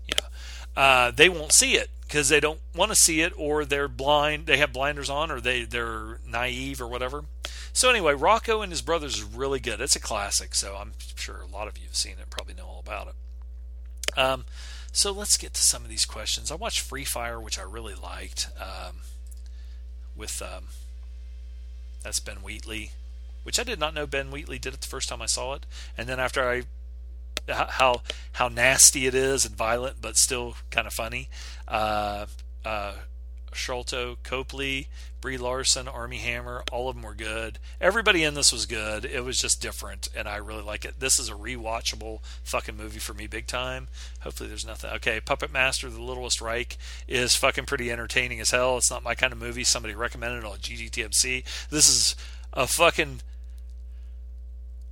you 0.07 0.15
know, 0.17 0.81
uh, 0.81 1.11
they 1.11 1.29
won't 1.29 1.53
see 1.53 1.75
it 1.75 1.91
because 2.11 2.29
they 2.29 2.41
don't 2.41 2.59
want 2.75 2.91
to 2.91 2.97
see 2.97 3.21
it 3.21 3.33
or 3.37 3.65
they're 3.65 3.87
blind 3.87 4.47
they 4.47 4.57
have 4.57 4.73
blinders 4.73 5.09
on 5.09 5.31
or 5.31 5.41
they 5.41 5.63
they're 5.63 6.19
naive 6.27 6.81
or 6.81 6.89
whatever. 6.89 7.25
So 7.73 7.89
anyway 7.89 8.15
rocco 8.15 8.63
and 8.63 8.73
his 8.73 8.83
brothers 8.83 9.19
is 9.19 9.23
really 9.23 9.61
good. 9.61 9.81
It's 9.81 9.95
a 9.95 10.01
classic 10.01 10.57
so 10.57 10.77
i'm 10.77 10.93
sure 11.15 11.41
a 11.41 11.47
lot 11.47 11.69
of 11.69 11.79
you 11.79 11.85
have 11.87 11.95
seen 11.95 12.15
it 12.21 12.29
probably 12.29 12.55
know 12.55 12.67
all 12.67 12.83
about 12.85 13.09
it. 13.09 14.19
Um, 14.19 14.45
so 14.91 15.13
let's 15.13 15.37
get 15.37 15.55
to 15.55 15.63
some 15.63 15.85
of 15.85 15.89
these 15.89 16.05
questions. 16.05 16.51
I 16.51 16.57
watched 16.57 16.81
free 16.81 17.05
fire 17.05 17.41
which 17.41 17.61
i 17.61 17.63
really 17.63 17.95
liked 17.95 18.49
um, 18.59 19.03
with 20.17 20.43
um, 20.43 20.65
that's 22.03 22.19
ben 22.19 22.39
wheatley 22.39 22.91
which 23.45 23.61
i 23.61 23.63
did 23.63 23.79
not 23.79 23.95
know 23.95 24.07
ben 24.07 24.33
wheatley 24.33 24.59
did 24.59 24.75
it 24.75 24.81
the 24.81 24.89
first 24.89 25.09
time 25.09 25.23
i 25.23 25.27
saw 25.27 25.55
it. 25.55 25.65
And 25.97 26.09
then 26.09 26.19
after 26.19 26.43
i 26.43 26.65
how 27.55 28.03
how 28.33 28.49
nasty 28.49 29.07
it 29.07 29.15
is 29.15 29.45
and 29.45 29.55
violent, 29.55 30.01
but 30.01 30.17
still 30.17 30.57
kind 30.70 30.87
of 30.87 30.93
funny. 30.93 31.29
Uh, 31.69 32.27
uh, 32.65 32.95
Sharlto 33.53 34.17
Copley, 34.23 34.89
Brie 35.20 35.37
Larson, 35.37 35.89
Armie 35.89 36.19
Hammer, 36.19 36.62
all 36.70 36.89
of 36.89 36.97
them 36.97 37.03
were 37.03 37.15
good. 37.15 37.59
Everybody 37.81 38.23
in 38.23 38.35
this 38.35 38.53
was 38.53 38.67
good. 38.67 39.05
It 39.05 39.25
was 39.25 39.39
just 39.39 39.61
different, 39.61 40.09
and 40.17 40.29
I 40.29 40.37
really 40.37 40.62
like 40.62 40.85
it. 40.85 41.01
This 41.01 41.19
is 41.19 41.29
a 41.29 41.35
rewatchable 41.35 42.20
fucking 42.45 42.77
movie 42.77 43.01
for 43.01 43.12
me, 43.12 43.27
big 43.27 43.47
time. 43.47 43.89
Hopefully, 44.20 44.49
there's 44.49 44.67
nothing. 44.67 44.91
Okay, 44.93 45.20
Puppet 45.20 45.53
Master: 45.53 45.91
The 45.91 46.01
Littlest 46.01 46.41
Reich 46.41 46.79
is 47.09 47.35
fucking 47.35 47.67
pretty 47.67 47.91
entertaining 47.91 48.41
as 48.41 48.51
hell. 48.51 48.77
It's 48.77 48.91
not 48.91 49.03
my 49.03 49.15
kind 49.15 49.33
of 49.33 49.39
movie. 49.39 49.65
Somebody 49.65 49.95
recommended 49.95 50.39
it 50.39 50.45
on 50.45 50.59
GGTMC. 50.59 51.45
This 51.70 51.89
is 51.89 52.17
a 52.53 52.67
fucking 52.67 53.20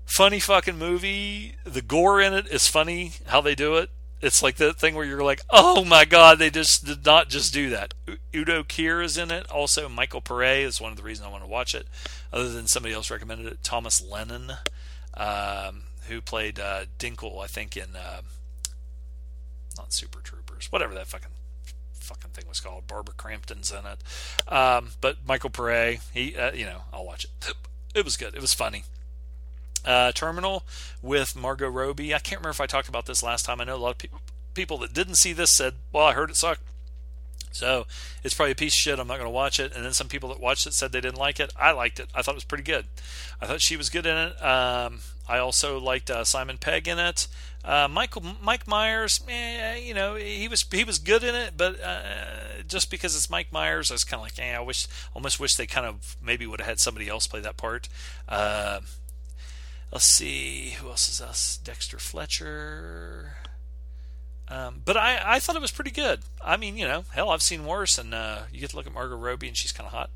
funny 0.09 0.41
fucking 0.41 0.79
movie. 0.79 1.55
The 1.65 1.83
gore 1.83 2.21
in 2.21 2.33
it 2.33 2.49
is 2.49 2.67
funny 2.67 3.13
how 3.27 3.41
they 3.41 3.55
do 3.55 3.77
it. 3.77 3.91
It's 4.21 4.43
like 4.43 4.57
that 4.57 4.77
thing 4.77 4.97
where 4.97 5.05
you're 5.05 5.23
like, 5.23 5.43
oh 5.49 5.85
my 5.85 6.05
god, 6.05 6.41
they 6.41 6.51
just 6.51 6.85
did 6.85 7.07
not 7.07 7.29
just 7.29 7.55
do 7.55 7.71
that. 7.71 7.95
Udo 8.35 8.65
Kier 8.65 9.05
is 9.05 9.17
in 9.17 9.31
it. 9.31 9.49
Also, 9.49 9.89
Michael 9.89 10.21
Paré 10.21 10.63
is 10.65 10.81
one 10.81 10.91
of 10.91 10.97
the 10.97 11.05
reasons 11.05 11.29
I 11.29 11.31
want 11.31 11.45
to 11.45 11.49
watch 11.49 11.73
it. 11.73 11.87
Other 12.33 12.49
than 12.49 12.67
somebody 12.67 12.95
else 12.95 13.13
recommended 13.13 13.47
it, 13.47 13.63
Thomas 13.63 14.03
Lennon, 14.03 14.55
um, 15.15 15.83
who 16.09 16.21
played 16.21 16.59
uh, 16.59 16.87
Dinkle, 16.99 17.41
I 17.41 17.47
think 17.47 17.77
in 17.77 17.95
uh, 17.95 18.23
not 19.77 19.93
Super 19.93 20.19
Troopers, 20.19 20.73
whatever 20.73 20.95
that 20.95 21.07
fucking 21.07 21.31
fucking 21.93 22.31
thing 22.31 22.49
was 22.49 22.59
called. 22.59 22.89
Barbara 22.89 23.15
Crampton's 23.17 23.71
in 23.71 23.87
it, 23.87 24.53
um, 24.53 24.93
but 25.01 25.19
Michael 25.25 25.51
Paré, 25.51 26.01
he, 26.13 26.35
uh, 26.35 26.51
you 26.53 26.65
know, 26.65 26.83
I'll 26.93 27.07
watch 27.07 27.25
it. 27.25 27.55
It 27.95 28.05
was 28.05 28.19
good. 28.19 28.35
It 28.35 28.41
was 28.41 28.53
funny 28.53 28.85
uh, 29.85 30.13
Terminal 30.13 30.65
with 31.03 31.37
Margot 31.37 31.69
Robbie. 31.69 32.15
I 32.15 32.19
can't 32.19 32.41
remember 32.41 32.51
if 32.51 32.61
I 32.61 32.67
talked 32.67 32.89
about 32.89 33.07
this 33.07 33.23
last 33.23 33.45
time. 33.45 33.61
I 33.61 33.65
know 33.65 33.77
a 33.77 33.79
lot 33.79 33.91
of 33.91 33.99
people 33.99 34.21
people 34.55 34.79
that 34.79 34.93
didn't 34.93 35.17
see 35.17 35.33
this 35.33 35.51
said, 35.55 35.75
"Well, 35.93 36.05
I 36.05 36.13
heard 36.13 36.31
it 36.31 36.37
sucked." 36.37 36.63
So 37.53 37.87
it's 38.23 38.35
probably 38.35 38.53
a 38.53 38.57
piece 38.57 38.75
of 38.75 38.79
shit. 38.79 38.99
I'm 38.99 39.09
not 39.09 39.17
going 39.17 39.27
to 39.27 39.31
watch 39.31 39.59
it. 39.59 39.75
And 39.75 39.85
then 39.85 39.93
some 39.93 40.09
people 40.09 40.29
that 40.29 40.41
watched 40.41 40.67
it 40.67 40.75
said 40.75 40.93
they 40.93 41.01
didn't 41.01 41.19
like 41.19 41.41
it. 41.41 41.53
I 41.59 41.73
liked 41.73 41.99
it. 41.99 42.09
I 42.15 42.23
thought 42.23 42.33
it 42.33 42.37
was 42.37 42.45
pretty 42.45 42.65
good. 42.65 42.87
I 43.41 43.47
thought 43.47 43.61
she 43.61 43.77
was 43.77 43.91
good 43.91 44.07
in 44.07 44.17
it. 44.17 44.43
Um, 44.43 45.01
I 45.29 45.39
also 45.39 45.79
liked 45.79 46.11
uh, 46.11 46.25
Simon 46.25 46.59
Pegg 46.59 46.89
in 46.89 46.99
it. 46.99 47.27
Uh, 47.65 47.89
Michael 47.89 48.23
Mike 48.41 48.67
Myers, 48.67 49.21
eh, 49.29 49.77
you 49.77 49.93
know, 49.93 50.15
he 50.15 50.49
was 50.49 50.65
he 50.71 50.85
was 50.85 50.99
good 50.99 51.23
in 51.23 51.35
it, 51.35 51.55
but 51.57 51.79
uh, 51.83 52.63
just 52.67 52.91
because 52.91 53.15
it's 53.15 53.29
Mike 53.29 53.53
Myers, 53.53 53.91
I 53.91 53.95
was 53.95 54.05
kind 54.05 54.21
of 54.21 54.25
like, 54.25 54.39
eh, 54.39 54.57
I 54.57 54.61
wish, 54.61 54.87
almost 55.13 55.39
wish 55.39 55.57
they 55.57 55.67
kind 55.67 55.85
of 55.87 56.17
maybe 56.23 56.47
would 56.47 56.61
have 56.61 56.69
had 56.69 56.81
somebody 56.81 57.09
else 57.09 57.27
play 57.27 57.41
that 57.41 57.57
part. 57.57 57.89
Let's 59.91 60.13
see 60.13 60.77
who 60.79 60.89
else 60.89 61.09
is 61.09 61.21
us. 61.21 61.59
Dexter 61.63 61.99
Fletcher. 61.99 63.37
Um, 64.49 64.83
but 64.85 64.97
I, 64.97 65.21
I 65.25 65.39
thought 65.39 65.57
it 65.57 65.63
was 65.63 65.71
pretty 65.71 65.91
good. 65.91 66.21
I 66.45 66.57
mean, 66.57 66.77
you 66.77 66.87
know, 66.87 67.05
hell, 67.11 67.31
I've 67.31 67.43
seen 67.43 67.67
worse, 67.67 67.99
and 67.99 68.15
uh, 68.15 68.43
you 68.53 68.61
get 68.61 68.71
to 68.71 68.77
look 68.77 68.87
at 68.87 68.93
Margot 68.93 69.17
Robbie, 69.17 69.49
and 69.49 69.57
she's 69.57 69.73
kind 69.73 69.87
of 69.87 69.93
hot. 69.93 70.11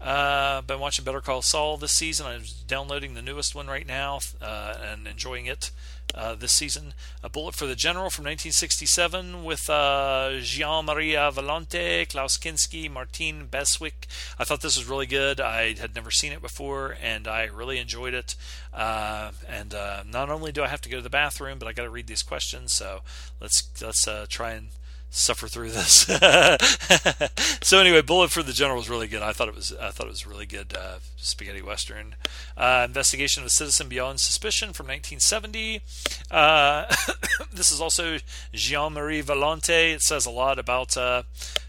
Uh, 0.00 0.60
been 0.62 0.80
watching 0.80 1.04
Better 1.04 1.20
Call 1.20 1.42
Saul 1.42 1.76
this 1.76 1.92
season. 1.92 2.26
I'm 2.26 2.42
downloading 2.66 3.14
the 3.14 3.22
newest 3.22 3.54
one 3.54 3.66
right 3.66 3.86
now 3.86 4.20
uh, 4.40 4.74
and 4.82 5.06
enjoying 5.06 5.46
it 5.46 5.70
uh, 6.14 6.34
this 6.34 6.52
season. 6.52 6.94
A 7.22 7.28
Bullet 7.28 7.54
for 7.54 7.66
the 7.66 7.74
General 7.74 8.10
from 8.10 8.24
1967 8.24 9.44
with 9.44 9.68
uh, 9.70 10.38
Gian 10.40 10.86
Maria 10.86 11.30
Volonté, 11.32 12.08
Klaus 12.08 12.36
Kinski, 12.36 12.90
Martine 12.90 13.46
Beswick. 13.46 14.06
I 14.38 14.44
thought 14.44 14.60
this 14.60 14.76
was 14.76 14.88
really 14.88 15.06
good. 15.06 15.40
I 15.40 15.74
had 15.74 15.94
never 15.94 16.10
seen 16.10 16.32
it 16.32 16.42
before, 16.42 16.96
and 17.02 17.26
I 17.26 17.44
really 17.44 17.78
enjoyed 17.78 18.14
it. 18.14 18.36
Uh, 18.72 19.32
and 19.48 19.74
uh, 19.74 20.02
not 20.10 20.30
only 20.30 20.52
do 20.52 20.62
I 20.62 20.68
have 20.68 20.82
to 20.82 20.88
go 20.88 20.98
to 20.98 21.02
the 21.02 21.10
bathroom, 21.10 21.58
but 21.58 21.68
I 21.68 21.72
got 21.72 21.84
to 21.84 21.90
read 21.90 22.06
these 22.06 22.22
questions. 22.22 22.72
So 22.72 23.00
let's 23.40 23.68
let's 23.80 24.06
uh, 24.06 24.26
try 24.28 24.52
and 24.52 24.68
suffer 25.14 25.46
through 25.46 25.70
this. 25.70 26.06
so 27.62 27.78
anyway, 27.78 28.02
Bullet 28.02 28.30
for 28.30 28.42
the 28.42 28.52
General 28.52 28.78
was 28.78 28.90
really 28.90 29.06
good. 29.06 29.22
I 29.22 29.32
thought 29.32 29.48
it 29.48 29.54
was 29.54 29.72
I 29.80 29.90
thought 29.90 30.06
it 30.06 30.10
was 30.10 30.26
really 30.26 30.46
good 30.46 30.74
uh, 30.76 30.98
spaghetti 31.16 31.62
western. 31.62 32.16
Uh, 32.56 32.84
Investigation 32.86 33.42
of 33.42 33.46
a 33.46 33.50
Citizen 33.50 33.88
Beyond 33.88 34.20
Suspicion 34.20 34.72
from 34.72 34.86
1970. 34.86 35.82
Uh, 36.30 36.84
this 37.52 37.70
is 37.70 37.80
also 37.80 38.18
Jean-Marie 38.52 39.22
Volonté. 39.22 39.94
It 39.94 40.02
says 40.02 40.26
a 40.26 40.30
lot 40.30 40.58
about 40.58 40.96
uh, 40.96 41.22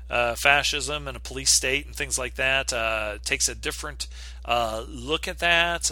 uh, 0.09 0.35
fascism 0.35 1.07
and 1.07 1.15
a 1.15 1.19
police 1.19 1.53
state 1.53 1.85
and 1.85 1.95
things 1.95 2.17
like 2.17 2.35
that. 2.35 2.74
Uh, 2.74 3.19
takes 3.24 3.48
a 3.48 3.56
different 3.56 4.07
look 4.48 5.27
at 5.27 5.40
that. 5.40 5.91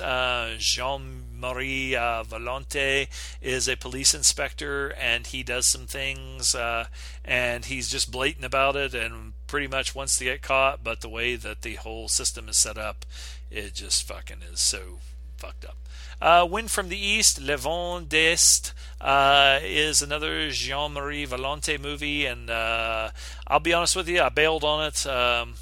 Jean 0.57 1.23
Marie 1.44 1.94
uh, 1.94 2.24
Volonté 2.24 3.10
is 3.42 3.68
a 3.68 3.76
police 3.76 4.14
inspector, 4.14 4.94
and 4.98 5.28
he 5.28 5.44
does 5.44 5.68
some 5.68 5.86
things, 5.86 6.56
uh, 6.56 6.86
and 7.26 7.66
he's 7.66 7.90
just 7.90 8.12
blatant 8.12 8.46
about 8.46 8.78
it, 8.78 8.96
and 8.96 9.34
pretty 9.46 9.68
much 9.68 9.94
wants 9.94 10.18
to 10.18 10.24
get 10.24 10.42
caught. 10.42 10.86
But 10.86 11.02
the 11.02 11.10
way 11.10 11.36
that 11.36 11.62
the 11.62 11.76
whole 11.76 12.08
system 12.08 12.48
is 12.48 12.58
set 12.58 12.78
up, 12.78 13.06
it 13.52 13.74
just 13.74 14.08
fucking 14.08 14.42
is 14.54 14.62
so 14.62 15.00
fucked 15.36 15.66
up. 15.66 15.76
Uh, 16.22 16.48
Wind 16.50 16.72
from 16.72 16.88
the 16.88 16.98
East, 16.98 17.42
Le 17.42 17.58
Vent 17.58 18.08
d'Est, 18.08 18.74
uh, 19.02 19.60
is 19.62 20.02
another 20.02 20.50
Jean 20.50 20.94
Marie 20.94 21.28
Volonté 21.28 21.78
movie, 21.78 22.26
and 22.26 22.50
uh, 22.50 23.10
I'll 23.48 23.60
be 23.60 23.74
honest 23.74 23.98
with 23.98 24.08
you, 24.08 24.22
I 24.22 24.30
bailed 24.30 24.64
on 24.64 24.86
it. 24.86 25.06
Um, 25.06 25.56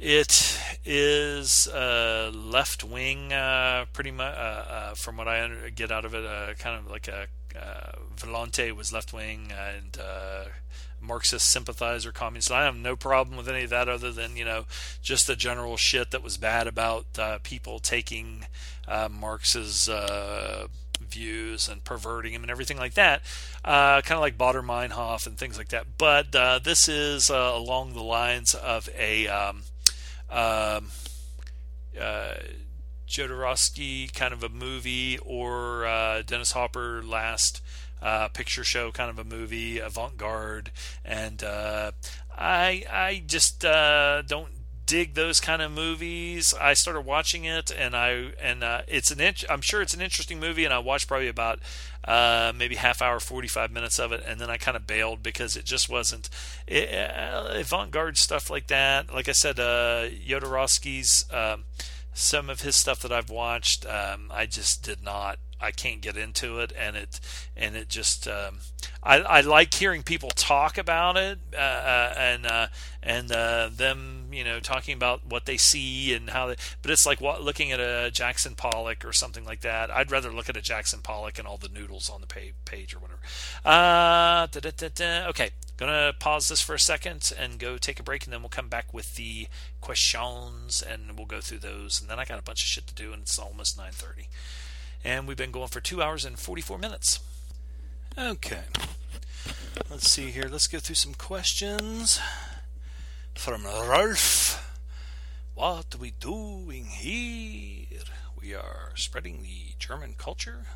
it 0.00 0.58
is 0.84 1.68
uh, 1.68 2.30
left 2.34 2.82
wing, 2.82 3.32
uh, 3.32 3.84
pretty 3.92 4.10
much, 4.10 4.34
uh, 4.34 4.64
uh, 4.68 4.94
from 4.94 5.18
what 5.18 5.28
I 5.28 5.70
get 5.74 5.92
out 5.92 6.04
of 6.04 6.14
it, 6.14 6.24
uh, 6.24 6.54
kind 6.58 6.78
of 6.78 6.90
like 6.90 7.06
a 7.06 7.26
Volonté 8.16 8.74
was 8.74 8.92
left 8.92 9.12
wing 9.12 9.52
and 9.52 9.98
Marxist 11.02 11.50
sympathizer, 11.50 12.12
communist. 12.12 12.50
I 12.50 12.64
have 12.64 12.76
no 12.76 12.96
problem 12.96 13.36
with 13.36 13.48
any 13.48 13.64
of 13.64 13.70
that, 13.70 13.88
other 13.88 14.10
than 14.12 14.36
you 14.36 14.44
know 14.44 14.66
just 15.02 15.26
the 15.26 15.36
general 15.36 15.76
shit 15.76 16.10
that 16.10 16.22
was 16.22 16.36
bad 16.36 16.66
about 16.66 17.06
people 17.42 17.78
taking 17.78 18.46
Marx's 19.10 19.88
views 21.00 21.68
and 21.68 21.84
perverting 21.84 22.32
him 22.32 22.42
and 22.42 22.50
everything 22.50 22.76
like 22.76 22.94
that, 22.94 23.22
uh, 23.64 24.00
kind 24.02 24.16
of 24.16 24.20
like 24.20 24.38
Baader 24.38 24.64
Meinhof 24.64 25.26
and 25.26 25.36
things 25.36 25.58
like 25.58 25.68
that. 25.68 25.98
But 25.98 26.34
uh, 26.34 26.60
this 26.62 26.88
is 26.88 27.30
uh, 27.30 27.52
along 27.54 27.94
the 27.94 28.02
lines 28.02 28.54
of 28.54 28.88
a 28.96 29.26
um, 29.28 29.62
um, 30.30 30.88
uh, 32.00 32.34
Jodorowsky 33.08 34.12
kind 34.14 34.32
of 34.32 34.42
a 34.44 34.48
movie 34.48 35.18
or 35.18 35.84
uh, 35.84 36.22
Dennis 36.22 36.52
Hopper 36.52 37.02
last 37.02 37.60
uh, 38.00 38.28
picture 38.28 38.64
show 38.64 38.90
kind 38.92 39.10
of 39.10 39.18
a 39.18 39.24
movie, 39.24 39.78
avant 39.78 40.16
garde, 40.16 40.70
and 41.04 41.42
uh, 41.42 41.92
I 42.36 42.84
I 42.90 43.22
just 43.26 43.64
uh, 43.64 44.22
don't 44.22 44.52
dig 44.86 45.14
those 45.14 45.38
kind 45.38 45.62
of 45.62 45.70
movies. 45.70 46.54
I 46.58 46.74
started 46.74 47.02
watching 47.02 47.44
it, 47.44 47.70
and 47.70 47.94
I 47.94 48.32
and 48.40 48.64
uh, 48.64 48.82
it's 48.88 49.10
an 49.10 49.20
I'm 49.48 49.60
sure 49.60 49.82
it's 49.82 49.94
an 49.94 50.00
interesting 50.00 50.40
movie, 50.40 50.64
and 50.64 50.72
I 50.72 50.78
watched 50.78 51.08
probably 51.08 51.28
about 51.28 51.60
uh, 52.04 52.52
maybe 52.56 52.76
half 52.76 53.02
hour, 53.02 53.20
45 53.20 53.70
minutes 53.70 53.98
of 53.98 54.12
it, 54.12 54.22
and 54.26 54.40
then 54.40 54.50
I 54.50 54.56
kind 54.56 54.76
of 54.76 54.86
bailed 54.86 55.22
because 55.22 55.56
it 55.56 55.64
just 55.64 55.88
wasn't 55.88 56.30
it, 56.66 56.92
uh, 56.92 57.48
avant-garde 57.50 58.16
stuff 58.16 58.50
like 58.50 58.68
that. 58.68 59.12
Like 59.12 59.28
I 59.28 59.32
said, 59.32 59.60
uh, 59.60 60.08
Jodorowsky's 60.08 61.26
um, 61.30 61.64
some 62.14 62.50
of 62.50 62.62
his 62.62 62.76
stuff 62.76 63.00
that 63.00 63.12
I've 63.12 63.30
watched, 63.30 63.86
um, 63.86 64.30
I 64.32 64.46
just 64.46 64.82
did 64.82 65.02
not 65.02 65.38
I 65.60 65.70
can't 65.70 66.00
get 66.00 66.16
into 66.16 66.60
it, 66.60 66.72
and 66.76 66.96
it 66.96 67.20
and 67.56 67.76
it 67.76 67.88
just 67.88 68.26
um, 68.26 68.58
I, 69.02 69.18
I 69.20 69.40
like 69.40 69.74
hearing 69.74 70.02
people 70.02 70.30
talk 70.30 70.78
about 70.78 71.16
it 71.16 71.38
uh, 71.54 71.56
uh, 71.56 72.14
and 72.16 72.46
uh, 72.46 72.66
and 73.02 73.30
uh, 73.32 73.70
them 73.74 74.28
you 74.32 74.44
know 74.44 74.60
talking 74.60 74.94
about 74.94 75.26
what 75.26 75.46
they 75.46 75.56
see 75.56 76.14
and 76.14 76.30
how 76.30 76.46
they. 76.48 76.56
But 76.82 76.90
it's 76.90 77.06
like 77.06 77.20
what, 77.20 77.42
looking 77.42 77.72
at 77.72 77.80
a 77.80 78.10
Jackson 78.10 78.54
Pollock 78.54 79.04
or 79.04 79.12
something 79.12 79.44
like 79.44 79.60
that. 79.60 79.90
I'd 79.90 80.10
rather 80.10 80.32
look 80.32 80.48
at 80.48 80.56
a 80.56 80.62
Jackson 80.62 81.00
Pollock 81.02 81.38
and 81.38 81.46
all 81.46 81.58
the 81.58 81.68
noodles 81.68 82.08
on 82.08 82.20
the 82.20 82.26
page, 82.26 82.94
or 82.94 82.98
whatever. 82.98 83.20
Uh, 83.64 84.46
okay, 85.28 85.50
gonna 85.76 86.14
pause 86.18 86.48
this 86.48 86.60
for 86.60 86.74
a 86.74 86.80
second 86.80 87.32
and 87.38 87.58
go 87.58 87.76
take 87.76 88.00
a 88.00 88.02
break, 88.02 88.24
and 88.24 88.32
then 88.32 88.40
we'll 88.40 88.48
come 88.48 88.68
back 88.68 88.94
with 88.94 89.16
the 89.16 89.48
questions 89.80 90.82
and 90.82 91.16
we'll 91.16 91.26
go 91.26 91.40
through 91.40 91.58
those. 91.58 92.00
And 92.00 92.08
then 92.08 92.18
I 92.18 92.24
got 92.24 92.38
a 92.38 92.42
bunch 92.42 92.62
of 92.62 92.68
shit 92.68 92.86
to 92.86 92.94
do, 92.94 93.12
and 93.12 93.22
it's 93.22 93.38
almost 93.38 93.76
nine 93.76 93.92
thirty 93.92 94.28
and 95.04 95.26
we've 95.26 95.36
been 95.36 95.50
going 95.50 95.68
for 95.68 95.80
two 95.80 96.02
hours 96.02 96.24
and 96.24 96.38
44 96.38 96.78
minutes. 96.78 97.20
Okay, 98.18 98.62
let's 99.90 100.10
see 100.10 100.30
here. 100.30 100.48
Let's 100.50 100.66
go 100.66 100.78
through 100.78 100.96
some 100.96 101.14
questions 101.14 102.20
from 103.34 103.64
Ralph. 103.64 104.66
What 105.54 105.94
are 105.94 105.98
we 105.98 106.12
doing 106.12 106.86
here? 106.86 108.00
We 108.40 108.54
are 108.54 108.92
spreading 108.94 109.42
the 109.42 109.74
German 109.78 110.14
culture 110.16 110.66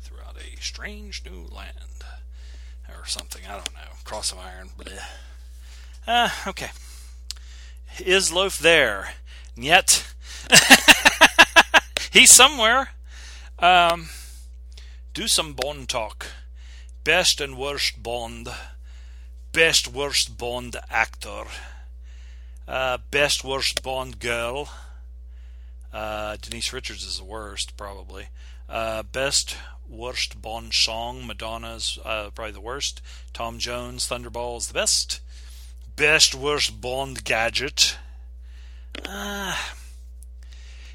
throughout 0.00 0.36
a 0.36 0.60
strange 0.60 1.22
new 1.24 1.46
land. 1.54 2.04
Or 2.88 3.06
something, 3.06 3.42
I 3.48 3.52
don't 3.52 3.72
know. 3.74 3.80
Cross 4.04 4.32
of 4.32 4.38
iron, 4.38 4.70
bleh. 4.76 5.00
Uh, 6.06 6.30
okay. 6.48 6.70
Is 7.98 8.32
Loaf 8.32 8.58
there? 8.58 9.12
Yet. 9.56 10.12
He's 12.12 12.30
somewhere. 12.30 12.88
Um, 13.60 14.08
do 15.12 15.28
some 15.28 15.52
Bond 15.52 15.88
talk. 15.88 16.26
Best 17.04 17.40
and 17.40 17.58
worst 17.58 18.02
Bond. 18.02 18.48
Best 19.52 19.86
worst 19.86 20.38
Bond 20.38 20.76
actor. 20.88 21.44
Uh, 22.66 22.98
best 23.10 23.44
worst 23.44 23.82
Bond 23.82 24.18
girl. 24.18 24.70
Uh, 25.92 26.36
Denise 26.40 26.72
Richards 26.72 27.04
is 27.04 27.18
the 27.18 27.24
worst, 27.24 27.76
probably. 27.76 28.28
Uh, 28.68 29.02
best 29.02 29.56
worst 29.88 30.40
Bond 30.40 30.72
song. 30.72 31.26
Madonna's 31.26 31.98
uh, 32.04 32.30
probably 32.30 32.52
the 32.52 32.60
worst. 32.60 33.02
Tom 33.34 33.58
Jones, 33.58 34.08
Thunderball 34.08 34.56
is 34.58 34.68
the 34.68 34.74
best. 34.74 35.20
Best 35.96 36.34
worst 36.34 36.80
Bond 36.80 37.24
gadget. 37.24 37.98
Uh, 39.04 39.56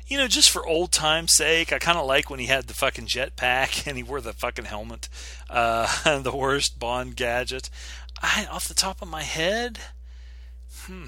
you 0.07 0.17
know, 0.17 0.27
just 0.27 0.49
for 0.49 0.65
old 0.65 0.91
time's 0.91 1.35
sake, 1.35 1.73
I 1.73 1.79
kind 1.79 1.97
of 1.97 2.05
like 2.05 2.29
when 2.29 2.39
he 2.39 2.45
had 2.45 2.67
the 2.67 2.73
fucking 2.73 3.07
jetpack 3.07 3.87
and 3.87 3.97
he 3.97 4.03
wore 4.03 4.21
the 4.21 4.33
fucking 4.33 4.65
helmet. 4.65 5.09
Uh, 5.49 6.19
the 6.21 6.35
worst 6.35 6.79
Bond 6.79 7.15
gadget. 7.15 7.69
I, 8.21 8.47
off 8.49 8.67
the 8.67 8.73
top 8.73 9.01
of 9.01 9.07
my 9.09 9.23
head, 9.23 9.79
hmm. 10.83 11.05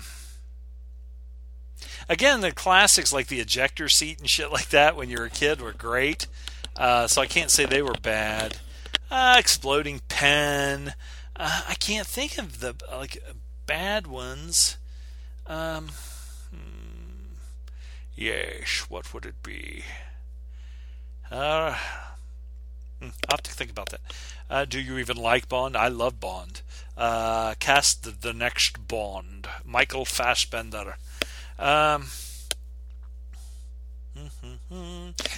Again, 2.09 2.41
the 2.41 2.51
classics 2.51 3.11
like 3.11 3.27
the 3.27 3.39
ejector 3.39 3.89
seat 3.89 4.19
and 4.19 4.29
shit 4.29 4.51
like 4.51 4.69
that 4.69 4.95
when 4.95 5.09
you 5.09 5.17
were 5.17 5.25
a 5.25 5.29
kid 5.29 5.61
were 5.61 5.73
great. 5.73 6.27
Uh, 6.75 7.07
so 7.07 7.21
I 7.21 7.25
can't 7.25 7.51
say 7.51 7.65
they 7.65 7.81
were 7.81 7.95
bad. 8.01 8.57
Uh, 9.11 9.35
exploding 9.37 10.01
pen. 10.07 10.93
Uh, 11.35 11.61
I 11.67 11.73
can't 11.75 12.07
think 12.07 12.37
of 12.37 12.61
the 12.61 12.75
like 12.91 13.21
bad 13.65 14.07
ones. 14.07 14.77
Um, 15.47 15.89
Yes, 18.17 18.87
what 18.89 19.13
would 19.13 19.27
it 19.27 19.43
be? 19.43 19.83
Uh, 21.29 21.75
hmm, 22.99 23.09
I'll 23.29 23.33
have 23.37 23.43
to 23.43 23.51
think 23.51 23.69
about 23.69 23.89
that. 23.89 24.01
Uh, 24.49 24.65
do 24.65 24.81
you 24.81 24.97
even 24.97 25.17
like 25.17 25.47
Bond? 25.47 25.77
I 25.77 25.87
love 25.87 26.19
Bond. 26.19 26.61
Uh, 26.97 27.53
cast 27.59 28.03
the, 28.03 28.09
the 28.09 28.33
next 28.33 28.87
Bond, 28.87 29.47
Michael 29.63 30.03
Fassbender. 30.03 30.95
Um, 31.59 32.07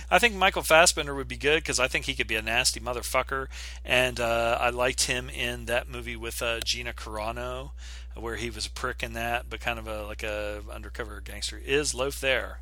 I 0.09 0.19
think 0.19 0.35
Michael 0.35 0.63
Fassbender 0.63 1.13
would 1.13 1.27
be 1.27 1.35
good 1.35 1.61
because 1.61 1.81
I 1.81 1.89
think 1.89 2.05
he 2.05 2.15
could 2.15 2.27
be 2.27 2.35
a 2.35 2.41
nasty 2.41 2.79
motherfucker, 2.79 3.47
and 3.83 4.21
uh, 4.21 4.57
I 4.57 4.69
liked 4.69 5.07
him 5.07 5.29
in 5.29 5.65
that 5.65 5.89
movie 5.89 6.15
with 6.15 6.41
uh, 6.41 6.61
Gina 6.61 6.93
Carano 6.93 7.71
where 8.15 8.35
he 8.35 8.49
was 8.49 8.65
a 8.65 8.71
prick 8.71 9.03
in 9.03 9.13
that, 9.13 9.49
but 9.49 9.59
kind 9.59 9.79
of 9.79 9.87
a 9.87 10.03
like 10.03 10.23
a 10.23 10.61
undercover 10.71 11.21
gangster. 11.21 11.59
Is 11.63 11.93
Loaf 11.93 12.19
there? 12.19 12.59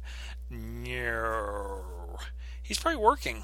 No. 0.50 1.84
He's 2.62 2.80
probably 2.80 3.02
working. 3.02 3.44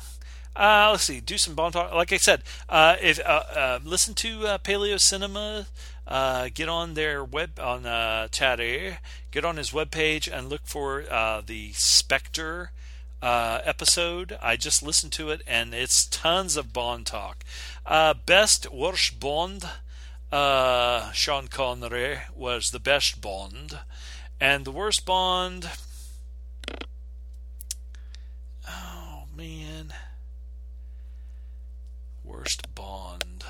Uh, 0.55 0.89
let's 0.91 1.03
see. 1.03 1.19
Do 1.19 1.37
some 1.37 1.55
bone 1.55 1.71
talk. 1.71 1.93
Like 1.93 2.11
I 2.11 2.17
said, 2.17 2.43
uh, 2.69 2.95
if 3.01 3.19
uh, 3.19 3.43
uh 3.55 3.79
listen 3.83 4.13
to 4.15 4.47
uh, 4.47 4.57
Paleo 4.59 4.99
Cinema, 4.99 5.65
uh, 6.05 6.49
get 6.53 6.69
on 6.69 6.93
their 6.93 7.23
web 7.23 7.59
on 7.59 7.85
uh, 7.85 8.27
get 9.31 9.45
on 9.45 9.57
his 9.57 9.71
webpage 9.71 10.31
and 10.31 10.49
look 10.49 10.61
for 10.65 11.03
the 11.45 11.71
Spectre 11.73 12.71
episode. 13.21 14.37
I 14.41 14.55
just 14.55 14.83
listened 14.83 15.13
to 15.13 15.31
it 15.31 15.41
and 15.47 15.73
it's 15.73 16.05
tons 16.05 16.55
of 16.55 16.73
Bond 16.73 17.07
talk. 17.07 17.43
best 18.25 18.71
worst 18.71 19.19
Bond 19.19 19.65
uh, 20.33 21.11
Sean 21.11 21.47
Connery 21.47 22.17
was 22.35 22.71
the 22.71 22.79
best 22.79 23.21
Bond, 23.21 23.79
and 24.41 24.65
the 24.65 24.71
worst 24.71 25.05
Bond. 25.05 25.69
Oh 28.67 29.25
man, 29.37 29.93
worst 32.23 32.73
Bond. 32.73 33.43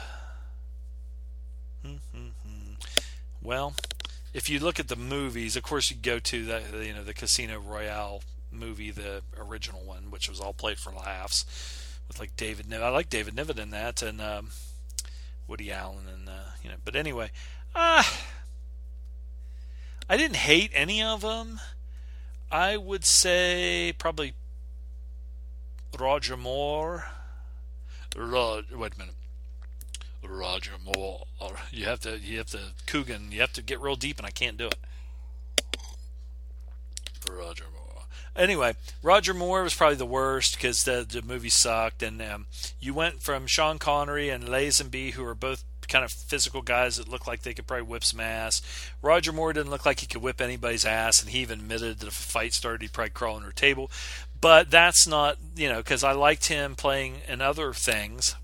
Hmm, 1.86 1.96
hmm, 2.14 2.74
Well, 3.42 3.76
if 4.34 4.50
you 4.50 4.60
look 4.60 4.78
at 4.78 4.90
the 4.90 4.98
movies, 4.98 5.56
of 5.56 5.64
course 5.64 5.90
you 5.90 5.96
go 5.96 6.20
to 6.20 6.46
the 6.46 6.86
you 6.86 6.94
know 6.94 7.04
the 7.06 7.14
Casino 7.14 7.60
Royale 7.60 8.24
movie, 8.52 8.92
the 8.92 9.22
original 9.38 9.82
one, 9.86 10.12
which 10.12 10.28
was 10.28 10.42
all 10.42 10.54
played 10.54 10.80
for 10.80 10.92
laughs, 10.92 11.46
with 12.10 12.20
like 12.20 12.36
David. 12.36 12.68
Niven. 12.68 12.86
I 12.86 12.90
like 12.90 13.10
David 13.10 13.38
Niven 13.38 13.58
in 13.58 13.70
that, 13.70 14.02
and 14.02 14.20
um, 14.20 14.50
Woody 15.48 15.72
Allen, 15.72 16.06
and 16.12 16.30
uh, 16.30 16.52
you 16.64 16.70
know. 16.70 16.76
But 16.84 16.96
anyway, 16.96 17.32
uh, 17.76 18.04
I 20.10 20.18
didn't 20.18 20.38
hate 20.38 20.72
any 20.74 21.02
of 21.02 21.22
them. 21.22 21.60
I 22.52 22.78
would 22.78 23.06
say 23.06 23.94
probably 23.98 24.34
Roger 26.00 26.38
Moore. 26.38 27.06
Rod, 28.16 28.66
wait 28.72 28.94
a 28.96 29.00
minute. 29.00 29.16
Roger 30.24 30.74
Moore. 30.84 31.26
You 31.72 31.86
have 31.86 32.00
to, 32.02 32.20
you 32.20 32.38
have 32.38 32.48
to, 32.48 32.60
Coogan. 32.86 33.32
You 33.32 33.42
have 33.42 33.54
to 33.54 33.62
get 33.62 33.82
real 33.82 33.96
deep, 33.96 34.18
and 34.18 34.26
I 34.26 34.32
can't 34.32 34.58
do 34.58 34.68
it. 34.68 34.78
Roger. 37.30 37.66
Anyway, 38.36 38.76
Roger 39.04 39.34
Moore 39.34 39.64
was 39.64 39.76
probably 39.76 39.96
the 39.96 40.06
worst 40.06 40.56
because 40.56 40.84
the 40.84 41.06
the 41.08 41.22
movie 41.22 41.50
sucked, 41.50 42.02
and 42.02 42.22
um, 42.22 42.48
you 42.80 42.94
went 42.94 43.22
from 43.22 43.46
Sean 43.46 43.78
Connery 43.78 44.30
and 44.30 44.46
Lazenby, 44.46 45.12
who 45.12 45.24
are 45.24 45.36
both 45.36 45.64
kind 45.88 46.04
of 46.04 46.12
physical 46.12 46.62
guys 46.62 46.96
that 46.96 47.08
looked 47.08 47.28
like 47.28 47.44
they 47.44 47.54
could 47.54 47.68
probably 47.68 47.86
whip 47.86 48.04
some 48.04 48.20
ass. 48.20 48.62
Roger 49.02 49.32
Moore 49.32 49.54
didn't 49.54 49.70
look 49.70 49.86
like 49.86 50.00
he 50.00 50.08
could 50.08 50.22
whip 50.22 50.42
anybody's 50.42 50.86
ass, 50.86 51.22
and 51.22 51.30
he 51.30 51.40
even 51.40 51.60
admitted 51.60 52.00
that 52.00 52.08
if 52.08 52.20
a 52.20 52.32
fight 52.32 52.54
started, 52.54 52.82
he'd 52.82 52.94
probably 52.94 53.12
crawl 53.12 53.36
under 53.36 53.50
a 53.50 53.54
table. 53.54 53.92
But 54.40 54.72
that's 54.72 55.06
not, 55.06 55.38
you 55.56 55.70
know, 55.70 55.78
because 55.78 56.04
I 56.04 56.14
liked 56.14 56.48
him 56.48 56.76
playing 56.76 57.22
in 57.28 57.42
other 57.42 57.74
things. 57.74 58.36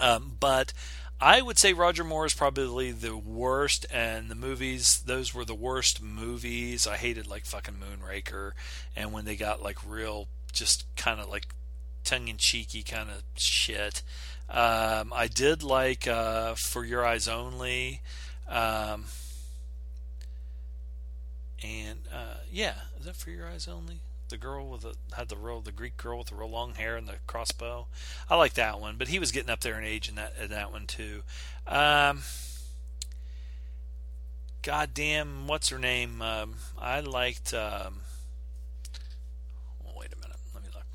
Um, 0.00 0.36
but 0.38 0.72
I 1.20 1.42
would 1.42 1.58
say 1.58 1.72
Roger 1.72 2.04
Moore 2.04 2.26
is 2.26 2.34
probably 2.34 2.92
the 2.92 3.16
worst, 3.16 3.86
and 3.90 4.30
the 4.30 4.36
movies, 4.36 5.02
those 5.04 5.34
were 5.34 5.44
the 5.44 5.54
worst 5.54 6.00
movies. 6.00 6.86
I 6.86 6.96
hated 6.96 7.26
like 7.26 7.44
fucking 7.44 7.74
Moonraker, 7.74 8.52
and 8.94 9.12
when 9.12 9.24
they 9.24 9.34
got 9.34 9.62
like 9.62 9.78
real, 9.84 10.28
just 10.52 10.84
kind 10.96 11.20
of 11.20 11.28
like 11.28 11.48
tongue 12.04 12.28
in 12.28 12.36
cheeky 12.36 12.82
kind 12.82 13.10
of 13.10 13.22
shit. 13.36 14.02
Um, 14.48 15.12
I 15.12 15.26
did 15.26 15.62
like 15.62 16.06
uh, 16.06 16.54
For 16.54 16.84
Your 16.84 17.04
Eyes 17.04 17.26
Only. 17.26 18.00
Um, 18.48 19.06
and 21.62 22.00
uh, 22.12 22.38
yeah, 22.50 22.74
is 22.98 23.06
that 23.06 23.16
For 23.16 23.30
Your 23.30 23.46
Eyes 23.46 23.68
Only? 23.68 24.00
The 24.28 24.36
girl 24.36 24.68
with 24.68 24.82
the 24.82 24.94
had 25.14 25.28
the 25.28 25.36
real 25.36 25.60
the 25.60 25.72
Greek 25.72 25.96
girl 25.96 26.18
with 26.18 26.28
the 26.28 26.34
real 26.34 26.50
long 26.50 26.74
hair 26.74 26.96
and 26.96 27.08
the 27.08 27.16
crossbow. 27.26 27.86
I 28.28 28.36
like 28.36 28.54
that 28.54 28.80
one, 28.80 28.96
but 28.96 29.08
he 29.08 29.18
was 29.18 29.32
getting 29.32 29.50
up 29.50 29.60
there 29.60 29.78
in 29.78 29.84
age 29.84 30.08
in 30.08 30.14
that 30.16 30.34
in 30.40 30.50
that 30.50 30.72
one 30.72 30.86
too. 30.86 31.22
Um, 31.66 32.20
goddamn, 34.62 35.46
what's 35.46 35.68
her 35.70 35.78
name? 35.78 36.22
Um, 36.22 36.54
I 36.78 37.00
liked. 37.00 37.54
Um, 37.54 38.00
wait 39.96 40.12
a 40.12 40.16
minute, 40.16 40.36
let 40.54 40.62
me 40.62 40.68
look. 40.74 40.86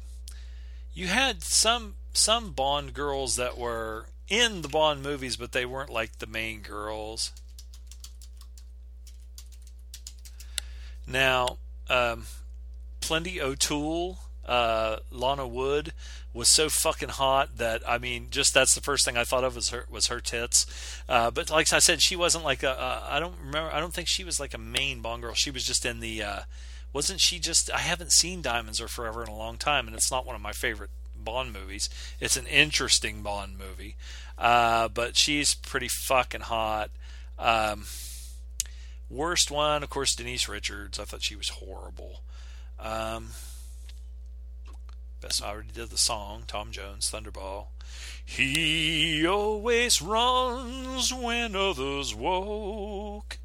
You 0.94 1.08
had 1.08 1.44
some 1.44 1.96
some 2.14 2.52
Bond 2.52 2.94
girls 2.94 3.36
that 3.36 3.58
were 3.58 4.08
in 4.30 4.62
the 4.62 4.68
Bond 4.68 5.02
movies, 5.04 5.36
but 5.36 5.52
they 5.52 5.66
weren't 5.66 5.90
like 5.90 6.20
the 6.20 6.28
main 6.28 6.62
girls. 6.62 7.32
Now, 11.06 11.58
um, 11.90 12.26
Plenty 13.04 13.42
O'Toole, 13.42 14.20
uh, 14.46 15.00
Lana 15.12 15.46
Wood 15.46 15.92
was 16.34 16.48
so 16.48 16.70
fucking 16.70 17.10
hot 17.10 17.58
that 17.58 17.84
I 17.86 17.98
mean, 17.98 18.28
just 18.32 18.54
that's 18.54 18.74
the 18.74 18.80
first 18.80 19.04
thing 19.04 19.18
I 19.18 19.26
thought 19.26 19.44
of 19.44 19.58
was 19.58 19.72
her 19.72 19.86
was 19.90 20.08
her 20.08 20.22
tits. 20.22 20.66
Uh, 21.10 21.30
but 21.30 21.50
like 21.50 21.74
I 21.74 21.80
said, 21.80 22.02
she 22.02 22.16
wasn't 22.16 22.46
like 22.46 22.64
a. 22.64 22.72
Uh, 22.72 23.04
I 23.06 23.20
don't 23.20 23.36
remember. 23.44 23.70
I 23.74 23.82
don't 23.82 23.94
think 23.94 24.08
she 24.08 24.24
was 24.24 24.40
like 24.40 24.54
a 24.54 24.58
main 24.58 25.02
Bond 25.02 25.22
girl. 25.22 25.34
She 25.34 25.52
was 25.52 25.66
just 25.66 25.86
in 25.86 26.00
the. 26.00 26.24
Uh, 26.24 26.40
wasn't 26.94 27.20
she 27.20 27.40
just? 27.40 27.70
I 27.74 27.80
haven't 27.80 28.14
seen 28.14 28.42
Diamonds 28.42 28.80
Are 28.80 28.88
Forever 28.88 29.22
in 29.22 29.28
a 29.28 29.36
long 29.36 29.58
time, 29.58 29.86
and 29.86 29.98
it's 29.98 30.10
not 30.10 30.26
one 30.26 30.36
of 30.38 30.42
my 30.42 30.54
favorite 30.54 30.92
Bond 31.14 31.52
movies. 31.52 31.90
It's 32.22 32.38
an 32.38 32.48
interesting 32.48 33.22
Bond 33.22 33.58
movie, 33.58 33.98
uh, 34.38 34.88
but 34.88 35.18
she's 35.18 35.56
pretty 35.56 35.90
fucking 35.90 36.42
hot. 36.42 36.90
Um, 37.38 37.84
worst 39.10 39.52
one, 39.52 39.84
of 39.84 39.90
course, 39.90 40.16
Denise 40.16 40.48
Richards. 40.48 40.98
I 41.00 41.04
thought 41.04 41.22
she 41.22 41.36
was 41.36 41.50
horrible. 41.50 42.22
Um, 42.84 43.30
best 45.22 45.42
I 45.42 45.50
already 45.50 45.70
did 45.74 45.90
the 45.90 45.98
song, 45.98 46.44
Tom 46.46 46.72
Jones, 46.72 47.10
Thunderball. 47.10 47.68
He 48.26 49.26
always 49.26 50.02
runs 50.02 51.14
when 51.14 51.56
others 51.56 52.14
walk. 52.14 53.38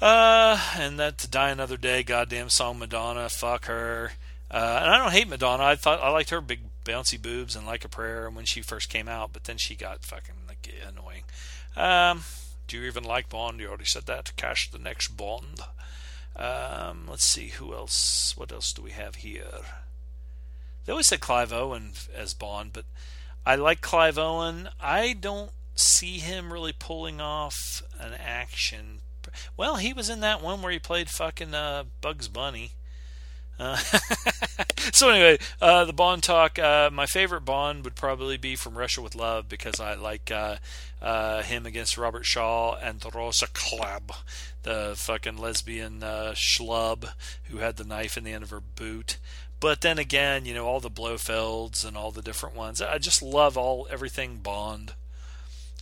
Uh, 0.00 0.60
and 0.76 0.98
that 0.98 1.18
to 1.18 1.28
die 1.28 1.50
another 1.50 1.76
day, 1.76 2.02
goddamn 2.02 2.48
song, 2.50 2.78
Madonna, 2.78 3.28
fuck 3.28 3.66
her. 3.66 4.12
Uh, 4.50 4.80
and 4.82 4.90
I 4.90 4.98
don't 4.98 5.12
hate 5.12 5.28
Madonna. 5.28 5.62
I 5.62 5.76
thought 5.76 6.02
I 6.02 6.10
liked 6.10 6.30
her 6.30 6.40
big 6.40 6.60
bouncy 6.84 7.20
boobs 7.20 7.56
and 7.56 7.64
like 7.64 7.84
a 7.84 7.88
prayer 7.88 8.28
when 8.28 8.44
she 8.44 8.60
first 8.60 8.88
came 8.88 9.08
out, 9.08 9.32
but 9.32 9.44
then 9.44 9.56
she 9.56 9.74
got 9.74 10.04
fucking 10.04 10.34
like 10.48 10.68
annoying. 10.86 11.24
Um, 11.76 12.24
do 12.66 12.78
you 12.78 12.84
even 12.86 13.04
like 13.04 13.28
Bond? 13.28 13.60
You 13.60 13.68
already 13.68 13.84
said 13.84 14.06
that. 14.06 14.36
Cash 14.36 14.70
the 14.70 14.78
next 14.78 15.16
Bond. 15.16 15.60
Um, 16.36 17.06
let's 17.08 17.24
see 17.24 17.48
who 17.48 17.74
else. 17.74 18.36
What 18.36 18.52
else 18.52 18.72
do 18.72 18.82
we 18.82 18.90
have 18.90 19.16
here? 19.16 19.60
They 20.84 20.92
always 20.92 21.06
said 21.06 21.20
Clive 21.20 21.52
Owen 21.52 21.92
as 22.14 22.34
Bond, 22.34 22.72
but 22.72 22.84
I 23.46 23.54
like 23.54 23.80
Clive 23.80 24.18
Owen. 24.18 24.68
I 24.80 25.14
don't 25.14 25.50
see 25.74 26.18
him 26.18 26.52
really 26.52 26.72
pulling 26.72 27.20
off 27.20 27.82
an 27.98 28.12
action. 28.14 29.00
Well, 29.56 29.76
he 29.76 29.92
was 29.92 30.10
in 30.10 30.20
that 30.20 30.42
one 30.42 30.60
where 30.60 30.72
he 30.72 30.78
played 30.78 31.08
fucking 31.08 31.54
uh, 31.54 31.84
Bugs 32.00 32.28
Bunny. 32.28 32.72
Uh, 33.58 33.76
so 34.92 35.10
anyway, 35.10 35.38
uh, 35.60 35.84
the 35.84 35.92
Bond 35.92 36.22
talk. 36.22 36.58
Uh, 36.58 36.90
my 36.92 37.06
favorite 37.06 37.42
Bond 37.42 37.84
would 37.84 37.94
probably 37.94 38.36
be 38.36 38.56
from 38.56 38.76
Russia 38.76 39.00
with 39.00 39.14
Love 39.14 39.48
because 39.48 39.78
I 39.80 39.94
like 39.94 40.30
uh, 40.30 40.56
uh, 41.00 41.42
him 41.42 41.66
against 41.66 41.98
Robert 41.98 42.24
Shaw 42.24 42.76
and 42.76 43.02
Rosa 43.14 43.46
Klebb, 43.46 44.10
the 44.62 44.94
fucking 44.96 45.38
lesbian 45.38 46.02
uh, 46.02 46.32
schlub 46.34 47.12
who 47.44 47.58
had 47.58 47.76
the 47.76 47.84
knife 47.84 48.16
in 48.16 48.24
the 48.24 48.32
end 48.32 48.42
of 48.42 48.50
her 48.50 48.60
boot. 48.60 49.18
But 49.60 49.80
then 49.80 49.98
again, 49.98 50.44
you 50.44 50.52
know 50.52 50.66
all 50.66 50.80
the 50.80 50.90
Blofelds 50.90 51.86
and 51.86 51.96
all 51.96 52.10
the 52.10 52.22
different 52.22 52.56
ones. 52.56 52.82
I 52.82 52.98
just 52.98 53.22
love 53.22 53.56
all 53.56 53.86
everything 53.90 54.38
Bond. 54.38 54.94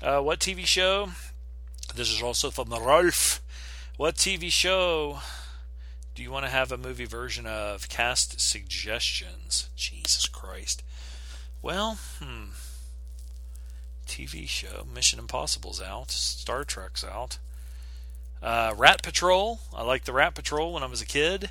what 0.00 0.38
TV 0.40 0.66
show? 0.66 1.10
This 1.94 2.10
is 2.10 2.22
also 2.22 2.50
from 2.50 2.70
Ralph. 2.70 3.42
What 3.96 4.14
TV 4.16 4.50
show? 4.50 5.18
Do 6.14 6.22
you 6.22 6.30
want 6.30 6.44
to 6.44 6.50
have 6.50 6.70
a 6.70 6.76
movie 6.76 7.06
version 7.06 7.46
of 7.46 7.88
cast 7.88 8.38
suggestions? 8.38 9.70
Jesus 9.76 10.26
Christ. 10.26 10.82
Well, 11.62 11.98
hmm. 12.18 12.50
TV 14.06 14.46
show. 14.46 14.86
Mission 14.92 15.18
Impossible's 15.18 15.80
out. 15.80 16.10
Star 16.10 16.64
Trek's 16.64 17.02
out. 17.02 17.38
Uh, 18.42 18.74
Rat 18.76 19.02
Patrol. 19.02 19.60
I 19.74 19.82
liked 19.84 20.04
the 20.04 20.12
Rat 20.12 20.34
Patrol 20.34 20.74
when 20.74 20.82
I 20.82 20.86
was 20.86 21.00
a 21.00 21.06
kid. 21.06 21.50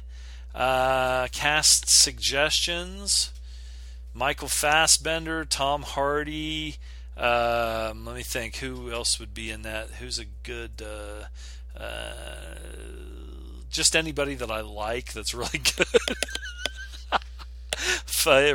Uh, 0.53 1.27
cast 1.31 1.85
suggestions. 1.87 3.31
Michael 4.13 4.49
Fassbender, 4.49 5.43
Tom 5.45 5.81
Hardy. 5.81 6.75
Um, 7.17 8.05
let 8.05 8.15
me 8.15 8.23
think. 8.23 8.57
Who 8.57 8.91
else 8.91 9.19
would 9.19 9.33
be 9.33 9.49
in 9.49 9.63
that? 9.63 9.89
Who's 9.91 10.19
a 10.19 10.25
good. 10.25 10.83
Just 13.71 13.95
anybody 13.95 14.35
that 14.35 14.51
I 14.51 14.61
like 14.61 15.13
that's 15.13 15.33
really 15.33 15.61
good. 15.77 15.87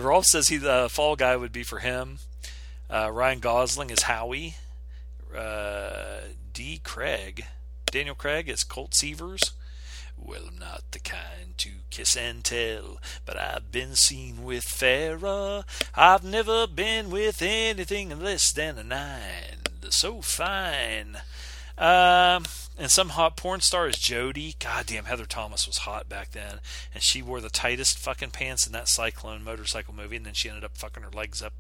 Rolf 0.03 0.27
says 0.27 0.49
he 0.49 0.59
the 0.59 0.89
fall 0.91 1.17
guy 1.17 1.37
would 1.37 1.53
be 1.53 1.63
for 1.65 1.79
him. 1.81 2.19
Uh, 2.89 3.11
Ryan 3.13 3.41
Gosling 3.41 3.91
is 3.91 4.03
Howie. 4.03 4.57
Uh, 5.37 6.21
D. 6.53 6.81
Craig, 6.83 7.47
Daniel 7.91 8.15
Craig 8.15 8.49
is 8.49 8.63
Colt 8.63 8.93
Seavers. 8.93 9.53
Well, 10.17 10.43
I'm 10.49 10.59
not 10.59 10.83
the 10.93 10.99
kind 10.99 11.57
to 11.59 11.71
kiss 11.91 12.17
and 12.17 12.43
tell, 12.43 12.99
but 13.25 13.39
I've 13.39 13.71
been 13.71 13.95
seen 13.95 14.45
with 14.45 14.65
Farrah. 14.65 15.65
I've 15.95 16.25
never 16.25 16.67
been 16.67 17.11
with 17.11 17.43
anything 17.43 18.19
less 18.19 18.53
than 18.53 18.79
a 18.79 18.85
nine. 18.85 19.63
So 19.91 20.21
fine. 20.23 21.19
Um, 21.77 22.45
and 22.79 22.91
some 22.91 23.11
hot 23.11 23.37
porn 23.37 23.61
star 23.61 23.89
is 23.89 23.99
Jody. 23.99 24.55
Goddamn, 24.59 25.05
Heather 25.05 25.27
Thomas 25.27 25.67
was 25.67 25.79
hot 25.79 26.09
back 26.09 26.33
then, 26.33 26.61
and 26.93 27.03
she 27.03 27.23
wore 27.23 27.41
the 27.41 27.51
tightest 27.51 27.99
fucking 27.99 28.31
pants 28.31 28.67
in 28.67 28.73
that 28.73 28.89
Cyclone 28.89 29.43
motorcycle 29.43 29.95
movie, 29.95 30.17
and 30.17 30.27
then 30.27 30.35
she 30.35 30.49
ended 30.49 30.65
up 30.65 30.77
fucking 30.77 31.03
her 31.03 31.11
legs 31.11 31.43
up, 31.43 31.55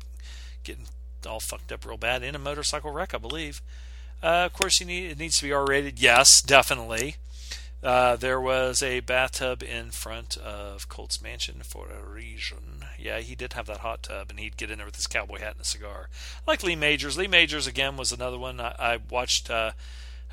getting 0.64 0.86
all 1.26 1.40
fucked 1.40 1.72
up 1.72 1.84
real 1.84 1.96
bad 1.96 2.22
in 2.22 2.34
a 2.34 2.38
motorcycle 2.38 2.92
wreck, 2.92 3.14
I 3.14 3.18
believe. 3.18 3.62
Uh, 4.22 4.46
of 4.46 4.52
course, 4.52 4.80
you 4.80 4.86
need 4.86 5.10
it 5.10 5.18
needs 5.18 5.38
to 5.38 5.44
be 5.44 5.52
R-rated. 5.52 6.00
Yes, 6.00 6.40
definitely. 6.40 7.16
Uh, 7.82 8.16
there 8.16 8.40
was 8.40 8.82
a 8.82 9.00
bathtub 9.00 9.62
in 9.62 9.90
front 9.90 10.36
of 10.38 10.88
Colt's 10.88 11.22
mansion 11.22 11.60
for 11.62 11.88
a 11.88 12.02
reason. 12.02 12.84
Yeah, 12.98 13.18
he 13.20 13.34
did 13.34 13.52
have 13.52 13.66
that 13.66 13.78
hot 13.78 14.02
tub, 14.04 14.30
and 14.30 14.40
he'd 14.40 14.56
get 14.56 14.70
in 14.70 14.78
there 14.78 14.86
with 14.86 14.96
his 14.96 15.06
cowboy 15.06 15.38
hat 15.38 15.52
and 15.52 15.60
a 15.60 15.64
cigar. 15.64 16.08
Like 16.46 16.62
Lee 16.62 16.74
Majors. 16.74 17.18
Lee 17.18 17.28
Majors 17.28 17.66
again 17.66 17.96
was 17.96 18.12
another 18.12 18.38
one 18.38 18.60
I, 18.60 18.74
I 18.78 18.98
watched. 19.10 19.50
Uh, 19.50 19.72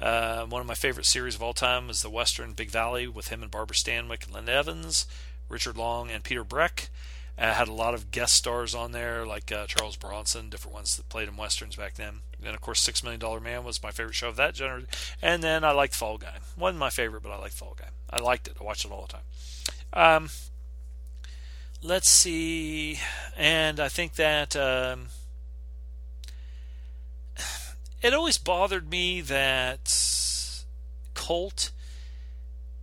Uh, 0.03 0.45
one 0.47 0.59
of 0.59 0.67
my 0.67 0.73
favorite 0.73 1.05
series 1.05 1.33
of 1.33 1.41
all 1.41 1.53
time 1.53 1.89
is 1.89 2.01
the 2.01 2.09
Western 2.09 2.51
Big 2.51 2.69
Valley 2.69 3.07
with 3.07 3.29
him 3.29 3.41
and 3.41 3.49
Barbara 3.49 3.73
Stanwyck 3.73 4.25
and 4.25 4.33
Lynn 4.33 4.49
Evans, 4.49 5.07
Richard 5.47 5.77
Long, 5.77 6.11
and 6.11 6.25
Peter 6.25 6.43
Breck. 6.43 6.89
Uh, 7.37 7.53
had 7.53 7.69
a 7.69 7.73
lot 7.73 7.93
of 7.93 8.11
guest 8.11 8.33
stars 8.33 8.75
on 8.75 8.91
there, 8.91 9.25
like 9.25 9.49
uh, 9.49 9.65
Charles 9.65 9.95
Bronson, 9.95 10.49
different 10.49 10.75
ones 10.75 10.97
that 10.97 11.07
played 11.07 11.29
in 11.29 11.37
westerns 11.37 11.77
back 11.77 11.93
then. 11.93 12.19
And 12.43 12.53
of 12.53 12.59
course, 12.59 12.81
Six 12.81 13.01
Million 13.01 13.21
Dollar 13.21 13.39
Man 13.39 13.63
was 13.63 13.81
my 13.81 13.91
favorite 13.91 14.13
show 14.13 14.27
of 14.27 14.35
that 14.35 14.57
genre. 14.57 14.83
And 15.21 15.41
then 15.41 15.63
I 15.63 15.71
liked 15.71 15.95
Fall 15.95 16.17
Guy. 16.17 16.35
wasn't 16.57 16.79
my 16.79 16.89
favorite, 16.89 17.23
but 17.23 17.31
I 17.31 17.37
liked 17.37 17.55
Fall 17.55 17.77
Guy. 17.79 17.87
I 18.09 18.21
liked 18.21 18.49
it. 18.49 18.57
I 18.59 18.63
watched 18.65 18.83
it 18.83 18.91
all 18.91 19.07
the 19.07 19.13
time. 19.13 19.23
Um, 19.93 20.29
let's 21.81 22.09
see, 22.09 22.99
and 23.37 23.79
I 23.79 23.87
think 23.87 24.15
that 24.15 24.53
um, 24.57 25.07
it 28.03 28.13
always 28.13 28.37
bothered 28.37 28.89
me 28.89 29.21
that 29.21 30.63
Colt 31.13 31.71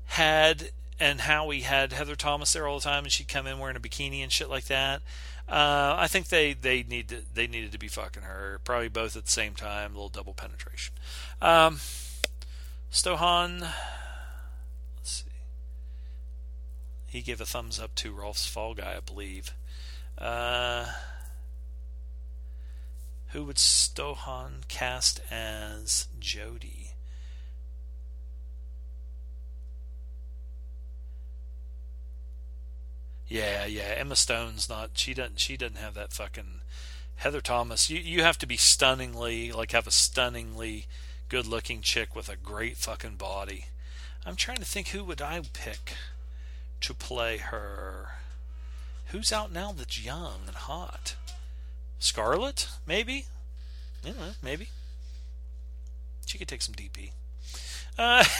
had 0.06 0.70
and 0.98 1.20
Howie 1.22 1.60
had 1.60 1.92
Heather 1.92 2.16
Thomas 2.16 2.52
there 2.52 2.66
all 2.66 2.78
the 2.78 2.84
time, 2.84 3.04
and 3.04 3.12
she'd 3.12 3.28
come 3.28 3.46
in 3.46 3.58
wearing 3.58 3.76
a 3.76 3.80
bikini 3.80 4.22
and 4.22 4.32
shit 4.32 4.50
like 4.50 4.64
that. 4.64 5.02
Uh, 5.48 5.94
I 5.98 6.08
think 6.08 6.28
they 6.28 6.52
they 6.52 6.82
need 6.82 7.08
to, 7.08 7.22
they 7.34 7.46
needed 7.46 7.72
to 7.72 7.78
be 7.78 7.88
fucking 7.88 8.22
her, 8.22 8.60
probably 8.64 8.88
both 8.88 9.16
at 9.16 9.26
the 9.26 9.30
same 9.30 9.54
time, 9.54 9.92
a 9.92 9.94
little 9.94 10.08
double 10.08 10.34
penetration. 10.34 10.94
Um, 11.40 11.80
Stohan, 12.90 13.60
let's 13.60 13.74
see, 15.04 15.30
he 17.06 17.20
gave 17.20 17.40
a 17.40 17.46
thumbs 17.46 17.78
up 17.78 17.94
to 17.96 18.12
Rolf's 18.12 18.46
Fall 18.46 18.74
Guy, 18.74 18.96
I 18.96 19.00
believe. 19.00 19.54
Uh, 20.18 20.86
who 23.32 23.44
would 23.44 23.58
Stohan 23.58 24.64
cast 24.68 25.20
as 25.30 26.08
Jody? 26.18 26.92
Yeah, 33.28 33.64
yeah. 33.66 33.94
Emma 33.96 34.16
Stone's 34.16 34.68
not. 34.68 34.90
She 34.94 35.14
doesn't. 35.14 35.38
She 35.38 35.56
doesn't 35.56 35.78
have 35.78 35.94
that 35.94 36.12
fucking. 36.12 36.62
Heather 37.16 37.40
Thomas. 37.40 37.88
You 37.88 38.00
you 38.00 38.22
have 38.22 38.38
to 38.38 38.46
be 38.46 38.56
stunningly 38.56 39.52
like 39.52 39.72
have 39.72 39.86
a 39.86 39.92
stunningly 39.92 40.86
good 41.28 41.46
looking 41.46 41.82
chick 41.82 42.16
with 42.16 42.28
a 42.28 42.36
great 42.36 42.76
fucking 42.76 43.16
body. 43.16 43.66
I'm 44.26 44.36
trying 44.36 44.56
to 44.56 44.64
think 44.64 44.88
who 44.88 45.04
would 45.04 45.22
I 45.22 45.40
pick 45.52 45.92
to 46.80 46.94
play 46.94 47.36
her. 47.36 48.12
Who's 49.06 49.32
out 49.32 49.52
now 49.52 49.72
that's 49.72 50.04
young 50.04 50.40
and 50.46 50.56
hot? 50.56 51.14
Scarlett, 52.00 52.68
maybe. 52.86 53.26
Yeah, 54.02 54.12
maybe. 54.42 54.68
She 56.26 56.36
could 56.38 56.48
take 56.48 56.62
some 56.62 56.74
DP. 56.74 57.12
Uh, 57.96 58.24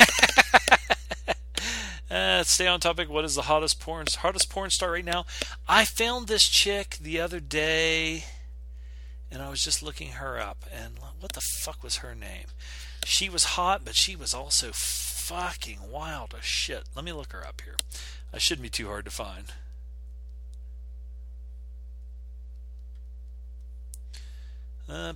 Uh, 2.11 2.43
stay 2.43 2.67
on 2.67 2.81
topic. 2.81 3.09
What 3.09 3.25
is 3.25 3.37
the 3.37 3.43
hottest 3.43 3.79
porn 3.79 4.07
hottest 4.19 4.51
porn 4.51 4.71
star 4.71 4.91
right 4.93 5.05
now? 5.05 5.27
I 5.69 5.85
found 5.85 6.27
this 6.27 6.49
chick 6.49 6.99
the 7.01 7.21
other 7.21 7.39
day, 7.39 8.25
and 9.31 9.41
I 9.41 9.49
was 9.49 9.63
just 9.63 9.81
looking 9.81 10.13
her 10.13 10.41
up. 10.41 10.65
And 10.75 10.95
what 11.21 11.33
the 11.35 11.41
fuck 11.41 11.85
was 11.85 11.99
her 11.99 12.17
name? 12.17 12.47
She 13.05 13.29
was 13.29 13.45
hot, 13.45 13.83
but 13.85 13.95
she 13.95 14.17
was 14.17 14.35
also 14.35 14.71
fucking 14.73 15.79
wild 15.89 16.35
as 16.37 16.45
shit. 16.45 16.85
Let 16.97 17.05
me 17.05 17.13
look 17.13 17.33
her 17.33 17.47
up 17.47 17.61
here. 17.65 17.77
I 18.35 18.39
shouldn't 18.39 18.65
be 18.65 18.71
too 18.71 18.89
hard 18.89 19.05
to 19.05 19.11
find. 19.13 19.45
Uh. 24.91 25.13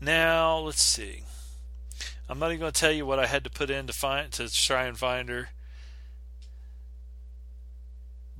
Now, 0.00 0.58
let's 0.58 0.82
see. 0.82 1.22
I'm 2.28 2.38
not 2.40 2.48
even 2.48 2.58
going 2.58 2.72
to 2.72 2.80
tell 2.80 2.90
you 2.90 3.06
what 3.06 3.20
I 3.20 3.26
had 3.26 3.44
to 3.44 3.50
put 3.50 3.70
in 3.70 3.86
to 3.86 3.92
find 3.92 4.32
to 4.32 4.52
try 4.52 4.86
and 4.86 4.98
find 4.98 5.28
her. 5.28 5.50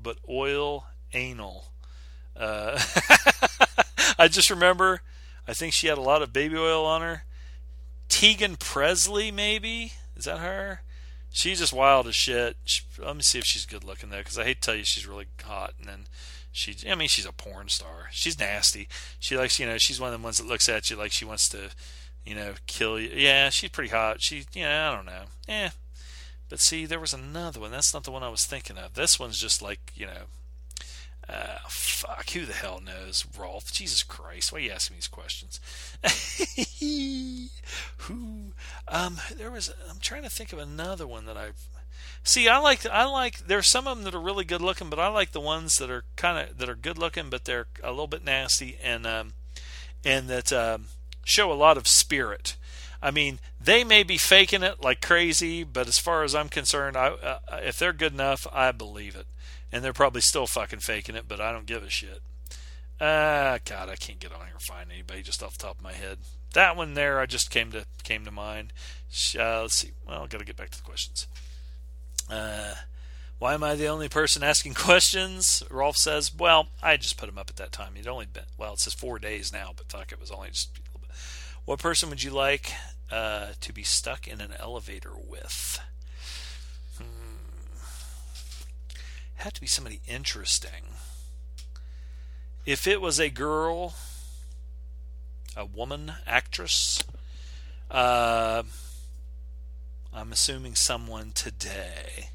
But 0.02 0.18
oil 0.28 0.86
anal. 1.12 1.66
Uh, 2.36 2.80
I 4.18 4.26
just 4.28 4.50
remember. 4.50 5.02
I 5.46 5.52
think 5.52 5.72
she 5.72 5.86
had 5.86 5.98
a 5.98 6.02
lot 6.02 6.22
of 6.22 6.32
baby 6.32 6.56
oil 6.56 6.84
on 6.84 7.00
her. 7.02 7.24
Teagan 8.08 8.58
Presley, 8.58 9.30
maybe 9.30 9.92
is 10.16 10.24
that 10.24 10.38
her? 10.38 10.80
She's 11.34 11.58
just 11.58 11.72
wild 11.72 12.06
as 12.06 12.14
shit. 12.14 12.56
She, 12.64 12.82
let 12.96 13.16
me 13.16 13.22
see 13.22 13.40
if 13.40 13.44
she's 13.44 13.66
good 13.66 13.82
looking 13.82 14.08
though, 14.08 14.18
because 14.18 14.38
I 14.38 14.44
hate 14.44 14.62
to 14.62 14.66
tell 14.66 14.76
you 14.76 14.84
she's 14.84 15.04
really 15.04 15.26
hot, 15.42 15.74
and 15.80 15.88
then 15.88 16.04
she 16.52 16.76
I 16.88 16.94
mean 16.94 17.08
she's 17.08 17.26
a 17.26 17.32
porn 17.32 17.68
star. 17.68 18.08
She's 18.12 18.38
nasty. 18.38 18.88
She 19.18 19.36
likes 19.36 19.58
you 19.58 19.66
know 19.66 19.76
she's 19.76 20.00
one 20.00 20.14
of 20.14 20.20
the 20.20 20.24
ones 20.24 20.38
that 20.38 20.46
looks 20.46 20.68
at 20.68 20.88
you 20.90 20.96
like 20.96 21.10
she 21.10 21.24
wants 21.24 21.48
to 21.48 21.70
you 22.24 22.36
know 22.36 22.52
kill 22.68 23.00
you. 23.00 23.10
Yeah, 23.12 23.50
she's 23.50 23.70
pretty 23.70 23.90
hot. 23.90 24.18
She 24.20 24.44
yeah 24.52 24.92
I 24.92 24.94
don't 24.94 25.06
know. 25.06 25.24
Eh. 25.48 25.70
But 26.48 26.60
see, 26.60 26.86
there 26.86 27.00
was 27.00 27.12
another 27.12 27.58
one. 27.58 27.72
That's 27.72 27.92
not 27.92 28.04
the 28.04 28.12
one 28.12 28.22
I 28.22 28.28
was 28.28 28.44
thinking 28.44 28.78
of. 28.78 28.94
This 28.94 29.18
one's 29.18 29.40
just 29.40 29.60
like 29.60 29.90
you 29.96 30.06
know. 30.06 30.28
Uh, 31.28 31.58
fuck, 31.68 32.30
who 32.30 32.44
the 32.44 32.52
hell 32.52 32.80
knows? 32.84 33.24
Rolf, 33.38 33.72
Jesus 33.72 34.02
Christ, 34.02 34.52
why 34.52 34.58
are 34.58 34.62
you 34.62 34.70
asking 34.70 34.94
me 34.94 34.98
these 34.98 35.08
questions? 35.08 35.60
who? 37.98 38.52
Um, 38.88 39.18
there 39.36 39.50
was. 39.50 39.72
I'm 39.90 39.98
trying 40.00 40.22
to 40.24 40.30
think 40.30 40.52
of 40.52 40.58
another 40.58 41.06
one 41.06 41.24
that 41.26 41.36
I've 41.36 41.68
See, 42.26 42.48
I 42.48 42.56
like 42.58 42.86
I 42.86 43.04
like 43.04 43.46
there's 43.46 43.70
some 43.70 43.86
of 43.86 43.96
them 43.96 44.04
that 44.04 44.14
are 44.14 44.20
really 44.20 44.46
good 44.46 44.62
looking, 44.62 44.88
but 44.88 44.98
I 44.98 45.08
like 45.08 45.32
the 45.32 45.40
ones 45.40 45.74
that 45.74 45.90
are 45.90 46.04
kind 46.16 46.48
of 46.48 46.56
that 46.56 46.70
are 46.70 46.74
good 46.74 46.96
looking, 46.96 47.28
but 47.28 47.44
they're 47.44 47.66
a 47.82 47.90
little 47.90 48.06
bit 48.06 48.24
nasty 48.24 48.78
and 48.82 49.06
um, 49.06 49.34
and 50.04 50.28
that 50.28 50.50
um, 50.50 50.86
show 51.22 51.52
a 51.52 51.54
lot 51.54 51.76
of 51.76 51.86
spirit. 51.86 52.56
I 53.02 53.10
mean, 53.10 53.40
they 53.60 53.84
may 53.84 54.02
be 54.02 54.16
faking 54.16 54.62
it 54.62 54.82
like 54.82 55.02
crazy, 55.02 55.64
but 55.64 55.86
as 55.86 55.98
far 55.98 56.24
as 56.24 56.34
I'm 56.34 56.48
concerned, 56.48 56.96
I, 56.96 57.08
uh, 57.08 57.38
if 57.62 57.78
they're 57.78 57.92
good 57.92 58.14
enough, 58.14 58.46
I 58.50 58.72
believe 58.72 59.14
it. 59.14 59.26
And 59.74 59.82
they're 59.82 59.92
probably 59.92 60.20
still 60.20 60.46
fucking 60.46 60.78
faking 60.78 61.16
it, 61.16 61.26
but 61.26 61.40
I 61.40 61.50
don't 61.50 61.66
give 61.66 61.82
a 61.82 61.90
shit. 61.90 62.22
Ah, 63.00 63.04
uh, 63.54 63.58
God, 63.64 63.88
I 63.88 63.96
can't 63.96 64.20
get 64.20 64.32
on 64.32 64.46
here 64.46 64.52
and 64.52 64.62
find 64.62 64.92
anybody 64.92 65.20
just 65.20 65.42
off 65.42 65.58
the 65.58 65.64
top 65.64 65.78
of 65.78 65.82
my 65.82 65.92
head. 65.92 66.18
That 66.52 66.76
one 66.76 66.94
there, 66.94 67.18
I 67.18 67.26
just 67.26 67.50
came 67.50 67.72
to 67.72 67.84
came 68.04 68.24
to 68.24 68.30
mind. 68.30 68.72
Uh, 69.36 69.62
let's 69.62 69.78
see. 69.78 69.90
Well, 70.06 70.22
I 70.22 70.26
got 70.28 70.38
to 70.38 70.44
get 70.44 70.56
back 70.56 70.70
to 70.70 70.78
the 70.78 70.84
questions. 70.84 71.26
Uh, 72.30 72.74
why 73.40 73.54
am 73.54 73.64
I 73.64 73.74
the 73.74 73.88
only 73.88 74.08
person 74.08 74.44
asking 74.44 74.74
questions? 74.74 75.64
Rolf 75.68 75.96
says, 75.96 76.32
Well, 76.32 76.68
I 76.80 76.96
just 76.96 77.16
put 77.16 77.28
him 77.28 77.36
up 77.36 77.50
at 77.50 77.56
that 77.56 77.72
time. 77.72 77.96
He'd 77.96 78.06
only 78.06 78.26
been, 78.26 78.44
well, 78.56 78.74
it 78.74 78.78
says 78.78 78.94
four 78.94 79.18
days 79.18 79.52
now, 79.52 79.72
but 79.76 79.90
fuck, 79.90 80.12
it 80.12 80.20
was 80.20 80.30
only 80.30 80.50
just 80.50 80.70
a 80.78 80.82
little 80.86 81.00
bit. 81.00 81.16
What 81.64 81.80
person 81.80 82.10
would 82.10 82.22
you 82.22 82.30
like 82.30 82.72
uh, 83.10 83.48
to 83.60 83.72
be 83.72 83.82
stuck 83.82 84.28
in 84.28 84.40
an 84.40 84.52
elevator 84.60 85.14
with? 85.16 85.80
Had 89.36 89.54
to 89.54 89.60
be 89.60 89.66
somebody 89.66 90.00
interesting. 90.06 90.94
If 92.64 92.86
it 92.86 93.00
was 93.00 93.20
a 93.20 93.28
girl, 93.28 93.94
a 95.56 95.66
woman 95.66 96.14
actress, 96.26 97.02
uh, 97.90 98.62
I'm 100.12 100.32
assuming 100.32 100.74
someone 100.74 101.32
today. 101.32 102.30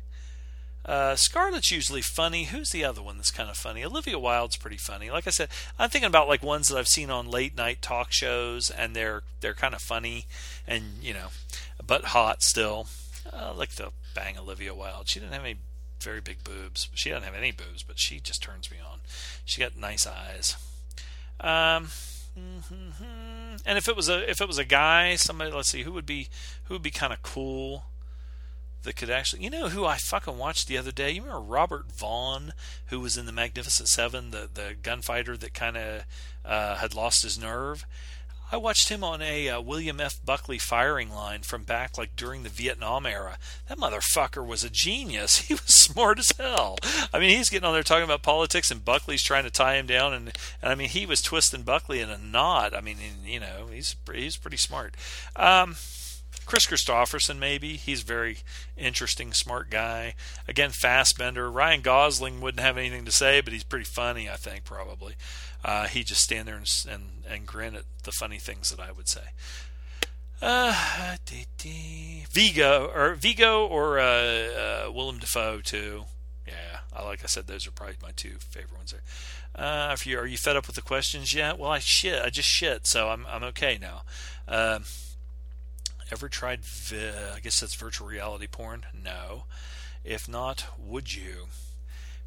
Uh, 0.86 1.16
Scarlett's 1.16 1.72
usually 1.72 2.02
funny. 2.02 2.46
Who's 2.46 2.72
the 2.72 2.84
other 2.84 3.02
one 3.02 3.18
that's 3.18 3.32
kind 3.32 3.50
of 3.50 3.58
funny? 3.58 3.84
Olivia 3.84 4.18
Wilde's 4.18 4.58
pretty 4.58 4.78
funny. 4.78 5.12
Like 5.12 5.28
I 5.28 5.30
said, 5.30 5.50
I'm 5.78 5.90
thinking 5.90 6.08
about 6.08 6.28
like 6.28 6.42
ones 6.42 6.68
that 6.68 6.78
I've 6.78 6.88
seen 6.88 7.10
on 7.10 7.30
late 7.30 7.56
night 7.56 7.82
talk 7.82 8.12
shows, 8.12 8.70
and 8.70 8.96
they're 8.96 9.24
they're 9.42 9.54
kind 9.54 9.76
of 9.76 9.82
funny, 9.82 10.26
and 10.68 10.84
you 11.02 11.14
know, 11.14 11.28
but 11.86 12.06
hot 12.06 12.42
still. 12.42 12.88
I 13.32 13.52
like 13.52 13.76
to 13.76 13.92
bang 14.16 14.38
Olivia 14.38 14.74
Wilde. 14.74 15.08
She 15.08 15.20
didn't 15.20 15.34
have 15.34 15.46
any 15.46 15.58
very 16.04 16.22
big 16.22 16.44
boobs. 16.44 16.90
She 16.94 17.10
doesn't 17.10 17.24
have 17.24 17.36
any 17.36 17.52
boobs, 17.52 17.84
but 17.84 18.00
she 18.00 18.20
just 18.20 18.42
turns 18.42 18.72
me 18.72 18.78
on. 18.80 19.00
She 19.46 19.62
got 19.62 19.78
nice 19.78 20.08
eyes. 20.08 20.56
Um. 21.40 21.90
And 23.66 23.78
if 23.78 23.88
it 23.90 23.96
was 23.96 24.08
a 24.08 24.30
if 24.30 24.40
it 24.40 24.48
was 24.48 24.58
a 24.58 24.66
guy, 24.66 25.16
somebody 25.16 25.52
let's 25.52 25.70
see 25.70 25.84
who 25.84 25.92
would 25.92 26.06
be 26.06 26.30
who 26.66 26.76
would 26.76 26.84
be 26.84 26.92
kind 26.92 27.12
of 27.12 27.22
cool 27.22 27.86
that 28.84 28.96
could 28.96 29.10
actually 29.10 29.44
you 29.44 29.50
know 29.50 29.70
who 29.70 29.86
I 29.86 29.98
fucking 29.98 30.38
watched 30.38 30.68
the 30.68 30.78
other 30.78 30.92
day. 30.92 31.12
You 31.12 31.24
remember 31.24 31.42
Robert 31.42 31.92
Vaughn 31.92 32.54
who 32.88 33.00
was 33.00 33.18
in 33.18 33.26
the 33.26 33.32
Magnificent 33.32 33.90
Seven, 33.90 34.32
the 34.32 34.50
the 34.52 34.76
gunfighter 34.82 35.36
that 35.38 35.54
kind 35.54 35.76
of 35.76 36.04
uh, 36.46 36.76
had 36.78 36.96
lost 36.96 37.24
his 37.24 37.38
nerve. 37.38 37.86
I 38.52 38.58
watched 38.58 38.90
him 38.90 39.04
on 39.04 39.22
a 39.22 39.50
uh, 39.50 39.62
William 39.62 40.00
F. 40.00 40.20
Buckley 40.26 40.58
firing 40.58 41.10
line 41.10 41.42
from 41.42 41.64
back 41.64 41.98
like 41.98 42.16
during 42.16 42.44
the 42.44 42.50
Vietnam 42.50 43.06
era. 43.06 43.38
That 43.68 43.78
motherfucker 43.78 44.46
was 44.46 44.64
a 44.64 44.70
genius. 44.70 45.40
He 45.50 45.56
was 45.56 45.76
smart 45.76 46.20
as 46.20 46.32
hell. 46.38 46.78
I 47.12 47.18
mean, 47.18 47.36
he's 47.36 47.50
getting 47.50 47.66
on 47.66 47.74
there 47.74 47.82
talking 47.82 48.04
about 48.04 48.22
politics, 48.22 48.70
and 48.70 48.86
Buckley's 48.86 49.24
trying 49.24 49.46
to 49.46 49.50
tie 49.50 49.76
him 49.76 49.88
down, 49.88 50.14
and, 50.14 50.38
and 50.62 50.72
I 50.72 50.76
mean, 50.76 50.90
he 50.90 51.08
was 51.08 51.22
twisting 51.22 51.64
Buckley 51.64 52.00
in 52.02 52.10
a 52.12 52.18
knot. 52.18 52.76
I 52.76 52.82
mean, 52.82 52.98
you 53.26 53.40
know, 53.40 53.68
he's 53.72 53.96
he's 54.14 54.38
pretty 54.38 54.58
smart. 54.58 54.96
Um, 55.36 55.76
Kris 56.50 56.66
Kristofferson, 56.66 57.38
maybe. 57.38 57.76
He's 57.78 58.02
very 58.02 58.40
interesting, 58.76 59.34
smart 59.34 59.70
guy. 59.70 60.16
Again, 60.48 60.72
Fassbender. 60.72 61.50
Ryan 61.50 61.82
Gosling 61.82 62.42
wouldn't 62.42 62.64
have 62.64 62.76
anything 62.78 63.06
to 63.06 63.12
say, 63.12 63.42
but 63.42 63.54
he's 63.54 63.64
pretty 63.64 63.86
funny, 63.86 64.28
I 64.28 64.36
think, 64.36 64.66
probably. 64.66 65.14
Uh, 65.64 65.88
he 65.88 66.04
just 66.04 66.22
stand 66.22 66.48
there 66.48 66.56
and, 66.56 66.86
and, 66.90 67.04
and 67.30 67.46
grin 67.46 67.76
at 67.76 67.84
the 68.04 68.12
funny 68.12 68.38
things 68.38 68.70
that 68.70 68.80
I 68.80 68.92
would 68.92 69.08
say. 69.08 69.30
Uh, 70.42 71.18
Viggo 72.32 72.92
or 72.96 73.16
Viggo 73.16 73.68
or 73.68 74.00
uh, 74.00 74.86
uh, 74.86 74.92
Willem 74.92 75.20
Dafoe 75.20 75.60
too. 75.60 76.06
Yeah, 76.48 77.04
like 77.04 77.24
I 77.24 77.28
said, 77.28 77.48
those 77.48 77.68
are 77.68 77.72
probably 77.72 77.98
my 78.02 78.12
two 78.16 78.36
favorite 78.40 78.78
ones 78.78 78.92
there. 78.92 79.02
Uh, 79.54 79.92
if 79.92 80.08
you 80.08 80.18
are 80.18 80.26
you 80.26 80.38
fed 80.38 80.56
up 80.56 80.68
with 80.68 80.78
the 80.78 80.82
questions 80.82 81.34
yet? 81.34 81.60
Well, 81.60 81.72
I 81.72 81.80
shit. 81.80 82.24
I 82.24 82.30
just 82.30 82.48
shit, 82.48 82.88
so 82.88 83.10
I'm 83.10 83.26
I'm 83.28 83.44
okay 83.44 83.78
now. 83.80 84.04
Uh, 84.48 84.80
ever 86.12 86.30
tried? 86.30 86.64
Vi- 86.64 87.12
I 87.36 87.40
guess 87.40 87.60
that's 87.60 87.76
virtual 87.76 88.08
reality 88.08 88.48
porn. 88.48 88.86
No. 88.94 89.44
If 90.04 90.30
not, 90.30 90.66
would 90.80 91.14
you? 91.14 91.48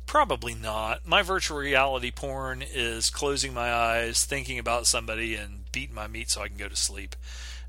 Probably 0.07 0.55
not. 0.55 1.07
My 1.07 1.23
virtual 1.23 1.59
reality 1.59 2.11
porn 2.11 2.63
is 2.63 3.09
closing 3.11 3.55
my 3.55 3.73
eyes, 3.73 4.25
thinking 4.25 4.59
about 4.59 4.87
somebody, 4.87 5.35
and 5.35 5.71
beating 5.73 5.95
my 5.95 6.07
meat 6.07 6.31
so 6.31 6.43
I 6.43 6.49
can 6.49 6.59
go 6.59 6.69
to 6.69 6.77
sleep. 6.77 7.17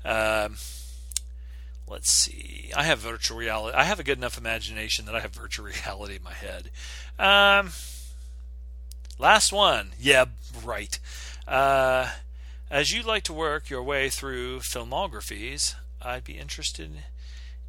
Um, 0.04 0.56
let's 1.88 2.12
see. 2.12 2.70
I 2.76 2.84
have 2.84 2.98
virtual 2.98 3.38
reality. 3.38 3.76
I 3.76 3.84
have 3.84 4.00
a 4.00 4.04
good 4.04 4.18
enough 4.18 4.36
imagination 4.36 5.06
that 5.06 5.14
I 5.14 5.20
have 5.20 5.32
virtual 5.32 5.66
reality 5.84 6.16
in 6.16 6.22
my 6.22 6.34
head. 6.34 6.70
Um, 7.18 7.72
last 9.18 9.52
one. 9.52 9.92
Yeah, 9.98 10.26
right. 10.62 10.98
Uh, 11.48 12.10
as 12.70 12.92
you 12.92 13.02
like 13.02 13.22
to 13.24 13.32
work 13.32 13.70
your 13.70 13.82
way 13.82 14.08
through 14.08 14.60
filmographies, 14.60 15.74
I'd 16.02 16.24
be 16.24 16.38
interested 16.38 16.90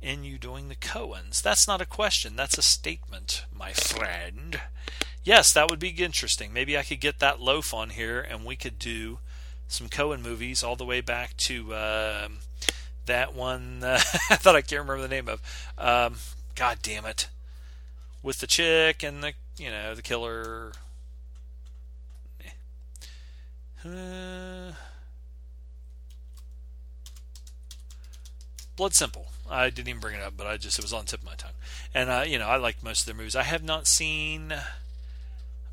in 0.05 0.23
you 0.23 0.37
doing 0.37 0.69
the 0.69 0.75
Coens. 0.75 1.41
That's 1.41 1.67
not 1.67 1.81
a 1.81 1.85
question. 1.85 2.35
That's 2.35 2.59
a 2.59 2.61
statement, 2.61 3.45
my 3.51 3.73
friend. 3.73 4.61
Yes, 5.23 5.51
that 5.51 5.67
would 5.67 5.79
be 5.79 5.89
interesting. 5.89 6.53
Maybe 6.53 6.77
I 6.77 6.83
could 6.83 6.99
get 6.99 7.17
that 7.19 7.41
loaf 7.41 7.73
on 7.73 7.89
here, 7.89 8.21
and 8.21 8.45
we 8.45 8.55
could 8.55 8.77
do 8.77 9.17
some 9.67 9.89
Coen 9.89 10.21
movies 10.21 10.63
all 10.63 10.75
the 10.75 10.85
way 10.85 11.01
back 11.01 11.35
to 11.37 11.73
um, 11.73 12.37
that 13.07 13.33
one. 13.33 13.83
Uh, 13.83 13.99
I 14.29 14.35
thought 14.35 14.55
I 14.55 14.61
can't 14.61 14.81
remember 14.81 15.01
the 15.01 15.07
name 15.07 15.27
of. 15.27 15.41
Um, 15.75 16.17
God 16.53 16.77
damn 16.83 17.07
it! 17.07 17.27
With 18.21 18.37
the 18.37 18.47
chick 18.47 19.01
and 19.01 19.23
the 19.23 19.33
you 19.57 19.71
know 19.71 19.95
the 19.95 20.03
killer. 20.03 20.73
Uh, 23.83 24.73
Blood 28.75 28.93
Simple. 28.93 29.27
I 29.49 29.69
didn't 29.69 29.89
even 29.89 30.01
bring 30.01 30.15
it 30.15 30.21
up, 30.21 30.33
but 30.35 30.47
I 30.47 30.57
just 30.57 30.79
it 30.79 30.83
was 30.83 30.93
on 30.93 31.05
the 31.05 31.11
tip 31.11 31.19
of 31.21 31.25
my 31.25 31.35
tongue. 31.35 31.51
And 31.93 32.09
uh, 32.09 32.23
you 32.25 32.39
know, 32.39 32.47
I 32.47 32.57
like 32.57 32.83
most 32.83 33.01
of 33.01 33.05
their 33.05 33.15
movies. 33.15 33.35
I 33.35 33.43
have 33.43 33.63
not 33.63 33.87
seen. 33.87 34.51
I'm 34.51 34.59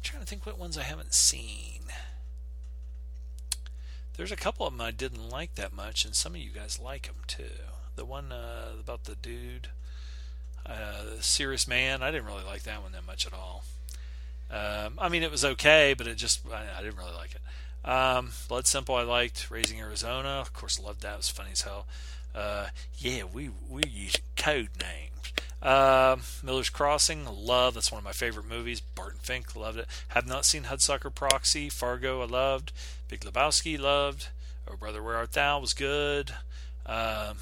trying 0.02 0.22
to 0.22 0.26
think 0.26 0.44
what 0.44 0.58
ones 0.58 0.76
I 0.76 0.82
haven't 0.82 1.14
seen. 1.14 1.80
There's 4.16 4.32
a 4.32 4.36
couple 4.36 4.66
of 4.66 4.74
them 4.74 4.80
I 4.80 4.90
didn't 4.90 5.30
like 5.30 5.54
that 5.54 5.72
much, 5.72 6.04
and 6.04 6.14
some 6.14 6.34
of 6.34 6.40
you 6.40 6.50
guys 6.50 6.78
like 6.78 7.06
them 7.06 7.22
too. 7.26 7.62
The 7.96 8.04
one 8.04 8.30
uh, 8.30 8.72
about 8.78 9.04
the 9.04 9.14
dude, 9.14 9.68
uh, 10.66 11.04
the 11.16 11.22
Serious 11.22 11.66
Man, 11.66 12.02
I 12.02 12.10
didn't 12.10 12.26
really 12.26 12.44
like 12.44 12.64
that 12.64 12.82
one 12.82 12.92
that 12.92 13.06
much 13.06 13.26
at 13.26 13.32
all. 13.32 13.64
Um, 14.50 14.98
I 14.98 15.08
mean, 15.08 15.22
it 15.22 15.30
was 15.30 15.44
okay, 15.44 15.94
but 15.96 16.06
it 16.06 16.16
just 16.16 16.40
I, 16.52 16.78
I 16.78 16.82
didn't 16.82 16.98
really 16.98 17.14
like 17.14 17.34
it. 17.34 17.88
Um, 17.88 18.32
Blood 18.48 18.66
Simple, 18.66 18.94
I 18.94 19.02
liked. 19.02 19.50
Raising 19.50 19.80
Arizona, 19.80 20.28
of 20.40 20.52
course, 20.52 20.78
loved 20.78 21.02
that. 21.02 21.14
It 21.14 21.16
was 21.16 21.30
funny 21.30 21.50
as 21.52 21.62
hell. 21.62 21.86
Uh, 22.34 22.68
yeah, 22.98 23.24
we 23.24 23.50
we 23.68 23.82
use 23.88 24.16
code 24.36 24.70
names. 24.80 25.32
Uh, 25.60 26.16
Miller's 26.42 26.70
Crossing, 26.70 27.26
love. 27.26 27.74
That's 27.74 27.92
one 27.92 27.98
of 27.98 28.04
my 28.04 28.12
favorite 28.12 28.48
movies. 28.48 28.80
Barton 28.80 29.20
Fink, 29.22 29.54
loved 29.54 29.78
it. 29.78 29.86
Have 30.08 30.26
not 30.26 30.44
seen 30.44 30.64
Hudsucker 30.64 31.14
Proxy. 31.14 31.68
Fargo, 31.68 32.20
I 32.20 32.26
loved. 32.26 32.72
Big 33.08 33.20
Lebowski, 33.20 33.78
loved. 33.78 34.28
Oh 34.68 34.76
Brother, 34.76 35.02
Where 35.02 35.16
Art 35.16 35.32
Thou 35.32 35.60
was 35.60 35.72
good. 35.72 36.32
Um, 36.84 37.36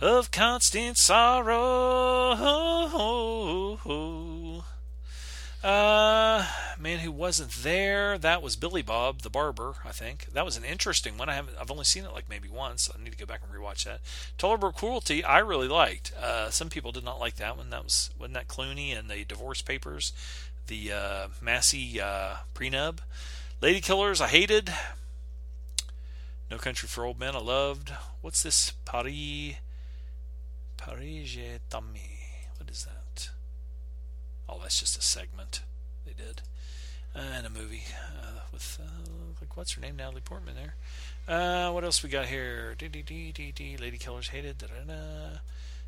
of 0.00 0.30
constant 0.30 0.96
sorrow. 0.96 2.36
Uh, 5.62 6.46
man 6.78 7.00
who 7.00 7.10
wasn't 7.10 7.50
there. 7.50 8.16
That 8.16 8.42
was 8.42 8.54
Billy 8.54 8.82
Bob 8.82 9.22
the 9.22 9.30
Barber. 9.30 9.74
I 9.84 9.90
think 9.90 10.26
that 10.32 10.44
was 10.44 10.56
an 10.56 10.64
interesting 10.64 11.18
one. 11.18 11.28
I 11.28 11.34
haven't. 11.34 11.56
I've 11.60 11.70
only 11.70 11.84
seen 11.84 12.04
it 12.04 12.12
like 12.12 12.28
maybe 12.28 12.48
once. 12.48 12.88
I 12.94 13.02
need 13.02 13.10
to 13.10 13.18
go 13.18 13.26
back 13.26 13.40
and 13.42 13.52
rewatch 13.52 13.84
that. 13.84 14.00
Tolerable 14.36 14.70
Cruelty. 14.70 15.24
I 15.24 15.38
really 15.38 15.66
liked. 15.66 16.12
Uh, 16.20 16.50
some 16.50 16.68
people 16.68 16.92
did 16.92 17.04
not 17.04 17.18
like 17.18 17.36
that 17.36 17.56
one. 17.56 17.70
That 17.70 17.82
was 17.82 18.10
wasn't 18.18 18.34
that 18.34 18.46
Clooney 18.48 18.96
and 18.96 19.10
the 19.10 19.24
Divorce 19.24 19.60
Papers, 19.60 20.12
the 20.68 20.92
uh, 20.92 21.28
Massey 21.40 22.00
uh, 22.00 22.36
prenub. 22.54 22.98
Lady 23.60 23.80
Killers. 23.80 24.20
I 24.20 24.28
hated. 24.28 24.72
No 26.50 26.58
Country 26.58 26.88
for 26.88 27.04
Old 27.04 27.18
Men. 27.18 27.34
I 27.34 27.40
loved. 27.40 27.92
What's 28.20 28.44
this? 28.44 28.72
Paris. 28.84 29.56
Paris 30.76 31.36
is 31.36 31.36
that? 31.70 32.17
Oh, 34.48 34.58
that's 34.62 34.80
just 34.80 34.98
a 34.98 35.02
segment 35.02 35.62
they 36.06 36.12
did. 36.12 36.42
Uh, 37.14 37.20
and 37.36 37.46
a 37.46 37.50
movie 37.50 37.84
uh, 38.16 38.40
with, 38.52 38.78
uh, 38.80 39.08
like, 39.40 39.56
what's 39.56 39.72
her 39.72 39.80
name? 39.80 39.96
Natalie 39.96 40.20
Portman 40.20 40.54
there. 40.54 40.74
Uh, 41.26 41.72
what 41.72 41.84
else 41.84 42.02
we 42.02 42.08
got 42.08 42.26
here? 42.26 42.74
Lady 42.80 43.98
Killers 43.98 44.28
Hated. 44.28 44.58
Da-da-da. 44.58 45.40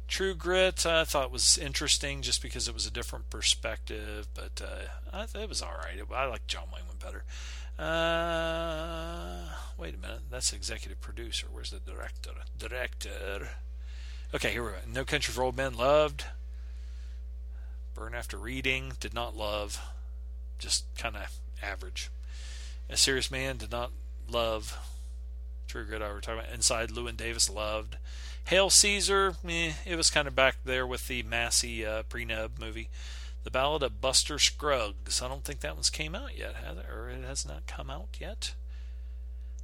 True 0.09 0.35
Grit, 0.35 0.85
I 0.87 1.05
thought 1.05 1.31
was 1.31 1.57
interesting 1.57 2.23
just 2.23 2.43
because 2.43 2.67
it 2.67 2.75
was 2.75 2.85
a 2.85 2.91
different 2.91 3.31
perspective, 3.31 4.27
but 4.35 4.61
uh, 4.61 5.27
it 5.39 5.49
was 5.49 5.63
all 5.63 5.77
right. 5.85 6.01
I 6.13 6.25
like 6.25 6.49
John 6.49 6.65
Wayne 6.75 6.85
one 6.85 6.97
better. 6.99 7.23
Uh, 7.79 9.55
wait 9.79 9.95
a 9.95 9.99
minute, 9.99 10.23
that's 10.29 10.53
executive 10.53 11.01
producer. 11.01 11.47
Where's 11.49 11.71
the 11.71 11.79
director? 11.79 12.33
Director. 12.59 13.51
Okay, 14.35 14.51
here 14.51 14.65
we 14.65 14.71
go. 14.71 14.77
No 14.93 15.05
Country 15.05 15.33
for 15.33 15.45
Old 15.45 15.57
Men, 15.57 15.77
loved. 15.77 16.25
Burn 17.95 18.15
After 18.15 18.37
Reading, 18.37 18.93
did 19.01 19.15
not 19.15 19.37
love. 19.37 19.81
Just 20.59 20.85
kind 20.97 21.17
of 21.17 21.39
average. 21.63 22.11
A 22.89 22.97
Serious 22.97 23.31
Man, 23.31 23.57
did 23.57 23.71
not 23.71 23.93
love. 24.29 24.79
True 25.69 25.85
Grit, 25.85 26.03
I 26.03 26.13
were 26.13 26.21
talking 26.21 26.41
about. 26.41 26.53
Inside, 26.53 26.91
Llewyn 26.91 27.17
Davis 27.17 27.49
loved. 27.49 27.97
Hail 28.45 28.71
Caesar, 28.71 29.37
eh, 29.49 29.73
it 29.87 29.97
was 29.97 30.11
kind 30.11 30.27
of 30.27 30.35
back 30.35 30.57
there 30.65 30.87
with 30.87 31.07
the 31.07 31.23
Massey 31.23 31.87
uh, 31.87 32.03
pre-nub 32.05 32.59
movie. 32.59 32.89
The 33.45 33.51
Ballad 33.51 33.83
of 33.83 34.01
Buster 34.01 34.39
Scruggs. 34.39 35.23
I 35.23 35.29
don't 35.29 35.45
think 35.45 35.61
that 35.61 35.75
one's 35.75 35.91
came 35.91 36.15
out 36.15 36.37
yet, 36.37 36.57
has 36.57 36.77
it? 36.79 36.87
Or 36.93 37.09
it 37.09 37.25
has 37.25 37.47
not 37.47 37.67
come 37.67 37.89
out 37.91 38.17
yet. 38.19 38.55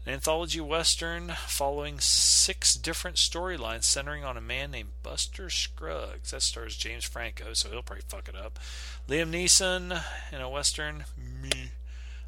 An 0.06 0.12
anthology 0.12 0.60
western 0.60 1.32
following 1.48 1.98
six 1.98 2.74
different 2.74 3.16
storylines 3.16 3.82
centering 3.82 4.22
on 4.22 4.36
a 4.36 4.40
man 4.40 4.70
named 4.70 4.90
Buster 5.02 5.50
Scruggs. 5.50 6.30
That 6.30 6.42
stars 6.42 6.76
James 6.76 7.04
Franco, 7.04 7.54
so 7.54 7.70
he'll 7.70 7.82
probably 7.82 8.04
fuck 8.06 8.28
it 8.28 8.36
up. 8.36 8.60
Liam 9.08 9.32
Neeson 9.32 10.00
in 10.30 10.40
a 10.40 10.48
western. 10.48 11.06
Me. 11.16 11.72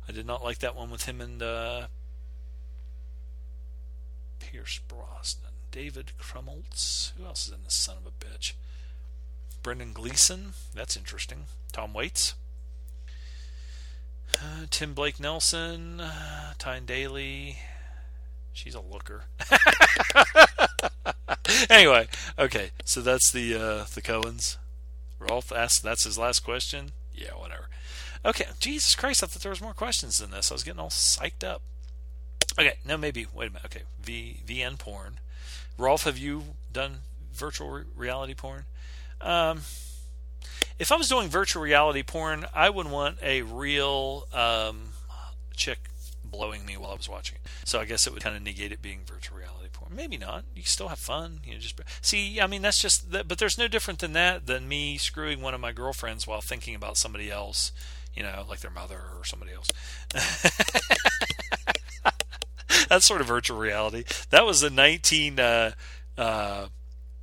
I 0.08 0.12
did 0.12 0.26
not 0.26 0.42
like 0.42 0.58
that 0.58 0.74
one 0.74 0.90
with 0.90 1.04
him 1.04 1.20
and 1.20 1.40
uh, 1.40 1.86
Pierce 4.40 4.80
Brosnan. 4.88 5.52
David 5.70 6.12
Krumholtz. 6.18 7.12
Who 7.16 7.26
else 7.26 7.46
is 7.46 7.52
in 7.52 7.62
this 7.62 7.74
son 7.74 7.98
of 7.98 8.06
a 8.06 8.24
bitch? 8.24 8.54
Brendan 9.62 9.92
Gleeson. 9.92 10.54
That's 10.74 10.96
interesting. 10.96 11.44
Tom 11.70 11.94
Waits. 11.94 12.34
Uh, 14.34 14.66
Tim 14.70 14.94
Blake 14.94 15.18
Nelson, 15.18 16.00
uh, 16.00 16.52
Tyne 16.58 16.84
Daly. 16.84 17.58
She's 18.52 18.74
a 18.74 18.80
looker. 18.80 19.24
anyway, 21.70 22.08
okay, 22.38 22.70
so 22.84 23.00
that's 23.00 23.30
the 23.30 23.54
uh, 23.54 23.84
the 23.94 24.02
Coens. 24.02 24.56
Rolf 25.18 25.52
asked. 25.52 25.82
That's 25.82 26.04
his 26.04 26.18
last 26.18 26.40
question. 26.40 26.92
Yeah, 27.14 27.32
whatever. 27.36 27.68
Okay, 28.24 28.46
Jesus 28.60 28.94
Christ! 28.94 29.22
I 29.22 29.26
thought 29.26 29.42
there 29.42 29.50
was 29.50 29.60
more 29.60 29.74
questions 29.74 30.18
than 30.18 30.30
this. 30.30 30.50
I 30.50 30.54
was 30.54 30.64
getting 30.64 30.80
all 30.80 30.90
psyched 30.90 31.44
up. 31.44 31.62
Okay, 32.58 32.74
no, 32.84 32.96
maybe. 32.96 33.26
Wait 33.32 33.48
a 33.48 33.50
minute. 33.50 33.66
Okay, 33.66 33.82
V 34.00 34.42
VN 34.46 34.78
porn. 34.78 35.20
Rolf, 35.76 36.04
have 36.04 36.18
you 36.18 36.42
done 36.72 37.00
virtual 37.32 37.82
reality 37.94 38.34
porn? 38.34 38.64
Um, 39.20 39.62
if 40.78 40.92
I 40.92 40.96
was 40.96 41.08
doing 41.08 41.28
virtual 41.28 41.62
reality 41.62 42.02
porn, 42.02 42.46
I 42.54 42.70
would 42.70 42.90
want 42.90 43.18
a 43.22 43.42
real 43.42 44.26
um, 44.32 44.90
chick 45.56 45.78
blowing 46.24 46.64
me 46.66 46.76
while 46.76 46.92
I 46.92 46.94
was 46.94 47.08
watching 47.08 47.38
it. 47.42 47.50
So 47.64 47.80
I 47.80 47.84
guess 47.84 48.06
it 48.06 48.12
would 48.12 48.22
kind 48.22 48.36
of 48.36 48.42
negate 48.42 48.72
it 48.72 48.80
being 48.80 49.00
virtual 49.04 49.38
reality 49.38 49.68
porn. 49.72 49.94
Maybe 49.94 50.16
not. 50.16 50.44
You 50.54 50.62
still 50.62 50.88
have 50.88 50.98
fun. 50.98 51.40
You 51.44 51.54
know, 51.54 51.58
just 51.58 51.80
see. 52.00 52.40
I 52.40 52.46
mean, 52.46 52.62
that's 52.62 52.80
just. 52.80 53.10
That, 53.10 53.28
but 53.28 53.38
there's 53.38 53.58
no 53.58 53.68
different 53.68 53.98
than 53.98 54.12
that 54.12 54.46
than 54.46 54.68
me 54.68 54.98
screwing 54.98 55.42
one 55.42 55.54
of 55.54 55.60
my 55.60 55.72
girlfriends 55.72 56.26
while 56.26 56.40
thinking 56.40 56.74
about 56.74 56.96
somebody 56.96 57.30
else. 57.30 57.72
You 58.14 58.22
know, 58.22 58.46
like 58.48 58.60
their 58.60 58.70
mother 58.70 59.00
or 59.16 59.24
somebody 59.24 59.52
else. 59.52 59.70
that's 62.88 63.06
sort 63.06 63.20
of 63.20 63.28
virtual 63.28 63.58
reality. 63.58 64.04
That 64.30 64.44
was 64.44 64.60
the 64.60 64.70
1990s 64.70 65.74
Uh, 66.18 66.20
uh, 66.20 66.68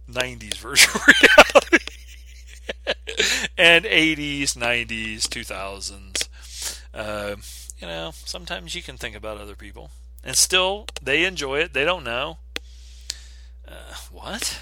virtual 0.08 1.02
reality 1.54 1.85
and 3.58 3.86
80s, 3.86 4.56
90s, 4.56 5.24
2000s. 5.24 6.80
Uh, 6.94 7.36
you 7.80 7.88
know, 7.88 8.12
sometimes 8.14 8.76
you 8.76 8.82
can 8.82 8.98
think 8.98 9.16
about 9.16 9.38
other 9.38 9.56
people 9.56 9.92
and 10.26 10.36
still 10.36 10.88
they 11.02 11.24
enjoy 11.24 11.60
it. 11.60 11.74
They 11.74 11.86
don't 11.86 12.04
know. 12.04 12.40
Uh, 13.68 13.94
what? 14.12 14.60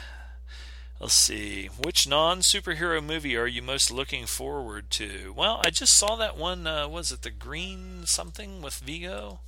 Let's 0.99 1.15
see. 1.15 1.69
Which 1.81 2.07
non 2.07 2.39
superhero 2.39 3.03
movie 3.03 3.35
are 3.37 3.47
you 3.47 3.61
most 3.61 3.89
looking 3.89 4.25
forward 4.25 4.89
to? 4.91 5.33
Well, 5.35 5.61
I 5.65 5.69
just 5.69 5.97
saw 5.97 6.15
that 6.17 6.37
one. 6.37 6.67
Uh, 6.67 6.87
was 6.87 7.11
it 7.11 7.21
the 7.21 7.31
Green 7.31 8.05
something 8.05 8.61
with 8.61 8.75
Vigo? 8.75 9.39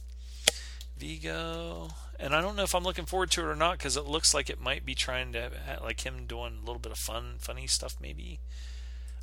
Viggo. 0.98 1.90
And 2.20 2.34
I 2.34 2.42
don't 2.42 2.56
know 2.56 2.64
if 2.64 2.74
I'm 2.74 2.84
looking 2.84 3.06
forward 3.06 3.32
to 3.32 3.42
it 3.42 3.46
or 3.46 3.56
not 3.56 3.78
because 3.78 3.98
it 3.98 4.06
looks 4.06 4.34
like 4.34 4.50
it 4.50 4.62
might 4.62 4.86
be 4.86 4.96
trying 4.96 5.34
to 5.34 5.52
like 5.84 6.06
him 6.06 6.26
doing 6.26 6.60
a 6.62 6.66
little 6.66 6.80
bit 6.80 6.92
of 6.92 6.98
fun, 6.98 7.36
funny 7.40 7.68
stuff 7.68 7.98
maybe. 8.02 8.40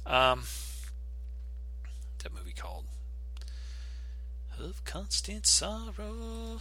Um, 0.05 0.45
that 2.23 2.35
movie 2.35 2.53
called 2.53 2.85
of 4.63 4.85
constant 4.85 5.47
sorrow. 5.47 6.61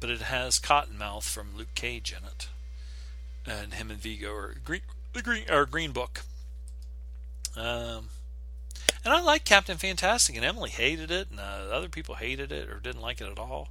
But 0.00 0.10
it 0.10 0.22
has 0.22 0.58
Cottonmouth 0.58 1.24
from 1.24 1.56
Luke 1.56 1.74
Cage 1.74 2.12
in 2.12 2.24
it, 2.24 2.48
and 3.46 3.74
him 3.74 3.90
and 3.90 4.00
Viggo 4.00 4.32
are 4.32 4.54
green, 4.64 4.82
the 5.12 5.22
green 5.22 5.50
or 5.50 5.66
Green 5.66 5.92
Book. 5.92 6.22
Um, 7.56 8.10
and 9.04 9.12
I 9.12 9.20
like 9.20 9.44
Captain 9.44 9.76
Fantastic, 9.76 10.36
and 10.36 10.44
Emily 10.44 10.70
hated 10.70 11.10
it, 11.10 11.30
and 11.30 11.38
uh, 11.38 11.74
other 11.74 11.88
people 11.88 12.16
hated 12.16 12.50
it 12.50 12.68
or 12.68 12.80
didn't 12.80 13.02
like 13.02 13.20
it 13.20 13.30
at 13.30 13.38
all. 13.38 13.68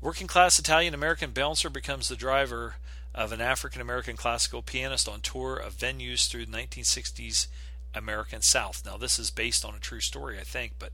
Working 0.00 0.26
class 0.26 0.58
Italian 0.58 0.94
American 0.94 1.30
bouncer 1.30 1.70
becomes 1.70 2.08
the 2.08 2.16
driver 2.16 2.76
of 3.14 3.32
an 3.32 3.40
African 3.40 3.80
American 3.80 4.16
classical 4.16 4.62
pianist 4.62 5.08
on 5.08 5.20
tour 5.20 5.56
of 5.56 5.74
venues 5.74 6.28
through 6.28 6.46
the 6.46 6.56
1960s 6.56 7.46
American 7.94 8.40
South. 8.40 8.82
Now, 8.84 8.96
this 8.96 9.18
is 9.18 9.30
based 9.30 9.64
on 9.64 9.74
a 9.74 9.78
true 9.78 10.00
story, 10.00 10.38
I 10.38 10.44
think, 10.44 10.72
but 10.78 10.92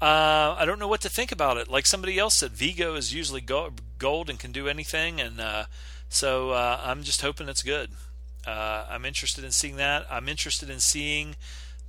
uh, 0.00 0.56
I 0.58 0.64
don't 0.64 0.78
know 0.78 0.88
what 0.88 1.02
to 1.02 1.08
think 1.08 1.30
about 1.30 1.56
it. 1.56 1.68
Like 1.68 1.86
somebody 1.86 2.18
else 2.18 2.36
said, 2.36 2.52
Viggo 2.52 2.94
is 2.94 3.14
usually 3.14 3.42
gold 3.42 4.30
and 4.30 4.38
can 4.38 4.52
do 4.52 4.68
anything, 4.68 5.20
and 5.20 5.40
uh, 5.40 5.64
so 6.08 6.50
uh, 6.50 6.80
I'm 6.82 7.02
just 7.02 7.20
hoping 7.22 7.48
it's 7.48 7.62
good. 7.62 7.90
Uh, 8.46 8.86
I'm 8.88 9.04
interested 9.04 9.44
in 9.44 9.50
seeing 9.50 9.76
that. 9.76 10.06
I'm 10.10 10.28
interested 10.28 10.70
in 10.70 10.80
seeing 10.80 11.36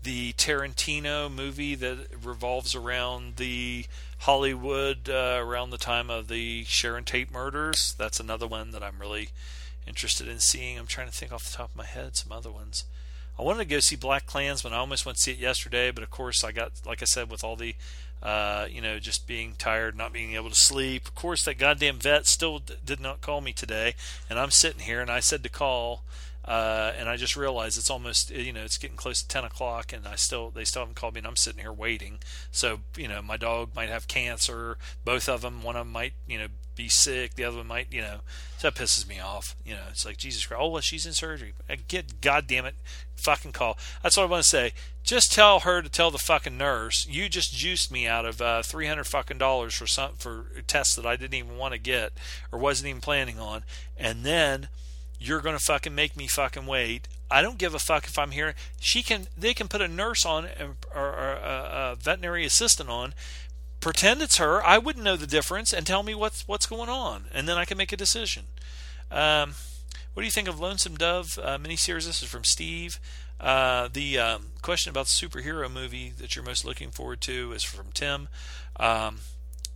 the 0.04 0.34
Tarantino 0.34 1.32
movie 1.32 1.76
that 1.76 2.08
revolves 2.24 2.74
around 2.74 3.36
the 3.36 3.86
Hollywood 4.20 5.10
uh, 5.10 5.40
around 5.42 5.70
the 5.70 5.78
time 5.78 6.10
of 6.10 6.28
the 6.28 6.64
Sharon 6.66 7.04
Tate 7.04 7.32
murders. 7.32 7.96
That's 7.98 8.20
another 8.20 8.48
one 8.48 8.72
that 8.72 8.84
I'm 8.84 9.00
really 9.00 9.30
interested 9.88 10.28
in 10.28 10.40
seeing. 10.40 10.78
I'm 10.78 10.88
trying 10.88 11.08
to 11.08 11.14
think 11.14 11.32
off 11.32 11.50
the 11.50 11.58
top 11.58 11.72
of 11.72 11.76
my 11.76 11.86
head 11.86 12.16
some 12.16 12.32
other 12.32 12.52
ones. 12.52 12.86
I 13.38 13.42
wanted 13.42 13.60
to 13.60 13.76
go 13.76 13.80
see 13.80 13.96
Black 13.96 14.26
Klansman. 14.26 14.74
I 14.74 14.78
almost 14.78 15.06
went 15.06 15.18
to 15.18 15.22
see 15.22 15.32
it 15.32 15.38
yesterday, 15.38 15.92
but 15.92 16.04
of 16.04 16.10
course 16.10 16.44
I 16.44 16.52
got, 16.52 16.72
like 16.86 17.02
I 17.02 17.06
said, 17.06 17.32
with 17.32 17.44
all 17.44 17.56
the, 17.56 17.74
uh, 18.22 18.68
you 18.70 18.82
know, 18.82 19.00
just 19.00 19.28
being 19.28 19.54
tired, 19.58 19.96
not 19.96 20.12
being 20.12 20.34
able 20.36 20.50
to 20.50 20.56
sleep. 20.56 21.08
Of 21.08 21.16
course, 21.16 21.46
that 21.46 21.58
goddamn 21.58 22.00
vet 22.00 22.26
still 22.26 22.60
d- 22.60 22.76
did 22.84 23.00
not 23.00 23.22
call 23.22 23.40
me 23.40 23.54
today, 23.54 23.96
and 24.30 24.38
I'm 24.38 24.52
sitting 24.52 24.82
here, 24.82 25.00
and 25.00 25.10
I 25.10 25.22
said 25.22 25.44
to 25.44 25.50
call, 25.50 26.04
uh, 26.50 26.94
and 26.98 27.08
I 27.08 27.16
just 27.16 27.36
realized 27.38 27.78
it's 27.78 27.92
almost, 27.92 28.32
you 28.32 28.52
know, 28.52 28.64
it's 28.64 28.80
getting 28.80 28.98
close 28.98 29.22
to 29.22 29.28
10 29.28 29.44
o'clock, 29.44 29.94
and 29.94 30.08
I 30.08 30.16
still, 30.16 30.50
they 30.50 30.64
still 30.64 30.82
haven't 30.82 30.96
called 30.96 31.14
me, 31.14 31.20
and 31.20 31.28
I'm 31.28 31.36
sitting 31.36 31.62
here 31.62 31.72
waiting. 31.72 32.18
So, 32.50 32.80
you 32.98 33.08
know, 33.08 33.22
my 33.22 33.38
dog 33.38 33.76
might 33.76 33.90
have 33.90 34.08
cancer. 34.08 34.80
Both 35.06 35.30
of 35.30 35.42
them, 35.42 35.62
one 35.62 35.76
of 35.76 35.86
them 35.86 35.94
might, 35.94 36.14
you 36.26 36.40
know, 36.40 36.48
be 36.76 36.90
sick. 36.90 37.36
The 37.36 37.44
other 37.44 37.58
one 37.58 37.68
might, 37.68 37.94
you 37.94 38.02
know, 38.02 38.22
so 38.58 38.68
that 38.68 38.74
pisses 38.74 39.08
me 39.08 39.20
off. 39.20 39.56
You 39.64 39.76
know, 39.76 39.84
it's 39.92 40.08
like 40.08 40.18
Jesus 40.18 40.44
Christ. 40.44 40.60
Oh, 40.60 40.70
well, 40.70 40.82
she's 40.82 41.06
in 41.06 41.14
surgery. 41.14 41.54
Get, 41.88 42.20
goddamn 42.20 42.66
it, 42.66 42.76
fucking 43.16 43.52
call. 43.52 43.78
That's 44.02 44.18
what 44.18 44.24
I 44.24 44.26
want 44.26 44.42
to 44.42 44.50
say. 44.50 44.74
Just 45.04 45.32
tell 45.32 45.60
her 45.60 45.84
to 45.84 45.90
tell 45.90 46.10
the 46.10 46.18
fucking 46.18 46.58
nurse. 46.58 47.06
You 47.08 47.30
just 47.30 47.54
juiced 47.54 47.92
me 47.92 48.08
out 48.08 48.26
of 48.26 48.42
uh, 48.42 48.64
three 48.64 48.88
hundred 48.88 49.06
fucking 49.06 49.38
dollars 49.38 49.76
for 49.76 49.86
some 49.86 50.14
for 50.18 50.46
tests 50.66 50.96
that 50.96 51.06
I 51.06 51.16
didn't 51.16 51.36
even 51.36 51.58
want 51.58 51.74
to 51.74 51.80
get 51.80 52.14
or 52.52 52.58
wasn't 52.58 52.90
even 52.90 53.02
planning 53.02 53.40
on, 53.40 53.66
and 53.96 54.24
then 54.24 54.70
you're 55.20 55.42
gonna 55.42 55.60
fucking 55.60 55.94
make 55.94 56.16
me 56.16 56.28
fucking 56.28 56.66
wait. 56.66 57.08
I 57.30 57.42
don't 57.42 57.60
give 57.60 57.76
a 57.76 57.80
fuck 57.80 58.06
if 58.06 58.18
I'm 58.18 58.32
here. 58.32 58.56
She 58.80 59.04
can. 59.04 59.28
They 59.38 59.54
can 59.54 59.68
put 59.68 59.82
a 59.82 59.88
nurse 59.88 60.26
on 60.26 60.46
or, 60.60 60.76
or 60.96 61.34
a, 61.34 61.92
a 61.92 61.96
veterinary 61.96 62.46
assistant 62.46 62.90
on 62.90 63.14
pretend 63.80 64.22
it's 64.22 64.38
her. 64.38 64.64
I 64.64 64.78
wouldn't 64.78 65.06
know 65.06 65.16
the 65.16 65.28
difference, 65.28 65.74
and 65.74 65.86
tell 65.86 66.04
me 66.04 66.16
what's 66.16 66.48
what's 66.48 66.66
going 66.66 66.90
on, 66.90 67.26
and 67.34 67.48
then 67.48 67.58
I 67.58 67.66
can 67.66 67.78
make 67.78 67.92
a 67.92 67.98
decision. 67.98 68.46
Um, 69.12 69.56
what 70.14 70.22
do 70.22 70.26
you 70.26 70.32
think 70.32 70.48
of 70.48 70.60
Lonesome 70.60 70.96
Dove 70.96 71.40
uh, 71.42 71.58
miniseries? 71.58 72.06
This 72.06 72.24
is 72.24 72.30
from 72.30 72.44
Steve. 72.44 73.00
Uh, 73.40 73.88
the 73.92 74.20
um, 74.20 74.48
question 74.62 74.90
about 74.90 75.06
the 75.06 75.12
superhero 75.12 75.72
movie 75.72 76.12
that 76.18 76.36
you're 76.36 76.44
most 76.44 76.66
looking 76.66 76.92
forward 76.92 77.22
to 77.22 77.54
is 77.54 77.64
from 77.64 77.88
Tim. 77.94 78.28
Um, 78.78 79.20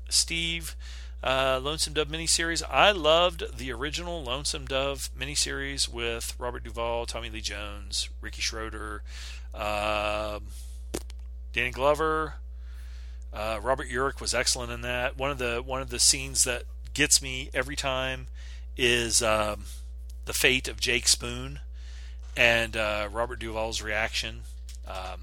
Steve, 0.10 0.76
uh, 1.24 1.60
Lonesome 1.64 1.94
Dove 1.94 2.10
miniseries. 2.10 2.62
I 2.70 2.92
loved 2.92 3.58
the 3.58 3.72
original 3.72 4.24
Lonesome 4.24 4.66
Dove 4.66 5.10
miniseries 5.18 5.88
with 5.88 6.36
Robert 6.38 6.64
Duvall, 6.64 7.06
Tommy 7.06 7.30
Lee 7.30 7.42
Jones, 7.42 8.10
Ricky 8.22 8.42
Schroder, 8.42 9.04
uh, 9.54 10.40
Danny 11.54 11.72
Glover, 11.72 12.36
uh, 13.34 13.60
Robert 13.64 13.90
Urich 13.90 14.22
was 14.22 14.34
excellent 14.34 14.72
in 14.72 14.82
that. 14.82 15.18
One 15.18 15.32
of 15.32 15.40
the 15.40 15.64
one 15.66 15.82
of 15.82 15.90
the 15.90 16.00
scenes 16.00 16.44
that 16.44 16.64
gets 16.94 17.22
me 17.22 17.50
every 17.54 17.76
time 17.76 18.28
is 18.78 19.24
um, 19.24 19.66
the 20.26 20.34
fate 20.34 20.68
of 20.68 20.80
Jake 20.80 21.08
Spoon 21.08 21.60
and 22.38 22.78
uh, 22.78 23.10
Robert 23.12 23.40
Duvall's 23.40 23.82
reaction 23.82 24.42
um, 24.88 25.22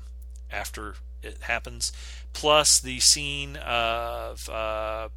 after 0.50 0.94
it 1.22 1.38
happens, 1.42 1.92
plus 2.32 2.80
the 2.80 2.98
scene 3.00 3.56
of 3.56 4.48
uh, 4.48 5.08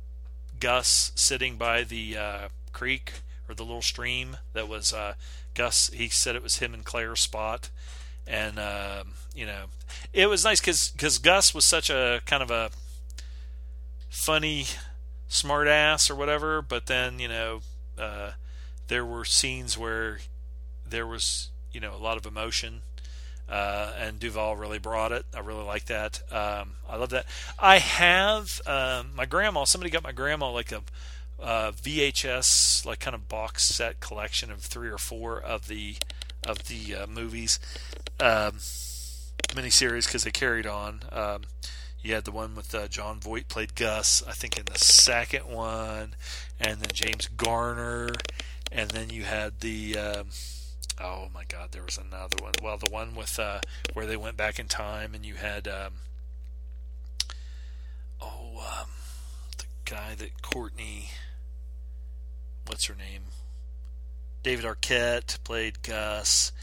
Gus 0.64 1.12
sitting 1.14 1.58
by 1.58 1.84
the 1.84 2.16
uh, 2.16 2.48
creek 2.72 3.16
or 3.50 3.54
the 3.54 3.66
little 3.66 3.82
stream 3.82 4.38
that 4.54 4.70
was 4.70 4.94
uh, 4.94 5.16
Gus. 5.54 5.90
He 5.90 6.08
said 6.08 6.38
it 6.38 6.42
was 6.42 6.60
him 6.60 6.74
and 6.74 6.86
Claire's 6.86 7.20
spot, 7.20 7.70
and 8.26 8.58
um, 8.58 9.16
you 9.36 9.46
know, 9.46 9.66
it 10.14 10.28
was 10.28 10.46
nice 10.46 10.62
because 10.62 11.18
Gus 11.18 11.54
was 11.54 11.66
such 11.66 11.90
a 11.90 12.22
kind 12.26 12.42
of 12.42 12.50
a 12.50 12.70
funny 14.10 14.68
smartass 15.30 16.10
or 16.10 16.16
whatever, 16.16 16.62
but 16.62 16.86
then 16.86 17.20
you 17.20 17.28
know 17.28 17.60
uh, 17.98 18.32
there 18.88 19.04
were 19.04 19.26
scenes 19.26 19.78
where 19.78 20.20
there 20.88 21.06
was 21.06 21.50
you 21.74 21.82
know 21.82 21.94
a 21.94 22.00
lot 22.00 22.16
of 22.16 22.26
emotion, 22.26 22.84
uh, 23.50 23.92
and 24.00 24.20
Duvall 24.20 24.56
really 24.56 24.80
brought 24.80 25.12
it. 25.12 25.26
I 25.36 25.40
really 25.40 25.64
like 25.64 25.86
that. 25.86 26.22
Um, 26.32 26.74
I 26.90 26.96
love 26.96 27.10
that. 27.10 27.26
I 27.60 27.80
have 27.80 28.62
um, 28.66 29.12
my 29.16 29.26
grandma. 29.26 29.66
Somebody 29.66 29.92
got 29.92 30.04
my 30.04 30.12
grandma 30.12 30.52
like 30.52 30.72
a 30.72 30.82
uh, 31.42 31.72
VHS 31.72 32.86
like 32.86 33.00
kind 33.00 33.16
of 33.16 33.28
box 33.28 33.66
set 33.66 34.00
collection 34.00 34.50
of 34.50 34.62
three 34.62 34.90
or 34.90 34.98
four 34.98 35.42
of 35.42 35.68
the 35.68 35.98
of 36.48 36.68
the 36.68 36.96
uh, 36.96 37.08
movies 37.08 37.60
um, 38.20 38.54
miniseries 39.50 40.06
because 40.06 40.24
they 40.24 40.32
carried 40.32 40.66
on. 40.66 41.02
Um, 41.12 41.42
you 42.02 42.14
had 42.14 42.26
the 42.26 42.32
one 42.32 42.56
with 42.56 42.74
uh, 42.76 42.88
Jon 42.88 43.20
Voight 43.20 43.48
played 43.48 43.76
Gus, 43.76 44.24
I 44.28 44.34
think, 44.34 44.58
in 44.58 44.66
the 44.66 44.78
second 44.78 45.46
one, 45.48 46.16
and 46.60 46.82
then 46.82 46.90
James 46.94 47.28
Garner, 47.28 48.10
and 48.72 48.90
then 48.92 49.10
you 49.10 49.24
had 49.24 49.62
the. 49.62 49.98
Oh 51.04 51.28
my 51.34 51.44
God, 51.50 51.74
there 51.74 51.84
was 51.84 51.98
another 51.98 52.38
one. 52.42 52.54
Well, 52.64 52.78
the 52.78 52.90
one 52.90 53.14
with 53.14 53.38
uh, 53.38 53.60
where 53.92 54.06
they 54.06 54.16
went 54.16 54.38
back 54.38 54.58
in 54.58 54.68
time, 54.68 55.14
and 55.14 55.26
you 55.26 55.36
had. 55.36 55.68
Um, 55.68 55.94
oh, 58.22 58.80
um, 58.82 58.88
the 59.58 59.66
guy 59.84 60.16
that 60.16 60.42
Courtney. 60.42 61.10
What's 62.66 62.86
her 62.86 62.96
name? 62.96 63.24
David 64.44 64.64
Arquette 64.64 65.44
played 65.44 65.84
Gus, 65.84 66.54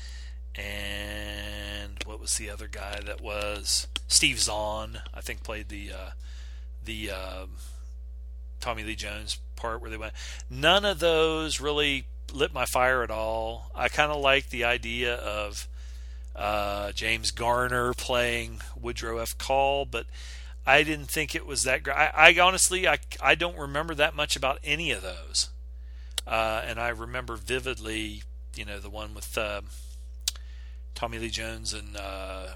and 0.55 2.03
what 2.07 2.19
was 2.19 2.37
the 2.37 2.49
other 2.49 2.67
guy 2.67 3.01
that 3.05 3.21
was 3.21 3.89
Steve 4.09 4.41
Zahn? 4.41 5.03
I 5.13 5.21
think 5.21 5.43
played 5.43 5.69
the 5.69 5.93
uh, 5.93 6.11
the 6.83 7.11
uh, 7.11 7.47
Tommy 8.59 8.85
Lee 8.85 8.97
Jones 8.97 9.39
part 9.57 9.83
where 9.83 9.91
they 9.91 9.99
went. 9.99 10.15
None 10.49 10.87
of 10.87 10.99
those 10.99 11.61
really 11.61 12.07
lit 12.33 12.53
my 12.53 12.65
fire 12.65 13.03
at 13.03 13.11
all. 13.11 13.71
I 13.75 13.89
kind 13.89 14.11
of 14.13 14.21
like 14.21 14.51
the 14.51 14.65
idea 14.65 15.15
of 15.15 15.69
uh, 16.37 16.93
James 16.93 17.31
Garner 17.31 17.93
playing 17.95 18.61
Woodrow 18.81 19.19
F. 19.19 19.37
Call, 19.37 19.85
but 19.85 20.07
I 20.67 20.83
didn't 20.83 21.07
think 21.07 21.35
it 21.35 21.47
was 21.47 21.65
that 21.65 21.83
great. 21.83 21.97
I, 21.97 22.11
I 22.15 22.41
honestly, 22.41 22.87
I, 22.87 22.99
I 23.21 23.35
don't 23.35 23.59
remember 23.59 23.95
that 23.95 24.15
much 24.15 24.37
about 24.37 24.59
any 24.63 24.91
of 24.91 25.03
those. 25.03 25.51
Uh, 26.27 26.63
and 26.65 26.79
I 26.79 26.89
remember 26.89 27.37
vividly, 27.37 28.23
you 28.55 28.65
know, 28.65 28.79
the 28.79 28.91
one 28.91 29.15
with 29.15 29.37
uh, 29.37 29.63
Tommy 30.95 31.19
Lee 31.19 31.31
Jones 31.31 31.73
and 31.73 31.97
uh, 31.97 32.47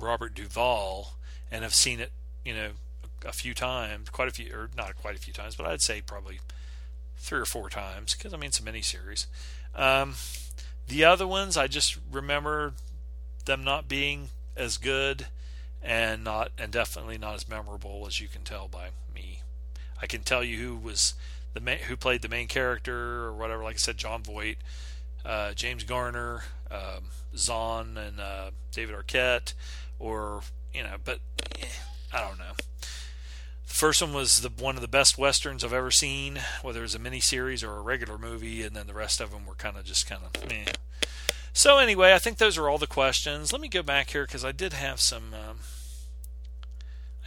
Robert 0.00 0.34
Duvall, 0.34 1.14
and 1.50 1.62
have 1.62 1.74
seen 1.74 2.00
it, 2.00 2.10
you 2.44 2.54
know, 2.54 2.70
a 3.24 3.32
few 3.32 3.54
times, 3.54 4.08
quite 4.08 4.28
a 4.28 4.32
few, 4.32 4.52
or 4.52 4.70
not 4.76 4.96
quite 4.96 5.14
a 5.14 5.20
few 5.20 5.32
times, 5.32 5.54
but 5.54 5.66
I'd 5.66 5.82
say 5.82 6.00
probably 6.00 6.40
three 7.22 7.38
or 7.38 7.46
four 7.46 7.70
times 7.70 8.14
because 8.14 8.34
I 8.34 8.36
mean 8.36 8.48
it's 8.48 8.60
a 8.60 8.62
miniseries. 8.62 9.26
Um, 9.74 10.14
the 10.88 11.04
other 11.04 11.26
ones, 11.26 11.56
I 11.56 11.68
just 11.68 11.96
remember 12.10 12.74
them 13.46 13.64
not 13.64 13.88
being 13.88 14.28
as 14.56 14.76
good 14.76 15.26
and 15.80 16.22
not 16.22 16.50
and 16.58 16.70
definitely 16.70 17.18
not 17.18 17.34
as 17.34 17.48
memorable 17.48 18.04
as 18.06 18.20
you 18.20 18.28
can 18.28 18.42
tell 18.42 18.68
by 18.68 18.88
me. 19.14 19.40
I 20.00 20.06
can 20.06 20.22
tell 20.22 20.42
you 20.42 20.58
who 20.58 20.76
was 20.76 21.14
the 21.54 21.60
ma- 21.60 21.84
who 21.86 21.96
played 21.96 22.22
the 22.22 22.28
main 22.28 22.48
character 22.48 23.24
or 23.24 23.32
whatever. 23.34 23.62
Like 23.62 23.76
I 23.76 23.78
said, 23.78 23.96
Jon 23.96 24.22
Voight, 24.22 24.58
uh, 25.24 25.52
James 25.52 25.84
Garner, 25.84 26.42
um, 26.70 27.04
Zahn, 27.36 27.96
and 27.96 28.20
uh, 28.20 28.50
David 28.72 28.96
Arquette, 28.96 29.54
or 29.98 30.42
you 30.74 30.82
know, 30.82 30.96
but 31.02 31.20
eh, 31.60 31.66
I 32.12 32.20
don't 32.20 32.38
know. 32.38 32.52
First 33.72 34.02
one 34.02 34.12
was 34.12 34.42
the 34.42 34.50
one 34.50 34.76
of 34.76 34.82
the 34.82 34.86
best 34.86 35.16
westerns 35.16 35.64
I've 35.64 35.72
ever 35.72 35.90
seen, 35.90 36.38
whether 36.60 36.80
it 36.80 36.82
was 36.82 36.94
a 36.94 36.98
miniseries 36.98 37.66
or 37.66 37.74
a 37.74 37.80
regular 37.80 38.18
movie, 38.18 38.62
and 38.62 38.76
then 38.76 38.86
the 38.86 38.92
rest 38.92 39.18
of 39.18 39.30
them 39.30 39.46
were 39.46 39.54
kind 39.54 39.78
of 39.78 39.84
just 39.84 40.06
kind 40.06 40.20
of 40.22 40.48
meh. 40.48 40.66
So 41.54 41.78
anyway, 41.78 42.12
I 42.12 42.18
think 42.18 42.36
those 42.36 42.58
are 42.58 42.68
all 42.68 42.76
the 42.76 42.86
questions. 42.86 43.50
Let 43.50 43.62
me 43.62 43.68
go 43.68 43.82
back 43.82 44.10
here 44.10 44.24
because 44.24 44.44
I 44.44 44.52
did 44.52 44.74
have 44.74 45.00
some. 45.00 45.32
Um, 45.32 45.60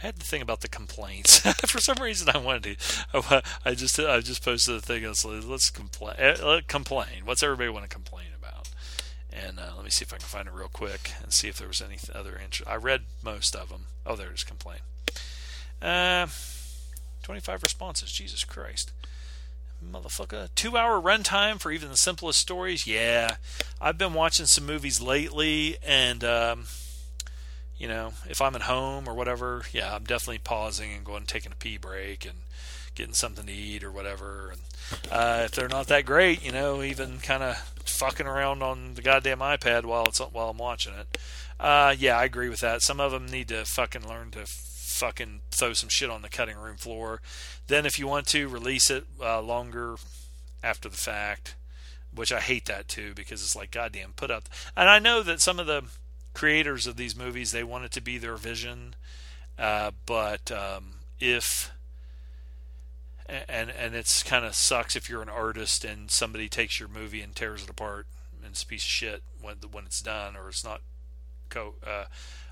I 0.00 0.06
had 0.06 0.16
the 0.16 0.24
thing 0.24 0.40
about 0.40 0.60
the 0.60 0.68
complaints. 0.68 1.40
For 1.66 1.80
some 1.80 2.00
reason, 2.00 2.28
I 2.32 2.38
wanted 2.38 2.78
to. 2.78 3.42
I 3.64 3.74
just 3.74 3.98
I 3.98 4.20
just 4.20 4.44
posted 4.44 4.76
a 4.76 4.80
thing. 4.80 5.02
It's 5.02 5.24
like, 5.24 5.44
let's 5.44 5.68
complain. 5.68 6.16
Uh, 6.16 6.60
complain. 6.68 7.24
What's 7.24 7.42
everybody 7.42 7.70
want 7.70 7.84
to 7.84 7.94
complain 7.94 8.28
about? 8.38 8.68
And 9.32 9.58
uh, 9.58 9.72
let 9.74 9.84
me 9.84 9.90
see 9.90 10.04
if 10.04 10.14
I 10.14 10.18
can 10.18 10.26
find 10.26 10.46
it 10.46 10.54
real 10.54 10.68
quick 10.68 11.10
and 11.22 11.32
see 11.32 11.48
if 11.48 11.58
there 11.58 11.68
was 11.68 11.82
any 11.82 11.98
other 12.14 12.40
interest. 12.42 12.70
I 12.70 12.76
read 12.76 13.02
most 13.22 13.56
of 13.56 13.68
them. 13.68 13.86
Oh, 14.06 14.14
there's 14.14 14.44
complain. 14.44 14.78
Uh, 15.82 16.26
25 17.22 17.62
responses. 17.62 18.12
Jesus 18.12 18.44
Christ 18.44 18.92
motherfucker. 19.84 20.48
Two 20.54 20.76
hour 20.76 21.00
runtime 21.00 21.60
for 21.60 21.70
even 21.70 21.90
the 21.90 21.96
simplest 21.96 22.40
stories. 22.40 22.86
Yeah, 22.86 23.36
I've 23.80 23.98
been 23.98 24.14
watching 24.14 24.46
some 24.46 24.66
movies 24.66 25.00
lately, 25.00 25.76
and 25.86 26.24
um, 26.24 26.64
you 27.78 27.88
know, 27.88 28.12
if 28.28 28.40
I'm 28.40 28.54
at 28.54 28.62
home 28.62 29.08
or 29.08 29.14
whatever, 29.14 29.62
yeah, 29.72 29.94
I'm 29.94 30.04
definitely 30.04 30.38
pausing 30.38 30.92
and 30.92 31.04
going 31.04 31.18
and 31.18 31.28
taking 31.28 31.52
a 31.52 31.56
pee 31.56 31.76
break 31.76 32.24
and 32.24 32.38
getting 32.94 33.14
something 33.14 33.46
to 33.46 33.52
eat 33.52 33.84
or 33.84 33.92
whatever. 33.92 34.52
And 34.52 34.60
uh, 35.10 35.42
if 35.44 35.52
they're 35.52 35.68
not 35.68 35.88
that 35.88 36.06
great, 36.06 36.44
you 36.44 36.52
know, 36.52 36.82
even 36.82 37.18
kind 37.18 37.42
of 37.42 37.56
fucking 37.84 38.26
around 38.26 38.62
on 38.62 38.94
the 38.94 39.02
goddamn 39.02 39.40
iPad 39.40 39.84
while 39.84 40.04
it's 40.06 40.18
while 40.18 40.50
I'm 40.50 40.58
watching 40.58 40.94
it. 40.94 41.18
Uh, 41.58 41.94
yeah, 41.98 42.18
I 42.18 42.24
agree 42.24 42.48
with 42.48 42.60
that. 42.60 42.82
Some 42.82 43.00
of 43.00 43.12
them 43.12 43.26
need 43.26 43.48
to 43.48 43.64
fucking 43.64 44.06
learn 44.06 44.30
to 44.32 44.46
fucking 44.96 45.40
throw 45.50 45.72
some 45.72 45.88
shit 45.88 46.10
on 46.10 46.22
the 46.22 46.28
cutting 46.28 46.56
room 46.56 46.76
floor. 46.76 47.20
Then, 47.66 47.86
if 47.86 47.98
you 47.98 48.06
want 48.06 48.26
to, 48.28 48.48
release 48.48 48.90
it 48.90 49.04
uh, 49.20 49.40
longer 49.40 49.96
after 50.62 50.88
the 50.88 50.96
fact, 50.96 51.54
which 52.14 52.32
I 52.32 52.40
hate 52.40 52.66
that 52.66 52.88
too 52.88 53.12
because 53.14 53.42
it's 53.42 53.56
like, 53.56 53.70
goddamn, 53.70 54.12
put 54.16 54.30
up. 54.30 54.48
And 54.76 54.88
I 54.88 54.98
know 54.98 55.22
that 55.22 55.40
some 55.40 55.60
of 55.60 55.66
the 55.66 55.84
creators 56.34 56.86
of 56.86 56.96
these 56.96 57.16
movies 57.16 57.52
they 57.52 57.64
want 57.64 57.84
it 57.84 57.92
to 57.92 58.00
be 58.00 58.18
their 58.18 58.36
vision, 58.36 58.94
uh, 59.58 59.90
but 60.04 60.50
um, 60.50 60.94
if 61.20 61.70
and 63.28 63.70
and 63.70 63.94
it's 63.94 64.22
kind 64.22 64.44
of 64.44 64.54
sucks 64.54 64.96
if 64.96 65.08
you're 65.08 65.22
an 65.22 65.28
artist 65.28 65.84
and 65.84 66.10
somebody 66.10 66.48
takes 66.48 66.78
your 66.78 66.88
movie 66.88 67.20
and 67.20 67.34
tears 67.34 67.64
it 67.64 67.70
apart 67.70 68.06
and 68.36 68.52
it's 68.52 68.62
a 68.62 68.66
piece 68.66 68.82
of 68.82 68.88
shit 68.88 69.22
when 69.40 69.56
when 69.72 69.84
it's 69.84 70.00
done 70.00 70.36
or 70.36 70.48
it's 70.48 70.64
not 70.64 70.80
co 71.48 71.74
uh, 71.84 72.04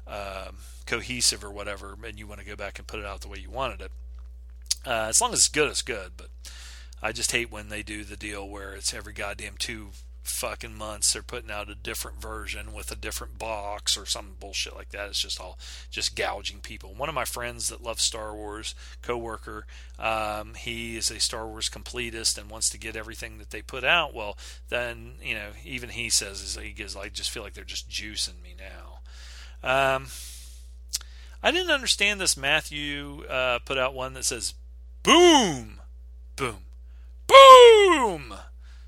um, 0.07 0.57
cohesive 0.87 1.45
or 1.45 1.51
whatever, 1.51 1.97
and 2.05 2.19
you 2.19 2.27
want 2.27 2.41
to 2.41 2.47
go 2.47 2.57
back 2.57 2.79
and 2.79 2.87
put 2.87 3.01
it 3.01 3.07
out 3.07 3.21
the 3.21 3.29
way 3.29 3.39
you 3.39 3.51
wanted 3.51 3.81
it. 3.81 3.91
Uh, 4.87 5.07
as 5.09 5.21
long 5.21 5.33
as 5.33 5.41
it's 5.41 5.49
good, 5.49 5.71
it's 5.71 5.83
good. 5.83 6.13
But 6.17 6.29
I 7.03 7.13
just 7.13 7.33
hate 7.33 7.51
when 7.51 7.69
they 7.69 7.83
do 7.83 8.05
the 8.05 8.17
deal 8.17 8.49
where 8.49 8.75
it's 8.75 8.93
every 8.93 9.13
goddamn 9.13 9.55
two 9.59 9.91
fucking 10.25 10.75
months 10.75 11.13
they're 11.13 11.23
putting 11.23 11.51
out 11.51 11.69
a 11.69 11.75
different 11.75 12.21
version 12.21 12.73
with 12.73 12.91
a 12.91 12.97
different 12.97 13.39
box 13.39 13.97
or 13.97 14.07
some 14.07 14.33
bullshit 14.41 14.75
like 14.75 14.89
that. 14.91 15.09
It's 15.09 15.21
just 15.21 15.41
all 15.41 15.59
just 15.91 16.17
gouging 16.17 16.61
people. 16.61 16.95
One 16.95 17.09
of 17.09 17.15
my 17.15 17.27
friends 17.27 17.69
that 17.69 17.83
loves 17.83 18.03
Star 18.03 18.35
Wars, 18.35 18.75
coworker, 19.03 19.67
um, 19.99 20.55
he 20.55 20.97
is 20.97 21.11
a 21.11 21.21
Star 21.21 21.47
Wars 21.47 21.69
completist 21.69 22.39
and 22.39 22.51
wants 22.51 22.71
to 22.71 22.79
get 22.79 22.97
everything 22.97 23.39
that 23.39 23.51
they 23.51 23.63
put 23.63 23.85
out. 23.85 24.15
Well, 24.15 24.39
then 24.71 25.17
you 25.23 25.35
know 25.35 25.51
even 25.63 25.91
he 25.91 26.09
says 26.09 26.59
he 26.61 26.71
gives 26.71 26.97
like 26.97 27.13
just 27.13 27.31
feel 27.31 27.43
like 27.43 27.53
they're 27.53 27.65
just 27.65 27.89
juicing 27.89 28.43
me 28.43 28.55
now. 28.59 28.94
Um, 29.65 30.09
I 31.43 31.51
didn't 31.51 31.71
understand 31.71 32.21
this. 32.21 32.37
Matthew 32.37 33.25
uh, 33.25 33.61
put 33.61 33.79
out 33.79 33.95
one 33.95 34.13
that 34.13 34.27
says 34.27 34.53
boom, 35.03 35.81
boom, 36.37 36.59
boom. 37.27 38.35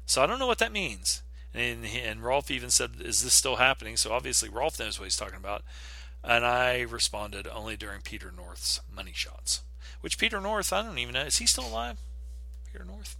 So 0.04 0.22
I 0.22 0.26
don't 0.26 0.38
know 0.38 0.46
what 0.46 0.58
that 0.58 0.72
means. 0.72 1.22
And, 1.54 1.86
and 1.86 2.22
Rolf 2.22 2.50
even 2.50 2.68
said, 2.68 2.92
Is 3.00 3.22
this 3.22 3.32
still 3.32 3.56
happening? 3.56 3.96
So 3.96 4.12
obviously, 4.12 4.50
Rolf 4.50 4.78
knows 4.78 4.98
what 4.98 5.06
he's 5.06 5.16
talking 5.16 5.38
about. 5.38 5.62
And 6.22 6.44
I 6.44 6.82
responded 6.82 7.48
only 7.48 7.76
during 7.76 8.02
Peter 8.02 8.30
North's 8.36 8.80
money 8.94 9.12
shots. 9.14 9.62
Which 10.02 10.18
Peter 10.18 10.40
North, 10.40 10.72
I 10.72 10.82
don't 10.82 10.98
even 10.98 11.14
know. 11.14 11.22
Is 11.22 11.38
he 11.38 11.46
still 11.46 11.66
alive? 11.66 11.98
Peter 12.70 12.84
North? 12.84 13.16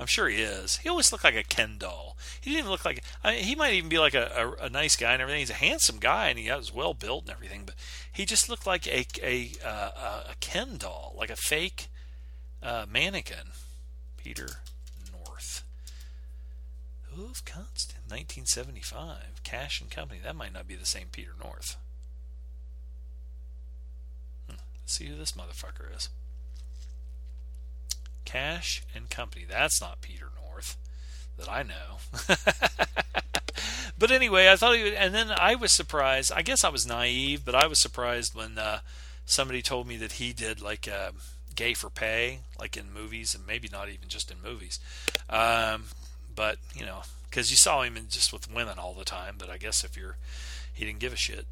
I'm 0.00 0.06
sure 0.06 0.28
he 0.28 0.36
is. 0.36 0.76
He 0.78 0.88
always 0.88 1.10
looked 1.10 1.24
like 1.24 1.34
a 1.34 1.42
Ken 1.42 1.76
doll. 1.76 2.16
He 2.40 2.52
didn't 2.52 2.70
look 2.70 2.84
like. 2.84 3.02
I 3.24 3.32
mean, 3.32 3.44
he 3.44 3.56
might 3.56 3.74
even 3.74 3.88
be 3.88 3.98
like 3.98 4.14
a, 4.14 4.54
a, 4.60 4.66
a, 4.66 4.70
nice 4.70 4.94
guy 4.94 5.12
and 5.12 5.20
everything. 5.20 5.40
He's 5.40 5.50
a 5.50 5.54
handsome 5.54 5.98
guy 5.98 6.28
and 6.28 6.38
he 6.38 6.50
was 6.50 6.72
well 6.72 6.94
built 6.94 7.24
and 7.24 7.32
everything, 7.32 7.64
but 7.66 7.74
he 8.10 8.24
just 8.24 8.48
looked 8.48 8.66
like 8.66 8.86
a 8.86 9.06
a 9.22 9.50
uh, 9.64 10.22
a 10.30 10.34
Ken 10.40 10.76
doll, 10.76 11.14
like 11.18 11.30
a 11.30 11.36
fake 11.36 11.88
uh, 12.62 12.86
mannequin. 12.90 13.52
Peter 14.16 14.48
North. 15.12 15.64
Hoof 17.14 17.44
Constant, 17.44 18.02
1975. 18.08 19.40
Cash 19.42 19.80
and 19.80 19.90
Company. 19.90 20.20
That 20.22 20.36
might 20.36 20.52
not 20.52 20.68
be 20.68 20.76
the 20.76 20.86
same 20.86 21.06
Peter 21.10 21.32
North. 21.42 21.76
Hmm. 24.48 24.56
Let's 24.80 24.92
see 24.92 25.06
who 25.06 25.16
this 25.16 25.32
motherfucker 25.32 25.96
is. 25.96 26.08
Cash 28.28 28.82
and 28.94 29.08
Company. 29.08 29.46
That's 29.48 29.80
not 29.80 30.02
Peter 30.02 30.28
North 30.44 30.76
that 31.38 31.48
I 31.48 31.62
know. 31.62 31.96
but 33.98 34.10
anyway, 34.10 34.50
I 34.50 34.56
thought 34.56 34.76
he 34.76 34.84
would, 34.84 34.92
and 34.92 35.14
then 35.14 35.30
I 35.30 35.54
was 35.54 35.72
surprised. 35.72 36.30
I 36.32 36.42
guess 36.42 36.62
I 36.62 36.68
was 36.68 36.86
naive, 36.86 37.42
but 37.42 37.54
I 37.54 37.66
was 37.66 37.80
surprised 37.80 38.34
when 38.34 38.58
uh, 38.58 38.80
somebody 39.24 39.62
told 39.62 39.86
me 39.86 39.96
that 39.96 40.12
he 40.12 40.34
did 40.34 40.60
like 40.60 40.86
uh, 40.86 41.12
gay 41.56 41.72
for 41.72 41.88
pay, 41.88 42.40
like 42.60 42.76
in 42.76 42.92
movies, 42.92 43.34
and 43.34 43.46
maybe 43.46 43.70
not 43.72 43.88
even 43.88 44.08
just 44.08 44.30
in 44.30 44.36
movies. 44.44 44.78
Um, 45.30 45.84
but 46.34 46.58
you 46.74 46.84
know, 46.84 47.04
because 47.30 47.50
you 47.50 47.56
saw 47.56 47.80
him 47.80 47.96
in 47.96 48.08
just 48.10 48.30
with 48.30 48.52
women 48.52 48.78
all 48.78 48.92
the 48.92 49.06
time. 49.06 49.36
But 49.38 49.48
I 49.48 49.56
guess 49.56 49.84
if 49.84 49.96
you're, 49.96 50.18
he 50.74 50.84
didn't 50.84 51.00
give 51.00 51.14
a 51.14 51.16
shit. 51.16 51.46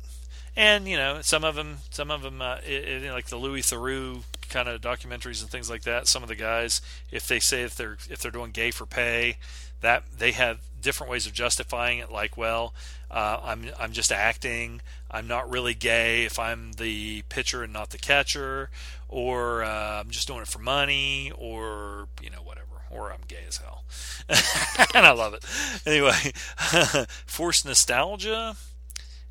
And 0.55 0.87
you 0.87 0.99
know, 0.99 1.23
some 1.23 1.43
of 1.43 1.55
them, 1.55 1.79
some 1.89 2.11
of 2.11 2.21
them, 2.21 2.43
uh, 2.43 2.59
it, 2.67 3.03
it, 3.05 3.13
like 3.13 3.29
the 3.29 3.39
Louis 3.39 3.63
Theroux 3.63 4.25
kind 4.49 4.68
of 4.68 4.81
documentaries 4.81 5.42
and 5.42 5.50
things 5.50 5.70
like 5.70 5.83
that. 5.83 6.08
Some 6.08 6.23
of 6.23 6.28
the 6.28 6.34
guys, 6.34 6.81
if 7.10 7.26
they 7.26 7.41
say 7.41 7.62
if 7.62 7.76
they're 7.76 7.97
if 8.08 8.18
they're 8.20 8.31
doing 8.31 8.50
gay 8.50 8.70
for 8.70 8.86
pay, 8.86 9.39
that 9.81 10.05
they 10.18 10.33
have 10.33 10.60
different 10.81 11.10
ways 11.10 11.26
of 11.26 11.33
justifying 11.33 11.99
it. 11.99 12.10
Like, 12.10 12.36
well, 12.36 12.75
uh, 13.10 13.41
I'm 13.42 13.70
I'm 13.78 13.92
just 13.92 14.12
acting. 14.12 14.81
I'm 15.10 15.26
not 15.26 15.50
really 15.50 15.75
gay 15.75 16.25
if 16.25 16.39
I'm 16.39 16.73
the 16.73 17.23
pitcher 17.28 17.62
and 17.62 17.73
not 17.73 17.91
the 17.91 17.99
catcher, 17.99 18.70
or 19.08 19.62
uh, 19.62 20.00
I'm 20.00 20.10
just 20.10 20.26
doing 20.26 20.42
it 20.42 20.49
for 20.49 20.58
money, 20.58 21.33
or 21.36 22.08
you 22.23 22.31
know 22.31 22.42
whatever, 22.42 22.83
or 22.91 23.12
I'm 23.12 23.20
gay 23.28 23.44
as 23.47 23.58
hell, 23.58 23.84
and 24.94 25.07
I 25.07 25.12
love 25.12 25.34
it. 25.34 25.44
Anyway, 25.86 26.33
forced 27.26 27.65
nostalgia. 27.65 28.57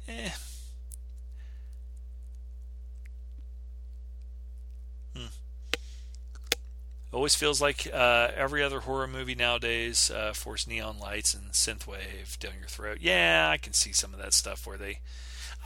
Eh, 0.07 0.29
always 7.15 7.33
feels 7.33 7.61
like 7.61 7.87
uh, 7.93 8.29
every 8.35 8.61
other 8.61 8.81
horror 8.81 9.07
movie 9.07 9.35
nowadays 9.35 10.11
uh, 10.11 10.33
force 10.33 10.67
neon 10.67 10.99
lights 10.99 11.33
and 11.33 11.51
synthwave 11.51 12.37
down 12.39 12.53
your 12.59 12.67
throat. 12.67 12.97
Yeah, 12.99 13.49
I 13.49 13.57
can 13.57 13.73
see 13.73 13.93
some 13.93 14.13
of 14.13 14.19
that 14.19 14.33
stuff 14.33 14.67
where 14.67 14.77
they. 14.77 14.99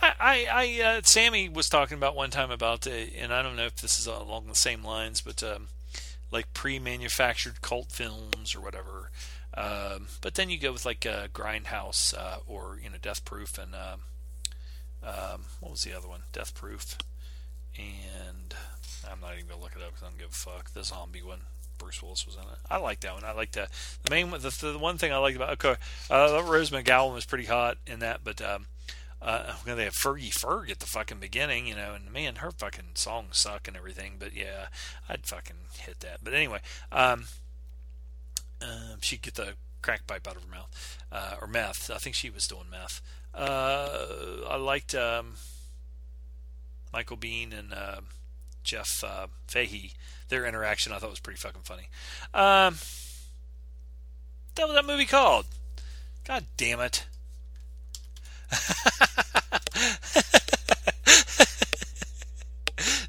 I, 0.01 0.13
I, 0.19 0.47
I 0.51 0.83
uh, 0.83 1.01
Sammy 1.03 1.49
was 1.49 1.67
talking 1.67 1.97
about 1.97 2.15
one 2.15 2.29
time 2.29 2.51
about, 2.51 2.85
and 2.85 3.33
I 3.33 3.41
don't 3.41 3.55
know 3.55 3.65
if 3.65 3.77
this 3.77 3.99
is 3.99 4.05
along 4.05 4.47
the 4.47 4.55
same 4.55 4.83
lines, 4.83 5.21
but 5.21 5.41
um, 5.43 5.69
like 6.31 6.53
pre-manufactured 6.53 7.61
cult 7.61 7.91
films 7.91 8.55
or 8.55 8.61
whatever. 8.61 9.09
Um, 9.55 10.07
but 10.21 10.35
then 10.35 10.51
you 10.51 10.59
go 10.59 10.71
with 10.71 10.85
like 10.85 11.05
uh, 11.05 11.27
Grindhouse 11.33 12.13
uh, 12.15 12.37
or 12.45 12.79
you 12.81 12.91
know 12.91 12.97
Death 13.01 13.25
Proof 13.25 13.57
and 13.57 13.73
um, 13.73 14.01
um, 15.03 15.45
what 15.59 15.71
was 15.71 15.83
the 15.83 15.93
other 15.93 16.07
one? 16.07 16.21
Death 16.31 16.53
Proof 16.53 16.95
and 17.75 18.53
I'm 19.11 19.21
not 19.21 19.33
even 19.33 19.47
gonna 19.47 19.61
look 19.61 19.75
it 19.75 19.81
up 19.81 19.89
because 19.89 20.03
I 20.03 20.07
don't 20.09 20.17
give 20.19 20.29
a 20.29 20.31
fuck. 20.31 20.71
The 20.73 20.83
zombie 20.83 21.21
one, 21.21 21.41
Bruce 21.77 22.01
Willis 22.01 22.25
was 22.25 22.35
in 22.35 22.41
it. 22.41 22.59
I 22.69 22.77
like 22.77 22.99
that 23.01 23.13
one. 23.13 23.23
I 23.23 23.31
like 23.33 23.51
that. 23.53 23.69
the 24.03 24.11
main 24.11 24.29
the, 24.31 24.37
the 24.71 24.77
one 24.79 24.97
thing 24.97 25.11
I 25.11 25.17
liked 25.17 25.35
about 25.35 25.51
okay, 25.53 25.75
uh, 26.09 26.41
Rose 26.45 26.69
McGowan 26.69 27.13
was 27.13 27.25
pretty 27.25 27.45
hot 27.45 27.77
in 27.87 27.99
that, 27.99 28.21
but 28.23 28.41
um, 28.41 28.65
uh, 29.21 29.53
they 29.65 29.83
have 29.83 29.93
Fergie 29.93 30.33
Ferg 30.33 30.69
at 30.71 30.79
the 30.79 30.85
fucking 30.85 31.19
beginning, 31.19 31.67
you 31.67 31.75
know, 31.75 31.93
and 31.93 32.11
man, 32.11 32.35
her 32.35 32.51
fucking 32.51 32.91
songs 32.95 33.37
suck 33.37 33.67
and 33.67 33.75
everything. 33.75 34.13
But 34.19 34.35
yeah, 34.35 34.67
I'd 35.09 35.25
fucking 35.25 35.55
hit 35.79 35.99
that. 36.01 36.19
But 36.23 36.33
anyway, 36.33 36.59
um, 36.91 37.25
Um, 38.61 38.97
she'd 39.01 39.21
get 39.21 39.35
the 39.35 39.53
crack 39.81 40.05
pipe 40.05 40.27
out 40.27 40.35
of 40.35 40.43
her 40.43 40.49
mouth, 40.51 40.97
uh, 41.11 41.35
or 41.41 41.47
meth. 41.47 41.89
I 41.89 41.97
think 41.97 42.15
she 42.15 42.29
was 42.29 42.45
doing 42.47 42.69
meth. 42.69 43.01
Uh, 43.33 44.05
I 44.49 44.57
liked 44.57 44.93
um, 44.95 45.35
Michael 46.91 47.15
Biehn 47.17 47.57
and 47.57 47.73
uh, 47.73 48.01
Jeff 48.69 49.03
uh, 49.03 49.25
Fahey. 49.47 49.93
Their 50.27 50.45
interaction 50.45 50.93
I 50.93 50.99
thought 50.99 51.09
was 51.09 51.19
pretty 51.19 51.39
fucking 51.39 51.63
funny. 51.63 51.89
Um, 52.35 52.75
what 54.55 54.67
was 54.67 54.75
that 54.75 54.85
movie 54.85 55.07
called? 55.07 55.47
God 56.23 56.45
damn 56.55 56.79
it. 56.79 57.05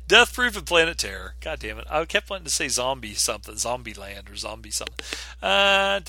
Death 0.08 0.34
Proof 0.34 0.56
and 0.56 0.64
Planet 0.66 0.96
Terror. 0.96 1.34
God 1.42 1.58
damn 1.58 1.78
it. 1.78 1.86
I 1.90 2.02
kept 2.06 2.30
wanting 2.30 2.46
to 2.46 2.50
say 2.50 2.68
zombie 2.68 3.12
something, 3.12 3.58
zombie 3.58 3.92
land 3.92 4.30
or 4.30 4.36
zombie 4.36 4.70
something. 4.70 5.04
Uh, 5.42 6.00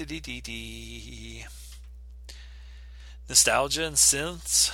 Nostalgia 3.28 3.84
and 3.86 3.98
synths 3.98 4.72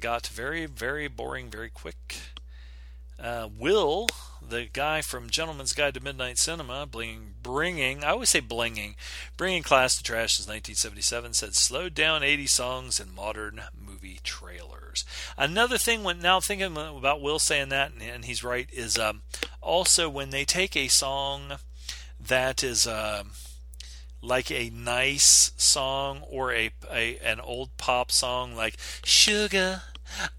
got 0.00 0.26
very, 0.26 0.66
very 0.66 1.06
boring 1.06 1.48
very 1.48 1.70
quick. 1.70 2.16
Uh, 3.18 3.48
Will, 3.58 4.06
the 4.46 4.68
guy 4.72 5.00
from 5.00 5.30
Gentleman's 5.30 5.72
Guide 5.72 5.94
to 5.94 6.02
Midnight 6.02 6.38
Cinema, 6.38 6.86
bling, 6.86 7.34
bringing, 7.42 8.04
I 8.04 8.10
always 8.10 8.30
say 8.30 8.40
blinging, 8.40 8.94
bringing 9.36 9.62
class 9.62 9.96
to 9.96 10.02
trash 10.02 10.36
since 10.36 10.46
1977, 10.46 11.32
said 11.32 11.54
slowed 11.54 11.94
down 11.94 12.22
80 12.22 12.46
songs 12.46 13.00
in 13.00 13.14
modern 13.14 13.62
movie 13.78 14.20
trailers. 14.22 15.04
Another 15.36 15.78
thing, 15.78 16.04
when 16.04 16.20
now 16.20 16.40
thinking 16.40 16.76
about 16.76 17.22
Will 17.22 17.38
saying 17.38 17.70
that, 17.70 17.92
and 18.00 18.24
he's 18.24 18.44
right, 18.44 18.68
is 18.72 18.98
um, 18.98 19.22
also 19.60 20.08
when 20.08 20.30
they 20.30 20.44
take 20.44 20.76
a 20.76 20.88
song 20.88 21.54
that 22.20 22.62
is. 22.62 22.86
Uh, 22.86 23.24
like 24.22 24.50
a 24.50 24.70
nice 24.70 25.52
song 25.56 26.22
or 26.28 26.52
a, 26.52 26.70
a 26.90 27.16
an 27.18 27.38
old 27.38 27.76
pop 27.76 28.10
song 28.10 28.56
like 28.56 28.76
Sugar 29.04 29.82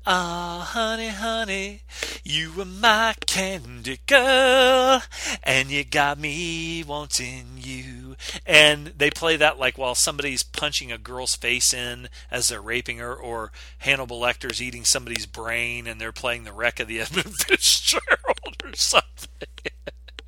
Ah, 0.06 0.70
honey, 0.74 1.10
honey, 1.10 1.82
you 2.24 2.54
were 2.54 2.66
my 2.66 3.16
candy 3.26 4.00
girl, 4.08 5.02
and 5.44 5.70
you 5.70 5.84
got 5.84 6.18
me 6.18 6.84
wanting 6.84 7.58
you. 7.58 8.16
And 8.46 8.88
they 8.98 9.10
play 9.10 9.36
that 9.36 9.60
like 9.60 9.78
while 9.78 9.96
somebody's 9.96 10.44
punching 10.44 10.92
a 10.92 10.98
girl's 10.98 11.36
face 11.36 11.74
in 11.74 12.10
as 12.32 12.48
they're 12.48 12.62
raping 12.62 13.00
her, 13.00 13.14
or 13.14 13.52
Hannibal 13.80 14.20
Lecter's 14.20 14.62
eating 14.62 14.86
somebody's 14.86 15.26
brain 15.26 15.88
and 15.88 16.00
they're 16.00 16.12
playing 16.12 16.44
the 16.44 16.54
wreck 16.54 16.80
of 16.80 16.88
the 16.88 17.02
Edmund 17.02 17.36
Fitzgerald 17.36 18.64
or 18.64 18.76
something. 18.76 19.48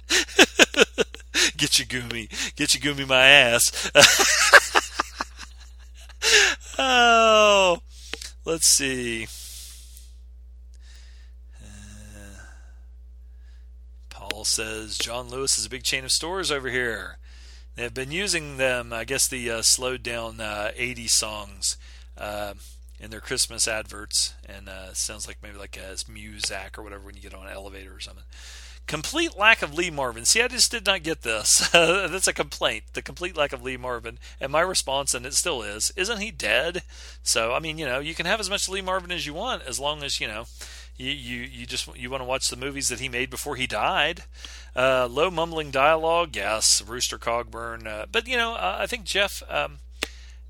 get 1.57 1.79
your 1.79 1.87
goomy, 1.87 2.55
get 2.55 2.75
your 2.75 2.93
goomy 2.93 3.07
my 3.07 3.25
ass. 3.25 3.91
oh. 6.77 7.79
Let's 8.49 8.67
see. 8.67 9.27
Paul 14.39 14.45
says 14.45 14.97
John 14.97 15.27
Lewis 15.27 15.59
is 15.59 15.65
a 15.65 15.69
big 15.69 15.83
chain 15.83 16.05
of 16.05 16.13
stores 16.13 16.49
over 16.49 16.69
here. 16.69 17.17
They 17.75 17.83
have 17.83 17.93
been 17.93 18.09
using 18.09 18.55
them, 18.55 18.93
I 18.93 19.03
guess, 19.03 19.27
the 19.27 19.51
uh, 19.51 19.61
slowed 19.61 20.01
down 20.01 20.39
uh, 20.39 20.71
80 20.77 21.07
songs 21.07 21.75
uh, 22.17 22.53
in 23.01 23.11
their 23.11 23.19
Christmas 23.19 23.67
adverts, 23.67 24.35
and 24.47 24.69
uh, 24.69 24.93
sounds 24.93 25.27
like 25.27 25.39
maybe 25.43 25.57
like 25.57 25.77
as 25.77 26.05
Muzak 26.05 26.77
or 26.77 26.83
whatever 26.83 27.05
when 27.05 27.17
you 27.17 27.21
get 27.21 27.33
on 27.33 27.47
an 27.47 27.53
elevator 27.53 27.93
or 27.93 27.99
something. 27.99 28.23
Complete 28.87 29.37
lack 29.37 29.61
of 29.61 29.73
Lee 29.73 29.91
Marvin. 29.91 30.23
See, 30.23 30.41
I 30.41 30.47
just 30.47 30.71
did 30.71 30.85
not 30.85 31.03
get 31.03 31.23
this. 31.23 31.69
That's 31.73 32.29
a 32.29 32.33
complaint. 32.33 32.85
The 32.93 33.01
complete 33.01 33.35
lack 33.35 33.51
of 33.51 33.61
Lee 33.61 33.75
Marvin. 33.75 34.19
And 34.39 34.53
my 34.53 34.61
response, 34.61 35.13
and 35.13 35.25
it 35.25 35.33
still 35.33 35.61
is, 35.61 35.91
isn't 35.97 36.21
he 36.21 36.31
dead? 36.31 36.83
So, 37.21 37.53
I 37.53 37.59
mean, 37.59 37.77
you 37.77 37.85
know, 37.85 37.99
you 37.99 38.15
can 38.15 38.25
have 38.25 38.39
as 38.39 38.49
much 38.49 38.69
Lee 38.69 38.81
Marvin 38.81 39.11
as 39.11 39.27
you 39.27 39.33
want, 39.33 39.63
as 39.63 39.81
long 39.81 40.01
as 40.01 40.21
you 40.21 40.27
know, 40.29 40.45
you 40.99 41.11
you, 41.11 41.41
you 41.41 41.65
just 41.65 41.87
you 41.97 42.09
want 42.09 42.21
to 42.21 42.27
watch 42.27 42.49
the 42.49 42.55
movies 42.55 42.89
that 42.89 42.99
he 42.99 43.09
made 43.09 43.29
before 43.29 43.55
he 43.55 43.65
died. 43.65 44.23
Uh, 44.75 45.07
low 45.09 45.31
mumbling 45.31 45.71
dialogue, 45.71 46.35
yes. 46.35 46.83
Rooster 46.85 47.17
Cogburn, 47.17 47.87
uh, 47.87 48.05
but 48.11 48.27
you 48.27 48.37
know, 48.37 48.53
uh, 48.53 48.77
I 48.79 48.85
think 48.85 49.05
Jeff 49.05 49.41
um, 49.49 49.79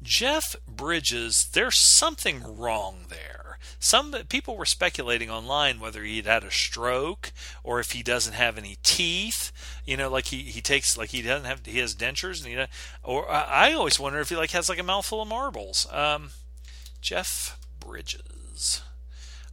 Jeff 0.02 0.56
Bridges. 0.68 1.48
There's 1.54 1.80
something 1.80 2.58
wrong 2.58 3.06
there 3.10 3.40
some 3.80 4.12
people 4.28 4.58
were 4.58 4.66
speculating 4.66 5.30
online 5.30 5.80
whether 5.80 6.04
he'd 6.04 6.26
had 6.26 6.44
a 6.44 6.52
stroke 6.52 7.32
or 7.64 7.80
if 7.80 7.92
he 7.92 8.04
doesn't 8.04 8.34
have 8.34 8.58
any 8.58 8.78
teeth. 8.84 9.52
You 9.86 9.98
know, 9.98 10.10
like 10.10 10.28
he, 10.28 10.40
he 10.40 10.62
takes 10.62 10.98
like 10.98 11.10
he 11.10 11.22
doesn't 11.22 11.46
have 11.46 11.66
he 11.66 11.80
has 11.80 11.96
dentures 11.96 12.44
and 12.44 12.54
he 12.54 12.66
or 13.04 13.30
I 13.30 13.74
always 13.74 14.00
wonder 14.00 14.20
if 14.20 14.30
he 14.30 14.36
like 14.36 14.52
has 14.52 14.70
like 14.70 14.80
a 14.80 14.84
mouthful 14.84 15.22
of 15.22 15.28
marbles. 15.28 15.88
Um, 15.92 16.32
Jeff 17.02 17.58
Bridges. 17.80 18.82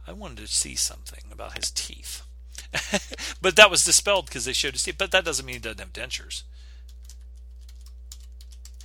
I 0.07 0.13
wanted 0.13 0.37
to 0.37 0.47
see 0.47 0.75
something 0.75 1.23
about 1.31 1.57
his 1.57 1.69
teeth. 1.69 2.23
but 3.41 3.55
that 3.55 3.69
was 3.69 3.83
dispelled 3.83 4.27
because 4.27 4.45
they 4.45 4.53
showed 4.53 4.73
his 4.73 4.83
teeth. 4.83 4.95
But 4.97 5.11
that 5.11 5.25
doesn't 5.25 5.45
mean 5.45 5.55
he 5.55 5.59
doesn't 5.59 5.79
have 5.79 5.93
dentures. 5.93 6.43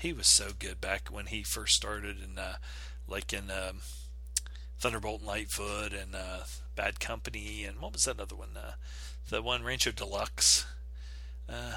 He 0.01 0.13
was 0.13 0.27
so 0.27 0.51
good 0.59 0.81
back 0.81 1.09
when 1.11 1.27
he 1.27 1.45
first 1.45 1.77
started, 1.77 2.17
in, 2.21 2.37
uh, 2.37 2.57
like 3.07 3.33
in 3.33 3.51
um, 3.53 3.83
Thunderbolt 4.81 5.21
and 5.21 5.29
Lightfoot 5.29 5.93
and 5.93 6.17
uh, 6.17 6.41
Bad 6.75 6.99
Company 6.99 7.65
and 7.65 7.81
what 7.81 7.93
was 7.93 8.05
that 8.07 8.19
other 8.19 8.35
one? 8.35 8.57
Uh, 8.57 8.73
the 9.29 9.41
one 9.41 9.63
Rancho 9.63 9.93
Deluxe. 9.93 10.67
Uh, 11.49 11.75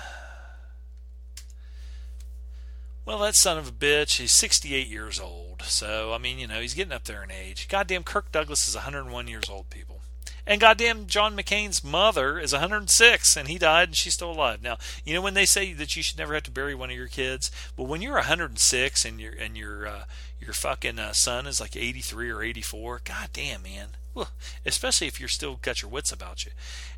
well, 3.06 3.20
that 3.20 3.36
son 3.36 3.58
of 3.58 3.68
a 3.68 3.72
bitch, 3.72 4.18
he's 4.18 4.34
68 4.34 4.88
years 4.88 5.20
old. 5.20 5.62
So, 5.64 6.14
I 6.14 6.18
mean, 6.18 6.40
you 6.40 6.48
know, 6.48 6.60
he's 6.60 6.74
getting 6.74 6.94
up 6.94 7.04
there 7.04 7.24
in 7.24 7.32
age. 7.32 7.68
Goddamn, 7.68 8.04
Kirk 8.04 8.32
Douglas 8.32 8.68
is 8.68 8.76
101 8.76 9.28
years 9.28 9.50
old, 9.50 9.70
people. 9.70 10.02
And 10.48 10.62
goddamn, 10.62 11.08
John 11.08 11.36
McCain's 11.36 11.84
mother 11.84 12.40
is 12.40 12.52
106, 12.52 13.36
and 13.36 13.48
he 13.48 13.58
died, 13.58 13.90
and 13.90 13.96
she's 13.96 14.14
still 14.14 14.32
alive. 14.32 14.62
Now, 14.62 14.78
you 15.04 15.14
know 15.14 15.22
when 15.22 15.34
they 15.34 15.46
say 15.46 15.74
that 15.74 15.96
you 15.96 16.04
should 16.04 16.20
never 16.20 16.36
have 16.36 16.44
to 16.44 16.52
bury 16.52 16.76
one 16.76 16.92
of 16.92 16.96
your 16.96 17.08
kids. 17.08 17.50
Well, 17.76 17.88
when 17.88 18.02
you're 18.02 18.14
106 18.14 19.06
and 19.06 19.20
your 19.20 19.34
and 19.34 19.58
your 19.58 19.88
uh, 19.88 20.04
your 20.40 20.54
fucking 20.54 21.00
uh, 21.00 21.14
son 21.14 21.48
is 21.48 21.60
like 21.60 21.76
83 21.76 22.30
or 22.30 22.44
84, 22.44 23.02
goddamn, 23.04 23.64
man. 23.64 23.88
Well, 24.14 24.30
especially 24.66 25.08
if 25.08 25.20
you're 25.20 25.28
still 25.28 25.58
got 25.62 25.82
your 25.82 25.90
wits 25.92 26.12
about 26.12 26.46
you. 26.46 26.52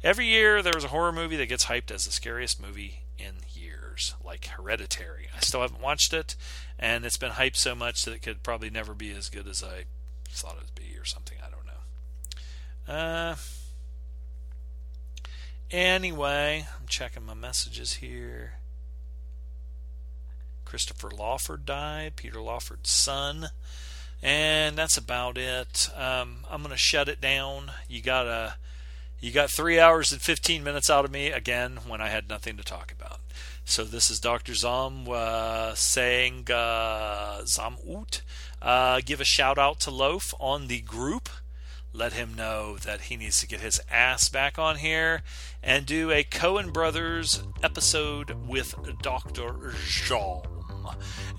Every 0.03 0.27
year 0.27 0.61
there's 0.61 0.83
a 0.83 0.89
horror 0.89 1.11
movie 1.11 1.37
that 1.37 1.47
gets 1.47 1.65
hyped 1.65 1.89
as 1.89 2.05
the 2.05 2.11
scariest 2.11 2.61
movie 2.61 3.03
in 3.17 3.37
years, 3.97 4.15
like 4.23 4.45
Hereditary. 4.45 5.27
I 5.35 5.39
still 5.39 5.61
haven't 5.61 5.81
watched 5.81 6.13
it, 6.13 6.35
and 6.77 7.05
it's 7.05 7.17
been 7.17 7.31
hyped 7.31 7.55
so 7.55 7.75
much 7.75 8.05
that 8.05 8.13
it 8.13 8.21
could 8.21 8.43
probably 8.43 8.69
never 8.69 8.93
be 8.93 9.11
as 9.11 9.29
good 9.29 9.47
as 9.47 9.63
I 9.63 9.85
thought 10.29 10.57
it 10.57 10.63
would 10.63 10.75
be, 10.75 10.97
or 10.97 11.05
something. 11.05 11.37
I 11.43 11.49
don't 11.49 11.65
know. 11.65 12.93
Uh, 12.93 13.35
anyway, 15.71 16.67
I'm 16.79 16.87
checking 16.87 17.25
my 17.25 17.33
messages 17.33 17.93
here. 17.93 18.53
Christopher 20.65 21.09
Lawford 21.09 21.65
died, 21.65 22.17
Peter 22.17 22.41
Lawford's 22.41 22.91
son, 22.91 23.49
and 24.21 24.77
that's 24.77 24.97
about 24.97 25.37
it. 25.37 25.89
Um, 25.95 26.45
I'm 26.49 26.61
going 26.61 26.71
to 26.71 26.77
shut 26.77 27.07
it 27.07 27.21
down. 27.21 27.71
You 27.87 28.01
got 28.01 28.27
a, 28.27 28.55
you 29.21 29.31
got 29.31 29.49
three 29.49 29.79
hours 29.79 30.11
and 30.11 30.21
15 30.21 30.63
minutes 30.63 30.89
out 30.89 31.05
of 31.05 31.11
me 31.11 31.27
again 31.27 31.79
when 31.87 32.01
I 32.01 32.09
had 32.09 32.27
nothing 32.27 32.57
to 32.57 32.63
talk 32.63 32.91
about. 32.91 33.21
So 33.69 33.83
this 33.83 34.09
is 34.09 34.21
Dr. 34.21 34.53
Zom 34.53 35.09
uh, 35.09 35.75
saying 35.75 36.47
uh, 36.49 37.41
Zamut. 37.43 38.21
Uh, 38.61 39.01
give 39.05 39.19
a 39.19 39.25
shout 39.25 39.57
out 39.57 39.81
to 39.81 39.91
Loaf 39.91 40.33
on 40.39 40.67
the 40.67 40.79
group 40.79 41.29
let 41.97 42.13
him 42.13 42.35
know 42.35 42.77
that 42.77 43.01
he 43.01 43.17
needs 43.17 43.39
to 43.41 43.47
get 43.47 43.59
his 43.59 43.81
ass 43.89 44.29
back 44.29 44.59
on 44.59 44.77
here 44.77 45.23
and 45.63 45.85
do 45.85 46.11
a 46.11 46.23
Coen 46.23 46.71
Brothers 46.71 47.41
episode 47.63 48.47
with 48.47 48.75
Dr. 49.01 49.73
Zom. 49.73 50.66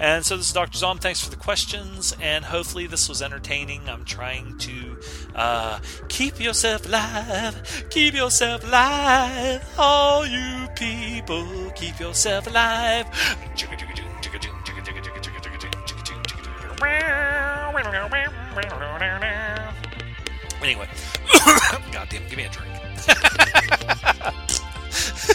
And 0.01 0.25
so 0.25 0.37
this 0.37 0.47
is 0.47 0.53
Dr. 0.53 0.79
Zom. 0.79 0.99
Thanks 0.99 1.23
for 1.23 1.31
the 1.31 1.37
questions, 1.37 2.15
and 2.21 2.45
hopefully 2.45 2.87
this 2.87 3.09
was 3.09 3.21
entertaining. 3.21 3.89
I'm 3.89 4.05
trying 4.05 4.57
to 4.59 4.97
uh, 5.35 5.81
keep 6.09 6.41
yourself 6.41 6.87
alive, 6.87 7.87
keep 7.91 8.15
yourself 8.15 8.65
alive, 8.65 9.65
all 9.77 10.25
you 10.27 10.69
people, 10.77 11.73
keep 11.75 11.99
yourself 11.99 12.47
alive. 12.47 13.07
Anyway, 20.63 20.89
goddamn, 21.93 22.23
give 22.29 22.37
me 22.37 22.45
a 22.45 22.51
drink. 22.51 22.69